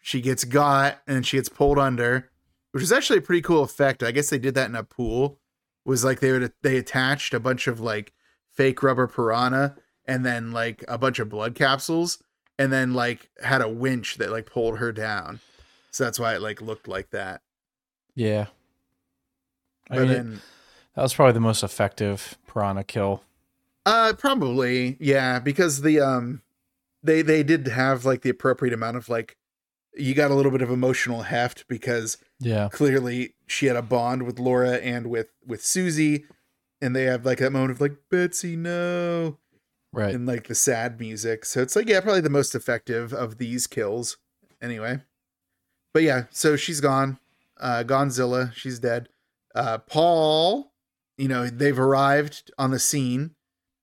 she 0.00 0.20
gets 0.20 0.44
got 0.44 1.00
and 1.06 1.26
she 1.26 1.38
gets 1.38 1.48
pulled 1.48 1.78
under, 1.78 2.30
which 2.72 2.82
is 2.82 2.92
actually 2.92 3.18
a 3.18 3.22
pretty 3.22 3.42
cool 3.42 3.62
effect. 3.62 4.02
I 4.02 4.10
guess 4.10 4.30
they 4.30 4.38
did 4.38 4.54
that 4.54 4.68
in 4.68 4.76
a 4.76 4.84
pool. 4.84 5.38
Was 5.86 6.04
like 6.04 6.20
they 6.20 6.32
would 6.32 6.52
they 6.62 6.78
attached 6.78 7.34
a 7.34 7.40
bunch 7.40 7.66
of 7.66 7.78
like 7.78 8.13
fake 8.54 8.82
rubber 8.82 9.06
piranha 9.06 9.76
and 10.06 10.24
then 10.24 10.52
like 10.52 10.84
a 10.88 10.98
bunch 10.98 11.18
of 11.18 11.28
blood 11.28 11.54
capsules 11.54 12.22
and 12.58 12.72
then 12.72 12.94
like 12.94 13.30
had 13.42 13.60
a 13.62 13.68
winch 13.68 14.16
that 14.16 14.30
like 14.30 14.46
pulled 14.46 14.78
her 14.78 14.92
down. 14.92 15.40
So 15.90 16.04
that's 16.04 16.18
why 16.18 16.34
it 16.34 16.42
like 16.42 16.60
looked 16.60 16.88
like 16.88 17.10
that. 17.10 17.42
Yeah. 18.14 18.46
I 19.90 19.96
But 19.96 20.00
mean, 20.02 20.12
then 20.12 20.40
that 20.94 21.02
was 21.02 21.14
probably 21.14 21.32
the 21.34 21.40
most 21.40 21.62
effective 21.62 22.38
piranha 22.46 22.84
kill. 22.84 23.22
uh 23.86 24.12
probably 24.18 24.96
yeah 25.00 25.38
because 25.38 25.82
the 25.82 26.00
um 26.00 26.42
they 27.02 27.22
they 27.22 27.42
did 27.42 27.66
have 27.68 28.04
like 28.04 28.22
the 28.22 28.30
appropriate 28.30 28.72
amount 28.72 28.96
of 28.96 29.08
like 29.08 29.36
you 29.96 30.14
got 30.14 30.30
a 30.30 30.34
little 30.34 30.50
bit 30.50 30.62
of 30.62 30.70
emotional 30.70 31.22
heft 31.22 31.68
because 31.68 32.16
Yeah. 32.40 32.68
clearly 32.72 33.34
she 33.46 33.66
had 33.66 33.76
a 33.76 33.82
bond 33.82 34.22
with 34.24 34.38
Laura 34.38 34.76
and 34.76 35.06
with 35.08 35.28
with 35.46 35.62
Susie 35.64 36.24
and 36.84 36.94
they 36.94 37.04
have 37.04 37.24
like 37.24 37.38
that 37.38 37.52
moment 37.52 37.70
of 37.72 37.80
like 37.80 37.96
Betsy 38.10 38.56
no 38.56 39.38
Right. 39.92 40.14
and 40.14 40.26
like 40.26 40.48
the 40.48 40.54
sad 40.56 40.98
music. 40.98 41.44
So 41.44 41.60
it's 41.62 41.76
like 41.76 41.88
yeah, 41.88 42.00
probably 42.00 42.20
the 42.20 42.30
most 42.30 42.54
effective 42.54 43.12
of 43.12 43.38
these 43.38 43.66
kills 43.66 44.16
anyway. 44.60 45.00
But 45.92 46.02
yeah, 46.02 46.24
so 46.30 46.56
she's 46.56 46.80
gone. 46.80 47.18
Uh 47.60 47.82
Gonzilla, 47.84 48.52
she's 48.54 48.78
dead. 48.78 49.08
Uh 49.54 49.78
Paul, 49.78 50.72
you 51.16 51.28
know, 51.28 51.46
they've 51.46 51.78
arrived 51.78 52.50
on 52.58 52.70
the 52.72 52.78
scene. 52.80 53.34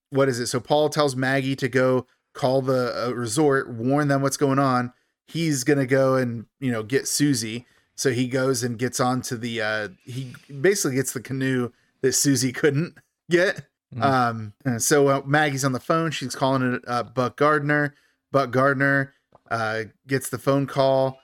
What 0.10 0.28
is 0.28 0.40
it? 0.40 0.48
So 0.48 0.60
Paul 0.60 0.90
tells 0.90 1.16
Maggie 1.16 1.56
to 1.56 1.70
go 1.70 2.06
call 2.34 2.62
the 2.62 3.08
uh, 3.08 3.12
resort, 3.14 3.70
warn 3.70 4.10
them 4.10 4.22
what's 4.22 4.38
going 4.38 4.60
on. 4.60 4.92
He's 5.28 5.64
going 5.64 5.80
to 5.80 5.86
go 5.86 6.16
and, 6.16 6.46
you 6.60 6.72
know, 6.72 6.84
get 6.84 7.08
Susie. 7.08 7.66
So 7.96 8.12
he 8.12 8.28
goes 8.28 8.64
and 8.64 8.78
gets 8.78 9.00
onto 9.00 9.38
the 9.38 9.62
uh 9.62 9.88
he 10.04 10.34
basically 10.60 10.98
gets 10.98 11.14
the 11.14 11.22
canoe 11.22 11.72
that 12.02 12.14
Susie 12.14 12.52
couldn't 12.52 12.98
get. 13.30 13.68
Mhm. 13.96 14.02
Um, 14.02 14.54
and 14.64 14.82
so 14.82 15.08
uh, 15.10 15.22
Maggie's 15.26 15.66
on 15.66 15.74
the 15.74 15.80
phone. 15.80 16.12
She's 16.12 16.36
calling 16.36 16.76
it 16.76 16.82
uh, 16.88 17.04
Buck 17.04 17.38
Gardner. 17.38 17.94
Buck 18.32 18.52
Gardner 18.52 19.14
uh, 19.50 19.84
gets 20.08 20.30
the 20.30 20.38
phone 20.38 20.66
call, 20.66 21.20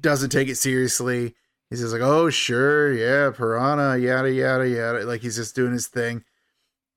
doesn't 0.00 0.30
take 0.30 0.48
it 0.48 0.56
seriously. 0.56 1.34
He's 1.70 1.80
just 1.80 1.92
like, 1.92 2.02
"Oh, 2.02 2.28
sure, 2.30 2.92
yeah, 2.92 3.30
piranha, 3.30 3.96
yada 3.96 4.30
yada 4.30 4.68
yada." 4.68 5.04
Like 5.04 5.22
he's 5.22 5.36
just 5.36 5.54
doing 5.54 5.72
his 5.72 5.86
thing. 5.86 6.24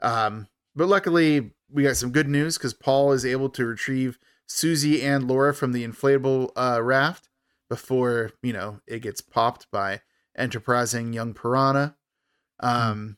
Um, 0.01 0.47
but 0.76 0.88
luckily, 0.88 1.51
we 1.72 1.84
got 1.84 1.95
some 1.95 2.11
good 2.11 2.27
news 2.27 2.57
because 2.57 2.73
Paul 2.73 3.14
is 3.14 3.26
able 3.26 3.49
to 3.51 3.65
retrieve 3.65 4.18
Susie 4.47 5.01
and 5.01 5.27
Laura 5.27 5.53
from 5.53 5.72
the 5.72 5.88
inflatable 5.88 6.49
uh, 6.57 6.81
raft 6.81 7.30
before 7.69 8.31
you 8.41 8.51
know 8.51 8.81
it 8.88 8.99
gets 9.01 9.22
popped 9.22 9.68
by 9.72 10.01
enterprising 10.35 11.14
young 11.14 11.34
piranha. 11.34 11.95
Um, 12.60 13.18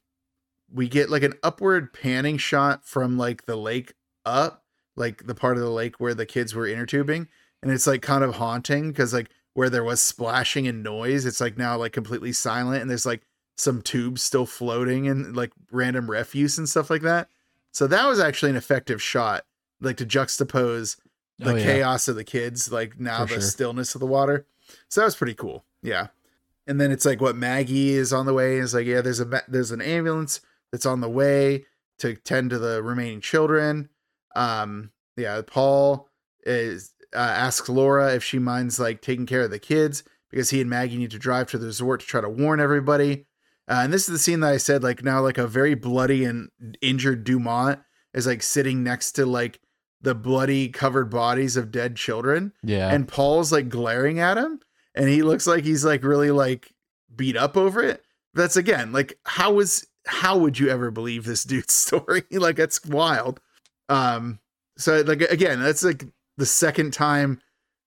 we 0.76 0.88
get 0.90 1.10
like 1.10 1.24
an 1.24 1.34
upward 1.42 1.94
panning 1.94 2.38
shot 2.38 2.86
from 2.86 3.18
like 3.18 3.46
the 3.46 3.56
lake 3.56 3.94
up, 4.26 4.64
like 4.96 5.26
the 5.26 5.36
part 5.36 5.58
of 5.58 5.64
the 5.64 5.70
lake 5.70 6.00
where 6.00 6.14
the 6.14 6.26
kids 6.26 6.54
were 6.54 6.68
inner 6.68 6.86
tubing, 6.86 7.28
and 7.64 7.72
it's 7.72 7.88
like 7.88 8.02
kind 8.02 8.24
of 8.24 8.36
haunting 8.36 8.90
because 8.90 9.14
like 9.14 9.30
where 9.54 9.70
there 9.70 9.84
was 9.84 10.02
splashing 10.04 10.68
and 10.68 10.84
noise, 10.84 11.26
it's 11.26 11.40
like 11.42 11.58
now 11.58 11.78
like 11.78 11.94
completely 11.94 12.34
silent, 12.34 12.82
and 12.82 12.90
there's 12.90 13.06
like 13.06 13.22
some 13.58 13.82
tubes 13.82 14.22
still 14.22 14.46
floating 14.46 15.08
and 15.08 15.36
like 15.36 15.52
random 15.72 16.12
refuse 16.12 16.58
and 16.58 16.68
stuff 16.68 16.90
like 16.90 17.04
that. 17.04 17.30
So 17.72 17.88
that 17.88 18.06
was 18.08 18.20
actually 18.20 18.50
an 18.52 18.58
effective 18.58 19.02
shot, 19.02 19.46
like 19.80 19.98
to 19.98 20.06
juxtapose 20.06 20.98
the 21.40 21.52
Oh, 21.52 21.56
yeah. 21.56 21.64
chaos 21.66 22.08
of 22.08 22.16
the 22.16 22.24
kids, 22.24 22.72
like 22.72 23.00
now 23.00 23.20
For 23.26 23.36
the 23.36 23.42
sure. 23.42 23.50
stillness 23.50 23.96
of 23.96 24.00
the 24.00 24.08
water. 24.08 24.46
So 24.90 25.02
that 25.02 25.06
was 25.06 25.16
pretty 25.16 25.36
cool. 25.36 25.64
Yeah. 25.82 26.08
And 26.68 26.82
then 26.82 26.92
it's 26.92 27.06
like 27.06 27.22
what 27.22 27.36
Maggie 27.36 27.92
is 27.92 28.12
on 28.12 28.26
the 28.26 28.34
way. 28.34 28.58
It's 28.58 28.74
like, 28.74 28.88
yeah, 28.88 29.02
there's 29.02 29.20
a 29.22 29.44
there's 29.48 29.72
an 29.72 29.82
ambulance 29.82 30.40
that's 30.76 30.86
on 30.86 31.00
the 31.00 31.10
way 31.10 31.64
to 32.00 32.16
tend 32.16 32.50
to 32.50 32.60
the 32.60 32.84
remaining 32.84 33.22
children. 33.22 33.88
Um, 34.36 34.92
yeah, 35.16 35.42
Paul 35.48 36.10
is 36.44 36.94
uh, 37.14 37.20
asks 37.20 37.70
Laura 37.70 38.14
if 38.14 38.22
she 38.24 38.40
minds 38.40 38.78
like 38.78 39.02
taking 39.02 39.26
care 39.26 39.44
of 39.44 39.52
the 39.52 39.60
kids 39.60 40.04
because 40.30 40.50
he 40.50 40.60
and 40.60 40.70
Maggie 40.70 40.98
need 40.98 41.12
to 41.12 41.18
drive 41.20 41.50
to 41.52 41.58
the 41.58 41.68
resort 41.68 42.02
to 42.02 42.06
try 42.06 42.20
to 42.20 42.28
warn 42.30 42.60
everybody. 42.60 43.26
Uh, 43.70 43.80
and 43.84 43.94
this 43.94 44.02
is 44.02 44.08
the 44.14 44.20
scene 44.20 44.42
that 44.42 44.52
I 44.52 44.58
said 44.58 44.84
like 44.84 45.02
now 45.04 45.22
like 45.22 45.38
a 45.38 45.48
very 45.48 45.74
bloody 45.74 46.26
and 46.26 46.50
injured 46.82 47.24
Dumont 47.24 47.80
is 48.14 48.28
like 48.28 48.44
sitting 48.44 48.84
next 48.84 49.14
to 49.14 49.26
like 49.26 49.62
the 50.02 50.14
bloody 50.14 50.68
covered 50.68 51.10
bodies 51.10 51.56
of 51.56 51.72
dead 51.72 51.96
children 51.96 52.52
Yeah. 52.62 52.94
and 52.94 53.08
Paul's 53.08 53.52
like 53.54 53.70
glaring 53.70 54.20
at 54.20 54.38
him 54.38 54.60
and 54.94 55.08
he 55.10 55.24
looks 55.24 55.48
like 55.48 55.64
he's 55.64 55.86
like 55.86 56.04
really 56.04 56.30
like 56.32 56.74
beat 57.16 57.38
up 57.38 57.56
over 57.56 57.82
it. 57.82 58.04
That's 58.34 58.58
again 58.58 58.92
like 58.92 59.18
how 59.24 59.60
is 59.60 59.88
how 60.06 60.38
would 60.38 60.60
you 60.60 60.70
ever 60.70 60.92
believe 60.92 61.26
this 61.26 61.44
dude's 61.44 61.74
story? 61.74 62.24
like 62.32 62.56
that's 62.56 62.84
wild. 62.86 63.40
Um 63.90 64.40
so 64.78 65.02
like 65.02 65.22
again, 65.22 65.62
that's 65.62 65.84
like 65.84 66.06
the 66.38 66.46
second 66.46 66.94
time 66.94 67.40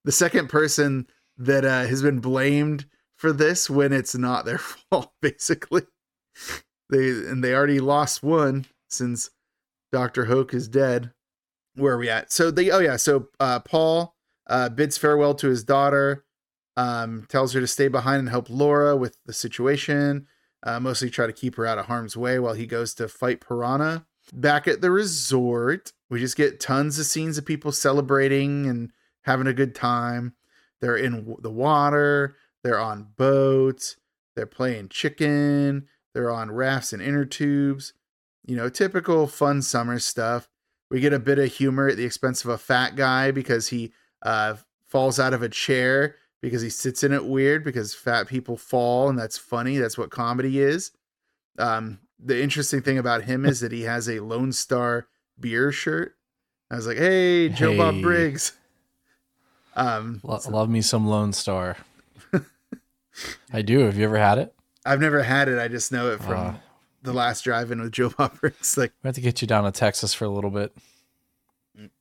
the 0.04 0.12
second 0.12 0.48
person 0.48 1.06
that 1.36 1.64
uh, 1.64 1.86
has 1.86 2.02
been 2.02 2.20
blamed 2.20 2.86
for 3.16 3.32
this 3.32 3.68
when 3.68 3.92
it's 3.92 4.14
not 4.14 4.44
their 4.44 4.58
fault 4.90 5.12
basically. 5.20 5.82
They 6.90 7.10
and 7.10 7.44
they 7.44 7.54
already 7.54 7.80
lost 7.80 8.22
one 8.22 8.66
since 8.88 9.30
Dr. 9.92 10.26
Hoak 10.26 10.54
is 10.54 10.68
dead. 10.68 11.12
Where 11.74 11.94
are 11.94 11.98
we 11.98 12.08
at? 12.08 12.32
So 12.32 12.50
they 12.50 12.70
oh 12.70 12.78
yeah, 12.78 12.96
so 12.96 13.28
uh 13.40 13.60
Paul 13.60 14.14
uh 14.48 14.68
bids 14.70 14.96
farewell 14.96 15.34
to 15.34 15.48
his 15.48 15.64
daughter, 15.64 16.24
um, 16.78 17.26
tells 17.28 17.52
her 17.52 17.60
to 17.60 17.66
stay 17.66 17.88
behind 17.88 18.20
and 18.20 18.28
help 18.28 18.48
Laura 18.48 18.96
with 18.96 19.18
the 19.26 19.32
situation. 19.32 20.28
Uh, 20.62 20.80
mostly 20.80 21.08
try 21.08 21.26
to 21.26 21.32
keep 21.32 21.54
her 21.54 21.66
out 21.66 21.78
of 21.78 21.86
harm's 21.86 22.16
way 22.16 22.38
while 22.38 22.54
he 22.54 22.66
goes 22.66 22.94
to 22.94 23.08
fight 23.08 23.40
Piranha. 23.40 24.06
Back 24.32 24.66
at 24.68 24.80
the 24.80 24.90
resort, 24.90 25.92
we 26.10 26.20
just 26.20 26.36
get 26.36 26.60
tons 26.60 26.98
of 26.98 27.06
scenes 27.06 27.38
of 27.38 27.46
people 27.46 27.72
celebrating 27.72 28.66
and 28.66 28.90
having 29.22 29.46
a 29.46 29.54
good 29.54 29.74
time. 29.74 30.34
They're 30.80 30.96
in 30.96 31.12
w- 31.12 31.38
the 31.40 31.50
water, 31.50 32.36
they're 32.62 32.78
on 32.78 33.08
boats, 33.16 33.96
they're 34.34 34.46
playing 34.46 34.88
chicken, 34.88 35.86
they're 36.14 36.30
on 36.30 36.50
rafts 36.50 36.92
and 36.92 37.02
inner 37.02 37.24
tubes. 37.24 37.92
You 38.44 38.56
know, 38.56 38.68
typical 38.68 39.26
fun 39.26 39.62
summer 39.62 39.98
stuff. 39.98 40.48
We 40.90 41.00
get 41.00 41.12
a 41.12 41.18
bit 41.18 41.38
of 41.38 41.52
humor 41.52 41.88
at 41.88 41.96
the 41.96 42.04
expense 42.04 42.44
of 42.44 42.50
a 42.50 42.58
fat 42.58 42.96
guy 42.96 43.30
because 43.30 43.68
he 43.68 43.92
uh, 44.22 44.56
falls 44.86 45.20
out 45.20 45.34
of 45.34 45.42
a 45.42 45.48
chair 45.48 46.16
because 46.40 46.62
he 46.62 46.70
sits 46.70 47.02
in 47.02 47.12
it 47.12 47.24
weird 47.24 47.64
because 47.64 47.94
fat 47.94 48.28
people 48.28 48.56
fall 48.56 49.08
and 49.08 49.18
that's 49.18 49.36
funny. 49.38 49.78
That's 49.78 49.98
what 49.98 50.10
comedy 50.10 50.60
is. 50.60 50.92
Um, 51.58 51.98
the 52.18 52.40
interesting 52.42 52.82
thing 52.82 52.98
about 52.98 53.24
him 53.24 53.44
is 53.44 53.60
that 53.60 53.72
he 53.72 53.82
has 53.82 54.08
a 54.08 54.20
Lone 54.20 54.52
Star 54.52 55.06
beer 55.38 55.72
shirt. 55.72 56.14
I 56.70 56.76
was 56.76 56.86
like, 56.86 56.98
hey, 56.98 57.48
Joe 57.48 57.76
Bob 57.76 58.00
Briggs. 58.02 58.52
Um, 59.74 60.20
Lo- 60.22 60.40
love 60.50 60.68
me 60.68 60.82
some 60.82 61.06
Lone 61.06 61.32
Star. 61.32 61.76
I 63.52 63.62
do. 63.62 63.80
Have 63.80 63.96
you 63.96 64.04
ever 64.04 64.18
had 64.18 64.38
it? 64.38 64.54
I've 64.84 65.00
never 65.00 65.22
had 65.22 65.48
it. 65.48 65.58
I 65.58 65.68
just 65.68 65.92
know 65.92 66.10
it 66.12 66.20
from 66.20 66.38
Uh. 66.38 66.54
the 67.02 67.12
last 67.12 67.42
drive-in 67.42 67.80
with 67.80 67.92
Joe 67.92 68.10
Bob 68.10 68.38
Briggs. 68.40 68.76
Like, 68.78 68.92
We 69.02 69.08
have 69.08 69.14
to 69.14 69.20
get 69.20 69.40
you 69.42 69.48
down 69.48 69.64
to 69.64 69.70
Texas 69.72 70.14
for 70.14 70.24
a 70.24 70.28
little 70.28 70.50
bit. 70.50 70.74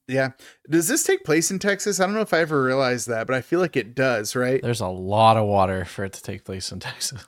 Yeah. 0.08 0.32
Does 0.70 0.88
this 0.88 1.04
take 1.04 1.24
place 1.24 1.52
in 1.52 1.60
Texas? 1.60 2.00
I 2.00 2.06
don't 2.06 2.16
know 2.16 2.22
if 2.22 2.34
I 2.34 2.40
ever 2.40 2.64
realized 2.64 3.08
that, 3.10 3.28
but 3.28 3.36
I 3.36 3.42
feel 3.42 3.60
like 3.60 3.76
it 3.76 3.94
does, 3.96 4.36
right? 4.36 4.62
There's 4.62 4.82
a 4.82 4.88
lot 4.88 5.38
of 5.38 5.46
water 5.46 5.86
for 5.86 6.06
it 6.06 6.14
to 6.14 6.22
take 6.24 6.44
place 6.44 6.72
in 6.72 6.80
Texas. 6.82 7.26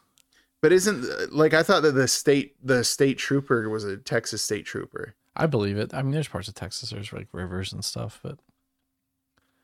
But 0.62 0.72
isn't 0.74 1.34
like 1.34 1.54
I 1.54 1.64
thought 1.64 1.84
that 1.84 1.94
the 1.94 2.08
state 2.08 2.56
the 2.66 2.84
state 2.84 3.18
trooper 3.18 3.70
was 3.70 3.84
a 3.86 3.98
Texas 3.98 4.44
state 4.44 4.66
trooper. 4.66 5.16
I 5.36 5.46
believe 5.46 5.78
it. 5.78 5.94
I 5.94 6.02
mean, 6.02 6.12
there's 6.12 6.28
parts 6.28 6.48
of 6.50 6.56
Texas 6.56 6.90
there's 6.90 7.14
like 7.14 7.28
rivers 7.32 7.72
and 7.72 7.84
stuff, 7.86 8.20
but 8.22 8.40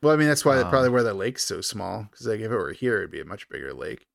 Well, 0.01 0.13
I 0.13 0.15
mean 0.17 0.27
that's 0.29 0.45
why 0.45 0.57
Um, 0.59 0.69
probably 0.69 0.89
where 0.89 1.03
the 1.03 1.13
lake's 1.13 1.43
so 1.43 1.59
small 1.61 2.07
because 2.09 2.27
like 2.27 2.39
if 2.39 2.45
it 2.45 2.55
were 2.55 2.71
here, 2.71 2.97
it'd 2.99 3.11
be 3.11 3.19
a 3.19 3.25
much 3.25 3.49
bigger 3.49 3.73
lake. 3.73 4.05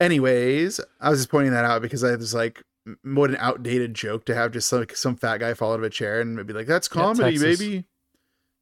Anyways, 0.00 0.80
I 1.00 1.10
was 1.10 1.20
just 1.20 1.30
pointing 1.30 1.52
that 1.52 1.64
out 1.64 1.82
because 1.82 2.04
I 2.04 2.14
was 2.16 2.34
like, 2.34 2.62
what 3.02 3.30
an 3.30 3.36
outdated 3.40 3.94
joke 3.94 4.24
to 4.26 4.34
have 4.34 4.52
just 4.52 4.72
like 4.72 4.94
some 4.94 5.16
fat 5.16 5.38
guy 5.38 5.54
fall 5.54 5.72
out 5.72 5.78
of 5.78 5.84
a 5.84 5.90
chair 5.90 6.20
and 6.20 6.44
be 6.46 6.52
like, 6.52 6.66
"That's 6.66 6.88
Yeah, 6.94 7.02
comedy, 7.04 7.38
Texas. 7.38 7.58
baby." 7.60 7.84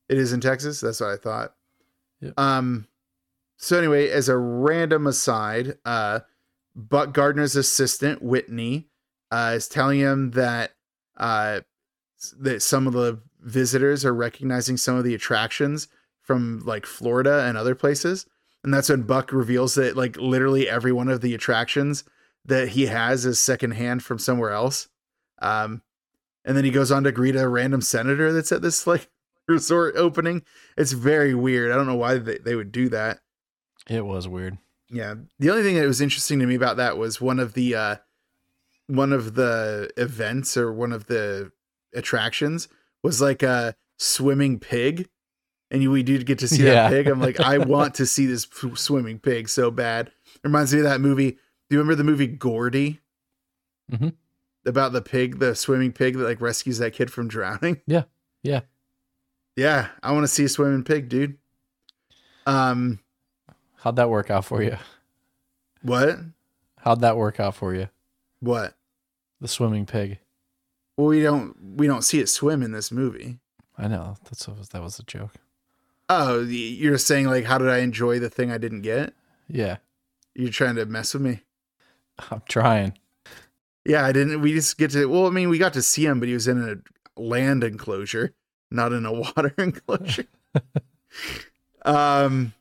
It 0.09 0.19
is 0.19 0.33
in 0.33 0.41
Texas. 0.41 0.81
That's 0.81 1.01
what 1.01 1.11
I 1.11 1.17
thought. 1.17 1.55
Yep. 2.21 2.39
Um. 2.39 2.87
So 3.57 3.79
anyway, 3.79 4.11
as 4.11 4.29
a 4.29 4.37
random 4.37 5.07
aside, 5.07 5.79
uh, 5.85 6.21
Buck 6.75 7.13
Gardner's 7.13 7.57
assistant 7.57 8.23
Whitney 8.23 8.89
uh, 9.31 9.53
is 9.57 9.69
telling 9.69 10.01
him 10.01 10.33
that 10.33 10.73
uh 11.17 11.61
that 12.39 12.63
some 12.63 12.87
of 12.87 12.93
the 12.93 13.21
visitors 13.41 14.05
are 14.05 14.15
recognizing 14.15 14.77
some 14.77 14.97
of 14.97 15.05
the 15.05 15.15
attractions 15.15 15.89
from 16.23 16.63
like 16.65 16.87
Florida 16.87 17.45
and 17.47 17.57
other 17.57 17.75
places. 17.75 18.27
And 18.63 18.73
that's 18.73 18.89
when 18.89 19.03
Buck 19.03 19.31
reveals 19.33 19.75
that 19.75 19.97
like 19.97 20.17
literally 20.17 20.69
every 20.69 20.93
one 20.93 21.09
of 21.09 21.21
the 21.21 21.35
attractions 21.35 22.05
that 22.47 22.71
he 22.71 22.87
has 22.87 23.27
is 23.27 23.39
secondhand 23.39 24.03
from 24.03 24.19
somewhere 24.19 24.53
else. 24.53 24.89
Um, 25.43 25.83
and 26.45 26.57
then 26.57 26.65
he 26.65 26.71
goes 26.71 26.91
on 26.91 27.05
to 27.05 27.13
greet 27.13 27.37
a 27.37 27.47
random 27.47 27.83
senator 27.83 28.33
that's 28.33 28.53
at 28.53 28.63
this 28.63 28.87
like 28.87 29.11
resort 29.49 29.95
opening. 29.97 30.43
It's 30.77 30.93
very 30.93 31.35
weird. 31.35 31.71
I 31.73 31.77
don't 31.77 31.87
know 31.87 31.95
why 31.97 32.19
they, 32.19 32.39
they 32.39 32.55
would 32.55 32.73
do 32.73 32.89
that. 32.91 33.21
it 33.89 34.05
was 34.05 34.27
weird. 34.29 34.59
Yeah. 34.91 35.15
The 35.39 35.51
only 35.51 35.62
thing 35.62 35.77
that 35.77 35.87
was 35.87 36.01
interesting 36.01 36.39
to 36.41 36.47
me 36.47 36.55
about 36.55 36.77
that 36.77 36.97
was 36.99 37.21
one 37.21 37.39
of 37.41 37.55
the 37.55 37.75
uh 37.75 37.97
one 38.87 39.12
of 39.12 39.35
the 39.35 39.91
events 39.97 40.57
or 40.57 40.73
one 40.73 40.93
of 40.93 41.07
the 41.07 41.51
attractions 41.95 42.69
was 43.03 43.21
like 43.21 43.43
a 43.43 43.75
swimming 43.99 44.59
pig. 44.59 45.09
And 45.71 45.83
you, 45.83 45.91
we 45.91 46.03
did 46.03 46.27
get 46.27 46.39
to 46.41 46.49
see 46.49 46.65
Yeah. 46.65 46.75
that 46.75 46.91
pig. 46.91 47.07
I'm 47.09 47.21
like, 47.21 47.41
I 47.41 47.59
want 47.59 47.95
to 47.95 48.07
see 48.07 48.27
this 48.27 48.47
swimming 48.75 49.19
pig 49.19 49.49
so 49.49 49.71
bad. 49.71 50.09
It 50.09 50.41
Reminds 50.45 50.73
me 50.73 50.81
of 50.81 50.85
that 50.85 51.01
movie. 51.01 51.33
Do 51.33 51.39
you 51.71 51.79
remember 51.79 51.95
the 51.97 52.05
movie 52.05 52.27
Gordy? 52.27 53.01
Mhm. 53.91 54.15
About 54.66 54.93
the 54.93 55.03
pig, 55.03 55.39
the 55.41 55.55
swimming 55.55 55.93
pig 55.93 56.16
that 56.16 56.25
like 56.25 56.41
rescues 56.41 56.79
that 56.79 56.93
kid 56.93 57.11
from 57.11 57.27
drowning. 57.29 57.81
Yeah. 57.87 58.05
Yeah. 58.43 58.61
Yeah, 59.57 59.89
I 60.03 60.13
want 60.13 60.25
to 60.25 60.29
see 60.29 60.45
a 60.45 60.49
swimming 60.49 60.83
pig, 60.85 61.09
dude. 61.09 61.39
Um, 62.47 63.01
How'd 63.77 63.97
that 63.97 64.11
work 64.11 64.31
out 64.31 64.45
for 64.45 64.63
you? 64.63 64.77
what? 65.83 66.19
How'd 66.79 67.01
that 67.01 67.17
work 67.17 67.39
out 67.41 67.55
for 67.55 67.75
you? 67.75 67.89
What? 68.41 68.75
The 69.41 69.49
swimming 69.49 69.87
pig. 69.87 70.19
Well, 70.97 71.09
we 71.09 71.23
don't 71.23 71.57
we 71.77 71.87
don't 71.87 72.03
see 72.03 72.21
it 72.21 72.29
swim 72.29 72.63
in 72.63 72.73
this 72.73 72.91
movie. 72.93 73.39
I 73.77 73.89
know 73.89 74.17
that's 74.25 74.47
was, 74.47 74.69
that 74.71 74.83
was 74.83 74.99
a 74.99 75.03
joke. 75.03 75.33
Oh, 76.09 76.43
you're 76.43 76.99
saying 76.99 77.27
like, 77.27 77.45
how 77.45 77.59
did 77.59 77.69
I 77.69 77.79
enjoy 77.79 78.19
the 78.19 78.31
thing 78.31 78.51
I 78.51 78.59
didn't 78.59 78.83
get? 78.83 79.15
Yeah, 79.49 79.79
You're 80.35 80.51
trying 80.51 80.77
to 80.77 80.87
mess 80.87 81.13
with 81.15 81.23
me. 81.23 81.43
I'm 82.31 82.43
trying. 82.49 82.97
Yeah, 83.85 84.05
I 84.07 84.13
didn't. 84.13 84.41
We 84.41 84.53
just 84.55 84.79
get 84.79 84.93
to. 84.93 85.07
Well, 85.07 85.27
I 85.27 85.31
mean, 85.31 85.49
we 85.51 85.59
got 85.59 85.75
to 85.75 85.83
see 85.83 86.07
him, 86.07 86.21
but 86.21 86.29
he 86.29 86.35
was 86.35 86.49
in 86.49 86.63
a 86.63 87.21
land 87.21 87.65
enclosure, 87.65 88.35
not 88.75 88.93
in 88.93 89.07
a 89.07 89.13
water 89.21 89.55
enclosure. 89.59 90.27
um, 91.85 92.53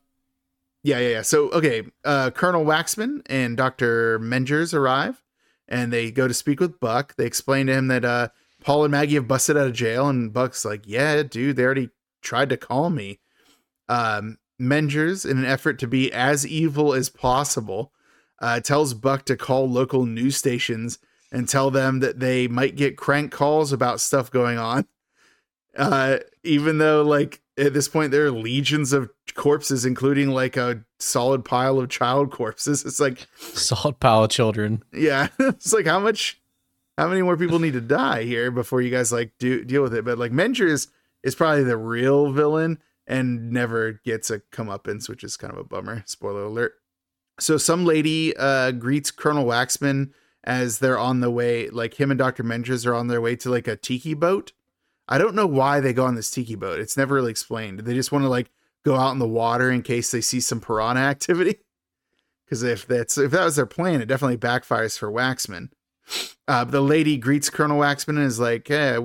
yeah, 0.82 0.98
yeah, 0.98 1.08
yeah. 1.08 1.22
So, 1.22 1.50
okay, 1.50 1.82
uh, 2.04 2.30
Colonel 2.30 2.64
Waxman 2.64 3.22
and 3.26 3.56
Doctor 3.56 4.18
Mengers 4.18 4.74
arrive, 4.74 5.22
and 5.68 5.92
they 5.92 6.10
go 6.10 6.28
to 6.28 6.34
speak 6.34 6.60
with 6.60 6.78
Buck. 6.78 7.16
They 7.16 7.26
explain 7.26 7.66
to 7.66 7.72
him 7.74 7.88
that 7.88 8.04
uh, 8.04 8.28
Paul 8.62 8.84
and 8.84 8.92
Maggie 8.92 9.14
have 9.14 9.28
busted 9.28 9.56
out 9.56 9.66
of 9.66 9.72
jail, 9.72 10.08
and 10.08 10.32
Buck's 10.32 10.64
like, 10.64 10.82
"Yeah, 10.86 11.22
dude, 11.22 11.56
they 11.56 11.64
already 11.64 11.90
tried 12.22 12.50
to 12.50 12.56
call 12.56 12.90
me." 12.90 13.20
Um, 13.88 14.38
Mengers, 14.60 15.28
in 15.28 15.38
an 15.38 15.44
effort 15.44 15.78
to 15.80 15.86
be 15.86 16.12
as 16.12 16.46
evil 16.46 16.92
as 16.92 17.08
possible, 17.08 17.92
uh, 18.40 18.60
tells 18.60 18.94
Buck 18.94 19.24
to 19.26 19.36
call 19.36 19.68
local 19.68 20.06
news 20.06 20.36
stations 20.36 20.98
and 21.32 21.48
tell 21.48 21.70
them 21.70 22.00
that 22.00 22.20
they 22.20 22.46
might 22.46 22.76
get 22.76 22.96
crank 22.96 23.32
calls 23.32 23.72
about 23.72 24.00
stuff 24.00 24.30
going 24.30 24.58
on. 24.58 24.86
Uh, 25.76 26.18
even 26.42 26.78
though, 26.78 27.02
like, 27.02 27.40
at 27.56 27.72
this 27.72 27.88
point, 27.88 28.10
there 28.10 28.26
are 28.26 28.30
legions 28.30 28.92
of 28.92 29.10
corpses, 29.34 29.84
including 29.84 30.30
like 30.30 30.56
a 30.56 30.84
solid 30.98 31.44
pile 31.44 31.78
of 31.78 31.88
child 31.88 32.30
corpses. 32.30 32.84
It's 32.84 33.00
like, 33.00 33.26
Solid 33.38 34.00
pile 34.00 34.24
of 34.24 34.30
children. 34.30 34.82
yeah, 34.92 35.28
it's 35.38 35.72
like 35.72 35.86
how 35.86 35.98
much, 35.98 36.40
how 36.98 37.08
many 37.08 37.22
more 37.22 37.36
people 37.36 37.58
need 37.58 37.72
to 37.74 37.80
die 37.80 38.22
here 38.24 38.50
before 38.50 38.80
you 38.80 38.90
guys 38.90 39.12
like 39.12 39.32
do 39.38 39.64
deal 39.64 39.82
with 39.82 39.94
it? 39.94 40.04
But 40.04 40.18
like, 40.18 40.32
Menger 40.32 40.68
is 40.68 40.88
is 41.22 41.34
probably 41.34 41.64
the 41.64 41.76
real 41.76 42.30
villain 42.32 42.78
and 43.06 43.50
never 43.50 44.00
gets 44.04 44.30
a 44.30 44.40
comeuppance, 44.40 45.08
which 45.08 45.24
is 45.24 45.36
kind 45.36 45.52
of 45.52 45.58
a 45.58 45.64
bummer. 45.64 46.02
Spoiler 46.06 46.44
alert. 46.44 46.74
So 47.40 47.56
some 47.56 47.84
lady 47.84 48.36
uh, 48.36 48.70
greets 48.72 49.10
Colonel 49.10 49.44
Waxman 49.44 50.10
as 50.44 50.78
they're 50.78 50.98
on 50.98 51.20
the 51.20 51.30
way, 51.30 51.68
like 51.70 51.94
him 51.98 52.10
and 52.10 52.18
Dr. 52.18 52.44
Mengers 52.44 52.86
are 52.86 52.94
on 52.94 53.08
their 53.08 53.20
way 53.20 53.34
to 53.36 53.50
like 53.50 53.66
a 53.66 53.76
tiki 53.76 54.14
boat. 54.14 54.52
I 55.08 55.18
don't 55.18 55.34
know 55.34 55.46
why 55.46 55.80
they 55.80 55.92
go 55.92 56.06
on 56.06 56.14
this 56.14 56.30
tiki 56.30 56.54
boat. 56.54 56.80
It's 56.80 56.96
never 56.96 57.14
really 57.14 57.30
explained. 57.30 57.80
They 57.80 57.94
just 57.94 58.12
want 58.12 58.24
to 58.24 58.28
like 58.28 58.50
go 58.84 58.96
out 58.96 59.12
in 59.12 59.18
the 59.18 59.28
water 59.28 59.70
in 59.70 59.82
case 59.82 60.10
they 60.10 60.20
see 60.20 60.40
some 60.40 60.60
piranha 60.60 61.02
activity. 61.02 61.58
Because 62.44 62.62
if 62.62 62.86
that's 62.86 63.16
if 63.16 63.30
that 63.30 63.44
was 63.44 63.56
their 63.56 63.64
plan, 63.64 64.02
it 64.02 64.06
definitely 64.06 64.36
backfires 64.36 64.98
for 64.98 65.10
Waxman. 65.10 65.70
Uh, 66.46 66.62
the 66.64 66.82
lady 66.82 67.16
greets 67.16 67.48
Colonel 67.48 67.80
Waxman 67.80 68.10
and 68.10 68.26
is 68.26 68.38
like, 68.38 68.68
"Hey, 68.68 68.98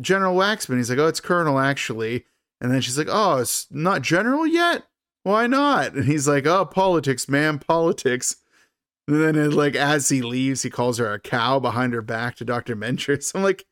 General 0.00 0.34
Waxman." 0.34 0.78
He's 0.78 0.88
like, 0.88 0.98
"Oh, 0.98 1.06
it's 1.06 1.20
Colonel 1.20 1.58
actually." 1.58 2.24
And 2.62 2.72
then 2.72 2.80
she's 2.80 2.96
like, 2.96 3.08
"Oh, 3.10 3.36
it's 3.36 3.66
not 3.70 4.00
General 4.00 4.46
yet. 4.46 4.84
Why 5.22 5.46
not?" 5.46 5.92
And 5.92 6.06
he's 6.06 6.26
like, 6.26 6.46
"Oh, 6.46 6.64
politics, 6.64 7.28
man, 7.28 7.58
politics." 7.58 8.36
And 9.06 9.20
then, 9.20 9.36
it, 9.36 9.52
like, 9.52 9.74
as 9.74 10.08
he 10.08 10.22
leaves, 10.22 10.62
he 10.62 10.70
calls 10.70 10.98
her 10.98 11.12
a 11.12 11.20
cow 11.20 11.58
behind 11.58 11.92
her 11.92 12.02
back 12.02 12.36
to 12.36 12.44
Doctor 12.44 12.74
Mengers. 12.74 13.32
I'm 13.34 13.42
like, 13.42 13.66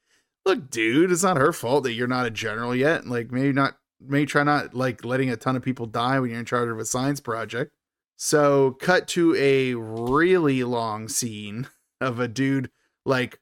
"Look, 0.45 0.71
dude, 0.71 1.13
it's 1.13 1.23
not 1.23 1.37
her 1.37 1.53
fault 1.53 1.85
that 1.85 1.93
you're 1.93 2.09
not 2.09 2.27
a 2.27 2.31
general 2.31 2.75
yet. 2.75 3.07
Like, 3.07 3.31
maybe 3.31 3.53
not. 3.53 3.77
Maybe 4.03 4.27
try 4.27 4.43
not 4.45 4.75
like 4.75 5.05
letting 5.05 5.31
a 5.31 5.37
ton 5.37 5.57
of 5.57 5.63
people 5.63 5.85
die 5.85 6.19
when 6.19 6.31
you're 6.31 6.39
in 6.39 6.47
charge 6.47 6.71
of 6.71 6.79
a 6.79 6.85
science 6.85 7.21
project." 7.21 7.73
So, 8.17 8.73
cut 8.73 9.09
to 9.09 9.35
a 9.37 9.75
really 9.75 10.65
long 10.65 11.09
scene 11.09 11.69
of 12.01 12.19
a 12.19 12.29
dude 12.29 12.71
like 13.05 13.39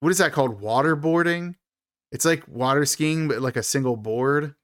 what 0.00 0.10
is 0.10 0.18
that 0.18 0.32
called? 0.32 0.60
Waterboarding. 0.60 1.54
It's 2.10 2.24
like 2.24 2.48
water 2.48 2.84
skiing, 2.84 3.28
but 3.28 3.40
like 3.40 3.56
a 3.56 3.62
single 3.62 3.96
board. 3.96 4.54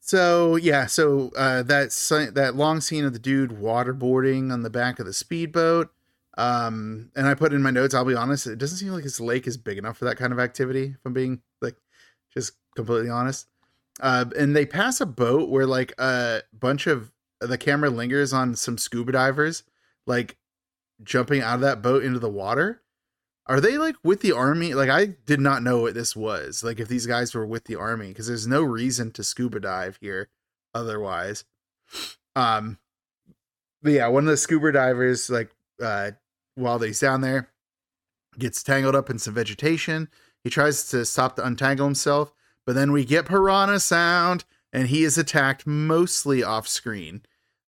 So 0.00 0.56
yeah, 0.56 0.86
so 0.86 1.30
uh, 1.36 1.62
that 1.62 1.90
that 2.34 2.56
long 2.56 2.80
scene 2.80 3.04
of 3.04 3.12
the 3.12 3.18
dude 3.18 3.50
waterboarding 3.50 4.52
on 4.52 4.62
the 4.62 4.70
back 4.70 4.98
of 4.98 5.06
the 5.06 5.12
speedboat. 5.12 5.90
Um, 6.38 7.10
and 7.16 7.26
I 7.26 7.34
put 7.34 7.52
in 7.52 7.62
my 7.62 7.70
notes. 7.70 7.94
I'll 7.94 8.04
be 8.04 8.14
honest, 8.14 8.46
it 8.46 8.58
doesn't 8.58 8.78
seem 8.78 8.92
like 8.92 9.04
this 9.04 9.20
lake 9.20 9.46
is 9.46 9.56
big 9.56 9.78
enough 9.78 9.98
for 9.98 10.04
that 10.04 10.16
kind 10.16 10.32
of 10.32 10.38
activity. 10.38 10.94
If 10.96 11.00
I'm 11.04 11.12
being 11.12 11.42
like 11.60 11.76
just 12.32 12.52
completely 12.76 13.10
honest. 13.10 13.46
Uh, 14.00 14.26
and 14.38 14.56
they 14.56 14.64
pass 14.64 15.00
a 15.00 15.06
boat 15.06 15.50
where 15.50 15.66
like 15.66 15.92
a 15.98 16.42
bunch 16.52 16.86
of 16.86 17.12
the 17.40 17.58
camera 17.58 17.90
lingers 17.90 18.32
on 18.32 18.54
some 18.54 18.78
scuba 18.78 19.12
divers, 19.12 19.64
like 20.06 20.36
jumping 21.02 21.42
out 21.42 21.56
of 21.56 21.60
that 21.62 21.82
boat 21.82 22.04
into 22.04 22.18
the 22.18 22.30
water. 22.30 22.82
Are 23.46 23.60
they 23.60 23.78
like 23.78 23.96
with 24.04 24.20
the 24.20 24.32
army? 24.32 24.74
Like 24.74 24.90
I 24.90 25.06
did 25.26 25.40
not 25.40 25.62
know 25.62 25.80
what 25.80 25.94
this 25.94 26.14
was. 26.14 26.62
Like 26.62 26.78
if 26.78 26.88
these 26.88 27.06
guys 27.06 27.34
were 27.34 27.46
with 27.46 27.64
the 27.64 27.76
army, 27.76 28.08
because 28.08 28.28
there's 28.28 28.46
no 28.46 28.62
reason 28.62 29.10
to 29.12 29.24
scuba 29.24 29.60
dive 29.60 29.98
here 30.00 30.28
otherwise. 30.74 31.44
Um 32.36 32.78
but 33.82 33.92
yeah, 33.92 34.08
one 34.08 34.24
of 34.24 34.30
the 34.30 34.36
scuba 34.36 34.72
divers, 34.72 35.30
like 35.30 35.50
uh 35.80 36.12
while 36.54 36.78
he's 36.78 37.00
down 37.00 37.20
there, 37.20 37.50
gets 38.38 38.62
tangled 38.62 38.94
up 38.94 39.10
in 39.10 39.18
some 39.18 39.34
vegetation. 39.34 40.08
He 40.42 40.50
tries 40.50 40.88
to 40.90 41.04
stop 41.04 41.36
to 41.36 41.46
untangle 41.46 41.86
himself, 41.86 42.32
but 42.66 42.74
then 42.74 42.92
we 42.92 43.04
get 43.04 43.26
piranha 43.26 43.80
sound, 43.80 44.44
and 44.72 44.88
he 44.88 45.04
is 45.04 45.18
attacked 45.18 45.66
mostly 45.66 46.42
off 46.42 46.68
screen. 46.68 47.22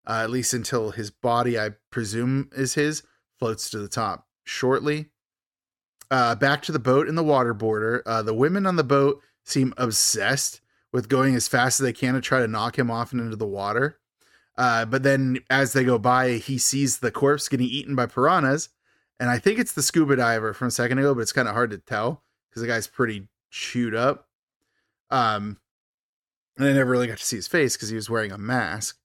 Uh, 0.07 0.21
at 0.25 0.31
least 0.31 0.53
until 0.53 0.91
his 0.91 1.11
body, 1.11 1.59
I 1.59 1.71
presume 1.91 2.51
is 2.53 2.75
his, 2.75 3.03
floats 3.39 3.71
to 3.71 3.79
the 3.79 3.89
top 3.89 4.27
shortly. 4.45 5.11
Uh, 6.11 6.35
back 6.35 6.63
to 6.63 6.73
the 6.73 6.79
boat 6.79 7.09
in 7.09 7.15
the 7.15 7.23
water 7.23 7.55
border. 7.55 8.03
Uh, 8.05 8.23
the 8.23 8.35
women 8.35 8.67
on 8.67 8.77
the 8.77 8.85
boat 8.85 9.23
seem 9.45 9.73
obsessed 9.77 10.61
with 10.93 11.09
going 11.09 11.35
as 11.35 11.49
fast 11.49 11.81
as 11.81 11.85
they 11.85 11.93
can 11.93 12.15
to 12.15 12.21
try 12.21 12.41
to 12.41 12.49
knock 12.49 12.79
him 12.79 12.91
off 12.91 13.13
and 13.13 13.21
into 13.21 13.37
the 13.37 13.47
water. 13.47 13.99
Uh, 14.57 14.85
but 14.85 15.03
then 15.03 15.39
as 15.51 15.73
they 15.73 15.85
go 15.85 15.99
by, 15.99 16.33
he 16.33 16.59
sees 16.59 16.99
the 16.99 17.11
corpse 17.11 17.49
getting 17.49 17.67
eaten 17.67 17.95
by 17.95 18.07
piranhas. 18.07 18.69
And 19.19 19.31
I 19.31 19.39
think 19.39 19.59
it's 19.59 19.73
the 19.73 19.83
scuba 19.83 20.17
diver 20.17 20.53
from 20.53 20.69
a 20.69 20.73
second 20.73 20.99
ago, 20.99 21.15
but 21.15 21.21
it's 21.21 21.33
kind 21.33 21.49
of 21.49 21.55
hard 21.55 21.71
to 21.71 21.79
tell 21.79 22.23
because 22.51 22.63
the 22.63 22.69
guy's 22.69 22.87
pretty 22.87 23.29
chewed 23.51 23.95
up. 23.95 24.29
Um, 25.11 25.59
and 26.57 26.67
I 26.67 26.73
never 26.73 26.91
really 26.91 27.07
got 27.07 27.19
to 27.19 27.25
see 27.25 27.37
his 27.37 27.49
face 27.49 27.77
because 27.77 27.89
he 27.89 27.97
was 27.97 28.11
wearing 28.11 28.33
a 28.33 28.39
mask. 28.39 28.99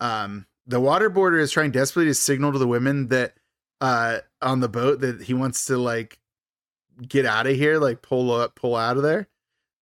Um, 0.00 0.46
the 0.66 0.80
waterboarder 0.80 1.40
is 1.40 1.50
trying 1.50 1.70
desperately 1.70 2.10
to 2.10 2.14
signal 2.14 2.52
to 2.52 2.58
the 2.58 2.68
women 2.68 3.08
that 3.08 3.34
uh 3.80 4.18
on 4.42 4.58
the 4.58 4.68
boat 4.68 5.00
that 5.00 5.22
he 5.22 5.32
wants 5.34 5.66
to 5.66 5.78
like 5.78 6.18
get 7.06 7.24
out 7.26 7.46
of 7.46 7.56
here, 7.56 7.78
like 7.78 8.02
pull 8.02 8.32
up, 8.32 8.54
pull 8.54 8.76
out 8.76 8.96
of 8.96 9.02
there. 9.02 9.28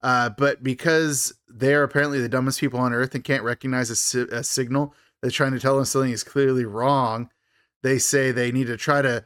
Uh, 0.03 0.31
but 0.31 0.63
because 0.63 1.35
they're 1.49 1.83
apparently 1.83 2.21
the 2.21 2.29
dumbest 2.29 2.61
people 2.61 2.79
on 2.79 2.93
earth 2.93 3.15
and 3.15 3.25
can't 3.25 3.43
recognize 3.43 3.91
a, 3.91 3.97
si- 3.97 4.27
a 4.31 4.45
signal 4.45 4.95
that's 5.23 5.35
trying 5.35 5.53
to 5.53 5.61
tell 5.61 5.77
them 5.77 5.85
something 5.85 6.13
is 6.13 6.23
clearly 6.23 6.65
wrong, 6.65 7.31
they 7.83 7.99
say 7.99 8.31
they 8.31 8.53
need 8.53 8.67
to 8.67 8.77
try 8.77 9.03
to 9.03 9.25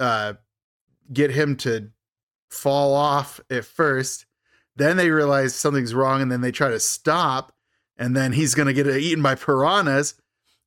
uh, 0.00 0.34
get 1.12 1.30
him 1.30 1.56
to 1.56 1.90
fall 2.50 2.94
off 2.94 3.40
at 3.50 3.64
first. 3.64 4.26
Then 4.76 4.96
they 4.96 5.10
realize 5.10 5.54
something's 5.54 5.94
wrong, 5.94 6.22
and 6.22 6.30
then 6.30 6.40
they 6.40 6.52
try 6.52 6.68
to 6.68 6.80
stop, 6.80 7.52
and 7.96 8.16
then 8.16 8.32
he's 8.32 8.54
gonna 8.54 8.72
get 8.72 8.86
eaten 8.86 9.22
by 9.22 9.34
piranhas. 9.34 10.14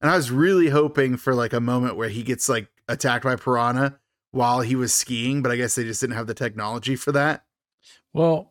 And 0.01 0.11
I 0.11 0.15
was 0.15 0.31
really 0.31 0.69
hoping 0.69 1.15
for 1.17 1.33
like 1.33 1.53
a 1.53 1.61
moment 1.61 1.95
where 1.95 2.09
he 2.09 2.23
gets 2.23 2.49
like 2.49 2.67
attacked 2.87 3.23
by 3.23 3.35
piranha 3.35 3.99
while 4.31 4.61
he 4.61 4.75
was 4.75 4.93
skiing, 4.93 5.41
but 5.41 5.51
I 5.51 5.55
guess 5.55 5.75
they 5.75 5.83
just 5.83 6.01
didn't 6.01 6.15
have 6.15 6.27
the 6.27 6.33
technology 6.33 6.95
for 6.95 7.11
that. 7.11 7.45
Well, 8.13 8.50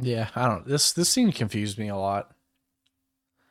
yeah, 0.00 0.28
I 0.34 0.48
don't. 0.48 0.66
This 0.66 0.92
this 0.92 1.08
scene 1.08 1.32
confused 1.32 1.78
me 1.78 1.88
a 1.88 1.96
lot. 1.96 2.32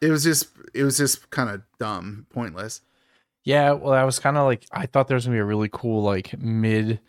It 0.01 0.09
was 0.09 0.23
just 0.23 0.47
it 0.73 0.83
was 0.83 0.97
just 0.97 1.29
kind 1.29 1.49
of 1.49 1.61
dumb, 1.79 2.27
pointless. 2.31 2.81
Yeah, 3.43 3.71
well, 3.73 3.93
I 3.93 4.03
was 4.03 4.19
kind 4.19 4.37
of 4.37 4.45
like 4.45 4.65
I 4.71 4.85
thought 4.85 5.07
there 5.07 5.15
was 5.15 5.25
gonna 5.25 5.35
be 5.37 5.41
a 5.41 5.45
really 5.45 5.69
cool 5.71 6.01
like 6.01 6.37
mid, 6.39 6.99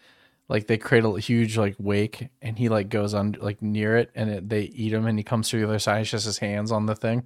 like 0.49 0.67
they 0.67 0.79
create 0.79 1.05
a 1.05 1.19
huge 1.19 1.57
like 1.57 1.75
wake, 1.79 2.29
and 2.43 2.59
he 2.59 2.69
like 2.69 2.89
goes 2.89 3.15
on 3.15 3.37
like 3.41 3.61
near 3.63 3.97
it, 3.97 4.11
and 4.15 4.31
it, 4.31 4.49
they 4.49 4.63
eat 4.63 4.93
him, 4.93 5.07
and 5.07 5.19
he 5.19 5.25
comes 5.25 5.51
through 5.51 5.61
the 5.61 5.67
other 5.69 5.79
side. 5.79 6.03
It's 6.03 6.11
just 6.11 6.27
his 6.27 6.39
hands 6.39 6.71
on 6.71 6.87
the 6.87 6.95
thing. 6.95 7.25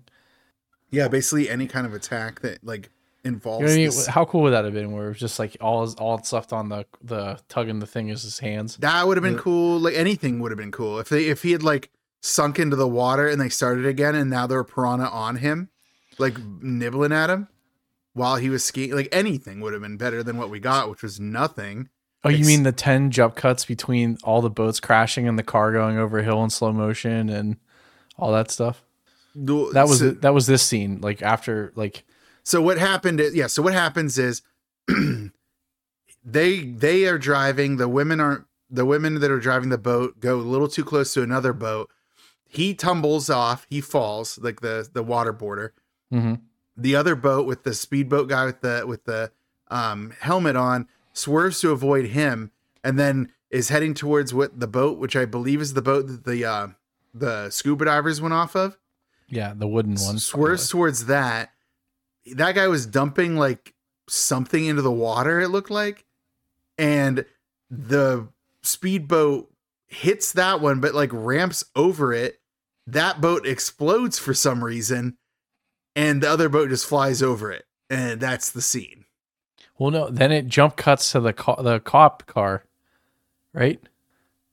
Yeah, 0.90 1.08
basically 1.08 1.48
any 1.48 1.66
kind 1.66 1.86
of 1.86 1.94
attack 1.94 2.40
that 2.40 2.64
like 2.64 2.90
involves. 3.24 3.60
You 3.62 3.66
know 3.66 3.72
I 3.72 3.76
mean? 3.76 3.84
this- 3.86 4.06
How 4.06 4.24
cool 4.24 4.42
would 4.42 4.52
that 4.52 4.64
have 4.64 4.74
been? 4.74 4.92
Where 4.92 5.06
it 5.06 5.08
was 5.10 5.18
just 5.18 5.38
like 5.38 5.56
all 5.60 5.82
his, 5.82 5.94
all 5.96 6.16
that's 6.16 6.32
left 6.32 6.52
on 6.52 6.68
the 6.68 6.86
the 7.02 7.38
tugging 7.48 7.78
the 7.80 7.86
thing 7.86 8.08
is 8.08 8.22
his 8.22 8.38
hands. 8.38 8.76
That 8.78 9.06
would 9.06 9.16
have 9.16 9.24
been 9.24 9.38
cool. 9.38 9.78
Like 9.78 9.94
anything 9.94 10.40
would 10.40 10.50
have 10.50 10.58
been 10.58 10.72
cool 10.72 10.98
if 10.98 11.08
they 11.08 11.26
if 11.26 11.42
he 11.42 11.52
had 11.52 11.62
like 11.62 11.90
sunk 12.20 12.58
into 12.58 12.76
the 12.76 12.88
water 12.88 13.28
and 13.28 13.40
they 13.40 13.48
started 13.48 13.86
again, 13.86 14.14
and 14.14 14.30
now 14.30 14.46
there 14.46 14.58
were 14.58 14.64
piranha 14.64 15.08
on 15.08 15.36
him, 15.36 15.68
like 16.18 16.38
nibbling 16.60 17.12
at 17.12 17.30
him 17.30 17.48
while 18.12 18.36
he 18.36 18.48
was 18.48 18.64
skiing. 18.64 18.92
Like 18.94 19.08
anything 19.12 19.60
would 19.60 19.72
have 19.72 19.82
been 19.82 19.96
better 19.96 20.22
than 20.22 20.36
what 20.36 20.50
we 20.50 20.60
got, 20.60 20.90
which 20.90 21.02
was 21.02 21.20
nothing. 21.20 21.88
Oh, 22.22 22.28
you 22.28 22.44
mean 22.44 22.64
the 22.64 22.72
ten 22.72 23.10
jump 23.10 23.34
cuts 23.34 23.64
between 23.64 24.18
all 24.22 24.42
the 24.42 24.50
boats 24.50 24.80
crashing 24.80 25.26
and 25.26 25.38
the 25.38 25.42
car 25.42 25.72
going 25.72 25.96
over 25.96 26.18
a 26.18 26.22
hill 26.22 26.44
in 26.44 26.50
slow 26.50 26.72
motion 26.72 27.30
and 27.30 27.56
all 28.18 28.32
that 28.32 28.50
stuff? 28.50 28.82
That 29.34 29.86
was 29.88 30.00
so, 30.00 30.10
that 30.10 30.34
was 30.34 30.46
this 30.46 30.62
scene. 30.62 31.00
Like 31.00 31.22
after 31.22 31.72
like 31.76 32.04
so 32.42 32.60
what 32.60 32.78
happened 32.78 33.20
is 33.20 33.34
yeah. 33.34 33.46
So 33.46 33.62
what 33.62 33.72
happens 33.72 34.18
is 34.18 34.42
they 36.24 36.60
they 36.60 37.06
are 37.06 37.18
driving. 37.18 37.76
The 37.76 37.88
women 37.88 38.20
aren't. 38.20 38.44
The 38.72 38.84
women 38.84 39.18
that 39.18 39.32
are 39.32 39.40
driving 39.40 39.70
the 39.70 39.78
boat 39.78 40.20
go 40.20 40.36
a 40.36 40.42
little 40.42 40.68
too 40.68 40.84
close 40.84 41.12
to 41.14 41.22
another 41.22 41.52
boat. 41.52 41.90
He 42.52 42.74
tumbles 42.74 43.30
off. 43.30 43.64
He 43.70 43.80
falls 43.80 44.38
like 44.38 44.60
the 44.60 44.88
the 44.92 45.04
waterboarder. 45.04 45.70
mhm. 46.12 46.40
the 46.76 46.96
other 46.96 47.14
boat 47.14 47.46
with 47.46 47.62
the 47.62 47.72
speedboat 47.74 48.28
guy 48.28 48.44
with 48.44 48.60
the 48.60 48.84
with 48.86 49.04
the 49.04 49.30
um, 49.68 50.12
helmet 50.20 50.56
on 50.56 50.88
swerves 51.12 51.60
to 51.60 51.70
avoid 51.70 52.06
him 52.06 52.50
and 52.82 52.98
then 52.98 53.30
is 53.50 53.68
heading 53.68 53.94
towards 53.94 54.34
what 54.34 54.58
the 54.58 54.66
boat 54.66 54.98
which 54.98 55.14
i 55.14 55.24
believe 55.24 55.60
is 55.60 55.74
the 55.74 55.82
boat 55.82 56.06
that 56.08 56.24
the 56.24 56.44
uh, 56.44 56.68
the 57.14 57.48
scuba 57.50 57.84
divers 57.84 58.20
went 58.20 58.34
off 58.34 58.56
of 58.56 58.76
yeah, 59.28 59.52
the 59.54 59.68
wooden 59.68 59.94
one 59.94 60.18
swerves 60.18 60.68
towards 60.68 61.06
that 61.06 61.50
that 62.34 62.54
guy 62.56 62.66
was 62.66 62.86
dumping 62.86 63.36
like 63.36 63.74
something 64.08 64.66
into 64.66 64.82
the 64.82 64.90
water 64.90 65.38
it 65.40 65.48
looked 65.50 65.70
like 65.70 66.04
and 66.78 67.24
the 67.70 68.26
speedboat 68.62 69.52
hits 69.86 70.32
that 70.32 70.60
one 70.60 70.80
but 70.80 70.94
like 70.94 71.10
ramps 71.12 71.62
over 71.76 72.12
it 72.12 72.39
that 72.92 73.20
boat 73.20 73.46
explodes 73.46 74.18
for 74.18 74.34
some 74.34 74.62
reason 74.64 75.16
and 75.96 76.22
the 76.22 76.30
other 76.30 76.48
boat 76.48 76.68
just 76.70 76.86
flies 76.86 77.22
over 77.22 77.50
it 77.52 77.64
and 77.88 78.20
that's 78.20 78.50
the 78.50 78.62
scene 78.62 79.04
Well, 79.78 79.90
no, 79.90 80.08
then 80.10 80.30
it 80.32 80.46
jump 80.46 80.76
cuts 80.76 81.12
to 81.12 81.20
the 81.20 81.32
co- 81.32 81.62
the 81.62 81.80
cop 81.80 82.26
car, 82.26 82.64
right? 83.52 83.80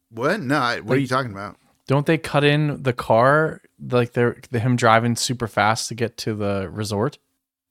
what 0.09 0.40
no 0.40 0.57
I- 0.57 0.80
what 0.80 0.98
are 0.98 1.01
you 1.01 1.07
talking 1.07 1.32
about 1.32 1.57
Don't 1.88 2.06
they 2.06 2.17
cut 2.17 2.43
in 2.43 2.82
the 2.83 2.93
car 2.93 3.61
like 3.80 4.14
they're 4.14 4.38
the, 4.51 4.59
him 4.59 4.75
driving 4.75 5.16
super 5.16 5.48
fast 5.48 5.90
to 5.90 5.95
get 5.95 6.17
to 6.17 6.33
the 6.33 6.69
resort? 6.69 7.17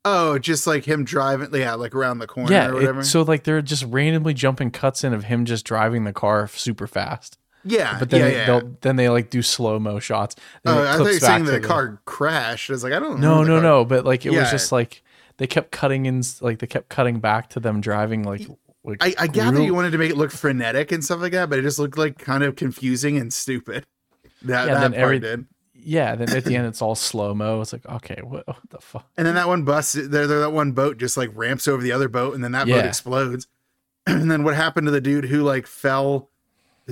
oh 0.04 0.38
just 0.38 0.66
like 0.68 0.84
him 0.84 1.04
driving 1.04 1.48
yeah 1.54 1.74
like 1.74 1.94
around 1.94 2.18
the 2.20 2.26
corner 2.28 2.52
yeah, 2.52 2.66
or 2.68 2.72
it- 2.72 2.74
whatever 2.74 3.02
so 3.02 3.22
like 3.22 3.42
they're 3.44 3.62
just 3.62 3.84
randomly 3.84 4.34
jumping 4.34 4.70
cuts 4.70 5.02
in 5.02 5.12
of 5.12 5.24
him 5.24 5.44
just 5.44 5.64
driving 5.64 6.04
the 6.04 6.12
car 6.12 6.46
super 6.48 6.86
fast. 6.86 7.38
Yeah 7.66 7.98
But 7.98 8.10
then 8.10 8.20
yeah, 8.20 8.26
they, 8.28 8.52
yeah. 8.52 8.60
then 8.80 8.96
they 8.96 9.08
like 9.08 9.30
do 9.30 9.42
slow 9.42 9.78
mo 9.78 9.98
shots. 9.98 10.36
Oh, 10.64 10.82
it 10.82 10.86
I 10.86 10.92
thought 10.92 10.98
you 10.98 11.04
were 11.04 11.12
saying 11.20 11.44
back 11.44 11.60
the 11.62 11.66
car 11.66 12.00
crashed. 12.04 12.70
I 12.70 12.72
was 12.74 12.84
like, 12.84 12.92
I 12.92 12.98
don't 12.98 13.20
No, 13.20 13.38
know. 13.38 13.44
the 13.44 13.48
no, 13.48 13.54
car- 13.56 13.62
no. 13.62 13.84
But 13.84 14.04
like 14.04 14.24
it 14.26 14.32
Yeah. 14.32 14.40
was 14.40 14.50
just 14.50 14.72
like 14.72 15.02
they 15.38 15.46
kept 15.46 15.70
cutting 15.70 16.06
in, 16.06 16.22
like 16.40 16.58
they 16.60 16.66
kept 16.66 16.88
cutting 16.88 17.20
back 17.20 17.50
to 17.50 17.60
them 17.60 17.80
driving 17.80 18.22
like. 18.22 18.48
like 18.84 18.98
I, 19.02 19.14
I 19.18 19.26
gather 19.26 19.60
you 19.62 19.74
wanted 19.74 19.90
to 19.90 19.98
make 19.98 20.10
it 20.10 20.16
look 20.16 20.30
frenetic 20.30 20.92
and 20.92 21.04
stuff 21.04 21.20
like 21.20 21.32
that, 21.32 21.50
but 21.50 21.58
it 21.58 21.62
just 21.62 21.78
looked 21.78 21.98
like 21.98 22.18
kind 22.18 22.42
of 22.44 22.56
confusing 22.56 23.16
and 23.18 23.32
stupid. 23.32 23.84
That, 24.42 24.68
Yeah, 24.68 24.74
that 24.74 24.80
then 24.80 24.90
part 24.92 25.02
every- 25.02 25.18
did. 25.18 25.46
Yeah, 25.74 26.14
then 26.16 26.30
at 26.36 26.44
the 26.44 26.56
end 26.56 26.66
it's 26.70 26.82
all 26.82 26.94
slow 26.94 27.32
mo. 27.34 27.60
It's 27.62 27.72
like 27.72 27.86
okay, 27.86 28.20
what, 28.22 28.46
what 28.46 28.58
the 28.70 28.78
fuck? 28.80 29.06
And 29.16 29.26
then 29.26 29.34
that 29.36 29.46
one 29.48 29.62
bus, 29.64 29.92
there, 29.92 30.26
there, 30.26 30.40
that 30.40 30.50
one 30.52 30.72
boat 30.72 30.98
just 30.98 31.16
like 31.16 31.30
ramps 31.34 31.66
over 31.68 31.82
the 31.82 31.92
other 31.92 32.08
boat, 32.08 32.34
and 32.34 32.42
then 32.44 32.52
that 32.52 32.66
boat 32.66 32.84
explodes. 32.84 33.46
and 34.06 34.30
then 34.30 34.42
what 34.44 34.54
happened 34.54 34.86
to 34.86 34.90
the 34.90 35.00
dude 35.00 35.24
who 35.26 35.42
like 35.42 35.66
fell 35.66 36.30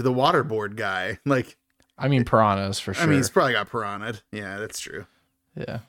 the 0.03 0.13
waterboard 0.13 0.77
guy? 0.77 1.19
Like, 1.27 1.57
I 1.97 2.09
mean 2.09 2.25
piranhas 2.25 2.81
for 2.81 2.95
sure. 2.95 3.03
I 3.03 3.07
mean, 3.07 3.19
he's 3.19 3.31
probably 3.31 3.53
got 3.53 3.71
piranha. 3.71 4.15
Yeah, 4.33 4.59
that's 4.59 4.81
true. 4.81 5.07
yeah, 5.57 5.81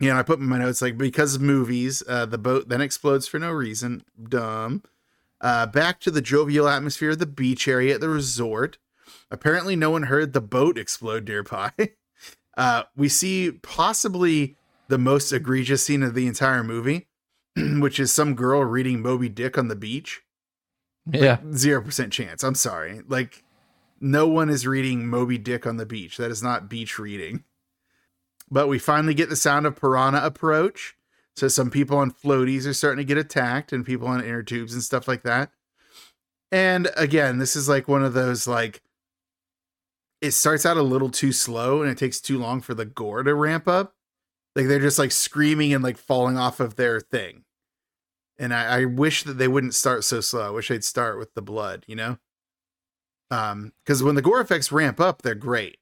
Yeah, 0.00 0.10
and 0.10 0.18
I 0.18 0.22
put 0.22 0.38
in 0.38 0.46
my 0.46 0.58
notes 0.58 0.82
like 0.82 0.98
because 0.98 1.34
of 1.34 1.42
movies, 1.42 2.02
uh, 2.08 2.26
the 2.26 2.38
boat 2.38 2.68
then 2.68 2.80
explodes 2.80 3.26
for 3.26 3.38
no 3.38 3.50
reason. 3.50 4.04
Dumb. 4.22 4.82
Uh, 5.40 5.66
back 5.66 6.00
to 6.00 6.10
the 6.10 6.20
jovial 6.20 6.68
atmosphere 6.68 7.10
of 7.10 7.18
the 7.18 7.26
beach 7.26 7.68
area 7.68 7.94
at 7.94 8.00
the 8.00 8.08
resort. 8.08 8.78
Apparently, 9.30 9.76
no 9.76 9.90
one 9.90 10.04
heard 10.04 10.32
the 10.32 10.40
boat 10.40 10.78
explode 10.78 11.28
nearby. 11.28 11.72
Uh, 12.56 12.82
we 12.96 13.08
see 13.08 13.52
possibly 13.52 14.56
the 14.88 14.98
most 14.98 15.32
egregious 15.32 15.84
scene 15.84 16.02
of 16.02 16.14
the 16.14 16.26
entire 16.26 16.64
movie. 16.64 17.06
which 17.80 17.98
is 17.98 18.12
some 18.12 18.34
girl 18.34 18.62
reading 18.64 19.00
Moby 19.00 19.28
Dick 19.28 19.56
on 19.58 19.68
the 19.68 19.76
beach. 19.76 20.22
Yeah. 21.10 21.38
Zero 21.54 21.82
percent 21.82 22.12
chance. 22.12 22.42
I'm 22.42 22.54
sorry. 22.54 23.02
Like, 23.06 23.44
no 24.00 24.26
one 24.28 24.48
is 24.48 24.66
reading 24.66 25.06
Moby 25.06 25.38
Dick 25.38 25.66
on 25.66 25.76
the 25.76 25.86
beach. 25.86 26.16
That 26.16 26.30
is 26.30 26.42
not 26.42 26.68
beach 26.68 26.98
reading. 26.98 27.44
But 28.50 28.68
we 28.68 28.78
finally 28.78 29.14
get 29.14 29.28
the 29.28 29.36
sound 29.36 29.66
of 29.66 29.76
piranha 29.76 30.24
approach. 30.24 30.96
So 31.36 31.48
some 31.48 31.70
people 31.70 31.98
on 31.98 32.10
floaties 32.10 32.66
are 32.66 32.72
starting 32.72 32.98
to 32.98 33.04
get 33.04 33.18
attacked, 33.18 33.72
and 33.72 33.86
people 33.86 34.08
on 34.08 34.24
inner 34.24 34.42
tubes 34.42 34.74
and 34.74 34.82
stuff 34.82 35.06
like 35.06 35.22
that. 35.22 35.50
And 36.50 36.90
again, 36.96 37.38
this 37.38 37.54
is 37.56 37.68
like 37.68 37.88
one 37.88 38.04
of 38.04 38.14
those 38.14 38.46
like 38.46 38.82
it 40.20 40.32
starts 40.32 40.66
out 40.66 40.76
a 40.76 40.82
little 40.82 41.10
too 41.10 41.32
slow 41.32 41.82
and 41.82 41.90
it 41.90 41.98
takes 41.98 42.20
too 42.20 42.38
long 42.38 42.60
for 42.60 42.74
the 42.74 42.84
gore 42.84 43.22
to 43.22 43.34
ramp 43.34 43.68
up. 43.68 43.94
Like 44.56 44.66
they're 44.66 44.80
just 44.80 44.98
like 44.98 45.12
screaming 45.12 45.72
and 45.72 45.84
like 45.84 45.96
falling 45.96 46.36
off 46.36 46.58
of 46.58 46.76
their 46.76 47.00
thing. 47.00 47.44
And 48.38 48.54
I, 48.54 48.80
I 48.80 48.84
wish 48.84 49.24
that 49.24 49.34
they 49.34 49.48
wouldn't 49.48 49.74
start 49.74 50.04
so 50.04 50.20
slow. 50.20 50.46
I 50.46 50.50
wish 50.50 50.68
they'd 50.68 50.84
start 50.84 51.18
with 51.18 51.34
the 51.34 51.42
blood, 51.42 51.84
you 51.88 51.96
know? 51.96 52.18
Um, 53.30 53.72
because 53.78 54.02
when 54.02 54.14
the 54.14 54.22
gore 54.22 54.40
effects 54.40 54.72
ramp 54.72 55.00
up, 55.00 55.22
they're 55.22 55.34
great. 55.34 55.78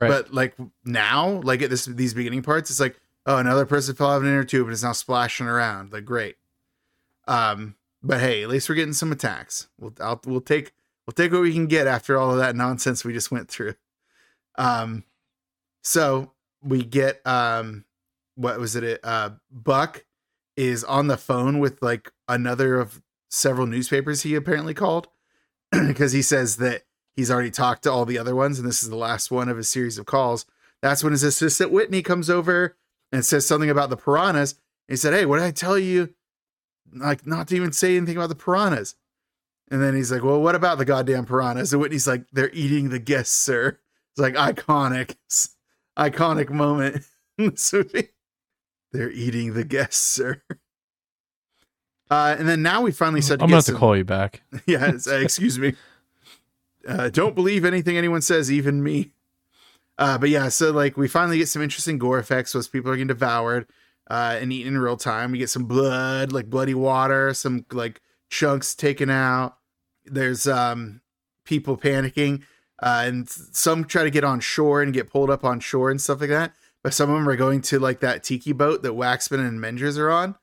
Right. 0.00 0.08
But 0.08 0.34
like 0.34 0.54
now, 0.84 1.40
like 1.42 1.62
at 1.62 1.70
this 1.70 1.86
these 1.86 2.12
beginning 2.12 2.42
parts, 2.42 2.70
it's 2.70 2.80
like, 2.80 3.00
oh, 3.24 3.38
another 3.38 3.64
person 3.64 3.94
fell 3.94 4.10
out 4.10 4.18
of 4.18 4.22
an 4.24 4.28
inner 4.28 4.44
tube 4.44 4.66
and 4.66 4.74
is 4.74 4.82
now 4.82 4.92
splashing 4.92 5.46
around. 5.46 5.92
Like 5.92 6.04
great. 6.04 6.36
Um, 7.26 7.76
but 8.02 8.20
hey, 8.20 8.42
at 8.42 8.48
least 8.48 8.68
we're 8.68 8.74
getting 8.74 8.92
some 8.92 9.12
attacks. 9.12 9.68
We'll 9.80 9.94
I'll, 10.00 10.20
we'll 10.26 10.40
take 10.40 10.72
we'll 11.06 11.14
take 11.14 11.32
what 11.32 11.42
we 11.42 11.52
can 11.52 11.66
get 11.66 11.86
after 11.86 12.18
all 12.18 12.30
of 12.30 12.38
that 12.38 12.56
nonsense 12.56 13.04
we 13.04 13.12
just 13.12 13.30
went 13.30 13.48
through. 13.48 13.74
Um, 14.58 15.04
so 15.82 16.32
we 16.62 16.84
get 16.84 17.26
um, 17.26 17.84
what 18.34 18.58
was 18.60 18.76
it? 18.76 19.00
Uh, 19.02 19.30
Buck 19.50 20.04
is 20.56 20.84
on 20.84 21.06
the 21.06 21.16
phone 21.16 21.58
with 21.58 21.82
like 21.82 22.10
another 22.28 22.78
of 22.80 23.02
several 23.30 23.66
newspapers 23.66 24.22
he 24.22 24.34
apparently 24.34 24.74
called 24.74 25.08
because 25.70 26.12
he 26.12 26.22
says 26.22 26.56
that 26.56 26.82
he's 27.14 27.30
already 27.30 27.50
talked 27.50 27.82
to 27.82 27.92
all 27.92 28.04
the 28.04 28.18
other 28.18 28.34
ones 28.34 28.58
and 28.58 28.66
this 28.66 28.82
is 28.82 28.88
the 28.88 28.96
last 28.96 29.30
one 29.30 29.48
of 29.48 29.58
a 29.58 29.64
series 29.64 29.98
of 29.98 30.06
calls. 30.06 30.46
That's 30.82 31.02
when 31.02 31.12
his 31.12 31.22
assistant 31.22 31.70
Whitney 31.70 32.02
comes 32.02 32.30
over 32.30 32.76
and 33.12 33.24
says 33.24 33.46
something 33.46 33.70
about 33.70 33.90
the 33.90 33.96
piranhas. 33.96 34.56
He 34.88 34.96
said, 34.96 35.14
"Hey, 35.14 35.26
what 35.26 35.38
did 35.38 35.46
I 35.46 35.50
tell 35.50 35.78
you? 35.78 36.14
Like 36.92 37.26
not 37.26 37.48
to 37.48 37.56
even 37.56 37.72
say 37.72 37.96
anything 37.96 38.16
about 38.16 38.28
the 38.28 38.34
piranhas." 38.34 38.94
And 39.70 39.82
then 39.82 39.96
he's 39.96 40.12
like, 40.12 40.22
"Well, 40.22 40.40
what 40.40 40.54
about 40.54 40.78
the 40.78 40.84
goddamn 40.84 41.26
piranhas?" 41.26 41.72
And 41.72 41.80
Whitney's 41.80 42.06
like, 42.06 42.26
"They're 42.32 42.50
eating 42.52 42.90
the 42.90 42.98
guests, 42.98 43.34
sir." 43.34 43.78
It's 44.12 44.20
like 44.20 44.34
iconic, 44.34 45.16
iconic 45.98 46.50
moment 46.50 47.04
in 47.38 47.50
this 47.50 47.72
movie. 47.72 48.10
They're 48.96 49.10
eating 49.10 49.54
the 49.54 49.64
guests, 49.64 49.96
sir. 50.14 50.42
Uh, 52.10 52.36
and 52.38 52.48
then 52.48 52.62
now 52.62 52.82
we 52.82 52.92
finally 52.92 53.20
said, 53.20 53.40
to 53.40 53.44
I'm 53.44 53.48
get 53.48 53.52
gonna 53.52 53.56
have 53.56 53.64
some, 53.64 53.74
to 53.74 53.78
call 53.78 53.96
you 53.96 54.04
back. 54.04 54.42
yeah, 54.66 54.92
uh, 55.06 55.14
excuse 55.14 55.58
me. 55.58 55.74
Uh, 56.86 57.08
don't 57.08 57.34
believe 57.34 57.64
anything 57.64 57.96
anyone 57.96 58.22
says, 58.22 58.50
even 58.50 58.82
me. 58.82 59.10
Uh, 59.98 60.16
but 60.18 60.28
yeah, 60.28 60.48
so 60.48 60.70
like 60.70 60.96
we 60.96 61.08
finally 61.08 61.38
get 61.38 61.48
some 61.48 61.62
interesting 61.62 61.98
gore 61.98 62.18
effects 62.18 62.54
as 62.54 62.68
people 62.68 62.90
are 62.90 62.94
getting 62.94 63.08
devoured 63.08 63.66
uh, 64.08 64.36
and 64.40 64.52
eaten 64.52 64.74
in 64.74 64.80
real 64.80 64.96
time. 64.96 65.32
We 65.32 65.38
get 65.38 65.50
some 65.50 65.64
blood, 65.64 66.32
like 66.32 66.48
bloody 66.48 66.74
water, 66.74 67.34
some 67.34 67.64
like 67.72 68.00
chunks 68.30 68.74
taken 68.74 69.10
out. 69.10 69.56
There's 70.04 70.46
um 70.46 71.00
people 71.44 71.76
panicking, 71.76 72.42
uh, 72.80 73.04
and 73.06 73.28
some 73.28 73.84
try 73.84 74.04
to 74.04 74.10
get 74.10 74.22
on 74.22 74.40
shore 74.40 74.82
and 74.82 74.92
get 74.92 75.10
pulled 75.10 75.30
up 75.30 75.44
on 75.44 75.60
shore 75.60 75.90
and 75.90 76.00
stuff 76.00 76.20
like 76.20 76.30
that. 76.30 76.52
Some 76.92 77.10
of 77.10 77.16
them 77.16 77.28
are 77.28 77.36
going 77.36 77.62
to 77.62 77.78
like 77.78 78.00
that 78.00 78.22
tiki 78.22 78.52
boat 78.52 78.82
that 78.82 78.92
Waxman 78.92 79.46
and 79.46 79.60
Mengers 79.60 79.98
are 79.98 80.10
on, 80.10 80.36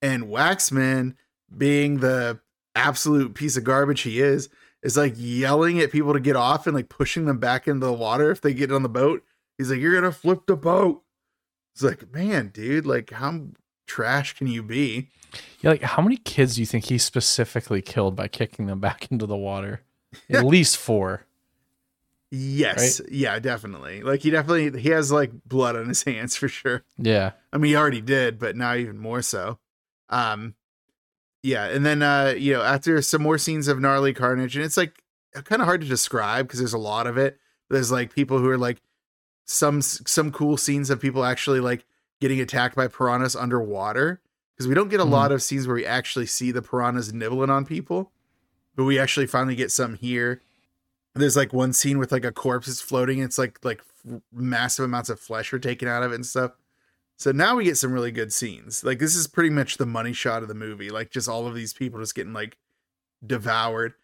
and 0.00 0.24
Waxman, 0.24 1.14
being 1.56 1.98
the 1.98 2.40
absolute 2.74 3.34
piece 3.34 3.56
of 3.56 3.64
garbage 3.64 4.02
he 4.02 4.20
is, 4.20 4.48
is 4.82 4.96
like 4.96 5.14
yelling 5.16 5.80
at 5.80 5.92
people 5.92 6.12
to 6.12 6.20
get 6.20 6.36
off 6.36 6.66
and 6.66 6.74
like 6.74 6.88
pushing 6.88 7.26
them 7.26 7.38
back 7.38 7.68
into 7.68 7.86
the 7.86 7.92
water 7.92 8.30
if 8.30 8.40
they 8.40 8.54
get 8.54 8.72
on 8.72 8.82
the 8.82 8.88
boat. 8.88 9.22
He's 9.58 9.70
like, 9.70 9.80
"You're 9.80 9.94
gonna 9.94 10.12
flip 10.12 10.46
the 10.46 10.56
boat." 10.56 11.02
It's 11.74 11.82
like, 11.82 12.12
man, 12.12 12.48
dude, 12.48 12.86
like 12.86 13.10
how 13.10 13.48
trash 13.86 14.34
can 14.34 14.46
you 14.46 14.62
be? 14.62 15.08
Yeah, 15.60 15.70
like 15.70 15.82
how 15.82 16.02
many 16.02 16.16
kids 16.16 16.54
do 16.54 16.62
you 16.62 16.66
think 16.66 16.86
he 16.86 16.98
specifically 16.98 17.82
killed 17.82 18.16
by 18.16 18.28
kicking 18.28 18.66
them 18.66 18.80
back 18.80 19.06
into 19.10 19.26
the 19.26 19.36
water? 19.36 19.82
At 20.28 20.44
least 20.46 20.76
four. 20.76 21.26
Yes, 22.30 23.00
yeah, 23.10 23.38
definitely. 23.40 24.02
Like 24.02 24.20
he 24.20 24.30
definitely 24.30 24.80
he 24.80 24.90
has 24.90 25.10
like 25.10 25.32
blood 25.44 25.76
on 25.76 25.88
his 25.88 26.02
hands 26.04 26.36
for 26.36 26.48
sure. 26.48 26.84
Yeah. 26.96 27.32
I 27.52 27.58
mean, 27.58 27.70
he 27.70 27.76
already 27.76 28.00
did, 28.00 28.38
but 28.38 28.56
now 28.56 28.74
even 28.74 28.98
more 28.98 29.22
so. 29.22 29.58
Um, 30.08 30.54
yeah, 31.42 31.64
and 31.66 31.84
then 31.84 32.02
uh, 32.02 32.34
you 32.36 32.52
know, 32.52 32.62
after 32.62 33.00
some 33.02 33.22
more 33.22 33.38
scenes 33.38 33.66
of 33.68 33.80
gnarly 33.80 34.12
carnage, 34.12 34.56
and 34.56 34.64
it's 34.64 34.76
like 34.76 35.02
kind 35.44 35.60
of 35.62 35.66
hard 35.66 35.80
to 35.80 35.86
describe 35.88 36.46
because 36.46 36.58
there's 36.60 36.72
a 36.74 36.78
lot 36.78 37.06
of 37.06 37.16
it. 37.16 37.38
There's 37.68 37.90
like 37.90 38.14
people 38.14 38.38
who 38.38 38.48
are 38.48 38.58
like 38.58 38.80
some 39.46 39.80
some 39.82 40.30
cool 40.30 40.56
scenes 40.56 40.90
of 40.90 41.00
people 41.00 41.24
actually 41.24 41.60
like 41.60 41.84
getting 42.20 42.40
attacked 42.40 42.76
by 42.76 42.86
piranhas 42.86 43.34
underwater 43.34 44.20
because 44.54 44.68
we 44.68 44.74
don't 44.74 44.90
get 44.90 45.00
a 45.00 45.04
Mhm. 45.04 45.10
lot 45.10 45.32
of 45.32 45.42
scenes 45.42 45.66
where 45.66 45.76
we 45.76 45.86
actually 45.86 46.26
see 46.26 46.52
the 46.52 46.62
piranhas 46.62 47.12
nibbling 47.12 47.48
on 47.50 47.64
people, 47.64 48.12
but 48.76 48.84
we 48.84 48.98
actually 48.98 49.26
finally 49.26 49.56
get 49.56 49.72
some 49.72 49.94
here. 49.94 50.42
There's 51.14 51.36
like 51.36 51.52
one 51.52 51.72
scene 51.72 51.98
with 51.98 52.12
like 52.12 52.24
a 52.24 52.32
corpse 52.32 52.68
is 52.68 52.80
floating. 52.80 53.20
It's 53.20 53.38
like 53.38 53.64
like 53.64 53.82
massive 54.32 54.84
amounts 54.84 55.10
of 55.10 55.20
flesh 55.20 55.52
are 55.52 55.58
taken 55.58 55.88
out 55.88 56.02
of 56.02 56.12
it 56.12 56.16
and 56.16 56.26
stuff. 56.26 56.52
So 57.16 57.32
now 57.32 57.56
we 57.56 57.64
get 57.64 57.76
some 57.76 57.92
really 57.92 58.12
good 58.12 58.32
scenes. 58.32 58.82
Like 58.82 58.98
this 58.98 59.14
is 59.14 59.26
pretty 59.26 59.50
much 59.50 59.76
the 59.76 59.86
money 59.86 60.12
shot 60.12 60.42
of 60.42 60.48
the 60.48 60.54
movie. 60.54 60.88
Like 60.88 61.10
just 61.10 61.28
all 61.28 61.46
of 61.46 61.54
these 61.54 61.74
people 61.74 62.00
just 62.00 62.14
getting 62.14 62.32
like 62.32 62.56
devoured. 63.24 63.94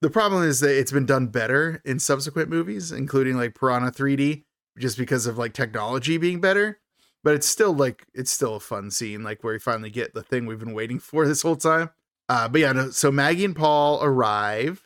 The 0.00 0.10
problem 0.10 0.42
is 0.42 0.60
that 0.60 0.78
it's 0.78 0.92
been 0.92 1.06
done 1.06 1.28
better 1.28 1.82
in 1.84 1.98
subsequent 1.98 2.48
movies, 2.48 2.92
including 2.92 3.36
like 3.36 3.54
Piranha 3.54 3.90
3D, 3.90 4.44
just 4.78 4.98
because 4.98 5.26
of 5.26 5.38
like 5.38 5.52
technology 5.52 6.16
being 6.16 6.40
better. 6.40 6.78
But 7.22 7.34
it's 7.34 7.46
still 7.46 7.74
like 7.74 8.06
it's 8.14 8.30
still 8.30 8.56
a 8.56 8.60
fun 8.60 8.90
scene, 8.90 9.22
like 9.22 9.42
where 9.42 9.54
we 9.54 9.58
finally 9.58 9.90
get 9.90 10.14
the 10.14 10.22
thing 10.22 10.46
we've 10.46 10.58
been 10.58 10.74
waiting 10.74 10.98
for 11.00 11.26
this 11.26 11.42
whole 11.42 11.56
time. 11.56 11.90
Uh, 12.28 12.48
but 12.48 12.60
yeah, 12.60 12.72
no, 12.72 12.90
so 12.90 13.10
Maggie 13.12 13.44
and 13.44 13.56
Paul 13.56 13.98
arrive. 14.02 14.83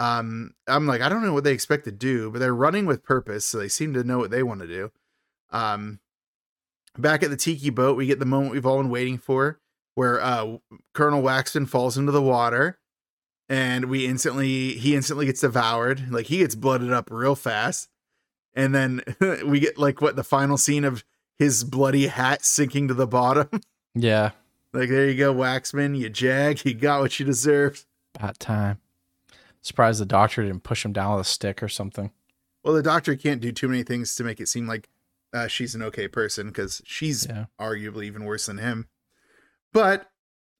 Um, 0.00 0.54
I'm 0.66 0.86
like, 0.86 1.02
I 1.02 1.08
don't 1.10 1.22
know 1.22 1.34
what 1.34 1.44
they 1.44 1.52
expect 1.52 1.84
to 1.84 1.92
do, 1.92 2.30
but 2.30 2.38
they're 2.38 2.54
running 2.54 2.86
with 2.86 3.04
purpose, 3.04 3.44
so 3.44 3.58
they 3.58 3.68
seem 3.68 3.92
to 3.94 4.02
know 4.02 4.18
what 4.18 4.30
they 4.30 4.42
want 4.42 4.60
to 4.62 4.66
do. 4.66 4.90
Um, 5.50 6.00
back 6.98 7.22
at 7.22 7.28
the 7.30 7.36
tiki 7.36 7.68
boat, 7.70 7.96
we 7.98 8.06
get 8.06 8.18
the 8.18 8.24
moment 8.24 8.52
we've 8.52 8.64
all 8.64 8.78
been 8.78 8.90
waiting 8.90 9.18
for, 9.18 9.60
where 9.96 10.18
uh, 10.20 10.56
Colonel 10.94 11.22
Waxman 11.22 11.68
falls 11.68 11.98
into 11.98 12.12
the 12.12 12.22
water, 12.22 12.78
and 13.48 13.86
we 13.86 14.06
instantly 14.06 14.72
he 14.78 14.94
instantly 14.96 15.26
gets 15.26 15.42
devoured. 15.42 16.10
Like 16.10 16.26
he 16.26 16.38
gets 16.38 16.54
blooded 16.54 16.92
up 16.92 17.08
real 17.10 17.34
fast, 17.34 17.90
and 18.54 18.74
then 18.74 19.02
we 19.44 19.60
get 19.60 19.76
like 19.76 20.00
what 20.00 20.16
the 20.16 20.24
final 20.24 20.56
scene 20.56 20.84
of 20.84 21.04
his 21.38 21.62
bloody 21.62 22.06
hat 22.06 22.42
sinking 22.44 22.88
to 22.88 22.94
the 22.94 23.06
bottom. 23.06 23.48
Yeah. 23.96 24.30
like 24.72 24.88
there 24.88 25.08
you 25.10 25.16
go, 25.16 25.34
Waxman, 25.34 25.98
you 25.98 26.08
jag, 26.08 26.64
you 26.64 26.74
got 26.74 27.00
what 27.00 27.18
you 27.18 27.26
deserved. 27.26 27.84
About 28.14 28.38
time. 28.38 28.78
Surprised 29.62 30.00
the 30.00 30.06
doctor 30.06 30.42
didn't 30.42 30.62
push 30.62 30.84
him 30.84 30.92
down 30.92 31.16
with 31.16 31.26
a 31.26 31.28
stick 31.30 31.62
or 31.62 31.68
something. 31.68 32.10
Well, 32.64 32.74
the 32.74 32.82
doctor 32.82 33.14
can't 33.16 33.40
do 33.40 33.52
too 33.52 33.68
many 33.68 33.82
things 33.82 34.14
to 34.16 34.24
make 34.24 34.40
it 34.40 34.48
seem 34.48 34.66
like 34.66 34.88
uh, 35.32 35.46
she's 35.48 35.74
an 35.74 35.82
okay 35.82 36.08
person 36.08 36.48
because 36.48 36.82
she's 36.84 37.26
Yeah. 37.26 37.46
arguably 37.60 38.04
even 38.04 38.24
worse 38.24 38.46
than 38.46 38.58
him. 38.58 38.88
But 39.72 40.10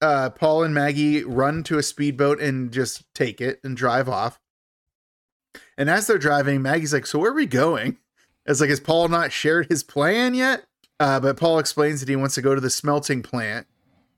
uh, 0.00 0.30
Paul 0.30 0.62
and 0.64 0.72
Maggie 0.74 1.24
run 1.24 1.62
to 1.64 1.78
a 1.78 1.82
speedboat 1.82 2.40
and 2.40 2.72
just 2.72 3.04
take 3.14 3.40
it 3.40 3.60
and 3.64 3.76
drive 3.76 4.08
off. 4.08 4.40
And 5.76 5.90
as 5.90 6.06
they're 6.06 6.18
driving, 6.18 6.62
Maggie's 6.62 6.92
like, 6.92 7.06
"So 7.06 7.18
where 7.18 7.32
are 7.32 7.34
we 7.34 7.46
going?" 7.46 7.98
It's 8.46 8.60
like, 8.60 8.70
has 8.70 8.80
Paul 8.80 9.08
not 9.08 9.32
shared 9.32 9.66
his 9.68 9.82
plan 9.82 10.34
yet? 10.34 10.64
Uh, 10.98 11.20
but 11.20 11.36
Paul 11.36 11.58
explains 11.58 12.00
that 12.00 12.08
he 12.08 12.16
wants 12.16 12.34
to 12.36 12.42
go 12.42 12.54
to 12.54 12.60
the 12.60 12.70
smelting 12.70 13.22
plant, 13.22 13.66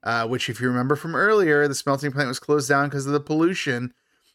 uh, 0.02 0.27
which, 0.28 0.49
if 0.49 0.61
you 0.61 0.69
remember 0.69 0.94
from 0.97 1.15
earlier, 1.17 1.67
the 1.67 1.75
smelting 1.75 2.12
plant 2.12 2.28
was 2.28 2.39
closed 2.39 2.69
down 2.69 2.89
because 2.89 3.07
of 3.07 3.12
the 3.12 3.20
pollution, 3.20 3.93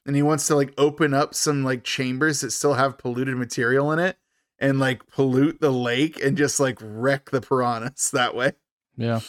and 0.07 0.15
he 0.15 0.23
wants 0.23 0.47
to 0.47 0.55
like 0.55 0.73
open 0.77 1.13
up 1.13 1.35
some 1.35 1.63
like 1.63 1.83
chambers 1.83 2.41
that 2.41 2.51
still 2.51 2.75
have 2.75 2.97
polluted 2.97 3.35
material 3.35 3.91
in 3.91 3.99
it 3.99 4.17
and 4.57 4.79
like 4.79 5.05
pollute 5.07 5.59
the 5.59 5.69
lake 5.69 6.19
and 6.23 6.37
just 6.37 6.59
like 6.59 6.79
wreck 6.81 7.29
the 7.29 7.41
piranhas 7.41 8.09
that 8.13 8.33
way. 8.33 8.53
Yeah. 8.95 9.19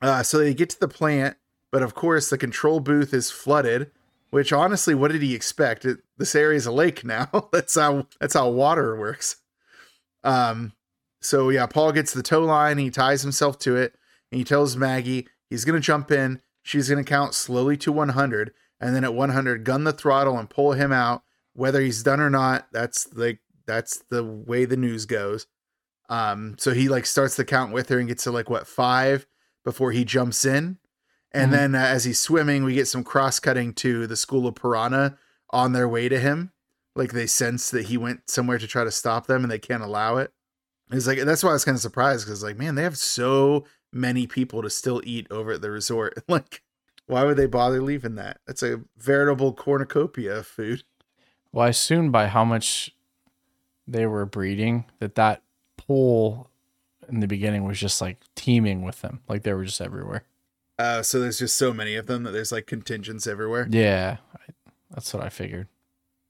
Uh, 0.00 0.22
so 0.22 0.38
they 0.38 0.54
get 0.54 0.70
to 0.70 0.80
the 0.80 0.88
plant, 0.88 1.36
but 1.70 1.82
of 1.82 1.94
course 1.94 2.28
the 2.28 2.38
control 2.38 2.78
booth 2.78 3.14
is 3.14 3.30
flooded. 3.30 3.90
Which 4.30 4.50
honestly, 4.50 4.94
what 4.94 5.12
did 5.12 5.20
he 5.20 5.34
expect? 5.34 5.84
It, 5.84 5.98
this 6.16 6.34
area 6.34 6.56
is 6.56 6.64
a 6.64 6.72
lake 6.72 7.04
now. 7.04 7.48
that's 7.52 7.74
how 7.74 8.06
that's 8.18 8.32
how 8.34 8.48
water 8.48 8.96
works. 8.96 9.36
Um, 10.24 10.72
so 11.20 11.50
yeah, 11.50 11.66
Paul 11.66 11.92
gets 11.92 12.14
the 12.14 12.22
tow 12.22 12.42
line. 12.42 12.78
He 12.78 12.88
ties 12.88 13.20
himself 13.20 13.58
to 13.60 13.76
it, 13.76 13.94
and 14.30 14.38
he 14.38 14.44
tells 14.44 14.74
Maggie 14.74 15.28
he's 15.50 15.66
gonna 15.66 15.80
jump 15.80 16.10
in. 16.10 16.40
She's 16.62 16.88
gonna 16.88 17.04
count 17.04 17.34
slowly 17.34 17.76
to 17.78 17.92
100, 17.92 18.54
and 18.82 18.94
then 18.94 19.04
at 19.04 19.14
100, 19.14 19.64
gun 19.64 19.84
the 19.84 19.92
throttle 19.92 20.36
and 20.38 20.50
pull 20.50 20.72
him 20.72 20.92
out. 20.92 21.22
Whether 21.54 21.80
he's 21.80 22.02
done 22.02 22.20
or 22.20 22.30
not, 22.30 22.66
that's 22.72 23.12
like 23.14 23.38
that's 23.66 23.98
the 24.10 24.24
way 24.24 24.64
the 24.64 24.76
news 24.76 25.06
goes. 25.06 25.46
Um, 26.08 26.56
so 26.58 26.72
he 26.74 26.88
like 26.88 27.06
starts 27.06 27.36
the 27.36 27.44
count 27.44 27.72
with 27.72 27.88
her 27.88 27.98
and 27.98 28.08
gets 28.08 28.24
to 28.24 28.30
like 28.32 28.50
what 28.50 28.66
five, 28.66 29.26
before 29.64 29.92
he 29.92 30.04
jumps 30.04 30.44
in. 30.44 30.78
And 31.30 31.50
Mhm. 31.50 31.54
then 31.54 31.74
uh, 31.74 31.78
as 31.78 32.04
he's 32.04 32.20
swimming, 32.20 32.64
we 32.64 32.74
get 32.74 32.88
some 32.88 33.04
cross 33.04 33.38
cutting 33.40 33.72
to 33.74 34.06
the 34.06 34.16
school 34.16 34.46
of 34.46 34.54
piranha 34.56 35.16
on 35.50 35.72
their 35.72 35.88
way 35.88 36.08
to 36.08 36.18
him. 36.18 36.52
Like 36.94 37.12
they 37.12 37.26
sense 37.26 37.70
that 37.70 37.86
he 37.86 37.96
went 37.96 38.28
somewhere 38.28 38.58
to 38.58 38.66
try 38.66 38.84
to 38.84 38.90
stop 38.90 39.26
them 39.26 39.42
and 39.44 39.50
they 39.50 39.58
can't 39.58 39.82
allow 39.82 40.16
it. 40.18 40.32
It's 40.90 41.06
like 41.06 41.20
that's 41.20 41.42
why 41.42 41.50
I 41.50 41.54
was 41.54 41.64
kind 41.64 41.76
of 41.76 41.80
surprised 41.80 42.26
because 42.26 42.42
like, 42.42 42.58
man, 42.58 42.74
they 42.74 42.82
have 42.82 42.98
so 42.98 43.64
many 43.92 44.26
people 44.26 44.60
to 44.62 44.68
still 44.70 45.00
eat 45.04 45.26
over 45.30 45.52
at 45.52 45.62
the 45.62 45.70
resort. 45.70 46.22
Like, 46.28 46.62
why 47.06 47.24
would 47.24 47.36
they 47.36 47.46
bother 47.46 47.82
leaving 47.82 48.14
that? 48.16 48.40
That's 48.46 48.62
a 48.62 48.80
veritable 48.96 49.52
cornucopia 49.52 50.38
of 50.38 50.46
food. 50.46 50.84
Well, 51.52 51.66
I 51.66 51.70
assumed 51.70 52.12
by 52.12 52.28
how 52.28 52.44
much 52.44 52.94
they 53.86 54.06
were 54.06 54.24
breeding 54.24 54.86
that 55.00 55.16
that 55.16 55.42
pool 55.76 56.48
in 57.08 57.20
the 57.20 57.26
beginning 57.26 57.64
was 57.64 57.78
just 57.78 58.00
like 58.00 58.18
teeming 58.34 58.82
with 58.82 59.02
them. 59.02 59.20
Like 59.28 59.42
they 59.42 59.52
were 59.52 59.64
just 59.64 59.80
everywhere. 59.80 60.24
Uh, 60.78 61.02
so 61.02 61.20
there's 61.20 61.38
just 61.38 61.56
so 61.56 61.72
many 61.72 61.94
of 61.96 62.06
them 62.06 62.22
that 62.22 62.30
there's 62.30 62.52
like 62.52 62.66
contingents 62.66 63.26
everywhere. 63.26 63.68
Yeah, 63.70 64.16
I, 64.34 64.52
that's 64.90 65.12
what 65.12 65.22
I 65.22 65.28
figured. 65.28 65.68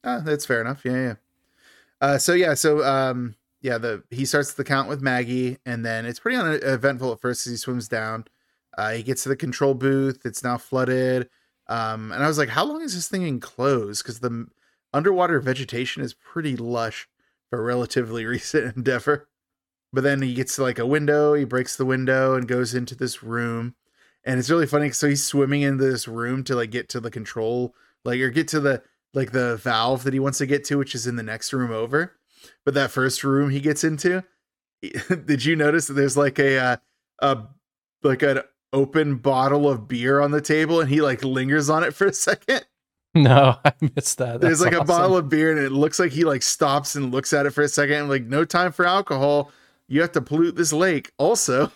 Ah, 0.05 0.21
that's 0.25 0.45
fair 0.45 0.61
enough. 0.61 0.85
Yeah, 0.85 0.93
yeah. 0.93 1.15
Uh, 2.01 2.19
so 2.19 2.33
yeah, 2.33 2.55
so 2.55 2.85
um, 2.85 3.37
yeah, 3.61 3.79
the 3.79 4.03
he 4.11 4.25
starts 4.25 4.55
the 4.55 4.65
count 4.65 4.89
with 4.89 5.01
Maggie, 5.01 5.59
and 5.65 5.87
then 5.87 6.05
it's 6.05 6.19
pretty 6.19 6.37
uneventful 6.37 7.13
at 7.13 7.21
first 7.21 7.47
as 7.47 7.53
he 7.53 7.57
swims 7.57 7.89
down. 7.89 8.25
Uh, 8.77 8.93
he 8.93 9.03
gets 9.03 9.23
to 9.23 9.29
the 9.29 9.37
control 9.37 9.75
booth. 9.75 10.25
It's 10.25 10.43
now 10.43 10.59
flooded. 10.59 11.29
Um, 11.69 12.13
and 12.13 12.23
I 12.23 12.29
was 12.29 12.39
like, 12.39 12.49
how 12.49 12.65
long 12.65 12.83
is 12.83 12.95
this 12.95 13.09
thing 13.09 13.23
enclosed? 13.23 14.03
Because 14.03 14.21
the 14.21 14.47
underwater 14.93 15.41
vegetation 15.41 16.03
is 16.03 16.15
pretty 16.15 16.57
lush 16.57 17.09
for 17.51 17.59
a 17.59 17.63
relatively 17.63 18.25
recent 18.27 18.77
endeavor. 18.77 19.29
But 19.93 20.05
then 20.05 20.23
he 20.23 20.35
gets 20.35 20.57
to 20.57 20.63
like 20.63 20.79
a 20.79 20.87
window. 20.87 21.35
He 21.35 21.45
breaks 21.45 21.77
the 21.77 21.85
window 21.85 22.35
and 22.35 22.49
goes 22.49 22.75
into 22.75 22.95
this 22.95 23.23
room. 23.23 23.75
And 24.25 24.39
it's 24.39 24.51
really 24.51 24.67
funny. 24.67 24.91
So 24.91 25.09
he's 25.09 25.25
swimming 25.25 25.63
into 25.63 25.85
this 25.85 26.09
room 26.09 26.45
to 26.45 26.55
like 26.55 26.71
get 26.71 26.89
to 26.91 27.01
the 27.01 27.11
control, 27.11 27.75
like 28.05 28.21
or 28.21 28.31
get 28.31 28.49
to 28.49 28.61
the 28.61 28.83
like 29.15 29.33
the 29.33 29.57
valve 29.57 30.05
that 30.05 30.15
he 30.15 30.21
wants 30.21 30.39
to 30.39 30.47
get 30.47 30.65
to, 30.65 30.79
which 30.79 30.95
is 30.95 31.07
in 31.07 31.17
the 31.17 31.23
next 31.23 31.53
room 31.53 31.71
over. 31.71 32.17
But 32.65 32.75
that 32.75 32.91
first 32.91 33.23
room 33.25 33.51
he 33.51 33.61
gets 33.61 33.85
into, 33.85 34.25
did 35.27 35.45
you 35.45 35.57
notice 35.57 35.89
that 35.89 35.95
there's 35.95 36.17
like 36.17 36.39
a 36.39 36.59
uh, 36.59 36.77
a 37.19 37.39
like 38.03 38.23
an 38.23 38.41
open 38.73 39.17
bottle 39.17 39.69
of 39.69 39.89
beer 39.89 40.21
on 40.21 40.31
the 40.31 40.41
table, 40.41 40.81
and 40.81 40.89
he 40.89 41.01
like 41.01 41.25
lingers 41.25 41.69
on 41.71 41.85
it 41.85 41.95
for 41.95 42.07
a 42.07 42.13
second. 42.13 42.65
No, 43.15 43.57
I 43.63 43.75
missed 43.95 44.17
that. 44.17 44.41
There's 44.41 44.61
That's 44.61 44.73
like 44.73 44.81
a 44.81 44.87
bottle 44.87 45.19
of 45.19 45.29
beer, 45.29 45.55
and 45.55 45.61
it 45.63 45.71
looks 45.71 45.99
like 45.99 46.13
he 46.13 46.25
like 46.25 46.41
stops 46.41 46.95
and 46.95 47.13
looks 47.13 47.35
at 47.35 47.45
it 47.45 47.51
for 47.51 47.61
a 47.61 47.69
second. 47.69 47.97
And 47.97 48.09
like, 48.09 48.25
no 48.25 48.47
time 48.47 48.73
for 48.73 48.87
alcohol. 48.87 49.51
You 49.87 50.01
have 50.01 50.13
to 50.13 50.23
pollute 50.23 50.57
this 50.57 50.73
lake. 50.73 51.13
Also, 51.19 51.71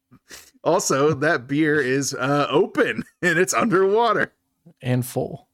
also 0.64 1.14
that 1.14 1.46
beer 1.46 1.80
is 1.80 2.12
uh, 2.12 2.46
open 2.50 3.04
and 3.22 3.38
it's 3.38 3.54
underwater. 3.54 4.34
and 4.82 5.06
full. 5.06 5.48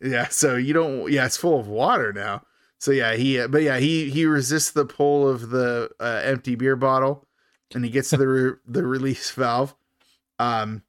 Yeah, 0.00 0.28
so 0.28 0.54
you 0.54 0.74
don't. 0.74 1.10
Yeah, 1.10 1.26
it's 1.26 1.36
full 1.36 1.58
of 1.58 1.66
water 1.66 2.12
now. 2.12 2.42
So 2.78 2.92
yeah, 2.92 3.14
he. 3.16 3.44
But 3.48 3.62
yeah, 3.62 3.78
he 3.78 4.10
he 4.10 4.26
resists 4.26 4.70
the 4.70 4.84
pull 4.84 5.28
of 5.28 5.50
the 5.50 5.90
uh, 5.98 6.20
empty 6.22 6.54
beer 6.54 6.76
bottle, 6.76 7.26
and 7.74 7.84
he 7.84 7.90
gets 7.90 8.10
to 8.10 8.16
the 8.16 8.28
re- 8.28 8.56
the 8.64 8.86
release 8.86 9.32
valve. 9.32 9.74
Um, 10.38 10.82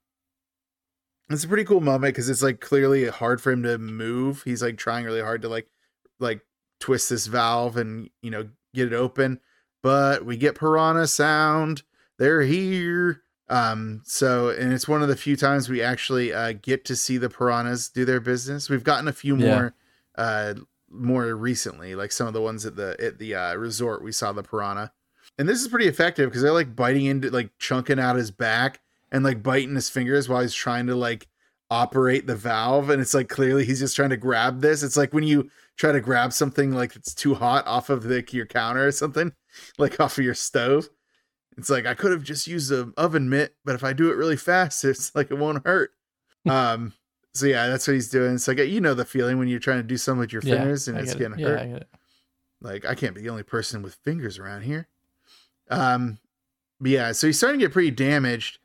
it's 1.28 1.44
a 1.44 1.48
pretty 1.48 1.64
cool 1.64 1.80
moment 1.80 2.14
because 2.14 2.28
it's 2.28 2.42
like 2.42 2.60
clearly 2.60 3.06
hard 3.08 3.40
for 3.40 3.52
him 3.52 3.62
to 3.62 3.78
move. 3.78 4.42
He's 4.44 4.62
like 4.62 4.76
trying 4.78 5.04
really 5.04 5.20
hard 5.20 5.42
to 5.42 5.48
like 5.48 5.68
like 6.18 6.40
twist 6.80 7.10
this 7.10 7.26
valve 7.26 7.76
and 7.76 8.10
you 8.22 8.30
know 8.30 8.48
get 8.74 8.86
it 8.88 8.92
open. 8.94 9.40
But 9.82 10.24
we 10.26 10.36
get 10.36 10.56
piranha 10.58 11.06
sound. 11.06 11.82
They're 12.18 12.42
here. 12.42 13.22
Um, 13.48 14.02
so 14.04 14.50
and 14.50 14.72
it's 14.72 14.88
one 14.88 15.02
of 15.02 15.08
the 15.08 15.16
few 15.16 15.36
times 15.36 15.68
we 15.68 15.82
actually 15.82 16.32
uh, 16.32 16.52
get 16.60 16.84
to 16.86 16.96
see 16.96 17.16
the 17.16 17.30
piranhas 17.30 17.88
do 17.88 18.04
their 18.04 18.20
business. 18.20 18.68
We've 18.68 18.84
gotten 18.84 19.08
a 19.08 19.12
few 19.12 19.36
Yeah. 19.36 19.46
more 19.54 19.74
uh 20.16 20.54
more 20.92 21.34
recently, 21.36 21.94
like 21.94 22.10
some 22.10 22.26
of 22.26 22.32
the 22.32 22.40
ones 22.42 22.66
at 22.66 22.74
the 22.74 22.96
at 23.00 23.18
the 23.18 23.34
uh, 23.36 23.54
resort 23.54 24.02
we 24.02 24.10
saw 24.12 24.32
the 24.32 24.42
piranha. 24.42 24.92
And 25.38 25.48
this 25.48 25.62
is 25.62 25.68
pretty 25.68 25.86
effective 25.86 26.28
because 26.28 26.42
they're 26.42 26.52
like 26.52 26.74
biting 26.74 27.06
into 27.06 27.30
like 27.30 27.50
chunking 27.58 28.00
out 28.00 28.16
his 28.16 28.32
back 28.32 28.80
and 29.12 29.24
like 29.24 29.42
biting 29.42 29.74
his 29.74 29.88
fingers 29.90 30.28
while 30.28 30.42
he's 30.42 30.54
trying 30.54 30.86
to 30.86 30.94
like 30.94 31.28
operate 31.70 32.26
the 32.26 32.34
valve 32.34 32.90
and 32.90 33.00
it's 33.00 33.14
like 33.14 33.28
clearly 33.28 33.64
he's 33.64 33.78
just 33.78 33.94
trying 33.96 34.10
to 34.10 34.16
grab 34.16 34.60
this. 34.60 34.82
It's 34.82 34.96
like 34.96 35.12
when 35.12 35.24
you 35.24 35.50
try 35.76 35.92
to 35.92 36.00
grab 36.00 36.32
something 36.32 36.72
like 36.72 36.96
it's 36.96 37.14
too 37.14 37.34
hot 37.34 37.66
off 37.66 37.90
of 37.90 38.04
like 38.04 38.32
your 38.32 38.46
counter 38.46 38.86
or 38.86 38.92
something, 38.92 39.32
like 39.78 40.00
off 40.00 40.18
of 40.18 40.24
your 40.24 40.34
stove. 40.34 40.88
It's 41.58 41.70
like 41.70 41.86
I 41.86 41.94
could 41.94 42.12
have 42.12 42.22
just 42.22 42.46
used 42.46 42.72
an 42.72 42.94
oven 42.96 43.28
mitt, 43.28 43.54
but 43.64 43.74
if 43.74 43.84
I 43.84 43.92
do 43.92 44.10
it 44.10 44.16
really 44.16 44.36
fast, 44.36 44.84
it's 44.86 45.14
like 45.14 45.30
it 45.30 45.38
won't 45.38 45.66
hurt. 45.66 45.92
um 46.48 46.92
so 47.34 47.46
yeah, 47.46 47.68
that's 47.68 47.86
what 47.86 47.94
he's 47.94 48.08
doing. 48.10 48.34
It's 48.34 48.48
like 48.48 48.58
you 48.58 48.80
know 48.80 48.94
the 48.94 49.04
feeling 49.04 49.38
when 49.38 49.48
you're 49.48 49.60
trying 49.60 49.78
to 49.78 49.84
do 49.84 49.96
something 49.96 50.20
with 50.20 50.32
your 50.32 50.42
Yeah, 50.42 50.54
fingers 50.54 50.88
and 50.88 50.98
it's 50.98 51.12
it. 51.12 51.18
getting 51.18 51.38
Yeah, 51.38 51.46
hurt 51.46 51.62
I 51.62 51.66
get 51.66 51.88
like 52.60 52.84
I 52.84 52.94
can't 52.94 53.14
be 53.14 53.22
the 53.22 53.30
only 53.30 53.42
person 53.42 53.82
with 53.82 53.94
fingers 54.04 54.38
around 54.38 54.62
here. 54.62 54.88
Um, 55.70 56.18
but 56.80 56.90
yeah, 56.92 57.12
so 57.12 57.28
he's 57.28 57.38
starting 57.38 57.60
to 57.60 57.66
get 57.66 57.74
pretty 57.74 57.92
damaged. 57.92 58.59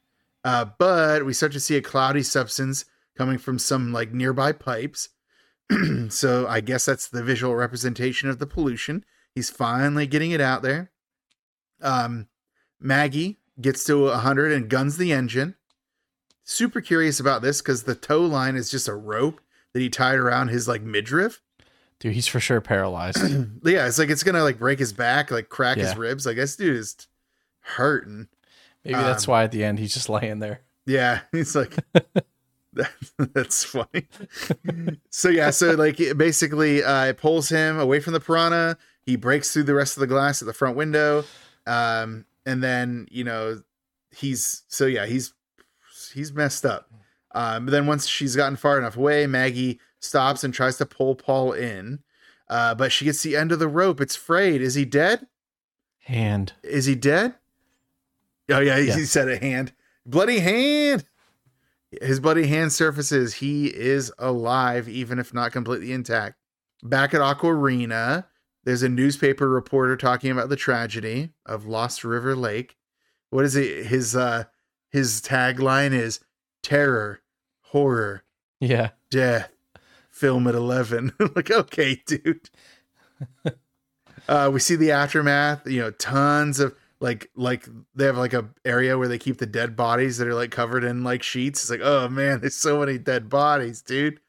Uh, 0.46 0.66
but 0.78 1.26
we 1.26 1.34
start 1.34 1.52
to 1.52 1.60
see 1.60 1.76
a 1.76 1.82
cloudy 1.82 2.24
substance 2.24 2.86
coming 3.18 3.38
from 3.38 3.60
some 3.60 3.92
like 3.92 4.14
nearby 4.14 4.52
pipes. 4.52 5.10
so 6.10 6.48
I 6.48 6.62
guess 6.62 6.86
that's 6.86 7.10
the 7.10 7.24
visual 7.24 7.56
representation 7.56 8.30
of 8.30 8.40
the 8.40 8.46
pollution. 8.46 9.04
He's 9.34 9.50
finally 9.50 10.08
getting 10.08 10.32
it 10.32 10.40
out 10.40 10.62
there. 10.62 10.92
Um, 11.82 12.28
Maggie 12.80 13.40
gets 13.60 13.84
to 13.86 14.06
100 14.06 14.52
and 14.52 14.70
guns 14.70 14.98
the 14.98 15.12
engine. 15.12 15.56
Super 16.44 16.80
curious 16.80 17.20
about 17.20 17.42
this 17.42 17.62
because 17.62 17.84
the 17.84 17.96
tow 17.96 18.22
line 18.22 18.56
is 18.56 18.70
just 18.70 18.88
a 18.88 18.94
rope 18.94 19.42
that 19.74 19.80
he 19.80 19.90
tied 19.90 20.20
around 20.20 20.50
his 20.50 20.68
like 20.68 20.84
midriff 20.84 21.42
Dude, 22.00 22.14
he's 22.14 22.28
for 22.28 22.40
sure 22.40 22.62
paralyzed. 22.62 23.18
yeah, 23.64 23.88
it's 23.88 23.98
like 23.98 24.10
it's 24.10 24.24
gonna 24.24 24.44
like 24.44 24.60
break 24.60 24.80
his 24.80 24.94
back, 24.94 25.32
like 25.32 25.50
crack 25.50 25.78
his 25.78 25.96
ribs. 25.96 26.26
Like 26.26 26.36
this 26.36 26.56
dude 26.56 26.76
is 26.76 27.08
hurting. 27.62 28.28
Maybe 28.86 28.96
that's 29.00 29.28
Um, 29.28 29.32
why 29.32 29.44
at 29.44 29.52
the 29.52 29.64
end 29.64 29.80
he's 29.80 29.94
just 29.94 30.08
laying 30.16 30.40
there. 30.40 30.62
Yeah, 30.86 31.22
he's 31.32 31.56
like 31.56 31.76
that, 32.74 32.92
that's 33.34 33.64
funny. 33.64 34.08
so 35.10 35.30
yeah, 35.30 35.50
so 35.50 35.72
like 35.72 36.00
it 36.00 36.18
basically 36.18 36.84
uh 36.84 37.06
it 37.06 37.18
pulls 37.18 37.50
him 37.50 37.80
away 37.80 38.00
from 38.00 38.14
the 38.14 38.20
piranha. 38.20 38.78
He 39.02 39.16
breaks 39.16 39.52
through 39.54 39.64
the 39.64 39.74
rest 39.76 39.98
of 39.98 40.02
the 40.02 40.08
glass 40.08 40.42
at 40.42 40.46
the 40.46 40.54
front 40.54 40.78
window. 40.78 41.24
Um 41.66 42.26
and 42.46 42.62
then, 42.64 43.08
you 43.10 43.24
know, 43.24 43.62
he's 44.16 44.64
so 44.68 44.86
yeah, 44.86 45.06
he's 45.08 45.34
he's 46.14 46.32
messed 46.34 46.66
up. 46.66 46.92
Um 47.34 47.66
but 47.66 47.72
then 47.72 47.88
once 47.88 48.06
she's 48.08 48.36
gotten 48.36 48.56
far 48.56 48.78
enough 48.78 48.96
away, 48.98 49.26
Maggie 49.26 49.80
stops 50.00 50.44
and 50.44 50.54
tries 50.54 50.78
to 50.78 50.86
pull 50.86 51.16
Paul 51.16 51.54
in. 51.54 52.00
Uh 52.48 52.76
but 52.76 52.92
she 52.92 53.06
gets 53.06 53.24
the 53.24 53.36
end 53.36 53.52
of 53.52 53.60
the 53.60 53.68
rope. 53.68 54.00
It's 54.02 54.16
frayed. 54.16 54.62
Is 54.62 54.76
he 54.76 54.86
dead? 54.86 55.26
Hand. 56.04 56.54
Is 56.62 56.86
he 56.86 56.94
dead? 56.94 57.34
Oh 58.50 58.60
yeah, 58.60 58.78
he, 58.80 58.88
Yeah. 58.88 58.96
he 58.96 59.06
said 59.06 59.28
a 59.30 59.38
hand. 59.38 59.74
Bloody 60.06 60.40
hand. 60.40 61.04
His 62.02 62.20
bloody 62.20 62.48
hand 62.48 62.72
surfaces. 62.74 63.36
He 63.36 63.68
is 63.68 64.12
alive, 64.20 64.88
even 64.90 65.18
if 65.20 65.34
not 65.34 65.52
completely 65.52 65.92
intact. 65.94 66.36
Back 66.84 67.14
at 67.14 67.22
Aquarena, 67.22 68.26
there's 68.66 68.84
a 68.84 68.90
newspaper 68.90 69.50
reporter 69.50 69.96
talking 69.96 70.30
about 70.32 70.50
the 70.50 70.56
tragedy 70.56 71.32
of 71.46 71.66
Lost 71.66 72.04
River 72.04 72.36
Lake. 72.36 72.76
What 73.30 73.46
is 73.46 73.56
it? 73.56 73.86
His 73.88 74.16
uh 74.16 74.46
his 74.90 75.22
tagline 75.22 75.92
is 75.94 76.20
terror, 76.64 77.22
horror, 77.62 78.24
Yeah. 78.60 78.92
death 79.10 79.52
film 80.10 80.48
at 80.48 80.56
11 80.56 81.12
like 81.36 81.52
okay 81.52 82.02
dude 82.06 82.50
uh 84.30 84.50
we 84.54 84.60
see 84.62 84.78
the 84.78 84.90
aftermath 84.92 85.68
you 85.68 85.82
know 85.82 85.92
tons 85.92 86.60
of 86.60 86.74
like 87.06 87.30
like 87.36 87.68
they 87.94 88.06
have 88.06 88.18
like 88.18 88.34
a 88.34 88.50
area 88.66 88.98
where 88.98 89.08
they 89.08 89.18
keep 89.18 89.38
the 89.38 89.46
dead 89.46 89.76
bodies 89.76 90.18
that 90.18 90.28
are 90.28 90.34
like 90.34 90.52
covered 90.52 90.84
in 90.84 91.04
like 91.04 91.22
sheets 91.22 91.62
it's 91.62 91.70
like 91.70 91.82
oh 91.84 92.10
man 92.10 92.40
there's 92.42 92.56
so 92.56 92.80
many 92.80 92.98
dead 92.98 93.30
bodies 93.30 93.82
dude 93.82 94.20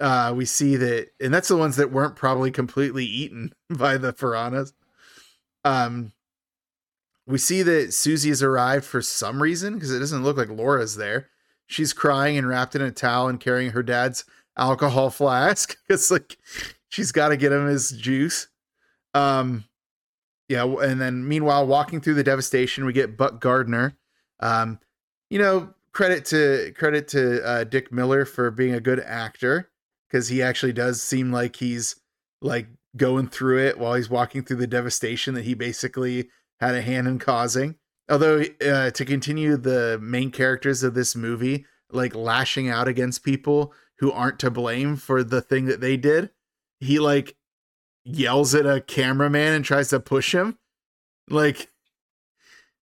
uh 0.00 0.32
we 0.34 0.44
see 0.44 0.76
that 0.76 1.08
and 1.20 1.32
that's 1.32 1.48
the 1.48 1.56
ones 1.56 1.76
that 1.76 1.92
weren't 1.92 2.16
probably 2.16 2.50
completely 2.50 3.04
eaten 3.04 3.52
by 3.70 3.96
the 3.96 4.12
piranhas 4.12 4.72
um 5.64 6.12
we 7.26 7.38
see 7.38 7.62
that 7.62 7.94
Susie 7.94 8.30
has 8.30 8.42
arrived 8.42 8.84
for 8.84 9.00
some 9.00 9.40
reason 9.40 9.74
because 9.74 9.92
it 9.92 10.00
doesn't 10.00 10.24
look 10.24 10.36
like 10.36 10.48
Laura's 10.48 10.96
there. 10.96 11.28
She's 11.66 11.92
crying 11.92 12.36
and 12.36 12.48
wrapped 12.48 12.74
in 12.74 12.82
a 12.82 12.90
towel 12.90 13.28
and 13.28 13.38
carrying 13.38 13.70
her 13.70 13.84
dad's 13.84 14.24
alcohol 14.56 15.10
flask. 15.10 15.76
It's 15.88 16.10
like 16.10 16.36
she's 16.88 17.12
got 17.12 17.28
to 17.28 17.36
get 17.36 17.52
him 17.52 17.66
his 17.66 17.92
juice. 17.92 18.48
Um, 19.14 19.64
yeah, 20.50 20.64
and 20.64 21.00
then 21.00 21.28
meanwhile, 21.28 21.64
walking 21.64 22.00
through 22.00 22.14
the 22.14 22.24
devastation, 22.24 22.84
we 22.84 22.92
get 22.92 23.16
Buck 23.16 23.40
Gardner. 23.40 23.96
Um, 24.40 24.80
you 25.30 25.38
know, 25.38 25.72
credit 25.92 26.24
to 26.26 26.72
credit 26.76 27.06
to 27.08 27.46
uh, 27.46 27.62
Dick 27.62 27.92
Miller 27.92 28.24
for 28.24 28.50
being 28.50 28.74
a 28.74 28.80
good 28.80 28.98
actor 28.98 29.70
because 30.08 30.26
he 30.26 30.42
actually 30.42 30.72
does 30.72 31.00
seem 31.00 31.30
like 31.30 31.54
he's 31.54 32.00
like 32.42 32.66
going 32.96 33.28
through 33.28 33.60
it 33.60 33.78
while 33.78 33.94
he's 33.94 34.10
walking 34.10 34.42
through 34.42 34.56
the 34.56 34.66
devastation 34.66 35.34
that 35.34 35.44
he 35.44 35.54
basically 35.54 36.28
had 36.58 36.74
a 36.74 36.82
hand 36.82 37.06
in 37.06 37.20
causing. 37.20 37.76
Although 38.10 38.42
uh, 38.66 38.90
to 38.90 39.04
continue 39.04 39.56
the 39.56 40.00
main 40.02 40.32
characters 40.32 40.82
of 40.82 40.94
this 40.94 41.14
movie, 41.14 41.64
like 41.92 42.12
lashing 42.12 42.68
out 42.68 42.88
against 42.88 43.22
people 43.22 43.72
who 44.00 44.10
aren't 44.10 44.40
to 44.40 44.50
blame 44.50 44.96
for 44.96 45.22
the 45.22 45.40
thing 45.40 45.66
that 45.66 45.80
they 45.80 45.96
did, 45.96 46.30
he 46.80 46.98
like 46.98 47.36
yells 48.16 48.54
at 48.54 48.66
a 48.66 48.80
cameraman 48.80 49.54
and 49.54 49.64
tries 49.64 49.88
to 49.88 50.00
push 50.00 50.34
him. 50.34 50.58
Like 51.28 51.68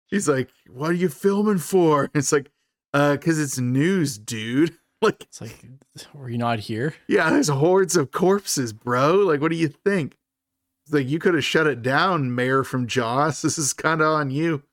he's 0.07 0.27
like, 0.27 0.49
"What 0.69 0.91
are 0.91 0.93
you 0.95 1.09
filming 1.09 1.57
for?" 1.59 2.09
It's 2.15 2.31
like, 2.31 2.51
"Uh, 2.93 3.17
cuz 3.19 3.39
it's 3.39 3.57
news, 3.59 4.17
dude." 4.17 4.75
Like, 5.03 5.21
It's 5.23 5.41
like, 5.41 5.65
were 6.13 6.29
you 6.29 6.37
not 6.37 6.59
here? 6.59 6.95
yeah, 7.09 7.29
there's 7.29 7.49
hordes 7.49 7.97
of 7.97 8.11
corpses, 8.11 8.71
bro. 8.71 9.15
Like, 9.17 9.41
what 9.41 9.51
do 9.51 9.57
you 9.57 9.67
think? 9.67 10.15
It's 10.85 10.93
like 10.93 11.09
you 11.09 11.19
could 11.19 11.33
have 11.33 11.43
shut 11.43 11.67
it 11.67 11.81
down, 11.81 12.33
Mayor 12.33 12.63
from 12.63 12.87
Jaws. 12.87 13.41
This 13.43 13.57
is 13.57 13.73
kind 13.73 13.99
of 13.99 14.07
on 14.07 14.31
you. 14.31 14.63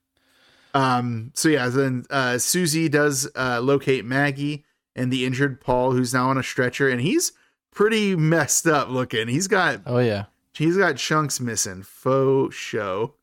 Um, 0.72 1.32
so 1.34 1.48
yeah, 1.48 1.68
then 1.68 2.04
uh 2.10 2.38
Susie 2.38 2.88
does 2.88 3.28
uh 3.34 3.58
locate 3.60 4.04
Maggie 4.04 4.64
and 4.94 5.12
the 5.12 5.24
injured 5.26 5.60
Paul, 5.60 5.90
who's 5.92 6.14
now 6.14 6.30
on 6.30 6.38
a 6.38 6.44
stretcher, 6.44 6.88
and 6.88 7.00
he's 7.00 7.32
pretty 7.80 8.14
messed 8.14 8.66
up 8.66 8.90
looking. 8.90 9.26
He's 9.26 9.48
got 9.48 9.80
Oh 9.86 10.00
yeah. 10.00 10.26
he's 10.52 10.76
got 10.76 10.96
chunks 10.98 11.40
missing, 11.40 11.82
faux 11.82 12.54
show. 12.54 13.14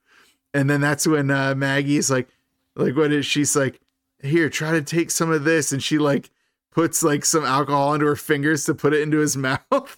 And 0.51 0.67
then 0.67 0.81
that's 0.81 1.05
when 1.05 1.29
uh 1.29 1.53
Maggie's 1.55 2.09
like 2.09 2.27
like 2.75 2.95
what 2.95 3.11
is 3.11 3.23
she's 3.25 3.55
like, 3.55 3.79
here, 4.23 4.49
try 4.49 4.71
to 4.71 4.81
take 4.81 5.11
some 5.11 5.31
of 5.31 5.43
this, 5.43 5.71
and 5.71 5.83
she 5.83 5.99
like 5.99 6.31
puts 6.71 7.03
like 7.03 7.23
some 7.23 7.45
alcohol 7.45 7.93
into 7.93 8.07
her 8.07 8.15
fingers 8.15 8.65
to 8.65 8.73
put 8.73 8.93
it 8.93 9.01
into 9.01 9.19
his 9.19 9.37
mouth. 9.47 9.97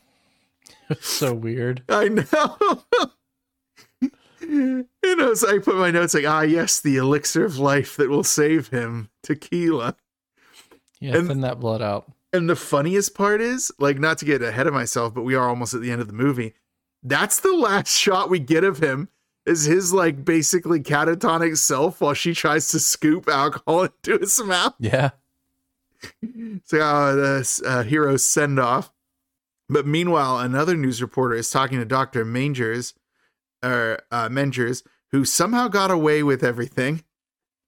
so 1.00 1.34
weird. 1.34 1.84
I 1.88 2.10
know. 2.10 2.84
you 4.42 4.88
know, 5.16 5.34
so 5.36 5.56
I 5.56 5.60
put 5.60 5.76
my 5.78 5.92
notes 5.92 6.14
like, 6.14 6.26
ah, 6.26 6.42
yes, 6.42 6.80
the 6.82 6.98
elixir 6.98 7.46
of 7.46 7.58
life 7.60 7.96
that 7.98 8.10
will 8.10 8.24
save 8.24 8.70
him, 8.70 9.10
tequila. 9.24 9.96
Yeah, 11.00 11.18
And- 11.18 11.28
thin 11.30 11.42
that 11.42 11.60
blood 11.62 11.82
out. 11.82 12.12
And 12.32 12.50
the 12.50 12.56
funniest 12.56 13.16
part 13.16 13.42
is, 13.42 13.72
like, 13.80 13.98
not 13.98 14.20
to 14.20 14.26
get 14.26 14.42
ahead 14.44 14.68
of 14.68 14.74
myself, 14.74 15.14
but 15.14 15.24
we 15.24 15.36
are 15.36 15.50
almost 15.50 15.74
at 15.74 15.82
the 15.82 15.92
end 15.92 16.02
of 16.02 16.08
the 16.08 16.14
movie. 16.14 16.54
That's 17.02 17.40
the 17.40 17.54
last 17.54 17.90
shot 17.96 18.30
we 18.30 18.40
get 18.40 18.64
of 18.64 18.80
him. 18.80 19.10
Is 19.46 19.64
his 19.64 19.94
like 19.94 20.24
basically 20.24 20.80
catatonic 20.80 21.58
self 21.58 22.02
while 22.02 22.14
she 22.14 22.36
tries 22.36 22.70
to 22.70 22.80
scoop 22.80 23.28
alcohol 23.28 23.84
into 24.06 24.20
his 24.20 24.40
mouth? 24.44 24.76
Yeah. 24.80 25.12
So 26.66 26.78
like, 26.78 26.86
oh, 26.86 27.16
the 27.16 27.64
uh, 27.66 27.84
hero's 27.84 28.24
send 28.24 28.60
off. 28.60 28.92
But 29.70 29.86
meanwhile, 29.86 30.40
another 30.40 30.76
news 30.76 31.02
reporter 31.02 31.36
is 31.36 31.50
talking 31.50 31.80
to 31.80 31.86
Dr. 31.86 32.26
Mangers, 32.26 32.94
or 33.64 34.00
uh, 34.12 34.28
Mengers, 34.30 34.84
who 35.12 35.26
somehow 35.26 35.68
got 35.68 35.92
away 35.92 36.24
with 36.24 36.44
everything. 36.44 37.04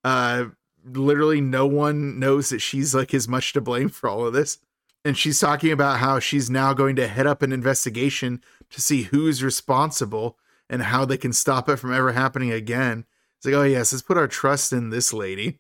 Uh, 0.04 0.46
literally, 0.86 1.42
no 1.42 1.66
one 1.66 2.20
knows 2.20 2.50
that 2.50 2.60
she's 2.60 2.94
like 2.96 3.14
as 3.14 3.28
much 3.28 3.54
to 3.54 3.62
blame 3.62 3.90
for 3.90 4.10
all 4.10 4.26
of 4.26 4.34
this. 4.34 4.60
And 5.04 5.18
she's 5.18 5.40
talking 5.40 5.72
about 5.72 6.00
how 6.00 6.20
she's 6.20 6.50
now 6.50 6.74
going 6.74 6.96
to 6.98 7.08
head 7.08 7.26
up 7.26 7.42
an 7.42 7.52
investigation 7.52 8.44
to 8.70 8.82
see 8.82 9.04
who's 9.04 9.44
responsible 9.44 10.38
and 10.70 10.84
how 10.84 11.06
they 11.06 11.18
can 11.18 11.34
stop 11.34 11.68
it 11.70 11.78
from 11.78 11.94
ever 11.94 12.12
happening 12.12 12.52
again. 12.52 13.06
It's 13.38 13.46
like, 13.46 13.56
oh, 13.56 13.64
yes, 13.64 13.92
let's 13.92 14.04
put 14.04 14.18
our 14.18 14.28
trust 14.28 14.72
in 14.72 14.90
this 14.90 15.12
lady. 15.12 15.60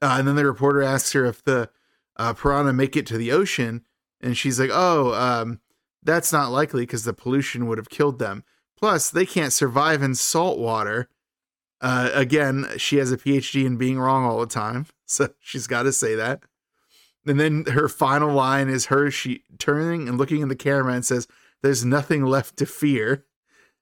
Uh, 0.00 0.16
and 0.18 0.26
then 0.26 0.36
the 0.36 0.44
reporter 0.44 0.82
asks 0.82 1.12
her 1.12 1.24
if 1.24 1.44
the 1.44 1.70
uh, 2.16 2.34
piranha 2.34 2.72
make 2.72 2.96
it 2.96 3.06
to 3.06 3.16
the 3.16 3.32
ocean, 3.32 3.84
and 4.20 4.36
she's 4.36 4.58
like, 4.58 4.70
"Oh, 4.72 5.14
um, 5.14 5.60
that's 6.02 6.32
not 6.32 6.50
likely 6.50 6.82
because 6.82 7.04
the 7.04 7.12
pollution 7.12 7.66
would 7.66 7.78
have 7.78 7.88
killed 7.88 8.18
them. 8.18 8.44
Plus, 8.76 9.10
they 9.10 9.24
can't 9.24 9.52
survive 9.52 10.02
in 10.02 10.14
salt 10.14 10.58
water." 10.58 11.08
Uh, 11.82 12.10
again, 12.14 12.66
she 12.78 12.96
has 12.96 13.10
a 13.12 13.18
PhD 13.18 13.66
in 13.66 13.76
being 13.76 13.98
wrong 13.98 14.24
all 14.24 14.40
the 14.40 14.46
time, 14.46 14.86
so 15.06 15.28
she's 15.40 15.66
got 15.66 15.82
to 15.82 15.92
say 15.92 16.14
that. 16.14 16.42
And 17.26 17.38
then 17.38 17.64
her 17.66 17.88
final 17.88 18.32
line 18.32 18.68
is 18.68 18.86
her 18.86 19.10
she 19.10 19.42
turning 19.58 20.08
and 20.08 20.16
looking 20.16 20.40
in 20.40 20.48
the 20.48 20.56
camera 20.56 20.94
and 20.94 21.04
says, 21.04 21.28
"There's 21.62 21.84
nothing 21.84 22.24
left 22.24 22.56
to 22.58 22.66
fear." 22.66 23.24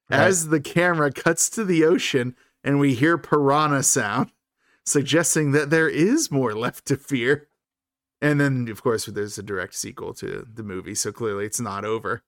Right. 0.09 0.19
As 0.19 0.49
the 0.49 0.59
camera 0.59 1.11
cuts 1.11 1.49
to 1.51 1.63
the 1.63 1.85
ocean 1.85 2.35
and 2.63 2.79
we 2.79 2.95
hear 2.95 3.17
piranha 3.17 3.81
sound, 3.81 4.31
suggesting 4.85 5.51
that 5.51 5.69
there 5.69 5.87
is 5.89 6.29
more 6.29 6.53
left 6.53 6.85
to 6.87 6.97
fear. 6.97 7.47
And 8.21 8.39
then, 8.39 8.67
of 8.69 8.83
course, 8.83 9.05
there's 9.05 9.37
a 9.37 9.43
direct 9.43 9.73
sequel 9.73 10.13
to 10.15 10.45
the 10.53 10.63
movie, 10.63 10.95
so 10.95 11.11
clearly 11.11 11.45
it's 11.45 11.61
not 11.61 11.85
over. 11.85 12.23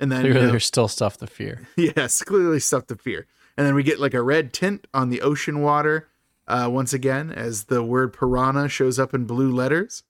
And 0.00 0.10
then, 0.10 0.24
you 0.24 0.34
know- 0.34 0.46
there's 0.46 0.66
still 0.66 0.88
stuff 0.88 1.18
to 1.18 1.26
fear. 1.26 1.68
yes, 1.76 2.22
clearly 2.22 2.58
stuff 2.60 2.86
to 2.86 2.96
fear. 2.96 3.26
And 3.58 3.66
then 3.66 3.74
we 3.74 3.82
get 3.82 3.98
like 3.98 4.14
a 4.14 4.22
red 4.22 4.52
tint 4.52 4.86
on 4.94 5.10
the 5.10 5.20
ocean 5.20 5.60
water 5.62 6.06
uh, 6.46 6.68
once 6.70 6.92
again 6.92 7.32
as 7.32 7.64
the 7.64 7.82
word 7.82 8.12
piranha 8.12 8.68
shows 8.68 9.00
up 9.00 9.12
in 9.12 9.24
blue 9.24 9.50
letters. 9.50 10.04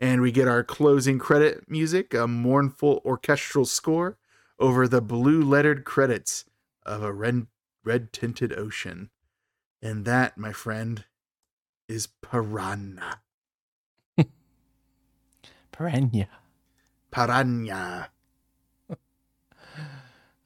And 0.00 0.20
we 0.20 0.32
get 0.32 0.48
our 0.48 0.64
closing 0.64 1.16
credit 1.20 1.70
music, 1.70 2.12
a 2.12 2.26
mournful 2.26 3.00
orchestral 3.04 3.66
score 3.66 4.18
over 4.58 4.88
the 4.88 5.00
blue 5.00 5.40
lettered 5.40 5.84
credits 5.84 6.44
of 6.84 7.04
a 7.04 7.12
red 7.12 7.46
red 7.84 8.12
tinted 8.12 8.52
ocean. 8.52 9.10
And 9.80 10.04
that, 10.04 10.36
my 10.36 10.52
friend, 10.52 11.04
is 11.86 12.08
piranha. 12.20 13.20
Piranha. 15.70 16.28
Piranha. 17.12 18.10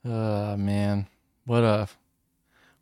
Oh 0.04 0.56
man. 0.58 1.06
What 1.46 1.64
a 1.64 1.88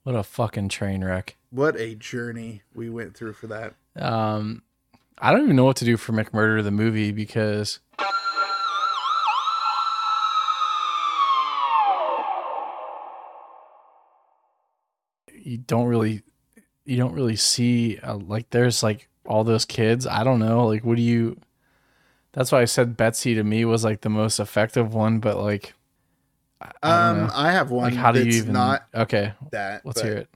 what 0.02 0.14
a 0.14 0.22
fucking 0.22 0.68
train 0.68 1.04
wreck. 1.04 1.36
What 1.50 1.76
a 1.78 1.94
journey 1.94 2.62
we 2.74 2.88
went 2.90 3.16
through 3.16 3.34
for 3.34 3.46
that. 3.48 3.74
Um 3.96 4.62
I 5.18 5.32
don't 5.32 5.42
even 5.42 5.56
know 5.56 5.64
what 5.64 5.76
to 5.76 5.84
do 5.84 5.96
for 5.96 6.12
McMurder 6.12 6.62
the 6.62 6.70
movie 6.70 7.12
because 7.12 7.80
you 15.34 15.58
don't 15.58 15.86
really 15.86 16.22
you 16.84 16.96
don't 16.96 17.12
really 17.12 17.36
see 17.36 17.98
uh, 17.98 18.16
like 18.16 18.50
there's 18.50 18.82
like 18.82 19.08
all 19.26 19.44
those 19.44 19.64
kids. 19.64 20.06
I 20.06 20.24
don't 20.24 20.38
know. 20.38 20.66
Like 20.66 20.84
what 20.84 20.96
do 20.96 21.02
you 21.02 21.38
That's 22.32 22.52
why 22.52 22.62
I 22.62 22.64
said 22.64 22.96
Betsy 22.96 23.34
to 23.34 23.44
me 23.44 23.64
was 23.64 23.84
like 23.84 24.00
the 24.00 24.08
most 24.08 24.40
effective 24.40 24.94
one, 24.94 25.18
but 25.18 25.36
like 25.36 25.74
I- 26.60 26.70
Um. 27.10 27.30
I 27.34 27.52
have 27.52 27.70
one 27.70 27.84
like 27.84 27.94
how 27.94 28.12
do 28.12 28.22
you 28.22 28.32
even 28.32 28.52
not 28.52 28.86
Okay, 28.94 29.32
that. 29.52 29.84
let's 29.84 30.00
hear 30.00 30.16
it. 30.16 30.28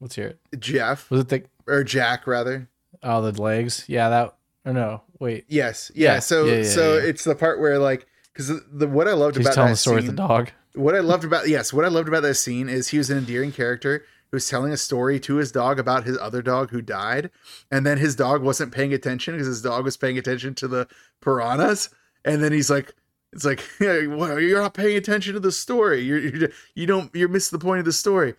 Let's 0.00 0.14
hear 0.14 0.26
it. 0.52 0.60
Jeff 0.60 1.10
Was 1.10 1.20
it 1.20 1.28
the 1.28 1.44
or 1.66 1.84
Jack 1.84 2.26
rather. 2.26 2.68
oh 3.02 3.22
the 3.30 3.40
legs? 3.40 3.84
Yeah, 3.86 4.08
that 4.10 4.34
or 4.66 4.72
no, 4.72 5.02
wait. 5.18 5.44
Yes. 5.48 5.90
Yeah. 5.94 6.14
Yeah, 6.14 6.18
So 6.20 6.44
yeah, 6.44 6.56
yeah, 6.56 6.62
so 6.64 6.94
it's 6.96 7.24
the 7.24 7.34
part 7.34 7.60
where 7.60 7.78
like 7.78 8.06
because 8.32 8.48
the, 8.48 8.64
the 8.72 8.88
what 8.88 9.08
I 9.08 9.12
loved 9.12 9.36
She's 9.36 9.46
about 9.46 9.54
telling 9.54 9.68
that 9.68 9.72
the 9.74 9.76
story 9.78 10.00
scene, 10.02 10.10
of 10.10 10.16
the 10.16 10.22
dog. 10.28 10.50
what 10.74 10.94
I 10.94 11.00
loved 11.00 11.24
about 11.24 11.48
yes, 11.48 11.72
what 11.72 11.84
I 11.84 11.88
loved 11.88 12.08
about 12.08 12.22
that 12.22 12.34
scene 12.34 12.68
is 12.68 12.88
he 12.88 12.98
was 12.98 13.10
an 13.10 13.18
endearing 13.18 13.52
character 13.52 14.04
who 14.30 14.36
was 14.36 14.48
telling 14.48 14.72
a 14.72 14.76
story 14.76 15.20
to 15.20 15.36
his 15.36 15.52
dog 15.52 15.78
about 15.78 16.04
his 16.04 16.16
other 16.18 16.42
dog 16.42 16.70
who 16.70 16.80
died, 16.82 17.30
and 17.70 17.84
then 17.86 17.98
his 17.98 18.16
dog 18.16 18.42
wasn't 18.42 18.72
paying 18.72 18.92
attention 18.94 19.34
because 19.34 19.46
his 19.46 19.62
dog 19.62 19.84
was 19.84 19.96
paying 19.96 20.16
attention 20.18 20.54
to 20.54 20.66
the 20.68 20.88
piranhas, 21.20 21.88
and 22.24 22.42
then 22.42 22.52
he's 22.52 22.68
like. 22.70 22.94
It's 23.32 23.44
like 23.44 23.64
"Hey, 23.78 24.06
well, 24.06 24.38
you're 24.38 24.60
not 24.60 24.74
paying 24.74 24.96
attention 24.96 25.34
to 25.34 25.40
the 25.40 25.52
story. 25.52 26.02
You're 26.02 26.50
you 26.74 26.86
don't 26.86 27.14
you're 27.14 27.28
missing 27.28 27.58
the 27.58 27.64
point 27.64 27.80
of 27.80 27.84
the 27.84 27.92
story. 27.92 28.34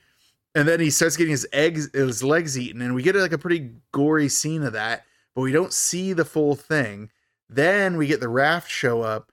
And 0.55 0.67
then 0.67 0.79
he 0.79 0.91
starts 0.91 1.17
getting 1.17 1.31
his 1.31 1.47
eggs, 1.51 1.89
his 1.93 2.23
legs 2.23 2.59
eaten, 2.59 2.81
and 2.81 2.93
we 2.93 3.01
get 3.01 3.15
like 3.15 3.31
a 3.31 3.39
pretty 3.39 3.71
gory 3.91 4.29
scene 4.29 4.61
of 4.61 4.73
that, 4.73 5.03
but 5.33 5.41
we 5.41 5.51
don't 5.51 5.73
see 5.73 6.13
the 6.13 6.25
full 6.25 6.55
thing. 6.55 7.09
Then 7.49 7.97
we 7.97 8.05
get 8.05 8.19
the 8.19 8.29
raft 8.29 8.69
show 8.69 9.01
up. 9.01 9.31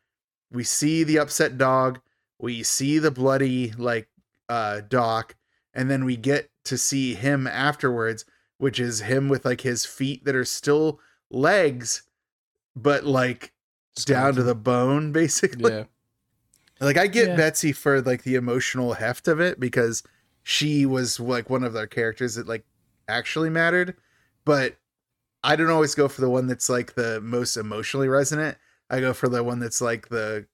We 0.50 0.64
see 0.64 1.04
the 1.04 1.18
upset 1.18 1.58
dog. 1.58 2.00
We 2.38 2.62
see 2.62 2.98
the 2.98 3.10
bloody 3.10 3.72
like 3.72 4.08
uh 4.48 4.80
doc, 4.88 5.36
and 5.74 5.90
then 5.90 6.04
we 6.06 6.16
get 6.16 6.50
to 6.64 6.78
see 6.78 7.14
him 7.14 7.46
afterwards, 7.46 8.24
which 8.58 8.80
is 8.80 9.00
him 9.00 9.28
with 9.28 9.44
like 9.44 9.60
his 9.60 9.84
feet 9.84 10.24
that 10.24 10.34
are 10.34 10.44
still 10.46 11.00
legs, 11.30 12.02
but 12.74 13.04
like 13.04 13.52
down 13.94 14.34
to 14.34 14.42
the 14.42 14.54
bone, 14.54 15.12
basically. 15.12 15.72
Yeah. 15.72 15.84
Like 16.80 16.96
I 16.96 17.06
get 17.06 17.28
Yeah. 17.28 17.36
Betsy 17.36 17.72
for 17.72 18.00
like 18.00 18.22
the 18.22 18.36
emotional 18.36 18.94
heft 18.94 19.28
of 19.28 19.40
it 19.40 19.60
because 19.60 20.02
she 20.42 20.86
was 20.86 21.20
like 21.20 21.50
one 21.50 21.62
of 21.62 21.72
their 21.72 21.86
characters 21.86 22.36
that 22.36 22.48
like 22.48 22.64
actually 23.08 23.50
mattered, 23.50 23.96
but 24.44 24.76
I 25.42 25.56
don't 25.56 25.70
always 25.70 25.94
go 25.94 26.08
for 26.08 26.20
the 26.20 26.30
one 26.30 26.46
that's 26.46 26.68
like 26.68 26.94
the 26.94 27.20
most 27.20 27.56
emotionally 27.56 28.08
resonant. 28.08 28.56
I 28.88 29.00
go 29.00 29.12
for 29.12 29.28
the 29.28 29.42
one 29.44 29.58
that's 29.58 29.80
like 29.80 30.08
the 30.08 30.46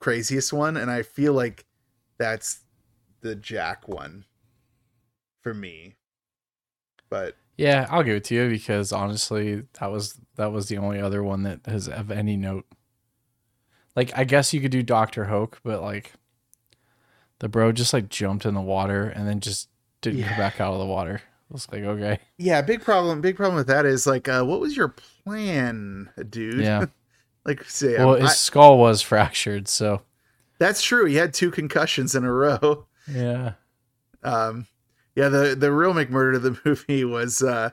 craziest 0.00 0.52
one 0.52 0.76
and 0.76 0.90
I 0.90 1.02
feel 1.02 1.32
like 1.32 1.66
that's 2.18 2.60
the 3.20 3.34
Jack 3.34 3.88
one 3.88 4.24
for 5.42 5.54
me. 5.54 5.96
But 7.08 7.36
Yeah, 7.56 7.86
I'll 7.90 8.02
give 8.02 8.16
it 8.16 8.24
to 8.24 8.34
you 8.34 8.48
because 8.50 8.92
honestly, 8.92 9.62
that 9.80 9.90
was 9.90 10.20
that 10.36 10.52
was 10.52 10.68
the 10.68 10.78
only 10.78 11.00
other 11.00 11.22
one 11.22 11.42
that 11.44 11.60
has 11.66 11.88
of 11.88 12.10
any 12.10 12.36
note. 12.36 12.66
Like 13.94 14.12
I 14.16 14.24
guess 14.24 14.52
you 14.52 14.60
could 14.60 14.70
do 14.72 14.82
Doctor 14.82 15.24
Hoak, 15.26 15.60
but 15.64 15.80
like 15.82 16.12
the 17.38 17.48
bro 17.48 17.72
just 17.72 17.92
like 17.92 18.08
jumped 18.08 18.44
in 18.46 18.54
the 18.54 18.60
water 18.60 19.08
and 19.08 19.26
then 19.26 19.40
just 19.40 19.68
didn't 20.02 20.20
Yeah. 20.20 20.28
come 20.28 20.36
back 20.38 20.60
out 20.60 20.72
of 20.74 20.78
the 20.80 20.86
water. 20.86 21.22
It's 21.54 21.70
like 21.70 21.82
okay, 21.84 22.18
Yeah, 22.38 22.60
big 22.62 22.82
problem. 22.82 23.20
Big 23.20 23.36
problem 23.36 23.56
with 23.56 23.68
that 23.68 23.86
is 23.86 24.06
like, 24.06 24.28
uh, 24.28 24.42
what 24.44 24.60
was 24.60 24.76
your 24.76 24.88
plan, 25.24 26.10
dude? 26.28 26.60
yeah. 26.60 26.86
like, 27.44 27.62
say, 27.64 27.96
Well, 27.98 28.14
um, 28.16 28.20
his 28.20 28.30
I- 28.30 28.34
skull 28.34 28.78
was 28.78 29.00
fractured, 29.00 29.68
so 29.68 30.02
that's 30.58 30.82
true. 30.82 31.04
He 31.06 31.14
had 31.14 31.32
two 31.32 31.50
concussions 31.52 32.14
in 32.16 32.24
a 32.24 32.32
row. 32.32 32.86
yeah. 33.10 33.52
Um, 34.24 34.66
yeah, 35.16 35.28
the 35.28 35.56
the 35.56 35.72
real 35.72 35.92
McMurder 35.94 36.36
of 36.36 36.42
the 36.42 36.58
movie 36.64 37.04
was 37.04 37.42
uh, 37.42 37.70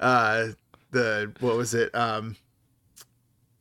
uh, 0.00 0.48
the 0.90 1.32
what 1.40 1.56
was 1.56 1.74
it? 1.74 1.94
Um, 1.94 2.36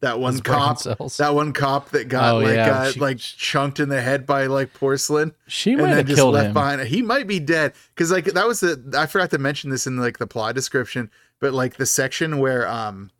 that 0.01 0.17
one 0.19 0.39
cop. 0.39 0.81
That 0.81 1.31
one 1.35 1.51
cop 1.51 1.89
that 1.89 2.07
got 2.07 2.35
Oh, 2.35 2.37
like 2.39 2.55
yeah, 2.55 2.79
uh, 2.79 2.91
she- 2.91 2.99
like 3.01 3.17
chunked 3.17 3.79
in 3.81 3.89
the 3.89 4.01
head 4.01 4.25
by 4.25 4.45
like 4.45 4.73
porcelain. 4.73 5.33
she 5.47 5.75
might 5.75 5.89
have 5.89 6.05
just 6.05 6.15
killed 6.17 6.33
left 6.35 6.47
him. 6.47 6.53
behind. 6.53 6.81
He 6.87 7.01
might 7.01 7.27
be 7.27 7.39
dead 7.39 7.73
because 7.93 8.09
like 8.09 8.25
that 8.25 8.47
was 8.47 8.61
the 8.61 8.81
I 8.97 9.05
forgot 9.07 9.29
to 9.31 9.37
mention 9.37 9.69
this 9.69 9.85
in 9.85 9.97
like 9.97 10.17
the 10.17 10.25
plot 10.27 10.55
description, 10.55 11.11
but 11.39 11.53
like 11.53 11.75
the 11.75 11.85
section 11.85 12.37
where 12.39 12.65
um, 12.67 13.11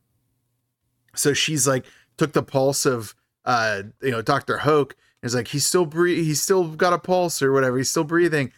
so 1.16 1.34
she's 1.34 1.68
like 1.68 1.86
took 2.18 2.32
the 2.34 2.44
pulse 2.44 2.86
of 2.86 3.14
uh 3.46 3.84
you 4.02 4.12
know 4.12 4.22
Doctor 4.22 4.60
Hoak 4.60 4.96
and 5.22 5.28
is 5.28 5.36
like 5.36 5.50
he's 5.50 5.66
still 5.66 5.86
breathe 5.86 6.24
he's 6.26 6.42
still 6.42 6.68
got 6.76 6.94
a 6.94 6.98
pulse 7.00 7.42
or 7.42 7.52
whatever 7.52 7.78
he's 7.78 7.90
still 7.90 8.04
breathing, 8.06 8.54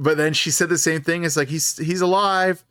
but 0.00 0.16
then 0.16 0.32
she 0.32 0.50
said 0.50 0.68
the 0.68 0.78
same 0.78 1.02
thing. 1.02 1.22
It's 1.24 1.36
like 1.36 1.48
he's 1.48 1.76
he's 1.76 2.00
alive. 2.00 2.64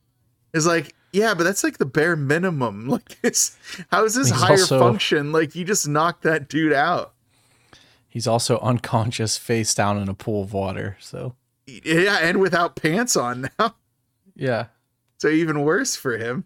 It's 0.54 0.66
like 0.66 0.94
yeah, 1.14 1.34
but 1.34 1.44
that's 1.44 1.64
like 1.64 1.78
the 1.78 1.86
bare 1.86 2.16
minimum. 2.16 2.88
Like 2.90 3.18
it's 3.24 3.56
how 3.92 4.04
is 4.04 4.16
this 4.16 4.30
He's 4.30 4.42
higher 4.42 4.52
also- 4.52 4.80
function? 4.80 5.32
Like 5.32 5.56
you 5.56 5.64
just 5.64 5.88
knocked 5.88 6.24
that 6.24 6.50
dude 6.50 6.74
out. 6.74 7.14
He's 8.08 8.28
also 8.28 8.58
unconscious, 8.60 9.38
face 9.38 9.74
down 9.76 9.98
in 10.00 10.10
a 10.10 10.14
pool 10.16 10.44
of 10.44 10.52
water. 10.54 10.98
So 11.00 11.36
Yeah, 11.68 12.18
and 12.22 12.40
without 12.42 12.76
pants 12.76 13.16
on 13.16 13.50
now. 13.60 13.76
yeah, 14.36 14.66
So 15.20 15.28
even 15.30 15.62
worse 15.62 15.96
for 15.96 16.18
him. 16.18 16.46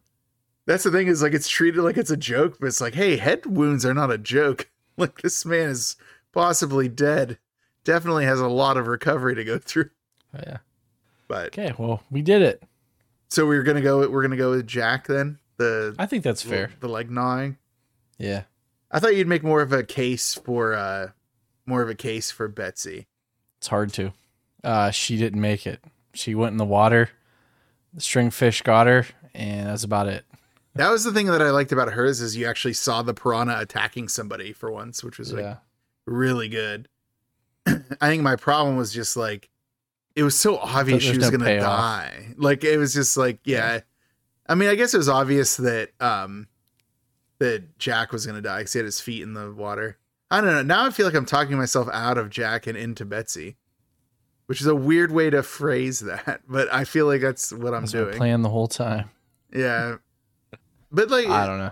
That's 0.66 0.84
the 0.84 0.92
thing 0.92 1.08
is 1.08 1.22
like 1.22 1.34
it's 1.34 1.48
treated 1.50 1.82
like 1.82 1.98
it's 1.98 2.12
a 2.12 2.18
joke, 2.18 2.58
but 2.60 2.68
it's 2.68 2.82
like, 2.82 2.94
hey, 2.96 3.16
head 3.18 3.46
wounds 3.46 3.86
are 3.86 3.94
not 3.94 4.12
a 4.12 4.18
joke. 4.18 4.70
Like 4.96 5.24
this 5.24 5.44
man 5.44 5.70
is 5.70 5.96
possibly 6.34 6.88
dead. 6.88 7.40
Definitely 7.84 8.26
has 8.26 8.40
a 8.40 8.48
lot 8.48 8.78
of 8.78 8.86
recovery 8.86 9.34
to 9.34 9.44
go 9.44 9.58
through. 9.58 9.90
Oh, 10.36 10.40
yeah. 10.46 10.58
But 11.28 11.48
Okay, 11.48 11.74
well, 11.78 12.04
we 12.12 12.22
did 12.22 12.42
it. 12.42 12.64
so 13.30 13.46
we're 13.46 13.64
gonna 13.64 13.82
go. 13.82 14.08
We're 14.10 14.22
gonna 14.22 14.38
go 14.38 14.52
with 14.52 14.68
Jack 14.68 15.08
then. 15.08 15.40
The 15.58 15.96
I 16.00 16.06
think 16.06 16.24
that's 16.24 16.42
fair. 16.42 16.72
The 16.80 16.88
leg 16.90 17.10
gnawing. 17.12 17.58
Yeah. 18.18 18.44
I 18.92 19.00
thought 19.00 19.16
you'd 19.16 19.28
make 19.28 19.44
more 19.44 19.62
of 19.62 19.74
a 19.74 19.84
case 19.84 20.36
for 20.36 20.74
uh 20.74 21.10
more 21.66 21.82
of 21.82 21.90
a 21.90 21.96
case 21.96 22.32
for 22.32 22.48
Betsy. 22.48 23.08
It's 23.58 23.68
hard 23.68 23.94
to. 23.94 24.14
Uh, 24.64 24.92
she 24.92 25.18
didn't 25.18 25.42
make 25.42 25.66
it. 25.66 25.84
She 26.14 26.36
went 26.36 26.52
in 26.52 26.58
the 26.58 26.66
water. 26.66 27.10
The 27.94 28.02
string 28.02 28.30
fish 28.30 28.62
got 28.62 28.88
her, 28.88 29.06
and 29.34 29.68
that's 29.68 29.84
about 29.84 30.08
it. 30.08 30.26
That 30.76 30.90
was 30.90 31.04
the 31.04 31.12
thing 31.12 31.28
that 31.28 31.42
I 31.42 31.52
liked 31.52 31.72
about 31.72 31.94
hers 31.94 32.20
is 32.22 32.36
you 32.36 32.48
actually 32.48 32.74
saw 32.74 33.02
the 33.02 33.14
piranha 33.14 33.60
attacking 33.60 34.08
somebody 34.08 34.54
for 34.54 34.72
once, 34.72 35.04
which 35.04 35.20
was 35.20 35.32
like 35.32 35.44
yeah. 35.44 35.56
really 36.06 36.50
good. 36.50 36.88
I 37.68 38.10
think 38.10 38.24
my 38.24 38.36
problem 38.36 38.76
was 38.78 38.92
just 38.92 39.16
like 39.16 39.50
it 40.16 40.24
was 40.24 40.40
so 40.40 40.58
obvious 40.60 41.04
she 41.04 41.10
was 41.18 41.20
no 41.20 41.32
gonna 41.32 41.46
payoff. 41.46 41.64
die. 41.66 42.34
Like 42.38 42.64
it 42.64 42.78
was 42.78 42.94
just 42.94 43.18
like 43.18 43.40
yeah. 43.46 43.80
I 44.48 44.56
mean, 44.56 44.70
I 44.70 44.76
guess 44.76 44.94
it 44.94 44.98
was 44.98 45.10
obvious 45.10 45.58
that 45.58 45.90
um 46.00 46.48
that 47.40 47.78
Jack 47.80 48.12
was 48.12 48.26
gonna 48.26 48.42
die 48.42 48.60
because 48.60 48.74
he 48.74 48.80
had 48.80 48.86
his 48.86 49.00
feet 49.02 49.22
in 49.24 49.34
the 49.34 49.52
water. 49.52 49.98
I 50.32 50.42
don't 50.42 50.50
know. 50.52 50.62
Now 50.64 50.86
I 50.86 50.90
feel 50.90 51.06
like 51.06 51.16
I'm 51.16 51.26
talking 51.26 51.58
myself 51.58 51.88
out 51.92 52.18
of 52.18 52.30
Jack 52.30 52.66
and 52.68 52.78
into 52.78 53.06
Betsy, 53.06 53.58
which 54.48 54.62
is 54.62 54.68
a 54.68 54.76
weird 54.76 55.12
way 55.12 55.30
to 55.30 55.44
phrase 55.44 56.00
that, 56.02 56.42
but 56.48 56.72
I 56.74 56.84
feel 56.86 57.06
like 57.06 57.22
that's 57.22 57.52
what 57.54 57.74
I'm 57.74 57.82
That's 57.84 57.92
doing. 57.92 58.16
plan 58.18 58.42
the 58.42 58.50
whole 58.50 58.68
time. 58.68 59.10
Yeah, 59.54 59.98
but 60.92 61.10
like, 61.10 61.28
I 61.28 61.46
don't 61.46 61.60
know. 61.60 61.72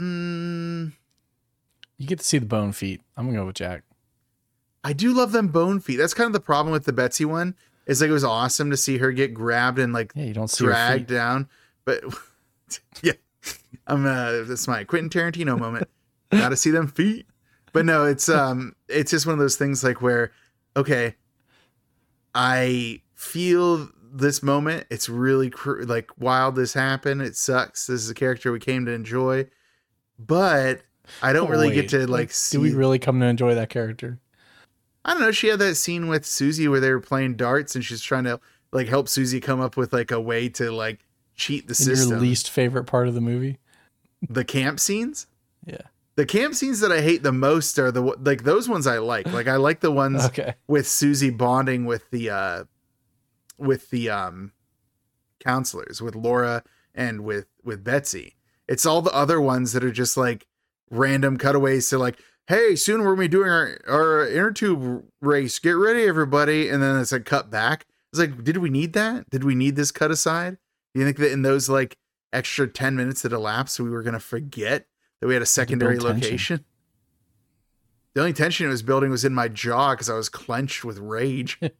mm, 0.00 0.92
You 1.98 2.06
get 2.06 2.18
to 2.20 2.24
see 2.24 2.38
the 2.38 2.46
bone 2.46 2.72
feet. 2.72 3.02
I'm 3.16 3.26
gonna 3.26 3.38
go 3.38 3.46
with 3.46 3.56
Jack. 3.56 3.82
I 4.82 4.92
do 4.92 5.12
love 5.12 5.32
them 5.32 5.48
bone 5.48 5.80
feet. 5.80 5.96
That's 5.96 6.14
kind 6.14 6.26
of 6.26 6.32
the 6.32 6.40
problem 6.40 6.72
with 6.72 6.84
the 6.84 6.92
Betsy 6.92 7.24
one. 7.24 7.54
Is 7.86 8.00
like 8.00 8.10
it 8.10 8.12
was 8.12 8.24
awesome 8.24 8.70
to 8.70 8.76
see 8.76 8.98
her 8.98 9.10
get 9.10 9.34
grabbed 9.34 9.78
and 9.78 9.92
like 9.92 10.12
Yeah, 10.14 10.24
you 10.24 10.34
don't 10.34 10.48
see 10.48 10.64
dragged 10.64 11.08
down. 11.08 11.48
But 11.84 12.04
yeah, 13.02 13.12
I'm 13.86 14.06
uh 14.06 14.42
that's 14.42 14.68
my 14.68 14.84
Quentin 14.84 15.10
Tarantino 15.10 15.58
moment. 15.58 15.88
Gotta 16.30 16.56
see 16.56 16.70
them 16.70 16.86
feet. 16.86 17.26
But 17.72 17.84
no, 17.84 18.04
it's 18.04 18.28
um 18.28 18.74
it's 18.88 19.10
just 19.10 19.26
one 19.26 19.32
of 19.32 19.38
those 19.38 19.56
things 19.56 19.82
like 19.82 20.00
where, 20.00 20.32
okay, 20.76 21.16
I 22.34 23.02
feel 23.14 23.88
this 24.12 24.42
moment. 24.42 24.86
It's 24.90 25.08
really 25.08 25.50
cr- 25.50 25.82
like 25.82 26.10
wild. 26.18 26.56
This 26.56 26.74
happened. 26.74 27.22
It 27.22 27.36
sucks. 27.36 27.86
This 27.86 28.02
is 28.02 28.10
a 28.10 28.14
character 28.14 28.52
we 28.52 28.60
came 28.60 28.86
to 28.86 28.92
enjoy, 28.92 29.46
but 30.18 30.82
I 31.22 31.32
don't 31.32 31.50
really 31.50 31.70
get 31.70 31.92
Wait, 31.92 32.00
to 32.00 32.06
like 32.06 32.32
see. 32.32 32.56
Do 32.56 32.62
we 32.62 32.72
really 32.72 32.98
come 32.98 33.20
to 33.20 33.26
enjoy 33.26 33.54
that 33.54 33.70
character? 33.70 34.18
I 35.04 35.12
don't 35.12 35.22
know. 35.22 35.32
She 35.32 35.48
had 35.48 35.58
that 35.60 35.76
scene 35.76 36.08
with 36.08 36.26
Susie 36.26 36.68
where 36.68 36.80
they 36.80 36.90
were 36.90 37.00
playing 37.00 37.36
darts 37.36 37.74
and 37.74 37.84
she's 37.84 38.02
trying 38.02 38.24
to 38.24 38.38
like 38.72 38.86
help 38.88 39.08
Susie 39.08 39.40
come 39.40 39.60
up 39.60 39.76
with 39.76 39.92
like 39.92 40.10
a 40.10 40.20
way 40.20 40.48
to 40.50 40.70
like 40.70 41.00
cheat 41.34 41.66
the 41.66 41.72
In 41.72 41.74
system. 41.74 42.10
your 42.10 42.18
least 42.20 42.50
favorite 42.50 42.84
part 42.84 43.08
of 43.08 43.14
the 43.14 43.20
movie? 43.20 43.58
the 44.28 44.44
camp 44.44 44.78
scenes. 44.78 45.26
Yeah. 45.64 45.78
The 46.16 46.26
camp 46.26 46.54
scenes 46.54 46.80
that 46.80 46.92
I 46.92 47.00
hate 47.00 47.22
the 47.22 47.32
most 47.32 47.78
are 47.78 47.90
the 47.90 48.02
like 48.02 48.44
those 48.44 48.68
ones 48.68 48.86
I 48.86 48.98
like. 48.98 49.26
Like 49.32 49.48
I 49.48 49.56
like 49.56 49.80
the 49.80 49.90
ones 49.90 50.22
Okay. 50.26 50.54
with 50.66 50.86
Susie 50.86 51.30
bonding 51.30 51.86
with 51.86 52.10
the 52.10 52.28
uh 52.28 52.64
with 53.56 53.88
the 53.90 54.10
um 54.10 54.52
counselors, 55.42 56.02
with 56.02 56.14
Laura 56.14 56.62
and 56.94 57.22
with 57.24 57.46
with 57.64 57.82
Betsy. 57.82 58.36
It's 58.68 58.84
all 58.86 59.00
the 59.02 59.12
other 59.14 59.40
ones 59.40 59.72
that 59.72 59.82
are 59.82 59.90
just 59.92 60.16
like 60.16 60.46
random 60.90 61.36
cutaways 61.38 61.88
to 61.90 61.98
like, 61.98 62.18
hey, 62.50 62.74
soon 62.74 63.00
we're 63.00 63.14
gonna 63.14 63.20
be 63.20 63.28
doing 63.28 63.48
our 63.48 63.78
our 63.88 64.28
inner 64.28 64.50
tube 64.50 65.04
race. 65.22 65.58
Get 65.58 65.70
ready, 65.70 66.02
everybody, 66.02 66.68
and 66.68 66.82
then 66.82 67.00
it's 67.00 67.12
like 67.12 67.24
cut 67.24 67.48
back. 67.48 67.86
It's 68.12 68.18
like, 68.18 68.42
did 68.42 68.56
we 68.58 68.70
need 68.70 68.92
that? 68.94 69.30
Did 69.30 69.44
we 69.44 69.54
need 69.54 69.76
this 69.76 69.92
cut 69.92 70.10
aside? 70.10 70.58
Do 70.92 71.00
you 71.00 71.06
think 71.06 71.18
that 71.18 71.30
in 71.30 71.42
those 71.42 71.68
like 71.68 71.96
extra 72.32 72.66
ten 72.66 72.96
minutes 72.96 73.22
that 73.22 73.32
elapsed, 73.32 73.78
we 73.80 73.88
were 73.88 74.02
gonna 74.02 74.20
forget 74.20 74.86
that 75.20 75.28
we 75.28 75.34
had 75.34 75.42
a 75.42 75.46
secondary 75.46 75.98
location? 75.98 76.64
The 78.14 78.20
only 78.20 78.32
tension 78.32 78.66
it 78.66 78.70
was 78.70 78.82
building 78.82 79.10
was 79.10 79.24
in 79.24 79.32
my 79.32 79.46
jaw 79.46 79.92
because 79.92 80.10
I 80.10 80.14
was 80.14 80.28
clenched 80.28 80.84
with 80.84 80.98
rage. 80.98 81.58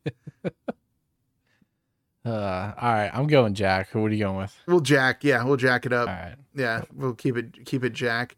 Uh, 2.22 2.74
all 2.78 2.92
right, 2.92 3.10
I'm 3.14 3.26
going 3.26 3.54
Jack. 3.54 3.94
What 3.94 4.04
are 4.04 4.14
you 4.14 4.24
going 4.24 4.36
with? 4.36 4.54
we'll 4.66 4.80
jack, 4.80 5.24
yeah, 5.24 5.42
we'll 5.42 5.56
jack 5.56 5.86
it 5.86 5.92
up. 5.94 6.06
right. 6.06 6.34
Yeah, 6.54 6.82
we'll 6.94 7.14
keep 7.14 7.38
it 7.38 7.64
keep 7.64 7.82
it 7.82 7.94
jack. 7.94 8.36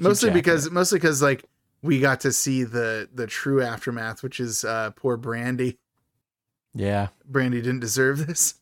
Mostly 0.00 0.30
because 0.30 0.70
mostly 0.70 0.98
because 0.98 1.22
like 1.22 1.44
we 1.82 2.00
got 2.00 2.20
to 2.20 2.32
see 2.32 2.64
the 2.64 3.08
the 3.12 3.26
true 3.26 3.62
aftermath, 3.62 4.22
which 4.22 4.40
is 4.40 4.64
uh 4.64 4.90
poor 4.96 5.16
Brandy. 5.16 5.78
yeah, 6.74 7.08
Brandy 7.24 7.62
didn't 7.62 7.80
deserve 7.80 8.26
this. 8.26 8.54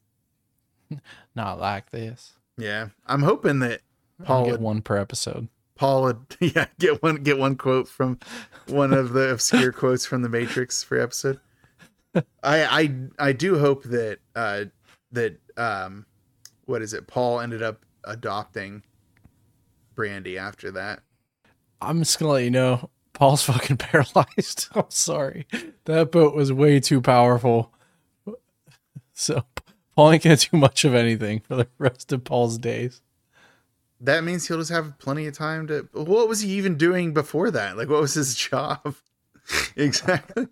not 1.35 1.59
like 1.59 1.91
this. 1.91 2.35
Yeah, 2.57 2.89
I'm 3.07 3.23
hoping 3.23 3.61
that 3.61 3.81
Paul 4.23 4.45
get 4.45 4.53
would, 4.53 4.61
one 4.61 4.83
per 4.83 4.97
episode. 4.97 5.49
Paul 5.77 6.03
would 6.05 6.19
yeah 6.41 6.67
get 6.79 7.03
one 7.03 7.17
get 7.17 7.39
one 7.39 7.57
quote 7.57 7.89
from 7.89 8.19
one 8.67 8.93
of 8.93 9.13
the 9.13 9.31
obscure 9.31 9.73
quotes 9.81 10.07
from 10.07 10.23
the 10.23 10.29
Matrix 10.29 10.83
for 10.83 10.99
episode. 10.99 11.41
I 12.15 12.23
I 12.65 12.95
I 13.19 13.33
do 13.33 13.59
hope 13.59 13.85
that 13.85 14.19
uh 14.37 14.67
that 15.13 15.39
um 15.57 16.07
what 16.67 16.83
is 16.83 16.95
it 16.95 17.07
Paul 17.07 17.41
ended 17.41 17.63
up 17.63 17.85
adopting 18.05 18.83
Brandy 19.95 20.39
after 20.39 20.71
that. 20.73 21.01
I'm 21.81 21.99
just 22.01 22.19
gonna 22.19 22.33
let 22.33 22.45
you 22.45 22.51
know, 22.51 22.91
Paul's 23.13 23.43
fucking 23.45 23.77
paralyzed. 23.79 24.69
I'm 24.75 24.85
sorry. 24.89 25.47
That 25.85 26.13
boat 26.13 26.35
was 26.35 26.53
way 26.53 26.81
too 26.81 27.01
powerful. 27.01 27.73
So 29.13 29.45
Paul 29.95 30.13
ain't 30.13 30.25
gonna 30.25 30.37
do 30.37 30.57
much 30.57 30.85
of 30.85 30.95
anything 30.95 31.41
for 31.41 31.57
the 31.57 31.69
rest 31.79 32.13
of 32.13 32.25
Paul's 32.25 32.59
days. 32.59 33.01
That 34.01 34.25
means 34.25 34.47
he'll 34.49 34.59
just 34.59 34.71
have 34.73 34.99
plenty 34.99 35.27
of 35.27 35.35
time 35.35 35.67
to. 35.69 35.89
What 35.93 36.29
was 36.29 36.41
he 36.41 36.51
even 36.55 36.77
doing 36.77 37.15
before 37.15 37.51
that? 37.53 37.77
Like, 37.77 37.89
what 37.89 38.01
was 38.01 38.15
his 38.15 38.35
job? 38.51 38.95
exactly. 39.77 40.49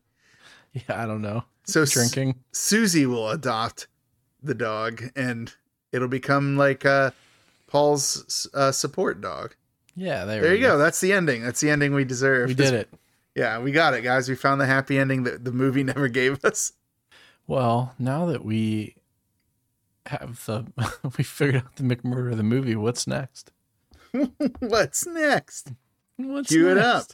Yeah, 0.72 1.02
I 1.02 1.06
don't 1.06 1.22
know. 1.22 1.44
So 1.64 1.82
S- 1.82 1.92
Drinking. 1.92 2.36
Susie 2.52 3.04
will 3.06 3.30
adopt 3.30 3.88
the 4.42 4.54
dog, 4.54 5.02
and 5.16 5.52
it'll 5.92 6.08
become 6.08 6.56
like 6.56 6.86
uh, 6.86 7.10
Paul's 7.66 8.48
uh, 8.54 8.72
support 8.72 9.20
dog. 9.20 9.54
Yeah, 9.94 10.24
there, 10.24 10.40
There 10.42 10.52
we 10.52 10.58
you 10.58 10.62
go. 10.62 10.78
That's 10.78 11.00
the 11.00 11.12
ending. 11.12 11.42
That's 11.42 11.60
the 11.60 11.70
ending 11.70 11.94
we 11.94 12.04
deserve. 12.04 12.48
We 12.48 12.54
did 12.54 12.74
it. 12.74 12.88
Yeah, 13.34 13.58
we 13.58 13.72
got 13.72 13.94
it, 13.94 14.02
guys. 14.02 14.28
We 14.28 14.34
found 14.34 14.60
the 14.60 14.66
happy 14.66 14.98
ending 14.98 15.24
that 15.24 15.44
the 15.44 15.52
movie 15.52 15.82
never 15.84 16.08
gave 16.08 16.44
us. 16.44 16.72
Well, 17.46 17.94
now 17.98 18.26
that 18.26 18.44
we 18.44 18.96
have 20.06 20.44
the 20.46 20.66
we 21.18 21.24
figured 21.24 21.62
out 21.64 21.76
the 21.76 21.82
McMurder 21.82 22.32
of 22.32 22.36
the 22.36 22.42
movie, 22.42 22.76
what's 22.76 23.06
next? 23.06 23.50
What's 24.58 25.06
next? 25.06 25.72
What's 26.16 26.48
Cue 26.48 26.68
it 26.70 26.76
up. 26.76 27.06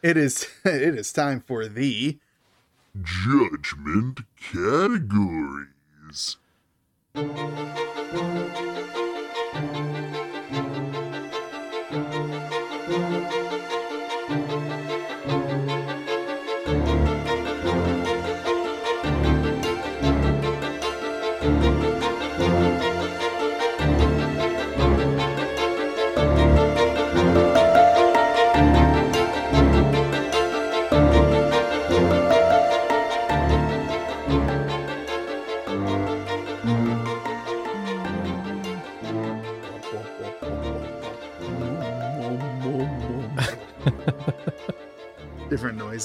It 0.00 0.16
is. 0.16 0.46
It 0.64 0.96
is 0.96 1.12
time 1.12 1.40
for 1.40 1.66
the 1.66 2.18
Judgment 3.02 4.20
categories. 4.52 6.36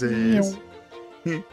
Noises. 0.01 0.57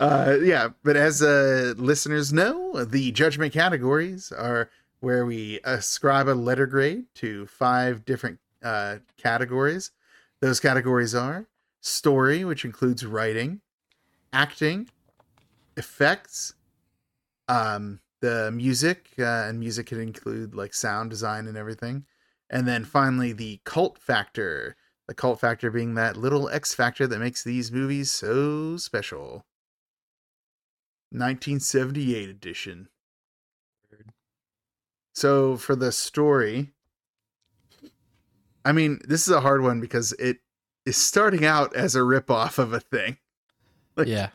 uh, 0.00 0.36
yeah, 0.42 0.68
but 0.82 0.96
as 0.96 1.22
uh, 1.22 1.74
listeners 1.76 2.32
know, 2.32 2.84
the 2.84 3.12
judgment 3.12 3.52
categories 3.52 4.32
are 4.32 4.70
where 5.00 5.26
we 5.26 5.60
ascribe 5.64 6.28
a 6.28 6.34
letter 6.34 6.66
grade 6.66 7.04
to 7.14 7.46
five 7.46 8.04
different 8.04 8.38
uh, 8.62 8.96
categories. 9.16 9.90
Those 10.40 10.60
categories 10.60 11.14
are 11.14 11.46
story, 11.80 12.44
which 12.44 12.64
includes 12.64 13.06
writing, 13.06 13.60
acting, 14.32 14.88
effects, 15.76 16.54
um, 17.48 18.00
the 18.20 18.50
music, 18.50 19.10
uh, 19.18 19.46
and 19.46 19.60
music 19.60 19.86
can 19.86 20.00
include 20.00 20.54
like 20.54 20.74
sound 20.74 21.10
design 21.10 21.46
and 21.46 21.56
everything. 21.56 22.04
And 22.48 22.66
then 22.66 22.84
finally, 22.84 23.32
the 23.32 23.60
cult 23.64 23.98
factor. 23.98 24.76
The 25.08 25.14
cult 25.14 25.40
factor 25.40 25.70
being 25.70 25.94
that 25.94 26.16
little 26.16 26.48
X 26.48 26.74
factor 26.74 27.06
that 27.06 27.18
makes 27.18 27.44
these 27.44 27.70
movies 27.70 28.10
so 28.10 28.76
special. 28.76 29.46
1978 31.10 32.28
edition. 32.28 32.88
So 35.14 35.56
for 35.56 35.74
the 35.74 35.92
story, 35.92 36.72
I 38.64 38.72
mean, 38.72 39.00
this 39.06 39.26
is 39.26 39.32
a 39.32 39.40
hard 39.40 39.62
one 39.62 39.80
because 39.80 40.12
it 40.14 40.40
is 40.84 40.96
starting 40.96 41.44
out 41.44 41.74
as 41.74 41.94
a 41.94 42.00
ripoff 42.00 42.58
of 42.58 42.72
a 42.72 42.80
thing. 42.80 43.18
Like, 43.98 44.08
yeah. 44.08 44.28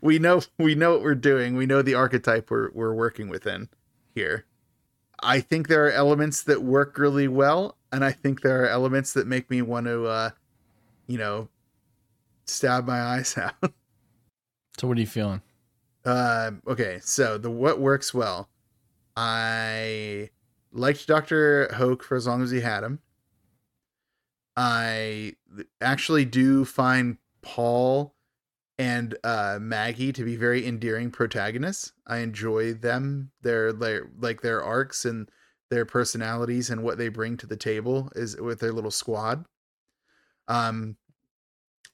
we 0.00 0.20
know 0.20 0.42
we 0.60 0.76
know 0.76 0.92
what 0.92 1.02
we're 1.02 1.16
doing. 1.16 1.56
We 1.56 1.66
know 1.66 1.82
the 1.82 1.96
archetype 1.96 2.52
we're 2.52 2.70
we're 2.70 2.94
working 2.94 3.28
within 3.28 3.68
here. 4.14 4.44
I 5.20 5.40
think 5.40 5.68
there 5.68 5.86
are 5.86 5.90
elements 5.90 6.42
that 6.44 6.62
work 6.62 6.98
really 6.98 7.28
well, 7.28 7.76
and 7.92 8.04
I 8.04 8.12
think 8.12 8.42
there 8.42 8.62
are 8.62 8.68
elements 8.68 9.12
that 9.14 9.26
make 9.26 9.50
me 9.50 9.62
want 9.62 9.86
to, 9.86 10.06
uh, 10.06 10.30
you 11.06 11.18
know, 11.18 11.48
stab 12.46 12.86
my 12.86 13.00
eyes 13.00 13.36
out. 13.38 13.72
So 14.78 14.86
what 14.86 14.96
are 14.96 15.00
you 15.00 15.06
feeling? 15.06 15.42
uh, 16.04 16.52
okay, 16.66 17.00
so 17.02 17.36
the 17.38 17.50
what 17.50 17.80
works 17.80 18.14
well. 18.14 18.48
I 19.16 20.30
liked 20.72 21.06
Doctor 21.06 21.68
Hoak 21.74 22.02
for 22.02 22.16
as 22.16 22.26
long 22.26 22.42
as 22.42 22.50
he 22.50 22.60
had 22.60 22.84
him. 22.84 23.00
I 24.56 25.34
actually 25.80 26.24
do 26.24 26.64
find 26.64 27.18
Paul 27.42 28.14
and 28.78 29.16
uh, 29.24 29.58
Maggie 29.60 30.12
to 30.12 30.24
be 30.24 30.36
very 30.36 30.66
endearing 30.66 31.10
protagonists. 31.10 31.92
I 32.06 32.18
enjoy 32.18 32.74
them, 32.74 33.32
their, 33.42 33.72
their 33.72 34.10
like 34.18 34.40
their 34.42 34.62
arcs 34.62 35.04
and 35.04 35.30
their 35.70 35.84
personalities 35.84 36.70
and 36.70 36.82
what 36.82 36.98
they 36.98 37.08
bring 37.08 37.36
to 37.38 37.46
the 37.46 37.56
table 37.56 38.10
is 38.14 38.36
with 38.36 38.60
their 38.60 38.72
little 38.72 38.90
squad. 38.90 39.44
Um, 40.46 40.96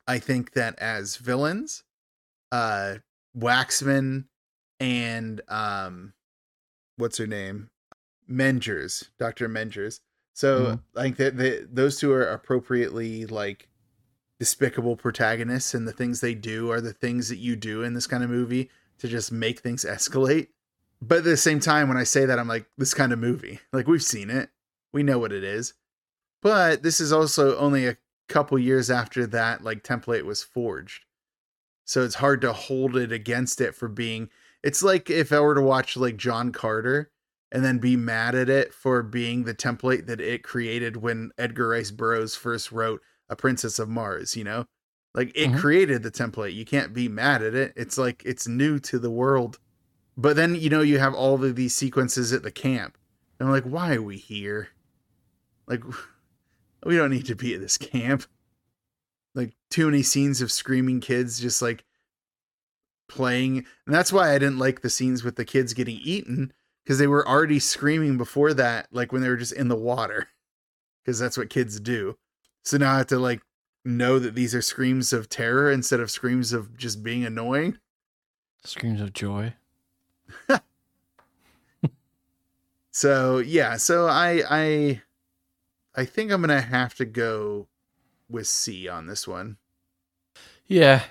I 0.06 0.18
think 0.18 0.52
that 0.52 0.78
as 0.78 1.16
villains, 1.16 1.84
uh, 2.52 2.96
Waxman 3.36 4.26
and 4.80 5.40
um, 5.48 6.14
what's 6.96 7.18
her 7.18 7.26
name, 7.26 7.70
Mengers, 8.28 9.10
Doctor 9.18 9.48
Mengers. 9.48 10.00
So 10.34 10.72
Mhm. 10.76 10.82
like 10.94 11.16
that, 11.16 11.68
those 11.72 11.98
two 11.98 12.12
are 12.12 12.24
appropriately 12.28 13.26
like 13.26 13.68
despicable 14.38 14.96
protagonists, 14.96 15.74
and 15.74 15.86
the 15.86 15.92
things 15.92 16.20
they 16.20 16.34
do 16.34 16.70
are 16.70 16.80
the 16.80 16.92
things 16.92 17.28
that 17.28 17.38
you 17.38 17.56
do 17.56 17.82
in 17.82 17.94
this 17.94 18.06
kind 18.06 18.24
of 18.24 18.30
movie 18.30 18.70
to 18.98 19.08
just 19.08 19.32
make 19.32 19.60
things 19.60 19.84
escalate. 19.84 20.48
But 21.00 21.18
at 21.18 21.24
the 21.24 21.36
same 21.36 21.60
time, 21.60 21.88
when 21.88 21.96
I 21.96 22.04
say 22.04 22.24
that, 22.24 22.38
I'm 22.38 22.48
like, 22.48 22.66
this 22.78 22.94
kind 22.94 23.12
of 23.12 23.18
movie, 23.18 23.60
like 23.72 23.86
we've 23.86 24.02
seen 24.02 24.30
it, 24.30 24.50
we 24.92 25.02
know 25.02 25.18
what 25.18 25.32
it 25.32 25.44
is. 25.44 25.74
But 26.40 26.82
this 26.82 27.00
is 27.00 27.12
also 27.12 27.56
only 27.58 27.86
a 27.86 27.96
couple 28.28 28.58
years 28.58 28.90
after 28.90 29.26
that 29.26 29.62
like 29.62 29.82
template 29.82 30.24
was 30.24 30.42
forged, 30.42 31.04
so 31.84 32.02
it's 32.02 32.16
hard 32.16 32.40
to 32.42 32.52
hold 32.52 32.96
it 32.96 33.12
against 33.12 33.60
it 33.60 33.74
for 33.74 33.88
being. 33.88 34.30
It's 34.62 34.82
like 34.82 35.10
if 35.10 35.32
I 35.32 35.40
were 35.40 35.54
to 35.54 35.62
watch 35.62 35.96
like 35.96 36.16
John 36.16 36.52
Carter 36.52 37.10
and 37.52 37.64
then 37.64 37.78
be 37.78 37.96
mad 37.96 38.34
at 38.34 38.48
it 38.48 38.74
for 38.74 39.02
being 39.02 39.44
the 39.44 39.54
template 39.54 40.06
that 40.06 40.20
it 40.20 40.42
created 40.42 40.96
when 40.96 41.30
Edgar 41.38 41.68
Rice 41.68 41.90
Burroughs 41.90 42.34
first 42.34 42.72
wrote 42.72 43.00
A 43.28 43.36
Princess 43.36 43.78
of 43.78 43.88
Mars, 43.88 44.36
you 44.36 44.44
know? 44.44 44.66
Like 45.14 45.30
it 45.34 45.50
Mhm. 45.50 45.58
created 45.60 46.02
the 46.02 46.10
template. 46.10 46.54
You 46.54 46.64
can't 46.64 46.92
be 46.92 47.08
mad 47.08 47.42
at 47.42 47.54
it. 47.54 47.72
It's 47.76 47.96
like 47.98 48.22
it's 48.24 48.48
new 48.48 48.78
to 48.80 48.98
the 48.98 49.10
world. 49.10 49.58
But 50.16 50.36
then, 50.36 50.54
you 50.54 50.70
know, 50.70 50.80
you 50.80 50.98
have 50.98 51.14
all 51.14 51.42
of 51.42 51.56
these 51.56 51.74
sequences 51.74 52.32
at 52.32 52.42
the 52.42 52.50
camp. 52.50 52.98
And 53.38 53.48
I'm 53.48 53.52
like, 53.52 53.64
why 53.64 53.94
are 53.94 54.02
we 54.02 54.16
here? 54.16 54.68
Like 55.66 55.82
we 56.84 56.96
don't 56.96 57.10
need 57.10 57.26
to 57.26 57.34
be 57.36 57.54
at 57.54 57.60
this 57.60 57.78
camp. 57.78 58.24
Like 59.34 59.54
too 59.70 59.86
many 59.86 60.02
scenes 60.02 60.40
of 60.40 60.52
screaming 60.52 61.00
kids 61.00 61.40
just 61.40 61.62
like 61.62 61.84
playing. 63.08 63.58
And 63.86 63.94
that's 63.94 64.12
why 64.12 64.30
I 64.34 64.38
didn't 64.38 64.58
like 64.58 64.80
the 64.80 64.90
scenes 64.90 65.24
with 65.24 65.36
the 65.36 65.44
kids 65.44 65.74
getting 65.74 65.96
eaten 66.02 66.52
because 66.84 66.98
they 66.98 67.06
were 67.06 67.26
already 67.26 67.58
screaming 67.58 68.16
before 68.18 68.52
that, 68.54 68.88
like 68.92 69.12
when 69.12 69.22
they 69.22 69.28
were 69.28 69.36
just 69.36 69.52
in 69.52 69.68
the 69.68 69.76
water, 69.76 70.28
because 71.02 71.18
that's 71.18 71.36
what 71.38 71.50
kids 71.50 71.80
do. 71.80 72.16
So 72.64 72.76
now 72.76 72.94
I 72.94 72.98
have 72.98 73.06
to 73.08 73.18
like 73.18 73.42
know 73.84 74.18
that 74.18 74.34
these 74.34 74.54
are 74.54 74.62
screams 74.62 75.12
of 75.12 75.28
terror 75.28 75.70
instead 75.70 76.00
of 76.00 76.10
screams 76.10 76.52
of 76.52 76.76
just 76.76 77.02
being 77.02 77.24
annoying. 77.24 77.78
Screams 78.64 79.00
of 79.00 79.12
joy. 79.12 79.54
So 82.94 83.38
yeah, 83.38 83.76
so 83.76 84.06
I 84.06 84.42
I 84.48 85.02
I 85.96 86.04
think 86.04 86.30
I'm 86.30 86.40
gonna 86.40 86.60
have 86.60 86.94
to 86.94 87.04
go 87.04 87.66
with 88.28 88.46
C 88.46 88.88
on 88.88 89.08
this 89.08 89.26
one. 89.26 89.56
Yeah, 90.68 91.02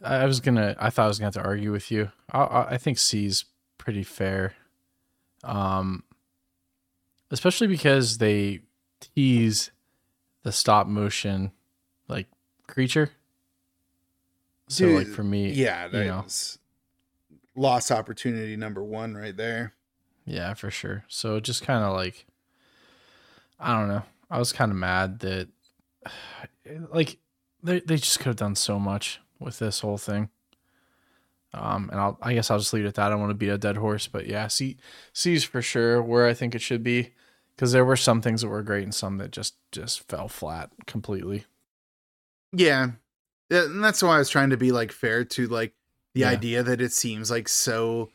I 0.00 0.26
was 0.26 0.38
gonna. 0.38 0.76
I 0.78 0.90
thought 0.90 1.06
I 1.06 1.08
was 1.08 1.18
gonna 1.18 1.26
have 1.26 1.42
to 1.42 1.42
argue 1.42 1.72
with 1.72 1.90
you. 1.90 2.12
I, 2.30 2.38
I, 2.40 2.70
I 2.74 2.76
think 2.78 2.98
C's 2.98 3.46
pretty 3.78 4.04
fair, 4.04 4.54
um, 5.42 6.04
especially 7.32 7.66
because 7.66 8.18
they 8.18 8.60
tease 9.00 9.72
the 10.44 10.52
stop 10.52 10.86
motion 10.86 11.50
like 12.08 12.28
creature. 12.68 13.10
So 14.68 14.86
like 14.86 15.08
for 15.08 15.22
me, 15.24 15.50
Yeah, 15.50 15.86
you 15.86 16.04
know. 16.04 16.20
that's 16.22 16.58
lost 17.56 17.90
opportunity 17.90 18.56
number 18.56 18.82
one 18.82 19.14
right 19.14 19.36
there. 19.36 19.74
Yeah, 20.24 20.54
for 20.54 20.70
sure. 20.70 21.04
So 21.08 21.38
just 21.40 21.62
kind 21.64 21.84
of 21.84 21.92
like, 21.92 22.24
I 23.60 23.78
don't 23.78 23.88
know. 23.88 24.02
I 24.30 24.38
was 24.38 24.52
kind 24.52 24.70
of 24.70 24.76
mad 24.78 25.18
that, 25.20 25.48
like, 26.92 27.18
they 27.62 27.80
they 27.80 27.96
just 27.96 28.18
could 28.18 28.26
have 28.26 28.36
done 28.36 28.54
so 28.56 28.78
much 28.78 29.20
with 29.38 29.58
this 29.58 29.80
whole 29.80 29.98
thing. 29.98 30.28
Um, 31.54 31.88
and 31.90 32.00
I'll 32.00 32.18
I 32.20 32.34
guess 32.34 32.50
I'll 32.50 32.58
just 32.58 32.72
leave 32.72 32.84
it 32.84 32.88
at 32.88 32.94
that. 32.94 33.06
I 33.06 33.10
don't 33.10 33.20
want 33.20 33.30
to 33.30 33.34
beat 33.34 33.48
a 33.48 33.56
dead 33.58 33.76
horse, 33.76 34.06
but 34.08 34.26
yeah, 34.26 34.48
C 34.48 34.76
C's 35.12 35.44
for 35.44 35.62
sure 35.62 36.02
where 36.02 36.26
I 36.26 36.34
think 36.34 36.54
it 36.54 36.60
should 36.60 36.82
be, 36.82 37.12
because 37.56 37.72
there 37.72 37.84
were 37.84 37.96
some 37.96 38.20
things 38.20 38.40
that 38.42 38.48
were 38.48 38.62
great 38.62 38.84
and 38.84 38.94
some 38.94 39.18
that 39.18 39.30
just 39.30 39.54
just 39.72 40.08
fell 40.08 40.28
flat 40.28 40.70
completely. 40.86 41.44
Yeah. 42.52 42.92
And 43.50 43.82
that's 43.84 44.02
why 44.02 44.16
I 44.16 44.18
was 44.18 44.30
trying 44.30 44.50
to 44.50 44.56
be 44.56 44.72
like 44.72 44.92
fair 44.92 45.24
to 45.24 45.46
like 45.48 45.74
the 46.14 46.20
Yeah. 46.20 46.30
idea 46.30 46.62
that 46.62 46.80
it 46.80 46.92
seems 46.92 47.30
like 47.30 47.48
so 47.48 48.10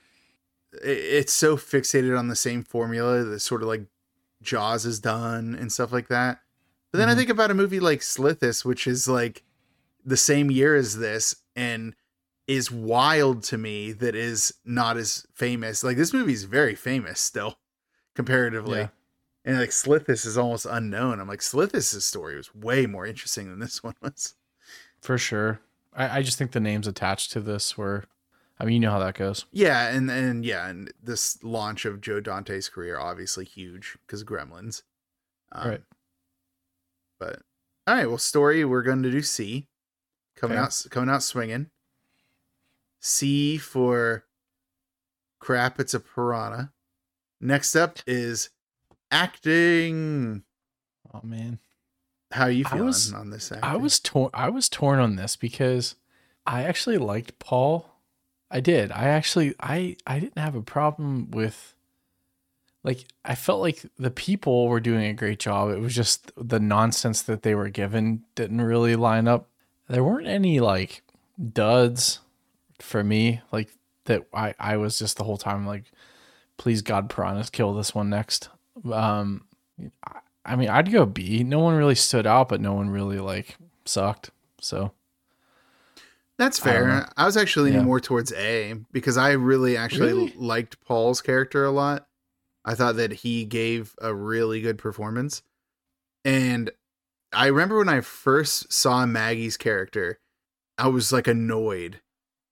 it's 0.72 1.34
so 1.34 1.58
fixated 1.58 2.18
on 2.18 2.28
the 2.28 2.36
same 2.36 2.64
formula 2.64 3.24
that 3.24 3.40
sort 3.40 3.62
of 3.62 3.68
like 3.68 3.86
Jaws 4.42 4.86
is 4.86 5.00
done 5.00 5.56
and 5.56 5.72
stuff 5.72 5.92
like 5.92 6.08
that. 6.10 6.42
But 6.92 7.00
then 7.00 7.10
I 7.10 7.14
Mhm. 7.14 7.18
think 7.18 7.30
about 7.30 7.52
a 7.52 7.56
movie 7.56 7.80
like 7.80 8.02
Slithis, 8.02 8.64
which 8.64 8.88
is 8.88 9.08
like 9.08 9.44
the 10.06 10.18
same 10.18 10.50
year 10.52 10.76
as 10.76 10.98
this 10.98 11.36
and 11.56 11.96
is 12.48 12.72
wild 12.72 13.44
to 13.44 13.58
me 13.58 13.92
that 13.92 14.16
is 14.16 14.54
not 14.64 14.98
as 14.98 15.26
famous. 15.34 15.84
Like 15.84 15.98
this 15.98 16.14
movie 16.14 16.34
is 16.34 16.46
very 16.46 16.76
famous 16.76 17.20
still 17.20 17.60
comparatively. 18.16 18.80
Yeah. 18.80 18.88
And 19.46 19.58
like 19.58 19.70
Slithis 19.70 20.26
is 20.26 20.38
almost 20.38 20.66
unknown. 20.70 21.20
I'm 21.20 21.28
like 21.28 21.40
Slithis' 21.40 22.02
story 22.02 22.36
was 22.36 22.54
way 22.54 22.86
more 22.86 23.06
interesting 23.06 23.50
than 23.50 23.60
this 23.60 23.84
one 23.84 23.96
was. 24.02 24.36
For 25.02 25.18
sure. 25.18 25.62
I, 25.94 26.20
I 26.20 26.22
just 26.22 26.38
think 26.38 26.52
the 26.52 26.60
names 26.60 26.88
attached 26.88 27.32
to 27.32 27.40
this 27.40 27.78
were 27.78 28.04
I 28.62 28.66
mean, 28.66 28.74
you 28.74 28.80
know 28.82 28.92
how 28.92 29.00
that 29.00 29.16
goes. 29.16 29.46
Yeah, 29.54 29.88
and 29.88 30.12
and 30.12 30.44
yeah, 30.44 30.68
and 30.68 30.92
this 31.02 31.42
launch 31.44 31.86
of 31.86 32.02
Joe 32.02 32.20
Dante's 32.20 32.68
career 32.68 33.00
obviously 33.00 33.46
huge 33.46 33.98
because 34.06 34.24
Gremlins. 34.26 34.84
Um, 35.54 35.70
Right. 35.70 35.82
But 37.20 37.42
all 37.88 37.96
right, 37.96 38.08
well, 38.08 38.18
story 38.18 38.64
we're 38.66 38.84
going 38.84 39.02
to 39.04 39.12
do 39.12 39.22
C, 39.22 39.68
coming 40.36 40.58
Okay. 40.58 40.66
out 40.66 40.86
coming 40.92 41.10
out 41.10 41.24
swinging. 41.24 41.70
C 43.02 43.58
for 43.58 44.26
crap. 45.40 45.80
It's 45.80 45.94
a 45.94 46.00
piranha. 46.02 46.72
Next 47.42 47.76
up 47.76 48.00
is 48.06 48.50
acting. 49.12 50.44
Oh 51.14 51.22
man. 51.24 51.60
How 52.32 52.44
are 52.44 52.52
you 52.52 52.66
feeling 52.66 52.86
was- 52.86 53.14
on 53.14 53.32
this? 53.32 53.52
I 53.52 53.76
was 53.76 54.00
torn. 54.00 54.30
I 54.34 54.50
was 54.50 54.70
torn 54.70 55.00
on 55.00 55.16
this 55.16 55.36
because 55.36 55.96
I 56.46 56.64
actually 56.64 56.98
liked 56.98 57.40
Paul. 57.40 57.90
I 58.52 58.60
did. 58.60 58.92
I 58.92 59.06
actually. 59.06 59.56
I. 59.60 59.98
I 60.06 60.20
didn't 60.20 60.38
have 60.38 60.56
a 60.56 60.62
problem 60.62 61.32
with. 61.32 61.76
Like 62.84 63.06
I 63.26 63.36
felt 63.36 63.62
like 63.62 63.86
the 63.98 64.12
people 64.12 64.68
were 64.68 64.80
doing 64.80 65.06
a 65.06 65.14
great 65.14 65.40
job. 65.40 65.72
It 65.72 65.80
was 65.80 65.94
just 65.96 66.32
the 66.38 66.60
nonsense 66.60 67.22
that 67.24 67.42
they 67.44 67.54
were 67.56 67.70
given 67.70 68.24
didn't 68.36 68.62
really 68.62 68.96
line 68.96 69.28
up. 69.28 69.50
There 69.88 70.04
weren't 70.04 70.28
any 70.28 70.60
like 70.60 71.02
duds 71.52 72.20
for 72.80 73.04
me. 73.04 73.42
Like 73.52 73.70
that. 74.06 74.28
I. 74.34 74.54
I 74.60 74.78
was 74.78 75.00
just 75.00 75.18
the 75.18 75.24
whole 75.24 75.38
time 75.38 75.66
like, 75.66 75.86
please 76.58 76.82
God, 76.84 77.10
piranhas, 77.10 77.50
kill 77.50 77.74
this 77.74 77.96
one 77.96 78.10
next. 78.10 78.50
Um. 78.92 79.46
I, 80.06 80.20
I 80.46 80.56
mean, 80.56 80.70
I'd 80.70 80.92
go 80.92 81.06
B. 81.06 81.44
No 81.44 81.60
one 81.60 81.76
really 81.76 81.96
stood 81.96 82.26
out, 82.26 82.50
but 82.50 82.60
no 82.62 82.74
one 82.74 82.90
really 82.90 83.20
like 83.20 83.58
sucked. 83.86 84.32
So 84.62 84.92
That's 86.38 86.58
fair. 86.60 86.88
know. 86.88 87.06
I, 87.18 87.26
was 87.26 87.38
actually 87.38 87.66
leaning 87.72 87.82
Yeah. 87.82 87.86
more 87.86 88.00
towards 88.00 88.32
A 88.34 88.74
because 88.92 89.18
I 89.18 89.32
really 89.34 89.78
actually 89.78 90.08
Really? 90.14 90.34
liked 90.38 90.80
Paul's 90.82 91.22
character 91.22 91.66
a 91.66 91.72
lot. 91.72 92.08
I 92.66 92.74
thought 92.76 92.96
that 92.96 93.12
he 93.12 93.46
gave 93.46 93.96
a 94.02 94.14
really 94.14 94.62
good 94.62 94.78
performance. 94.78 95.44
And 96.26 96.72
I 97.34 97.48
remember 97.48 97.78
when 97.78 97.90
I 97.90 98.02
first 98.02 98.72
saw 98.74 99.06
Maggie's 99.06 99.58
character, 99.58 100.20
I 100.78 100.88
was 100.88 101.12
like 101.12 101.28
annoyed 101.28 102.02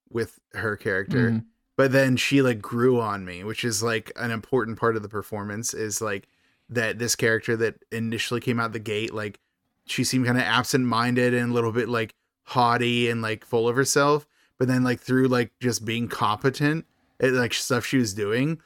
with 0.10 0.40
her 0.54 0.76
character. 0.76 1.32
mhm. 1.32 1.46
But 1.78 1.92
then 1.92 2.18
she 2.18 2.42
like 2.42 2.60
grew 2.60 3.00
on 3.00 3.24
me, 3.24 3.44
which 3.44 3.64
is 3.64 3.84
like 3.84 4.12
an 4.16 4.32
important 4.32 4.80
part 4.80 4.96
of 4.96 5.04
the 5.04 5.10
performance 5.10 5.74
is 5.74 6.02
like 6.02 6.28
that 6.70 7.00
this 7.00 7.16
character 7.16 7.56
that 7.58 7.76
initially 7.92 8.42
came 8.42 8.60
out 8.60 8.74
the 8.74 8.80
gate, 8.80 9.14
like 9.14 9.40
she 9.86 10.04
seemed 10.04 10.26
kind 10.26 10.38
of 10.38 10.44
absent 10.44 10.86
minded 10.86 11.34
and 11.34 11.52
a 11.52 11.54
little 11.54 11.72
bit 11.72 11.88
like 11.88 12.16
haughty 12.44 13.10
and 13.10 13.22
like 13.22 13.46
full 13.46 13.70
of 13.70 13.76
herself. 13.76 14.28
But 14.58 14.68
then 14.68 14.84
like 14.84 15.00
through 15.00 15.28
like 15.28 15.52
just 15.62 15.86
being 15.86 16.08
competent 16.08 16.86
at 17.20 17.34
like 17.34 17.54
stuff 17.54 17.86
she 17.86 17.98
was 17.98 18.14
doing, 18.16 18.60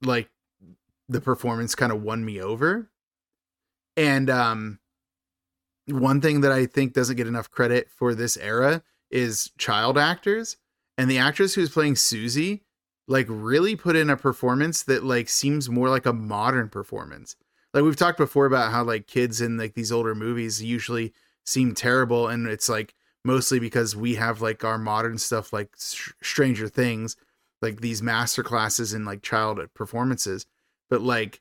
like 0.00 0.30
the 1.08 1.20
performance 1.20 1.74
kind 1.74 1.90
of 1.90 2.02
won 2.02 2.24
me 2.24 2.40
over. 2.40 2.88
And 3.96 4.30
um 4.30 4.78
one 5.86 6.20
thing 6.20 6.42
that 6.42 6.52
I 6.52 6.66
think 6.66 6.92
doesn't 6.92 7.16
get 7.16 7.26
enough 7.26 7.50
credit 7.50 7.90
for 7.90 8.14
this 8.14 8.36
era 8.36 8.84
is 9.10 9.50
child 9.58 9.98
actors. 9.98 10.56
And 10.98 11.10
the 11.10 11.18
actress 11.18 11.54
who's 11.54 11.70
playing 11.70 11.96
Susie 11.96 12.62
like 13.08 13.26
really 13.28 13.76
put 13.76 13.96
in 13.96 14.10
a 14.10 14.16
performance 14.16 14.82
that 14.84 15.04
like 15.04 15.28
seems 15.28 15.68
more 15.68 15.88
like 15.88 16.06
a 16.06 16.12
modern 16.12 16.68
performance. 16.68 17.36
Like 17.74 17.84
we've 17.84 17.96
talked 17.96 18.18
before 18.18 18.46
about 18.46 18.72
how 18.72 18.84
like 18.84 19.06
kids 19.06 19.40
in 19.40 19.56
like 19.56 19.74
these 19.74 19.92
older 19.92 20.14
movies 20.14 20.62
usually 20.62 21.12
seem 21.44 21.74
terrible 21.74 22.28
and 22.28 22.46
it's 22.46 22.68
like 22.68 22.94
mostly 23.24 23.58
because 23.58 23.96
we 23.96 24.14
have 24.14 24.40
like 24.40 24.64
our 24.64 24.78
modern 24.78 25.18
stuff 25.18 25.52
like 25.52 25.70
Str- 25.76 26.12
Stranger 26.22 26.68
Things, 26.68 27.16
like 27.60 27.80
these 27.80 28.02
master 28.02 28.42
classes 28.42 28.94
in 28.94 29.04
like 29.04 29.22
child 29.22 29.60
performances. 29.74 30.46
But 30.90 31.02
like 31.02 31.40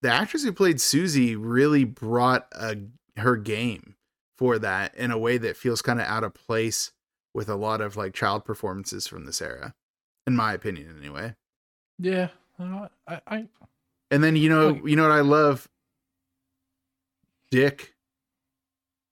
the 0.00 0.10
actress 0.10 0.44
who 0.44 0.52
played 0.52 0.80
Susie 0.80 1.36
really 1.36 1.84
brought 1.84 2.48
a, 2.52 2.76
her 3.16 3.36
game 3.36 3.94
for 4.38 4.58
that 4.58 4.94
in 4.96 5.10
a 5.10 5.18
way 5.18 5.38
that 5.38 5.56
feels 5.56 5.82
kind 5.82 6.00
of 6.00 6.06
out 6.06 6.24
of 6.24 6.34
place 6.34 6.92
with 7.34 7.48
a 7.48 7.54
lot 7.56 7.80
of 7.80 7.96
like 7.96 8.14
child 8.14 8.44
performances 8.44 9.06
from 9.06 9.24
this 9.24 9.40
era, 9.42 9.74
in 10.26 10.36
my 10.36 10.52
opinion, 10.52 10.96
anyway. 10.98 11.34
yeah, 11.98 12.28
uh, 12.58 12.88
I, 13.08 13.20
I 13.26 13.48
And 14.10 14.22
then 14.22 14.36
you 14.36 14.48
know, 14.48 14.60
Okay. 14.68 14.80
you 14.90 14.96
know 14.96 15.02
what 15.04 15.12
I 15.12 15.20
love, 15.20 15.68
Dick, 17.50 17.94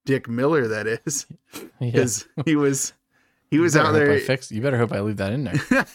Dick 0.06 0.28
Miller, 0.28 0.66
that 0.68 0.86
is, 0.86 1.26
yeah. 1.54 1.68
because 1.80 2.26
he 2.44 2.56
was 2.56 2.92
he 3.50 3.58
was 3.58 3.76
out 3.76 3.92
there. 3.92 4.18
fix- 4.20 4.50
you 4.52 4.62
better 4.62 4.78
hope 4.78 4.92
I 4.92 5.00
leave 5.00 5.18
that 5.18 5.32
in 5.32 5.44
there. 5.44 5.86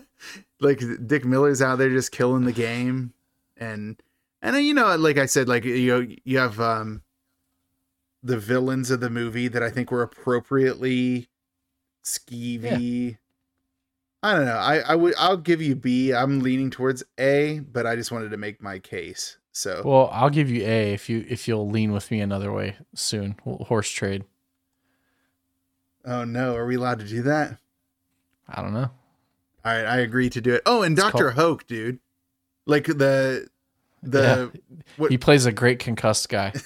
like 0.60 0.82
Dick 1.06 1.24
Miller's 1.24 1.62
out 1.62 1.78
there 1.78 1.90
just 1.90 2.12
killing 2.12 2.44
the 2.44 2.52
game, 2.52 3.12
and 3.56 4.00
and 4.42 4.56
you 4.64 4.74
know, 4.74 4.94
like 4.96 5.16
I 5.18 5.26
said, 5.26 5.48
like 5.48 5.64
you 5.64 5.86
know, 6.02 6.06
you 6.24 6.38
have 6.38 6.60
um 6.60 7.02
the 8.22 8.38
villains 8.38 8.90
of 8.90 9.00
the 9.00 9.10
movie 9.10 9.48
that 9.48 9.62
I 9.62 9.70
think 9.70 9.90
were 9.90 10.02
appropriately 10.02 11.28
skeevy. 12.04 13.18
I 14.22 14.34
don't 14.34 14.44
know. 14.46 14.56
I 14.56 14.78
I 14.78 14.94
would 14.94 15.14
I'll 15.18 15.36
give 15.36 15.60
you 15.60 15.74
B. 15.74 16.12
I'm 16.12 16.40
leaning 16.40 16.70
towards 16.70 17.02
A, 17.18 17.60
but 17.60 17.86
I 17.86 17.94
just 17.96 18.10
wanted 18.12 18.30
to 18.30 18.36
make 18.36 18.62
my 18.62 18.78
case. 18.78 19.36
So 19.52 19.82
Well, 19.84 20.08
I'll 20.12 20.30
give 20.30 20.50
you 20.50 20.62
A 20.64 20.92
if 20.94 21.08
you 21.08 21.24
if 21.28 21.46
you'll 21.46 21.68
lean 21.68 21.92
with 21.92 22.10
me 22.10 22.20
another 22.20 22.50
way 22.52 22.76
soon. 22.94 23.36
Horse 23.44 23.90
trade. 23.90 24.24
oh 26.04 26.24
no, 26.24 26.54
are 26.56 26.66
we 26.66 26.76
allowed 26.76 26.98
to 27.00 27.06
do 27.06 27.22
that? 27.22 27.58
I 28.48 28.62
don't 28.62 28.74
know. 28.74 28.90
All 29.64 29.72
right, 29.72 29.84
I 29.86 29.98
agree 30.00 30.28
to 30.30 30.40
do 30.40 30.52
it. 30.54 30.62
Oh, 30.66 30.82
and 30.82 30.96
Doctor 30.96 31.24
called- 31.30 31.34
Hoak, 31.34 31.66
dude, 31.66 31.98
like 32.66 32.84
the 32.86 33.48
the 34.02 34.52
what- 34.96 35.10
He 35.10 35.18
plays 35.18 35.46
a 35.46 35.52
great 35.52 35.78
concussed 35.78 36.28
guy. 36.28 36.52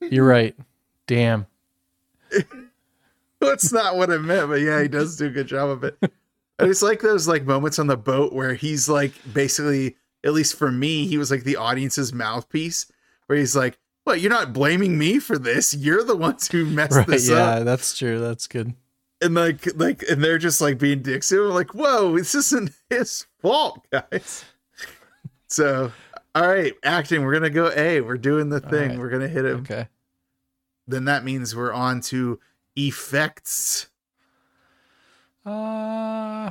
You're 0.00 0.26
right. 0.26 0.54
Damn. 1.06 1.46
That's 3.46 3.72
not 3.72 3.96
what 3.96 4.10
I 4.10 4.18
meant, 4.18 4.48
but 4.48 4.60
yeah, 4.60 4.82
he 4.82 4.88
does 4.88 5.16
do 5.16 5.26
a 5.26 5.30
good 5.30 5.46
job 5.46 5.70
of 5.70 5.84
it. 5.84 5.96
And 6.58 6.70
it's 6.70 6.82
like 6.82 7.00
those 7.00 7.26
like 7.28 7.44
moments 7.44 7.78
on 7.78 7.86
the 7.86 7.96
boat 7.96 8.32
where 8.32 8.54
he's 8.54 8.88
like 8.88 9.12
basically, 9.32 9.96
at 10.24 10.32
least 10.32 10.56
for 10.56 10.70
me, 10.72 11.06
he 11.06 11.18
was 11.18 11.30
like 11.30 11.44
the 11.44 11.56
audience's 11.56 12.12
mouthpiece, 12.12 12.86
where 13.26 13.38
he's 13.38 13.54
like, 13.56 13.78
"Well, 14.06 14.16
You're 14.16 14.30
not 14.30 14.52
blaming 14.52 14.96
me 14.98 15.18
for 15.18 15.36
this. 15.38 15.74
You're 15.74 16.02
the 16.04 16.16
ones 16.16 16.48
who 16.48 16.64
messed 16.64 16.92
Right. 16.96 17.06
this 17.06 17.28
Yeah, 17.28 17.36
up." 17.36 17.58
Yeah, 17.58 17.64
that's 17.64 17.96
true. 17.98 18.18
That's 18.20 18.46
good. 18.46 18.74
And 19.22 19.34
like, 19.34 19.66
like, 19.76 20.02
and 20.10 20.22
they're 20.24 20.38
just 20.38 20.60
like 20.60 20.78
being 20.78 21.02
dicks. 21.02 21.28
to 21.28 21.44
him. 21.44 21.50
like, 21.54 21.74
"Whoa, 21.74 22.16
this 22.16 22.34
isn't 22.34 22.70
his 22.90 23.26
fault, 23.40 23.86
guys." 23.90 24.44
So, 25.48 25.92
all 26.34 26.46
right, 26.48 26.74
acting. 26.82 27.22
We're 27.24 27.32
gonna 27.32 27.50
go 27.50 27.70
A. 27.74 28.00
We're 28.00 28.18
doing 28.18 28.48
the 28.48 28.60
thing. 28.60 28.90
right. 28.90 28.98
We're 28.98 29.10
gonna 29.10 29.28
hit 29.28 29.44
him. 29.44 29.60
Okay. 29.60 29.86
Then 30.88 31.04
that 31.04 31.24
means 31.24 31.54
we're 31.54 31.72
on 31.72 32.00
to 32.02 32.40
effects. 32.76 33.88
Uh 35.44 36.50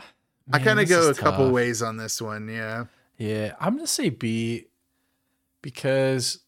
I 0.52 0.60
kind 0.60 0.80
of 0.80 0.88
go 0.88 1.08
a 1.08 1.12
is 1.12 1.20
couple 1.20 1.52
ways 1.52 1.82
on 1.82 1.98
this 1.98 2.22
one. 2.22 2.48
Yeah. 2.48 2.86
Yeah, 3.18 3.56
I'm 3.60 3.76
gonna 3.76 3.88
say 3.88 4.10
B 4.10 4.68
because 5.62 6.40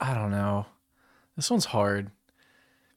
I 0.00 0.14
don't 0.14 0.30
know. 0.30 0.66
This 1.36 1.50
one's 1.50 1.66
hard 1.66 2.10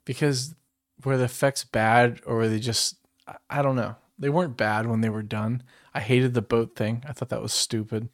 because 0.05 0.55
were 1.03 1.17
the 1.17 1.25
effects 1.25 1.63
bad 1.63 2.21
or 2.25 2.35
were 2.37 2.47
they 2.49 2.59
just 2.59 2.97
I- 3.27 3.37
I 3.49 3.61
don't 3.61 3.75
know. 3.75 3.95
They 4.17 4.29
weren't 4.29 4.57
bad 4.57 4.87
when 4.87 5.01
they 5.01 5.09
were 5.09 5.23
done. 5.23 5.63
I 5.93 5.99
hated 5.99 6.33
the 6.33 6.41
boat 6.41 6.75
thing. 6.75 7.03
I 7.07 7.11
thought 7.13 7.29
that 7.29 7.41
was 7.41 7.53
stupid. 7.53 8.09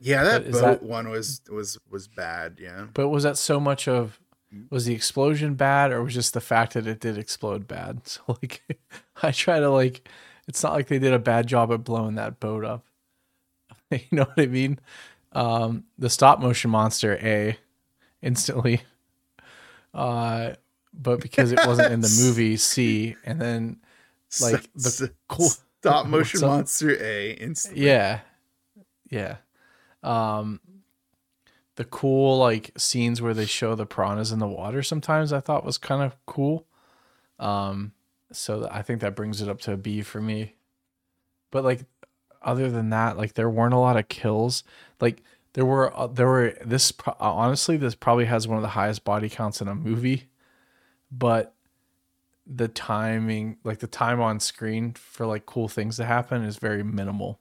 Yeah, 0.00 0.24
that 0.24 0.50
boat 0.50 0.60
that- 0.62 0.82
one 0.82 1.08
was 1.10 1.40
was 1.50 1.78
was 1.88 2.08
bad. 2.08 2.58
Yeah. 2.60 2.86
But 2.92 3.08
was 3.08 3.22
that 3.22 3.36
so 3.38 3.60
much 3.60 3.86
of 3.88 4.18
was 4.70 4.84
the 4.86 4.94
explosion 4.94 5.54
bad 5.54 5.92
or 5.92 6.02
was 6.02 6.14
just 6.14 6.34
the 6.34 6.40
fact 6.40 6.74
that 6.74 6.86
it 6.86 7.00
did 7.00 7.18
explode 7.18 7.66
bad? 7.68 8.00
So 8.06 8.22
like 8.28 8.62
I 9.22 9.30
try 9.30 9.60
to 9.60 9.70
like 9.70 10.08
it's 10.48 10.62
not 10.62 10.72
like 10.72 10.88
they 10.88 10.98
did 10.98 11.12
a 11.12 11.18
bad 11.18 11.46
job 11.46 11.72
at 11.72 11.84
blowing 11.84 12.16
that 12.16 12.40
boat 12.40 12.64
up. 12.64 12.84
you 13.90 14.00
know 14.10 14.24
what 14.24 14.40
I 14.40 14.46
mean? 14.46 14.78
Um 15.32 15.84
the 15.98 16.10
stop 16.10 16.40
motion 16.40 16.70
monster 16.70 17.18
A 17.22 17.56
instantly. 18.22 18.82
Uh 19.94 20.54
but 20.92 21.20
because 21.20 21.52
it 21.52 21.60
wasn't 21.66 21.92
in 21.92 22.00
the 22.00 22.20
movie 22.22 22.56
C 22.56 23.16
and 23.24 23.40
then 23.40 23.80
like 24.40 24.68
the 24.74 25.12
cool 25.28 25.50
stop 25.80 26.06
motion 26.06 26.40
monster 26.40 26.96
A 27.00 27.32
instantly. 27.32 27.86
yeah 27.86 28.20
yeah 29.08 29.36
um 30.02 30.60
the 31.76 31.84
cool 31.84 32.38
like 32.38 32.72
scenes 32.76 33.22
where 33.22 33.34
they 33.34 33.46
show 33.46 33.74
the 33.74 33.86
piranhas 33.86 34.32
in 34.32 34.38
the 34.38 34.46
water 34.46 34.82
sometimes 34.82 35.32
i 35.32 35.40
thought 35.40 35.64
was 35.64 35.78
kind 35.78 36.02
of 36.02 36.16
cool. 36.26 36.66
Um 37.38 37.92
so 38.32 38.68
i 38.70 38.82
think 38.82 39.00
that 39.00 39.16
brings 39.16 39.40
it 39.40 39.48
up 39.48 39.60
to 39.62 39.72
a 39.72 39.76
b 39.76 40.02
for 40.02 40.20
me. 40.20 40.54
But 41.50 41.64
like 41.64 41.84
other 42.42 42.70
than 42.70 42.90
that 42.90 43.16
like 43.16 43.34
there 43.34 43.50
weren't 43.50 43.74
a 43.74 43.78
lot 43.78 43.96
of 43.96 44.08
kills. 44.08 44.62
Like 45.00 45.22
there 45.54 45.64
were 45.64 45.96
uh, 45.96 46.06
there 46.06 46.26
were 46.26 46.56
this 46.64 46.92
uh, 47.06 47.12
honestly 47.18 47.76
this 47.76 47.94
probably 47.94 48.26
has 48.26 48.46
one 48.46 48.58
of 48.58 48.62
the 48.62 48.68
highest 48.68 49.04
body 49.04 49.28
counts 49.28 49.60
in 49.60 49.68
a 49.68 49.74
movie. 49.74 50.28
But 51.10 51.54
the 52.46 52.68
timing, 52.68 53.58
like 53.64 53.78
the 53.78 53.86
time 53.86 54.20
on 54.20 54.40
screen 54.40 54.92
for 54.92 55.26
like 55.26 55.46
cool 55.46 55.68
things 55.68 55.96
to 55.96 56.04
happen 56.04 56.42
is 56.42 56.56
very 56.56 56.82
minimal. 56.82 57.40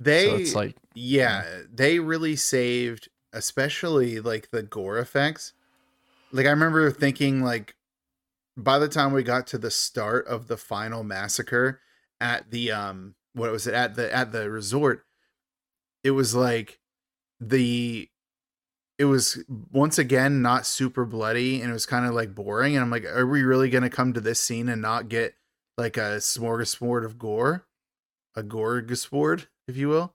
They 0.00 0.24
so 0.24 0.36
it's 0.36 0.54
like 0.54 0.76
yeah, 0.94 1.44
they 1.72 1.98
really 1.98 2.34
saved 2.34 3.08
especially 3.32 4.18
like 4.18 4.50
the 4.50 4.62
gore 4.62 4.98
effects. 4.98 5.52
Like 6.32 6.46
I 6.46 6.50
remember 6.50 6.90
thinking 6.90 7.42
like 7.42 7.76
by 8.56 8.78
the 8.78 8.88
time 8.88 9.12
we 9.12 9.22
got 9.22 9.46
to 9.48 9.58
the 9.58 9.70
start 9.70 10.26
of 10.26 10.48
the 10.48 10.56
final 10.56 11.04
massacre 11.04 11.80
at 12.20 12.50
the 12.50 12.72
um 12.72 13.14
what 13.34 13.52
was 13.52 13.66
it? 13.66 13.74
At 13.74 13.94
the 13.94 14.12
at 14.14 14.32
the 14.32 14.50
resort 14.50 15.04
it 16.02 16.12
was 16.12 16.34
like 16.34 16.80
the 17.38 18.08
it 18.98 19.04
was 19.04 19.42
once 19.70 19.98
again 19.98 20.40
not 20.40 20.66
super 20.66 21.04
bloody 21.04 21.60
and 21.60 21.70
it 21.70 21.74
was 21.74 21.86
kind 21.86 22.06
of 22.06 22.14
like 22.14 22.34
boring. 22.34 22.74
And 22.74 22.82
i'm 22.82 22.90
like 22.90 23.04
are 23.04 23.26
we 23.26 23.42
really 23.42 23.68
going 23.68 23.82
to 23.82 23.90
come 23.90 24.14
to 24.14 24.20
this 24.20 24.40
scene 24.40 24.70
and 24.70 24.80
not 24.80 25.10
get 25.10 25.34
like 25.76 25.98
a 25.98 26.16
smorgasbord 26.20 27.04
of 27.04 27.18
gore? 27.18 27.66
A 28.36 28.42
gorgasbord 28.42 29.46
if 29.70 29.76
you 29.76 29.88
will. 29.88 30.14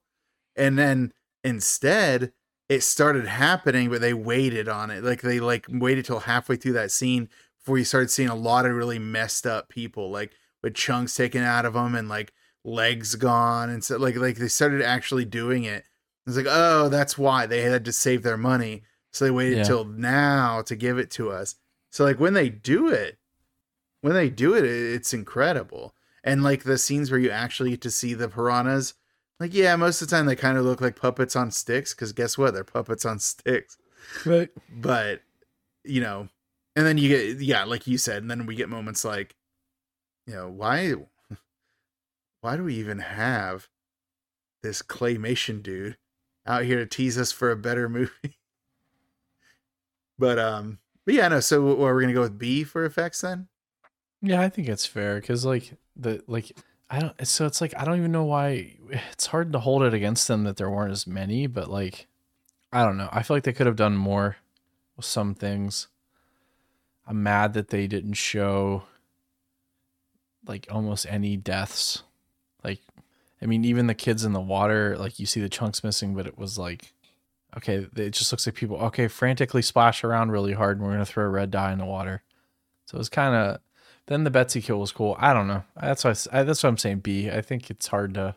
And 0.54 0.78
then 0.78 1.12
instead 1.44 2.32
it 2.68 2.82
started 2.82 3.26
happening 3.26 3.88
but 3.90 4.00
they 4.00 4.12
waited 4.14 4.68
on 4.68 4.90
it. 4.90 5.02
Like 5.04 5.22
they 5.22 5.40
like 5.40 5.66
waited 5.68 6.04
till 6.04 6.20
halfway 6.20 6.56
through 6.56 6.72
that 6.74 6.90
scene 6.90 7.28
before 7.58 7.78
you 7.78 7.84
started 7.84 8.10
seeing 8.10 8.28
a 8.28 8.34
lot 8.34 8.66
of 8.66 8.74
really 8.74 8.98
messed 8.98 9.46
up 9.46 9.68
people 9.68 10.10
like 10.10 10.32
with 10.62 10.74
chunks 10.74 11.14
taken 11.14 11.42
out 11.42 11.64
of 11.64 11.74
them 11.74 11.94
and 11.94 12.08
like 12.08 12.32
legs 12.64 13.14
gone 13.14 13.70
and 13.70 13.84
so 13.84 13.96
like 13.96 14.16
like 14.16 14.36
they 14.36 14.48
started 14.48 14.82
actually 14.82 15.24
doing 15.24 15.64
it. 15.64 15.84
It's 16.26 16.36
like 16.36 16.46
oh 16.48 16.88
that's 16.88 17.16
why 17.16 17.46
they 17.46 17.62
had 17.62 17.84
to 17.84 17.92
save 17.92 18.22
their 18.22 18.36
money. 18.36 18.82
So 19.12 19.24
they 19.24 19.30
waited 19.30 19.58
Yeah. 19.58 19.64
till 19.64 19.84
now 19.84 20.62
to 20.62 20.74
give 20.76 20.98
it 20.98 21.10
to 21.12 21.30
us. 21.30 21.54
So 21.92 22.04
like 22.04 22.18
when 22.20 22.34
they 22.34 22.48
do 22.48 22.88
it 22.88 23.18
when 24.00 24.14
they 24.14 24.28
do 24.30 24.54
it 24.54 24.64
it- 24.64 24.94
it's 24.94 25.14
incredible. 25.14 25.94
And 26.24 26.42
like 26.42 26.64
the 26.64 26.78
scenes 26.78 27.10
where 27.12 27.20
you 27.20 27.30
actually 27.30 27.70
get 27.70 27.82
to 27.82 27.90
see 27.92 28.12
the 28.14 28.28
piranhas 28.28 28.94
like 29.40 29.54
yeah 29.54 29.76
most 29.76 30.00
of 30.02 30.08
the 30.08 30.16
time 30.16 30.26
they 30.26 30.36
kind 30.36 30.58
of 30.58 30.64
look 30.64 30.80
like 30.80 30.96
puppets 31.00 31.36
on 31.36 31.50
sticks 31.50 31.94
because 31.94 32.12
guess 32.12 32.36
what? 32.38 32.54
They're 32.54 32.64
puppets 32.64 33.04
on 33.04 33.18
sticks. 33.18 33.76
Right. 34.24 34.50
but 34.70 35.22
you 35.82 36.00
know 36.00 36.28
and 36.76 36.86
then 36.86 36.96
you 36.98 37.08
get 37.08 37.40
yeah 37.40 37.64
like 37.64 37.86
you 37.86 37.98
said 37.98 38.22
and 38.22 38.30
then 38.30 38.46
we 38.46 38.54
get 38.54 38.68
moments 38.68 39.04
like 39.04 39.34
you 40.26 40.34
know 40.34 40.48
why 40.48 40.94
why 42.40 42.56
do 42.56 42.62
we 42.62 42.74
even 42.76 43.00
have 43.00 43.68
this 44.62 44.82
claymation 44.82 45.62
dude 45.62 45.96
out 46.46 46.62
here 46.64 46.78
to 46.78 46.86
tease 46.86 47.18
us 47.18 47.32
for 47.32 47.50
a 47.50 47.56
better 47.56 47.88
movie? 47.88 48.12
But 50.18 50.38
um 50.38 50.78
but 51.04 51.14
yeah 51.14 51.28
no 51.28 51.40
so 51.40 51.62
what, 51.62 51.78
we're 51.78 52.00
gonna 52.00 52.14
go 52.14 52.22
with 52.22 52.38
b 52.38 52.64
for 52.64 52.84
effects 52.86 53.20
then? 53.20 53.48
Yeah, 54.22 54.40
I 54.40 54.48
think 54.48 54.68
it's 54.68 54.86
fair 54.86 55.20
because 55.20 55.44
like 55.44 55.74
the 55.94 56.22
like 56.26 56.56
I 56.88 57.00
don't. 57.00 57.26
So 57.26 57.46
it's 57.46 57.60
like 57.60 57.74
I 57.76 57.84
don't 57.84 57.98
even 57.98 58.12
know 58.12 58.24
why 58.24 58.76
it's 59.12 59.26
hard 59.26 59.52
to 59.52 59.58
hold 59.58 59.82
it 59.82 59.94
against 59.94 60.28
them 60.28 60.44
that 60.44 60.56
there 60.56 60.70
weren't 60.70 60.92
as 60.92 61.06
many, 61.06 61.46
but 61.46 61.68
like 61.68 62.06
I 62.72 62.84
don't 62.84 62.96
know. 62.96 63.08
I 63.12 63.22
feel 63.22 63.36
like 63.36 63.44
they 63.44 63.52
could 63.52 63.66
have 63.66 63.76
done 63.76 63.96
more 63.96 64.36
with 64.96 65.06
some 65.06 65.34
things. 65.34 65.88
I'm 67.06 67.22
mad 67.22 67.54
that 67.54 67.68
they 67.68 67.86
didn't 67.86 68.14
show 68.14 68.82
like 70.46 70.66
almost 70.70 71.06
any 71.08 71.36
deaths. 71.36 72.02
Like, 72.64 72.80
I 73.40 73.46
mean, 73.46 73.64
even 73.64 73.86
the 73.86 73.94
kids 73.94 74.24
in 74.24 74.32
the 74.32 74.40
water, 74.40 74.96
like 74.98 75.18
you 75.18 75.26
see 75.26 75.40
the 75.40 75.48
chunks 75.48 75.84
missing, 75.84 76.14
but 76.14 76.26
it 76.26 76.38
was 76.38 76.58
like, 76.58 76.92
okay, 77.56 77.86
it 77.96 78.10
just 78.10 78.32
looks 78.32 78.46
like 78.46 78.54
people, 78.54 78.76
okay, 78.76 79.08
frantically 79.08 79.62
splash 79.62 80.04
around 80.04 80.32
really 80.32 80.52
hard 80.52 80.78
and 80.78 80.86
we're 80.86 80.96
to 80.96 81.04
throw 81.04 81.24
a 81.24 81.28
red 81.28 81.50
dye 81.50 81.72
in 81.72 81.78
the 81.78 81.84
water. 81.84 82.22
So 82.86 82.96
it 82.96 82.98
was 82.98 83.08
kind 83.08 83.34
of, 83.34 83.58
then 84.06 84.24
the 84.24 84.30
Betsy 84.30 84.60
kill 84.62 84.78
was 84.80 84.92
cool. 84.92 85.16
I 85.18 85.32
don't 85.34 85.48
know. 85.48 85.64
That's 85.80 86.04
why 86.04 86.14
I 86.32 86.42
that's 86.44 86.62
what 86.62 86.68
I'm 86.70 86.78
saying. 86.78 87.00
B. 87.00 87.30
I 87.30 87.40
think 87.40 87.70
it's 87.70 87.88
hard 87.88 88.14
to. 88.14 88.36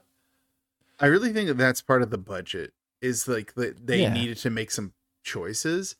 i 0.99 1.05
really 1.05 1.31
think 1.31 1.47
that 1.47 1.57
that's 1.57 1.81
part 1.81 2.01
of 2.01 2.09
the 2.09 2.17
budget 2.17 2.73
is 3.01 3.27
like 3.27 3.53
that 3.55 3.85
they 3.87 4.01
Yeah. 4.01 4.13
needed 4.13 4.37
to 4.39 4.49
make 4.49 4.71
some 4.71 4.93
choices 5.23 5.95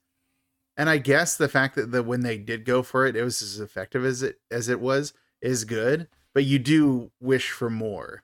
and 0.75 0.89
i 0.89 0.98
guess 0.98 1.35
the 1.38 1.48
fact 1.49 1.75
that 1.75 1.91
the 1.91 2.01
when 2.03 2.22
they 2.22 2.38
did 2.38 2.65
go 2.65 2.81
for 2.83 3.06
it 3.06 3.15
it 3.15 3.23
was 3.23 3.41
as 3.41 3.59
effective 3.59 4.03
as 4.03 4.23
it 4.23 4.39
as 4.49 4.67
it 4.69 4.80
was 4.80 5.14
is 5.41 5.64
good 5.65 6.07
but 6.33 6.43
you 6.45 6.57
do 6.59 7.11
wish 7.22 7.51
for 7.51 7.69
more 7.69 8.23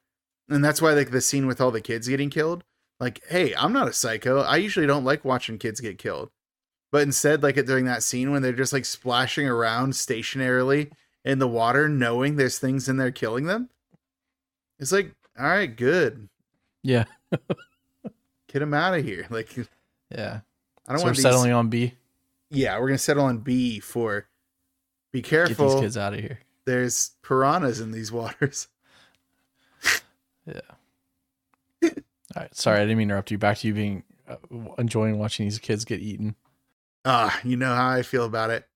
and 0.49 0.63
that's 0.63 0.81
why 0.81 0.93
like 0.93 1.11
the 1.11 1.21
scene 1.21 1.47
with 1.47 1.61
all 1.61 1.71
the 1.71 1.79
kids 1.81 2.07
getting 2.07 2.29
killed 2.29 2.63
like 2.99 3.21
hey 3.29 3.53
i'm 3.55 3.71
not 3.73 3.87
a 3.87 3.93
psycho 3.93 4.39
i 4.41 4.55
usually 4.57 4.87
don't 4.87 5.05
like 5.05 5.23
watching 5.25 5.57
kids 5.57 5.79
get 5.79 5.97
killed 5.97 6.29
but 6.91 7.01
instead 7.03 7.43
like 7.43 7.55
during 7.65 7.85
that 7.85 8.03
scene 8.03 8.31
when 8.31 8.41
they're 8.41 8.51
just 8.53 8.73
like 8.73 8.85
splashing 8.85 9.47
around 9.47 9.91
stationarily 9.93 10.91
in 11.25 11.39
the 11.39 11.47
water 11.47 11.89
knowing 11.89 12.35
there's 12.37 12.57
things 12.59 12.87
in 12.87 12.95
there 12.97 13.11
killing 13.11 13.45
them 13.45 13.69
it's 14.79 14.91
like 14.93 15.13
all 15.37 15.45
right 15.45 15.75
good 15.75 16.29
Yeah. 16.83 17.05
get 18.47 18.59
them 18.59 18.73
out 18.73 18.93
of 18.97 19.03
here 19.03 19.25
like 19.31 19.55
Yeah. 20.11 20.39
i 20.87 20.91
don't 20.91 20.99
so 20.99 21.05
want 21.05 21.15
these 21.17 21.23
settling 21.23 21.51
on 21.51 21.67
B. 21.69 21.93
yeah 22.49 22.79
we're 22.79 22.87
gonna 22.87 22.97
settle 22.97 23.25
on 23.25 23.39
b 23.39 23.79
for 23.79 24.27
be 25.11 25.21
Get 25.21 25.29
careful 25.29 25.71
these 25.71 25.81
kids 25.81 25.97
out 25.97 26.13
of 26.13 26.19
here. 26.19 26.39
there's 26.65 27.11
piranhas 27.21 27.79
in 27.81 27.91
these 27.91 28.11
waters 28.11 28.67
Yeah. 30.45 30.59
All 31.83 31.89
right. 32.41 32.55
Sorry, 32.55 32.77
I 32.79 32.81
didn't 32.83 32.97
mean 32.97 33.07
to 33.07 33.13
interrupt 33.13 33.31
you. 33.31 33.37
Back 33.39 33.57
to 33.59 33.67
you 33.67 33.73
being 33.73 34.03
uh, 34.27 34.35
enjoying 34.77 35.17
watching 35.17 35.45
these 35.45 35.57
kids 35.57 35.85
get 35.85 36.01
eaten. 36.01 36.35
ah 37.05 37.39
you 37.43 37.55
know 37.57 37.73
how 37.73 37.89
i 37.89 38.01
feel 38.03 38.25
about 38.25 38.49
it 38.51 38.67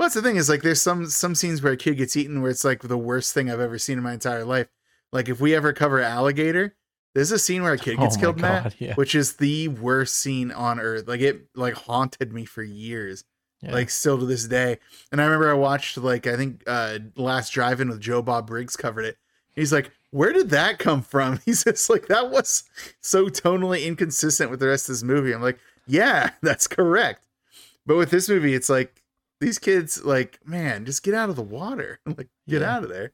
well 0.00 0.06
that's 0.06 0.14
the 0.14 0.22
thing 0.22 0.36
is 0.36 0.48
like 0.48 0.62
there's 0.62 0.80
some 0.80 1.06
some 1.06 1.34
scenes 1.34 1.60
where 1.62 1.74
a 1.74 1.76
kid 1.76 1.96
gets 1.98 2.16
eaten 2.16 2.40
where 2.40 2.50
it's 2.50 2.64
like 2.64 2.80
the 2.80 2.96
worst 2.98 3.34
thing 3.34 3.50
i've 3.50 3.60
ever 3.60 3.78
seen 3.78 3.98
in 3.98 4.02
my 4.04 4.14
entire 4.14 4.44
life 4.44 4.66
like 5.12 5.28
if 5.28 5.40
we 5.40 5.54
ever 5.54 5.72
cover 5.74 6.00
alligator 6.00 6.74
there's 7.14 7.30
a 7.32 7.38
scene 7.38 7.62
where 7.62 7.74
a 7.74 7.78
kid 7.78 7.98
gets 7.98 8.16
Oh 8.16 8.20
killed 8.20 8.36
in 8.36 8.42
that 8.42 8.80
yeah. 8.80 8.94
which 8.94 9.14
is 9.14 9.36
the 9.36 9.68
worst 9.68 10.16
scene 10.16 10.50
on 10.52 10.80
earth 10.80 11.06
like 11.06 11.20
it 11.20 11.46
like 11.54 11.74
haunted 11.74 12.32
me 12.32 12.46
for 12.46 12.62
years 12.62 13.24
Yeah. 13.62 13.72
like 13.72 13.90
still 13.90 14.18
to 14.18 14.24
this 14.24 14.46
day. 14.46 14.78
And 15.12 15.20
I 15.20 15.24
remember 15.24 15.50
I 15.50 15.54
watched 15.54 15.98
like 15.98 16.26
I 16.26 16.36
think 16.36 16.62
uh 16.66 16.98
last 17.16 17.50
drive 17.50 17.80
in 17.80 17.88
with 17.90 18.00
Joe 18.00 18.22
Bob 18.22 18.46
Briggs 18.46 18.76
covered 18.76 19.04
it. 19.04 19.18
He's 19.54 19.72
like, 19.72 19.90
where 20.12 20.32
did 20.32 20.50
that 20.50 20.78
come 20.78 21.02
from? 21.02 21.40
He's 21.44 21.64
just 21.64 21.90
like 21.90 22.06
that 22.06 22.30
was 22.30 22.64
so 23.02 23.26
tonally 23.26 23.84
inconsistent 23.84 24.50
with 24.50 24.60
the 24.60 24.68
rest 24.68 24.88
of 24.88 24.94
this 24.94 25.02
movie. 25.02 25.32
I'm 25.34 25.42
like, 25.42 25.58
yeah, 25.86 26.30
that's 26.42 26.66
correct. 26.68 27.20
But 27.84 27.96
with 27.96 28.10
this 28.10 28.28
movie, 28.28 28.54
it's 28.54 28.70
like 28.70 28.99
these 29.40 29.58
kids, 29.58 30.04
like, 30.04 30.38
man, 30.44 30.84
just 30.84 31.02
get 31.02 31.14
out 31.14 31.30
of 31.30 31.36
the 31.36 31.42
water. 31.42 31.98
like, 32.06 32.28
get 32.48 32.60
Yeah. 32.62 32.76
out 32.76 32.84
of 32.84 32.90
there. 32.90 33.12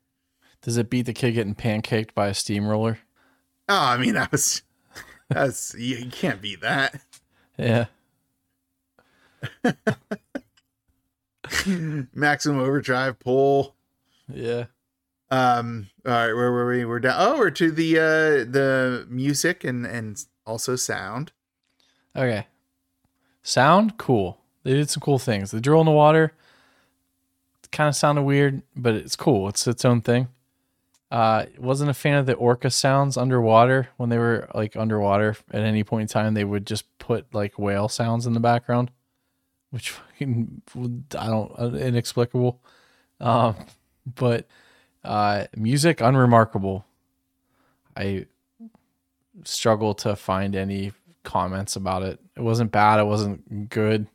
Does 0.62 0.76
it 0.76 0.90
beat 0.90 1.06
the 1.06 1.12
kid 1.12 1.32
getting 1.32 1.54
pancaked 1.54 2.14
by 2.14 2.28
a 2.28 2.34
steamroller? 2.34 2.98
Oh, 3.68 3.84
I 3.84 3.96
mean, 3.96 4.16
I 4.18 4.28
was 4.30 4.62
that's 5.28 5.74
you, 5.78 5.96
you 5.96 6.10
can't 6.10 6.40
beat 6.42 6.60
that. 6.60 7.00
Yeah. 7.58 7.86
Maximum 12.14 12.60
overdrive 12.60 13.18
pull. 13.18 13.74
Yeah. 14.28 14.66
Um. 15.30 15.88
All 16.04 16.12
right. 16.12 16.32
Where 16.34 16.50
were 16.52 16.66
we? 16.68 16.84
We're 16.84 17.00
down. 17.00 17.14
Oh, 17.18 17.38
we're 17.38 17.50
to 17.50 17.70
the 17.70 17.98
uh 17.98 18.50
the 18.50 19.06
music 19.08 19.64
and 19.64 19.86
and 19.86 20.24
also 20.44 20.76
sound. 20.76 21.32
Okay. 22.14 22.46
Sound 23.42 23.96
cool. 23.98 24.40
They 24.66 24.74
did 24.74 24.90
some 24.90 25.00
cool 25.00 25.20
things. 25.20 25.52
The 25.52 25.60
drill 25.60 25.78
in 25.78 25.86
the 25.86 25.92
water 25.92 26.32
kind 27.70 27.88
of 27.88 27.94
sounded 27.94 28.22
weird, 28.22 28.62
but 28.74 28.94
it's 28.94 29.14
cool. 29.14 29.48
It's 29.48 29.64
its 29.68 29.84
own 29.84 30.00
thing. 30.00 30.26
Uh, 31.08 31.44
wasn't 31.56 31.88
a 31.88 31.94
fan 31.94 32.16
of 32.16 32.26
the 32.26 32.32
orca 32.32 32.68
sounds 32.68 33.16
underwater 33.16 33.90
when 33.96 34.08
they 34.08 34.18
were 34.18 34.48
like 34.56 34.74
underwater. 34.74 35.36
At 35.52 35.62
any 35.62 35.84
point 35.84 36.02
in 36.02 36.08
time, 36.08 36.34
they 36.34 36.42
would 36.42 36.66
just 36.66 36.84
put 36.98 37.32
like 37.32 37.60
whale 37.60 37.88
sounds 37.88 38.26
in 38.26 38.32
the 38.32 38.40
background, 38.40 38.90
which 39.70 39.94
I 40.20 40.24
don't 41.26 41.52
uh, 41.56 41.70
inexplicable. 41.76 42.60
Um, 43.20 43.54
but 44.16 44.48
uh, 45.04 45.44
music 45.56 46.00
unremarkable. 46.00 46.84
I 47.96 48.26
struggle 49.44 49.94
to 49.94 50.16
find 50.16 50.56
any 50.56 50.90
comments 51.22 51.76
about 51.76 52.02
it. 52.02 52.18
It 52.36 52.42
wasn't 52.42 52.72
bad. 52.72 52.98
It 52.98 53.06
wasn't 53.06 53.70
good. 53.70 54.08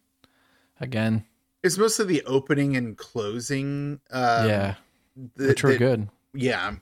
Again, 0.81 1.25
It's 1.63 1.77
mostly 1.77 2.05
the 2.05 2.23
opening 2.25 2.75
and 2.75 2.97
closing. 2.97 4.01
Um, 4.09 4.47
yeah, 4.49 4.75
th- 5.37 5.49
which 5.49 5.63
were 5.63 5.71
that- 5.73 5.77
good. 5.77 6.09
Yeah. 6.33 6.75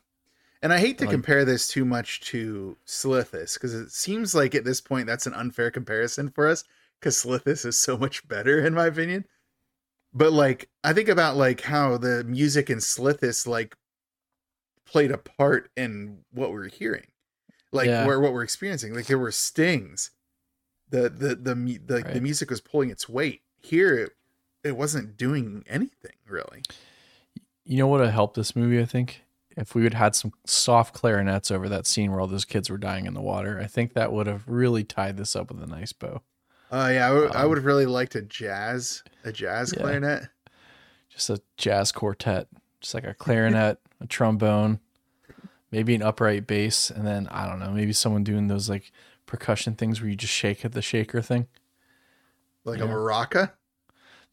And 0.61 0.71
I 0.73 0.79
hate 0.79 0.97
to 0.99 1.05
Like- 1.05 1.11
compare 1.13 1.43
this 1.45 1.67
too 1.67 1.83
much 1.85 2.21
to 2.31 2.77
Slithis 2.85 3.53
because 3.55 3.73
it 3.73 3.91
seems 3.91 4.33
like 4.33 4.55
at 4.55 4.63
this 4.65 4.79
point 4.81 5.05
that's 5.07 5.27
an 5.27 5.33
unfair 5.33 5.69
comparison 5.71 6.29
for 6.29 6.47
us 6.47 6.63
because 6.99 7.15
Slithis 7.21 7.65
is 7.65 7.77
so 7.77 7.97
much 7.97 8.27
better 8.27 8.65
in 8.65 8.73
my 8.73 8.85
opinion. 8.87 9.25
But 10.13 10.31
like 10.33 10.69
I 10.83 10.93
think 10.93 11.07
about 11.09 11.35
like 11.37 11.61
how 11.61 11.97
the 11.97 12.23
music 12.23 12.69
in 12.69 12.77
Slithis 12.79 13.45
like 13.47 13.75
played 14.85 15.11
a 15.11 15.17
part 15.17 15.69
in 15.77 16.23
what 16.31 16.51
we're 16.51 16.67
hearing, 16.69 17.07
like 17.71 17.87
Yeah. 17.87 18.05
where 18.07 18.19
what 18.19 18.33
we're 18.33 18.43
experiencing. 18.43 18.93
Like 18.93 19.05
there 19.07 19.19
were 19.19 19.31
stings, 19.31 20.11
the 20.89 21.09
the 21.09 21.35
the 21.35 21.55
the, 21.55 21.77
the 21.85 22.01
Right. 22.03 22.21
music 22.23 22.49
was 22.49 22.61
pulling 22.61 22.89
its 22.89 23.07
weight. 23.09 23.41
Here 23.61 23.95
it 23.97 24.11
it 24.63 24.75
wasn't 24.77 25.15
doing 25.17 25.63
anything 25.67 26.13
really. 26.27 26.63
you 27.65 27.77
know 27.77 27.87
what 27.87 28.01
would 28.01 28.09
help 28.09 28.33
this 28.35 28.55
movie? 28.55 28.81
I 28.81 28.85
think 28.85 29.23
if 29.55 29.73
we 29.75 29.83
would 29.83 29.93
had 29.93 30.15
some 30.15 30.33
soft 30.45 30.93
clarinets 30.93 31.49
over 31.51 31.69
that 31.69 31.85
scene 31.87 32.11
where 32.11 32.19
all 32.19 32.27
those 32.27 32.45
kids 32.45 32.69
were 32.69 32.77
dying 32.77 33.05
in 33.05 33.13
the 33.13 33.21
water. 33.21 33.59
I 33.59 33.65
think 33.67 33.93
that 33.93 34.11
would 34.11 34.27
have 34.27 34.47
really 34.47 34.83
tied 34.83 35.17
this 35.17 35.35
up 35.35 35.51
with 35.51 35.61
a 35.63 35.67
nice 35.67 35.93
bow. 35.93 36.21
Oh 36.71 36.87
yeah, 36.87 37.07
I 37.09 37.11
would- 37.13 37.35
I 37.35 37.41
Um, 37.43 37.49
would 37.49 37.57
have 37.57 37.65
really 37.65 37.85
liked 37.85 38.15
a 38.15 38.21
jazz, 38.21 39.03
a 39.23 39.31
jazz 39.31 39.73
Yeah. 39.73 39.81
clarinet. 39.81 40.27
Just 41.09 41.29
a 41.29 41.41
jazz 41.57 41.91
quartet, 41.91 42.47
just 42.79 42.93
like 42.93 43.03
a 43.05 43.13
clarinet, 43.13 43.79
a 43.99 44.07
trombone, 44.07 44.79
maybe 45.71 45.95
an 45.95 46.01
upright 46.03 46.47
bass, 46.47 46.89
and 46.91 47.05
then 47.07 47.27
I 47.29 47.47
don't 47.47 47.59
know, 47.59 47.71
maybe 47.71 47.93
someone 47.93 48.23
doing 48.23 48.47
those 48.47 48.69
like 48.69 48.91
percussion 49.25 49.73
things 49.75 49.99
where 50.01 50.09
you 50.09 50.15
just 50.15 50.33
shake 50.33 50.63
at 50.63 50.71
the 50.73 50.81
shaker 50.81 51.21
thing. 51.21 51.47
Like 52.69 52.79
Yeah. 52.79 52.85
a 52.85 52.89
maraca. 52.89 53.51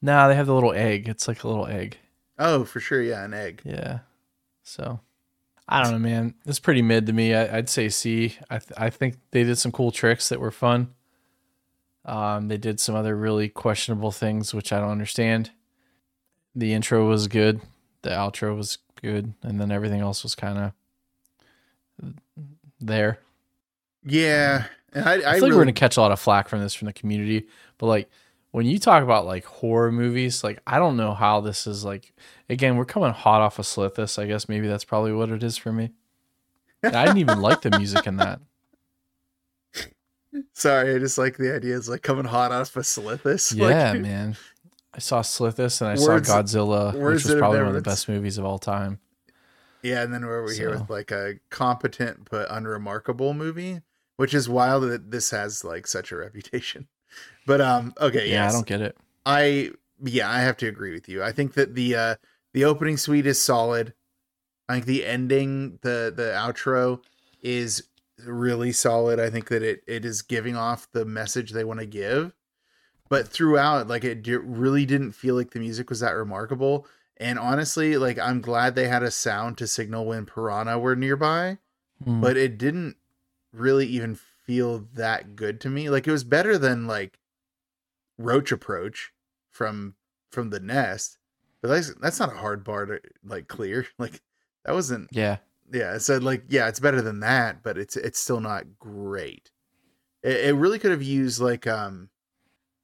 Nah, 0.02 0.28
they 0.28 0.34
have 0.34 0.46
the 0.46 0.54
little 0.54 0.72
egg. 0.72 1.08
It's 1.08 1.26
like 1.26 1.42
a 1.42 1.48
little 1.48 1.66
egg. 1.66 1.98
Oh, 2.38 2.64
for 2.64 2.80
sure, 2.80 3.02
yeah, 3.02 3.24
an 3.24 3.34
egg. 3.34 3.62
Yeah. 3.64 4.00
So 4.62 5.00
I 5.68 5.82
don't 5.82 5.92
know, 5.92 5.98
man. 5.98 6.34
It's 6.44 6.60
pretty 6.60 6.82
mid 6.82 7.06
to 7.06 7.12
me. 7.12 7.34
I, 7.34 7.58
I'd 7.58 7.68
say 7.68 7.88
C. 7.88 8.36
I 8.50 8.58
th- 8.58 8.72
I 8.76 8.90
think 8.90 9.16
they 9.30 9.42
did 9.42 9.58
some 9.58 9.72
cool 9.72 9.90
tricks 9.90 10.28
that 10.28 10.40
were 10.40 10.50
fun. 10.50 10.94
Um, 12.04 12.48
they 12.48 12.56
did 12.56 12.78
some 12.78 12.94
other 12.94 13.16
really 13.16 13.48
questionable 13.48 14.12
things 14.12 14.54
which 14.54 14.72
I 14.72 14.78
don't 14.78 14.90
understand. 14.90 15.50
The 16.54 16.72
intro 16.72 17.08
was 17.08 17.26
good. 17.26 17.60
The 18.02 18.10
outro 18.10 18.56
was 18.56 18.78
good, 19.00 19.34
and 19.42 19.60
then 19.60 19.72
everything 19.72 20.00
else 20.00 20.22
was 20.22 20.34
kind 20.36 20.72
of 22.02 22.14
there. 22.80 23.18
Yeah, 24.04 24.66
and 24.92 25.04
I, 25.04 25.14
I, 25.14 25.14
I, 25.14 25.34
feel 25.34 25.42
like 25.48 25.52
we're 25.52 25.62
gonna 25.62 25.72
catch 25.72 25.96
a 25.96 26.00
lot 26.00 26.12
of 26.12 26.20
flack 26.20 26.48
from 26.48 26.60
this 26.60 26.74
from 26.74 26.86
the 26.86 26.92
community, 26.92 27.48
but 27.78 27.86
like 27.86 28.08
when 28.56 28.64
you 28.64 28.78
talk 28.78 29.02
about 29.02 29.26
like 29.26 29.44
horror 29.44 29.92
movies, 29.92 30.42
like 30.42 30.62
I 30.66 30.78
don't 30.78 30.96
know 30.96 31.12
how 31.12 31.42
this 31.42 31.66
is 31.66 31.84
like. 31.84 32.14
Again, 32.48 32.78
we're 32.78 32.86
coming 32.86 33.12
hot 33.12 33.42
off 33.42 33.58
of 33.58 33.66
Slithis. 33.66 34.18
I 34.18 34.24
guess 34.24 34.48
maybe 34.48 34.66
that's 34.66 34.82
probably 34.82 35.12
what 35.12 35.28
it 35.28 35.42
is 35.42 35.58
for 35.58 35.72
me. 35.72 35.90
And 36.82 36.96
I 36.96 37.04
didn't 37.04 37.18
even 37.18 37.42
like 37.42 37.60
the 37.60 37.76
music 37.76 38.06
in 38.06 38.16
that. 38.16 38.40
sorry, 40.54 40.94
I 40.94 40.98
just 40.98 41.18
like 41.18 41.36
the 41.36 41.54
idea. 41.54 41.76
It's 41.76 41.86
like 41.86 42.00
coming 42.00 42.24
hot 42.24 42.50
off 42.50 42.74
of 42.76 42.84
Slithis. 42.84 43.54
Yeah, 43.54 43.92
like, 43.92 44.00
man. 44.00 44.38
I 44.94 45.00
saw 45.00 45.20
Slithis 45.20 45.82
and 45.82 45.90
I 45.90 46.02
Words- 46.02 46.26
saw 46.26 46.40
Godzilla, 46.40 46.94
which 46.94 47.24
that 47.24 47.32
was 47.34 47.38
probably 47.38 47.58
one 47.58 47.68
of 47.68 47.74
the 47.74 47.82
best 47.82 48.08
movies 48.08 48.38
of 48.38 48.46
all 48.46 48.58
time. 48.58 49.00
Yeah, 49.82 50.00
and 50.00 50.14
then 50.14 50.24
we're 50.24 50.42
over 50.42 50.52
here 50.54 50.70
with 50.70 50.88
like 50.88 51.10
a 51.10 51.40
competent 51.50 52.28
but 52.30 52.50
unremarkable 52.50 53.34
movie, 53.34 53.82
which 54.16 54.32
is 54.32 54.48
wild 54.48 54.84
that 54.84 55.10
this 55.10 55.30
has 55.30 55.62
like 55.62 55.86
such 55.86 56.10
a 56.10 56.16
reputation. 56.16 56.88
But 57.46 57.60
um, 57.60 57.94
okay, 58.00 58.28
Yeah, 58.28 58.44
yes. 58.44 58.52
I 58.52 58.56
don't 58.56 58.66
get 58.66 58.80
it. 58.82 58.96
I 59.24 59.70
yeah, 60.02 60.30
I 60.30 60.40
have 60.40 60.56
to 60.58 60.68
agree 60.68 60.92
with 60.92 61.08
you. 61.08 61.22
I 61.22 61.32
think 61.32 61.54
that 61.54 61.74
the 61.74 61.94
uh 61.94 62.14
the 62.52 62.64
opening 62.64 62.96
suite 62.96 63.26
is 63.26 63.42
solid. 63.42 63.94
I 64.68 64.74
think 64.74 64.86
the 64.86 65.06
ending, 65.06 65.78
the 65.82 66.12
the 66.14 66.32
outro 66.36 67.02
is 67.42 67.84
really 68.24 68.72
solid. 68.72 69.20
I 69.20 69.30
think 69.30 69.48
that 69.48 69.62
it 69.62 69.82
it 69.86 70.04
is 70.04 70.22
giving 70.22 70.56
off 70.56 70.90
the 70.92 71.04
message 71.04 71.52
they 71.52 71.64
want 71.64 71.80
to 71.80 71.86
give. 71.86 72.34
But 73.08 73.28
throughout, 73.28 73.86
like 73.86 74.04
it 74.04 74.26
really 74.42 74.84
didn't 74.84 75.12
feel 75.12 75.36
like 75.36 75.52
the 75.52 75.60
music 75.60 75.88
was 75.90 76.00
that 76.00 76.16
remarkable. 76.16 76.86
And 77.18 77.38
honestly, 77.38 77.96
like 77.96 78.18
I'm 78.18 78.40
glad 78.40 78.74
they 78.74 78.88
had 78.88 79.02
a 79.04 79.10
sound 79.10 79.56
to 79.58 79.66
signal 79.66 80.04
when 80.06 80.26
piranha 80.26 80.78
were 80.78 80.96
nearby 80.96 81.58
Hmm. 82.04 82.20
but 82.20 82.36
it 82.36 82.58
didn't 82.58 82.96
really 83.52 83.86
even 83.86 84.14
feel 84.14 84.86
that 84.94 85.34
good 85.34 85.60
to 85.62 85.70
me. 85.70 85.88
Like 85.88 86.06
it 86.06 86.12
was 86.12 86.24
better 86.24 86.58
than 86.58 86.86
like 86.86 87.18
Roach 88.18 88.52
Approach 88.52 89.12
from 89.50 89.94
from 90.30 90.50
the 90.50 90.60
Nest, 90.60 91.18
but 91.62 91.68
that's 91.68 91.94
that's 91.94 92.20
not 92.20 92.32
a 92.32 92.36
hard 92.36 92.64
bar 92.64 92.86
to 92.86 93.00
like 93.24 93.48
clear. 93.48 93.86
Like 93.98 94.20
that 94.64 94.74
wasn't 94.74 95.08
yeah, 95.12 95.36
yeah. 95.72 95.98
So 95.98 96.18
like 96.18 96.44
yeah, 96.48 96.68
it's 96.68 96.80
better 96.80 97.00
than 97.00 97.20
that, 97.20 97.62
but 97.62 97.78
it's 97.78 97.96
it's 97.96 98.18
still 98.18 98.40
not 98.40 98.78
great. 98.78 99.50
It, 100.22 100.46
it 100.46 100.54
really 100.54 100.78
could 100.78 100.90
have 100.90 101.02
used 101.02 101.40
like 101.40 101.66
um 101.66 102.10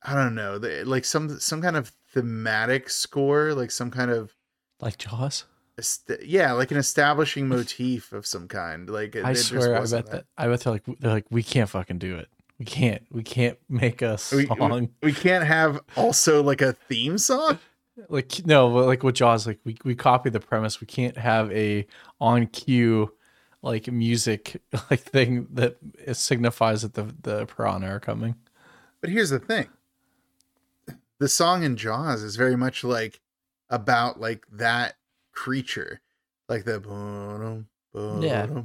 I 0.02 0.15
don't 0.15 0.35
know, 0.35 0.59
the, 0.59 0.85
like 0.85 1.05
some 1.05 1.39
some 1.39 1.62
kind 1.62 1.77
of 1.77 1.93
thematic 2.12 2.91
score, 2.91 3.55
like 3.55 3.70
some 3.70 3.91
kind 3.91 4.11
of 4.11 4.33
like 4.81 4.99
Jaws. 4.99 5.44
est- 5.78 6.11
yeah, 6.25 6.52
like 6.52 6.70
an 6.70 6.77
establishing 6.77 7.49
motif 7.49 8.12
of 8.12 8.27
some 8.27 8.49
kind. 8.49 8.89
Like 8.89 9.17
I 9.17 9.33
swear, 9.35 9.77
I 9.77 9.81
bet 9.86 10.11
that. 10.11 10.25
I 10.36 10.49
bet 10.49 10.61
they're 10.61 10.73
like 10.73 10.85
they're 10.99 11.12
like 11.12 11.27
we 11.31 11.43
can't 11.43 11.69
fucking 11.69 11.99
do 11.99 12.17
it. 12.17 12.28
We 12.62 12.66
can't. 12.66 13.02
We 13.10 13.24
can't 13.24 13.58
make 13.68 14.02
a 14.02 14.12
We- 14.32 14.47
song. 14.47 14.91
we 15.02 15.12
can't 15.12 15.44
have 15.44 15.81
also 15.97 16.44
like 16.44 16.62
a 16.62 16.74
theme 16.89 17.18
song 17.18 17.58
like 18.08 18.47
no 18.47 18.73
but 18.73 18.86
like 18.86 19.02
with 19.02 19.16
jaws 19.16 19.49
like 19.49 19.58
we, 19.65 19.76
we 19.84 19.94
copy 19.97 20.31
the 20.31 20.39
premise 20.41 20.81
we 20.81 20.86
can't 20.86 21.18
have 21.18 21.50
a 21.52 21.84
on 22.20 22.47
cue 22.47 23.12
like 23.62 23.91
music 23.91 24.62
like 24.91 25.00
thing 25.00 25.47
that 25.52 25.76
signifies 26.12 26.82
that 26.82 26.94
the 26.94 27.12
the 27.23 27.47
piranha 27.47 27.89
are 27.89 28.00
coming 28.00 28.36
but 29.00 29.10
here's 29.10 29.31
the 29.31 29.39
thing 29.41 29.66
the 31.18 31.28
song 31.28 31.65
in 31.65 31.76
jaws 31.76 32.23
is 32.23 32.36
very 32.36 32.57
much 32.57 32.82
like 32.84 33.20
about 33.68 34.20
like 34.20 34.47
that 34.52 34.94
creature 35.32 36.00
like 36.49 36.65
the 36.65 36.78
ba-dum, 36.81 37.66
Yeah. 38.23 38.62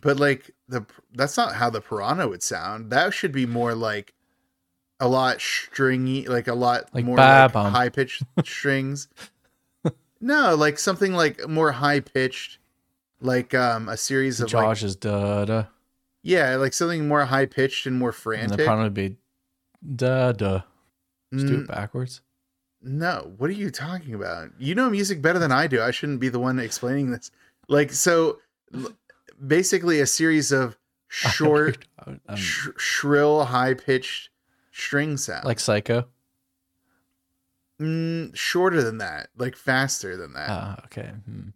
But 0.00 0.18
like 0.18 0.50
the 0.68 0.84
that's 1.14 1.36
not 1.36 1.54
how 1.54 1.70
the 1.70 1.80
piranha 1.80 2.28
would 2.28 2.42
sound 2.42 2.90
that 2.90 3.12
should 3.14 3.32
be 3.32 3.46
more 3.46 3.74
like 3.74 4.14
a 5.00 5.08
lot 5.08 5.40
stringy 5.40 6.26
like 6.26 6.48
a 6.48 6.54
lot 6.54 6.88
Like 6.94 7.04
more 7.04 7.16
like 7.16 7.52
high 7.52 7.88
pitched 7.88 8.22
strings 8.44 9.08
no 10.20 10.54
like 10.54 10.78
something 10.78 11.12
like 11.12 11.46
more 11.48 11.72
high 11.72 12.00
pitched 12.00 12.58
like 13.20 13.54
um 13.54 13.88
a 13.88 13.96
series 13.96 14.40
of 14.40 14.52
like 14.52 14.62
Josh 14.62 14.82
is 14.82 14.96
da 14.96 15.44
da 15.44 15.64
Yeah, 16.22 16.56
like 16.56 16.72
something 16.72 17.06
more 17.08 17.24
high 17.24 17.46
pitched 17.46 17.86
and 17.86 17.98
more 17.98 18.08
and 18.08 18.16
the 18.16 18.22
frantic. 18.22 18.58
piranha 18.58 18.84
would 18.84 18.94
be 18.94 19.16
da 19.94 20.32
da 20.32 20.62
just 21.32 21.46
do 21.46 21.60
it 21.60 21.68
backwards 21.68 22.20
no, 22.82 23.32
what 23.38 23.50
are 23.50 23.54
you 23.54 23.70
talking 23.70 24.14
about? 24.14 24.50
You 24.58 24.74
know 24.74 24.88
music 24.88 25.20
better 25.20 25.38
than 25.40 25.50
I 25.50 25.66
do. 25.66 25.82
I 25.82 25.90
shouldn't 25.90 26.20
be 26.20 26.28
the 26.28 26.38
one 26.38 26.58
explaining 26.60 27.10
this. 27.10 27.32
Like 27.68 27.90
so, 27.92 28.38
basically 29.44 30.00
a 30.00 30.06
series 30.06 30.52
of 30.52 30.76
short, 31.08 31.84
sh- 32.34 32.68
shrill, 32.76 33.44
high 33.44 33.74
pitched 33.74 34.30
string 34.72 35.16
sounds. 35.16 35.44
like 35.44 35.58
psycho 35.60 36.06
mm, 37.80 38.34
shorter 38.36 38.82
than 38.82 38.98
that, 38.98 39.28
like 39.36 39.56
faster 39.56 40.16
than 40.16 40.32
that. 40.34 40.50
ah 40.50 40.80
okay 40.84 41.12
hmm. 41.24 41.48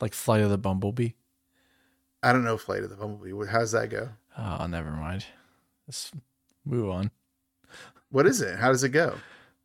like 0.00 0.14
flight 0.14 0.42
of 0.42 0.50
the 0.50 0.58
bumblebee 0.58 1.10
I 2.22 2.32
don't 2.32 2.44
know. 2.44 2.56
Flight 2.56 2.84
of 2.84 2.90
the 2.90 2.96
Bumblebee. 2.96 3.50
How's 3.50 3.72
that 3.72 3.90
go? 3.90 4.10
oh 4.38 4.66
never 4.66 4.90
mind 4.90 5.26
let's 5.86 6.10
move 6.64 6.88
on 6.88 7.10
What 8.10 8.26
is 8.26 8.40
it? 8.40 8.58
How 8.58 8.68
does 8.68 8.84
it 8.84 8.90
go? 8.90 9.14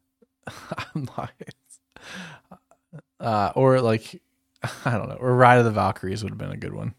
I'm 0.96 1.08
not. 1.18 1.32
Uh, 3.20 3.52
or 3.56 3.82
like, 3.82 4.22
I 4.86 4.92
don't 4.92 5.10
know. 5.10 5.16
Or 5.16 5.36
Ride 5.36 5.58
of 5.58 5.66
the 5.66 5.72
Valkyries 5.72 6.24
would 6.24 6.32
have 6.32 6.38
been 6.38 6.52
a 6.52 6.58
good 6.58 6.74
one. 6.74 6.94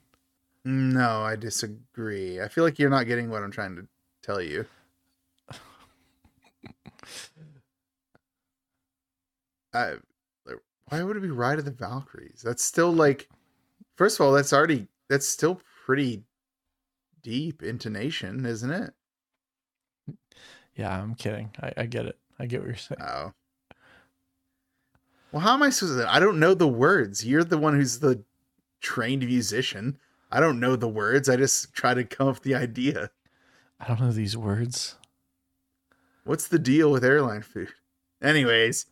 No, 0.70 1.22
I 1.22 1.34
disagree. 1.34 2.42
I 2.42 2.48
feel 2.48 2.62
like 2.62 2.78
you're 2.78 2.90
not 2.90 3.06
getting 3.06 3.30
what 3.30 3.42
I'm 3.42 3.50
trying 3.50 3.74
to 3.76 3.88
tell 4.22 4.38
you. 4.38 4.66
I, 9.72 9.92
like, 10.44 10.58
why 10.90 11.02
would 11.02 11.16
it 11.16 11.22
be 11.22 11.30
Ride 11.30 11.58
of 11.58 11.64
the 11.64 11.70
Valkyries? 11.70 12.42
That's 12.44 12.62
still 12.62 12.92
like, 12.92 13.30
first 13.96 14.20
of 14.20 14.26
all, 14.26 14.32
that's 14.32 14.52
already 14.52 14.88
that's 15.08 15.26
still 15.26 15.58
pretty 15.86 16.24
deep 17.22 17.62
intonation, 17.62 18.44
isn't 18.44 18.70
it? 18.70 18.92
Yeah, 20.74 21.00
I'm 21.00 21.14
kidding. 21.14 21.48
I, 21.62 21.72
I 21.78 21.86
get 21.86 22.04
it. 22.04 22.18
I 22.38 22.44
get 22.44 22.60
what 22.60 22.66
you're 22.66 22.76
saying. 22.76 23.00
Oh. 23.00 23.32
Well, 25.32 25.40
how 25.40 25.54
am 25.54 25.62
I 25.62 25.70
supposed 25.70 25.98
to? 25.98 26.12
I 26.12 26.20
don't 26.20 26.38
know 26.38 26.52
the 26.52 26.68
words. 26.68 27.24
You're 27.24 27.42
the 27.42 27.56
one 27.56 27.74
who's 27.74 28.00
the 28.00 28.22
trained 28.82 29.24
musician. 29.24 29.98
I 30.30 30.40
don't 30.40 30.60
know 30.60 30.76
the 30.76 30.88
words. 30.88 31.28
I 31.28 31.36
just 31.36 31.72
try 31.74 31.94
to 31.94 32.04
come 32.04 32.28
up 32.28 32.36
with 32.36 32.42
the 32.42 32.54
idea. 32.54 33.10
I 33.80 33.86
don't 33.86 34.00
know 34.00 34.12
these 34.12 34.36
words. 34.36 34.96
What's 36.24 36.48
the 36.48 36.58
deal 36.58 36.90
with 36.90 37.04
airline 37.04 37.42
food? 37.42 37.68
Anyways, 38.22 38.86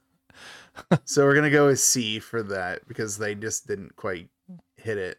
so 1.05 1.25
we're 1.25 1.35
gonna 1.35 1.51
go 1.51 1.67
with 1.67 1.81
C 1.81 2.19
for 2.19 2.43
that 2.45 2.87
because 2.89 3.19
they 3.19 3.35
just 3.35 3.67
didn't 3.67 3.97
quite 3.97 4.29
hit 4.77 4.97
it 4.97 5.19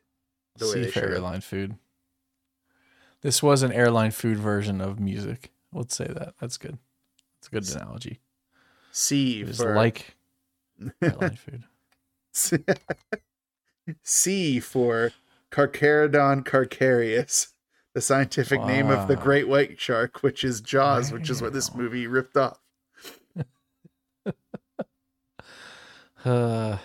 the 0.56 0.66
way 0.68 0.82
they 0.82 0.88
for 0.88 1.02
should. 1.02 1.10
airline 1.12 1.42
food. 1.42 1.76
This 3.22 3.44
was 3.44 3.64
an 3.64 3.72
airline 3.72 4.12
food 4.12 4.38
version 4.38 4.82
of 4.82 5.00
music. 5.00 5.52
Let's 5.74 5.96
say 5.96 6.08
that. 6.08 6.36
That's 6.40 6.58
good. 6.58 6.78
That's 7.40 7.48
a 7.48 7.52
good 7.52 7.82
analogy. 7.82 8.20
C 8.92 9.42
It 9.42 9.56
for 9.56 9.76
like 9.76 10.16
airline 11.02 11.38
food. 11.38 11.64
C 14.04 14.60
for 14.60 15.12
Carcharodon 15.52 16.44
carcharias, 16.44 17.48
the 17.94 18.02
scientific 18.02 18.62
name 18.64 18.90
of 18.90 19.08
the 19.08 19.16
great 19.16 19.48
white 19.48 19.80
shark, 19.80 20.22
which 20.22 20.44
is 20.44 20.62
Jaws, 20.62 21.12
which 21.12 21.30
is 21.30 21.42
what 21.42 21.54
this 21.54 21.74
movie 21.74 22.08
ripped 22.08 22.38
off. 22.38 22.60
Uh, 26.26 26.78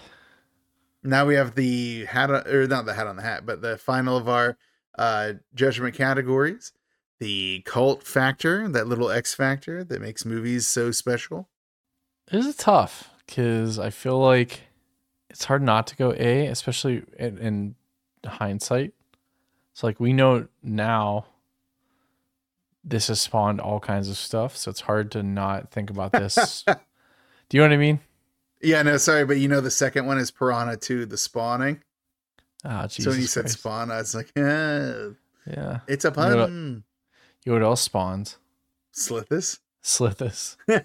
now 1.02 1.26
we 1.26 1.34
have 1.34 1.54
the 1.54 2.04
hat 2.04 2.30
on, 2.30 2.46
or 2.46 2.66
not 2.66 2.86
the 2.86 2.94
hat 2.94 3.06
on 3.06 3.16
the 3.16 3.22
hat, 3.22 3.44
but 3.44 3.62
the 3.62 3.76
final 3.76 4.16
of 4.16 4.28
our 4.28 4.56
uh 4.98 5.32
judgment 5.54 5.94
categories. 5.94 6.72
The 7.18 7.62
cult 7.64 8.02
factor, 8.02 8.68
that 8.68 8.88
little 8.88 9.10
X 9.10 9.34
factor 9.34 9.84
that 9.84 10.00
makes 10.00 10.24
movies 10.24 10.66
so 10.66 10.90
special. 10.90 11.48
This 12.30 12.46
is 12.46 12.56
tough 12.56 13.10
because 13.26 13.78
I 13.78 13.90
feel 13.90 14.18
like 14.18 14.62
it's 15.30 15.44
hard 15.44 15.62
not 15.62 15.86
to 15.88 15.96
go 15.96 16.12
A, 16.12 16.46
especially 16.46 17.04
in, 17.18 17.38
in 17.38 17.74
hindsight. 18.30 18.92
So 19.74 19.86
like 19.86 20.00
we 20.00 20.12
know 20.12 20.48
now 20.62 21.26
this 22.84 23.08
has 23.08 23.20
spawned 23.20 23.60
all 23.60 23.80
kinds 23.80 24.08
of 24.08 24.16
stuff, 24.16 24.56
so 24.56 24.70
it's 24.70 24.82
hard 24.82 25.10
to 25.12 25.22
not 25.22 25.70
think 25.70 25.90
about 25.90 26.12
this. 26.12 26.64
Do 27.48 27.56
you 27.56 27.60
know 27.60 27.68
what 27.68 27.74
I 27.74 27.78
mean? 27.78 28.00
Yeah, 28.60 28.82
no, 28.82 28.96
sorry, 28.96 29.24
but 29.24 29.38
you 29.38 29.48
know 29.48 29.60
the 29.60 29.70
second 29.70 30.06
one 30.06 30.18
is 30.18 30.30
Piranha 30.30 30.76
2, 30.76 31.06
The 31.06 31.16
Spawning. 31.16 31.82
Ah, 32.64 32.86
Jesus 32.86 33.04
so 33.04 33.10
when 33.10 33.20
you 33.20 33.26
said 33.26 33.50
spawn, 33.50 33.90
I 33.90 33.96
was 33.98 34.14
like, 34.14 34.30
eh, 34.36 35.08
yeah. 35.46 35.80
it's 35.88 36.04
a 36.04 36.08
You 36.08 36.14
know 36.16 36.36
what- 36.36 36.46
pun. 36.46 36.84
You 37.44 37.50
know 37.52 37.58
what 37.58 37.64
else 37.64 37.80
spawns? 37.80 38.36
Slithis. 38.94 39.58
Slithis. 39.82 40.56
you 40.68 40.76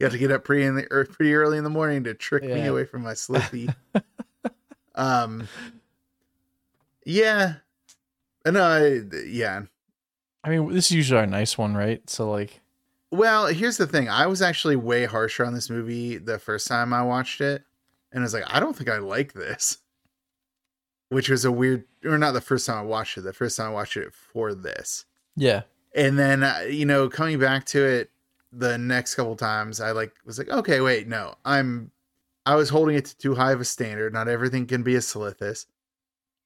have 0.00 0.12
to 0.12 0.18
get 0.18 0.32
up 0.32 0.42
pretty 0.42 0.64
in 0.64 0.74
the 0.74 0.88
er, 0.90 1.04
pretty 1.04 1.32
early 1.34 1.58
in 1.58 1.64
the 1.64 1.70
morning 1.70 2.02
to 2.04 2.14
trick 2.14 2.42
me 2.42 2.66
away 2.66 2.84
from 2.84 3.02
my 3.02 3.14
slithy. 3.14 3.68
um, 4.96 5.48
yeah, 7.04 7.54
no, 8.44 8.62
I, 8.62 9.00
yeah. 9.26 9.62
I 10.44 10.50
mean, 10.50 10.72
this 10.72 10.86
is 10.86 10.92
usually 10.92 11.20
our 11.20 11.26
nice 11.26 11.58
one, 11.58 11.74
right? 11.74 12.08
So 12.08 12.30
like, 12.30 12.60
Well, 13.10 13.46
here's 13.46 13.76
the 13.76 13.86
thing. 13.86 14.08
I 14.08 14.26
was 14.26 14.42
actually 14.42 14.76
way 14.76 15.04
harsher 15.04 15.44
on 15.44 15.54
this 15.54 15.70
movie 15.70 16.18
the 16.18 16.38
first 16.38 16.68
time 16.68 16.92
I 16.92 17.02
watched 17.02 17.40
it, 17.40 17.64
and 18.12 18.22
I 18.22 18.24
was 18.24 18.34
like, 18.34 18.44
I 18.46 18.60
don't 18.60 18.76
think 18.76 18.90
I 18.90 18.98
like 18.98 19.32
this. 19.32 19.78
Which 21.08 21.28
was 21.28 21.44
a 21.44 21.52
weird, 21.52 21.84
or 22.04 22.18
not 22.18 22.32
the 22.32 22.40
first 22.40 22.66
time 22.66 22.78
I 22.78 22.82
watched 22.82 23.16
it. 23.16 23.20
The 23.20 23.32
first 23.32 23.56
time 23.56 23.68
I 23.68 23.72
watched 23.72 23.96
it 23.96 24.12
for 24.12 24.54
this. 24.54 25.04
yeah, 25.36 25.62
and 25.96 26.18
then 26.18 26.44
uh, 26.44 26.64
you 26.68 26.84
know 26.84 27.08
coming 27.08 27.38
back 27.38 27.64
to 27.64 27.82
it 27.84 28.10
the 28.52 28.78
next 28.78 29.16
couple 29.16 29.34
times 29.34 29.80
i 29.80 29.90
like 29.90 30.12
was 30.24 30.38
like 30.38 30.48
okay 30.48 30.80
wait 30.80 31.08
no 31.08 31.34
i'm 31.44 31.90
i 32.46 32.54
was 32.54 32.70
holding 32.70 32.96
it 32.96 33.04
to 33.04 33.16
too 33.18 33.34
high 33.34 33.52
of 33.52 33.60
a 33.60 33.64
standard 33.64 34.12
not 34.12 34.28
everything 34.28 34.66
can 34.66 34.82
be 34.82 34.94
a 34.94 35.00
Slithis. 35.00 35.66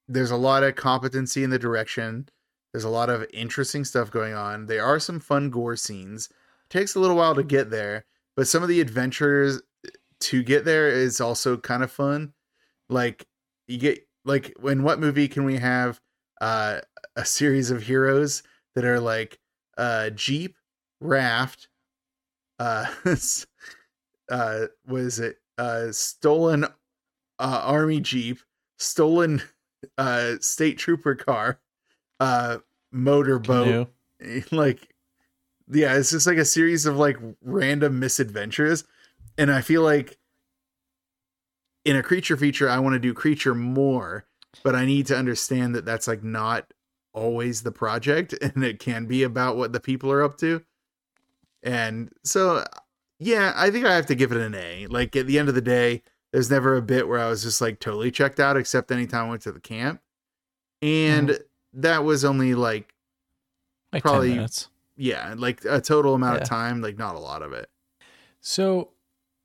There's 0.09 0.33
a 0.33 0.37
lot 0.37 0.65
of 0.65 0.75
competency 0.75 1.45
in 1.45 1.51
the 1.51 1.59
direction. 1.59 2.29
There's 2.73 2.85
a 2.85 2.89
lot 2.89 3.11
of 3.11 3.27
interesting 3.33 3.85
stuff 3.85 4.11
going 4.11 4.35
on. 4.35 4.67
There 4.67 4.85
are 4.85 4.99
some 4.99 5.21
fun 5.21 5.51
gore 5.51 5.77
scenes. 5.77 6.29
It 6.65 6.71
takes 6.71 6.97
a 6.97 7.01
little 7.01 7.17
while 7.17 7.37
to 7.37 7.45
get 7.45 7.71
there 7.71 8.07
but 8.37 8.49
some 8.49 8.63
of 8.63 8.69
the 8.69 8.81
adventures 8.81 9.61
to 10.21 10.43
get 10.43 10.65
there 10.65 10.89
is 10.89 11.21
also 11.21 11.57
kind 11.57 11.83
of 11.83 11.91
fun. 11.91 12.33
Like 12.89 13.27
you 13.67 13.79
get 13.79 14.07
like 14.25 14.55
in 14.65 14.83
what 14.83 15.01
movie 15.01 15.29
can 15.29 15.45
we 15.45 15.57
have 15.57 16.01
uh 16.41 16.81
a 17.17 17.25
series 17.25 17.71
of 17.71 17.83
heroes 17.83 18.43
that 18.75 18.85
are 18.85 19.01
like 19.01 19.39
uh 19.77 20.11
jeep 20.11 20.57
raft 21.01 21.69
uh 22.59 22.87
uh 24.31 24.67
what 24.85 25.01
is 25.01 25.19
it 25.19 25.37
uh 25.61 25.93
stolen 25.93 26.65
uh 27.39 27.61
army 27.65 28.01
jeep 28.01 28.39
stolen 28.79 29.43
uh 29.99 30.35
state 30.41 30.79
trooper 30.79 31.15
car 31.15 31.61
uh 32.21 32.59
motorboat 32.91 33.89
like 34.53 34.95
yeah 35.71 35.95
it's 35.97 36.11
just 36.11 36.27
like 36.27 36.39
a 36.39 36.45
series 36.45 36.87
of 36.87 36.97
like 36.97 37.17
random 37.43 37.99
misadventures. 37.99 38.85
And 39.39 39.51
i 39.51 39.61
feel 39.61 39.83
like 39.83 40.19
in 41.85 41.97
a 41.97 42.03
creature 42.03 42.37
feature 42.37 42.69
i 42.69 42.79
want 42.79 42.95
to 42.95 42.99
do 42.99 43.15
creature 43.15 43.55
more 43.55 44.27
but 44.65 44.75
i 44.75 44.85
need 44.85 45.07
to 45.07 45.17
understand 45.17 45.75
that 45.75 45.85
that's 45.85 46.09
like 46.09 46.23
not 46.23 46.73
always 47.13 47.63
the 47.63 47.73
project 47.73 48.35
and 48.43 48.65
it 48.65 48.79
can 48.79 49.07
be 49.07 49.23
about 49.23 49.57
what 49.57 49.73
the 49.73 49.81
people 49.81 50.11
are 50.11 50.23
up 50.23 50.39
to. 50.39 50.63
And 51.63 52.11
so 52.25 52.65
yeah 53.21 53.53
i 53.55 53.71
think 53.71 53.85
i 53.85 53.95
have 53.95 54.07
to 54.07 54.15
give 54.17 54.33
it 54.33 54.39
an 54.39 54.55
a 54.55 54.87
like 54.89 55.15
at 55.15 55.27
the 55.27 55.39
end 55.39 55.49
of 55.49 55.55
the 55.55 55.61
day 55.61 56.03
there's 56.33 56.51
never 56.51 56.75
a 56.77 56.83
bit 56.83 57.07
where 57.07 57.19
i 57.21 57.29
was 57.29 57.43
just 57.43 57.61
like 57.61 57.79
totally 57.79 58.11
checked 58.11 58.41
out 58.41 58.57
except 58.57 58.91
anytime 58.91 59.27
i 59.27 59.29
went 59.31 59.43
to 59.43 59.53
the 59.53 59.61
camp 59.61 60.01
and 60.83 61.29
mm-hmm. 61.29 61.81
that 61.81 62.03
was 62.05 62.25
only 62.25 62.55
like 62.55 62.95
Like 63.93 64.03
Probably- 64.03 64.29
10 64.29 64.37
minutes. 64.37 64.69
yeah 64.97 65.35
like 65.37 65.65
a 65.65 65.81
total 65.81 66.15
amount 66.15 66.37
Yeah. 66.39 66.43
of 66.43 66.49
time 66.49 66.81
like 66.81 66.99
not 66.99 67.15
a 67.15 67.21
lot 67.21 67.43
of 67.43 67.53
it 67.53 67.69
So, 68.41 68.91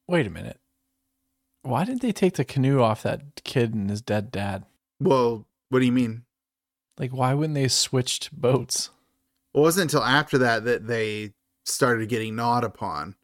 wait 0.07 0.25
a 0.25 0.29
minute. 0.29 0.59
Why 1.63 1.83
didn't 1.83 2.01
they 2.01 2.11
take 2.13 2.35
the 2.35 2.45
canoe 2.45 2.79
off 2.81 3.03
that 3.03 3.43
kid 3.43 3.73
and 3.73 3.89
his 3.89 4.01
dead 4.01 4.31
dad? 4.31 4.63
well 5.01 5.45
what 5.69 5.79
do 5.79 5.85
you 5.85 5.91
mean 5.91 6.23
Like, 6.97 7.11
why 7.11 7.33
wouldn't 7.33 7.55
they 7.55 7.67
switched 7.67 8.31
boats? 8.31 8.89
it 9.53 9.59
wasn't 9.59 9.91
until 9.91 10.03
after 10.03 10.37
that 10.37 10.63
that 10.65 10.87
they 10.87 11.33
started 11.65 12.07
getting 12.07 12.35
gnawed 12.35 12.63
upon 12.63 13.15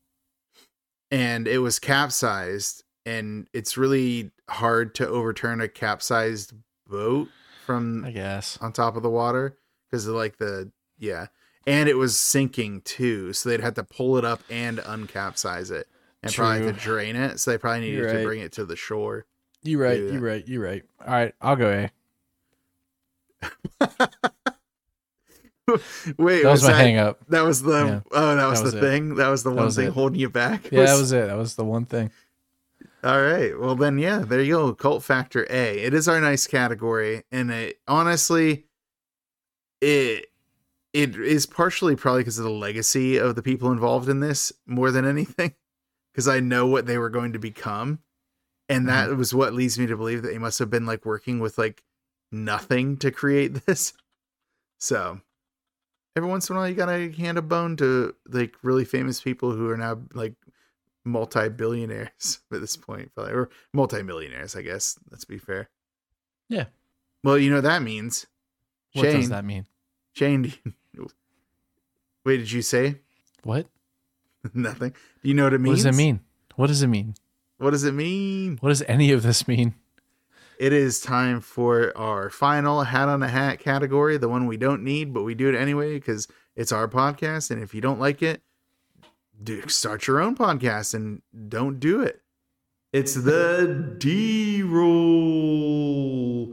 and 1.12 1.48
it 1.48 1.60
was 1.60 1.80
capsized 1.80 2.84
and 3.06 3.48
it's 3.54 3.78
really 3.78 4.32
hard 4.50 4.96
to 4.96 5.08
overturn 5.08 5.62
a 5.62 5.68
capsized 5.68 6.54
boat 6.88 7.28
from 7.66 8.06
I 8.06 8.12
guess. 8.12 8.58
on 8.62 8.74
top 8.74 8.96
of 8.96 9.04
the 9.04 9.10
water 9.10 9.58
because 9.90 10.08
of 10.08 10.16
like 10.16 10.38
the 10.38 10.72
yeah 10.98 11.28
and 11.68 11.88
it 11.88 11.98
was 11.98 12.18
sinking 12.18 12.82
too 12.82 13.34
so 13.34 13.50
they'd 13.50 13.62
have 13.62 13.76
to 13.76 13.84
pull 13.84 14.18
it 14.18 14.26
up 14.26 14.42
and 14.50 14.80
uncapsize 14.80 15.72
it 15.72 15.88
and 16.24 16.34
probably 16.34 16.66
have 16.66 16.76
to 16.76 16.82
drain 16.82 17.16
it 17.16 17.40
so 17.40 17.52
they 17.52 17.58
probably 17.58 17.82
needed 17.82 17.98
You're 17.98 18.14
to 18.14 18.24
bring 18.24 18.42
it 18.42 18.52
to 18.54 18.66
the 18.66 18.76
shore 18.76 19.26
you're 19.64 19.82
right. 19.82 20.00
You 20.00 20.12
that. 20.12 20.22
right. 20.22 20.48
you're 20.48 20.64
right. 20.64 20.84
All 21.06 21.14
right, 21.14 21.34
I'll 21.42 21.56
go 21.56 21.90
A. 23.82 23.90
wait 26.18 26.44
That 26.44 26.52
was, 26.52 26.64
my 26.64 26.72
that, 26.72 26.78
hang 26.78 26.98
up. 26.98 27.20
that 27.30 27.44
was 27.44 27.62
the 27.62 27.86
Yeah. 27.86 28.00
oh 28.12 28.36
that 28.36 28.48
was 28.48 28.60
That 28.60 28.64
was 28.66 28.72
the 28.74 28.78
it. 28.78 28.82
thing 28.82 29.16
that 29.16 29.28
was 29.28 29.44
the 29.44 29.50
That 29.50 29.56
one 29.56 29.66
was 29.66 29.76
thing 29.76 29.88
it. 29.88 29.94
holding 29.94 30.20
you 30.20 30.30
back 30.30 30.72
Yeah, 30.72 30.86
that 30.86 30.98
was 30.98 31.12
it. 31.12 31.28
That 31.28 31.38
was 31.38 31.56
the 31.56 31.66
one 31.66 31.86
thing. 31.86 32.12
All 33.04 33.20
right. 33.20 33.60
Well, 33.60 33.76
then, 33.76 33.98
yeah, 33.98 34.20
there 34.20 34.42
you 34.42 34.54
go. 34.54 34.74
Cult 34.76 35.04
Factor 35.04 35.48
A. 35.50 35.80
It 35.80 35.92
is 35.94 36.08
our 36.08 36.22
nice 36.22 36.46
category, 36.46 37.24
and 37.32 37.50
it 37.50 37.80
honestly, 37.88 38.66
it 39.82 40.28
it 40.94 41.16
is 41.16 41.48
partially 41.48 41.96
probably 41.96 42.22
because 42.22 42.38
of 42.38 42.44
the 42.44 42.52
legacy 42.52 43.18
of 43.18 43.34
the 43.36 43.42
people 43.42 43.72
involved 43.72 44.08
in 44.08 44.20
this 44.20 44.52
more 44.68 44.92
than 44.92 45.06
anything, 45.06 45.56
because 46.14 46.28
I 46.28 46.42
know 46.42 46.68
what 46.68 46.86
they 46.86 47.00
were 47.00 47.10
going 47.10 47.34
to 47.34 47.40
become, 47.40 48.00
and 48.70 48.88
that 48.88 49.10
mm-hmm. 49.10 49.18
was 49.18 49.34
what 49.34 49.56
leads 49.56 49.80
me 49.80 49.88
to 49.88 49.98
believe 49.98 50.22
that 50.22 50.30
they 50.30 50.38
must 50.38 50.60
have 50.60 50.70
been 50.70 50.86
like 50.86 51.04
working 51.04 51.40
with 51.40 51.58
like 51.58 51.82
nothing 52.32 52.98
to 52.98 53.10
create 53.10 53.54
this. 53.66 53.94
So. 54.78 55.22
Every 56.16 56.30
once 56.30 56.50
in 56.50 56.56
a 56.56 56.60
while, 56.60 56.68
you 56.70 56.76
gotta 56.76 57.12
hand 57.12 57.38
a 57.38 57.42
bone 57.42 57.78
to 57.78 58.14
like 58.28 58.56
really 58.64 58.84
famous 58.86 59.22
people 59.22 59.52
who 59.52 59.70
are 59.70 59.78
now 59.78 60.00
like 60.14 60.34
multi-billionaires 61.06 62.40
at 62.54 62.62
this 62.62 62.78
point 62.78 63.12
probably 63.16 63.34
or 63.34 63.50
multi-millionaires 63.74 64.56
i 64.56 64.62
guess 64.62 65.00
let's 65.10 65.26
be 65.26 65.40
fair 65.40 65.68
Yeah. 66.48 66.66
well 67.24 67.38
you 67.40 67.50
know 67.50 67.56
what 67.58 67.64
that 67.64 67.82
means 67.82 68.28
What 68.94 69.06
shane 69.06 69.16
does 69.22 69.30
that 69.30 69.44
mean? 69.44 69.66
shane 70.14 70.54
you- 70.94 71.08
wait 72.26 72.38
did 72.38 72.52
you 72.52 72.62
say 72.62 73.00
What? 73.44 73.66
nothing 74.54 74.92
do 75.24 75.28
you 75.30 75.34
know 75.34 75.46
what 75.46 75.54
it 75.54 75.62
means 75.62 75.84
What 75.84 75.90
does 75.92 75.98
it 75.98 75.98
mean? 75.98 76.20
What 76.56 76.68
does 76.68 76.84
it 76.84 76.88
mean? 76.88 77.16
what 77.58 77.72
does 77.72 77.84
it 77.84 77.94
mean 77.94 78.58
What 78.62 78.70
does 78.70 78.84
any 78.84 79.12
of 79.12 79.24
this 79.24 79.48
mean? 79.48 79.74
It 80.62 80.74
is 80.74 81.02
time 81.02 81.42
for 81.42 81.92
our 81.98 82.30
final 82.30 82.84
hat 82.84 83.10
on 83.10 83.24
a 83.24 83.28
hat 83.28 83.60
category 83.60 84.18
the 84.18 84.30
one 84.30 84.46
we 84.46 84.58
don't 84.58 84.84
need 84.84 85.14
but 85.14 85.24
we 85.24 85.34
do 85.34 85.50
it 85.50 85.56
anyway 85.56 85.96
because 85.96 86.28
it's 86.56 86.72
our 86.72 86.88
podcast 86.88 87.50
and 87.52 87.62
if 87.62 87.74
you 87.74 87.82
don't 87.82 88.00
like 88.00 88.22
it 88.22 88.42
do 89.44 89.68
start 89.68 90.08
your 90.08 90.20
own 90.22 90.36
podcast 90.36 90.94
and 90.94 91.22
don't 91.50 91.80
do 91.80 92.02
it. 92.02 92.22
It's 92.94 93.16
the 93.16 93.96
d 93.98 94.62
roll 94.64 96.46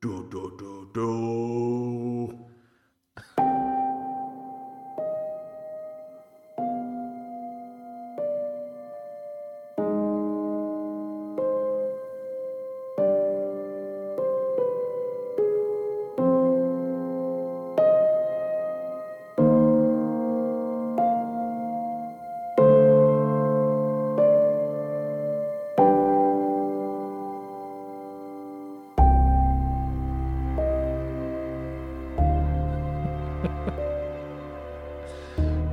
do 0.00 0.28
do 0.30 0.56
do 0.58 0.88
do 0.94 1.89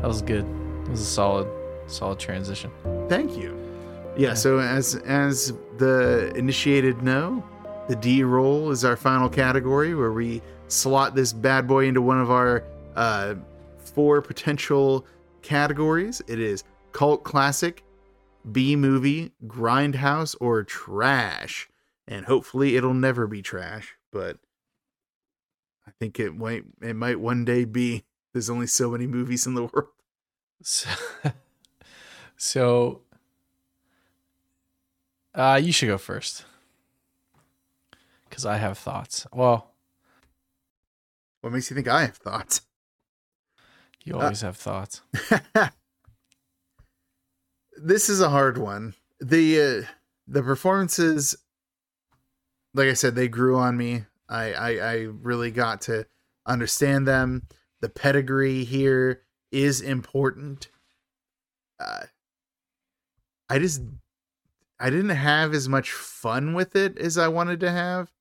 That 0.08 0.14
was 0.14 0.22
good. 0.22 0.45
It 0.86 0.90
was 0.90 1.02
a 1.02 1.06
solid, 1.06 1.50
solid 1.88 2.18
transition. 2.18 2.72
thank 3.10 3.36
you 3.36 3.53
Yeah, 4.16 4.36
so 4.36 4.58
as 4.60 4.95
as 4.95 5.52
the 5.80 6.32
initiated 6.34 7.02
know, 7.02 7.44
the 7.90 7.98
D 7.98 8.24
roll 8.24 8.72
is 8.72 8.86
our 8.86 8.95
final 8.95 9.27
category 9.27 9.95
where 9.95 10.14
we 10.14 10.42
slot 10.69 11.14
this 11.14 11.34
bad 11.34 11.68
boy 11.68 11.88
into 11.90 12.02
one 12.02 12.22
of 12.22 12.32
our 12.32 12.64
uh, 12.95 13.36
four 13.80 14.22
potential 14.22 15.06
categories. 15.42 16.22
It 16.26 16.40
is 16.40 16.64
cult 16.94 17.26
classic, 17.26 17.84
B 18.50 18.77
movie, 18.77 19.34
grindhouse, 19.45 20.38
or 20.40 20.64
trash. 20.64 21.68
And 22.08 22.26
hopefully 22.26 22.77
it'll 22.77 22.94
never 22.94 23.27
be 23.27 23.42
trash, 23.42 23.98
but 24.14 24.38
I 25.86 25.92
think 26.00 26.18
it 26.18 26.34
might 26.34 26.64
it 26.82 26.95
might 26.95 27.19
one 27.19 27.44
day 27.44 27.66
be. 27.66 28.06
There's 28.32 28.50
only 28.50 28.68
so 28.68 28.92
many 28.92 29.06
movies 29.06 29.45
in 29.45 29.53
the 29.53 29.64
world. 29.74 29.90
So, 30.64 30.90
so 32.38 33.02
uh, 35.34 35.60
you 35.64 35.72
should 35.72 35.88
go 35.88 35.98
first 35.98 36.45
because 38.30 38.45
I 38.45 38.58
have 38.58 38.77
thoughts. 38.77 39.26
Well, 39.34 39.74
What 41.42 41.53
makes 41.53 41.69
you 41.69 41.76
think 41.76 41.88
I 41.88 42.02
have 42.02 42.18
thoughts? 42.18 42.61
you 44.03 44.14
Uh, 44.16 44.19
always 44.24 44.42
have 44.42 44.58
thoughts. 44.58 45.02
this 47.77 48.10
is 48.10 48.22
a 48.22 48.30
hard 48.30 48.58
one. 48.58 48.94
The 49.19 49.61
uh, 49.61 49.92
the 50.27 50.44
performances, 50.44 51.36
like 52.74 52.90
I 52.90 52.94
said, 52.94 53.16
they 53.16 53.27
grew 53.27 53.58
on 53.58 53.77
me. 53.77 54.06
I, 54.30 54.53
I 54.53 54.69
I 54.92 54.94
really 55.22 55.52
got 55.52 55.82
to 55.82 56.06
understand 56.45 57.08
them. 57.08 57.48
The 57.82 57.90
pedigree 57.90 58.64
here 58.64 59.22
is 59.51 59.82
important. 59.82 60.69
Uh, 61.80 62.03
I 63.50 63.59
just 63.59 63.82
I 64.80 64.90
didn't 64.90 65.09
have 65.09 65.53
as 65.53 65.67
much 65.69 65.92
fun 65.92 66.53
with 66.53 66.76
it 66.76 66.98
as 66.98 67.17
I 67.17 67.27
wanted 67.27 67.59
to 67.61 67.72
have, 67.72 68.11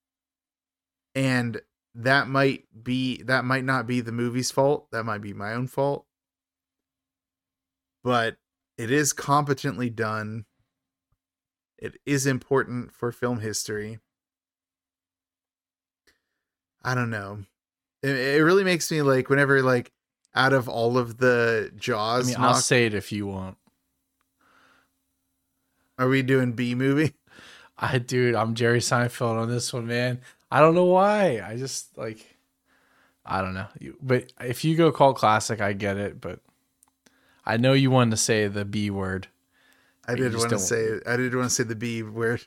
and 1.15 1.61
that 1.95 2.29
might 2.29 2.65
be 2.83 3.23
that 3.23 3.45
might 3.45 3.65
not 3.65 3.87
be 3.87 4.01
the 4.01 4.13
movie's 4.13 4.51
fault. 4.51 4.91
That 4.93 5.05
might 5.05 5.23
be 5.23 5.33
my 5.33 5.55
own 5.55 5.67
fault. 5.67 6.07
But 8.05 8.37
it 8.79 8.91
is 8.91 9.13
competently 9.13 9.91
done. 9.91 10.45
It 11.79 11.99
is 12.07 12.27
important 12.27 12.93
for 12.93 13.11
film 13.13 13.41
history. 13.41 13.99
I 16.83 16.95
don't 16.95 17.11
know. 17.11 17.45
It, 18.03 18.17
it 18.17 18.45
really 18.45 18.65
makes 18.65 18.91
me 18.91 19.03
like 19.03 19.29
whenever 19.29 19.63
like 19.63 19.93
out 20.37 20.53
of 20.53 20.69
all 20.69 20.99
of 20.99 21.19
the 21.19 21.71
I 21.73 21.79
Jaws, 21.79 22.29
mean, 22.29 22.37
I'll 22.39 22.55
say 22.55 22.87
it 22.87 22.95
if 22.95 23.11
you 23.11 23.27
want. 23.27 23.57
are 25.99 26.09
we 26.09 26.23
doing 26.23 26.53
B 26.53 26.75
movie? 26.75 27.15
I, 27.79 27.99
dude, 27.99 28.35
I'm 28.35 28.55
Jerry 28.55 28.81
Seinfeld 28.81 29.41
on 29.41 29.49
this 29.51 29.73
one, 29.73 29.87
man. 29.87 30.21
I 30.51 30.61
don't 30.61 30.75
know 30.75 30.85
why. 30.87 31.41
I 31.41 31.57
just 31.57 31.97
like, 31.99 32.37
I 33.25 33.41
don't 33.43 33.55
know. 33.55 33.67
But 34.01 34.33
if 34.41 34.65
you 34.65 34.77
go 34.77 34.93
cult 34.93 35.17
classic, 35.17 35.61
I 35.61 35.73
get 35.73 35.97
it. 35.97 36.21
But 36.21 36.41
I 37.45 37.57
know 37.57 37.73
you 37.73 37.91
wanted 37.91 38.13
to 38.13 38.17
say 38.17 38.47
the 38.49 38.65
B 38.65 38.91
word. 38.91 39.29
I 40.07 40.15
did 40.15 40.37
want 40.37 40.51
to 40.51 40.59
say 40.59 41.01
I 41.05 41.17
did 41.17 41.35
want 41.35 41.49
to 41.49 41.55
say 41.55 41.65
the 41.65 41.75
B 41.75 42.03
word. 42.03 42.47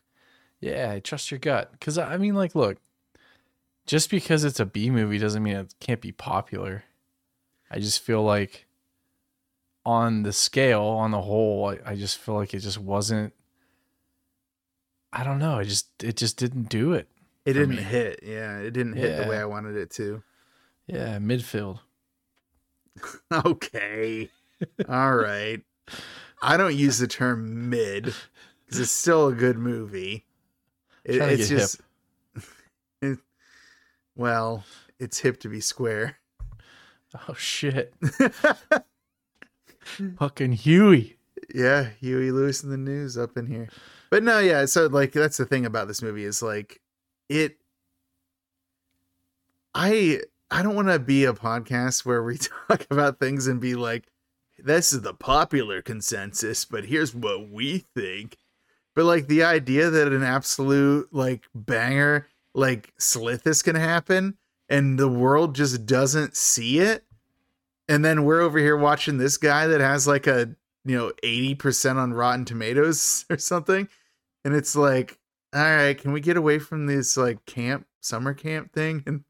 Yeah, 0.61 0.99
trust 0.99 1.29
your 1.31 1.39
gut. 1.39 1.71
Because 1.73 1.97
I 1.97 2.17
mean, 2.17 2.35
like, 2.35 2.55
look, 2.55 2.77
just 3.85 4.09
because 4.09 4.43
it's 4.43 4.59
a 4.59 4.65
B 4.65 4.89
movie 4.89 5.17
doesn't 5.17 5.43
mean 5.43 5.57
it 5.57 5.75
can't 5.79 6.01
be 6.01 6.11
popular. 6.11 6.83
I 7.71 7.79
just 7.79 8.01
feel 8.01 8.23
like 8.23 8.65
on 9.85 10.23
the 10.23 10.33
scale, 10.33 10.83
on 10.83 11.11
the 11.11 11.21
whole, 11.21 11.69
I, 11.69 11.91
I 11.91 11.95
just 11.95 12.17
feel 12.17 12.35
like 12.35 12.53
it 12.53 12.59
just 12.59 12.77
wasn't. 12.79 13.33
I 15.11 15.23
don't 15.23 15.39
know. 15.39 15.59
It 15.59 15.65
just 15.65 15.87
it 16.03 16.17
just 16.17 16.37
didn't 16.37 16.69
do 16.69 16.93
it. 16.93 17.07
It 17.45 17.53
didn't 17.53 17.77
me. 17.77 17.81
hit. 17.81 18.19
Yeah, 18.23 18.57
it 18.59 18.71
didn't 18.71 18.93
hit 18.93 19.23
the 19.23 19.29
way 19.29 19.37
I 19.37 19.45
wanted 19.45 19.75
it 19.75 19.89
to. 19.91 20.21
Yeah, 20.87 21.17
midfield. 21.19 21.79
Okay. 23.31 24.29
All 24.89 25.15
right. 25.15 25.61
I 26.41 26.57
don't 26.57 26.75
use 26.75 26.97
the 26.97 27.07
term 27.07 27.69
mid 27.69 28.13
because 28.65 28.79
it's 28.79 28.91
still 28.91 29.27
a 29.29 29.33
good 29.33 29.57
movie. 29.57 30.25
It- 31.05 31.21
it's 31.21 31.47
just, 31.49 31.81
it- 33.01 33.19
well, 34.15 34.63
it's 34.99 35.19
hip 35.19 35.39
to 35.41 35.47
be 35.49 35.61
square. 35.61 36.17
Oh 37.27 37.33
shit! 37.33 37.93
Fucking 40.19 40.51
Huey. 40.51 41.17
yeah, 41.53 41.89
Huey 41.99 42.31
Lewis 42.31 42.61
and 42.61 42.71
the 42.71 42.77
News 42.77 43.17
up 43.17 43.35
in 43.35 43.47
here. 43.47 43.67
But 44.11 44.23
no, 44.23 44.39
yeah. 44.39 44.65
So 44.65 44.87
like, 44.87 45.11
that's 45.13 45.37
the 45.37 45.45
thing 45.45 45.65
about 45.65 45.87
this 45.87 46.01
movie 46.01 46.23
is 46.25 46.41
like, 46.41 46.81
it. 47.27 47.57
I 49.73 50.21
I 50.51 50.61
don't 50.63 50.75
want 50.75 50.89
to 50.89 50.99
be 50.99 51.25
a 51.25 51.33
podcast 51.33 52.05
where 52.05 52.23
we 52.23 52.37
talk 52.67 52.85
about 52.91 53.19
things 53.19 53.47
and 53.47 53.59
be 53.59 53.75
like, 53.75 54.07
this 54.57 54.93
is 54.93 55.01
the 55.01 55.13
popular 55.13 55.81
consensus, 55.81 56.65
but 56.65 56.85
here's 56.85 57.15
what 57.15 57.49
we 57.49 57.85
think. 57.95 58.37
But 58.95 59.05
like 59.05 59.27
the 59.27 59.43
idea 59.43 59.89
that 59.89 60.11
an 60.11 60.23
absolute 60.23 61.13
like 61.13 61.45
banger 61.55 62.27
like 62.53 62.93
Slithis 62.99 63.63
can 63.63 63.75
happen 63.75 64.37
and 64.69 64.99
the 64.99 65.09
world 65.09 65.55
just 65.55 65.85
doesn't 65.85 66.37
see 66.37 66.79
it. 66.79 67.03
And 67.87 68.05
then 68.05 68.23
we're 68.23 68.41
over 68.41 68.59
here 68.59 68.77
watching 68.77 69.17
this 69.17 69.37
guy 69.37 69.67
that 69.67 69.81
has 69.81 70.07
like 70.07 70.27
a 70.27 70.55
you 70.85 70.97
know 70.97 71.11
80% 71.23 71.97
on 71.97 72.13
Rotten 72.13 72.45
Tomatoes 72.45 73.25
or 73.29 73.37
something. 73.37 73.89
And 74.45 74.55
it's 74.55 74.75
like, 74.75 75.19
all 75.53 75.61
right, 75.61 75.97
can 75.97 76.13
we 76.13 76.21
get 76.21 76.37
away 76.37 76.59
from 76.59 76.85
this 76.85 77.17
like 77.17 77.45
camp 77.45 77.87
summer 78.01 78.33
camp 78.33 78.71
thing 78.71 79.03
and 79.05 79.23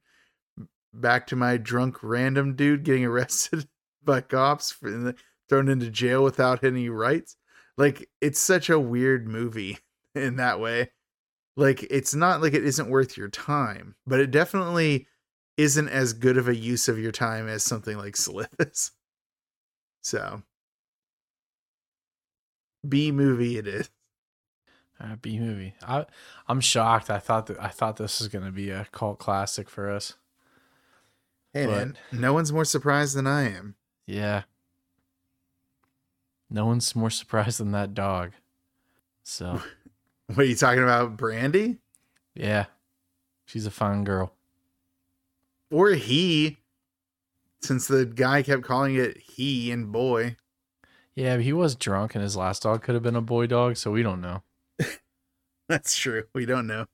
back 0.94 1.28
to 1.28 1.36
my 1.36 1.58
drunk 1.58 2.04
random 2.04 2.56
dude 2.56 2.84
getting 2.84 3.06
arrested 3.06 3.68
by 4.04 4.22
cops 4.22 4.76
and 4.82 5.16
thrown 5.48 5.70
into 5.70 5.90
jail 5.90 6.24
without 6.24 6.64
any 6.64 6.90
rights? 6.90 7.38
Like 7.78 8.10
it's 8.20 8.40
such 8.40 8.70
a 8.70 8.80
weird 8.80 9.28
movie 9.28 9.78
in 10.14 10.36
that 10.36 10.60
way. 10.60 10.92
Like 11.56 11.84
it's 11.90 12.14
not 12.14 12.42
like 12.42 12.54
it 12.54 12.66
isn't 12.66 12.90
worth 12.90 13.18
your 13.18 13.30
time, 13.30 13.96
but 14.06 14.20
it 14.20 14.32
definitely 14.32 15.08
isn't 15.60 15.90
as 15.90 16.14
good 16.14 16.38
of 16.38 16.48
a 16.48 16.56
use 16.56 16.88
of 16.88 16.98
your 16.98 17.12
time 17.12 17.48
as 17.50 17.64
something 17.64 17.98
like 17.98 18.16
Slithis. 18.16 18.92
So 20.02 20.42
B 22.88 23.12
movie 23.12 23.58
it 23.58 23.68
is. 23.68 23.90
Uh, 25.00 25.16
B 25.22 25.40
movie. 25.40 25.76
I 25.86 26.06
I'm 26.48 26.62
shocked. 26.62 27.10
I 27.10 27.20
thought 27.20 27.48
that 27.48 27.62
I 27.62 27.68
thought 27.70 27.98
this 27.98 28.20
was 28.20 28.28
gonna 28.30 28.52
be 28.52 28.70
a 28.70 28.88
cult 28.92 29.20
classic 29.20 29.70
for 29.70 29.90
us. 29.90 30.16
Hey 31.54 31.66
But- 31.66 31.72
man, 31.76 31.98
no 32.12 32.34
one's 32.34 32.52
more 32.54 32.66
surprised 32.66 33.16
than 33.16 33.28
I 33.28 33.50
am. 33.54 33.76
Yeah. 34.06 34.44
No 36.50 36.66
one's 36.66 36.96
more 36.96 37.10
surprised 37.12 37.60
than 37.60 37.72
that 37.74 37.94
dog. 37.94 38.32
So 39.24 39.62
What 40.28 40.40
are 40.40 40.44
you 40.44 40.56
talking 40.56 40.84
about, 40.84 41.18
Brandy? 41.18 41.78
yeah, 42.36 42.66
she's 43.46 43.66
a 43.66 43.72
fine 43.72 44.04
girl. 44.04 44.34
Or 45.72 45.92
he, 45.92 46.60
since 47.62 47.88
the 47.88 48.06
guy 48.06 48.42
kept 48.42 48.64
calling 48.64 48.96
it 48.96 49.18
he 49.18 49.72
and 49.72 49.92
boy. 49.92 50.38
Yeah, 51.16 51.36
but 51.36 51.46
he 51.46 51.54
was 51.54 51.76
drunk, 51.76 52.16
and 52.16 52.24
his 52.24 52.38
last 52.38 52.64
dog 52.64 52.82
could 52.82 52.96
have 52.96 53.04
been 53.04 53.16
a 53.16 53.22
boy 53.22 53.48
dog, 53.48 53.78
so 53.78 53.92
we 53.92 54.04
don't 54.04 54.22
know. 54.22 54.44
That's 55.68 55.96
true. 55.96 56.24
We 56.34 56.46
don't 56.46 56.68
know. 56.68 56.86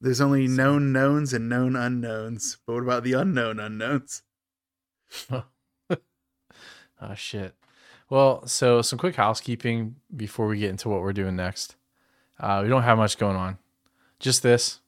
There's 0.00 0.20
only 0.20 0.48
known 0.48 0.92
knowns 0.92 1.32
and 1.32 1.48
known 1.48 1.76
unknowns. 1.76 2.58
But 2.66 2.74
what 2.74 2.82
about 2.82 3.04
the 3.04 3.12
unknown 3.12 3.60
unknowns? 3.60 4.22
Oh 5.30 5.44
shit. 7.14 7.54
Well, 8.10 8.46
so 8.46 8.82
some 8.82 8.98
quick 8.98 9.14
housekeeping 9.14 9.96
before 10.14 10.48
we 10.48 10.58
get 10.58 10.70
into 10.70 10.88
what 10.88 11.00
we're 11.00 11.12
doing 11.12 11.36
next. 11.36 11.76
Uh, 12.38 12.60
we 12.62 12.68
don't 12.68 12.82
have 12.82 12.98
much 12.98 13.16
going 13.16 13.36
on. 13.36 13.58
Just 14.18 14.42
this. 14.42 14.80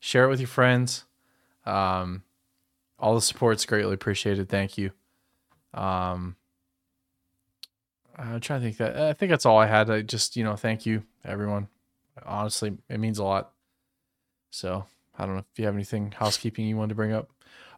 Share 0.00 0.24
it 0.24 0.28
with 0.28 0.40
your 0.40 0.48
friends. 0.48 1.04
Um, 1.70 2.22
all 2.98 3.14
the 3.14 3.22
support's 3.22 3.64
greatly 3.64 3.94
appreciated. 3.94 4.48
Thank 4.48 4.76
you. 4.76 4.90
Um, 5.72 6.36
I'm 8.16 8.40
trying 8.40 8.60
to 8.60 8.66
think 8.66 8.76
that 8.78 8.96
I 8.96 9.12
think 9.12 9.30
that's 9.30 9.46
all 9.46 9.58
I 9.58 9.66
had. 9.66 9.90
I 9.90 10.02
just 10.02 10.36
you 10.36 10.44
know 10.44 10.56
thank 10.56 10.84
you 10.84 11.04
everyone. 11.24 11.68
Honestly, 12.26 12.76
it 12.88 13.00
means 13.00 13.18
a 13.18 13.24
lot. 13.24 13.52
So 14.50 14.84
I 15.18 15.26
don't 15.26 15.36
know 15.36 15.44
if 15.52 15.58
you 15.58 15.64
have 15.64 15.74
anything 15.74 16.12
housekeeping 16.12 16.66
you 16.66 16.76
wanted 16.76 16.90
to 16.90 16.94
bring 16.96 17.12
up. 17.12 17.30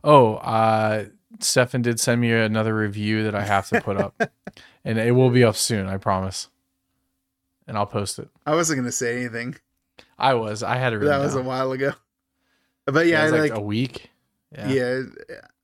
Oh, 0.03 0.35
uh, 0.37 1.05
Stefan 1.39 1.83
did 1.83 2.01
send 2.01 2.21
me 2.21 2.33
another 2.33 2.75
review 2.75 3.23
that 3.25 3.35
I 3.35 3.43
have 3.43 3.69
to 3.69 3.81
put 3.81 3.97
up, 3.97 4.21
and 4.85 4.99
it 4.99 5.13
will 5.13 5.31
be 5.31 5.45
up 5.45 5.57
soon. 5.57 5.87
I 5.87 5.97
promise. 5.99 6.49
And 7.69 7.77
I'll 7.77 7.87
post 7.87 8.19
it. 8.19 8.29
I 8.45 8.57
wasn't 8.57 8.81
gonna 8.81 8.91
say 8.91 9.21
anything. 9.21 9.55
I 10.19 10.35
was. 10.35 10.65
I 10.65 10.77
had 10.77 10.93
a. 10.93 10.99
That 10.99 11.19
was 11.19 11.37
a 11.37 11.43
while 11.43 11.71
ago. 11.71 11.93
But 12.87 13.07
Yeah, 13.07 13.13
yeah, 13.13 13.21
it 13.21 13.33
was 13.33 13.41
like, 13.41 13.51
like 13.53 13.59
a 13.59 13.63
week. 13.63 14.11
yeah. 14.51 14.69
Yeah. 14.69 15.03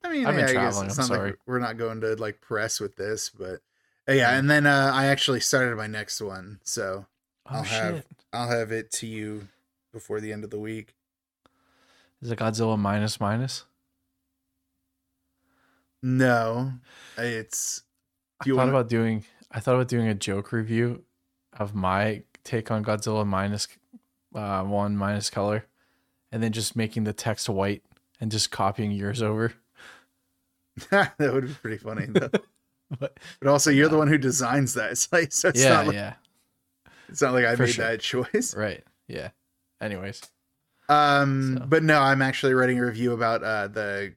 I 0.05 0.10
mean, 0.12 0.26
I've 0.26 0.34
been 0.36 0.44
yeah, 0.44 0.50
I 0.50 0.52
guess 0.52 0.52
traveling, 0.74 0.86
it's 0.86 0.98
I'm 0.98 1.02
not 1.02 1.10
like 1.10 1.18
sorry. 1.18 1.34
we're 1.47 1.58
not 1.58 1.76
going 1.76 2.00
to 2.02 2.14
like 2.16 2.40
press 2.40 2.80
with 2.80 2.97
this, 2.97 3.30
but 3.30 3.60
Uh, 4.08 4.12
yeah, 4.12 4.38
and 4.38 4.48
then 4.48 4.66
uh, 4.66 4.90
I 4.94 5.06
actually 5.06 5.40
started 5.40 5.76
my 5.76 5.86
next 5.88 6.20
one, 6.20 6.60
so 6.62 7.06
Oh 7.47 7.56
I'll 7.56 7.62
have- 7.64 8.05
I'll 8.32 8.48
have 8.48 8.72
it 8.72 8.90
to 8.92 9.06
you 9.06 9.48
before 9.92 10.20
the 10.20 10.32
end 10.32 10.44
of 10.44 10.50
the 10.50 10.58
week. 10.58 10.94
Is 12.22 12.30
it 12.30 12.38
Godzilla 12.38 12.78
minus 12.78 13.20
minus? 13.20 13.64
No, 16.02 16.72
it's. 17.16 17.82
I 18.40 18.44
thought 18.44 18.56
want? 18.56 18.70
about 18.70 18.88
doing. 18.88 19.24
I 19.50 19.60
thought 19.60 19.74
about 19.74 19.88
doing 19.88 20.06
a 20.08 20.14
joke 20.14 20.52
review 20.52 21.05
of 21.55 21.74
my 21.74 22.22
take 22.44 22.70
on 22.70 22.84
Godzilla 22.84 23.26
minus 23.26 23.66
uh, 24.34 24.62
one 24.62 24.97
minus 24.97 25.30
color, 25.30 25.66
and 26.32 26.42
then 26.42 26.52
just 26.52 26.76
making 26.76 27.05
the 27.05 27.12
text 27.12 27.48
white 27.48 27.82
and 28.20 28.31
just 28.31 28.50
copying 28.50 28.90
yours 28.92 29.23
over. 29.23 29.55
that 30.90 31.15
would 31.18 31.48
be 31.48 31.55
pretty 31.55 31.78
funny. 31.78 32.07
Though. 32.07 32.31
But 32.98 33.18
But 33.39 33.48
also, 33.50 33.70
you're 33.70 33.90
the 33.90 33.98
one 33.98 34.08
who 34.08 34.16
designs 34.16 34.73
that. 34.74 34.90
It's 34.92 35.12
like 35.12 35.31
so. 35.31 35.48
It's 35.50 35.62
yeah, 35.62 35.68
not 35.74 35.86
like 35.89 35.94
yeah, 35.94 36.15
it's 37.10 37.20
not 37.20 37.34
like 37.34 37.44
I 37.44 37.55
For 37.55 37.65
made 37.65 37.73
sure. 37.74 37.84
that 37.86 38.00
choice. 38.00 38.55
right, 38.57 38.82
yeah. 39.07 39.28
Anyways, 39.78 40.23
Um, 40.89 41.58
So- 41.58 41.66
but 41.66 41.82
no, 41.82 42.00
I'm 42.00 42.23
actually 42.23 42.55
writing 42.55 42.78
a 42.78 42.86
review 42.86 43.12
about 43.12 43.44
uh 43.44 43.68
the. 43.68 44.15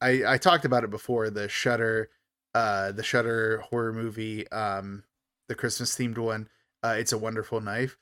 I 0.00 0.34
I 0.34 0.38
talked 0.38 0.64
about 0.64 0.84
it 0.84 0.90
before 0.90 1.30
the 1.30 1.48
Shudder, 1.48 2.10
uh, 2.54 2.92
the 2.92 3.02
Shudder 3.02 3.58
horror 3.70 3.92
movie, 3.92 4.48
um, 4.52 5.02
the 5.48 5.56
Christmas 5.56 5.96
themed 5.96 6.18
one. 6.18 6.48
Uh, 6.84 6.94
it's 6.98 7.10
a 7.12 7.18
wonderful 7.18 7.60
knife. 7.60 7.98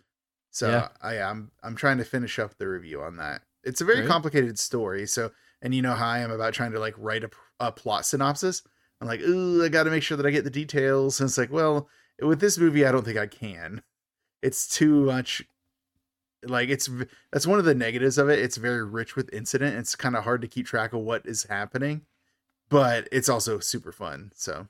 So 0.50 0.68
Yeah. 0.68 0.88
I 1.00 1.16
am 1.16 1.50
I'm 1.62 1.76
trying 1.76 1.96
to 1.96 2.04
finish 2.04 2.38
up 2.38 2.58
the 2.58 2.68
review 2.68 3.00
on 3.00 3.16
that. 3.16 3.40
It's 3.64 3.80
a 3.80 3.84
very 3.84 3.98
Great. 3.98 4.08
complicated 4.08 4.58
story. 4.58 5.06
So 5.06 5.30
and 5.62 5.74
you 5.74 5.82
know 5.82 5.94
how 5.94 6.08
I 6.08 6.20
am 6.20 6.30
about 6.30 6.54
trying 6.54 6.72
to 6.72 6.78
like 6.78 6.94
write 6.96 7.24
a, 7.24 7.30
a 7.58 7.72
plot 7.72 8.06
synopsis. 8.06 8.62
I'm 9.00 9.08
like, 9.08 9.20
ooh, 9.20 9.64
I 9.64 9.68
got 9.68 9.84
to 9.84 9.90
make 9.90 10.02
sure 10.02 10.16
that 10.16 10.26
I 10.26 10.30
get 10.30 10.44
the 10.44 10.50
details. 10.50 11.20
And 11.20 11.28
it's 11.28 11.38
like, 11.38 11.50
well, 11.52 11.88
with 12.20 12.40
this 12.40 12.58
movie, 12.58 12.84
I 12.84 12.92
don't 12.92 13.04
think 13.04 13.18
I 13.18 13.26
can. 13.26 13.82
It's 14.42 14.68
too 14.68 15.04
much. 15.06 15.42
Like 16.42 16.70
it's 16.70 16.88
that's 17.30 17.46
one 17.46 17.58
of 17.58 17.66
the 17.66 17.74
negatives 17.74 18.16
of 18.16 18.30
it. 18.30 18.38
It's 18.38 18.56
very 18.56 18.84
rich 18.84 19.16
with 19.16 19.32
incident. 19.32 19.76
It's 19.76 19.94
kind 19.94 20.16
of 20.16 20.24
hard 20.24 20.40
to 20.42 20.48
keep 20.48 20.66
track 20.66 20.92
of 20.94 21.00
what 21.00 21.26
is 21.26 21.44
happening, 21.44 22.02
but 22.70 23.08
it's 23.12 23.28
also 23.28 23.58
super 23.58 23.92
fun. 23.92 24.32
So, 24.34 24.68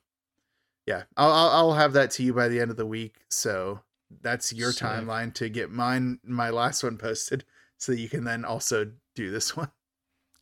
yeah, 0.86 1.04
I'll 1.16 1.30
I'll, 1.30 1.50
I'll 1.50 1.72
have 1.74 1.92
that 1.92 2.10
to 2.12 2.24
you 2.24 2.34
by 2.34 2.48
the 2.48 2.60
end 2.60 2.72
of 2.72 2.76
the 2.76 2.86
week. 2.86 3.20
So 3.28 3.80
that's 4.20 4.52
your 4.52 4.72
timeline 4.72 5.32
to 5.34 5.48
get 5.48 5.70
mine, 5.70 6.18
my 6.24 6.50
last 6.50 6.82
one 6.82 6.98
posted, 6.98 7.44
so 7.80 7.90
that 7.92 7.98
you 8.00 8.08
can 8.08 8.22
then 8.24 8.44
also 8.44 8.92
do 9.16 9.30
this 9.32 9.56
one. 9.56 9.70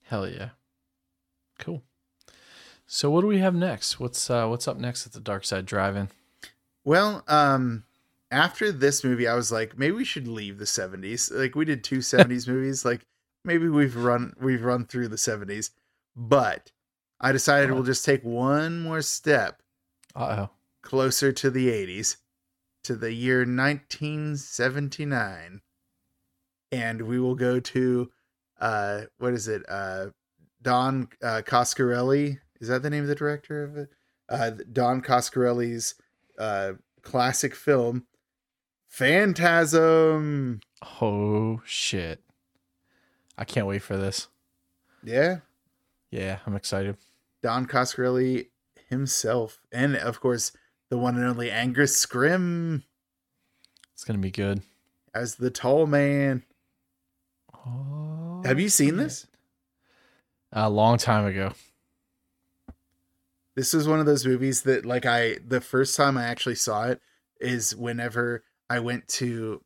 hell 0.04 0.28
yeah, 0.28 0.50
cool. 1.58 1.82
So 2.86 3.10
what 3.10 3.20
do 3.22 3.26
we 3.26 3.38
have 3.38 3.54
next? 3.54 3.98
What's 4.00 4.30
uh 4.30 4.46
what's 4.48 4.68
up 4.68 4.78
next 4.78 5.06
at 5.06 5.12
the 5.12 5.20
Dark 5.20 5.44
Side 5.44 5.66
Drive-In? 5.66 6.08
Well, 6.84 7.22
um, 7.28 7.84
after 8.30 8.72
this 8.72 9.04
movie, 9.04 9.28
I 9.28 9.34
was 9.34 9.52
like, 9.52 9.78
maybe 9.78 9.92
we 9.96 10.04
should 10.04 10.26
leave 10.28 10.58
the 10.58 10.64
'70s. 10.64 11.30
Like 11.34 11.54
we 11.54 11.64
did 11.64 11.84
two 11.84 11.98
'70s 11.98 12.48
movies. 12.52 12.84
Like 12.84 13.06
maybe 13.44 13.68
we've 13.68 13.96
run 13.96 14.34
we've 14.40 14.64
run 14.64 14.86
through 14.86 15.08
the 15.08 15.16
'70s, 15.16 15.70
but 16.16 16.72
I 17.20 17.32
decided 17.32 17.72
we'll 17.72 17.82
just 17.82 18.04
take 18.04 18.22
one 18.24 18.80
more 18.80 19.02
step 19.02 19.60
Uh 20.14 20.46
oh. 20.46 20.50
closer 20.82 21.32
to 21.32 21.50
the 21.50 21.68
'80s, 21.68 22.16
to 22.84 22.94
the 22.96 23.12
year 23.12 23.40
1979, 23.40 25.60
and 26.72 27.02
we 27.02 27.18
will 27.18 27.34
go 27.34 27.60
to 27.60 28.10
uh, 28.60 29.02
what 29.18 29.34
is 29.34 29.48
it? 29.48 29.62
Uh, 29.68 30.06
Don 30.62 31.08
uh, 31.22 31.42
Coscarelli. 31.46 32.38
Is 32.60 32.68
that 32.68 32.82
the 32.82 32.90
name 32.90 33.02
of 33.04 33.08
the 33.08 33.14
director 33.14 33.62
of 33.62 33.76
it? 33.76 33.88
Uh, 34.28 34.50
Don 34.72 35.00
Coscarelli's 35.00 35.94
uh, 36.38 36.72
classic 37.02 37.54
film, 37.54 38.06
Phantasm. 38.88 40.60
Oh 41.00 41.60
shit! 41.64 42.20
I 43.36 43.44
can't 43.44 43.66
wait 43.66 43.82
for 43.82 43.96
this. 43.96 44.28
Yeah, 45.04 45.38
Yeah, 46.10 46.38
I'm 46.46 46.56
excited. 46.56 46.96
Don 47.42 47.66
Coscarelli 47.66 48.48
himself, 48.88 49.60
and 49.70 49.96
of 49.96 50.20
course 50.20 50.52
the 50.90 50.98
one 50.98 51.16
and 51.16 51.24
only 51.24 51.50
Angus 51.50 52.04
Scrimm 52.04 52.82
It's 53.92 54.04
gonna 54.04 54.18
be 54.18 54.30
good. 54.30 54.62
as 55.14 55.36
the 55.36 55.50
tall 55.50 55.86
man. 55.86 56.42
Oh, 57.68 58.42
Have 58.44 58.60
you 58.60 58.68
seen 58.68 58.96
this? 58.96 59.26
A 60.52 60.70
long 60.70 60.98
time 60.98 61.26
ago. 61.26 61.52
This 63.54 63.74
is 63.74 63.88
one 63.88 64.00
of 64.00 64.06
those 64.06 64.26
movies 64.26 64.62
that, 64.62 64.86
like, 64.86 65.04
I 65.04 65.38
the 65.46 65.60
first 65.60 65.96
time 65.96 66.16
I 66.16 66.24
actually 66.24 66.54
saw 66.54 66.84
it 66.84 67.00
is 67.40 67.74
whenever 67.74 68.44
I 68.70 68.78
went 68.80 69.08
to 69.08 69.62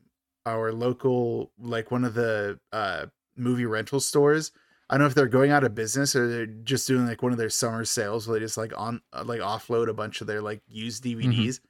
our 0.46 0.72
local, 0.72 1.52
like, 1.58 1.90
one 1.90 2.04
of 2.04 2.14
the 2.14 2.58
uh, 2.72 3.06
movie 3.36 3.66
rental 3.66 4.00
stores. 4.00 4.50
I 4.90 4.94
don't 4.94 5.02
know 5.02 5.06
if 5.06 5.14
they're 5.14 5.26
going 5.26 5.50
out 5.50 5.64
of 5.64 5.74
business 5.74 6.14
or 6.14 6.28
they're 6.28 6.46
just 6.46 6.86
doing 6.86 7.06
like 7.06 7.22
one 7.22 7.32
of 7.32 7.38
their 7.38 7.48
summer 7.48 7.84
sales 7.84 8.28
where 8.28 8.38
they 8.38 8.44
just 8.44 8.58
like 8.58 8.78
on 8.78 9.00
uh, 9.12 9.24
like 9.24 9.40
offload 9.40 9.88
a 9.88 9.94
bunch 9.94 10.20
of 10.20 10.26
their 10.26 10.42
like 10.42 10.60
used 10.68 11.04
DVDs. 11.04 11.60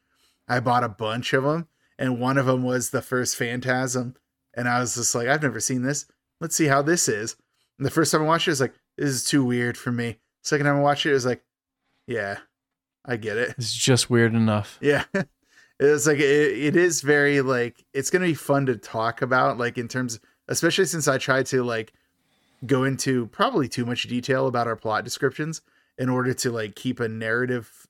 I 0.48 0.58
bought 0.58 0.82
a 0.82 0.88
bunch 0.88 1.32
of 1.32 1.44
them, 1.44 1.68
and 1.98 2.18
one 2.18 2.36
of 2.36 2.46
them 2.46 2.64
was 2.64 2.90
the 2.90 3.00
first 3.02 3.36
Phantasm, 3.36 4.16
and 4.54 4.68
I 4.68 4.80
was 4.80 4.96
just 4.96 5.14
like, 5.14 5.28
I've 5.28 5.42
never 5.42 5.60
seen 5.60 5.82
this. 5.82 6.06
Let's 6.42 6.56
see 6.56 6.66
how 6.66 6.82
this 6.82 7.08
is. 7.08 7.36
And 7.78 7.86
the 7.86 7.90
first 7.90 8.10
time 8.10 8.22
I 8.22 8.26
watched 8.26 8.48
it, 8.48 8.50
I 8.50 8.52
was 8.52 8.60
like, 8.60 8.74
this 8.98 9.10
is 9.10 9.24
too 9.24 9.44
weird 9.44 9.78
for 9.78 9.92
me. 9.92 10.18
Second 10.42 10.66
time 10.66 10.76
I 10.76 10.80
watched 10.80 11.06
it, 11.06 11.10
it 11.10 11.14
was 11.14 11.24
like, 11.24 11.42
yeah, 12.06 12.38
I 13.04 13.16
get 13.16 13.38
it. 13.38 13.54
It's 13.56 13.72
just 13.72 14.10
weird 14.10 14.34
enough. 14.34 14.78
Yeah. 14.80 15.04
It's 15.80 16.06
like 16.06 16.18
it, 16.18 16.22
it 16.22 16.76
is 16.76 17.00
very 17.00 17.40
like 17.40 17.84
it's 17.92 18.08
gonna 18.08 18.26
be 18.26 18.34
fun 18.34 18.66
to 18.66 18.76
talk 18.76 19.20
about, 19.20 19.58
like 19.58 19.78
in 19.78 19.88
terms 19.88 20.20
especially 20.46 20.84
since 20.84 21.08
I 21.08 21.18
tried 21.18 21.46
to 21.46 21.64
like 21.64 21.92
go 22.64 22.84
into 22.84 23.26
probably 23.28 23.68
too 23.68 23.84
much 23.84 24.04
detail 24.04 24.46
about 24.46 24.68
our 24.68 24.76
plot 24.76 25.02
descriptions 25.02 25.60
in 25.98 26.08
order 26.08 26.34
to 26.34 26.52
like 26.52 26.76
keep 26.76 27.00
a 27.00 27.08
narrative 27.08 27.88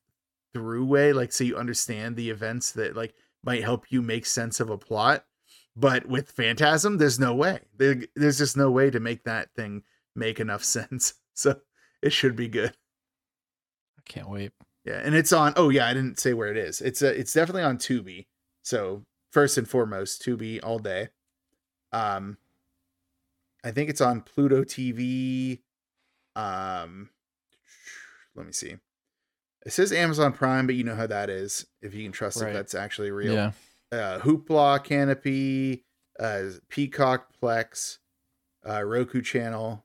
through 0.55 0.87
way, 0.87 1.13
like 1.13 1.33
so 1.33 1.45
you 1.45 1.57
understand 1.57 2.17
the 2.17 2.31
events 2.31 2.73
that 2.73 2.97
like 2.97 3.15
might 3.45 3.63
help 3.63 3.91
you 3.91 4.01
make 4.01 4.25
sense 4.25 4.59
of 4.59 4.71
a 4.71 4.79
plot. 4.79 5.27
But 5.75 6.07
with 6.07 6.31
Phantasm, 6.31 6.99
there's 6.99 7.19
no 7.19 7.35
way. 7.35 7.61
There, 7.77 8.03
there's 8.15 8.39
just 8.39 8.57
no 8.57 8.71
way 8.71 8.91
to 8.91 9.01
make 9.01 9.25
that 9.25 9.55
thing 9.55 9.83
make 10.15 10.39
enough 10.41 10.65
sense. 10.77 11.15
So 11.35 11.61
it 12.03 12.13
should 12.13 12.37
be 12.37 12.49
good. 12.49 12.75
I 13.99 14.03
can't 14.05 14.29
wait. 14.29 14.53
Yeah, 14.85 15.01
and 15.03 15.15
it's 15.15 15.33
on. 15.33 15.53
Oh 15.57 15.69
yeah, 15.69 15.87
I 15.87 15.95
didn't 15.95 16.19
say 16.19 16.35
where 16.35 16.51
it 16.51 16.57
is. 16.57 16.81
It's 16.81 17.03
uh, 17.03 17.15
it's 17.17 17.33
definitely 17.33 17.63
on 17.63 17.79
Tubi. 17.79 18.27
So 18.63 19.05
first 19.31 19.57
and 19.57 19.69
foremost, 19.69 20.23
Tubi 20.23 20.59
all 20.63 20.79
day. 20.81 21.09
Um, 21.93 22.37
I 23.65 23.71
think 23.71 23.89
it's 23.91 24.01
on 24.01 24.23
Pluto 24.23 24.65
TV. 24.65 25.61
Um, 26.35 27.11
let 28.35 28.45
me 28.47 28.53
see. 28.53 28.77
It 29.65 29.73
says 29.73 29.93
Amazon 29.93 30.33
Prime, 30.33 30.67
but 30.67 30.75
you 30.75 30.83
know 30.83 30.97
how 30.97 31.07
that 31.07 31.31
is. 31.31 31.65
If 31.81 31.95
you 31.95 32.03
can 32.03 32.11
trust 32.13 32.41
Right. 32.41 32.49
if 32.49 32.55
that's 32.55 32.75
actually 32.75 33.13
real. 33.13 33.35
Yeah. 33.35 33.53
Uh, 33.93 34.19
Hoopla, 34.21 34.83
Canopy, 34.83 35.85
uh, 36.19 36.45
Peacock, 36.71 37.29
Plex, 37.41 37.99
uh, 38.67 38.83
Roku 38.83 39.21
channel. 39.21 39.85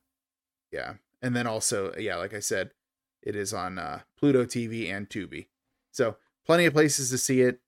Yeah, 0.72 0.94
and 1.22 1.36
then 1.36 1.46
also 1.46 1.94
yeah, 1.98 2.16
like 2.16 2.34
I 2.34 2.40
said, 2.40 2.72
it 3.22 3.36
is 3.36 3.54
on 3.54 3.78
uh, 3.78 4.02
Pluto 4.18 4.46
TV 4.46 4.90
and 4.92 5.10
Tubi. 5.10 5.48
So 5.92 6.16
plenty 6.46 6.66
of 6.66 6.74
places 6.74 7.10
to 7.10 7.18
see 7.18 7.42
it. 7.42 7.60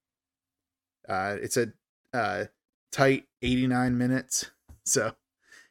Uh, 1.08 1.36
it's 1.42 1.58
a 1.58 1.74
uh, 2.14 2.46
tight 2.92 3.26
89 3.42 3.98
minutes. 3.98 4.52
So 4.86 5.14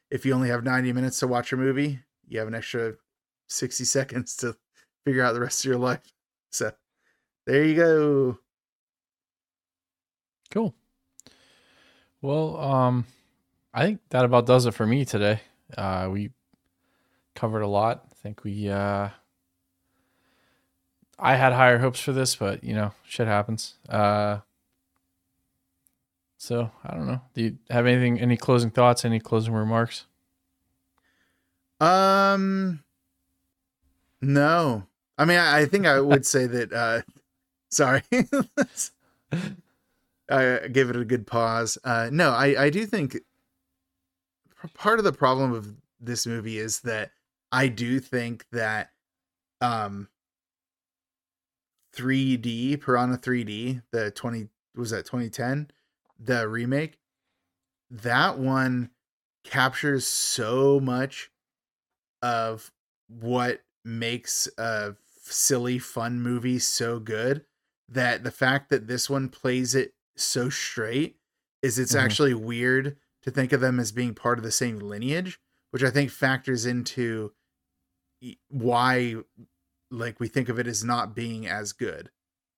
if 0.09 0.25
you 0.25 0.33
only 0.33 0.47
have 0.47 0.63
90 0.63 0.93
minutes 0.93 1.19
to 1.19 1.27
watch 1.27 1.51
a 1.51 1.57
movie, 1.57 1.99
you 2.25 2.39
have 2.39 2.47
an 2.47 2.55
extra 2.55 2.93
60 3.49 3.83
seconds 3.83 4.37
to 4.37 4.55
figure 5.03 5.23
out 5.23 5.33
the 5.33 5.41
rest 5.41 5.65
of 5.65 5.69
your 5.69 5.79
life. 5.79 6.13
So 6.51 6.71
there 7.45 7.65
you 7.65 7.75
go. 7.75 8.39
Cool. 10.51 10.73
Well, 12.21 12.57
um, 12.57 13.05
I 13.73 13.85
think 13.85 14.01
that 14.09 14.25
about 14.25 14.45
does 14.45 14.65
it 14.65 14.73
for 14.73 14.85
me 14.85 15.05
today. 15.05 15.41
Uh, 15.77 16.09
we 16.11 16.31
covered 17.35 17.61
a 17.61 17.67
lot. 17.67 18.05
I 18.11 18.15
think 18.15 18.43
we, 18.43 18.69
uh, 18.69 19.09
I 21.17 21.35
had 21.35 21.53
higher 21.53 21.77
hopes 21.77 21.99
for 21.99 22.11
this, 22.11 22.35
but 22.35 22.63
you 22.63 22.73
know, 22.73 22.91
shit 23.07 23.27
happens. 23.27 23.75
Uh, 23.87 24.39
so 26.37 26.71
I 26.83 26.95
don't 26.95 27.07
know. 27.07 27.21
Do 27.33 27.43
you 27.43 27.57
have 27.69 27.85
anything, 27.85 28.19
any 28.19 28.37
closing 28.37 28.71
thoughts, 28.71 29.05
any 29.05 29.19
closing 29.19 29.53
remarks? 29.53 30.05
Um, 31.79 32.83
no. 34.21 34.87
I 35.17 35.25
mean, 35.25 35.37
I, 35.37 35.59
I 35.59 35.65
think 35.65 35.85
I 35.85 35.99
would 35.99 36.25
say 36.25 36.47
that. 36.47 36.73
Uh, 36.73 37.01
sorry, 37.69 38.01
I 40.29 40.67
give 40.67 40.89
it 40.89 40.95
a 40.95 41.05
good 41.05 41.25
pause. 41.25 41.77
Uh, 41.83 42.09
no, 42.11 42.31
I 42.31 42.65
I 42.65 42.69
do 42.69 42.85
think 42.85 43.17
part 44.73 44.99
of 44.99 45.05
the 45.05 45.13
problem 45.13 45.53
of 45.53 45.75
this 45.99 46.25
movie 46.27 46.57
is 46.57 46.81
that 46.81 47.11
I 47.51 47.67
do 47.67 47.99
think 47.99 48.45
that 48.51 48.91
um 49.61 50.09
3D 51.95 52.79
Piranha 52.81 53.17
3D, 53.17 53.81
the 53.91 54.11
20 54.11 54.49
was 54.75 54.91
that 54.91 55.05
2010, 55.05 55.71
the 56.19 56.47
remake. 56.47 56.99
That 57.89 58.37
one 58.37 58.91
captures 59.43 60.05
so 60.05 60.79
much 60.79 61.31
of 62.21 62.71
what 63.07 63.61
makes 63.83 64.47
a 64.57 64.95
silly 65.21 65.79
fun 65.79 66.21
movie 66.21 66.59
so 66.59 66.99
good 66.99 67.45
that 67.87 68.23
the 68.23 68.31
fact 68.31 68.69
that 68.69 68.87
this 68.87 69.09
one 69.09 69.29
plays 69.29 69.73
it 69.73 69.93
so 70.19 70.49
straight 70.49 71.17
is 71.61 71.77
it's 71.79 71.93
Mhm. 71.95 72.01
actually 72.01 72.33
weird 72.33 72.97
to 73.23 73.31
think 73.31 73.51
of 73.51 73.61
them 73.61 73.79
as 73.79 73.91
being 73.91 74.13
part 74.15 74.37
of 74.37 74.43
the 74.43 74.51
same 74.51 74.79
lineage, 74.79 75.39
which 75.71 75.83
I 75.83 75.89
think 75.89 76.11
factors 76.11 76.65
into 76.65 77.33
why 78.49 79.15
like 79.91 80.19
we 80.19 80.27
think 80.27 80.49
of 80.49 80.59
it 80.59 80.67
as 80.67 80.83
not 80.83 81.15
being 81.15 81.47
as 81.47 81.71
good 81.71 82.11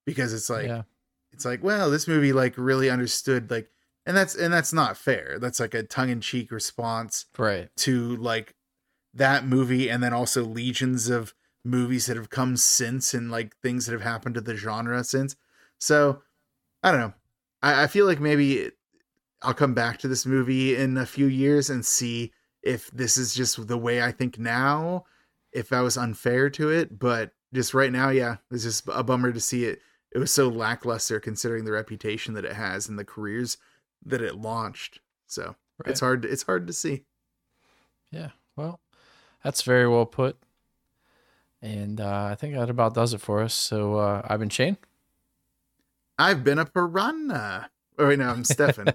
because 0.06 0.34
it's 0.34 0.50
like 0.50 0.68
yeah. 0.68 0.84
it's 1.32 1.46
like 1.46 1.64
well 1.64 1.90
this 1.92 2.08
movie 2.08 2.34
like 2.34 2.56
really 2.58 2.90
understood 2.90 3.50
like 3.52 3.70
and 4.06 4.18
that's 4.18 4.36
and 4.36 4.52
that's 4.52 4.74
not 4.74 4.98
fair 4.98 5.38
that's 5.40 5.60
like 5.60 5.74
a 5.76 5.84
tongue-in-cheek 5.84 6.52
response 6.52 7.28
Right. 7.38 7.70
to 7.78 8.16
like 8.18 8.56
that 9.14 9.46
movie 9.46 9.88
and 9.90 10.02
then 10.02 10.14
also 10.14 10.44
legions 10.44 11.10
of 11.10 11.36
movies 11.64 12.08
that 12.08 12.18
have 12.18 12.32
come 12.32 12.58
since 12.58 13.14
and 13.14 13.30
like 13.30 13.56
things 13.58 13.86
that 13.86 13.92
have 13.94 14.02
happened 14.02 14.34
to 14.36 14.42
the 14.42 14.56
genre 14.58 15.04
since 15.04 15.36
so 15.80 16.24
i 16.82 16.90
don't 16.92 17.00
know 17.02 17.14
i, 17.62 17.84
I 17.84 17.88
feel 17.88 18.06
like 18.06 18.20
maybe 18.20 18.58
it- 18.60 18.78
i'll 19.42 19.54
come 19.54 19.74
back 19.74 19.98
to 20.00 20.08
this 20.08 20.26
movie 20.26 20.76
in 20.76 20.98
a 20.98 21.06
few 21.06 21.26
years 21.28 21.70
and 21.70 21.86
see 21.86 22.32
if 22.64 22.92
this 22.92 23.18
is 23.18 23.34
just 23.34 23.68
the 23.68 23.78
way 23.78 24.02
i 24.02 24.12
think 24.12 24.38
now 24.40 25.04
if 25.52 25.74
i 25.74 25.82
was 25.82 25.98
unfair 25.98 26.50
to 26.52 26.70
it 26.70 26.98
but 27.00 27.32
just 27.54 27.74
right 27.74 27.92
now 27.92 28.10
yeah 28.10 28.38
it's 28.52 28.64
just 28.64 28.88
a 28.94 29.04
bummer 29.04 29.32
to 29.32 29.40
see 29.40 29.66
it 29.66 29.80
it 30.14 30.20
was 30.20 30.32
so 30.34 30.48
lackluster 30.50 31.20
considering 31.20 31.66
the 31.66 31.72
reputation 31.72 32.34
that 32.36 32.46
it 32.46 32.54
has 32.54 32.88
and 32.90 33.00
the 33.00 33.06
careers 33.06 33.58
that 34.06 34.22
it 34.22 34.36
launched 34.36 35.00
so 35.28 35.56
Right. 35.84 35.90
it's 35.92 36.00
hard 36.00 36.26
it's 36.26 36.44
hard 36.44 36.68
to 36.68 36.74
see 36.74 37.04
Yeah. 38.12 38.30
Well, 38.56 38.80
that's 39.44 39.62
very 39.64 39.88
well 39.88 40.06
put. 40.06 40.38
And 41.62 42.00
uh, 42.02 42.26
I 42.32 42.36
think 42.36 42.54
that 42.56 42.70
about 42.70 42.94
does 42.94 43.14
it 43.14 43.22
for 43.22 43.42
us. 43.42 43.54
So 43.54 43.96
uh, 43.96 44.22
I've 44.28 44.40
been 44.40 44.50
Shane. 44.50 44.78
I've 46.22 46.44
been 46.44 46.60
a 46.60 46.66
piranha. 46.66 47.72
Oh 47.98 48.08
wait, 48.08 48.20
no, 48.20 48.30
I'm 48.30 48.44
Stefan. 48.44 48.94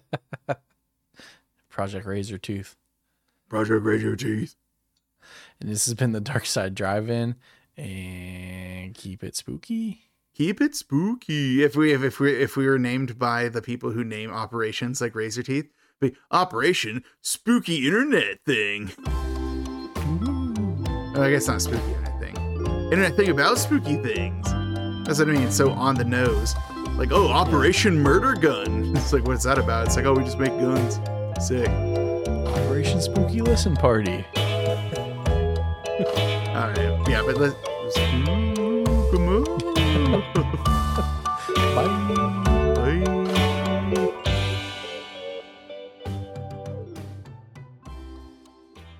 Project 1.68 2.06
Razor 2.06 2.38
Tooth. 2.38 2.76
Project 3.48 3.84
Radio 3.84 4.14
Teeth. 4.14 4.54
And 5.60 5.68
this 5.68 5.86
has 5.86 5.94
been 5.94 6.12
the 6.12 6.20
Dark 6.20 6.46
Side 6.46 6.76
Drive 6.76 7.10
In. 7.10 7.34
And 7.76 8.94
keep 8.94 9.24
it 9.24 9.34
spooky. 9.34 10.02
Keep 10.34 10.60
it 10.60 10.76
spooky. 10.76 11.64
If 11.64 11.74
we 11.74 11.92
if, 11.92 12.04
if 12.04 12.20
we 12.20 12.32
if 12.32 12.56
we 12.56 12.68
were 12.68 12.78
named 12.78 13.18
by 13.18 13.48
the 13.48 13.60
people 13.60 13.90
who 13.90 14.04
name 14.04 14.30
operations 14.30 15.00
like 15.00 15.16
Razor 15.16 15.42
Teeth, 15.42 15.72
be 16.00 16.14
Operation 16.30 17.02
Spooky 17.22 17.88
Internet 17.88 18.44
Thing. 18.46 18.92
Oh, 21.16 21.22
I 21.22 21.30
guess 21.30 21.48
not 21.48 21.60
spooky 21.60 21.92
internet 21.92 22.20
thing. 22.20 22.36
Internet 22.92 23.16
thing 23.16 23.30
about 23.30 23.58
spooky 23.58 23.96
things. 23.96 24.46
That's 25.06 25.18
what 25.18 25.28
I 25.28 25.32
mean. 25.32 25.42
It's 25.42 25.56
so 25.56 25.70
on 25.70 25.96
the 25.96 26.04
nose. 26.04 26.54
Like, 26.96 27.12
oh, 27.12 27.28
Operation 27.28 28.00
Murder 28.00 28.34
Gun. 28.34 28.86
It's 28.96 29.12
like, 29.12 29.26
what's 29.26 29.44
that 29.44 29.58
about? 29.58 29.86
It's 29.86 29.96
like, 29.96 30.06
oh, 30.06 30.14
we 30.14 30.24
just 30.24 30.38
make 30.38 30.50
guns. 30.58 30.98
Sick. 31.46 31.68
Operation 31.68 33.00
Spooky 33.00 33.42
Listen 33.42 33.76
Party. 33.76 34.24
All 34.36 34.42
right. 36.70 37.04
Yeah, 37.08 37.22
but 37.24 37.36
let's. 37.36 37.54
Mm-hmm. 37.98 38.36
'em 39.16 39.28
up. 41.78 42.05